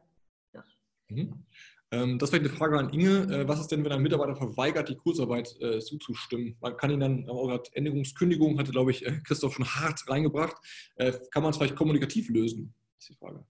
Ja. 0.53 0.63
Mhm. 1.09 1.45
Ähm, 1.91 2.19
das 2.19 2.31
wäre 2.31 2.41
eine 2.41 2.49
Frage 2.49 2.77
an 2.77 2.89
Inge. 2.89 3.33
Äh, 3.33 3.47
was 3.47 3.59
ist 3.61 3.71
denn, 3.71 3.83
wenn 3.83 3.91
ein 3.91 4.01
Mitarbeiter 4.01 4.35
verweigert, 4.35 4.89
die 4.89 4.95
Kurzarbeit 4.95 5.55
äh, 5.61 5.79
zuzustimmen? 5.79 6.57
Man 6.59 6.77
kann 6.77 6.91
ihn 6.91 6.99
dann, 6.99 7.29
auch 7.29 7.63
Änderungskündigung, 7.73 8.59
hatte, 8.59 8.71
glaube 8.71 8.91
ich, 8.91 9.05
äh, 9.05 9.19
Christoph 9.23 9.53
schon 9.53 9.65
hart 9.65 10.07
reingebracht. 10.09 10.55
Äh, 10.95 11.13
kann 11.31 11.43
man 11.43 11.51
es 11.51 11.57
vielleicht 11.57 11.75
kommunikativ 11.75 12.29
lösen? 12.29 12.73
Das 12.97 13.05
ist 13.05 13.09
die 13.09 13.15
Frage. 13.15 13.45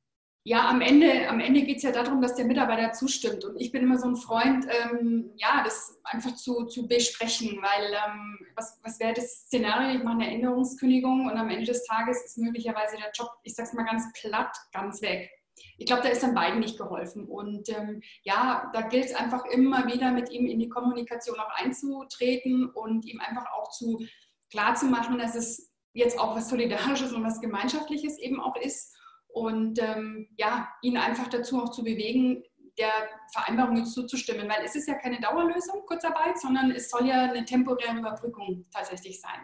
Ja, 0.45 0.69
am 0.69 0.79
Ende, 0.79 1.27
am 1.27 1.41
Ende 1.41 1.63
geht 1.63 1.77
es 1.77 1.83
ja 1.83 1.91
darum, 1.91 2.21
dass 2.21 2.35
der 2.35 2.45
Mitarbeiter 2.45 2.93
zustimmt. 2.93 3.43
Und 3.43 3.59
ich 3.59 3.71
bin 3.71 3.83
immer 3.83 3.97
so 3.97 4.07
ein 4.07 4.15
Freund, 4.15 4.65
ähm, 4.69 5.31
ja, 5.35 5.61
das 5.65 5.99
einfach 6.05 6.33
zu, 6.35 6.65
zu 6.65 6.87
besprechen, 6.87 7.59
weil 7.61 7.93
ähm, 7.93 8.39
was, 8.55 8.79
was 8.83 8.99
wäre 8.99 9.13
das 9.13 9.43
Szenario? 9.43 9.97
Ich 9.97 10.03
mache 10.03 10.21
eine 10.21 10.31
Änderungskündigung 10.31 11.25
und 11.25 11.37
am 11.37 11.49
Ende 11.49 11.65
des 11.65 11.83
Tages 11.85 12.23
ist 12.23 12.37
möglicherweise 12.37 12.95
der 12.95 13.11
Job, 13.13 13.29
ich 13.43 13.53
sage 13.53 13.67
es 13.67 13.73
mal 13.73 13.83
ganz 13.83 14.05
platt, 14.13 14.55
ganz 14.71 15.01
weg. 15.01 15.29
Ich 15.77 15.85
glaube, 15.85 16.03
da 16.03 16.09
ist 16.09 16.23
dann 16.23 16.35
beiden 16.35 16.61
nicht 16.61 16.77
geholfen. 16.77 17.25
Und 17.25 17.67
ähm, 17.69 18.01
ja, 18.23 18.71
da 18.73 18.81
gilt 18.83 19.05
es 19.05 19.15
einfach 19.15 19.43
immer 19.45 19.87
wieder 19.87 20.11
mit 20.11 20.29
ihm 20.29 20.45
in 20.45 20.59
die 20.59 20.69
Kommunikation 20.69 21.37
auch 21.37 21.51
einzutreten 21.61 22.69
und 22.69 23.05
ihm 23.05 23.19
einfach 23.19 23.45
auch 23.51 23.69
zu 23.71 24.05
klar 24.49 24.73
dass 24.73 25.35
es 25.35 25.71
jetzt 25.93 26.17
auch 26.17 26.35
was 26.35 26.49
Solidarisches 26.49 27.11
und 27.11 27.23
was 27.23 27.41
Gemeinschaftliches 27.41 28.17
eben 28.19 28.39
auch 28.39 28.55
ist 28.55 28.95
und 29.29 29.79
ähm, 29.81 30.27
ja, 30.37 30.69
ihn 30.81 30.97
einfach 30.97 31.27
dazu 31.27 31.61
auch 31.61 31.71
zu 31.71 31.83
bewegen, 31.83 32.43
der 32.77 32.91
Vereinbarung 33.33 33.77
jetzt 33.77 33.93
zuzustimmen, 33.93 34.47
weil 34.47 34.63
es 34.63 34.75
ist 34.75 34.87
ja 34.87 34.95
keine 34.95 35.19
Dauerlösung, 35.19 35.85
Kurzarbeit, 35.85 36.39
sondern 36.39 36.71
es 36.71 36.89
soll 36.89 37.07
ja 37.07 37.29
eine 37.29 37.45
temporäre 37.45 37.97
Überbrückung 37.97 38.65
tatsächlich 38.73 39.19
sein. 39.19 39.39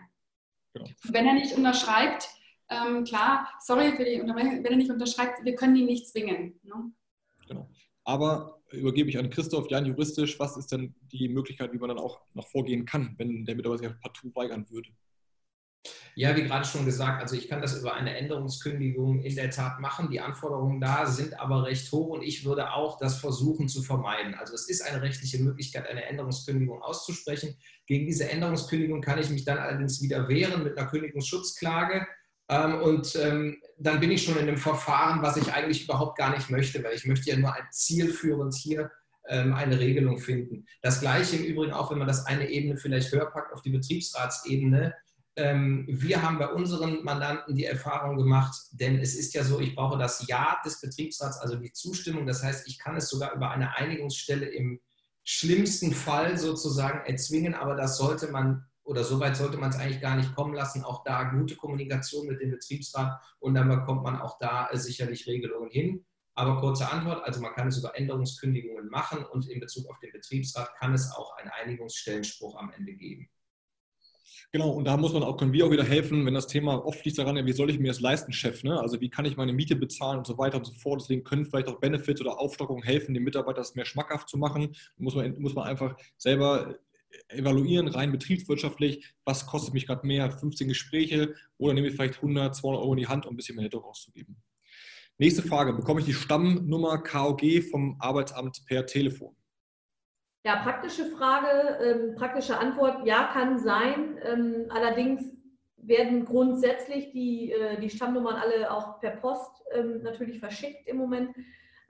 Genau. 0.73 0.87
Wenn 1.03 1.27
er 1.27 1.33
nicht 1.33 1.55
unterschreibt, 1.55 2.29
ähm, 2.69 3.03
klar, 3.03 3.49
sorry 3.59 3.95
für 3.95 4.05
die 4.05 4.19
Unterbrechung, 4.19 4.63
wenn 4.63 4.71
er 4.71 4.77
nicht 4.77 4.89
unterschreibt, 4.89 5.43
wir 5.43 5.55
können 5.55 5.75
ihn 5.75 5.85
nicht 5.85 6.07
zwingen. 6.07 6.59
Ne? 6.63 6.91
Genau. 7.47 7.69
Aber 8.03 8.61
übergebe 8.71 9.09
ich 9.09 9.17
an 9.17 9.29
Christoph, 9.29 9.69
Jan, 9.69 9.85
juristisch, 9.85 10.39
was 10.39 10.57
ist 10.57 10.71
denn 10.71 10.95
die 11.11 11.29
Möglichkeit, 11.29 11.73
wie 11.73 11.77
man 11.77 11.89
dann 11.89 11.99
auch 11.99 12.21
noch 12.33 12.47
vorgehen 12.47 12.85
kann, 12.85 13.15
wenn 13.17 13.45
der 13.45 13.55
Mitarbeiter 13.55 13.89
sich 13.89 13.99
partout 13.99 14.31
weigern 14.35 14.69
würde? 14.69 14.89
Ja, 16.17 16.35
wie 16.37 16.43
gerade 16.43 16.65
schon 16.65 16.85
gesagt, 16.85 17.21
also 17.21 17.35
ich 17.35 17.49
kann 17.49 17.61
das 17.61 17.77
über 17.77 17.93
eine 17.93 18.15
Änderungskündigung 18.15 19.21
in 19.21 19.35
der 19.35 19.49
Tat 19.49 19.81
machen. 19.81 20.09
Die 20.09 20.21
Anforderungen 20.21 20.79
da 20.79 21.05
sind 21.05 21.37
aber 21.39 21.65
recht 21.65 21.91
hoch 21.91 22.07
und 22.07 22.23
ich 22.23 22.45
würde 22.45 22.71
auch 22.71 22.97
das 22.97 23.19
versuchen 23.19 23.67
zu 23.67 23.83
vermeiden. 23.83 24.33
Also 24.35 24.53
es 24.53 24.69
ist 24.69 24.81
eine 24.81 25.01
rechtliche 25.01 25.43
Möglichkeit, 25.43 25.89
eine 25.89 26.05
Änderungskündigung 26.05 26.81
auszusprechen. 26.81 27.57
Gegen 27.85 28.05
diese 28.05 28.29
Änderungskündigung 28.29 29.01
kann 29.01 29.19
ich 29.19 29.29
mich 29.29 29.43
dann 29.43 29.57
allerdings 29.57 30.01
wieder 30.01 30.29
wehren 30.29 30.63
mit 30.63 30.77
einer 30.77 30.87
Kündigungsschutzklage. 30.87 32.07
Ähm, 32.47 32.81
und 32.81 33.15
ähm, 33.15 33.61
dann 33.77 33.99
bin 33.99 34.11
ich 34.11 34.23
schon 34.23 34.37
in 34.37 34.47
einem 34.47 34.57
Verfahren, 34.57 35.21
was 35.21 35.35
ich 35.35 35.51
eigentlich 35.51 35.83
überhaupt 35.83 36.17
gar 36.17 36.33
nicht 36.33 36.49
möchte, 36.49 36.81
weil 36.83 36.95
ich 36.95 37.05
möchte 37.05 37.29
ja 37.29 37.37
nur 37.37 37.53
ein 37.53 37.67
zielführend 37.71 38.55
hier 38.55 38.89
ähm, 39.27 39.53
eine 39.53 39.79
Regelung 39.79 40.19
finden. 40.19 40.65
Das 40.81 41.01
Gleiche 41.01 41.37
im 41.37 41.43
Übrigen 41.43 41.73
auch, 41.73 41.91
wenn 41.91 41.97
man 41.97 42.07
das 42.07 42.25
eine 42.25 42.49
Ebene 42.49 42.77
vielleicht 42.77 43.11
höher 43.11 43.25
packt 43.25 43.53
auf 43.53 43.61
die 43.63 43.71
Betriebsratsebene 43.71 44.93
wir 45.37 46.21
haben 46.21 46.39
bei 46.39 46.47
unseren 46.47 47.03
Mandanten 47.03 47.55
die 47.55 47.65
Erfahrung 47.65 48.15
gemacht, 48.17 48.55
denn 48.71 48.99
es 48.99 49.15
ist 49.15 49.33
ja 49.33 49.43
so, 49.43 49.59
ich 49.59 49.75
brauche 49.75 49.97
das 49.97 50.25
Ja 50.27 50.61
des 50.63 50.79
Betriebsrats, 50.79 51.39
also 51.39 51.57
die 51.57 51.73
Zustimmung. 51.73 52.25
Das 52.25 52.41
heißt, 52.41 52.67
ich 52.67 52.79
kann 52.79 52.95
es 52.95 53.09
sogar 53.09 53.33
über 53.33 53.51
eine 53.51 53.75
Einigungsstelle 53.75 54.45
im 54.45 54.79
schlimmsten 55.25 55.91
Fall 55.91 56.37
sozusagen 56.37 57.05
erzwingen, 57.05 57.53
aber 57.53 57.75
das 57.75 57.97
sollte 57.97 58.31
man 58.31 58.65
oder 58.85 59.03
so 59.03 59.19
weit 59.19 59.35
sollte 59.35 59.57
man 59.57 59.71
es 59.71 59.77
eigentlich 59.77 60.01
gar 60.01 60.15
nicht 60.15 60.35
kommen 60.35 60.53
lassen. 60.53 60.83
Auch 60.83 61.03
da 61.03 61.23
gute 61.23 61.55
Kommunikation 61.55 62.27
mit 62.27 62.39
dem 62.39 62.51
Betriebsrat 62.51 63.19
und 63.39 63.55
dann 63.55 63.67
bekommt 63.67 64.03
man 64.03 64.21
auch 64.21 64.37
da 64.37 64.69
sicherlich 64.73 65.27
Regelungen 65.27 65.71
hin. 65.71 66.05
Aber 66.35 66.59
kurze 66.59 66.89
Antwort, 66.89 67.25
also 67.25 67.41
man 67.41 67.53
kann 67.53 67.69
es 67.69 67.77
über 67.79 67.97
Änderungskündigungen 67.97 68.89
machen 68.89 69.25
und 69.25 69.49
in 69.49 69.59
Bezug 69.59 69.89
auf 69.89 69.99
den 69.99 70.11
Betriebsrat 70.11 70.75
kann 70.75 70.93
es 70.93 71.11
auch 71.11 71.35
einen 71.37 71.49
Einigungsstellenspruch 71.49 72.57
am 72.57 72.71
Ende 72.71 72.93
geben. 72.93 73.29
Genau, 74.51 74.69
und 74.69 74.85
da 74.85 74.97
muss 74.97 75.13
man 75.13 75.23
auch, 75.23 75.37
können 75.37 75.53
wir 75.53 75.65
auch 75.65 75.71
wieder 75.71 75.83
helfen, 75.83 76.25
wenn 76.25 76.33
das 76.33 76.47
Thema 76.47 76.85
oft 76.85 77.03
liegt 77.05 77.17
daran, 77.17 77.45
wie 77.45 77.51
soll 77.53 77.69
ich 77.69 77.79
mir 77.79 77.89
das 77.89 77.99
leisten, 77.99 78.33
Chef? 78.33 78.63
Ne? 78.63 78.79
Also 78.79 79.01
wie 79.01 79.09
kann 79.09 79.25
ich 79.25 79.37
meine 79.37 79.53
Miete 79.53 79.75
bezahlen 79.75 80.19
und 80.19 80.27
so 80.27 80.37
weiter 80.37 80.57
und 80.57 80.65
so 80.65 80.73
fort. 80.73 81.01
Deswegen 81.01 81.23
können 81.23 81.45
vielleicht 81.45 81.67
auch 81.67 81.79
Benefits 81.79 82.21
oder 82.21 82.39
Aufstockungen 82.39 82.83
helfen, 82.83 83.13
den 83.13 83.23
Mitarbeitern 83.23 83.61
das 83.61 83.75
mehr 83.75 83.85
schmackhaft 83.85 84.29
zu 84.29 84.37
machen. 84.37 84.75
Muss 84.97 85.15
man, 85.15 85.39
muss 85.39 85.55
man 85.55 85.65
einfach 85.65 85.95
selber 86.17 86.75
evaluieren, 87.29 87.87
rein 87.87 88.11
betriebswirtschaftlich, 88.11 89.13
was 89.23 89.45
kostet 89.45 89.73
mich 89.73 89.87
gerade 89.87 90.05
mehr, 90.05 90.29
15 90.31 90.67
Gespräche 90.67 91.33
oder 91.57 91.73
nehme 91.73 91.87
ich 91.87 91.95
vielleicht 91.95 92.15
100, 92.15 92.55
200 92.55 92.81
Euro 92.81 92.93
in 92.93 92.99
die 92.99 93.07
Hand, 93.07 93.25
um 93.25 93.33
ein 93.33 93.37
bisschen 93.37 93.55
mehr 93.55 93.63
Netto 93.63 93.79
rauszugeben. 93.79 94.35
Nächste 95.17 95.43
Frage, 95.43 95.73
bekomme 95.73 96.01
ich 96.01 96.05
die 96.05 96.13
Stammnummer 96.13 96.97
KOG 97.01 97.63
vom 97.71 97.95
Arbeitsamt 97.99 98.65
per 98.65 98.85
Telefon? 98.85 99.35
Ja, 100.45 100.57
praktische 100.57 101.05
Frage, 101.05 101.79
ähm, 101.81 102.15
praktische 102.15 102.59
Antwort, 102.59 103.03
ja, 103.03 103.31
kann 103.33 103.57
sein. 103.57 104.19
Ähm, 104.23 104.67
allerdings 104.69 105.23
werden 105.77 106.23
grundsätzlich 106.23 107.11
die, 107.11 107.51
äh, 107.51 107.79
die 107.79 107.89
Stammnummern 107.89 108.35
alle 108.35 108.69
auch 108.69 108.99
per 108.99 109.09
Post 109.09 109.63
ähm, 109.73 110.03
natürlich 110.03 110.39
verschickt 110.39 110.87
im 110.87 110.97
Moment. 110.97 111.35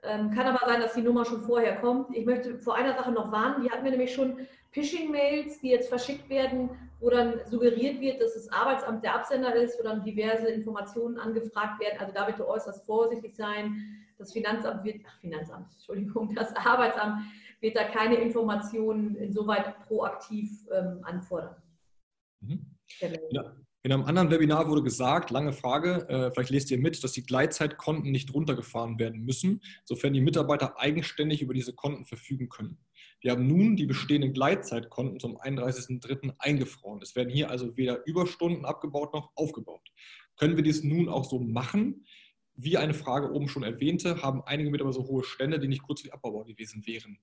Ähm, 0.02 0.30
kann 0.30 0.46
aber 0.46 0.64
sein, 0.64 0.80
dass 0.80 0.94
die 0.94 1.02
Nummer 1.02 1.26
schon 1.26 1.42
vorher 1.42 1.76
kommt. 1.82 2.16
Ich 2.16 2.24
möchte 2.24 2.58
vor 2.58 2.76
einer 2.76 2.94
Sache 2.94 3.12
noch 3.12 3.30
warnen. 3.30 3.62
Die 3.62 3.70
hatten 3.70 3.84
wir 3.84 3.90
nämlich 3.90 4.14
schon 4.14 4.46
Phishing-Mails, 4.70 5.60
die 5.60 5.68
jetzt 5.68 5.90
verschickt 5.90 6.30
werden, 6.30 6.70
wo 7.00 7.10
dann 7.10 7.40
suggeriert 7.50 8.00
wird, 8.00 8.22
dass 8.22 8.32
das 8.32 8.50
Arbeitsamt 8.50 9.04
der 9.04 9.16
Absender 9.16 9.54
ist, 9.54 9.78
wo 9.78 9.82
dann 9.82 10.02
diverse 10.02 10.48
Informationen 10.48 11.18
angefragt 11.18 11.78
werden. 11.78 11.98
Also 12.00 12.14
da 12.14 12.24
bitte 12.24 12.48
äußerst 12.48 12.86
vorsichtig 12.86 13.36
sein. 13.36 14.02
Das 14.16 14.32
Finanzamt 14.32 14.82
wird, 14.82 15.02
ach 15.06 15.20
Finanzamt, 15.20 15.66
Entschuldigung, 15.74 16.34
das 16.34 16.56
Arbeitsamt 16.56 17.20
wird 17.66 17.76
da 17.76 17.82
keine 17.82 18.14
Informationen 18.14 19.16
insoweit 19.16 19.80
proaktiv 19.80 20.50
ähm, 20.72 21.00
anfordern. 21.02 21.56
Mhm. 22.40 22.64
Ja. 23.30 23.56
In 23.82 23.92
einem 23.92 24.04
anderen 24.04 24.30
Webinar 24.30 24.68
wurde 24.68 24.82
gesagt, 24.82 25.30
lange 25.30 25.52
Frage, 25.52 26.08
äh, 26.08 26.30
vielleicht 26.32 26.50
lest 26.50 26.70
ihr 26.70 26.78
mit, 26.78 27.02
dass 27.02 27.12
die 27.12 27.24
Gleitzeitkonten 27.24 28.10
nicht 28.10 28.32
runtergefahren 28.34 28.98
werden 28.98 29.24
müssen, 29.24 29.60
sofern 29.84 30.12
die 30.12 30.20
Mitarbeiter 30.20 30.78
eigenständig 30.78 31.42
über 31.42 31.54
diese 31.54 31.72
Konten 31.72 32.04
verfügen 32.04 32.48
können. 32.48 32.78
Wir 33.20 33.32
haben 33.32 33.46
nun 33.46 33.76
die 33.76 33.86
bestehenden 33.86 34.32
Gleitzeitkonten 34.32 35.18
zum 35.18 35.36
31.03. 35.40 36.34
eingefroren. 36.38 37.00
Es 37.02 37.16
werden 37.16 37.30
hier 37.30 37.50
also 37.50 37.76
weder 37.76 38.04
Überstunden 38.06 38.64
abgebaut 38.64 39.12
noch 39.12 39.30
aufgebaut. 39.34 39.88
Können 40.36 40.56
wir 40.56 40.64
dies 40.64 40.84
nun 40.84 41.08
auch 41.08 41.24
so 41.24 41.40
machen? 41.40 42.06
Wie 42.54 42.76
eine 42.76 42.94
Frage 42.94 43.32
oben 43.32 43.48
schon 43.48 43.62
erwähnte, 43.62 44.22
haben 44.22 44.42
einige 44.44 44.70
Mitarbeiter 44.70 45.00
so 45.00 45.08
hohe 45.08 45.24
Stände, 45.24 45.58
die 45.58 45.68
nicht 45.68 45.82
kurzfristig 45.82 46.14
abbaubar 46.14 46.44
gewesen 46.44 46.86
wären. 46.86 47.18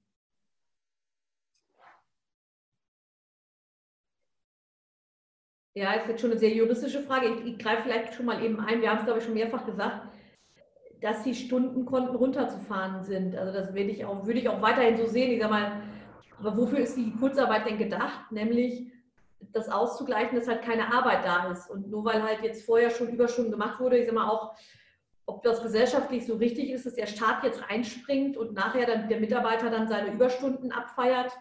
Ja, 5.75 5.93
ist 5.93 6.07
jetzt 6.07 6.21
schon 6.21 6.31
eine 6.31 6.39
sehr 6.39 6.51
juristische 6.53 7.01
Frage. 7.01 7.27
Ich, 7.27 7.45
ich 7.45 7.57
greife 7.57 7.83
vielleicht 7.83 8.13
schon 8.13 8.27
mal 8.27 8.43
eben 8.43 8.59
ein. 8.59 8.81
Wir 8.81 8.91
haben 8.91 8.99
es, 8.99 9.05
glaube 9.05 9.19
ich, 9.19 9.25
schon 9.25 9.33
mehrfach 9.33 9.65
gesagt, 9.65 10.07
dass 11.01 11.23
die 11.23 11.33
Stundenkonten 11.33 12.15
runterzufahren 12.15 13.03
sind. 13.03 13.35
Also 13.35 13.51
das 13.51 13.73
würde 13.73 13.89
ich 13.89 14.05
auch, 14.05 14.25
würde 14.25 14.39
ich 14.39 14.49
auch 14.49 14.61
weiterhin 14.61 14.97
so 14.97 15.07
sehen. 15.07 15.31
Ich 15.31 15.41
sage 15.41 15.53
mal, 15.53 15.81
aber 16.39 16.57
wofür 16.57 16.79
ist 16.79 16.95
die 16.95 17.11
Kurzarbeit 17.15 17.65
denn 17.65 17.77
gedacht? 17.77 18.31
Nämlich 18.31 18.91
das 19.51 19.67
auszugleichen, 19.67 20.37
dass 20.37 20.47
halt 20.47 20.61
keine 20.61 20.93
Arbeit 20.93 21.25
da 21.25 21.51
ist. 21.51 21.69
Und 21.69 21.89
nur 21.89 22.05
weil 22.05 22.21
halt 22.21 22.43
jetzt 22.43 22.65
vorher 22.65 22.89
schon 22.89 23.09
Überstunden 23.09 23.51
gemacht 23.51 23.79
wurde, 23.79 23.97
ich 23.97 24.05
sage 24.05 24.15
mal 24.15 24.29
auch, 24.29 24.55
ob 25.25 25.41
das 25.43 25.63
gesellschaftlich 25.63 26.25
so 26.25 26.35
richtig 26.35 26.69
ist, 26.69 26.85
dass 26.85 26.95
der 26.95 27.07
Staat 27.07 27.43
jetzt 27.43 27.63
einspringt 27.67 28.37
und 28.37 28.53
nachher 28.53 28.85
dann 28.85 29.07
der 29.07 29.19
Mitarbeiter 29.19 29.69
dann 29.69 29.87
seine 29.87 30.13
Überstunden 30.13 30.71
abfeiert, 30.71 31.31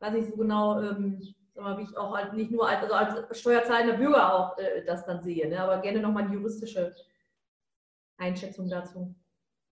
weiß 0.00 0.14
ich 0.14 0.26
so 0.26 0.36
genau, 0.36 0.80
ähm, 0.80 1.20
wie 1.54 1.82
ich 1.82 1.96
auch 1.96 2.16
halt 2.16 2.32
nicht 2.34 2.50
nur 2.50 2.68
als, 2.68 2.82
also 2.82 2.94
als 2.94 3.38
steuerzahlender 3.38 3.96
Bürger 3.96 4.34
auch 4.34 4.58
äh, 4.58 4.84
das 4.84 5.06
dann 5.06 5.22
sehe, 5.22 5.48
ne? 5.48 5.60
aber 5.60 5.80
gerne 5.80 6.00
nochmal 6.00 6.24
eine 6.24 6.34
juristische 6.34 6.94
Einschätzung 8.18 8.68
dazu. 8.68 9.14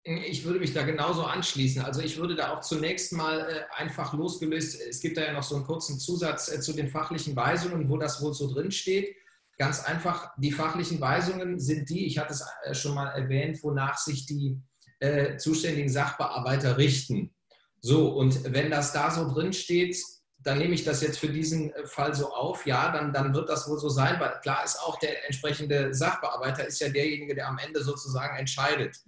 Ich 0.07 0.45
würde 0.45 0.61
mich 0.61 0.75
da 0.75 0.83
genauso 0.83 1.25
anschließen. 1.25 1.83
Also 1.83 2.03
ich 2.03 2.19
würde 2.19 2.37
da 2.37 2.55
auch 2.55 2.61
zunächst 2.61 3.13
mal 3.15 3.41
äh, 3.41 3.81
einfach 3.81 4.13
losgelöst, 4.13 4.79
es 4.89 5.01
gibt 5.01 5.17
da 5.17 5.23
ja 5.23 5.33
noch 5.33 5.43
so 5.43 5.57
einen 5.57 5.65
kurzen 5.65 5.99
Zusatz 5.99 6.53
äh, 6.53 6.61
zu 6.61 6.75
den 6.75 6.89
fachlichen 6.89 7.35
Weisungen, 7.35 7.89
wo 7.89 7.97
das 7.97 8.23
wohl 8.23 8.35
so 8.35 8.53
drin 8.53 8.71
steht. 8.71 9.17
Ganz 9.57 9.83
einfach, 9.85 10.33
die 10.37 10.53
fachlichen 10.53 11.01
Weisungen 11.01 11.59
sind 11.59 11.89
die, 11.89 12.07
ich 12.07 12.19
hatte 12.19 12.35
es 12.35 12.45
äh, 12.65 12.75
schon 12.75 12.95
mal 12.95 13.11
erwähnt, 13.11 13.63
wonach 13.63 13.97
sich 13.97 14.27
die 14.27 14.61
äh, 15.01 15.39
zuständigen 15.39 15.89
Sachbearbeiter 15.89 16.77
richten. 16.77 17.35
So, 17.81 18.09
und 18.09 18.53
wenn 18.53 18.71
das 18.71 18.93
da 18.93 19.11
so 19.11 19.33
drin 19.33 19.53
steht, 19.53 19.97
dann 20.45 20.59
nehme 20.59 20.75
ich 20.75 20.85
das 20.85 21.01
jetzt 21.01 21.19
für 21.19 21.29
diesen 21.29 21.73
äh, 21.73 21.87
Fall 21.87 22.15
so 22.15 22.33
auf, 22.33 22.67
ja, 22.67 22.93
dann, 22.93 23.13
dann 23.13 23.35
wird 23.35 23.49
das 23.49 23.69
wohl 23.69 23.79
so 23.79 23.89
sein, 23.89 24.21
weil 24.21 24.39
klar 24.41 24.65
ist 24.65 24.79
auch 24.79 24.99
der 24.99 25.25
entsprechende 25.25 25.95
Sachbearbeiter 25.95 26.67
ist 26.67 26.81
ja 26.81 26.91
derjenige, 26.91 27.35
der 27.35 27.49
am 27.49 27.59
Ende 27.59 27.83
sozusagen 27.83 28.37
entscheidet. 28.37 29.01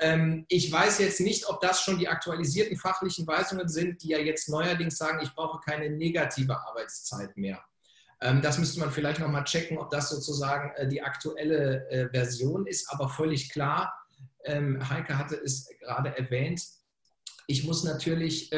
Ähm, 0.00 0.46
ich 0.48 0.70
weiß 0.70 1.00
jetzt 1.00 1.20
nicht, 1.20 1.48
ob 1.48 1.60
das 1.60 1.82
schon 1.82 1.98
die 1.98 2.08
aktualisierten 2.08 2.76
fachlichen 2.76 3.26
Weisungen 3.26 3.68
sind, 3.68 4.02
die 4.02 4.10
ja 4.10 4.18
jetzt 4.18 4.48
neuerdings 4.48 4.96
sagen, 4.96 5.20
ich 5.22 5.34
brauche 5.34 5.60
keine 5.60 5.90
negative 5.90 6.56
Arbeitszeit 6.56 7.36
mehr. 7.36 7.60
Ähm, 8.20 8.40
das 8.40 8.58
müsste 8.58 8.78
man 8.78 8.92
vielleicht 8.92 9.20
nochmal 9.20 9.44
checken, 9.44 9.78
ob 9.78 9.90
das 9.90 10.10
sozusagen 10.10 10.72
äh, 10.76 10.88
die 10.88 11.02
aktuelle 11.02 11.88
äh, 11.90 12.08
Version 12.10 12.66
ist, 12.66 12.90
aber 12.92 13.08
völlig 13.08 13.50
klar. 13.50 13.92
Ähm, 14.44 14.88
Heike 14.88 15.18
hatte 15.18 15.34
es 15.36 15.68
gerade 15.80 16.16
erwähnt. 16.16 16.62
Ich 17.48 17.64
muss 17.64 17.82
natürlich 17.82 18.52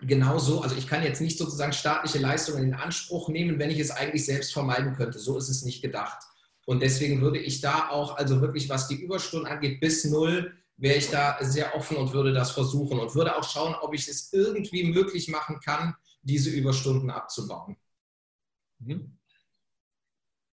ähm, 0.00 0.08
genau 0.08 0.38
so, 0.38 0.60
also 0.60 0.76
ich 0.76 0.86
kann 0.86 1.02
jetzt 1.02 1.20
nicht 1.20 1.38
sozusagen 1.38 1.72
staatliche 1.72 2.18
Leistungen 2.18 2.64
in 2.64 2.74
Anspruch 2.74 3.28
nehmen, 3.28 3.58
wenn 3.58 3.70
ich 3.70 3.78
es 3.78 3.90
eigentlich 3.90 4.24
selbst 4.24 4.52
vermeiden 4.52 4.94
könnte. 4.94 5.18
So 5.18 5.36
ist 5.36 5.48
es 5.48 5.62
nicht 5.62 5.82
gedacht. 5.82 6.22
Und 6.66 6.82
deswegen 6.82 7.20
würde 7.20 7.38
ich 7.38 7.60
da 7.60 7.90
auch, 7.90 8.16
also 8.16 8.40
wirklich 8.40 8.68
was 8.68 8.88
die 8.88 9.00
Überstunden 9.00 9.46
angeht, 9.48 9.80
bis 9.80 10.04
null, 10.04 10.56
wäre 10.76 10.96
ich 10.96 11.08
da 11.10 11.38
sehr 11.40 11.74
offen 11.74 11.96
und 11.96 12.12
würde 12.12 12.32
das 12.32 12.50
versuchen 12.50 12.98
und 12.98 13.14
würde 13.14 13.36
auch 13.36 13.48
schauen, 13.48 13.74
ob 13.80 13.94
ich 13.94 14.08
es 14.08 14.32
irgendwie 14.32 14.84
möglich 14.84 15.28
machen 15.28 15.60
kann, 15.60 15.94
diese 16.22 16.50
Überstunden 16.50 17.10
abzubauen. 17.10 17.76
Mhm 18.78 19.15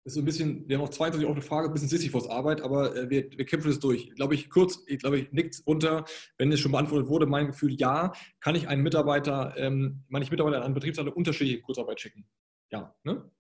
ist 0.09 0.15
so 0.15 0.21
ein 0.21 0.25
bisschen, 0.25 0.69
wir 0.69 0.79
haben 0.79 0.85
auch 0.85 0.91
22 0.91 1.29
auch 1.29 1.33
eine 1.33 1.43
Frage, 1.43 1.69
ein 1.69 1.73
bisschen 1.73 1.89
Sisyphos 1.89 2.29
Arbeit, 2.29 2.61
aber 2.63 2.97
äh, 2.97 3.11
wir, 3.11 3.31
wir 3.31 3.45
kämpfen 3.45 3.71
es 3.71 3.79
durch. 3.79 4.11
Glaube 4.17 4.35
ich, 4.35 4.51
kurz, 4.51 4.83
ich 4.87 4.99
glaube, 4.99 5.19
ich 5.21 5.33
nickt 5.33 5.63
runter, 5.67 6.05
wenn 6.39 6.51
es 6.51 6.61
schon 6.61 6.73
beantwortet 6.73 7.09
wurde, 7.09 7.27
mein 7.27 7.49
Gefühl, 7.49 7.75
ja, 7.79 8.13
kann 8.41 8.55
ich 8.55 8.69
einen 8.69 8.83
Mitarbeiter, 8.83 9.55
ähm, 9.57 10.05
manche 10.09 10.31
Mitarbeiter 10.31 10.59
an 10.59 10.63
einen 10.65 10.75
Betriebsleiter 10.75 11.17
unterschiedliche 11.17 11.61
Kurzarbeit 11.61 12.01
schicken. 12.01 12.27
Ja, 12.71 12.95
ne? 13.05 13.31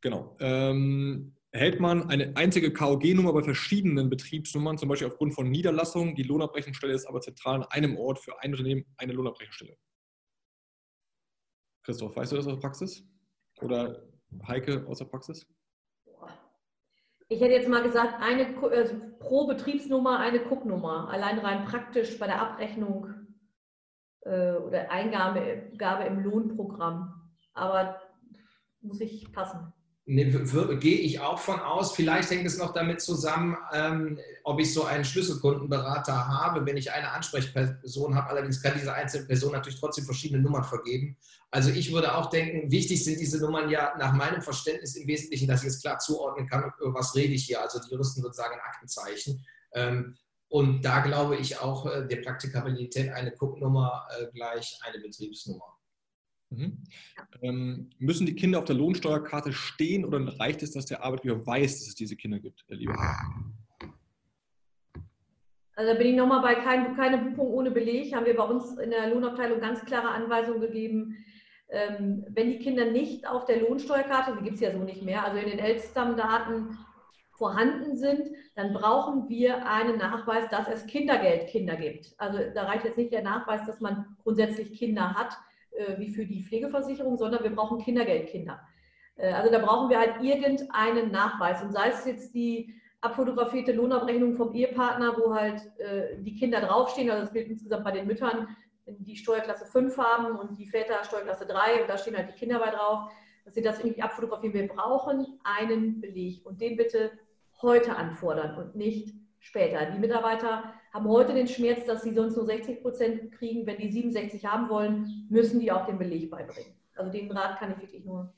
Genau. 0.00 0.36
Ähm, 0.40 1.36
hält 1.52 1.80
man 1.80 2.08
eine 2.10 2.36
einzige 2.36 2.72
KOG-Nummer 2.72 3.32
bei 3.32 3.42
verschiedenen 3.42 4.10
Betriebsnummern, 4.10 4.78
zum 4.78 4.88
Beispiel 4.88 5.08
aufgrund 5.08 5.34
von 5.34 5.50
Niederlassungen, 5.50 6.14
die 6.14 6.22
Lohnabrechnungsstelle 6.22 6.92
ist 6.92 7.06
aber 7.06 7.20
zentral 7.20 7.62
an 7.62 7.64
einem 7.70 7.96
Ort 7.96 8.18
für 8.18 8.40
ein 8.42 8.52
Unternehmen 8.52 8.84
eine 8.96 9.12
Lohnabrechnungsstelle. 9.12 9.76
Christoph, 11.84 12.16
weißt 12.16 12.32
du 12.32 12.36
das 12.36 12.46
aus 12.46 12.54
der 12.54 12.60
Praxis? 12.60 13.04
Oder 13.60 14.06
Heike 14.46 14.86
aus 14.86 14.98
der 14.98 15.06
Praxis? 15.06 15.46
Ich 17.28 17.40
hätte 17.40 17.52
jetzt 17.52 17.68
mal 17.68 17.82
gesagt, 17.82 18.22
eine, 18.22 18.56
also 18.62 18.94
pro 19.18 19.46
Betriebsnummer 19.46 20.18
eine 20.18 20.40
Cooknummer, 20.40 21.10
allein 21.10 21.38
rein 21.38 21.64
praktisch 21.66 22.18
bei 22.18 22.26
der 22.26 22.40
Abrechnung 22.40 23.12
äh, 24.22 24.52
oder 24.52 24.90
Eingabe 24.90 25.70
Gabe 25.76 26.04
im 26.04 26.20
Lohnprogramm. 26.20 27.30
Aber 27.52 28.00
muss 28.80 29.00
ich 29.00 29.30
passen. 29.32 29.72
Nee, 30.10 30.24
gehe 30.80 31.00
ich 31.00 31.20
auch 31.20 31.38
von 31.38 31.60
aus. 31.60 31.92
Vielleicht 31.92 32.30
hängt 32.30 32.46
es 32.46 32.56
noch 32.56 32.72
damit 32.72 33.02
zusammen, 33.02 33.58
ähm, 33.74 34.18
ob 34.42 34.58
ich 34.58 34.72
so 34.72 34.84
einen 34.84 35.04
Schlüsselkundenberater 35.04 36.28
habe, 36.28 36.64
wenn 36.64 36.78
ich 36.78 36.90
eine 36.90 37.10
Ansprechperson 37.10 38.14
habe. 38.14 38.30
Allerdings 38.30 38.62
kann 38.62 38.72
diese 38.74 38.94
einzelne 38.94 39.26
Person 39.26 39.52
natürlich 39.52 39.78
trotzdem 39.78 40.06
verschiedene 40.06 40.40
Nummern 40.40 40.64
vergeben. 40.64 41.18
Also 41.50 41.68
ich 41.68 41.92
würde 41.92 42.14
auch 42.16 42.30
denken, 42.30 42.70
wichtig 42.70 43.04
sind 43.04 43.20
diese 43.20 43.38
Nummern 43.38 43.68
ja 43.68 43.92
nach 43.98 44.14
meinem 44.14 44.40
Verständnis 44.40 44.96
im 44.96 45.06
Wesentlichen, 45.06 45.46
dass 45.46 45.62
ich 45.62 45.68
es 45.68 45.82
klar 45.82 45.98
zuordnen 45.98 46.48
kann, 46.48 46.72
über 46.80 46.94
was 46.94 47.14
rede 47.14 47.34
ich 47.34 47.44
hier. 47.44 47.60
Also 47.60 47.78
die 47.78 47.90
Juristen 47.90 48.22
würden 48.22 48.32
sagen, 48.32 48.58
Aktenzeichen. 48.64 49.44
Ähm, 49.74 50.16
und 50.48 50.82
da 50.86 51.00
glaube 51.00 51.36
ich 51.36 51.60
auch 51.60 51.84
äh, 51.84 52.06
der 52.06 52.22
Praktikabilität 52.22 53.12
eine 53.12 53.34
Cooknummer 53.38 54.08
äh, 54.18 54.28
gleich 54.32 54.80
eine 54.86 55.02
Betriebsnummer. 55.02 55.77
Mhm. 56.50 56.78
Ähm, 57.42 57.90
müssen 57.98 58.26
die 58.26 58.34
Kinder 58.34 58.58
auf 58.58 58.64
der 58.64 58.76
Lohnsteuerkarte 58.76 59.52
stehen 59.52 60.04
oder 60.04 60.18
reicht 60.40 60.62
es, 60.62 60.72
dass 60.72 60.86
der 60.86 61.04
Arbeitgeber 61.04 61.46
weiß, 61.46 61.80
dass 61.80 61.88
es 61.88 61.94
diese 61.94 62.16
Kinder 62.16 62.38
gibt, 62.38 62.64
Herr 62.68 62.76
Lieber? 62.76 62.96
Also 65.74 65.92
da 65.92 65.98
bin 65.98 66.08
ich 66.08 66.16
nochmal 66.16 66.42
bei 66.42 66.54
kein, 66.56 66.96
keine 66.96 67.18
Buchung 67.18 67.52
ohne 67.52 67.70
Beleg. 67.70 68.14
Haben 68.14 68.26
wir 68.26 68.36
bei 68.36 68.44
uns 68.44 68.76
in 68.78 68.90
der 68.90 69.10
Lohnabteilung 69.10 69.60
ganz 69.60 69.84
klare 69.84 70.08
Anweisungen 70.08 70.60
gegeben. 70.60 71.16
Ähm, 71.70 72.24
wenn 72.30 72.50
die 72.50 72.58
Kinder 72.58 72.90
nicht 72.90 73.28
auf 73.28 73.44
der 73.44 73.60
Lohnsteuerkarte, 73.60 74.36
die 74.38 74.44
gibt 74.44 74.54
es 74.54 74.60
ja 74.60 74.72
so 74.72 74.78
nicht 74.78 75.02
mehr, 75.02 75.24
also 75.24 75.38
in 75.38 75.50
den 75.50 75.58
Elterndaten 75.58 76.78
vorhanden 77.30 77.96
sind, 77.96 78.28
dann 78.56 78.72
brauchen 78.72 79.28
wir 79.28 79.64
einen 79.66 79.98
Nachweis, 79.98 80.48
dass 80.50 80.66
es 80.66 80.86
Kindergeldkinder 80.86 81.76
gibt. 81.76 82.14
Also 82.18 82.38
da 82.54 82.64
reicht 82.64 82.84
jetzt 82.84 82.98
nicht 82.98 83.12
der 83.12 83.22
Nachweis, 83.22 83.64
dass 83.66 83.80
man 83.80 84.16
grundsätzlich 84.24 84.72
Kinder 84.72 85.14
hat, 85.14 85.36
wie 85.98 86.10
für 86.10 86.26
die 86.26 86.42
Pflegeversicherung, 86.42 87.16
sondern 87.16 87.42
wir 87.42 87.54
brauchen 87.54 87.78
Kindergeldkinder. 87.78 88.60
Äh, 89.16 89.32
also 89.32 89.50
da 89.50 89.58
brauchen 89.58 89.90
wir 89.90 89.98
halt 89.98 90.22
irgendeinen 90.22 91.10
Nachweis. 91.10 91.62
Und 91.62 91.72
sei 91.72 91.88
es 91.88 92.04
jetzt 92.04 92.34
die 92.34 92.74
abfotografierte 93.00 93.72
Lohnabrechnung 93.72 94.34
vom 94.34 94.52
Ehepartner, 94.54 95.16
wo 95.18 95.34
halt 95.34 95.62
äh, 95.78 96.16
die 96.20 96.34
Kinder 96.34 96.60
draufstehen, 96.60 97.10
also 97.10 97.24
das 97.24 97.32
gilt 97.32 97.48
insgesamt 97.48 97.84
bei 97.84 97.92
den 97.92 98.06
Müttern, 98.06 98.48
die 98.86 99.16
Steuerklasse 99.16 99.66
5 99.66 99.98
haben 99.98 100.38
und 100.38 100.58
die 100.58 100.66
Väter 100.66 101.04
Steuerklasse 101.04 101.46
3 101.46 101.82
und 101.82 101.90
da 101.90 101.98
stehen 101.98 102.16
halt 102.16 102.30
die 102.30 102.38
Kinder 102.38 102.58
bei 102.58 102.70
drauf, 102.70 103.12
dass 103.44 103.54
sie 103.54 103.62
das 103.62 103.80
irgendwie 103.80 104.02
abfotografieren. 104.02 104.54
Wir 104.54 104.66
brauchen 104.66 105.38
einen 105.44 106.00
Beleg 106.00 106.44
und 106.44 106.60
den 106.60 106.76
bitte 106.76 107.12
heute 107.60 107.96
anfordern 107.96 108.56
und 108.56 108.76
nicht 108.76 109.14
später. 109.40 109.84
Die 109.90 109.98
Mitarbeiter 109.98 110.72
haben 110.92 111.08
heute 111.08 111.34
den 111.34 111.48
Schmerz, 111.48 111.84
dass 111.84 112.02
sie 112.02 112.14
sonst 112.14 112.36
nur 112.36 112.46
60 112.46 112.82
Prozent 112.82 113.32
kriegen. 113.32 113.66
Wenn 113.66 113.78
die 113.78 113.90
67 113.90 114.44
haben 114.44 114.68
wollen, 114.68 115.26
müssen 115.28 115.60
die 115.60 115.70
auch 115.70 115.86
den 115.86 115.98
Beleg 115.98 116.30
beibringen. 116.30 116.72
Also 116.94 117.12
den 117.12 117.30
Rat 117.30 117.58
kann 117.58 117.72
ich 117.72 117.80
wirklich 117.80 118.04
nur 118.04 118.32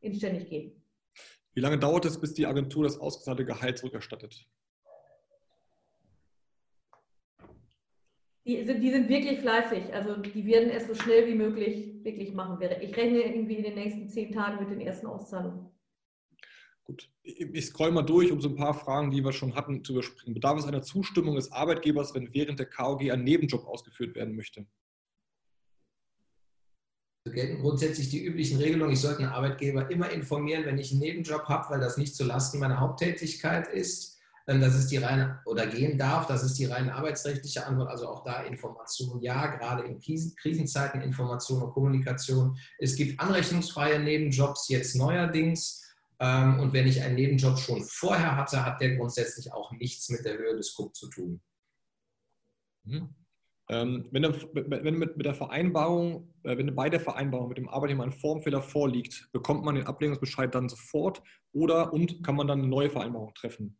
inständig 0.00 0.48
geben. 0.48 0.72
Wie 1.54 1.60
lange 1.60 1.78
dauert 1.78 2.04
es, 2.04 2.20
bis 2.20 2.34
die 2.34 2.46
Agentur 2.46 2.84
das 2.84 2.98
ausgezahlte 2.98 3.44
Gehalt 3.44 3.78
zurückerstattet? 3.78 4.46
Die 8.44 8.64
sind, 8.64 8.80
die 8.80 8.90
sind 8.90 9.08
wirklich 9.08 9.40
fleißig. 9.40 9.92
Also 9.92 10.16
die 10.16 10.46
werden 10.46 10.70
es 10.70 10.86
so 10.86 10.94
schnell 10.94 11.26
wie 11.26 11.34
möglich 11.34 12.04
wirklich 12.04 12.32
machen. 12.32 12.58
Ich 12.80 12.96
rechne 12.96 13.20
irgendwie 13.20 13.56
in 13.56 13.64
den 13.64 13.74
nächsten 13.74 14.08
zehn 14.08 14.32
Tagen 14.32 14.62
mit 14.62 14.70
den 14.70 14.86
ersten 14.86 15.06
Auszahlungen. 15.06 15.70
Gut, 16.86 17.10
ich 17.22 17.66
scroll 17.66 17.90
mal 17.90 18.02
durch, 18.02 18.30
um 18.30 18.40
so 18.40 18.48
ein 18.48 18.54
paar 18.54 18.74
Fragen, 18.74 19.10
die 19.10 19.24
wir 19.24 19.32
schon 19.32 19.56
hatten, 19.56 19.82
zu 19.84 19.92
überspringen. 19.92 20.34
Bedarf 20.34 20.58
es 20.58 20.66
einer 20.66 20.82
Zustimmung 20.82 21.34
des 21.34 21.50
Arbeitgebers, 21.50 22.14
wenn 22.14 22.32
während 22.32 22.60
der 22.60 22.66
KOG 22.66 23.10
ein 23.10 23.24
Nebenjob 23.24 23.66
ausgeführt 23.66 24.14
werden 24.14 24.36
möchte? 24.36 24.66
gelten 27.32 27.60
grundsätzlich 27.60 28.08
die 28.08 28.24
üblichen 28.24 28.58
Regelungen. 28.58 28.92
Ich 28.92 29.00
sollte 29.00 29.22
einen 29.22 29.32
Arbeitgeber 29.32 29.90
immer 29.90 30.10
informieren, 30.10 30.64
wenn 30.64 30.78
ich 30.78 30.92
einen 30.92 31.00
Nebenjob 31.00 31.44
habe, 31.46 31.70
weil 31.70 31.80
das 31.80 31.96
nicht 31.96 32.14
zulasten 32.14 32.60
meiner 32.60 32.80
Haupttätigkeit 32.80 33.68
ist. 33.68 34.16
Das 34.46 34.76
ist 34.76 34.92
die 34.92 34.98
reine 34.98 35.40
oder 35.44 35.66
gehen 35.66 35.98
darf. 35.98 36.28
Das 36.28 36.44
ist 36.44 36.54
die 36.54 36.66
rein 36.66 36.88
arbeitsrechtliche 36.88 37.66
Antwort. 37.66 37.90
Also 37.90 38.06
auch 38.06 38.22
da 38.22 38.44
Information. 38.44 39.20
Ja, 39.20 39.46
gerade 39.48 39.82
in 39.82 39.98
Krisenzeiten 39.98 41.00
Information 41.00 41.62
und 41.62 41.72
Kommunikation. 41.72 42.56
Es 42.78 42.94
gibt 42.94 43.18
anrechnungsfreie 43.18 43.98
Nebenjobs 43.98 44.68
jetzt 44.68 44.94
neuerdings. 44.94 45.82
Ähm, 46.18 46.60
und 46.60 46.72
wenn 46.72 46.86
ich 46.86 47.02
einen 47.02 47.14
Nebenjob 47.14 47.58
schon 47.58 47.82
vorher 47.82 48.36
hatte, 48.36 48.64
hat 48.64 48.80
der 48.80 48.96
grundsätzlich 48.96 49.52
auch 49.52 49.70
nichts 49.72 50.08
mit 50.08 50.24
der 50.24 50.38
Höhe 50.38 50.56
des 50.56 50.74
Cook 50.78 50.94
zu 50.94 51.08
tun. 51.10 51.42
Mhm. 52.84 53.14
Ähm, 53.68 54.08
wenn, 54.12 54.22
wenn 54.22 54.98
mit, 54.98 55.16
mit, 55.16 55.26
der 55.26 55.34
Vereinbarung, 55.34 56.32
äh, 56.44 56.56
wenn 56.56 56.74
bei 56.74 56.88
der 56.88 57.00
Vereinbarung 57.00 57.48
mit 57.48 57.58
dem 57.58 57.68
Arbeitnehmer 57.68 58.04
ein 58.04 58.12
Formfehler 58.12 58.62
vorliegt, 58.62 59.28
bekommt 59.32 59.64
man 59.64 59.74
den 59.74 59.86
Ablehnungsbescheid 59.86 60.54
dann 60.54 60.68
sofort 60.68 61.20
oder 61.52 61.92
und 61.92 62.22
kann 62.22 62.36
man 62.36 62.46
dann 62.46 62.60
eine 62.60 62.68
neue 62.68 62.90
Vereinbarung 62.90 63.34
treffen? 63.34 63.76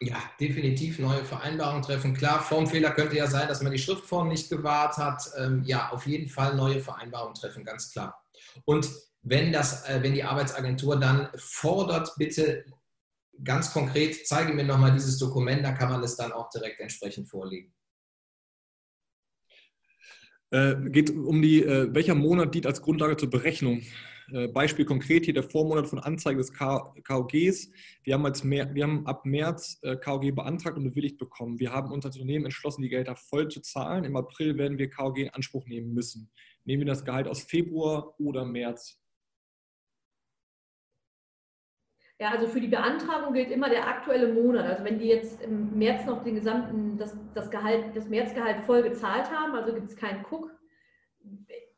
Ja, 0.00 0.18
definitiv 0.38 0.98
neue 0.98 1.24
Vereinbarungen 1.24 1.82
treffen. 1.82 2.12
Klar, 2.12 2.42
Formfehler 2.42 2.90
könnte 2.90 3.16
ja 3.16 3.26
sein, 3.26 3.48
dass 3.48 3.62
man 3.62 3.72
die 3.72 3.78
Schriftform 3.78 4.28
nicht 4.28 4.50
gewahrt 4.50 4.98
hat. 4.98 5.22
Ähm, 5.38 5.62
ja, 5.64 5.88
auf 5.90 6.06
jeden 6.06 6.28
Fall 6.28 6.54
neue 6.54 6.80
Vereinbarungen 6.80 7.34
treffen, 7.34 7.64
ganz 7.64 7.90
klar. 7.90 8.22
Und 8.66 8.90
wenn, 9.28 9.52
das, 9.52 9.88
äh, 9.88 10.02
wenn 10.02 10.14
die 10.14 10.22
Arbeitsagentur 10.22 10.98
dann 10.98 11.28
fordert, 11.36 12.12
bitte 12.16 12.64
ganz 13.42 13.72
konkret, 13.72 14.26
zeige 14.26 14.52
mir 14.52 14.64
nochmal 14.64 14.92
dieses 14.92 15.18
Dokument, 15.18 15.64
dann 15.64 15.74
kann 15.74 15.90
man 15.90 16.02
es 16.02 16.16
dann 16.16 16.32
auch 16.32 16.48
direkt 16.50 16.80
entsprechend 16.80 17.28
vorlegen. 17.28 17.74
Äh, 20.50 20.76
geht 20.90 21.10
um 21.10 21.42
die, 21.42 21.62
äh, 21.64 21.92
welcher 21.92 22.14
Monat 22.14 22.54
dient 22.54 22.66
als 22.66 22.80
Grundlage 22.80 23.16
zur 23.16 23.28
Berechnung? 23.28 23.82
Äh, 24.32 24.46
Beispiel 24.46 24.84
konkret 24.84 25.24
hier 25.24 25.34
der 25.34 25.42
Vormonat 25.42 25.88
von 25.88 25.98
Anzeige 25.98 26.38
des 26.38 26.52
KOGs. 26.52 27.70
Wir 28.04 28.14
haben, 28.14 28.24
als 28.24 28.44
mehr, 28.44 28.72
wir 28.76 28.84
haben 28.84 29.06
ab 29.08 29.26
März 29.26 29.80
äh, 29.82 29.96
KOG 29.96 30.36
beantragt 30.36 30.76
und 30.76 30.84
bewilligt 30.84 31.18
bekommen. 31.18 31.58
Wir 31.58 31.72
haben 31.72 31.90
uns 31.90 32.06
als 32.06 32.14
Unternehmen 32.14 32.44
entschlossen, 32.44 32.82
die 32.82 32.88
Gelder 32.88 33.16
voll 33.16 33.48
zu 33.48 33.60
zahlen. 33.60 34.04
Im 34.04 34.14
April 34.14 34.56
werden 34.56 34.78
wir 34.78 34.88
KOG 34.88 35.18
in 35.18 35.30
Anspruch 35.30 35.66
nehmen 35.66 35.92
müssen. 35.92 36.30
Nehmen 36.64 36.82
wir 36.82 36.86
das 36.86 37.04
Gehalt 37.04 37.26
aus 37.26 37.42
Februar 37.42 38.14
oder 38.20 38.44
März? 38.44 39.00
Ja, 42.18 42.30
also 42.30 42.46
für 42.46 42.60
die 42.60 42.68
Beantragung 42.68 43.34
gilt 43.34 43.50
immer 43.50 43.68
der 43.68 43.86
aktuelle 43.86 44.32
Monat. 44.32 44.64
Also 44.64 44.84
wenn 44.84 44.98
die 44.98 45.08
jetzt 45.08 45.42
im 45.42 45.76
März 45.76 46.06
noch 46.06 46.24
den 46.24 46.34
gesamten, 46.34 46.96
das, 46.96 47.14
das 47.34 47.50
Gehalt, 47.50 47.94
das 47.94 48.08
Märzgehalt 48.08 48.64
voll 48.64 48.82
gezahlt 48.82 49.30
haben, 49.30 49.54
also 49.54 49.74
gibt 49.74 49.90
es 49.90 49.96
keinen 49.96 50.24
Cook. 50.30 50.50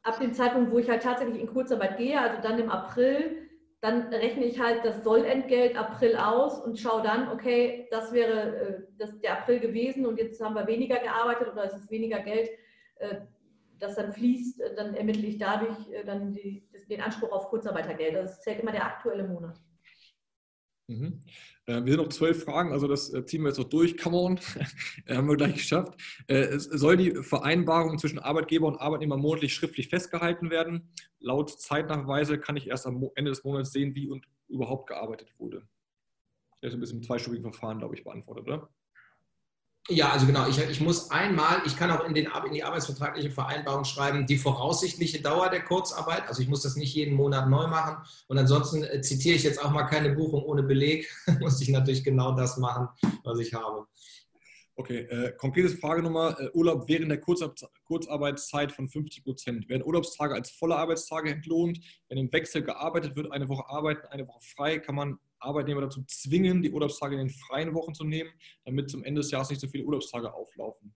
Ab 0.05 0.21
dem 0.21 0.33
Zeitpunkt, 0.33 0.71
wo 0.71 0.79
ich 0.79 0.89
halt 0.89 1.03
tatsächlich 1.03 1.41
in 1.41 1.49
Kurzarbeit 1.49 1.99
gehe, 1.99 2.21
also 2.21 2.41
dann 2.41 2.61
im 2.61 2.71
April, 2.71 3.49
dann 3.81 4.03
rechne 4.15 4.45
ich 4.45 4.61
halt 4.61 4.85
das 4.85 5.03
Sollentgelt 5.03 5.77
April 5.77 6.17
aus 6.17 6.61
und 6.61 6.79
schaue 6.79 7.03
dann, 7.03 7.33
okay, 7.33 7.89
das 7.91 8.13
wäre 8.13 8.57
äh, 8.57 8.83
das, 8.97 9.19
der 9.21 9.39
April 9.39 9.59
gewesen 9.59 10.07
und 10.07 10.19
jetzt 10.19 10.41
haben 10.41 10.55
wir 10.55 10.67
weniger 10.69 10.99
gearbeitet 10.99 11.49
oder 11.53 11.65
es 11.65 11.75
ist 11.75 11.91
weniger 11.91 12.21
Geld, 12.21 12.49
äh, 12.97 13.17
das 13.81 13.97
dann 13.97 14.13
fließt, 14.13 14.63
dann 14.77 14.95
ermittle 14.95 15.27
ich 15.27 15.39
dadurch 15.39 15.91
äh, 15.93 16.05
dann 16.05 16.33
die, 16.33 16.65
den 16.89 17.01
Anspruch 17.01 17.33
auf 17.33 17.49
Kurzarbeitergeld. 17.49 18.15
Das 18.15 18.31
also 18.31 18.41
zählt 18.43 18.61
immer 18.61 18.73
der 18.73 18.87
aktuelle 18.87 19.25
Monat. 19.25 19.61
Mhm. 20.89 21.21
Äh, 21.67 21.85
wir 21.85 21.93
sind 21.93 22.03
noch 22.03 22.09
zwölf 22.09 22.45
Fragen, 22.45 22.73
also 22.73 22.89
das 22.89 23.13
äh, 23.13 23.25
ziehen 23.25 23.43
wir 23.43 23.49
jetzt 23.49 23.59
noch 23.59 23.69
durch. 23.69 23.99
Come 23.99 24.17
on, 24.17 24.41
haben 25.09 25.29
wir 25.29 25.37
gleich 25.37 25.55
geschafft. 25.55 26.01
Äh, 26.27 26.59
soll 26.59 26.97
die 26.97 27.23
Vereinbarung 27.23 27.99
zwischen 27.99 28.19
Arbeitgeber 28.19 28.67
und 28.67 28.77
Arbeitnehmer 28.77 29.19
monatlich 29.19 29.55
schriftlich 29.55 29.89
festgehalten 29.89 30.51
werden? 30.51 30.91
Laut 31.21 31.51
Zeitnachweise 31.61 32.39
kann 32.39 32.57
ich 32.57 32.69
erst 32.69 32.87
am 32.87 33.11
Ende 33.15 33.31
des 33.31 33.45
Monats 33.45 33.71
sehen, 33.71 33.95
wie 33.95 34.09
und 34.09 34.27
überhaupt 34.49 34.89
gearbeitet 34.89 35.35
wurde. 35.39 35.69
Das 36.63 36.71
ist 36.71 36.75
ein 36.75 36.81
bisschen 36.81 36.99
im 36.99 37.05
zweistufigen 37.05 37.45
Verfahren, 37.45 37.79
glaube 37.79 37.95
ich, 37.95 38.03
beantwortet, 38.03 38.47
oder? 38.47 38.69
Ja, 39.91 40.11
also 40.11 40.27
genau. 40.27 40.47
Ich, 40.49 40.59
ich 40.59 40.81
muss 40.83 41.11
einmal, 41.11 41.63
ich 41.65 41.75
kann 41.75 41.91
auch 41.91 42.05
in, 42.05 42.13
den, 42.13 42.29
in 42.47 42.53
die 42.53 42.63
arbeitsvertragliche 42.63 43.31
Vereinbarung 43.31 43.85
schreiben, 43.85 44.27
die 44.27 44.37
voraussichtliche 44.37 45.23
Dauer 45.23 45.49
der 45.49 45.65
Kurzarbeit. 45.65 46.29
Also 46.29 46.43
ich 46.43 46.49
muss 46.49 46.63
das 46.63 46.77
nicht 46.77 46.95
jeden 46.95 47.15
Monat 47.15 47.49
neu 47.49 47.67
machen. 47.69 47.97
Und 48.27 48.37
ansonsten 48.37 48.85
äh, 48.85 49.01
zitiere 49.01 49.37
ich 49.37 49.45
jetzt 49.45 49.65
auch 49.65 49.71
mal 49.71 49.85
keine 49.85 50.11
Buchung 50.11 50.43
ohne 50.43 50.63
Beleg. 50.63 51.11
muss 51.41 51.61
ich 51.63 51.71
natürlich 51.71 52.05
genau 52.05 52.33
das 52.33 52.59
machen, 52.59 52.89
was 53.25 53.39
ich 53.39 53.55
habe. 53.55 53.87
Okay, 54.77 54.99
äh, 55.11 55.33
konkretes 55.33 55.75
Frage 55.75 56.03
Nummer, 56.03 56.39
äh, 56.39 56.51
Urlaub 56.53 56.87
während 56.87 57.11
der 57.11 57.19
Kurzar 57.19 57.53
Kurzarbeitszeit 57.85 58.71
von 58.71 58.89
50 58.89 59.25
Prozent. 59.25 59.69
Werden 59.71 59.83
Urlaubstage 59.83 60.35
als 60.35 60.51
volle 60.51 60.77
Arbeitstage 60.77 61.31
entlohnt? 61.31 61.81
Wenn 62.09 62.19
im 62.19 62.31
Wechsel 62.31 62.63
gearbeitet 62.63 63.17
wird, 63.17 63.33
eine 63.33 63.49
Woche 63.49 63.69
arbeiten, 63.69 64.07
eine 64.09 64.29
Woche 64.29 64.41
frei, 64.43 64.79
kann 64.79 64.95
man 64.95 65.19
Arbeitnehmer 65.41 65.83
dazu 65.83 66.03
zwingen, 66.07 66.63
die 66.63 66.71
Urlaubstage 66.71 67.15
in 67.15 67.27
den 67.27 67.31
freien 67.31 67.75
Wochen 67.75 67.95
zu 67.95 68.05
nehmen, 68.05 68.31
damit 68.65 68.91
zum 68.91 69.05
Ende 69.05 69.21
des 69.21 69.31
Jahres 69.31 69.51
nicht 69.51 69.61
so 69.61 69.69
viele 69.69 69.85
Urlaubstage 69.85 70.33
auflaufen. 70.33 70.95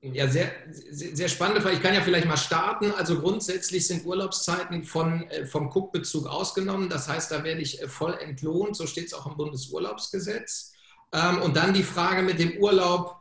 Ja, 0.00 0.28
sehr, 0.28 0.52
sehr 0.90 1.28
spannende 1.28 1.60
Frage. 1.60 1.76
Ich 1.76 1.82
kann 1.82 1.94
ja 1.94 2.00
vielleicht 2.00 2.26
mal 2.26 2.36
starten. 2.36 2.92
Also 2.92 3.20
grundsätzlich 3.20 3.86
sind 3.86 4.06
Urlaubszeiten 4.06 4.84
von, 4.84 5.28
äh, 5.28 5.44
vom 5.44 5.70
Cook-Bezug 5.74 6.28
ausgenommen. 6.28 6.88
Das 6.88 7.08
heißt, 7.08 7.32
da 7.32 7.42
werde 7.42 7.60
ich 7.60 7.82
äh, 7.82 7.88
voll 7.88 8.14
entlohnt. 8.14 8.76
So 8.76 8.86
steht 8.86 9.06
es 9.06 9.14
auch 9.14 9.26
im 9.26 9.36
Bundesurlaubsgesetz. 9.36 10.72
Ähm, 11.12 11.42
und 11.42 11.56
dann 11.56 11.74
die 11.74 11.82
Frage 11.82 12.22
mit 12.22 12.38
dem 12.38 12.58
Urlaub 12.58 13.17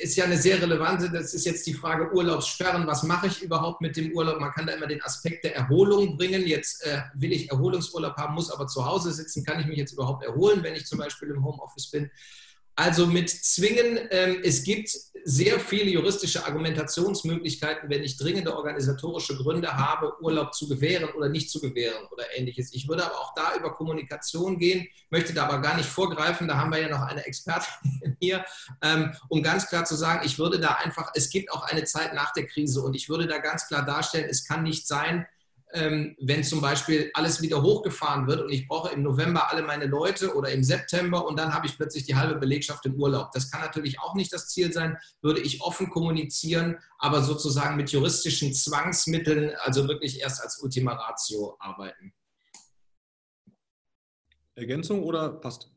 ist 0.00 0.16
ja 0.16 0.24
eine 0.24 0.36
sehr 0.36 0.60
relevante. 0.60 1.10
Das 1.10 1.32
ist 1.32 1.46
jetzt 1.46 1.66
die 1.66 1.74
Frage 1.74 2.12
Urlaubssperren. 2.12 2.86
Was 2.86 3.04
mache 3.04 3.28
ich 3.28 3.42
überhaupt 3.42 3.80
mit 3.80 3.96
dem 3.96 4.12
Urlaub? 4.12 4.40
Man 4.40 4.50
kann 4.50 4.66
da 4.66 4.72
immer 4.72 4.88
den 4.88 5.02
Aspekt 5.02 5.44
der 5.44 5.54
Erholung 5.54 6.16
bringen. 6.16 6.46
Jetzt 6.46 6.84
äh, 6.84 7.02
will 7.14 7.32
ich 7.32 7.50
Erholungsurlaub 7.50 8.16
haben, 8.16 8.34
muss 8.34 8.50
aber 8.50 8.66
zu 8.66 8.84
Hause 8.84 9.12
sitzen. 9.12 9.44
Kann 9.44 9.60
ich 9.60 9.66
mich 9.66 9.78
jetzt 9.78 9.92
überhaupt 9.92 10.24
erholen, 10.24 10.62
wenn 10.62 10.74
ich 10.74 10.86
zum 10.86 10.98
Beispiel 10.98 11.28
im 11.30 11.44
Homeoffice 11.44 11.88
bin? 11.90 12.10
Also 12.78 13.08
mit 13.08 13.28
Zwingen, 13.28 13.98
ähm, 14.12 14.40
es 14.44 14.62
gibt 14.62 14.96
sehr 15.24 15.58
viele 15.58 15.90
juristische 15.90 16.46
Argumentationsmöglichkeiten, 16.46 17.90
wenn 17.90 18.04
ich 18.04 18.16
dringende 18.16 18.56
organisatorische 18.56 19.36
Gründe 19.36 19.76
habe, 19.76 20.14
Urlaub 20.22 20.54
zu 20.54 20.68
gewähren 20.68 21.10
oder 21.16 21.28
nicht 21.28 21.50
zu 21.50 21.60
gewähren 21.60 22.06
oder 22.12 22.22
ähnliches. 22.36 22.72
Ich 22.72 22.86
würde 22.86 23.04
aber 23.04 23.16
auch 23.16 23.34
da 23.34 23.56
über 23.56 23.74
Kommunikation 23.74 24.60
gehen, 24.60 24.86
möchte 25.10 25.34
da 25.34 25.46
aber 25.46 25.60
gar 25.60 25.76
nicht 25.76 25.88
vorgreifen. 25.88 26.46
Da 26.46 26.56
haben 26.56 26.70
wir 26.70 26.80
ja 26.80 26.88
noch 26.88 27.02
eine 27.02 27.26
Expertin 27.26 28.16
hier, 28.20 28.44
ähm, 28.80 29.12
um 29.28 29.42
ganz 29.42 29.68
klar 29.68 29.84
zu 29.84 29.96
sagen, 29.96 30.24
ich 30.24 30.38
würde 30.38 30.60
da 30.60 30.74
einfach, 30.74 31.10
es 31.16 31.30
gibt 31.30 31.50
auch 31.50 31.64
eine 31.64 31.82
Zeit 31.82 32.14
nach 32.14 32.32
der 32.32 32.46
Krise 32.46 32.82
und 32.82 32.94
ich 32.94 33.08
würde 33.08 33.26
da 33.26 33.38
ganz 33.38 33.66
klar 33.66 33.84
darstellen, 33.84 34.28
es 34.30 34.46
kann 34.46 34.62
nicht 34.62 34.86
sein, 34.86 35.26
wenn 35.72 36.44
zum 36.44 36.60
Beispiel 36.60 37.10
alles 37.14 37.42
wieder 37.42 37.62
hochgefahren 37.62 38.26
wird 38.26 38.40
und 38.40 38.50
ich 38.50 38.66
brauche 38.66 38.92
im 38.92 39.02
November 39.02 39.50
alle 39.52 39.62
meine 39.62 39.86
Leute 39.86 40.34
oder 40.34 40.50
im 40.50 40.64
September 40.64 41.26
und 41.26 41.38
dann 41.38 41.52
habe 41.52 41.66
ich 41.66 41.76
plötzlich 41.76 42.04
die 42.04 42.14
halbe 42.14 42.36
Belegschaft 42.36 42.86
im 42.86 42.94
Urlaub. 42.94 43.32
Das 43.32 43.50
kann 43.50 43.60
natürlich 43.60 44.00
auch 44.00 44.14
nicht 44.14 44.32
das 44.32 44.48
Ziel 44.48 44.72
sein, 44.72 44.96
würde 45.20 45.40
ich 45.40 45.60
offen 45.60 45.90
kommunizieren, 45.90 46.78
aber 46.98 47.22
sozusagen 47.22 47.76
mit 47.76 47.90
juristischen 47.90 48.54
Zwangsmitteln, 48.54 49.54
also 49.60 49.88
wirklich 49.88 50.20
erst 50.20 50.42
als 50.42 50.58
Ultima 50.62 50.92
Ratio 50.92 51.56
arbeiten. 51.58 52.14
Ergänzung 54.54 55.02
oder 55.02 55.28
passt? 55.28 55.70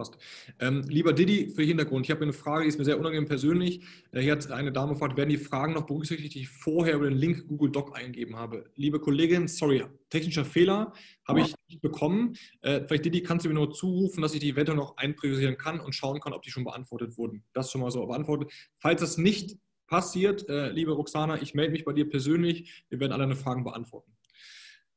Passt. 0.00 0.16
Ähm, 0.60 0.82
lieber 0.88 1.12
Didi, 1.12 1.50
für 1.50 1.62
Hintergrund, 1.62 2.06
ich 2.06 2.10
habe 2.10 2.22
eine 2.22 2.32
Frage, 2.32 2.62
die 2.62 2.68
ist 2.68 2.78
mir 2.78 2.86
sehr 2.86 2.98
unangenehm 2.98 3.28
persönlich. 3.28 3.82
Äh, 4.12 4.22
hier 4.22 4.32
hat 4.32 4.50
eine 4.50 4.72
Dame 4.72 4.94
gefragt, 4.94 5.18
werden 5.18 5.28
die 5.28 5.36
Fragen 5.36 5.74
noch 5.74 5.84
berücksichtigt, 5.84 6.34
die 6.34 6.40
ich 6.40 6.48
vorher 6.48 6.94
über 6.94 7.10
den 7.10 7.18
Link 7.18 7.46
Google 7.48 7.70
Doc 7.70 7.94
eingegeben 7.94 8.36
habe? 8.36 8.64
Liebe 8.76 8.98
Kollegin, 8.98 9.46
sorry, 9.46 9.84
technischer 10.08 10.46
Fehler 10.46 10.94
habe 11.28 11.42
ich 11.42 11.54
nicht 11.68 11.82
bekommen. 11.82 12.34
Äh, 12.62 12.80
vielleicht 12.86 13.04
Didi, 13.04 13.22
kannst 13.22 13.44
du 13.44 13.50
mir 13.50 13.56
nur 13.56 13.74
zurufen, 13.74 14.22
dass 14.22 14.32
ich 14.32 14.40
die 14.40 14.48
eventuell 14.48 14.78
noch 14.78 14.96
einpriorisieren 14.96 15.58
kann 15.58 15.80
und 15.80 15.94
schauen 15.94 16.18
kann, 16.18 16.32
ob 16.32 16.40
die 16.40 16.50
schon 16.50 16.64
beantwortet 16.64 17.18
wurden. 17.18 17.44
Das 17.52 17.70
schon 17.70 17.82
mal 17.82 17.90
so 17.90 18.06
beantwortet. 18.06 18.50
Falls 18.78 19.02
das 19.02 19.18
nicht 19.18 19.58
passiert, 19.86 20.48
äh, 20.48 20.70
liebe 20.70 20.92
Roxana, 20.92 21.42
ich 21.42 21.52
melde 21.52 21.72
mich 21.72 21.84
bei 21.84 21.92
dir 21.92 22.08
persönlich. 22.08 22.86
Wir 22.88 23.00
werden 23.00 23.12
alle 23.12 23.24
deine 23.24 23.36
Fragen 23.36 23.64
beantworten. 23.64 24.16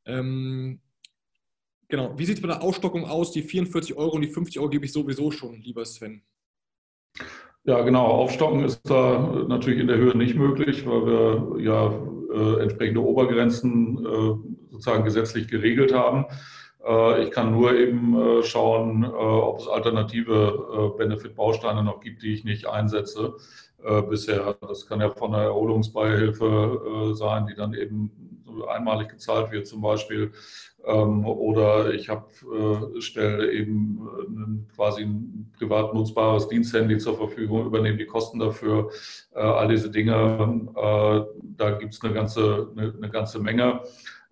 Ähm, 0.06 0.80
Genau. 1.94 2.12
Wie 2.18 2.26
sieht 2.26 2.38
es 2.38 2.42
mit 2.42 2.50
der 2.50 2.64
Ausstockung 2.64 3.06
aus? 3.06 3.32
Die 3.34 3.44
44 3.44 3.96
Euro 3.96 4.16
und 4.16 4.24
die 4.24 4.28
50 4.28 4.58
Euro 4.60 4.68
gebe 4.68 4.84
ich 4.84 4.92
sowieso 4.92 5.30
schon, 5.30 5.62
lieber 5.62 5.86
Sven. 5.86 6.24
Ja, 7.66 7.82
genau. 7.82 8.08
Aufstocken 8.08 8.64
ist 8.64 8.82
da 8.90 9.46
natürlich 9.48 9.80
in 9.80 9.86
der 9.86 9.98
Höhe 9.98 10.18
nicht 10.18 10.34
möglich, 10.34 10.88
weil 10.88 11.06
wir 11.06 11.62
ja 11.62 11.94
äh, 12.34 12.64
entsprechende 12.64 13.00
Obergrenzen 13.00 14.00
äh, 14.00 14.72
sozusagen 14.72 15.04
gesetzlich 15.04 15.48
geregelt 15.48 15.94
haben. 15.94 16.26
Äh, 16.84 17.26
ich 17.26 17.30
kann 17.30 17.52
nur 17.52 17.76
eben 17.76 18.20
äh, 18.20 18.42
schauen, 18.42 19.04
äh, 19.04 19.08
ob 19.10 19.60
es 19.60 19.68
alternative 19.68 20.94
äh, 20.96 20.98
Benefit-Bausteine 20.98 21.84
noch 21.84 22.00
gibt, 22.00 22.24
die 22.24 22.34
ich 22.34 22.44
nicht 22.44 22.66
einsetze 22.66 23.36
bisher. 24.10 24.56
Das 24.62 24.88
kann 24.88 25.02
ja 25.02 25.10
von 25.10 25.36
einer 25.36 25.44
Erholungsbeihilfe 25.44 27.12
sein, 27.16 27.48
die 27.48 27.54
dann 27.54 27.74
eben 27.74 28.34
einmalig 28.70 29.10
gezahlt 29.10 29.52
wird 29.52 29.68
zum 29.68 29.82
Beispiel 29.82 30.32
oder 30.84 31.94
ich 31.94 32.10
habe, 32.10 32.28
äh, 32.98 33.02
stelle 33.02 33.52
eben 33.52 34.66
äh, 34.70 34.76
quasi 34.76 35.04
ein 35.04 35.52
privat 35.58 35.94
nutzbares 35.94 36.50
Diensthandy 36.50 36.98
zur 36.98 37.16
Verfügung, 37.16 37.66
übernehme 37.66 37.98
die 37.98 38.06
Kosten 38.06 38.40
dafür, 38.40 38.90
äh, 39.34 39.40
all 39.40 39.70
diese 39.70 39.90
Dinge. 39.90 40.68
Äh, 40.76 41.42
da 41.58 41.72
gibt 41.72 41.94
es 41.94 42.04
eine 42.04 42.14
ganze, 42.14 42.70
eine, 42.76 42.94
eine, 42.94 43.10
ganze 43.10 43.40
Menge. 43.40 43.82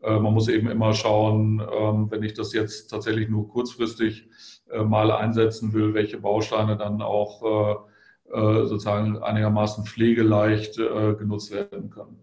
Äh, 0.01 0.19
man 0.19 0.33
muss 0.33 0.49
eben 0.49 0.69
immer 0.69 0.93
schauen, 0.93 1.61
ähm, 1.61 2.11
wenn 2.11 2.23
ich 2.23 2.33
das 2.33 2.51
jetzt 2.51 2.87
tatsächlich 2.87 3.29
nur 3.29 3.47
kurzfristig 3.47 4.27
äh, 4.69 4.83
mal 4.83 5.11
einsetzen 5.11 5.73
will, 5.73 5.93
welche 5.93 6.19
Bausteine 6.19 6.77
dann 6.77 7.01
auch 7.01 7.87
sozusagen 8.33 9.21
einigermaßen 9.21 9.83
pflegeleicht 9.83 10.77
genutzt 10.77 11.51
werden 11.51 11.89
können. 11.89 12.17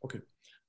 Okay. 0.00 0.22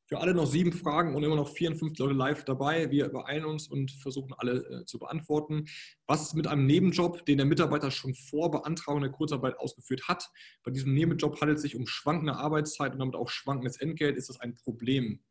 Für 0.07 0.19
alle 0.19 0.35
noch 0.35 0.45
sieben 0.45 0.71
Fragen 0.71 1.15
und 1.15 1.23
immer 1.23 1.35
noch 1.35 1.49
54 1.49 1.97
Leute 1.97 2.13
live 2.13 2.43
dabei. 2.45 2.91
Wir 2.91 3.07
übereilen 3.07 3.43
uns 3.43 3.67
und 3.67 3.91
versuchen 3.91 4.33
alle 4.37 4.81
äh, 4.81 4.85
zu 4.85 4.99
beantworten. 4.99 5.65
Was 6.05 6.21
ist 6.21 6.35
mit 6.35 6.45
einem 6.45 6.67
Nebenjob, 6.67 7.25
den 7.25 7.37
der 7.37 7.47
Mitarbeiter 7.47 7.89
schon 7.89 8.13
vor 8.13 8.51
Beantragung 8.51 9.01
der 9.01 9.11
Kurzarbeit 9.11 9.57
ausgeführt 9.57 10.07
hat? 10.07 10.29
Bei 10.63 10.69
diesem 10.69 10.93
Nebenjob 10.93 11.41
handelt 11.41 11.57
es 11.57 11.63
sich 11.63 11.75
um 11.75 11.87
schwankende 11.87 12.35
Arbeitszeit 12.35 12.93
und 12.93 12.99
damit 12.99 13.15
auch 13.15 13.29
schwankendes 13.29 13.77
Entgelt. 13.77 14.15
Ist 14.15 14.29
das 14.29 14.39
ein 14.39 14.53
Problem? 14.53 15.23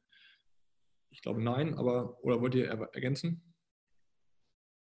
Ich 1.11 1.23
glaube 1.23 1.41
nein, 1.41 1.75
aber 1.78 2.19
oder 2.25 2.41
wollt 2.41 2.57
ihr 2.57 2.67
ergänzen? 2.67 3.55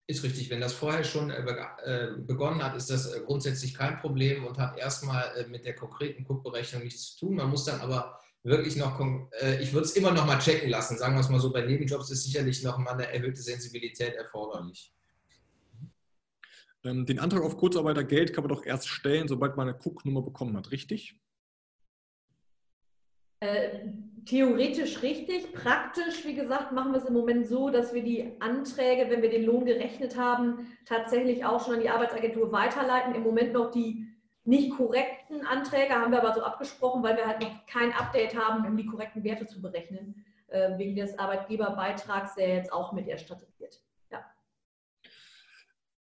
Ist 0.07 0.25
richtig. 0.25 0.49
Wenn 0.49 0.63
das 0.63 0.73
vorher 0.73 1.05
schon 1.05 1.31
äh, 1.31 1.45
äh, 1.85 2.17
begonnen 2.19 2.63
hat, 2.63 2.75
ist 2.75 2.89
das 2.89 3.13
äh, 3.13 3.21
grundsätzlich 3.21 3.75
kein 3.75 3.99
Problem 3.99 4.47
und 4.47 4.59
hat 4.59 4.79
erstmal 4.79 5.47
mit 5.49 5.67
der 5.67 5.75
konkreten 5.75 6.25
Cook-Berechnung 6.27 6.83
nichts 6.83 7.15
zu 7.15 7.27
tun. 7.27 7.37
Man 7.37 7.51
muss 7.51 7.67
dann 7.67 7.81
aber 7.81 8.19
wirklich 8.43 8.77
noch, 8.77 8.99
ich 9.61 9.73
würde 9.73 9.87
es 9.87 9.97
immer 9.97 10.11
noch 10.11 10.27
mal 10.27 10.39
checken 10.39 10.69
lassen. 10.69 10.99
Sagen 10.99 11.15
wir 11.15 11.21
es 11.21 11.29
mal 11.29 11.41
so, 11.41 11.53
bei 11.53 11.65
Nebenjobs 11.65 12.11
ist 12.11 12.25
sicherlich 12.25 12.63
noch 12.63 12.79
mal 12.79 12.93
eine 12.93 13.13
erhöhte 13.13 13.41
Sensibilität 13.41 14.15
erforderlich. 14.15 14.93
Ähm, 16.85 17.07
den 17.07 17.21
Antrag 17.21 17.43
auf 17.43 17.57
Kurzarbeitergeld 17.57 18.33
kann 18.33 18.45
man 18.45 18.55
doch 18.55 18.67
erst 18.67 18.89
stellen, 18.89 19.29
sobald 19.29 19.57
man 19.57 19.69
eine 19.69 19.79
Cook-Nummer 19.79 20.23
bekommen 20.23 20.57
hat, 20.57 20.73
richtig? 20.73 21.17
Äh, 23.41 23.89
theoretisch 24.27 25.03
richtig. 25.03 25.53
Praktisch, 25.53 26.25
wie 26.25 26.35
gesagt, 26.35 26.73
machen 26.73 26.93
wir 26.93 26.99
es 26.99 27.05
im 27.05 27.15
Moment 27.15 27.47
so, 27.47 27.71
dass 27.71 27.95
wir 27.95 28.03
die 28.03 28.33
Anträge, 28.41 29.11
wenn 29.11 29.23
wir 29.23 29.31
den 29.31 29.45
Lohn 29.45 29.65
gerechnet 29.65 30.17
haben, 30.17 30.73
tatsächlich 30.85 31.45
auch 31.45 31.65
schon 31.65 31.75
an 31.75 31.81
die 31.81 31.91
Arbeitsagentur 31.91 32.51
weiterleiten. 32.51 33.15
Im 33.15 33.23
Moment 33.23 33.53
noch 33.53 33.71
die 33.71 34.09
nicht 34.45 34.77
korrekten 34.77 35.47
Anträge 35.47 35.95
haben 35.95 36.11
wir 36.11 36.23
aber 36.23 36.35
so 36.35 36.43
abgesprochen, 36.43 37.03
weil 37.03 37.17
wir 37.17 37.27
halt 37.27 37.41
noch 37.41 37.67
kein 37.67 37.93
Update 37.93 38.37
haben, 38.37 38.67
um 38.67 38.77
die 38.77 38.87
korrekten 38.87 39.23
Werte 39.25 39.47
zu 39.47 39.63
berechnen, 39.63 40.25
äh, 40.49 40.77
wegen 40.79 40.97
des 40.97 41.19
Arbeitgeberbeitrags, 41.19 42.35
der 42.35 42.57
jetzt 42.57 42.73
auch 42.73 42.93
mit 42.93 43.09
erstattet 43.09 43.49
wird. 43.59 43.83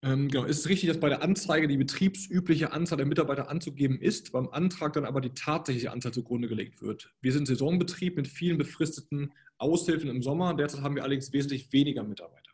Ähm, 0.03 0.29
genau. 0.29 0.45
Ist 0.45 0.61
es 0.61 0.69
richtig, 0.69 0.89
dass 0.89 1.01
bei 1.01 1.09
der 1.09 1.23
Anzeige 1.23 1.67
die 1.67 1.77
betriebsübliche 1.77 2.73
Anzahl 2.73 2.99
der 2.99 3.07
Mitarbeiter 3.07 3.51
anzugeben 3.51 4.01
ist, 4.01 4.31
beim 4.33 4.49
Antrag 4.49 4.93
dann 4.93 5.05
aber 5.05 5.21
die 5.21 5.35
tatsächliche 5.35 5.91
Anzahl 5.91 6.13
zugrunde 6.13 6.47
gelegt 6.47 6.83
wird? 6.83 7.13
Wir 7.21 7.33
sind 7.33 7.49
Saisonbetrieb 7.49 8.17
mit 8.17 8.29
vielen 8.29 8.59
befristeten 8.59 9.33
Aushilfen 9.59 10.09
im 10.09 10.23
Sommer. 10.23 10.55
Derzeit 10.55 10.83
haben 10.83 10.95
wir 10.95 11.03
allerdings 11.03 11.33
wesentlich 11.33 11.73
weniger 11.73 12.05
Mitarbeiter. 12.05 12.48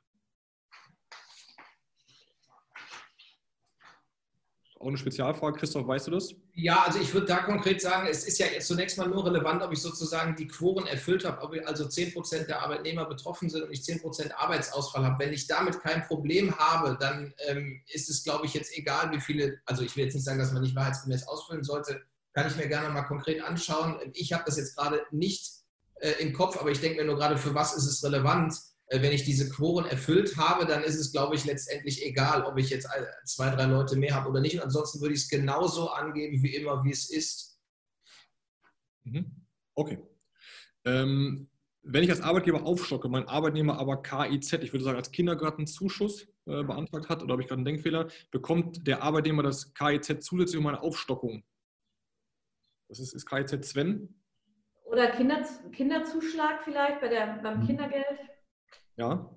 Auch 4.84 4.88
eine 4.88 4.98
Spezialfrage. 4.98 5.58
Christoph, 5.58 5.86
weißt 5.86 6.06
du 6.06 6.10
das? 6.12 6.34
Ja, 6.52 6.82
also 6.82 7.00
ich 7.00 7.12
würde 7.14 7.26
da 7.26 7.38
konkret 7.38 7.80
sagen, 7.80 8.06
es 8.08 8.24
ist 8.24 8.38
ja 8.38 8.46
jetzt 8.46 8.68
zunächst 8.68 8.98
mal 8.98 9.08
nur 9.08 9.24
relevant, 9.24 9.62
ob 9.62 9.72
ich 9.72 9.80
sozusagen 9.80 10.36
die 10.36 10.46
Quoren 10.46 10.86
erfüllt 10.86 11.24
habe, 11.24 11.40
ob 11.42 11.54
also 11.66 11.88
10 11.88 12.12
Prozent 12.12 12.48
der 12.48 12.62
Arbeitnehmer 12.62 13.06
betroffen 13.06 13.48
sind 13.48 13.64
und 13.64 13.72
ich 13.72 13.82
10 13.82 14.00
Prozent 14.00 14.38
Arbeitsausfall 14.38 15.04
habe. 15.04 15.24
Wenn 15.24 15.32
ich 15.32 15.46
damit 15.46 15.80
kein 15.80 16.04
Problem 16.06 16.56
habe, 16.58 16.96
dann 17.00 17.32
ähm, 17.48 17.82
ist 17.88 18.10
es, 18.10 18.22
glaube 18.22 18.46
ich, 18.46 18.54
jetzt 18.54 18.76
egal, 18.76 19.10
wie 19.12 19.20
viele, 19.20 19.58
also 19.64 19.82
ich 19.82 19.96
will 19.96 20.04
jetzt 20.04 20.14
nicht 20.14 20.24
sagen, 20.24 20.38
dass 20.38 20.52
man 20.52 20.62
nicht 20.62 20.76
wahrheitsgemäß 20.76 21.26
ausfüllen 21.26 21.64
sollte, 21.64 22.02
kann 22.34 22.46
ich 22.46 22.56
mir 22.56 22.68
gerne 22.68 22.90
mal 22.90 23.02
konkret 23.02 23.42
anschauen. 23.42 23.98
Ich 24.12 24.32
habe 24.32 24.44
das 24.44 24.58
jetzt 24.58 24.76
gerade 24.76 25.00
nicht 25.10 25.50
äh, 26.00 26.12
im 26.20 26.32
Kopf, 26.32 26.58
aber 26.60 26.70
ich 26.70 26.80
denke 26.80 27.00
mir 27.00 27.06
nur 27.06 27.16
gerade, 27.16 27.38
für 27.38 27.54
was 27.54 27.74
ist 27.74 27.86
es 27.86 28.04
relevant? 28.04 28.54
Äh, 28.94 29.02
wenn 29.02 29.12
ich 29.12 29.24
diese 29.24 29.48
Quoren 29.48 29.86
erfüllt 29.86 30.36
habe, 30.36 30.66
dann 30.66 30.82
ist 30.82 30.96
es, 30.96 31.12
glaube 31.12 31.34
ich, 31.34 31.44
letztendlich 31.44 32.04
egal, 32.04 32.44
ob 32.44 32.58
ich 32.58 32.70
jetzt 32.70 32.88
zwei, 33.24 33.50
drei 33.50 33.64
Leute 33.64 33.96
mehr 33.96 34.14
habe 34.14 34.30
oder 34.30 34.40
nicht. 34.40 34.54
Und 34.56 34.62
ansonsten 34.62 35.00
würde 35.00 35.14
ich 35.14 35.22
es 35.22 35.28
genauso 35.28 35.90
angeben 35.90 36.42
wie 36.42 36.54
immer, 36.54 36.84
wie 36.84 36.92
es 36.92 37.10
ist. 37.10 37.58
Mhm. 39.04 39.46
Okay. 39.74 39.98
Ähm, 40.84 41.48
wenn 41.82 42.04
ich 42.04 42.10
als 42.10 42.20
Arbeitgeber 42.20 42.64
aufstocke, 42.64 43.08
mein 43.08 43.28
Arbeitnehmer 43.28 43.78
aber 43.78 44.02
KIZ, 44.02 44.54
ich 44.54 44.72
würde 44.72 44.84
sagen 44.84 44.96
als 44.96 45.10
Kindergartenzuschuss 45.10 46.22
äh, 46.46 46.62
beantragt 46.62 47.08
hat, 47.08 47.22
oder 47.22 47.32
habe 47.32 47.42
ich 47.42 47.48
gerade 47.48 47.58
einen 47.58 47.66
Denkfehler, 47.66 48.08
bekommt 48.30 48.86
der 48.86 49.02
Arbeitnehmer 49.02 49.42
das 49.42 49.74
KIZ 49.74 50.24
zusätzlich 50.24 50.58
um 50.58 50.66
eine 50.66 50.82
Aufstockung. 50.82 51.44
Das 52.88 53.00
ist, 53.00 53.12
ist 53.12 53.26
KIZ 53.26 53.64
Sven? 53.64 54.20
Oder 54.84 55.10
Kinder, 55.10 55.42
Kinderzuschlag 55.72 56.62
vielleicht 56.62 57.00
bei 57.00 57.08
der, 57.08 57.40
beim 57.42 57.60
mhm. 57.60 57.66
Kindergeld? 57.66 58.33
Ja, 58.96 59.30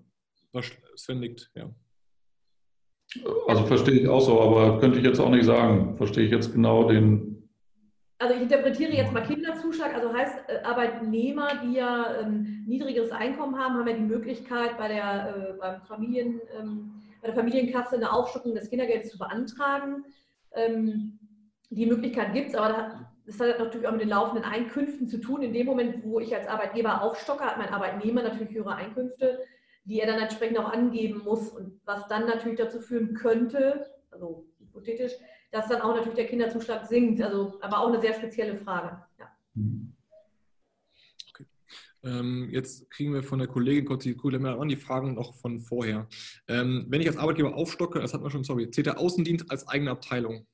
Sven 0.95 1.19
nickt, 1.19 1.51
ja. 1.55 1.69
Also 3.47 3.65
verstehe 3.65 4.01
ich 4.01 4.07
auch 4.07 4.19
so, 4.19 4.41
aber 4.41 4.79
könnte 4.79 4.99
ich 4.99 5.05
jetzt 5.05 5.19
auch 5.19 5.29
nicht 5.29 5.45
sagen. 5.45 5.95
Verstehe 5.95 6.25
ich 6.25 6.31
jetzt 6.31 6.53
genau 6.53 6.89
den. 6.89 7.49
Also 8.19 8.35
ich 8.35 8.41
interpretiere 8.41 8.91
jetzt 8.91 9.13
mal 9.13 9.21
Kinderzuschlag, 9.21 9.93
also 9.93 10.11
heißt 10.11 10.49
äh, 10.49 10.63
Arbeitnehmer, 10.63 11.61
die 11.63 11.73
ja 11.73 12.19
ähm, 12.21 12.65
niedrigeres 12.67 13.11
Einkommen 13.11 13.57
haben, 13.57 13.75
haben 13.75 13.87
ja 13.87 13.95
die 13.95 14.01
Möglichkeit 14.01 14.77
bei 14.77 14.87
der, 14.87 15.53
äh, 15.55 15.59
beim 15.59 15.81
Familien, 15.83 16.41
ähm, 16.59 16.93
bei 17.21 17.27
der 17.27 17.35
Familienkasse 17.35 17.95
eine 17.95 18.11
Aufstockung 18.11 18.55
des 18.55 18.69
Kindergeldes 18.69 19.11
zu 19.11 19.19
beantragen. 19.19 20.03
Ähm, 20.53 21.19
die 21.69 21.85
Möglichkeit 21.85 22.33
gibt 22.33 22.49
es, 22.49 22.55
aber 22.55 23.07
das 23.27 23.41
hat 23.41 23.59
natürlich 23.59 23.85
auch 23.85 23.91
mit 23.91 24.01
den 24.01 24.09
laufenden 24.09 24.45
Einkünften 24.45 25.07
zu 25.07 25.19
tun. 25.19 25.41
In 25.41 25.51
dem 25.51 25.65
Moment, 25.65 26.01
wo 26.03 26.21
ich 26.21 26.33
als 26.33 26.47
Arbeitgeber 26.47 27.01
aufstocke, 27.01 27.43
hat 27.43 27.57
mein 27.57 27.67
Arbeitnehmer 27.69 28.23
natürlich 28.23 28.53
höhere 28.53 28.75
Einkünfte, 28.75 29.39
die 29.83 29.99
er 29.99 30.07
dann 30.07 30.21
entsprechend 30.21 30.57
auch 30.57 30.71
angeben 30.71 31.23
muss 31.25 31.49
und 31.49 31.81
was 31.83 32.07
dann 32.07 32.25
natürlich 32.25 32.57
dazu 32.57 32.79
führen 32.79 33.13
könnte, 33.15 33.85
also 34.11 34.47
hypothetisch, 34.59 35.11
dass 35.51 35.67
dann 35.67 35.81
auch 35.81 35.93
natürlich 35.93 36.15
der 36.15 36.27
Kinderzuschlag 36.27 36.87
sinkt. 36.87 37.21
Also, 37.21 37.59
aber 37.61 37.79
auch 37.79 37.89
eine 37.89 37.99
sehr 37.99 38.13
spezielle 38.13 38.55
Frage. 38.55 39.03
Ja. 39.19 39.29
Okay. 41.29 41.45
Ähm, 42.03 42.47
jetzt 42.49 42.89
kriegen 42.89 43.13
wir 43.13 43.23
von 43.23 43.39
der 43.39 43.49
Kollegin 43.49 43.83
kurz 43.83 44.03
die 44.03 44.17
an 44.23 44.69
die 44.69 44.77
Fragen 44.77 45.15
noch 45.15 45.35
von 45.35 45.59
vorher. 45.59 46.07
Ähm, 46.47 46.85
wenn 46.87 47.01
ich 47.01 47.07
als 47.07 47.17
Arbeitgeber 47.17 47.55
aufstocke, 47.55 47.99
das 47.99 48.13
hat 48.13 48.21
man 48.21 48.31
schon, 48.31 48.45
sorry, 48.45 48.71
zählt 48.71 48.87
der 48.87 48.99
Außendienst 48.99 49.51
als 49.51 49.67
eigene 49.67 49.91
Abteilung? 49.91 50.47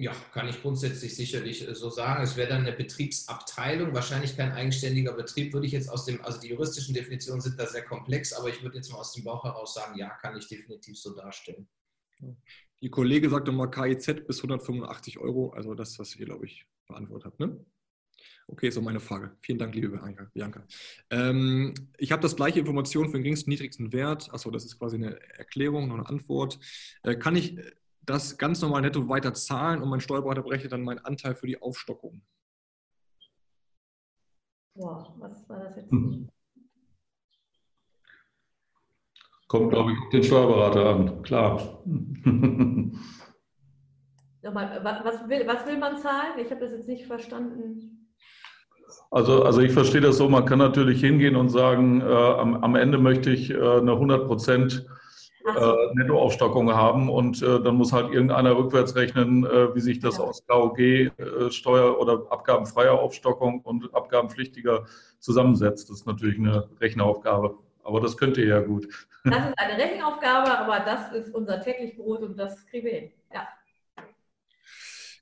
Ja, 0.00 0.12
kann 0.32 0.48
ich 0.48 0.62
grundsätzlich 0.62 1.16
sicherlich 1.16 1.66
äh, 1.66 1.74
so 1.74 1.90
sagen. 1.90 2.22
Es 2.22 2.36
wäre 2.36 2.48
dann 2.48 2.60
eine 2.60 2.72
Betriebsabteilung, 2.72 3.92
wahrscheinlich 3.94 4.36
kein 4.36 4.52
eigenständiger 4.52 5.12
Betrieb, 5.12 5.52
würde 5.52 5.66
ich 5.66 5.72
jetzt 5.72 5.88
aus 5.88 6.04
dem, 6.04 6.24
also 6.24 6.40
die 6.40 6.48
juristischen 6.48 6.94
Definitionen 6.94 7.40
sind 7.40 7.58
da 7.58 7.66
sehr 7.66 7.84
komplex, 7.84 8.32
aber 8.32 8.48
ich 8.48 8.62
würde 8.62 8.76
jetzt 8.76 8.92
mal 8.92 8.98
aus 8.98 9.12
dem 9.12 9.24
Bauch 9.24 9.42
heraus 9.42 9.74
sagen, 9.74 9.98
ja, 9.98 10.10
kann 10.10 10.36
ich 10.36 10.46
definitiv 10.46 10.96
so 10.96 11.16
darstellen. 11.16 11.68
Die 12.80 12.90
Kollege 12.90 13.28
sagte 13.28 13.50
mal 13.50 13.66
KIZ 13.66 14.24
bis 14.24 14.38
185 14.38 15.18
Euro, 15.18 15.50
also 15.50 15.74
das, 15.74 15.98
was 15.98 16.14
ihr, 16.14 16.26
glaube 16.26 16.46
ich, 16.46 16.64
beantwortet 16.86 17.26
habt, 17.26 17.40
ne? 17.40 17.64
Okay, 18.50 18.70
so 18.70 18.80
meine 18.80 19.00
Frage. 19.00 19.36
Vielen 19.42 19.58
Dank, 19.58 19.74
liebe 19.74 20.00
Bianca. 20.32 20.66
Ähm, 21.10 21.74
ich 21.98 22.12
habe 22.12 22.22
das 22.22 22.34
gleiche 22.34 22.58
Information 22.58 23.06
für 23.06 23.18
den 23.18 23.22
geringsten, 23.22 23.50
niedrigsten 23.50 23.92
Wert. 23.92 24.32
Achso, 24.32 24.50
das 24.50 24.64
ist 24.64 24.78
quasi 24.78 24.96
eine 24.96 25.20
Erklärung, 25.36 25.88
noch 25.88 25.96
eine 25.96 26.08
Antwort. 26.08 26.58
Äh, 27.02 27.16
kann 27.16 27.36
ich 27.36 27.58
das 28.08 28.38
ganz 28.38 28.62
normal 28.62 28.82
netto 28.82 29.08
weiter 29.08 29.34
zahlen 29.34 29.82
und 29.82 29.88
mein 29.88 30.00
Steuerberater 30.00 30.42
berechnet 30.42 30.72
dann 30.72 30.82
meinen 30.82 31.00
Anteil 31.00 31.34
für 31.34 31.46
die 31.46 31.60
Aufstockung. 31.60 32.22
Boah, 34.74 35.14
was 35.18 35.48
war 35.48 35.58
das 35.60 35.76
jetzt? 35.76 35.90
Hm. 35.90 36.28
Kommt, 39.48 39.70
glaube 39.70 39.92
ich, 39.92 39.98
den 40.12 40.22
Steuerberater 40.22 40.90
an, 40.90 41.22
klar. 41.22 41.82
Nochmal, 44.42 44.80
was 44.84 45.28
will, 45.28 45.46
was 45.46 45.66
will 45.66 45.78
man 45.78 45.98
zahlen? 45.98 46.38
Ich 46.38 46.50
habe 46.50 46.60
das 46.60 46.70
jetzt 46.72 46.88
nicht 46.88 47.06
verstanden. 47.06 48.08
Also, 49.10 49.42
also 49.42 49.60
ich 49.60 49.72
verstehe 49.72 50.00
das 50.00 50.18
so, 50.18 50.28
man 50.28 50.44
kann 50.44 50.58
natürlich 50.58 51.00
hingehen 51.00 51.36
und 51.36 51.48
sagen, 51.48 52.00
äh, 52.00 52.04
am, 52.04 52.62
am 52.62 52.74
Ende 52.74 52.98
möchte 52.98 53.30
ich 53.30 53.50
äh, 53.50 53.56
eine 53.56 53.92
100 53.92 54.26
Prozent 54.26 54.86
äh, 55.56 55.94
Nettoaufstockung 55.94 56.72
haben 56.74 57.08
und 57.08 57.42
äh, 57.42 57.60
dann 57.60 57.76
muss 57.76 57.92
halt 57.92 58.12
irgendeiner 58.12 58.56
rückwärts 58.56 58.94
rechnen, 58.96 59.44
äh, 59.44 59.74
wie 59.74 59.80
sich 59.80 60.00
das 60.00 60.18
ja. 60.18 60.24
aus 60.24 60.46
KOG, 60.46 60.78
äh, 60.78 61.10
Steuer- 61.50 61.98
oder 61.98 62.22
abgabenfreier 62.30 62.92
Aufstockung 62.92 63.60
und 63.60 63.94
abgabenpflichtiger 63.94 64.84
zusammensetzt. 65.18 65.90
Das 65.90 65.98
ist 65.98 66.06
natürlich 66.06 66.38
eine 66.38 66.68
Rechenaufgabe. 66.80 67.58
Aber 67.82 68.00
das 68.00 68.16
könnt 68.16 68.36
ihr 68.36 68.46
ja 68.46 68.60
gut. 68.60 68.86
Das 69.24 69.48
ist 69.48 69.58
eine 69.58 69.82
Rechenaufgabe, 69.82 70.58
aber 70.58 70.80
das 70.80 71.12
ist 71.12 71.34
unser 71.34 71.60
täglich 71.60 71.96
Brot 71.96 72.20
und 72.20 72.38
das 72.38 72.66
kriegen 72.66 72.86
wir 72.86 72.92
hin. 72.92 73.10
Ja. 73.32 73.48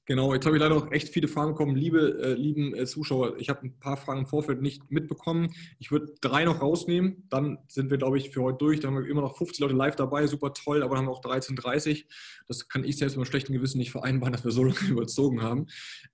Genau, 0.09 0.33
jetzt 0.33 0.47
habe 0.47 0.57
ich 0.57 0.63
leider 0.63 0.77
noch 0.77 0.93
echt 0.93 1.09
viele 1.09 1.27
Fragen 1.27 1.53
bekommen. 1.53 1.75
Liebe, 1.75 2.23
äh, 2.23 2.35
lieben 2.35 2.75
äh, 2.75 2.87
Zuschauer, 2.87 3.39
ich 3.39 3.49
habe 3.49 3.67
ein 3.67 3.79
paar 3.81 3.97
Fragen 3.97 4.21
im 4.21 4.27
Vorfeld 4.27 4.63
nicht 4.63 4.89
mitbekommen. 4.89 5.53
Ich 5.81 5.91
würde 5.91 6.15
drei 6.21 6.45
noch 6.45 6.63
rausnehmen. 6.63 7.27
Dann 7.29 7.59
sind 7.67 7.91
wir, 7.91 7.99
glaube 7.99 8.17
ich, 8.17 8.31
für 8.31 8.43
heute 8.43 8.59
durch. 8.59 8.79
Dann 8.79 8.95
haben 8.95 9.03
wir 9.03 9.11
immer 9.11 9.23
noch 9.23 9.37
50 9.37 9.59
Leute 9.61 9.75
live 9.75 9.97
dabei. 9.97 10.29
Super 10.29 10.55
toll, 10.55 10.85
aber 10.85 10.95
dann 10.95 11.07
haben 11.07 11.11
wir 11.11 11.17
auch 11.17 11.25
13.30 11.25 12.05
Das 12.47 12.69
kann 12.69 12.85
ich 12.85 12.97
selbst 12.97 13.17
mit 13.17 13.27
schlechtem 13.27 13.53
Gewissen 13.53 13.79
nicht 13.79 13.91
vereinbaren, 13.91 14.33
dass 14.33 14.45
wir 14.45 14.53
so 14.53 14.63
lange 14.63 14.79
überzogen 14.89 15.43
haben. 15.43 15.67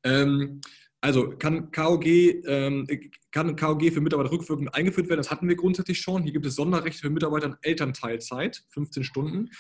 Ähm, 0.05 0.63
also 1.03 1.31
kann 1.31 1.71
KOG, 1.71 2.07
ähm, 2.07 2.87
kann 3.31 3.57
KOG 3.57 3.93
für 3.93 4.01
Mitarbeiter 4.01 4.31
rückwirkend 4.31 4.75
eingeführt 4.75 5.11
werden? 5.11 5.19
Das 5.19 5.31
hatten 5.31 5.49
wir 5.49 5.57
grundsätzlich 5.57 6.01
schon. 6.01 6.23
Hier 6.23 6.33
gibt 6.33 6.47
es 6.47 6.55
Sonderrechte 6.55 7.01
für 7.03 7.11
Mitarbeiter 7.11 7.49
in 7.49 7.57
Elternteilzeit, 7.61 8.63
15 8.69 9.05
Stunden. 9.05 9.51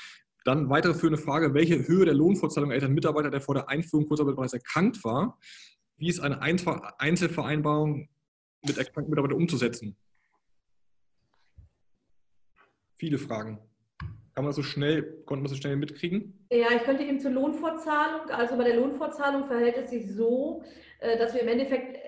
Dann 0.45 0.69
weitere 0.71 0.95
führende 0.95 1.21
Frage, 1.21 1.55
welche 1.55 1.87
Höhe 1.87 2.05
der 2.05 2.15
Lohnfortzahlung 2.15 2.71
erhält 2.71 2.91
Mitarbeiter, 2.91 3.31
der 3.31 3.41
vor 3.41 3.55
der 3.55 3.69
Einführung 3.69 4.07
Kurzarbeit 4.07 4.37
bereits 4.37 4.53
erkrankt 4.53 5.03
war? 5.05 5.39
Wie 5.97 6.09
ist 6.09 6.21
eine 6.21 6.43
Einzelvereinbarung 6.43 8.09
mit 8.67 8.79
erkrankten 8.79 9.11
Mitarbeitern 9.11 9.41
umzusetzen? 9.41 9.97
Viele 12.97 13.19
Fragen. 13.19 13.59
Kann 14.35 14.45
man 14.45 14.47
das 14.47 14.57
so 14.57 14.63
schnell, 14.63 15.23
konnte 15.27 15.43
man 15.43 15.51
so 15.51 15.57
schnell 15.57 15.77
mitkriegen? 15.77 16.47
Ja, 16.51 16.69
ich 16.75 16.85
könnte 16.85 17.03
eben 17.03 17.21
zur 17.21 17.33
Lohnfortzahlung. 17.33 18.31
Also 18.31 18.57
bei 18.57 18.65
der 18.65 18.77
Lohnfortzahlung 18.77 19.47
verhält 19.47 19.77
es 19.77 19.91
sich 19.91 20.11
so, 20.15 20.63
äh, 21.01 21.19
dass 21.19 21.35
wir 21.35 21.43
im 21.43 21.49
Endeffekt 21.49 21.99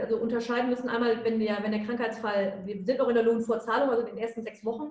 also 0.00 0.18
unterscheiden 0.18 0.70
müssen. 0.70 0.88
Einmal, 0.88 1.24
wenn 1.24 1.40
der, 1.40 1.62
wenn 1.62 1.72
der 1.72 1.82
Krankheitsfall, 1.84 2.62
wir 2.64 2.84
sind 2.84 2.98
noch 2.98 3.08
in 3.08 3.14
der 3.14 3.24
Lohnfortzahlung, 3.24 3.90
also 3.90 4.06
in 4.06 4.14
den 4.14 4.18
ersten 4.18 4.42
sechs 4.42 4.64
Wochen, 4.64 4.90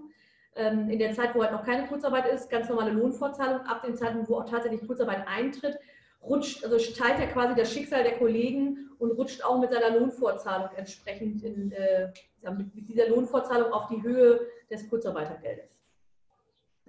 in 0.55 0.99
der 0.99 1.13
Zeit, 1.13 1.33
wo 1.33 1.41
halt 1.41 1.51
noch 1.51 1.65
keine 1.65 1.87
Kurzarbeit 1.87 2.27
ist, 2.27 2.49
ganz 2.49 2.69
normale 2.69 2.91
Lohnfortzahlung. 2.91 3.61
Ab 3.61 3.83
dem 3.83 3.95
Zeitpunkt, 3.95 4.29
wo 4.29 4.37
auch 4.37 4.49
tatsächlich 4.49 4.85
Kurzarbeit 4.85 5.27
eintritt, 5.27 5.77
rutscht, 6.21 6.63
also 6.63 6.77
teilt 6.93 7.19
er 7.19 7.27
quasi 7.27 7.55
das 7.55 7.73
Schicksal 7.73 8.03
der 8.03 8.17
Kollegen 8.17 8.89
und 8.99 9.11
rutscht 9.11 9.43
auch 9.43 9.59
mit 9.59 9.71
seiner 9.71 9.97
Lohnfortzahlung 9.97 10.69
entsprechend 10.75 11.43
in, 11.43 11.71
äh, 11.71 12.11
mit, 12.51 12.87
dieser 12.87 13.09
Lohnfortzahlung 13.09 13.71
auf 13.71 13.87
die 13.87 14.01
Höhe 14.01 14.47
des 14.69 14.89
Kurzarbeitergeldes. 14.89 15.69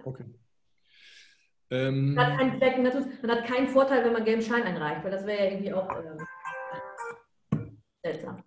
Okay. 0.03 0.25
Ähm, 1.71 2.13
man, 2.13 2.37
hat 2.37 2.59
keinen, 2.59 2.83
man, 2.83 3.31
hat 3.31 3.45
keinen, 3.45 3.67
Vorteil, 3.67 4.05
wenn 4.05 4.13
man 4.13 4.23
gelben 4.23 4.41
Schein 4.41 4.63
einreicht, 4.63 5.03
weil 5.03 5.11
das 5.11 5.25
wäre 5.25 5.43
ja 5.43 5.51
irgendwie 5.51 5.73
auch 5.73 5.89
äh, 5.89 7.57
seltsam. 8.03 8.43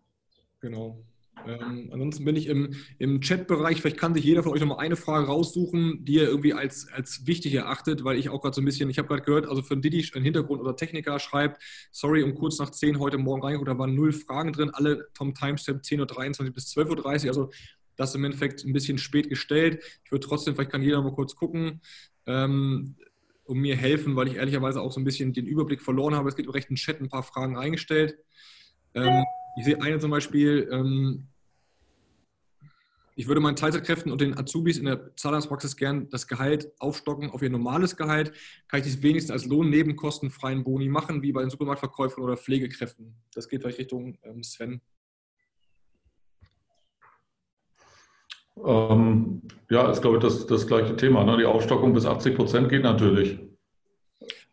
Genau. 0.61 1.03
Ähm, 1.47 1.89
ansonsten 1.93 2.25
bin 2.25 2.37
ich 2.37 2.47
im, 2.47 2.75
im 2.99 3.21
Chat-Bereich. 3.21 3.81
Vielleicht 3.81 3.97
kann 3.97 4.15
sich 4.15 4.25
jeder 4.25 4.43
von 4.43 4.53
euch 4.53 4.61
noch 4.61 4.69
mal 4.69 4.79
eine 4.79 4.97
Frage 4.97 5.27
raussuchen, 5.27 6.05
die 6.05 6.19
er 6.19 6.29
irgendwie 6.29 6.53
als, 6.53 6.89
als 6.93 7.27
wichtig 7.27 7.55
erachtet, 7.55 8.05
weil 8.05 8.19
ich 8.19 8.29
auch 8.29 8.43
gerade 8.43 8.55
so 8.55 8.61
ein 8.61 8.65
bisschen, 8.65 8.91
ich 8.91 8.99
habe 8.99 9.09
gerade 9.09 9.23
gehört, 9.23 9.47
also 9.47 9.63
für 9.63 9.77
Didi 9.77 10.05
ein 10.15 10.23
Hintergrund 10.23 10.61
oder 10.61 10.77
Techniker 10.77 11.19
schreibt, 11.19 11.63
sorry, 11.91 12.23
um 12.23 12.35
kurz 12.35 12.59
nach 12.59 12.71
10 12.71 12.99
heute 12.99 13.19
Morgen 13.19 13.43
reingeguckt, 13.43 13.69
da 13.69 13.79
waren 13.79 13.95
null 13.95 14.13
Fragen 14.13 14.53
drin, 14.53 14.71
alle 14.71 15.09
Tom 15.15 15.35
Timestamp 15.35 15.83
10.23 15.83 16.45
Uhr 16.45 16.51
bis 16.51 16.77
12.30 16.77 17.23
Uhr, 17.23 17.29
also 17.29 17.51
das 17.97 18.15
im 18.15 18.25
Endeffekt 18.25 18.65
ein 18.65 18.73
bisschen 18.73 18.99
spät 18.99 19.29
gestellt. 19.29 19.83
Ich 20.05 20.13
würde 20.13 20.27
trotzdem, 20.27 20.55
vielleicht 20.55 20.71
kann 20.71 20.83
jeder 20.83 21.03
mal 21.03 21.13
kurz 21.13 21.35
gucken. 21.35 21.81
Ähm, 22.27 22.97
um 23.49 23.59
mir 23.59 23.77
helfen, 23.77 24.15
weil 24.15 24.29
ich 24.29 24.35
ehrlicherweise 24.35 24.81
auch 24.83 24.93
so 24.93 25.01
ein 25.01 25.05
bisschen 25.05 25.33
den 25.33 25.47
Überblick 25.47 25.81
verloren 25.81 26.15
habe. 26.15 26.29
Es 26.29 26.37
gibt 26.37 26.47
im 26.47 26.53
rechten 26.53 26.75
Chat 26.75 27.01
ein 27.01 27.09
paar 27.09 27.23
Fragen 27.23 27.57
eingestellt. 27.57 28.19
Ähm, 28.95 29.25
ich 29.57 29.65
sehe 29.65 29.81
eine 29.83 29.99
zum 29.99 30.11
Beispiel, 30.11 30.69
ähm, 30.71 31.29
ich 33.17 33.27
würde 33.27 33.41
meinen 33.41 33.57
Teilzeitkräften 33.57 34.13
und 34.13 34.21
den 34.21 34.39
Azubis 34.39 34.79
in 34.79 34.85
der 34.85 35.17
Zahlungspraxis 35.17 35.77
gern 35.77 36.09
das 36.11 36.29
Gehalt 36.29 36.71
aufstocken 36.79 37.31
auf 37.31 37.43
ihr 37.43 37.51
normales 37.51 37.97
Gehalt. 37.97 38.33
Kann 38.69 38.79
ich 38.79 38.87
dies 38.87 39.03
wenigstens 39.03 39.33
als 39.33 39.47
lohnnebenkostenfreien 39.47 40.63
Boni 40.63 40.89
machen, 40.89 41.23
wie 41.23 41.33
bei 41.33 41.41
den 41.41 41.51
Supermarktverkäufern 41.51 42.23
oder 42.23 42.37
Pflegekräften? 42.37 43.17
Das 43.35 43.49
geht 43.49 43.63
vielleicht 43.63 43.81
Richtung 43.81 44.17
ähm, 44.23 44.45
Sven. 44.45 44.81
Ähm, 48.65 49.43
ja, 49.71 49.91
ist, 49.91 50.01
glaube 50.01 50.19
ich, 50.19 50.23
das, 50.23 50.47
das 50.47 50.67
gleiche 50.67 50.97
Thema. 50.97 51.25
Ne? 51.25 51.39
Die 51.39 51.45
Aufstockung 51.45 51.93
bis 51.93 52.07
80 52.07 52.37
Prozent 52.37 52.69
geht 52.69 52.83
natürlich. 52.83 53.41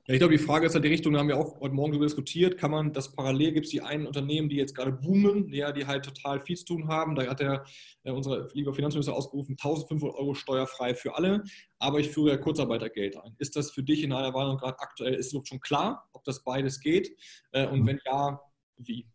Ja, 0.07 0.13
ich 0.13 0.19
glaube, 0.19 0.37
die 0.37 0.43
Frage 0.43 0.67
ist 0.67 0.75
halt 0.75 0.83
die 0.83 0.89
Richtung, 0.89 1.13
da 1.13 1.19
haben 1.19 1.29
wir 1.29 1.37
auch 1.37 1.59
heute 1.59 1.73
Morgen 1.73 1.91
darüber 1.91 2.05
diskutiert, 2.05 2.59
kann 2.59 2.69
man 2.69 2.93
das 2.93 3.11
parallel, 3.11 3.53
gibt 3.53 3.65
es 3.65 3.71
die 3.71 3.81
einen 3.81 4.05
Unternehmen, 4.05 4.49
die 4.49 4.55
jetzt 4.55 4.75
gerade 4.75 4.91
boomen, 4.91 5.51
ja, 5.51 5.71
die 5.71 5.87
halt 5.87 6.05
total 6.05 6.39
viel 6.39 6.55
zu 6.55 6.65
tun 6.65 6.87
haben. 6.87 7.15
Da 7.15 7.25
hat 7.25 7.39
der, 7.39 7.63
äh, 8.03 8.11
unser 8.11 8.47
lieber 8.53 8.71
Finanzminister 8.71 9.15
ausgerufen, 9.15 9.57
1500 9.57 10.15
Euro 10.15 10.35
steuerfrei 10.35 10.93
für 10.93 11.15
alle, 11.15 11.43
aber 11.79 11.99
ich 11.99 12.09
führe 12.09 12.29
ja 12.29 12.37
Kurzarbeitergeld 12.37 13.17
ein. 13.17 13.33
Ist 13.39 13.55
das 13.55 13.71
für 13.71 13.81
dich 13.81 14.03
in 14.03 14.13
einer 14.13 14.31
Warnung 14.35 14.57
gerade 14.57 14.77
aktuell, 14.77 15.15
ist 15.15 15.33
es 15.33 15.47
schon 15.47 15.59
klar, 15.59 16.07
ob 16.13 16.23
das 16.23 16.43
beides 16.43 16.79
geht? 16.79 17.15
Äh, 17.51 17.65
und 17.67 17.87
wenn 17.87 17.99
ja, 18.05 18.39
wie? 18.77 19.07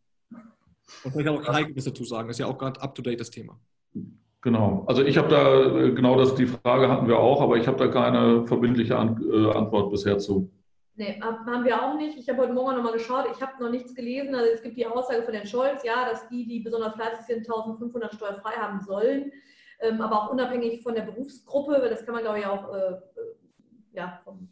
Und 1.04 1.12
vielleicht 1.12 1.28
auch 1.28 1.46
Heike 1.46 1.76
was 1.76 1.84
dazu 1.84 2.02
sagen, 2.02 2.26
das 2.26 2.34
ist 2.34 2.40
ja 2.40 2.46
auch 2.46 2.58
gerade 2.58 2.82
up-to-date 2.82 3.20
das 3.20 3.30
Thema. 3.30 3.60
Genau. 4.40 4.84
Also 4.88 5.04
ich 5.04 5.16
habe 5.16 5.28
da, 5.28 5.78
äh, 5.78 5.92
genau 5.92 6.18
das, 6.18 6.34
die 6.34 6.46
Frage 6.46 6.88
hatten 6.88 7.06
wir 7.06 7.20
auch, 7.20 7.40
aber 7.42 7.58
ich 7.58 7.68
habe 7.68 7.78
da 7.78 7.86
keine 7.86 8.44
verbindliche 8.48 8.94
äh, 8.94 8.96
Antwort 8.96 9.92
bisher 9.92 10.18
zu. 10.18 10.50
Nee, 11.00 11.18
haben 11.22 11.64
wir 11.64 11.82
auch 11.82 11.94
nicht. 11.94 12.18
Ich 12.18 12.28
habe 12.28 12.42
heute 12.42 12.52
Morgen 12.52 12.76
nochmal 12.76 12.92
geschaut. 12.92 13.24
Ich 13.34 13.40
habe 13.40 13.52
noch 13.58 13.70
nichts 13.70 13.94
gelesen. 13.94 14.34
Also 14.34 14.50
es 14.52 14.62
gibt 14.62 14.76
die 14.76 14.84
Aussage 14.84 15.22
von 15.22 15.32
Herrn 15.32 15.46
Scholz, 15.46 15.82
ja, 15.82 16.06
dass 16.10 16.28
die, 16.28 16.46
die 16.46 16.60
besonders 16.60 16.92
fleißig 16.92 17.24
sind, 17.24 17.38
1500 17.38 18.12
steuerfrei 18.12 18.50
haben 18.50 18.82
sollen. 18.82 19.32
Ähm, 19.80 20.02
aber 20.02 20.22
auch 20.24 20.30
unabhängig 20.30 20.82
von 20.82 20.94
der 20.94 21.04
Berufsgruppe, 21.04 21.80
weil 21.80 21.88
das 21.88 22.04
kann 22.04 22.16
man, 22.16 22.22
glaube 22.22 22.40
ich, 22.40 22.44
auch 22.44 22.74
äh, 22.74 22.90
äh, 22.90 23.00
ja, 23.94 24.20
vom 24.24 24.50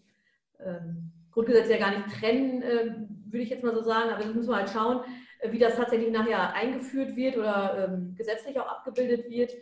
ähm, 0.59 1.13
Grundgesetz 1.33 1.69
ja 1.69 1.77
gar 1.77 1.91
nicht 1.91 2.19
trennen, 2.19 2.63
äh, 2.63 2.95
würde 3.27 3.43
ich 3.43 3.51
jetzt 3.51 3.63
mal 3.63 3.75
so 3.75 3.83
sagen. 3.83 4.09
Aber 4.09 4.25
das 4.25 4.33
muss 4.33 4.47
man 4.47 4.61
halt 4.61 4.71
schauen, 4.71 5.01
äh, 5.41 5.53
wie 5.53 5.59
das 5.59 5.77
tatsächlich 5.77 6.11
nachher 6.11 6.55
eingeführt 6.55 7.15
wird 7.15 7.37
oder 7.37 7.91
ähm, 7.91 8.15
gesetzlich 8.17 8.59
auch 8.59 8.69
abgebildet 8.69 9.29
wird. 9.29 9.53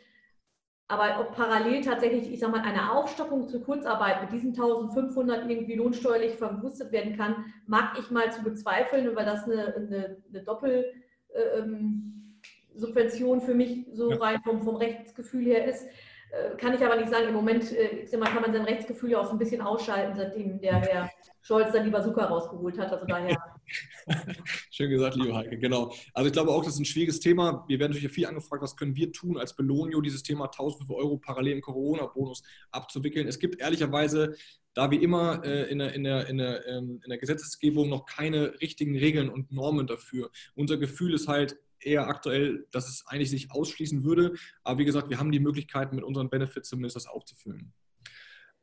Aber 0.88 1.18
ob 1.20 1.34
parallel 1.34 1.82
tatsächlich, 1.82 2.32
ich 2.32 2.38
sage 2.38 2.52
mal, 2.52 2.62
eine 2.62 2.92
Aufstockung 2.92 3.48
zur 3.48 3.64
Kurzarbeit 3.64 4.22
mit 4.22 4.30
diesen 4.30 4.50
1500 4.50 5.50
irgendwie 5.50 5.74
lohnsteuerlich 5.74 6.36
verwurstet 6.36 6.92
werden 6.92 7.16
kann, 7.16 7.44
mag 7.66 7.98
ich 7.98 8.12
mal 8.12 8.32
zu 8.32 8.44
bezweifeln, 8.44 9.16
weil 9.16 9.24
das 9.24 9.42
eine, 9.44 9.74
eine, 9.74 10.18
eine 10.28 10.44
Doppelsubvention 10.44 13.38
äh, 13.38 13.40
für 13.40 13.54
mich 13.54 13.88
so 13.92 14.10
rein 14.10 14.40
vom, 14.44 14.62
vom 14.62 14.76
Rechtsgefühl 14.76 15.44
her 15.44 15.66
ist. 15.66 15.88
Äh, 16.30 16.56
kann 16.56 16.74
ich 16.74 16.84
aber 16.84 16.94
nicht 16.96 17.10
sagen, 17.10 17.28
im 17.28 17.34
Moment 17.34 17.72
äh, 17.72 18.02
ich 18.02 18.10
sag 18.10 18.20
mal, 18.20 18.30
kann 18.30 18.42
man 18.42 18.52
sein 18.52 18.64
Rechtsgefühl 18.64 19.10
ja 19.10 19.18
auch 19.18 19.26
so 19.26 19.32
ein 19.32 19.38
bisschen 19.38 19.62
ausschalten, 19.62 20.14
seitdem 20.14 20.60
der 20.60 20.76
Herr 20.76 21.10
Scholz 21.42 21.72
dann 21.72 21.82
die 21.84 21.90
Bazooka 21.90 22.26
rausgeholt 22.26 22.78
hat. 22.78 22.92
Also 22.92 23.06
daher. 23.06 23.55
Schön 24.70 24.90
gesagt, 24.90 25.16
liebe 25.16 25.34
Heike, 25.34 25.58
genau. 25.58 25.94
Also 26.12 26.26
ich 26.28 26.32
glaube 26.32 26.50
auch, 26.50 26.64
das 26.64 26.74
ist 26.74 26.80
ein 26.80 26.84
schwieriges 26.84 27.20
Thema. 27.20 27.64
Wir 27.68 27.78
werden 27.78 27.92
natürlich 27.92 28.12
viel 28.12 28.26
angefragt, 28.26 28.62
was 28.62 28.76
können 28.76 28.94
wir 28.96 29.12
tun 29.12 29.38
als 29.38 29.56
Belonio, 29.56 30.00
dieses 30.00 30.22
Thema 30.22 30.44
1000 30.44 30.88
Euro 30.90 31.18
parallel 31.18 31.54
im 31.54 31.60
Corona-Bonus 31.60 32.42
abzuwickeln. 32.70 33.26
Es 33.26 33.38
gibt 33.38 33.60
ehrlicherweise 33.60 34.36
da 34.74 34.90
wie 34.90 34.96
immer 34.96 35.44
äh, 35.44 35.70
in, 35.70 35.78
der, 35.78 35.94
in, 35.94 36.04
der, 36.04 36.26
in, 36.28 36.38
der, 36.38 36.66
ähm, 36.66 37.00
in 37.02 37.08
der 37.08 37.18
Gesetzesgebung 37.18 37.88
noch 37.88 38.04
keine 38.04 38.60
richtigen 38.60 38.96
Regeln 38.96 39.28
und 39.30 39.50
Normen 39.50 39.86
dafür. 39.86 40.30
Unser 40.54 40.76
Gefühl 40.76 41.14
ist 41.14 41.28
halt, 41.28 41.56
eher 41.80 42.08
aktuell, 42.08 42.66
dass 42.70 42.88
es 42.88 43.06
eigentlich 43.06 43.30
sich 43.30 43.50
ausschließen 43.50 44.04
würde. 44.04 44.34
Aber 44.64 44.78
wie 44.78 44.84
gesagt, 44.84 45.10
wir 45.10 45.18
haben 45.18 45.30
die 45.30 45.40
Möglichkeit, 45.40 45.92
mit 45.92 46.04
unseren 46.04 46.30
Benefits 46.30 46.68
zumindest 46.68 46.96
das 46.96 47.06
aufzufüllen. 47.06 47.72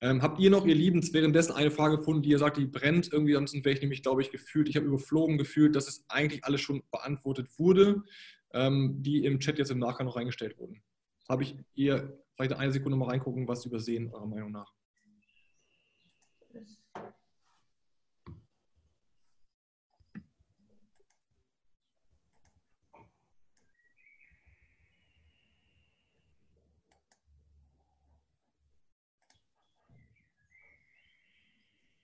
Ähm, 0.04 0.22
habt 0.22 0.38
ihr 0.42 0.50
noch, 0.50 0.66
ihr 0.66 0.76
Lieben, 0.76 1.02
währenddessen 1.14 1.54
eine 1.54 1.72
Frage 1.72 1.96
gefunden, 1.96 2.24
die 2.24 2.32
ihr 2.32 2.38
sagt, 2.38 2.58
die 2.58 2.66
brennt 2.66 3.14
irgendwie, 3.14 3.38
ansonsten 3.38 3.64
wäre 3.64 3.74
ich 3.74 3.82
nämlich, 3.82 4.04
glaube 4.04 4.22
ich, 4.22 4.32
gefühlt, 4.32 4.68
ich 4.68 4.76
habe 4.76 4.86
überflogen 4.86 5.38
gefühlt, 5.38 5.78
dass 5.78 5.88
es 5.88 6.04
eigentlich 6.10 6.44
alles 6.44 6.60
schon 6.60 6.84
beantwortet 6.92 7.48
wurde, 7.58 8.04
ähm, 8.52 9.02
die 9.02 9.24
im 9.24 9.40
Chat 9.40 9.58
jetzt 9.58 9.72
im 9.72 9.80
Nachgang 9.80 10.06
noch 10.06 10.18
reingestellt 10.18 10.58
wurden. 10.58 10.84
Habe 11.30 11.44
ich 11.44 11.56
ihr 11.74 12.22
vielleicht 12.36 12.52
eine 12.52 12.74
Sekunde 12.74 12.98
mal 12.98 13.12
reingucken, 13.12 13.48
was 13.48 13.66
übersehen, 13.66 14.14
eurer 14.14 14.28
Meinung 14.28 14.52
nach? 14.52 14.74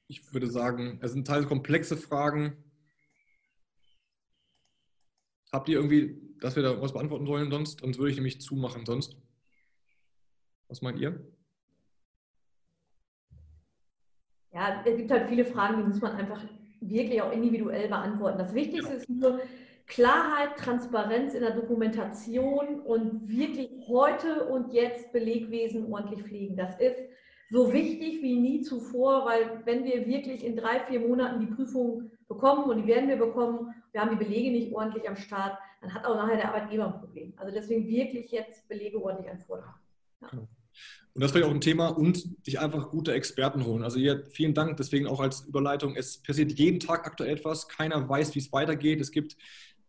Ich 0.09 0.33
würde 0.33 0.49
sagen, 0.49 0.97
es 1.03 1.11
sind 1.11 1.27
teils 1.27 1.47
komplexe 1.47 1.95
Fragen. 1.95 2.57
Habt 5.53 5.69
ihr 5.69 5.77
irgendwie, 5.77 6.19
dass 6.41 6.55
wir 6.55 6.63
da 6.63 6.81
was 6.81 6.93
beantworten 6.93 7.27
sollen 7.27 7.51
sonst? 7.51 7.81
Sonst 7.81 7.99
würde 7.99 8.09
ich 8.09 8.17
nämlich 8.17 8.41
zumachen 8.41 8.87
sonst. 8.87 9.15
Was 10.67 10.81
meint 10.81 10.97
ihr? 10.97 11.31
Ja, 14.51 14.83
es 14.83 14.97
gibt 14.97 15.11
halt 15.11 15.29
viele 15.29 15.45
Fragen, 15.45 15.77
die 15.77 15.87
muss 15.89 16.01
man 16.01 16.13
einfach 16.13 16.43
wirklich 16.81 17.21
auch 17.21 17.31
individuell 17.31 17.87
beantworten. 17.87 18.39
Das 18.39 18.55
Wichtigste 18.55 18.93
ja. 18.93 18.97
ist 18.97 19.09
nur 19.09 19.39
Klarheit, 19.85 20.57
Transparenz 20.57 21.35
in 21.35 21.41
der 21.41 21.55
Dokumentation 21.55 22.79
und 22.79 23.29
wirklich 23.29 23.69
heute 23.87 24.45
und 24.45 24.73
jetzt 24.73 25.11
Belegwesen 25.11 25.93
ordentlich 25.93 26.23
pflegen. 26.23 26.55
Das 26.55 26.79
ist 26.79 26.99
so 27.49 27.73
wichtig 27.73 28.21
wie 28.21 28.39
nie 28.39 28.61
zuvor, 28.61 29.25
weil 29.25 29.61
wenn 29.65 29.83
wir 29.83 30.05
wirklich 30.05 30.43
in 30.43 30.55
drei, 30.55 30.81
vier 30.81 30.99
Monaten 30.99 31.39
die 31.39 31.53
Prüfung 31.53 32.11
bekommen 32.27 32.69
und 32.69 32.83
die 32.83 32.87
werden 32.87 33.09
wir 33.09 33.17
bekommen, 33.17 33.73
wir 33.91 34.01
haben 34.01 34.11
die 34.11 34.23
Belege 34.23 34.51
nicht 34.51 34.71
ordentlich 34.73 35.07
am 35.09 35.15
Start, 35.15 35.57
dann 35.81 35.93
hat 35.93 36.05
auch 36.05 36.15
nachher 36.15 36.37
der 36.37 36.49
Arbeitgeber 36.49 36.85
ein 36.87 36.99
Problem. 36.99 37.33
Also 37.37 37.53
deswegen 37.53 37.87
wirklich 37.87 38.31
jetzt 38.31 38.67
Belege 38.67 39.01
ordentlich 39.01 39.31
anfordern. 39.31 39.73
Ja. 40.21 40.29
Und 41.13 41.23
das 41.23 41.33
wäre 41.33 41.47
auch 41.47 41.51
ein 41.51 41.61
Thema 41.61 41.87
und 41.87 42.23
sich 42.45 42.59
einfach 42.59 42.91
gute 42.91 43.13
Experten 43.13 43.65
holen. 43.65 43.83
Also 43.83 43.99
hier 43.99 44.25
vielen 44.27 44.53
Dank, 44.53 44.77
deswegen 44.77 45.07
auch 45.07 45.19
als 45.19 45.41
Überleitung. 45.41 45.95
Es 45.95 46.21
passiert 46.21 46.51
jeden 46.53 46.79
Tag 46.79 47.05
aktuell 47.05 47.31
etwas. 47.31 47.67
Keiner 47.67 48.07
weiß, 48.07 48.35
wie 48.35 48.39
es 48.39 48.53
weitergeht. 48.53 49.01
Es 49.01 49.11
gibt 49.11 49.35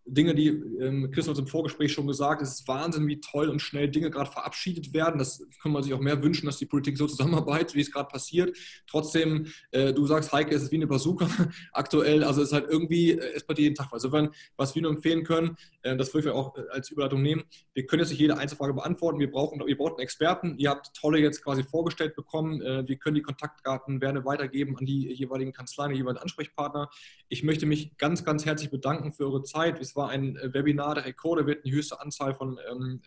Dinge, 0.07 0.35
die 0.35 0.49
ähm, 0.49 1.11
Chris 1.13 1.29
uns 1.29 1.39
im 1.39 1.47
Vorgespräch 1.47 1.93
schon 1.93 2.07
gesagt, 2.07 2.43
es 2.43 2.61
ist 2.61 2.69
Wahnsinn, 2.69 3.07
wie 3.07 3.21
toll 3.21 3.49
und 3.49 3.61
schnell 3.61 3.89
Dinge 3.89 4.11
gerade 4.11 4.31
verabschiedet 4.31 4.93
werden. 4.93 5.19
Das 5.19 5.47
kann 5.63 5.73
man 5.73 5.83
sich 5.83 5.95
auch 5.95 6.01
mehr 6.01 6.23
wünschen, 6.23 6.47
dass 6.47 6.59
die 6.59 6.67
Politik 6.67 6.97
so 6.97 7.07
zusammenarbeitet, 7.07 7.75
wie 7.75 7.81
es 7.81 7.93
gerade 7.93 8.09
passiert. 8.09 8.57
Trotzdem, 8.87 9.47
äh, 9.71 9.93
du 9.93 10.07
sagst, 10.07 10.33
Heike, 10.33 10.55
es 10.55 10.63
ist 10.63 10.73
wie 10.73 10.77
eine 10.77 10.87
Bazooka 10.87 11.29
aktuell. 11.73 12.25
Also 12.25 12.43
es 12.43 12.49
ist 12.49 12.55
halt 12.55 12.69
irgendwie, 12.69 13.13
äh, 13.13 13.33
es 13.35 13.45
passiert 13.45 13.59
jeden 13.59 13.75
Tag. 13.75 13.93
Also 13.93 14.13
wenn, 14.13 14.31
was 14.57 14.75
wir 14.75 14.83
nur 14.83 14.91
empfehlen 14.91 15.25
können, 15.25 15.57
äh, 15.83 15.97
das 15.97 16.13
würde 16.15 16.29
ich 16.29 16.35
auch 16.35 16.57
äh, 16.57 16.63
als 16.71 16.91
Überleitung 16.91 17.23
nehmen, 17.23 17.45
wir 17.75 17.87
können 17.87 18.01
jetzt 18.01 18.11
nicht 18.11 18.21
jede 18.21 18.39
Einzelfrage 18.39 18.75
beantworten. 18.75 19.19
Wir 19.19 19.31
brauchen, 19.31 19.65
wir 19.65 19.77
brauchen 19.77 20.01
Experten. 20.01 20.57
Ihr 20.59 20.71
habt 20.71 20.95
tolle 20.95 21.19
jetzt 21.19 21.43
quasi 21.43 21.63
vorgestellt 21.63 22.15
bekommen. 22.17 22.61
Äh, 22.63 22.87
wir 22.89 22.97
können 22.97 23.15
die 23.15 23.23
Kontaktdaten 23.23 24.01
gerne 24.01 24.25
weitergeben 24.25 24.77
an 24.77 24.87
die 24.87 25.13
jeweiligen 25.13 25.53
Kanzleien, 25.53 25.93
die 25.93 25.99
jeweiligen 25.99 26.23
Ansprechpartner. 26.23 26.91
Ich 27.29 27.43
möchte 27.43 27.67
mich 27.67 27.97
ganz, 27.97 28.25
ganz 28.25 28.45
herzlich 28.45 28.71
bedanken 28.71 29.13
für 29.13 29.25
eure 29.25 29.43
Zeit. 29.43 29.79
Wir 29.79 29.87
es 29.91 29.97
war 29.97 30.11
ein 30.11 30.39
Webinar 30.41 30.95
der 30.95 31.05
Rekorde. 31.05 31.47
Wir 31.47 31.55
hatten 31.55 31.69
die 31.69 31.73
höchste 31.73 32.01
Anzahl 32.01 32.35
von 32.35 32.59
ähm, 32.71 33.01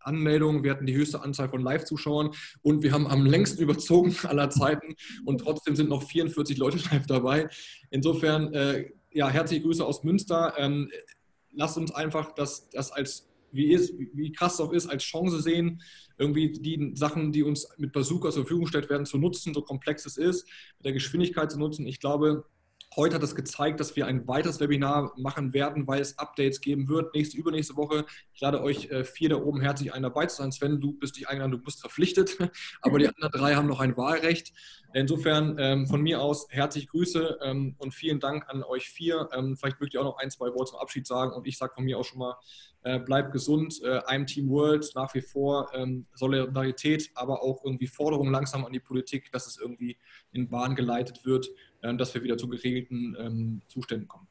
Anmeldungen, 0.00 0.62
wir 0.62 0.72
hatten 0.72 0.84
die 0.84 0.94
höchste 0.94 1.22
Anzahl 1.22 1.48
von 1.48 1.62
Live-Zuschauern 1.62 2.30
und 2.60 2.82
wir 2.82 2.92
haben 2.92 3.06
am 3.06 3.24
längsten 3.24 3.62
überzogen 3.62 4.14
aller 4.24 4.50
Zeiten 4.50 4.94
und 5.24 5.38
trotzdem 5.38 5.74
sind 5.74 5.88
noch 5.88 6.02
44 6.02 6.58
Leute 6.58 6.78
live 6.90 7.06
dabei. 7.06 7.48
Insofern, 7.90 8.52
äh, 8.52 8.90
ja, 9.12 9.28
herzliche 9.28 9.62
Grüße 9.62 9.84
aus 9.84 10.04
Münster. 10.04 10.54
Ähm, 10.58 10.90
lasst 11.52 11.78
uns 11.78 11.94
einfach 11.94 12.34
das, 12.34 12.68
das 12.70 12.92
als, 12.92 13.30
wie, 13.52 13.72
ist, 13.72 13.94
wie 13.96 14.32
krass 14.32 14.54
es 14.54 14.60
auch 14.60 14.72
ist, 14.72 14.88
als 14.88 15.04
Chance 15.04 15.40
sehen, 15.40 15.80
irgendwie 16.18 16.52
die 16.52 16.92
Sachen, 16.94 17.32
die 17.32 17.42
uns 17.42 17.68
mit 17.78 17.92
Bazooka 17.92 18.30
zur 18.30 18.42
Verfügung 18.42 18.64
gestellt 18.64 18.90
werden, 18.90 19.06
zu 19.06 19.18
nutzen, 19.18 19.54
so 19.54 19.62
komplex 19.62 20.04
es 20.04 20.18
ist, 20.18 20.46
mit 20.78 20.86
der 20.86 20.92
Geschwindigkeit 20.92 21.50
zu 21.50 21.58
nutzen. 21.58 21.86
Ich 21.86 22.00
glaube, 22.00 22.44
Heute 22.94 23.14
hat 23.14 23.22
es 23.22 23.34
gezeigt, 23.34 23.80
dass 23.80 23.96
wir 23.96 24.06
ein 24.06 24.28
weiteres 24.28 24.60
Webinar 24.60 25.12
machen 25.16 25.54
werden, 25.54 25.86
weil 25.86 26.02
es 26.02 26.18
Updates 26.18 26.60
geben 26.60 26.88
wird. 26.88 27.14
Nächste, 27.14 27.38
übernächste 27.38 27.74
Woche. 27.76 28.04
Ich 28.34 28.40
lade 28.42 28.60
euch 28.60 28.90
äh, 28.90 29.04
vier 29.04 29.30
da 29.30 29.36
oben 29.36 29.62
herzlich 29.62 29.94
ein, 29.94 30.02
dabei 30.02 30.26
zu 30.26 30.36
sein. 30.36 30.52
Sven, 30.52 30.78
du 30.78 30.92
bist 30.92 31.16
dich 31.16 31.26
eingeladen, 31.26 31.52
du 31.52 31.58
bist 31.58 31.80
verpflichtet. 31.80 32.36
Aber 32.82 32.98
die 32.98 33.08
anderen 33.08 33.32
drei 33.32 33.54
haben 33.54 33.66
noch 33.66 33.80
ein 33.80 33.96
Wahlrecht. 33.96 34.52
Insofern 34.92 35.56
ähm, 35.58 35.86
von 35.86 36.02
mir 36.02 36.20
aus 36.20 36.48
herzlich 36.50 36.86
Grüße 36.86 37.38
ähm, 37.42 37.76
und 37.78 37.94
vielen 37.94 38.20
Dank 38.20 38.50
an 38.50 38.62
euch 38.62 38.90
vier. 38.90 39.26
Ähm, 39.32 39.56
vielleicht 39.56 39.80
mögt 39.80 39.94
ihr 39.94 40.00
auch 40.00 40.04
noch 40.04 40.18
ein, 40.18 40.30
zwei 40.30 40.48
Worte 40.48 40.72
zum 40.72 40.80
Abschied 40.80 41.06
sagen. 41.06 41.32
Und 41.32 41.46
ich 41.46 41.56
sage 41.56 41.72
von 41.74 41.84
mir 41.84 41.98
auch 41.98 42.04
schon 42.04 42.18
mal, 42.18 42.36
äh, 42.82 42.98
bleibt 42.98 43.32
gesund. 43.32 43.80
Äh, 43.82 44.00
I'm 44.00 44.26
Team 44.26 44.50
World 44.50 44.90
nach 44.94 45.14
wie 45.14 45.22
vor. 45.22 45.70
Solidarität, 46.14 47.10
aber 47.14 47.42
auch 47.42 47.64
irgendwie 47.64 47.86
Forderungen 47.86 48.32
langsam 48.32 48.66
an 48.66 48.72
die 48.72 48.80
Politik, 48.80 49.32
dass 49.32 49.46
es 49.46 49.56
irgendwie 49.56 49.96
in 50.32 50.50
Bahn 50.50 50.74
geleitet 50.74 51.24
wird 51.24 51.48
dass 51.82 52.14
wir 52.14 52.22
wieder 52.22 52.38
zu 52.38 52.48
geregelten 52.48 53.16
ähm, 53.18 53.62
Zuständen 53.68 54.08
kommen. 54.08 54.28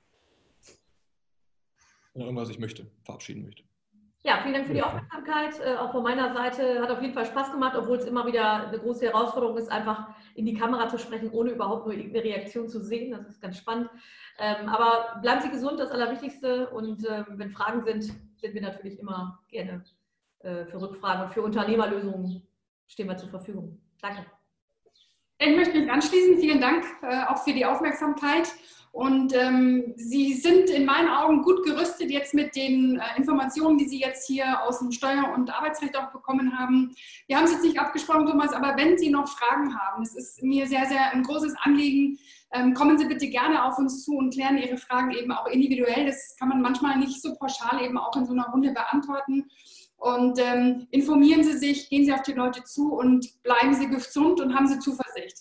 Wenn 2.14 2.24
irgendwas 2.24 2.50
ich 2.50 2.60
möchte, 2.60 2.88
verabschieden 3.04 3.44
möchte. 3.44 3.64
Ja, 4.24 4.40
vielen 4.44 4.54
Dank 4.54 4.68
für 4.68 4.74
die 4.74 4.84
Aufmerksamkeit. 4.84 5.60
Äh, 5.60 5.78
auch 5.78 5.92
von 5.92 6.04
meiner 6.04 6.32
Seite 6.34 6.80
hat 6.80 6.92
auf 6.92 7.02
jeden 7.02 7.14
Fall 7.14 7.26
Spaß 7.26 7.52
gemacht, 7.52 7.76
obwohl 7.76 7.98
es 7.98 8.06
immer 8.06 8.28
wieder 8.28 8.68
eine 8.68 8.78
große 8.78 9.06
Herausforderung 9.06 9.58
ist, 9.58 9.72
einfach 9.72 10.10
in 10.36 10.46
die 10.46 10.54
Kamera 10.54 10.88
zu 10.90 11.00
sprechen, 11.00 11.32
ohne 11.32 11.52
überhaupt 11.52 11.88
nur 11.88 11.96
irgendeine 11.96 12.26
Reaktion 12.26 12.70
zu 12.70 12.82
sehen. 12.82 13.12
Das 13.12 13.28
ist 13.28 13.42
ganz 13.42 13.58
spannend. 13.58 13.90
Ähm, 14.38 14.70
aber 14.70 15.20
bleiben 15.22 15.42
Sie 15.42 15.50
gesund, 15.50 15.80
das 15.80 15.92
Allerwichtigste. 15.92 16.70
Und 16.70 17.04
ähm, 17.10 17.26
wenn 17.32 17.50
Fragen 17.50 17.84
sind, 17.84 18.04
sind 18.04 18.54
wir 18.54 18.62
natürlich 18.62 19.00
immer 19.00 19.40
gerne 19.50 19.84
äh, 20.40 20.66
für 20.66 20.80
Rückfragen 20.80 21.24
und 21.24 21.34
für 21.34 21.42
Unternehmerlösungen 21.42 22.44
stehen 22.86 23.08
wir 23.08 23.18
zur 23.18 23.30
Verfügung. 23.30 23.80
Danke. 24.02 24.26
Ich 25.44 25.56
möchte 25.56 25.80
mich 25.80 25.92
anschließen. 25.92 26.38
Vielen 26.38 26.62
Dank 26.62 26.86
äh, 27.02 27.24
auch 27.24 27.44
für 27.44 27.52
die 27.52 27.66
Aufmerksamkeit. 27.66 28.54
Und 28.92 29.34
ähm, 29.34 29.94
Sie 29.96 30.34
sind 30.36 30.70
in 30.70 30.86
meinen 30.86 31.10
Augen 31.10 31.42
gut 31.42 31.66
gerüstet 31.66 32.12
jetzt 32.12 32.36
mit 32.36 32.56
den 32.56 33.00
äh, 33.00 33.18
Informationen, 33.18 33.80
die 33.80 33.88
Sie 33.88 34.00
jetzt 34.00 34.28
hier 34.28 34.62
aus 34.62 34.78
dem 34.78 34.92
Steuer- 34.92 35.34
und 35.34 35.50
Arbeitsrecht 35.50 35.98
auch 35.98 36.12
bekommen 36.12 36.60
haben. 36.60 36.94
Wir 37.26 37.38
haben 37.38 37.46
es 37.46 37.54
jetzt 37.54 37.64
nicht 37.64 37.80
abgesprochen, 37.80 38.28
Thomas, 38.28 38.54
aber 38.54 38.78
wenn 38.78 39.00
Sie 39.00 39.10
noch 39.10 39.28
Fragen 39.28 39.76
haben, 39.76 40.04
es 40.04 40.16
ist 40.16 40.44
mir 40.44 40.68
sehr, 40.68 40.86
sehr 40.86 41.12
ein 41.12 41.24
großes 41.24 41.56
Anliegen, 41.62 42.20
ähm, 42.54 42.76
kommen 42.76 43.00
Sie 43.00 43.06
bitte 43.06 43.28
gerne 43.28 43.64
auf 43.64 43.80
uns 43.80 44.04
zu 44.04 44.18
und 44.18 44.34
klären 44.34 44.60
Ihre 44.60 44.78
Fragen 44.78 45.10
eben 45.10 45.32
auch 45.32 45.48
individuell. 45.48 46.06
Das 46.06 46.36
kann 46.38 46.50
man 46.50 46.62
manchmal 46.62 47.00
nicht 47.00 47.20
so 47.20 47.34
pauschal 47.34 47.82
eben 47.82 47.98
auch 47.98 48.16
in 48.16 48.28
so 48.28 48.34
einer 48.34 48.50
Runde 48.50 48.74
beantworten. 48.74 49.50
Und 50.02 50.40
ähm, 50.40 50.88
informieren 50.90 51.44
Sie 51.44 51.60
sich, 51.60 51.88
gehen 51.88 52.06
Sie 52.06 52.12
auf 52.12 52.24
die 52.24 52.34
Leute 52.34 52.64
zu 52.64 52.96
und 52.96 53.44
bleiben 53.44 53.76
Sie 53.76 53.88
gesund 53.88 54.42
und 54.42 54.56
haben 54.56 54.68
Sie 54.68 54.80
Zuversicht. 54.80 55.38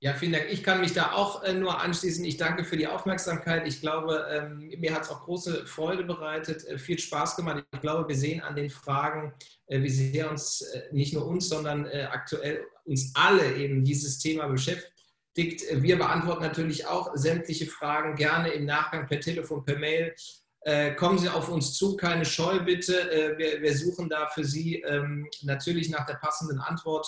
Ja, 0.00 0.12
vielen 0.12 0.32
Dank. 0.32 0.44
Ich 0.50 0.62
kann 0.62 0.82
mich 0.82 0.92
da 0.92 1.12
auch 1.12 1.42
äh, 1.44 1.54
nur 1.54 1.80
anschließen. 1.80 2.26
Ich 2.26 2.36
danke 2.36 2.64
für 2.64 2.76
die 2.76 2.86
Aufmerksamkeit. 2.86 3.66
Ich 3.66 3.80
glaube, 3.80 4.26
ähm, 4.30 4.70
mir 4.78 4.94
hat 4.94 5.04
es 5.04 5.08
auch 5.08 5.22
große 5.22 5.66
Freude 5.66 6.04
bereitet, 6.04 6.62
äh, 6.66 6.76
viel 6.76 6.98
Spaß 6.98 7.34
gemacht. 7.34 7.64
Ich 7.72 7.80
glaube, 7.80 8.06
wir 8.06 8.14
sehen 8.14 8.42
an 8.42 8.54
den 8.54 8.68
Fragen, 8.68 9.32
äh, 9.66 9.80
wie 9.80 9.88
sehr 9.88 10.30
uns, 10.30 10.62
nicht 10.92 11.14
nur 11.14 11.26
uns, 11.26 11.48
sondern 11.48 11.86
aktuell 11.86 12.66
uns 12.84 13.12
alle 13.14 13.54
eben 13.54 13.82
dieses 13.82 14.18
Thema 14.18 14.46
beschäftigt 14.46 14.97
wir 15.38 15.98
beantworten 15.98 16.42
natürlich 16.42 16.86
auch 16.86 17.12
sämtliche 17.14 17.66
Fragen 17.66 18.16
gerne 18.16 18.50
im 18.50 18.66
Nachgang 18.66 19.06
per 19.06 19.20
Telefon, 19.20 19.64
per 19.64 19.78
Mail. 19.78 20.14
Äh, 20.62 20.94
kommen 20.94 21.18
Sie 21.18 21.28
auf 21.28 21.48
uns 21.48 21.74
zu, 21.74 21.96
keine 21.96 22.24
Scheu 22.24 22.60
bitte. 22.60 23.10
Äh, 23.10 23.38
wir, 23.38 23.62
wir, 23.62 23.76
suchen 23.76 24.08
da 24.08 24.26
für 24.26 24.44
Sie 24.44 24.82
ähm, 24.82 25.28
natürlich 25.42 25.88
nach 25.88 26.04
der 26.06 26.14
passenden 26.14 26.58
Antwort. 26.58 27.06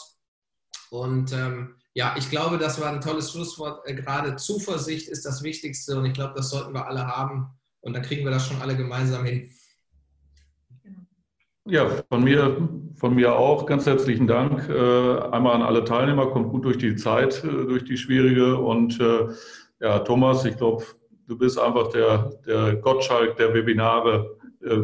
Und 0.91 1.33
ähm, 1.33 1.77
ja, 1.93 2.15
ich 2.17 2.31
glaube, 2.31 2.59
das 2.59 2.81
war 2.81 2.93
ein 2.93 3.01
tolles 3.01 3.33
Schlusswort. 3.33 3.87
Äh, 3.89 3.95
gerade 3.95 4.37
Zuversicht 4.37 5.09
ist 5.09 5.27
das 5.27 5.43
Wichtigste 5.43 5.99
und 5.99 6.07
ich 6.07 6.15
glaube, 6.15 6.35
das 6.37 6.51
sollten 6.51 6.73
wir 6.73 6.87
alle 6.87 7.07
haben. 7.07 7.51
Und 7.81 7.95
dann 7.95 8.03
kriegen 8.03 8.25
wir 8.25 8.31
das 8.31 8.47
schon 8.47 8.63
alle 8.63 8.77
gemeinsam 8.77 9.25
hin. 9.25 9.51
Ja, 11.71 11.89
von 12.09 12.25
mir, 12.25 12.69
von 12.97 13.15
mir 13.15 13.39
auch 13.39 13.65
ganz 13.65 13.87
herzlichen 13.87 14.27
Dank. 14.27 14.69
Äh, 14.69 14.73
einmal 15.31 15.55
an 15.55 15.63
alle 15.63 15.85
Teilnehmer, 15.85 16.27
kommt 16.27 16.51
gut 16.51 16.65
durch 16.65 16.79
die 16.79 16.97
Zeit, 16.97 17.45
äh, 17.45 17.47
durch 17.47 17.85
die 17.85 17.97
schwierige. 17.97 18.57
Und 18.57 18.99
äh, 18.99 19.29
ja, 19.81 20.01
Thomas, 20.01 20.45
ich 20.45 20.57
glaube, 20.57 20.83
du 21.29 21.39
bist 21.39 21.61
einfach 21.61 21.87
der, 21.93 22.33
der 22.45 22.75
Gottschalk 22.75 23.37
der 23.37 23.55
Webinare, 23.55 24.37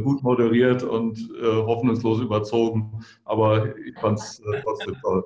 gut 0.05 0.23
moderiert 0.23 0.83
und 0.85 1.19
hoffnungslos 1.43 2.21
überzogen. 2.21 3.05
Aber 3.27 3.77
ich 3.77 3.95
fand 3.99 4.19
es 4.19 4.41
trotzdem 4.63 4.97
toll 5.03 5.23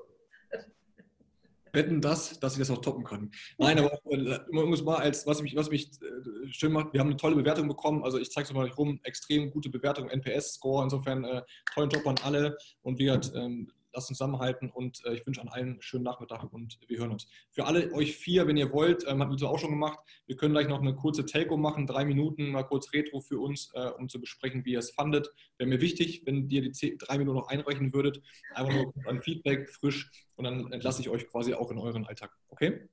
wetten 1.73 2.01
das, 2.01 2.39
dass 2.41 2.55
sie 2.55 2.59
das 2.59 2.69
noch 2.69 2.81
toppen 2.81 3.05
können. 3.05 3.31
Nein, 3.59 3.79
aber 3.79 3.93
auch, 3.93 4.11
äh, 4.11 4.41
mal 4.51 4.97
als, 4.97 5.27
was 5.27 5.43
mich, 5.43 5.57
was 5.57 5.71
mich 5.71 5.91
äh, 6.03 6.53
schön 6.53 6.73
macht, 6.73 6.93
wir 6.93 7.01
haben 7.01 7.09
eine 7.09 7.17
tolle 7.17 7.37
Bewertung 7.37 7.69
bekommen. 7.69 8.05
Also 8.05 8.19
ich 8.19 8.31
zeige 8.31 8.49
es 8.49 8.53
mal 8.53 8.69
rum, 8.69 9.01
extrem 9.05 9.51
gute 9.51 9.71
Bewertung, 9.71 10.09
NPS-Score. 10.09 10.85
Insofern 10.85 11.25
äh, 11.25 11.43
tollen 11.75 11.91
Job 11.91 12.07
an 12.07 12.17
alle. 12.23 12.57
Und 12.83 12.99
wie 12.99 13.05
gesagt, 13.05 13.33
ähm, 13.35 13.69
lasst 13.93 14.11
uns 14.11 14.19
zusammenhalten 14.19 14.71
und 14.71 15.05
äh, 15.05 15.15
ich 15.15 15.27
wünsche 15.27 15.41
an 15.41 15.49
allen 15.49 15.71
einen 15.71 15.83
schönen 15.83 16.05
Nachmittag 16.05 16.53
und 16.53 16.79
wir 16.87 16.99
hören 16.99 17.13
uns. 17.13 17.27
Für 17.51 17.67
alle 17.67 17.93
euch 17.93 18.17
vier, 18.17 18.47
wenn 18.47 18.57
ihr 18.57 18.73
wollt, 18.73 19.05
ähm, 19.07 19.21
hatten 19.21 19.39
wir 19.39 19.51
auch 19.51 19.59
schon 19.59 19.71
gemacht, 19.71 19.99
wir 20.27 20.37
können 20.37 20.55
gleich 20.55 20.69
noch 20.69 20.81
eine 20.81 20.95
kurze 20.95 21.27
Telco 21.27 21.57
machen, 21.57 21.87
drei 21.87 22.05
Minuten, 22.05 22.51
mal 22.51 22.63
kurz 22.63 22.93
Retro 22.93 23.21
für 23.21 23.39
uns, 23.39 23.71
äh, 23.75 23.91
um 23.99 24.09
zu 24.09 24.21
besprechen, 24.21 24.65
wie 24.65 24.73
ihr 24.73 24.79
es 24.79 24.91
fandet. 24.91 25.31
Wäre 25.59 25.69
mir 25.69 25.81
wichtig, 25.81 26.23
wenn 26.27 26.49
ihr 26.51 26.63
die 26.63 26.73
zehn, 26.73 26.99
drei 26.99 27.19
Minuten 27.19 27.39
noch 27.39 27.49
einreichen 27.49 27.93
würdet. 27.93 28.23
Einfach 28.55 28.73
nur 28.73 28.93
ein 29.07 29.23
Feedback, 29.23 29.71
frisch 29.71 30.11
und 30.37 30.45
dann 30.45 30.73
entlasse 30.73 31.01
ich 31.03 31.09
euch 31.09 31.29
quasi 31.29 31.55
auch 31.55 31.71
in 31.71 31.79
euren 31.79 32.07
Alltag. 32.07 32.37
Okay? 32.49 32.89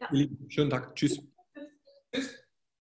Ja. 0.00 0.08
Ihr 0.12 0.18
Lieben, 0.18 0.50
schönen 0.50 0.70
Tag. 0.70 0.94
Tschüss. 0.94 1.20
Tschüss. 2.12 2.45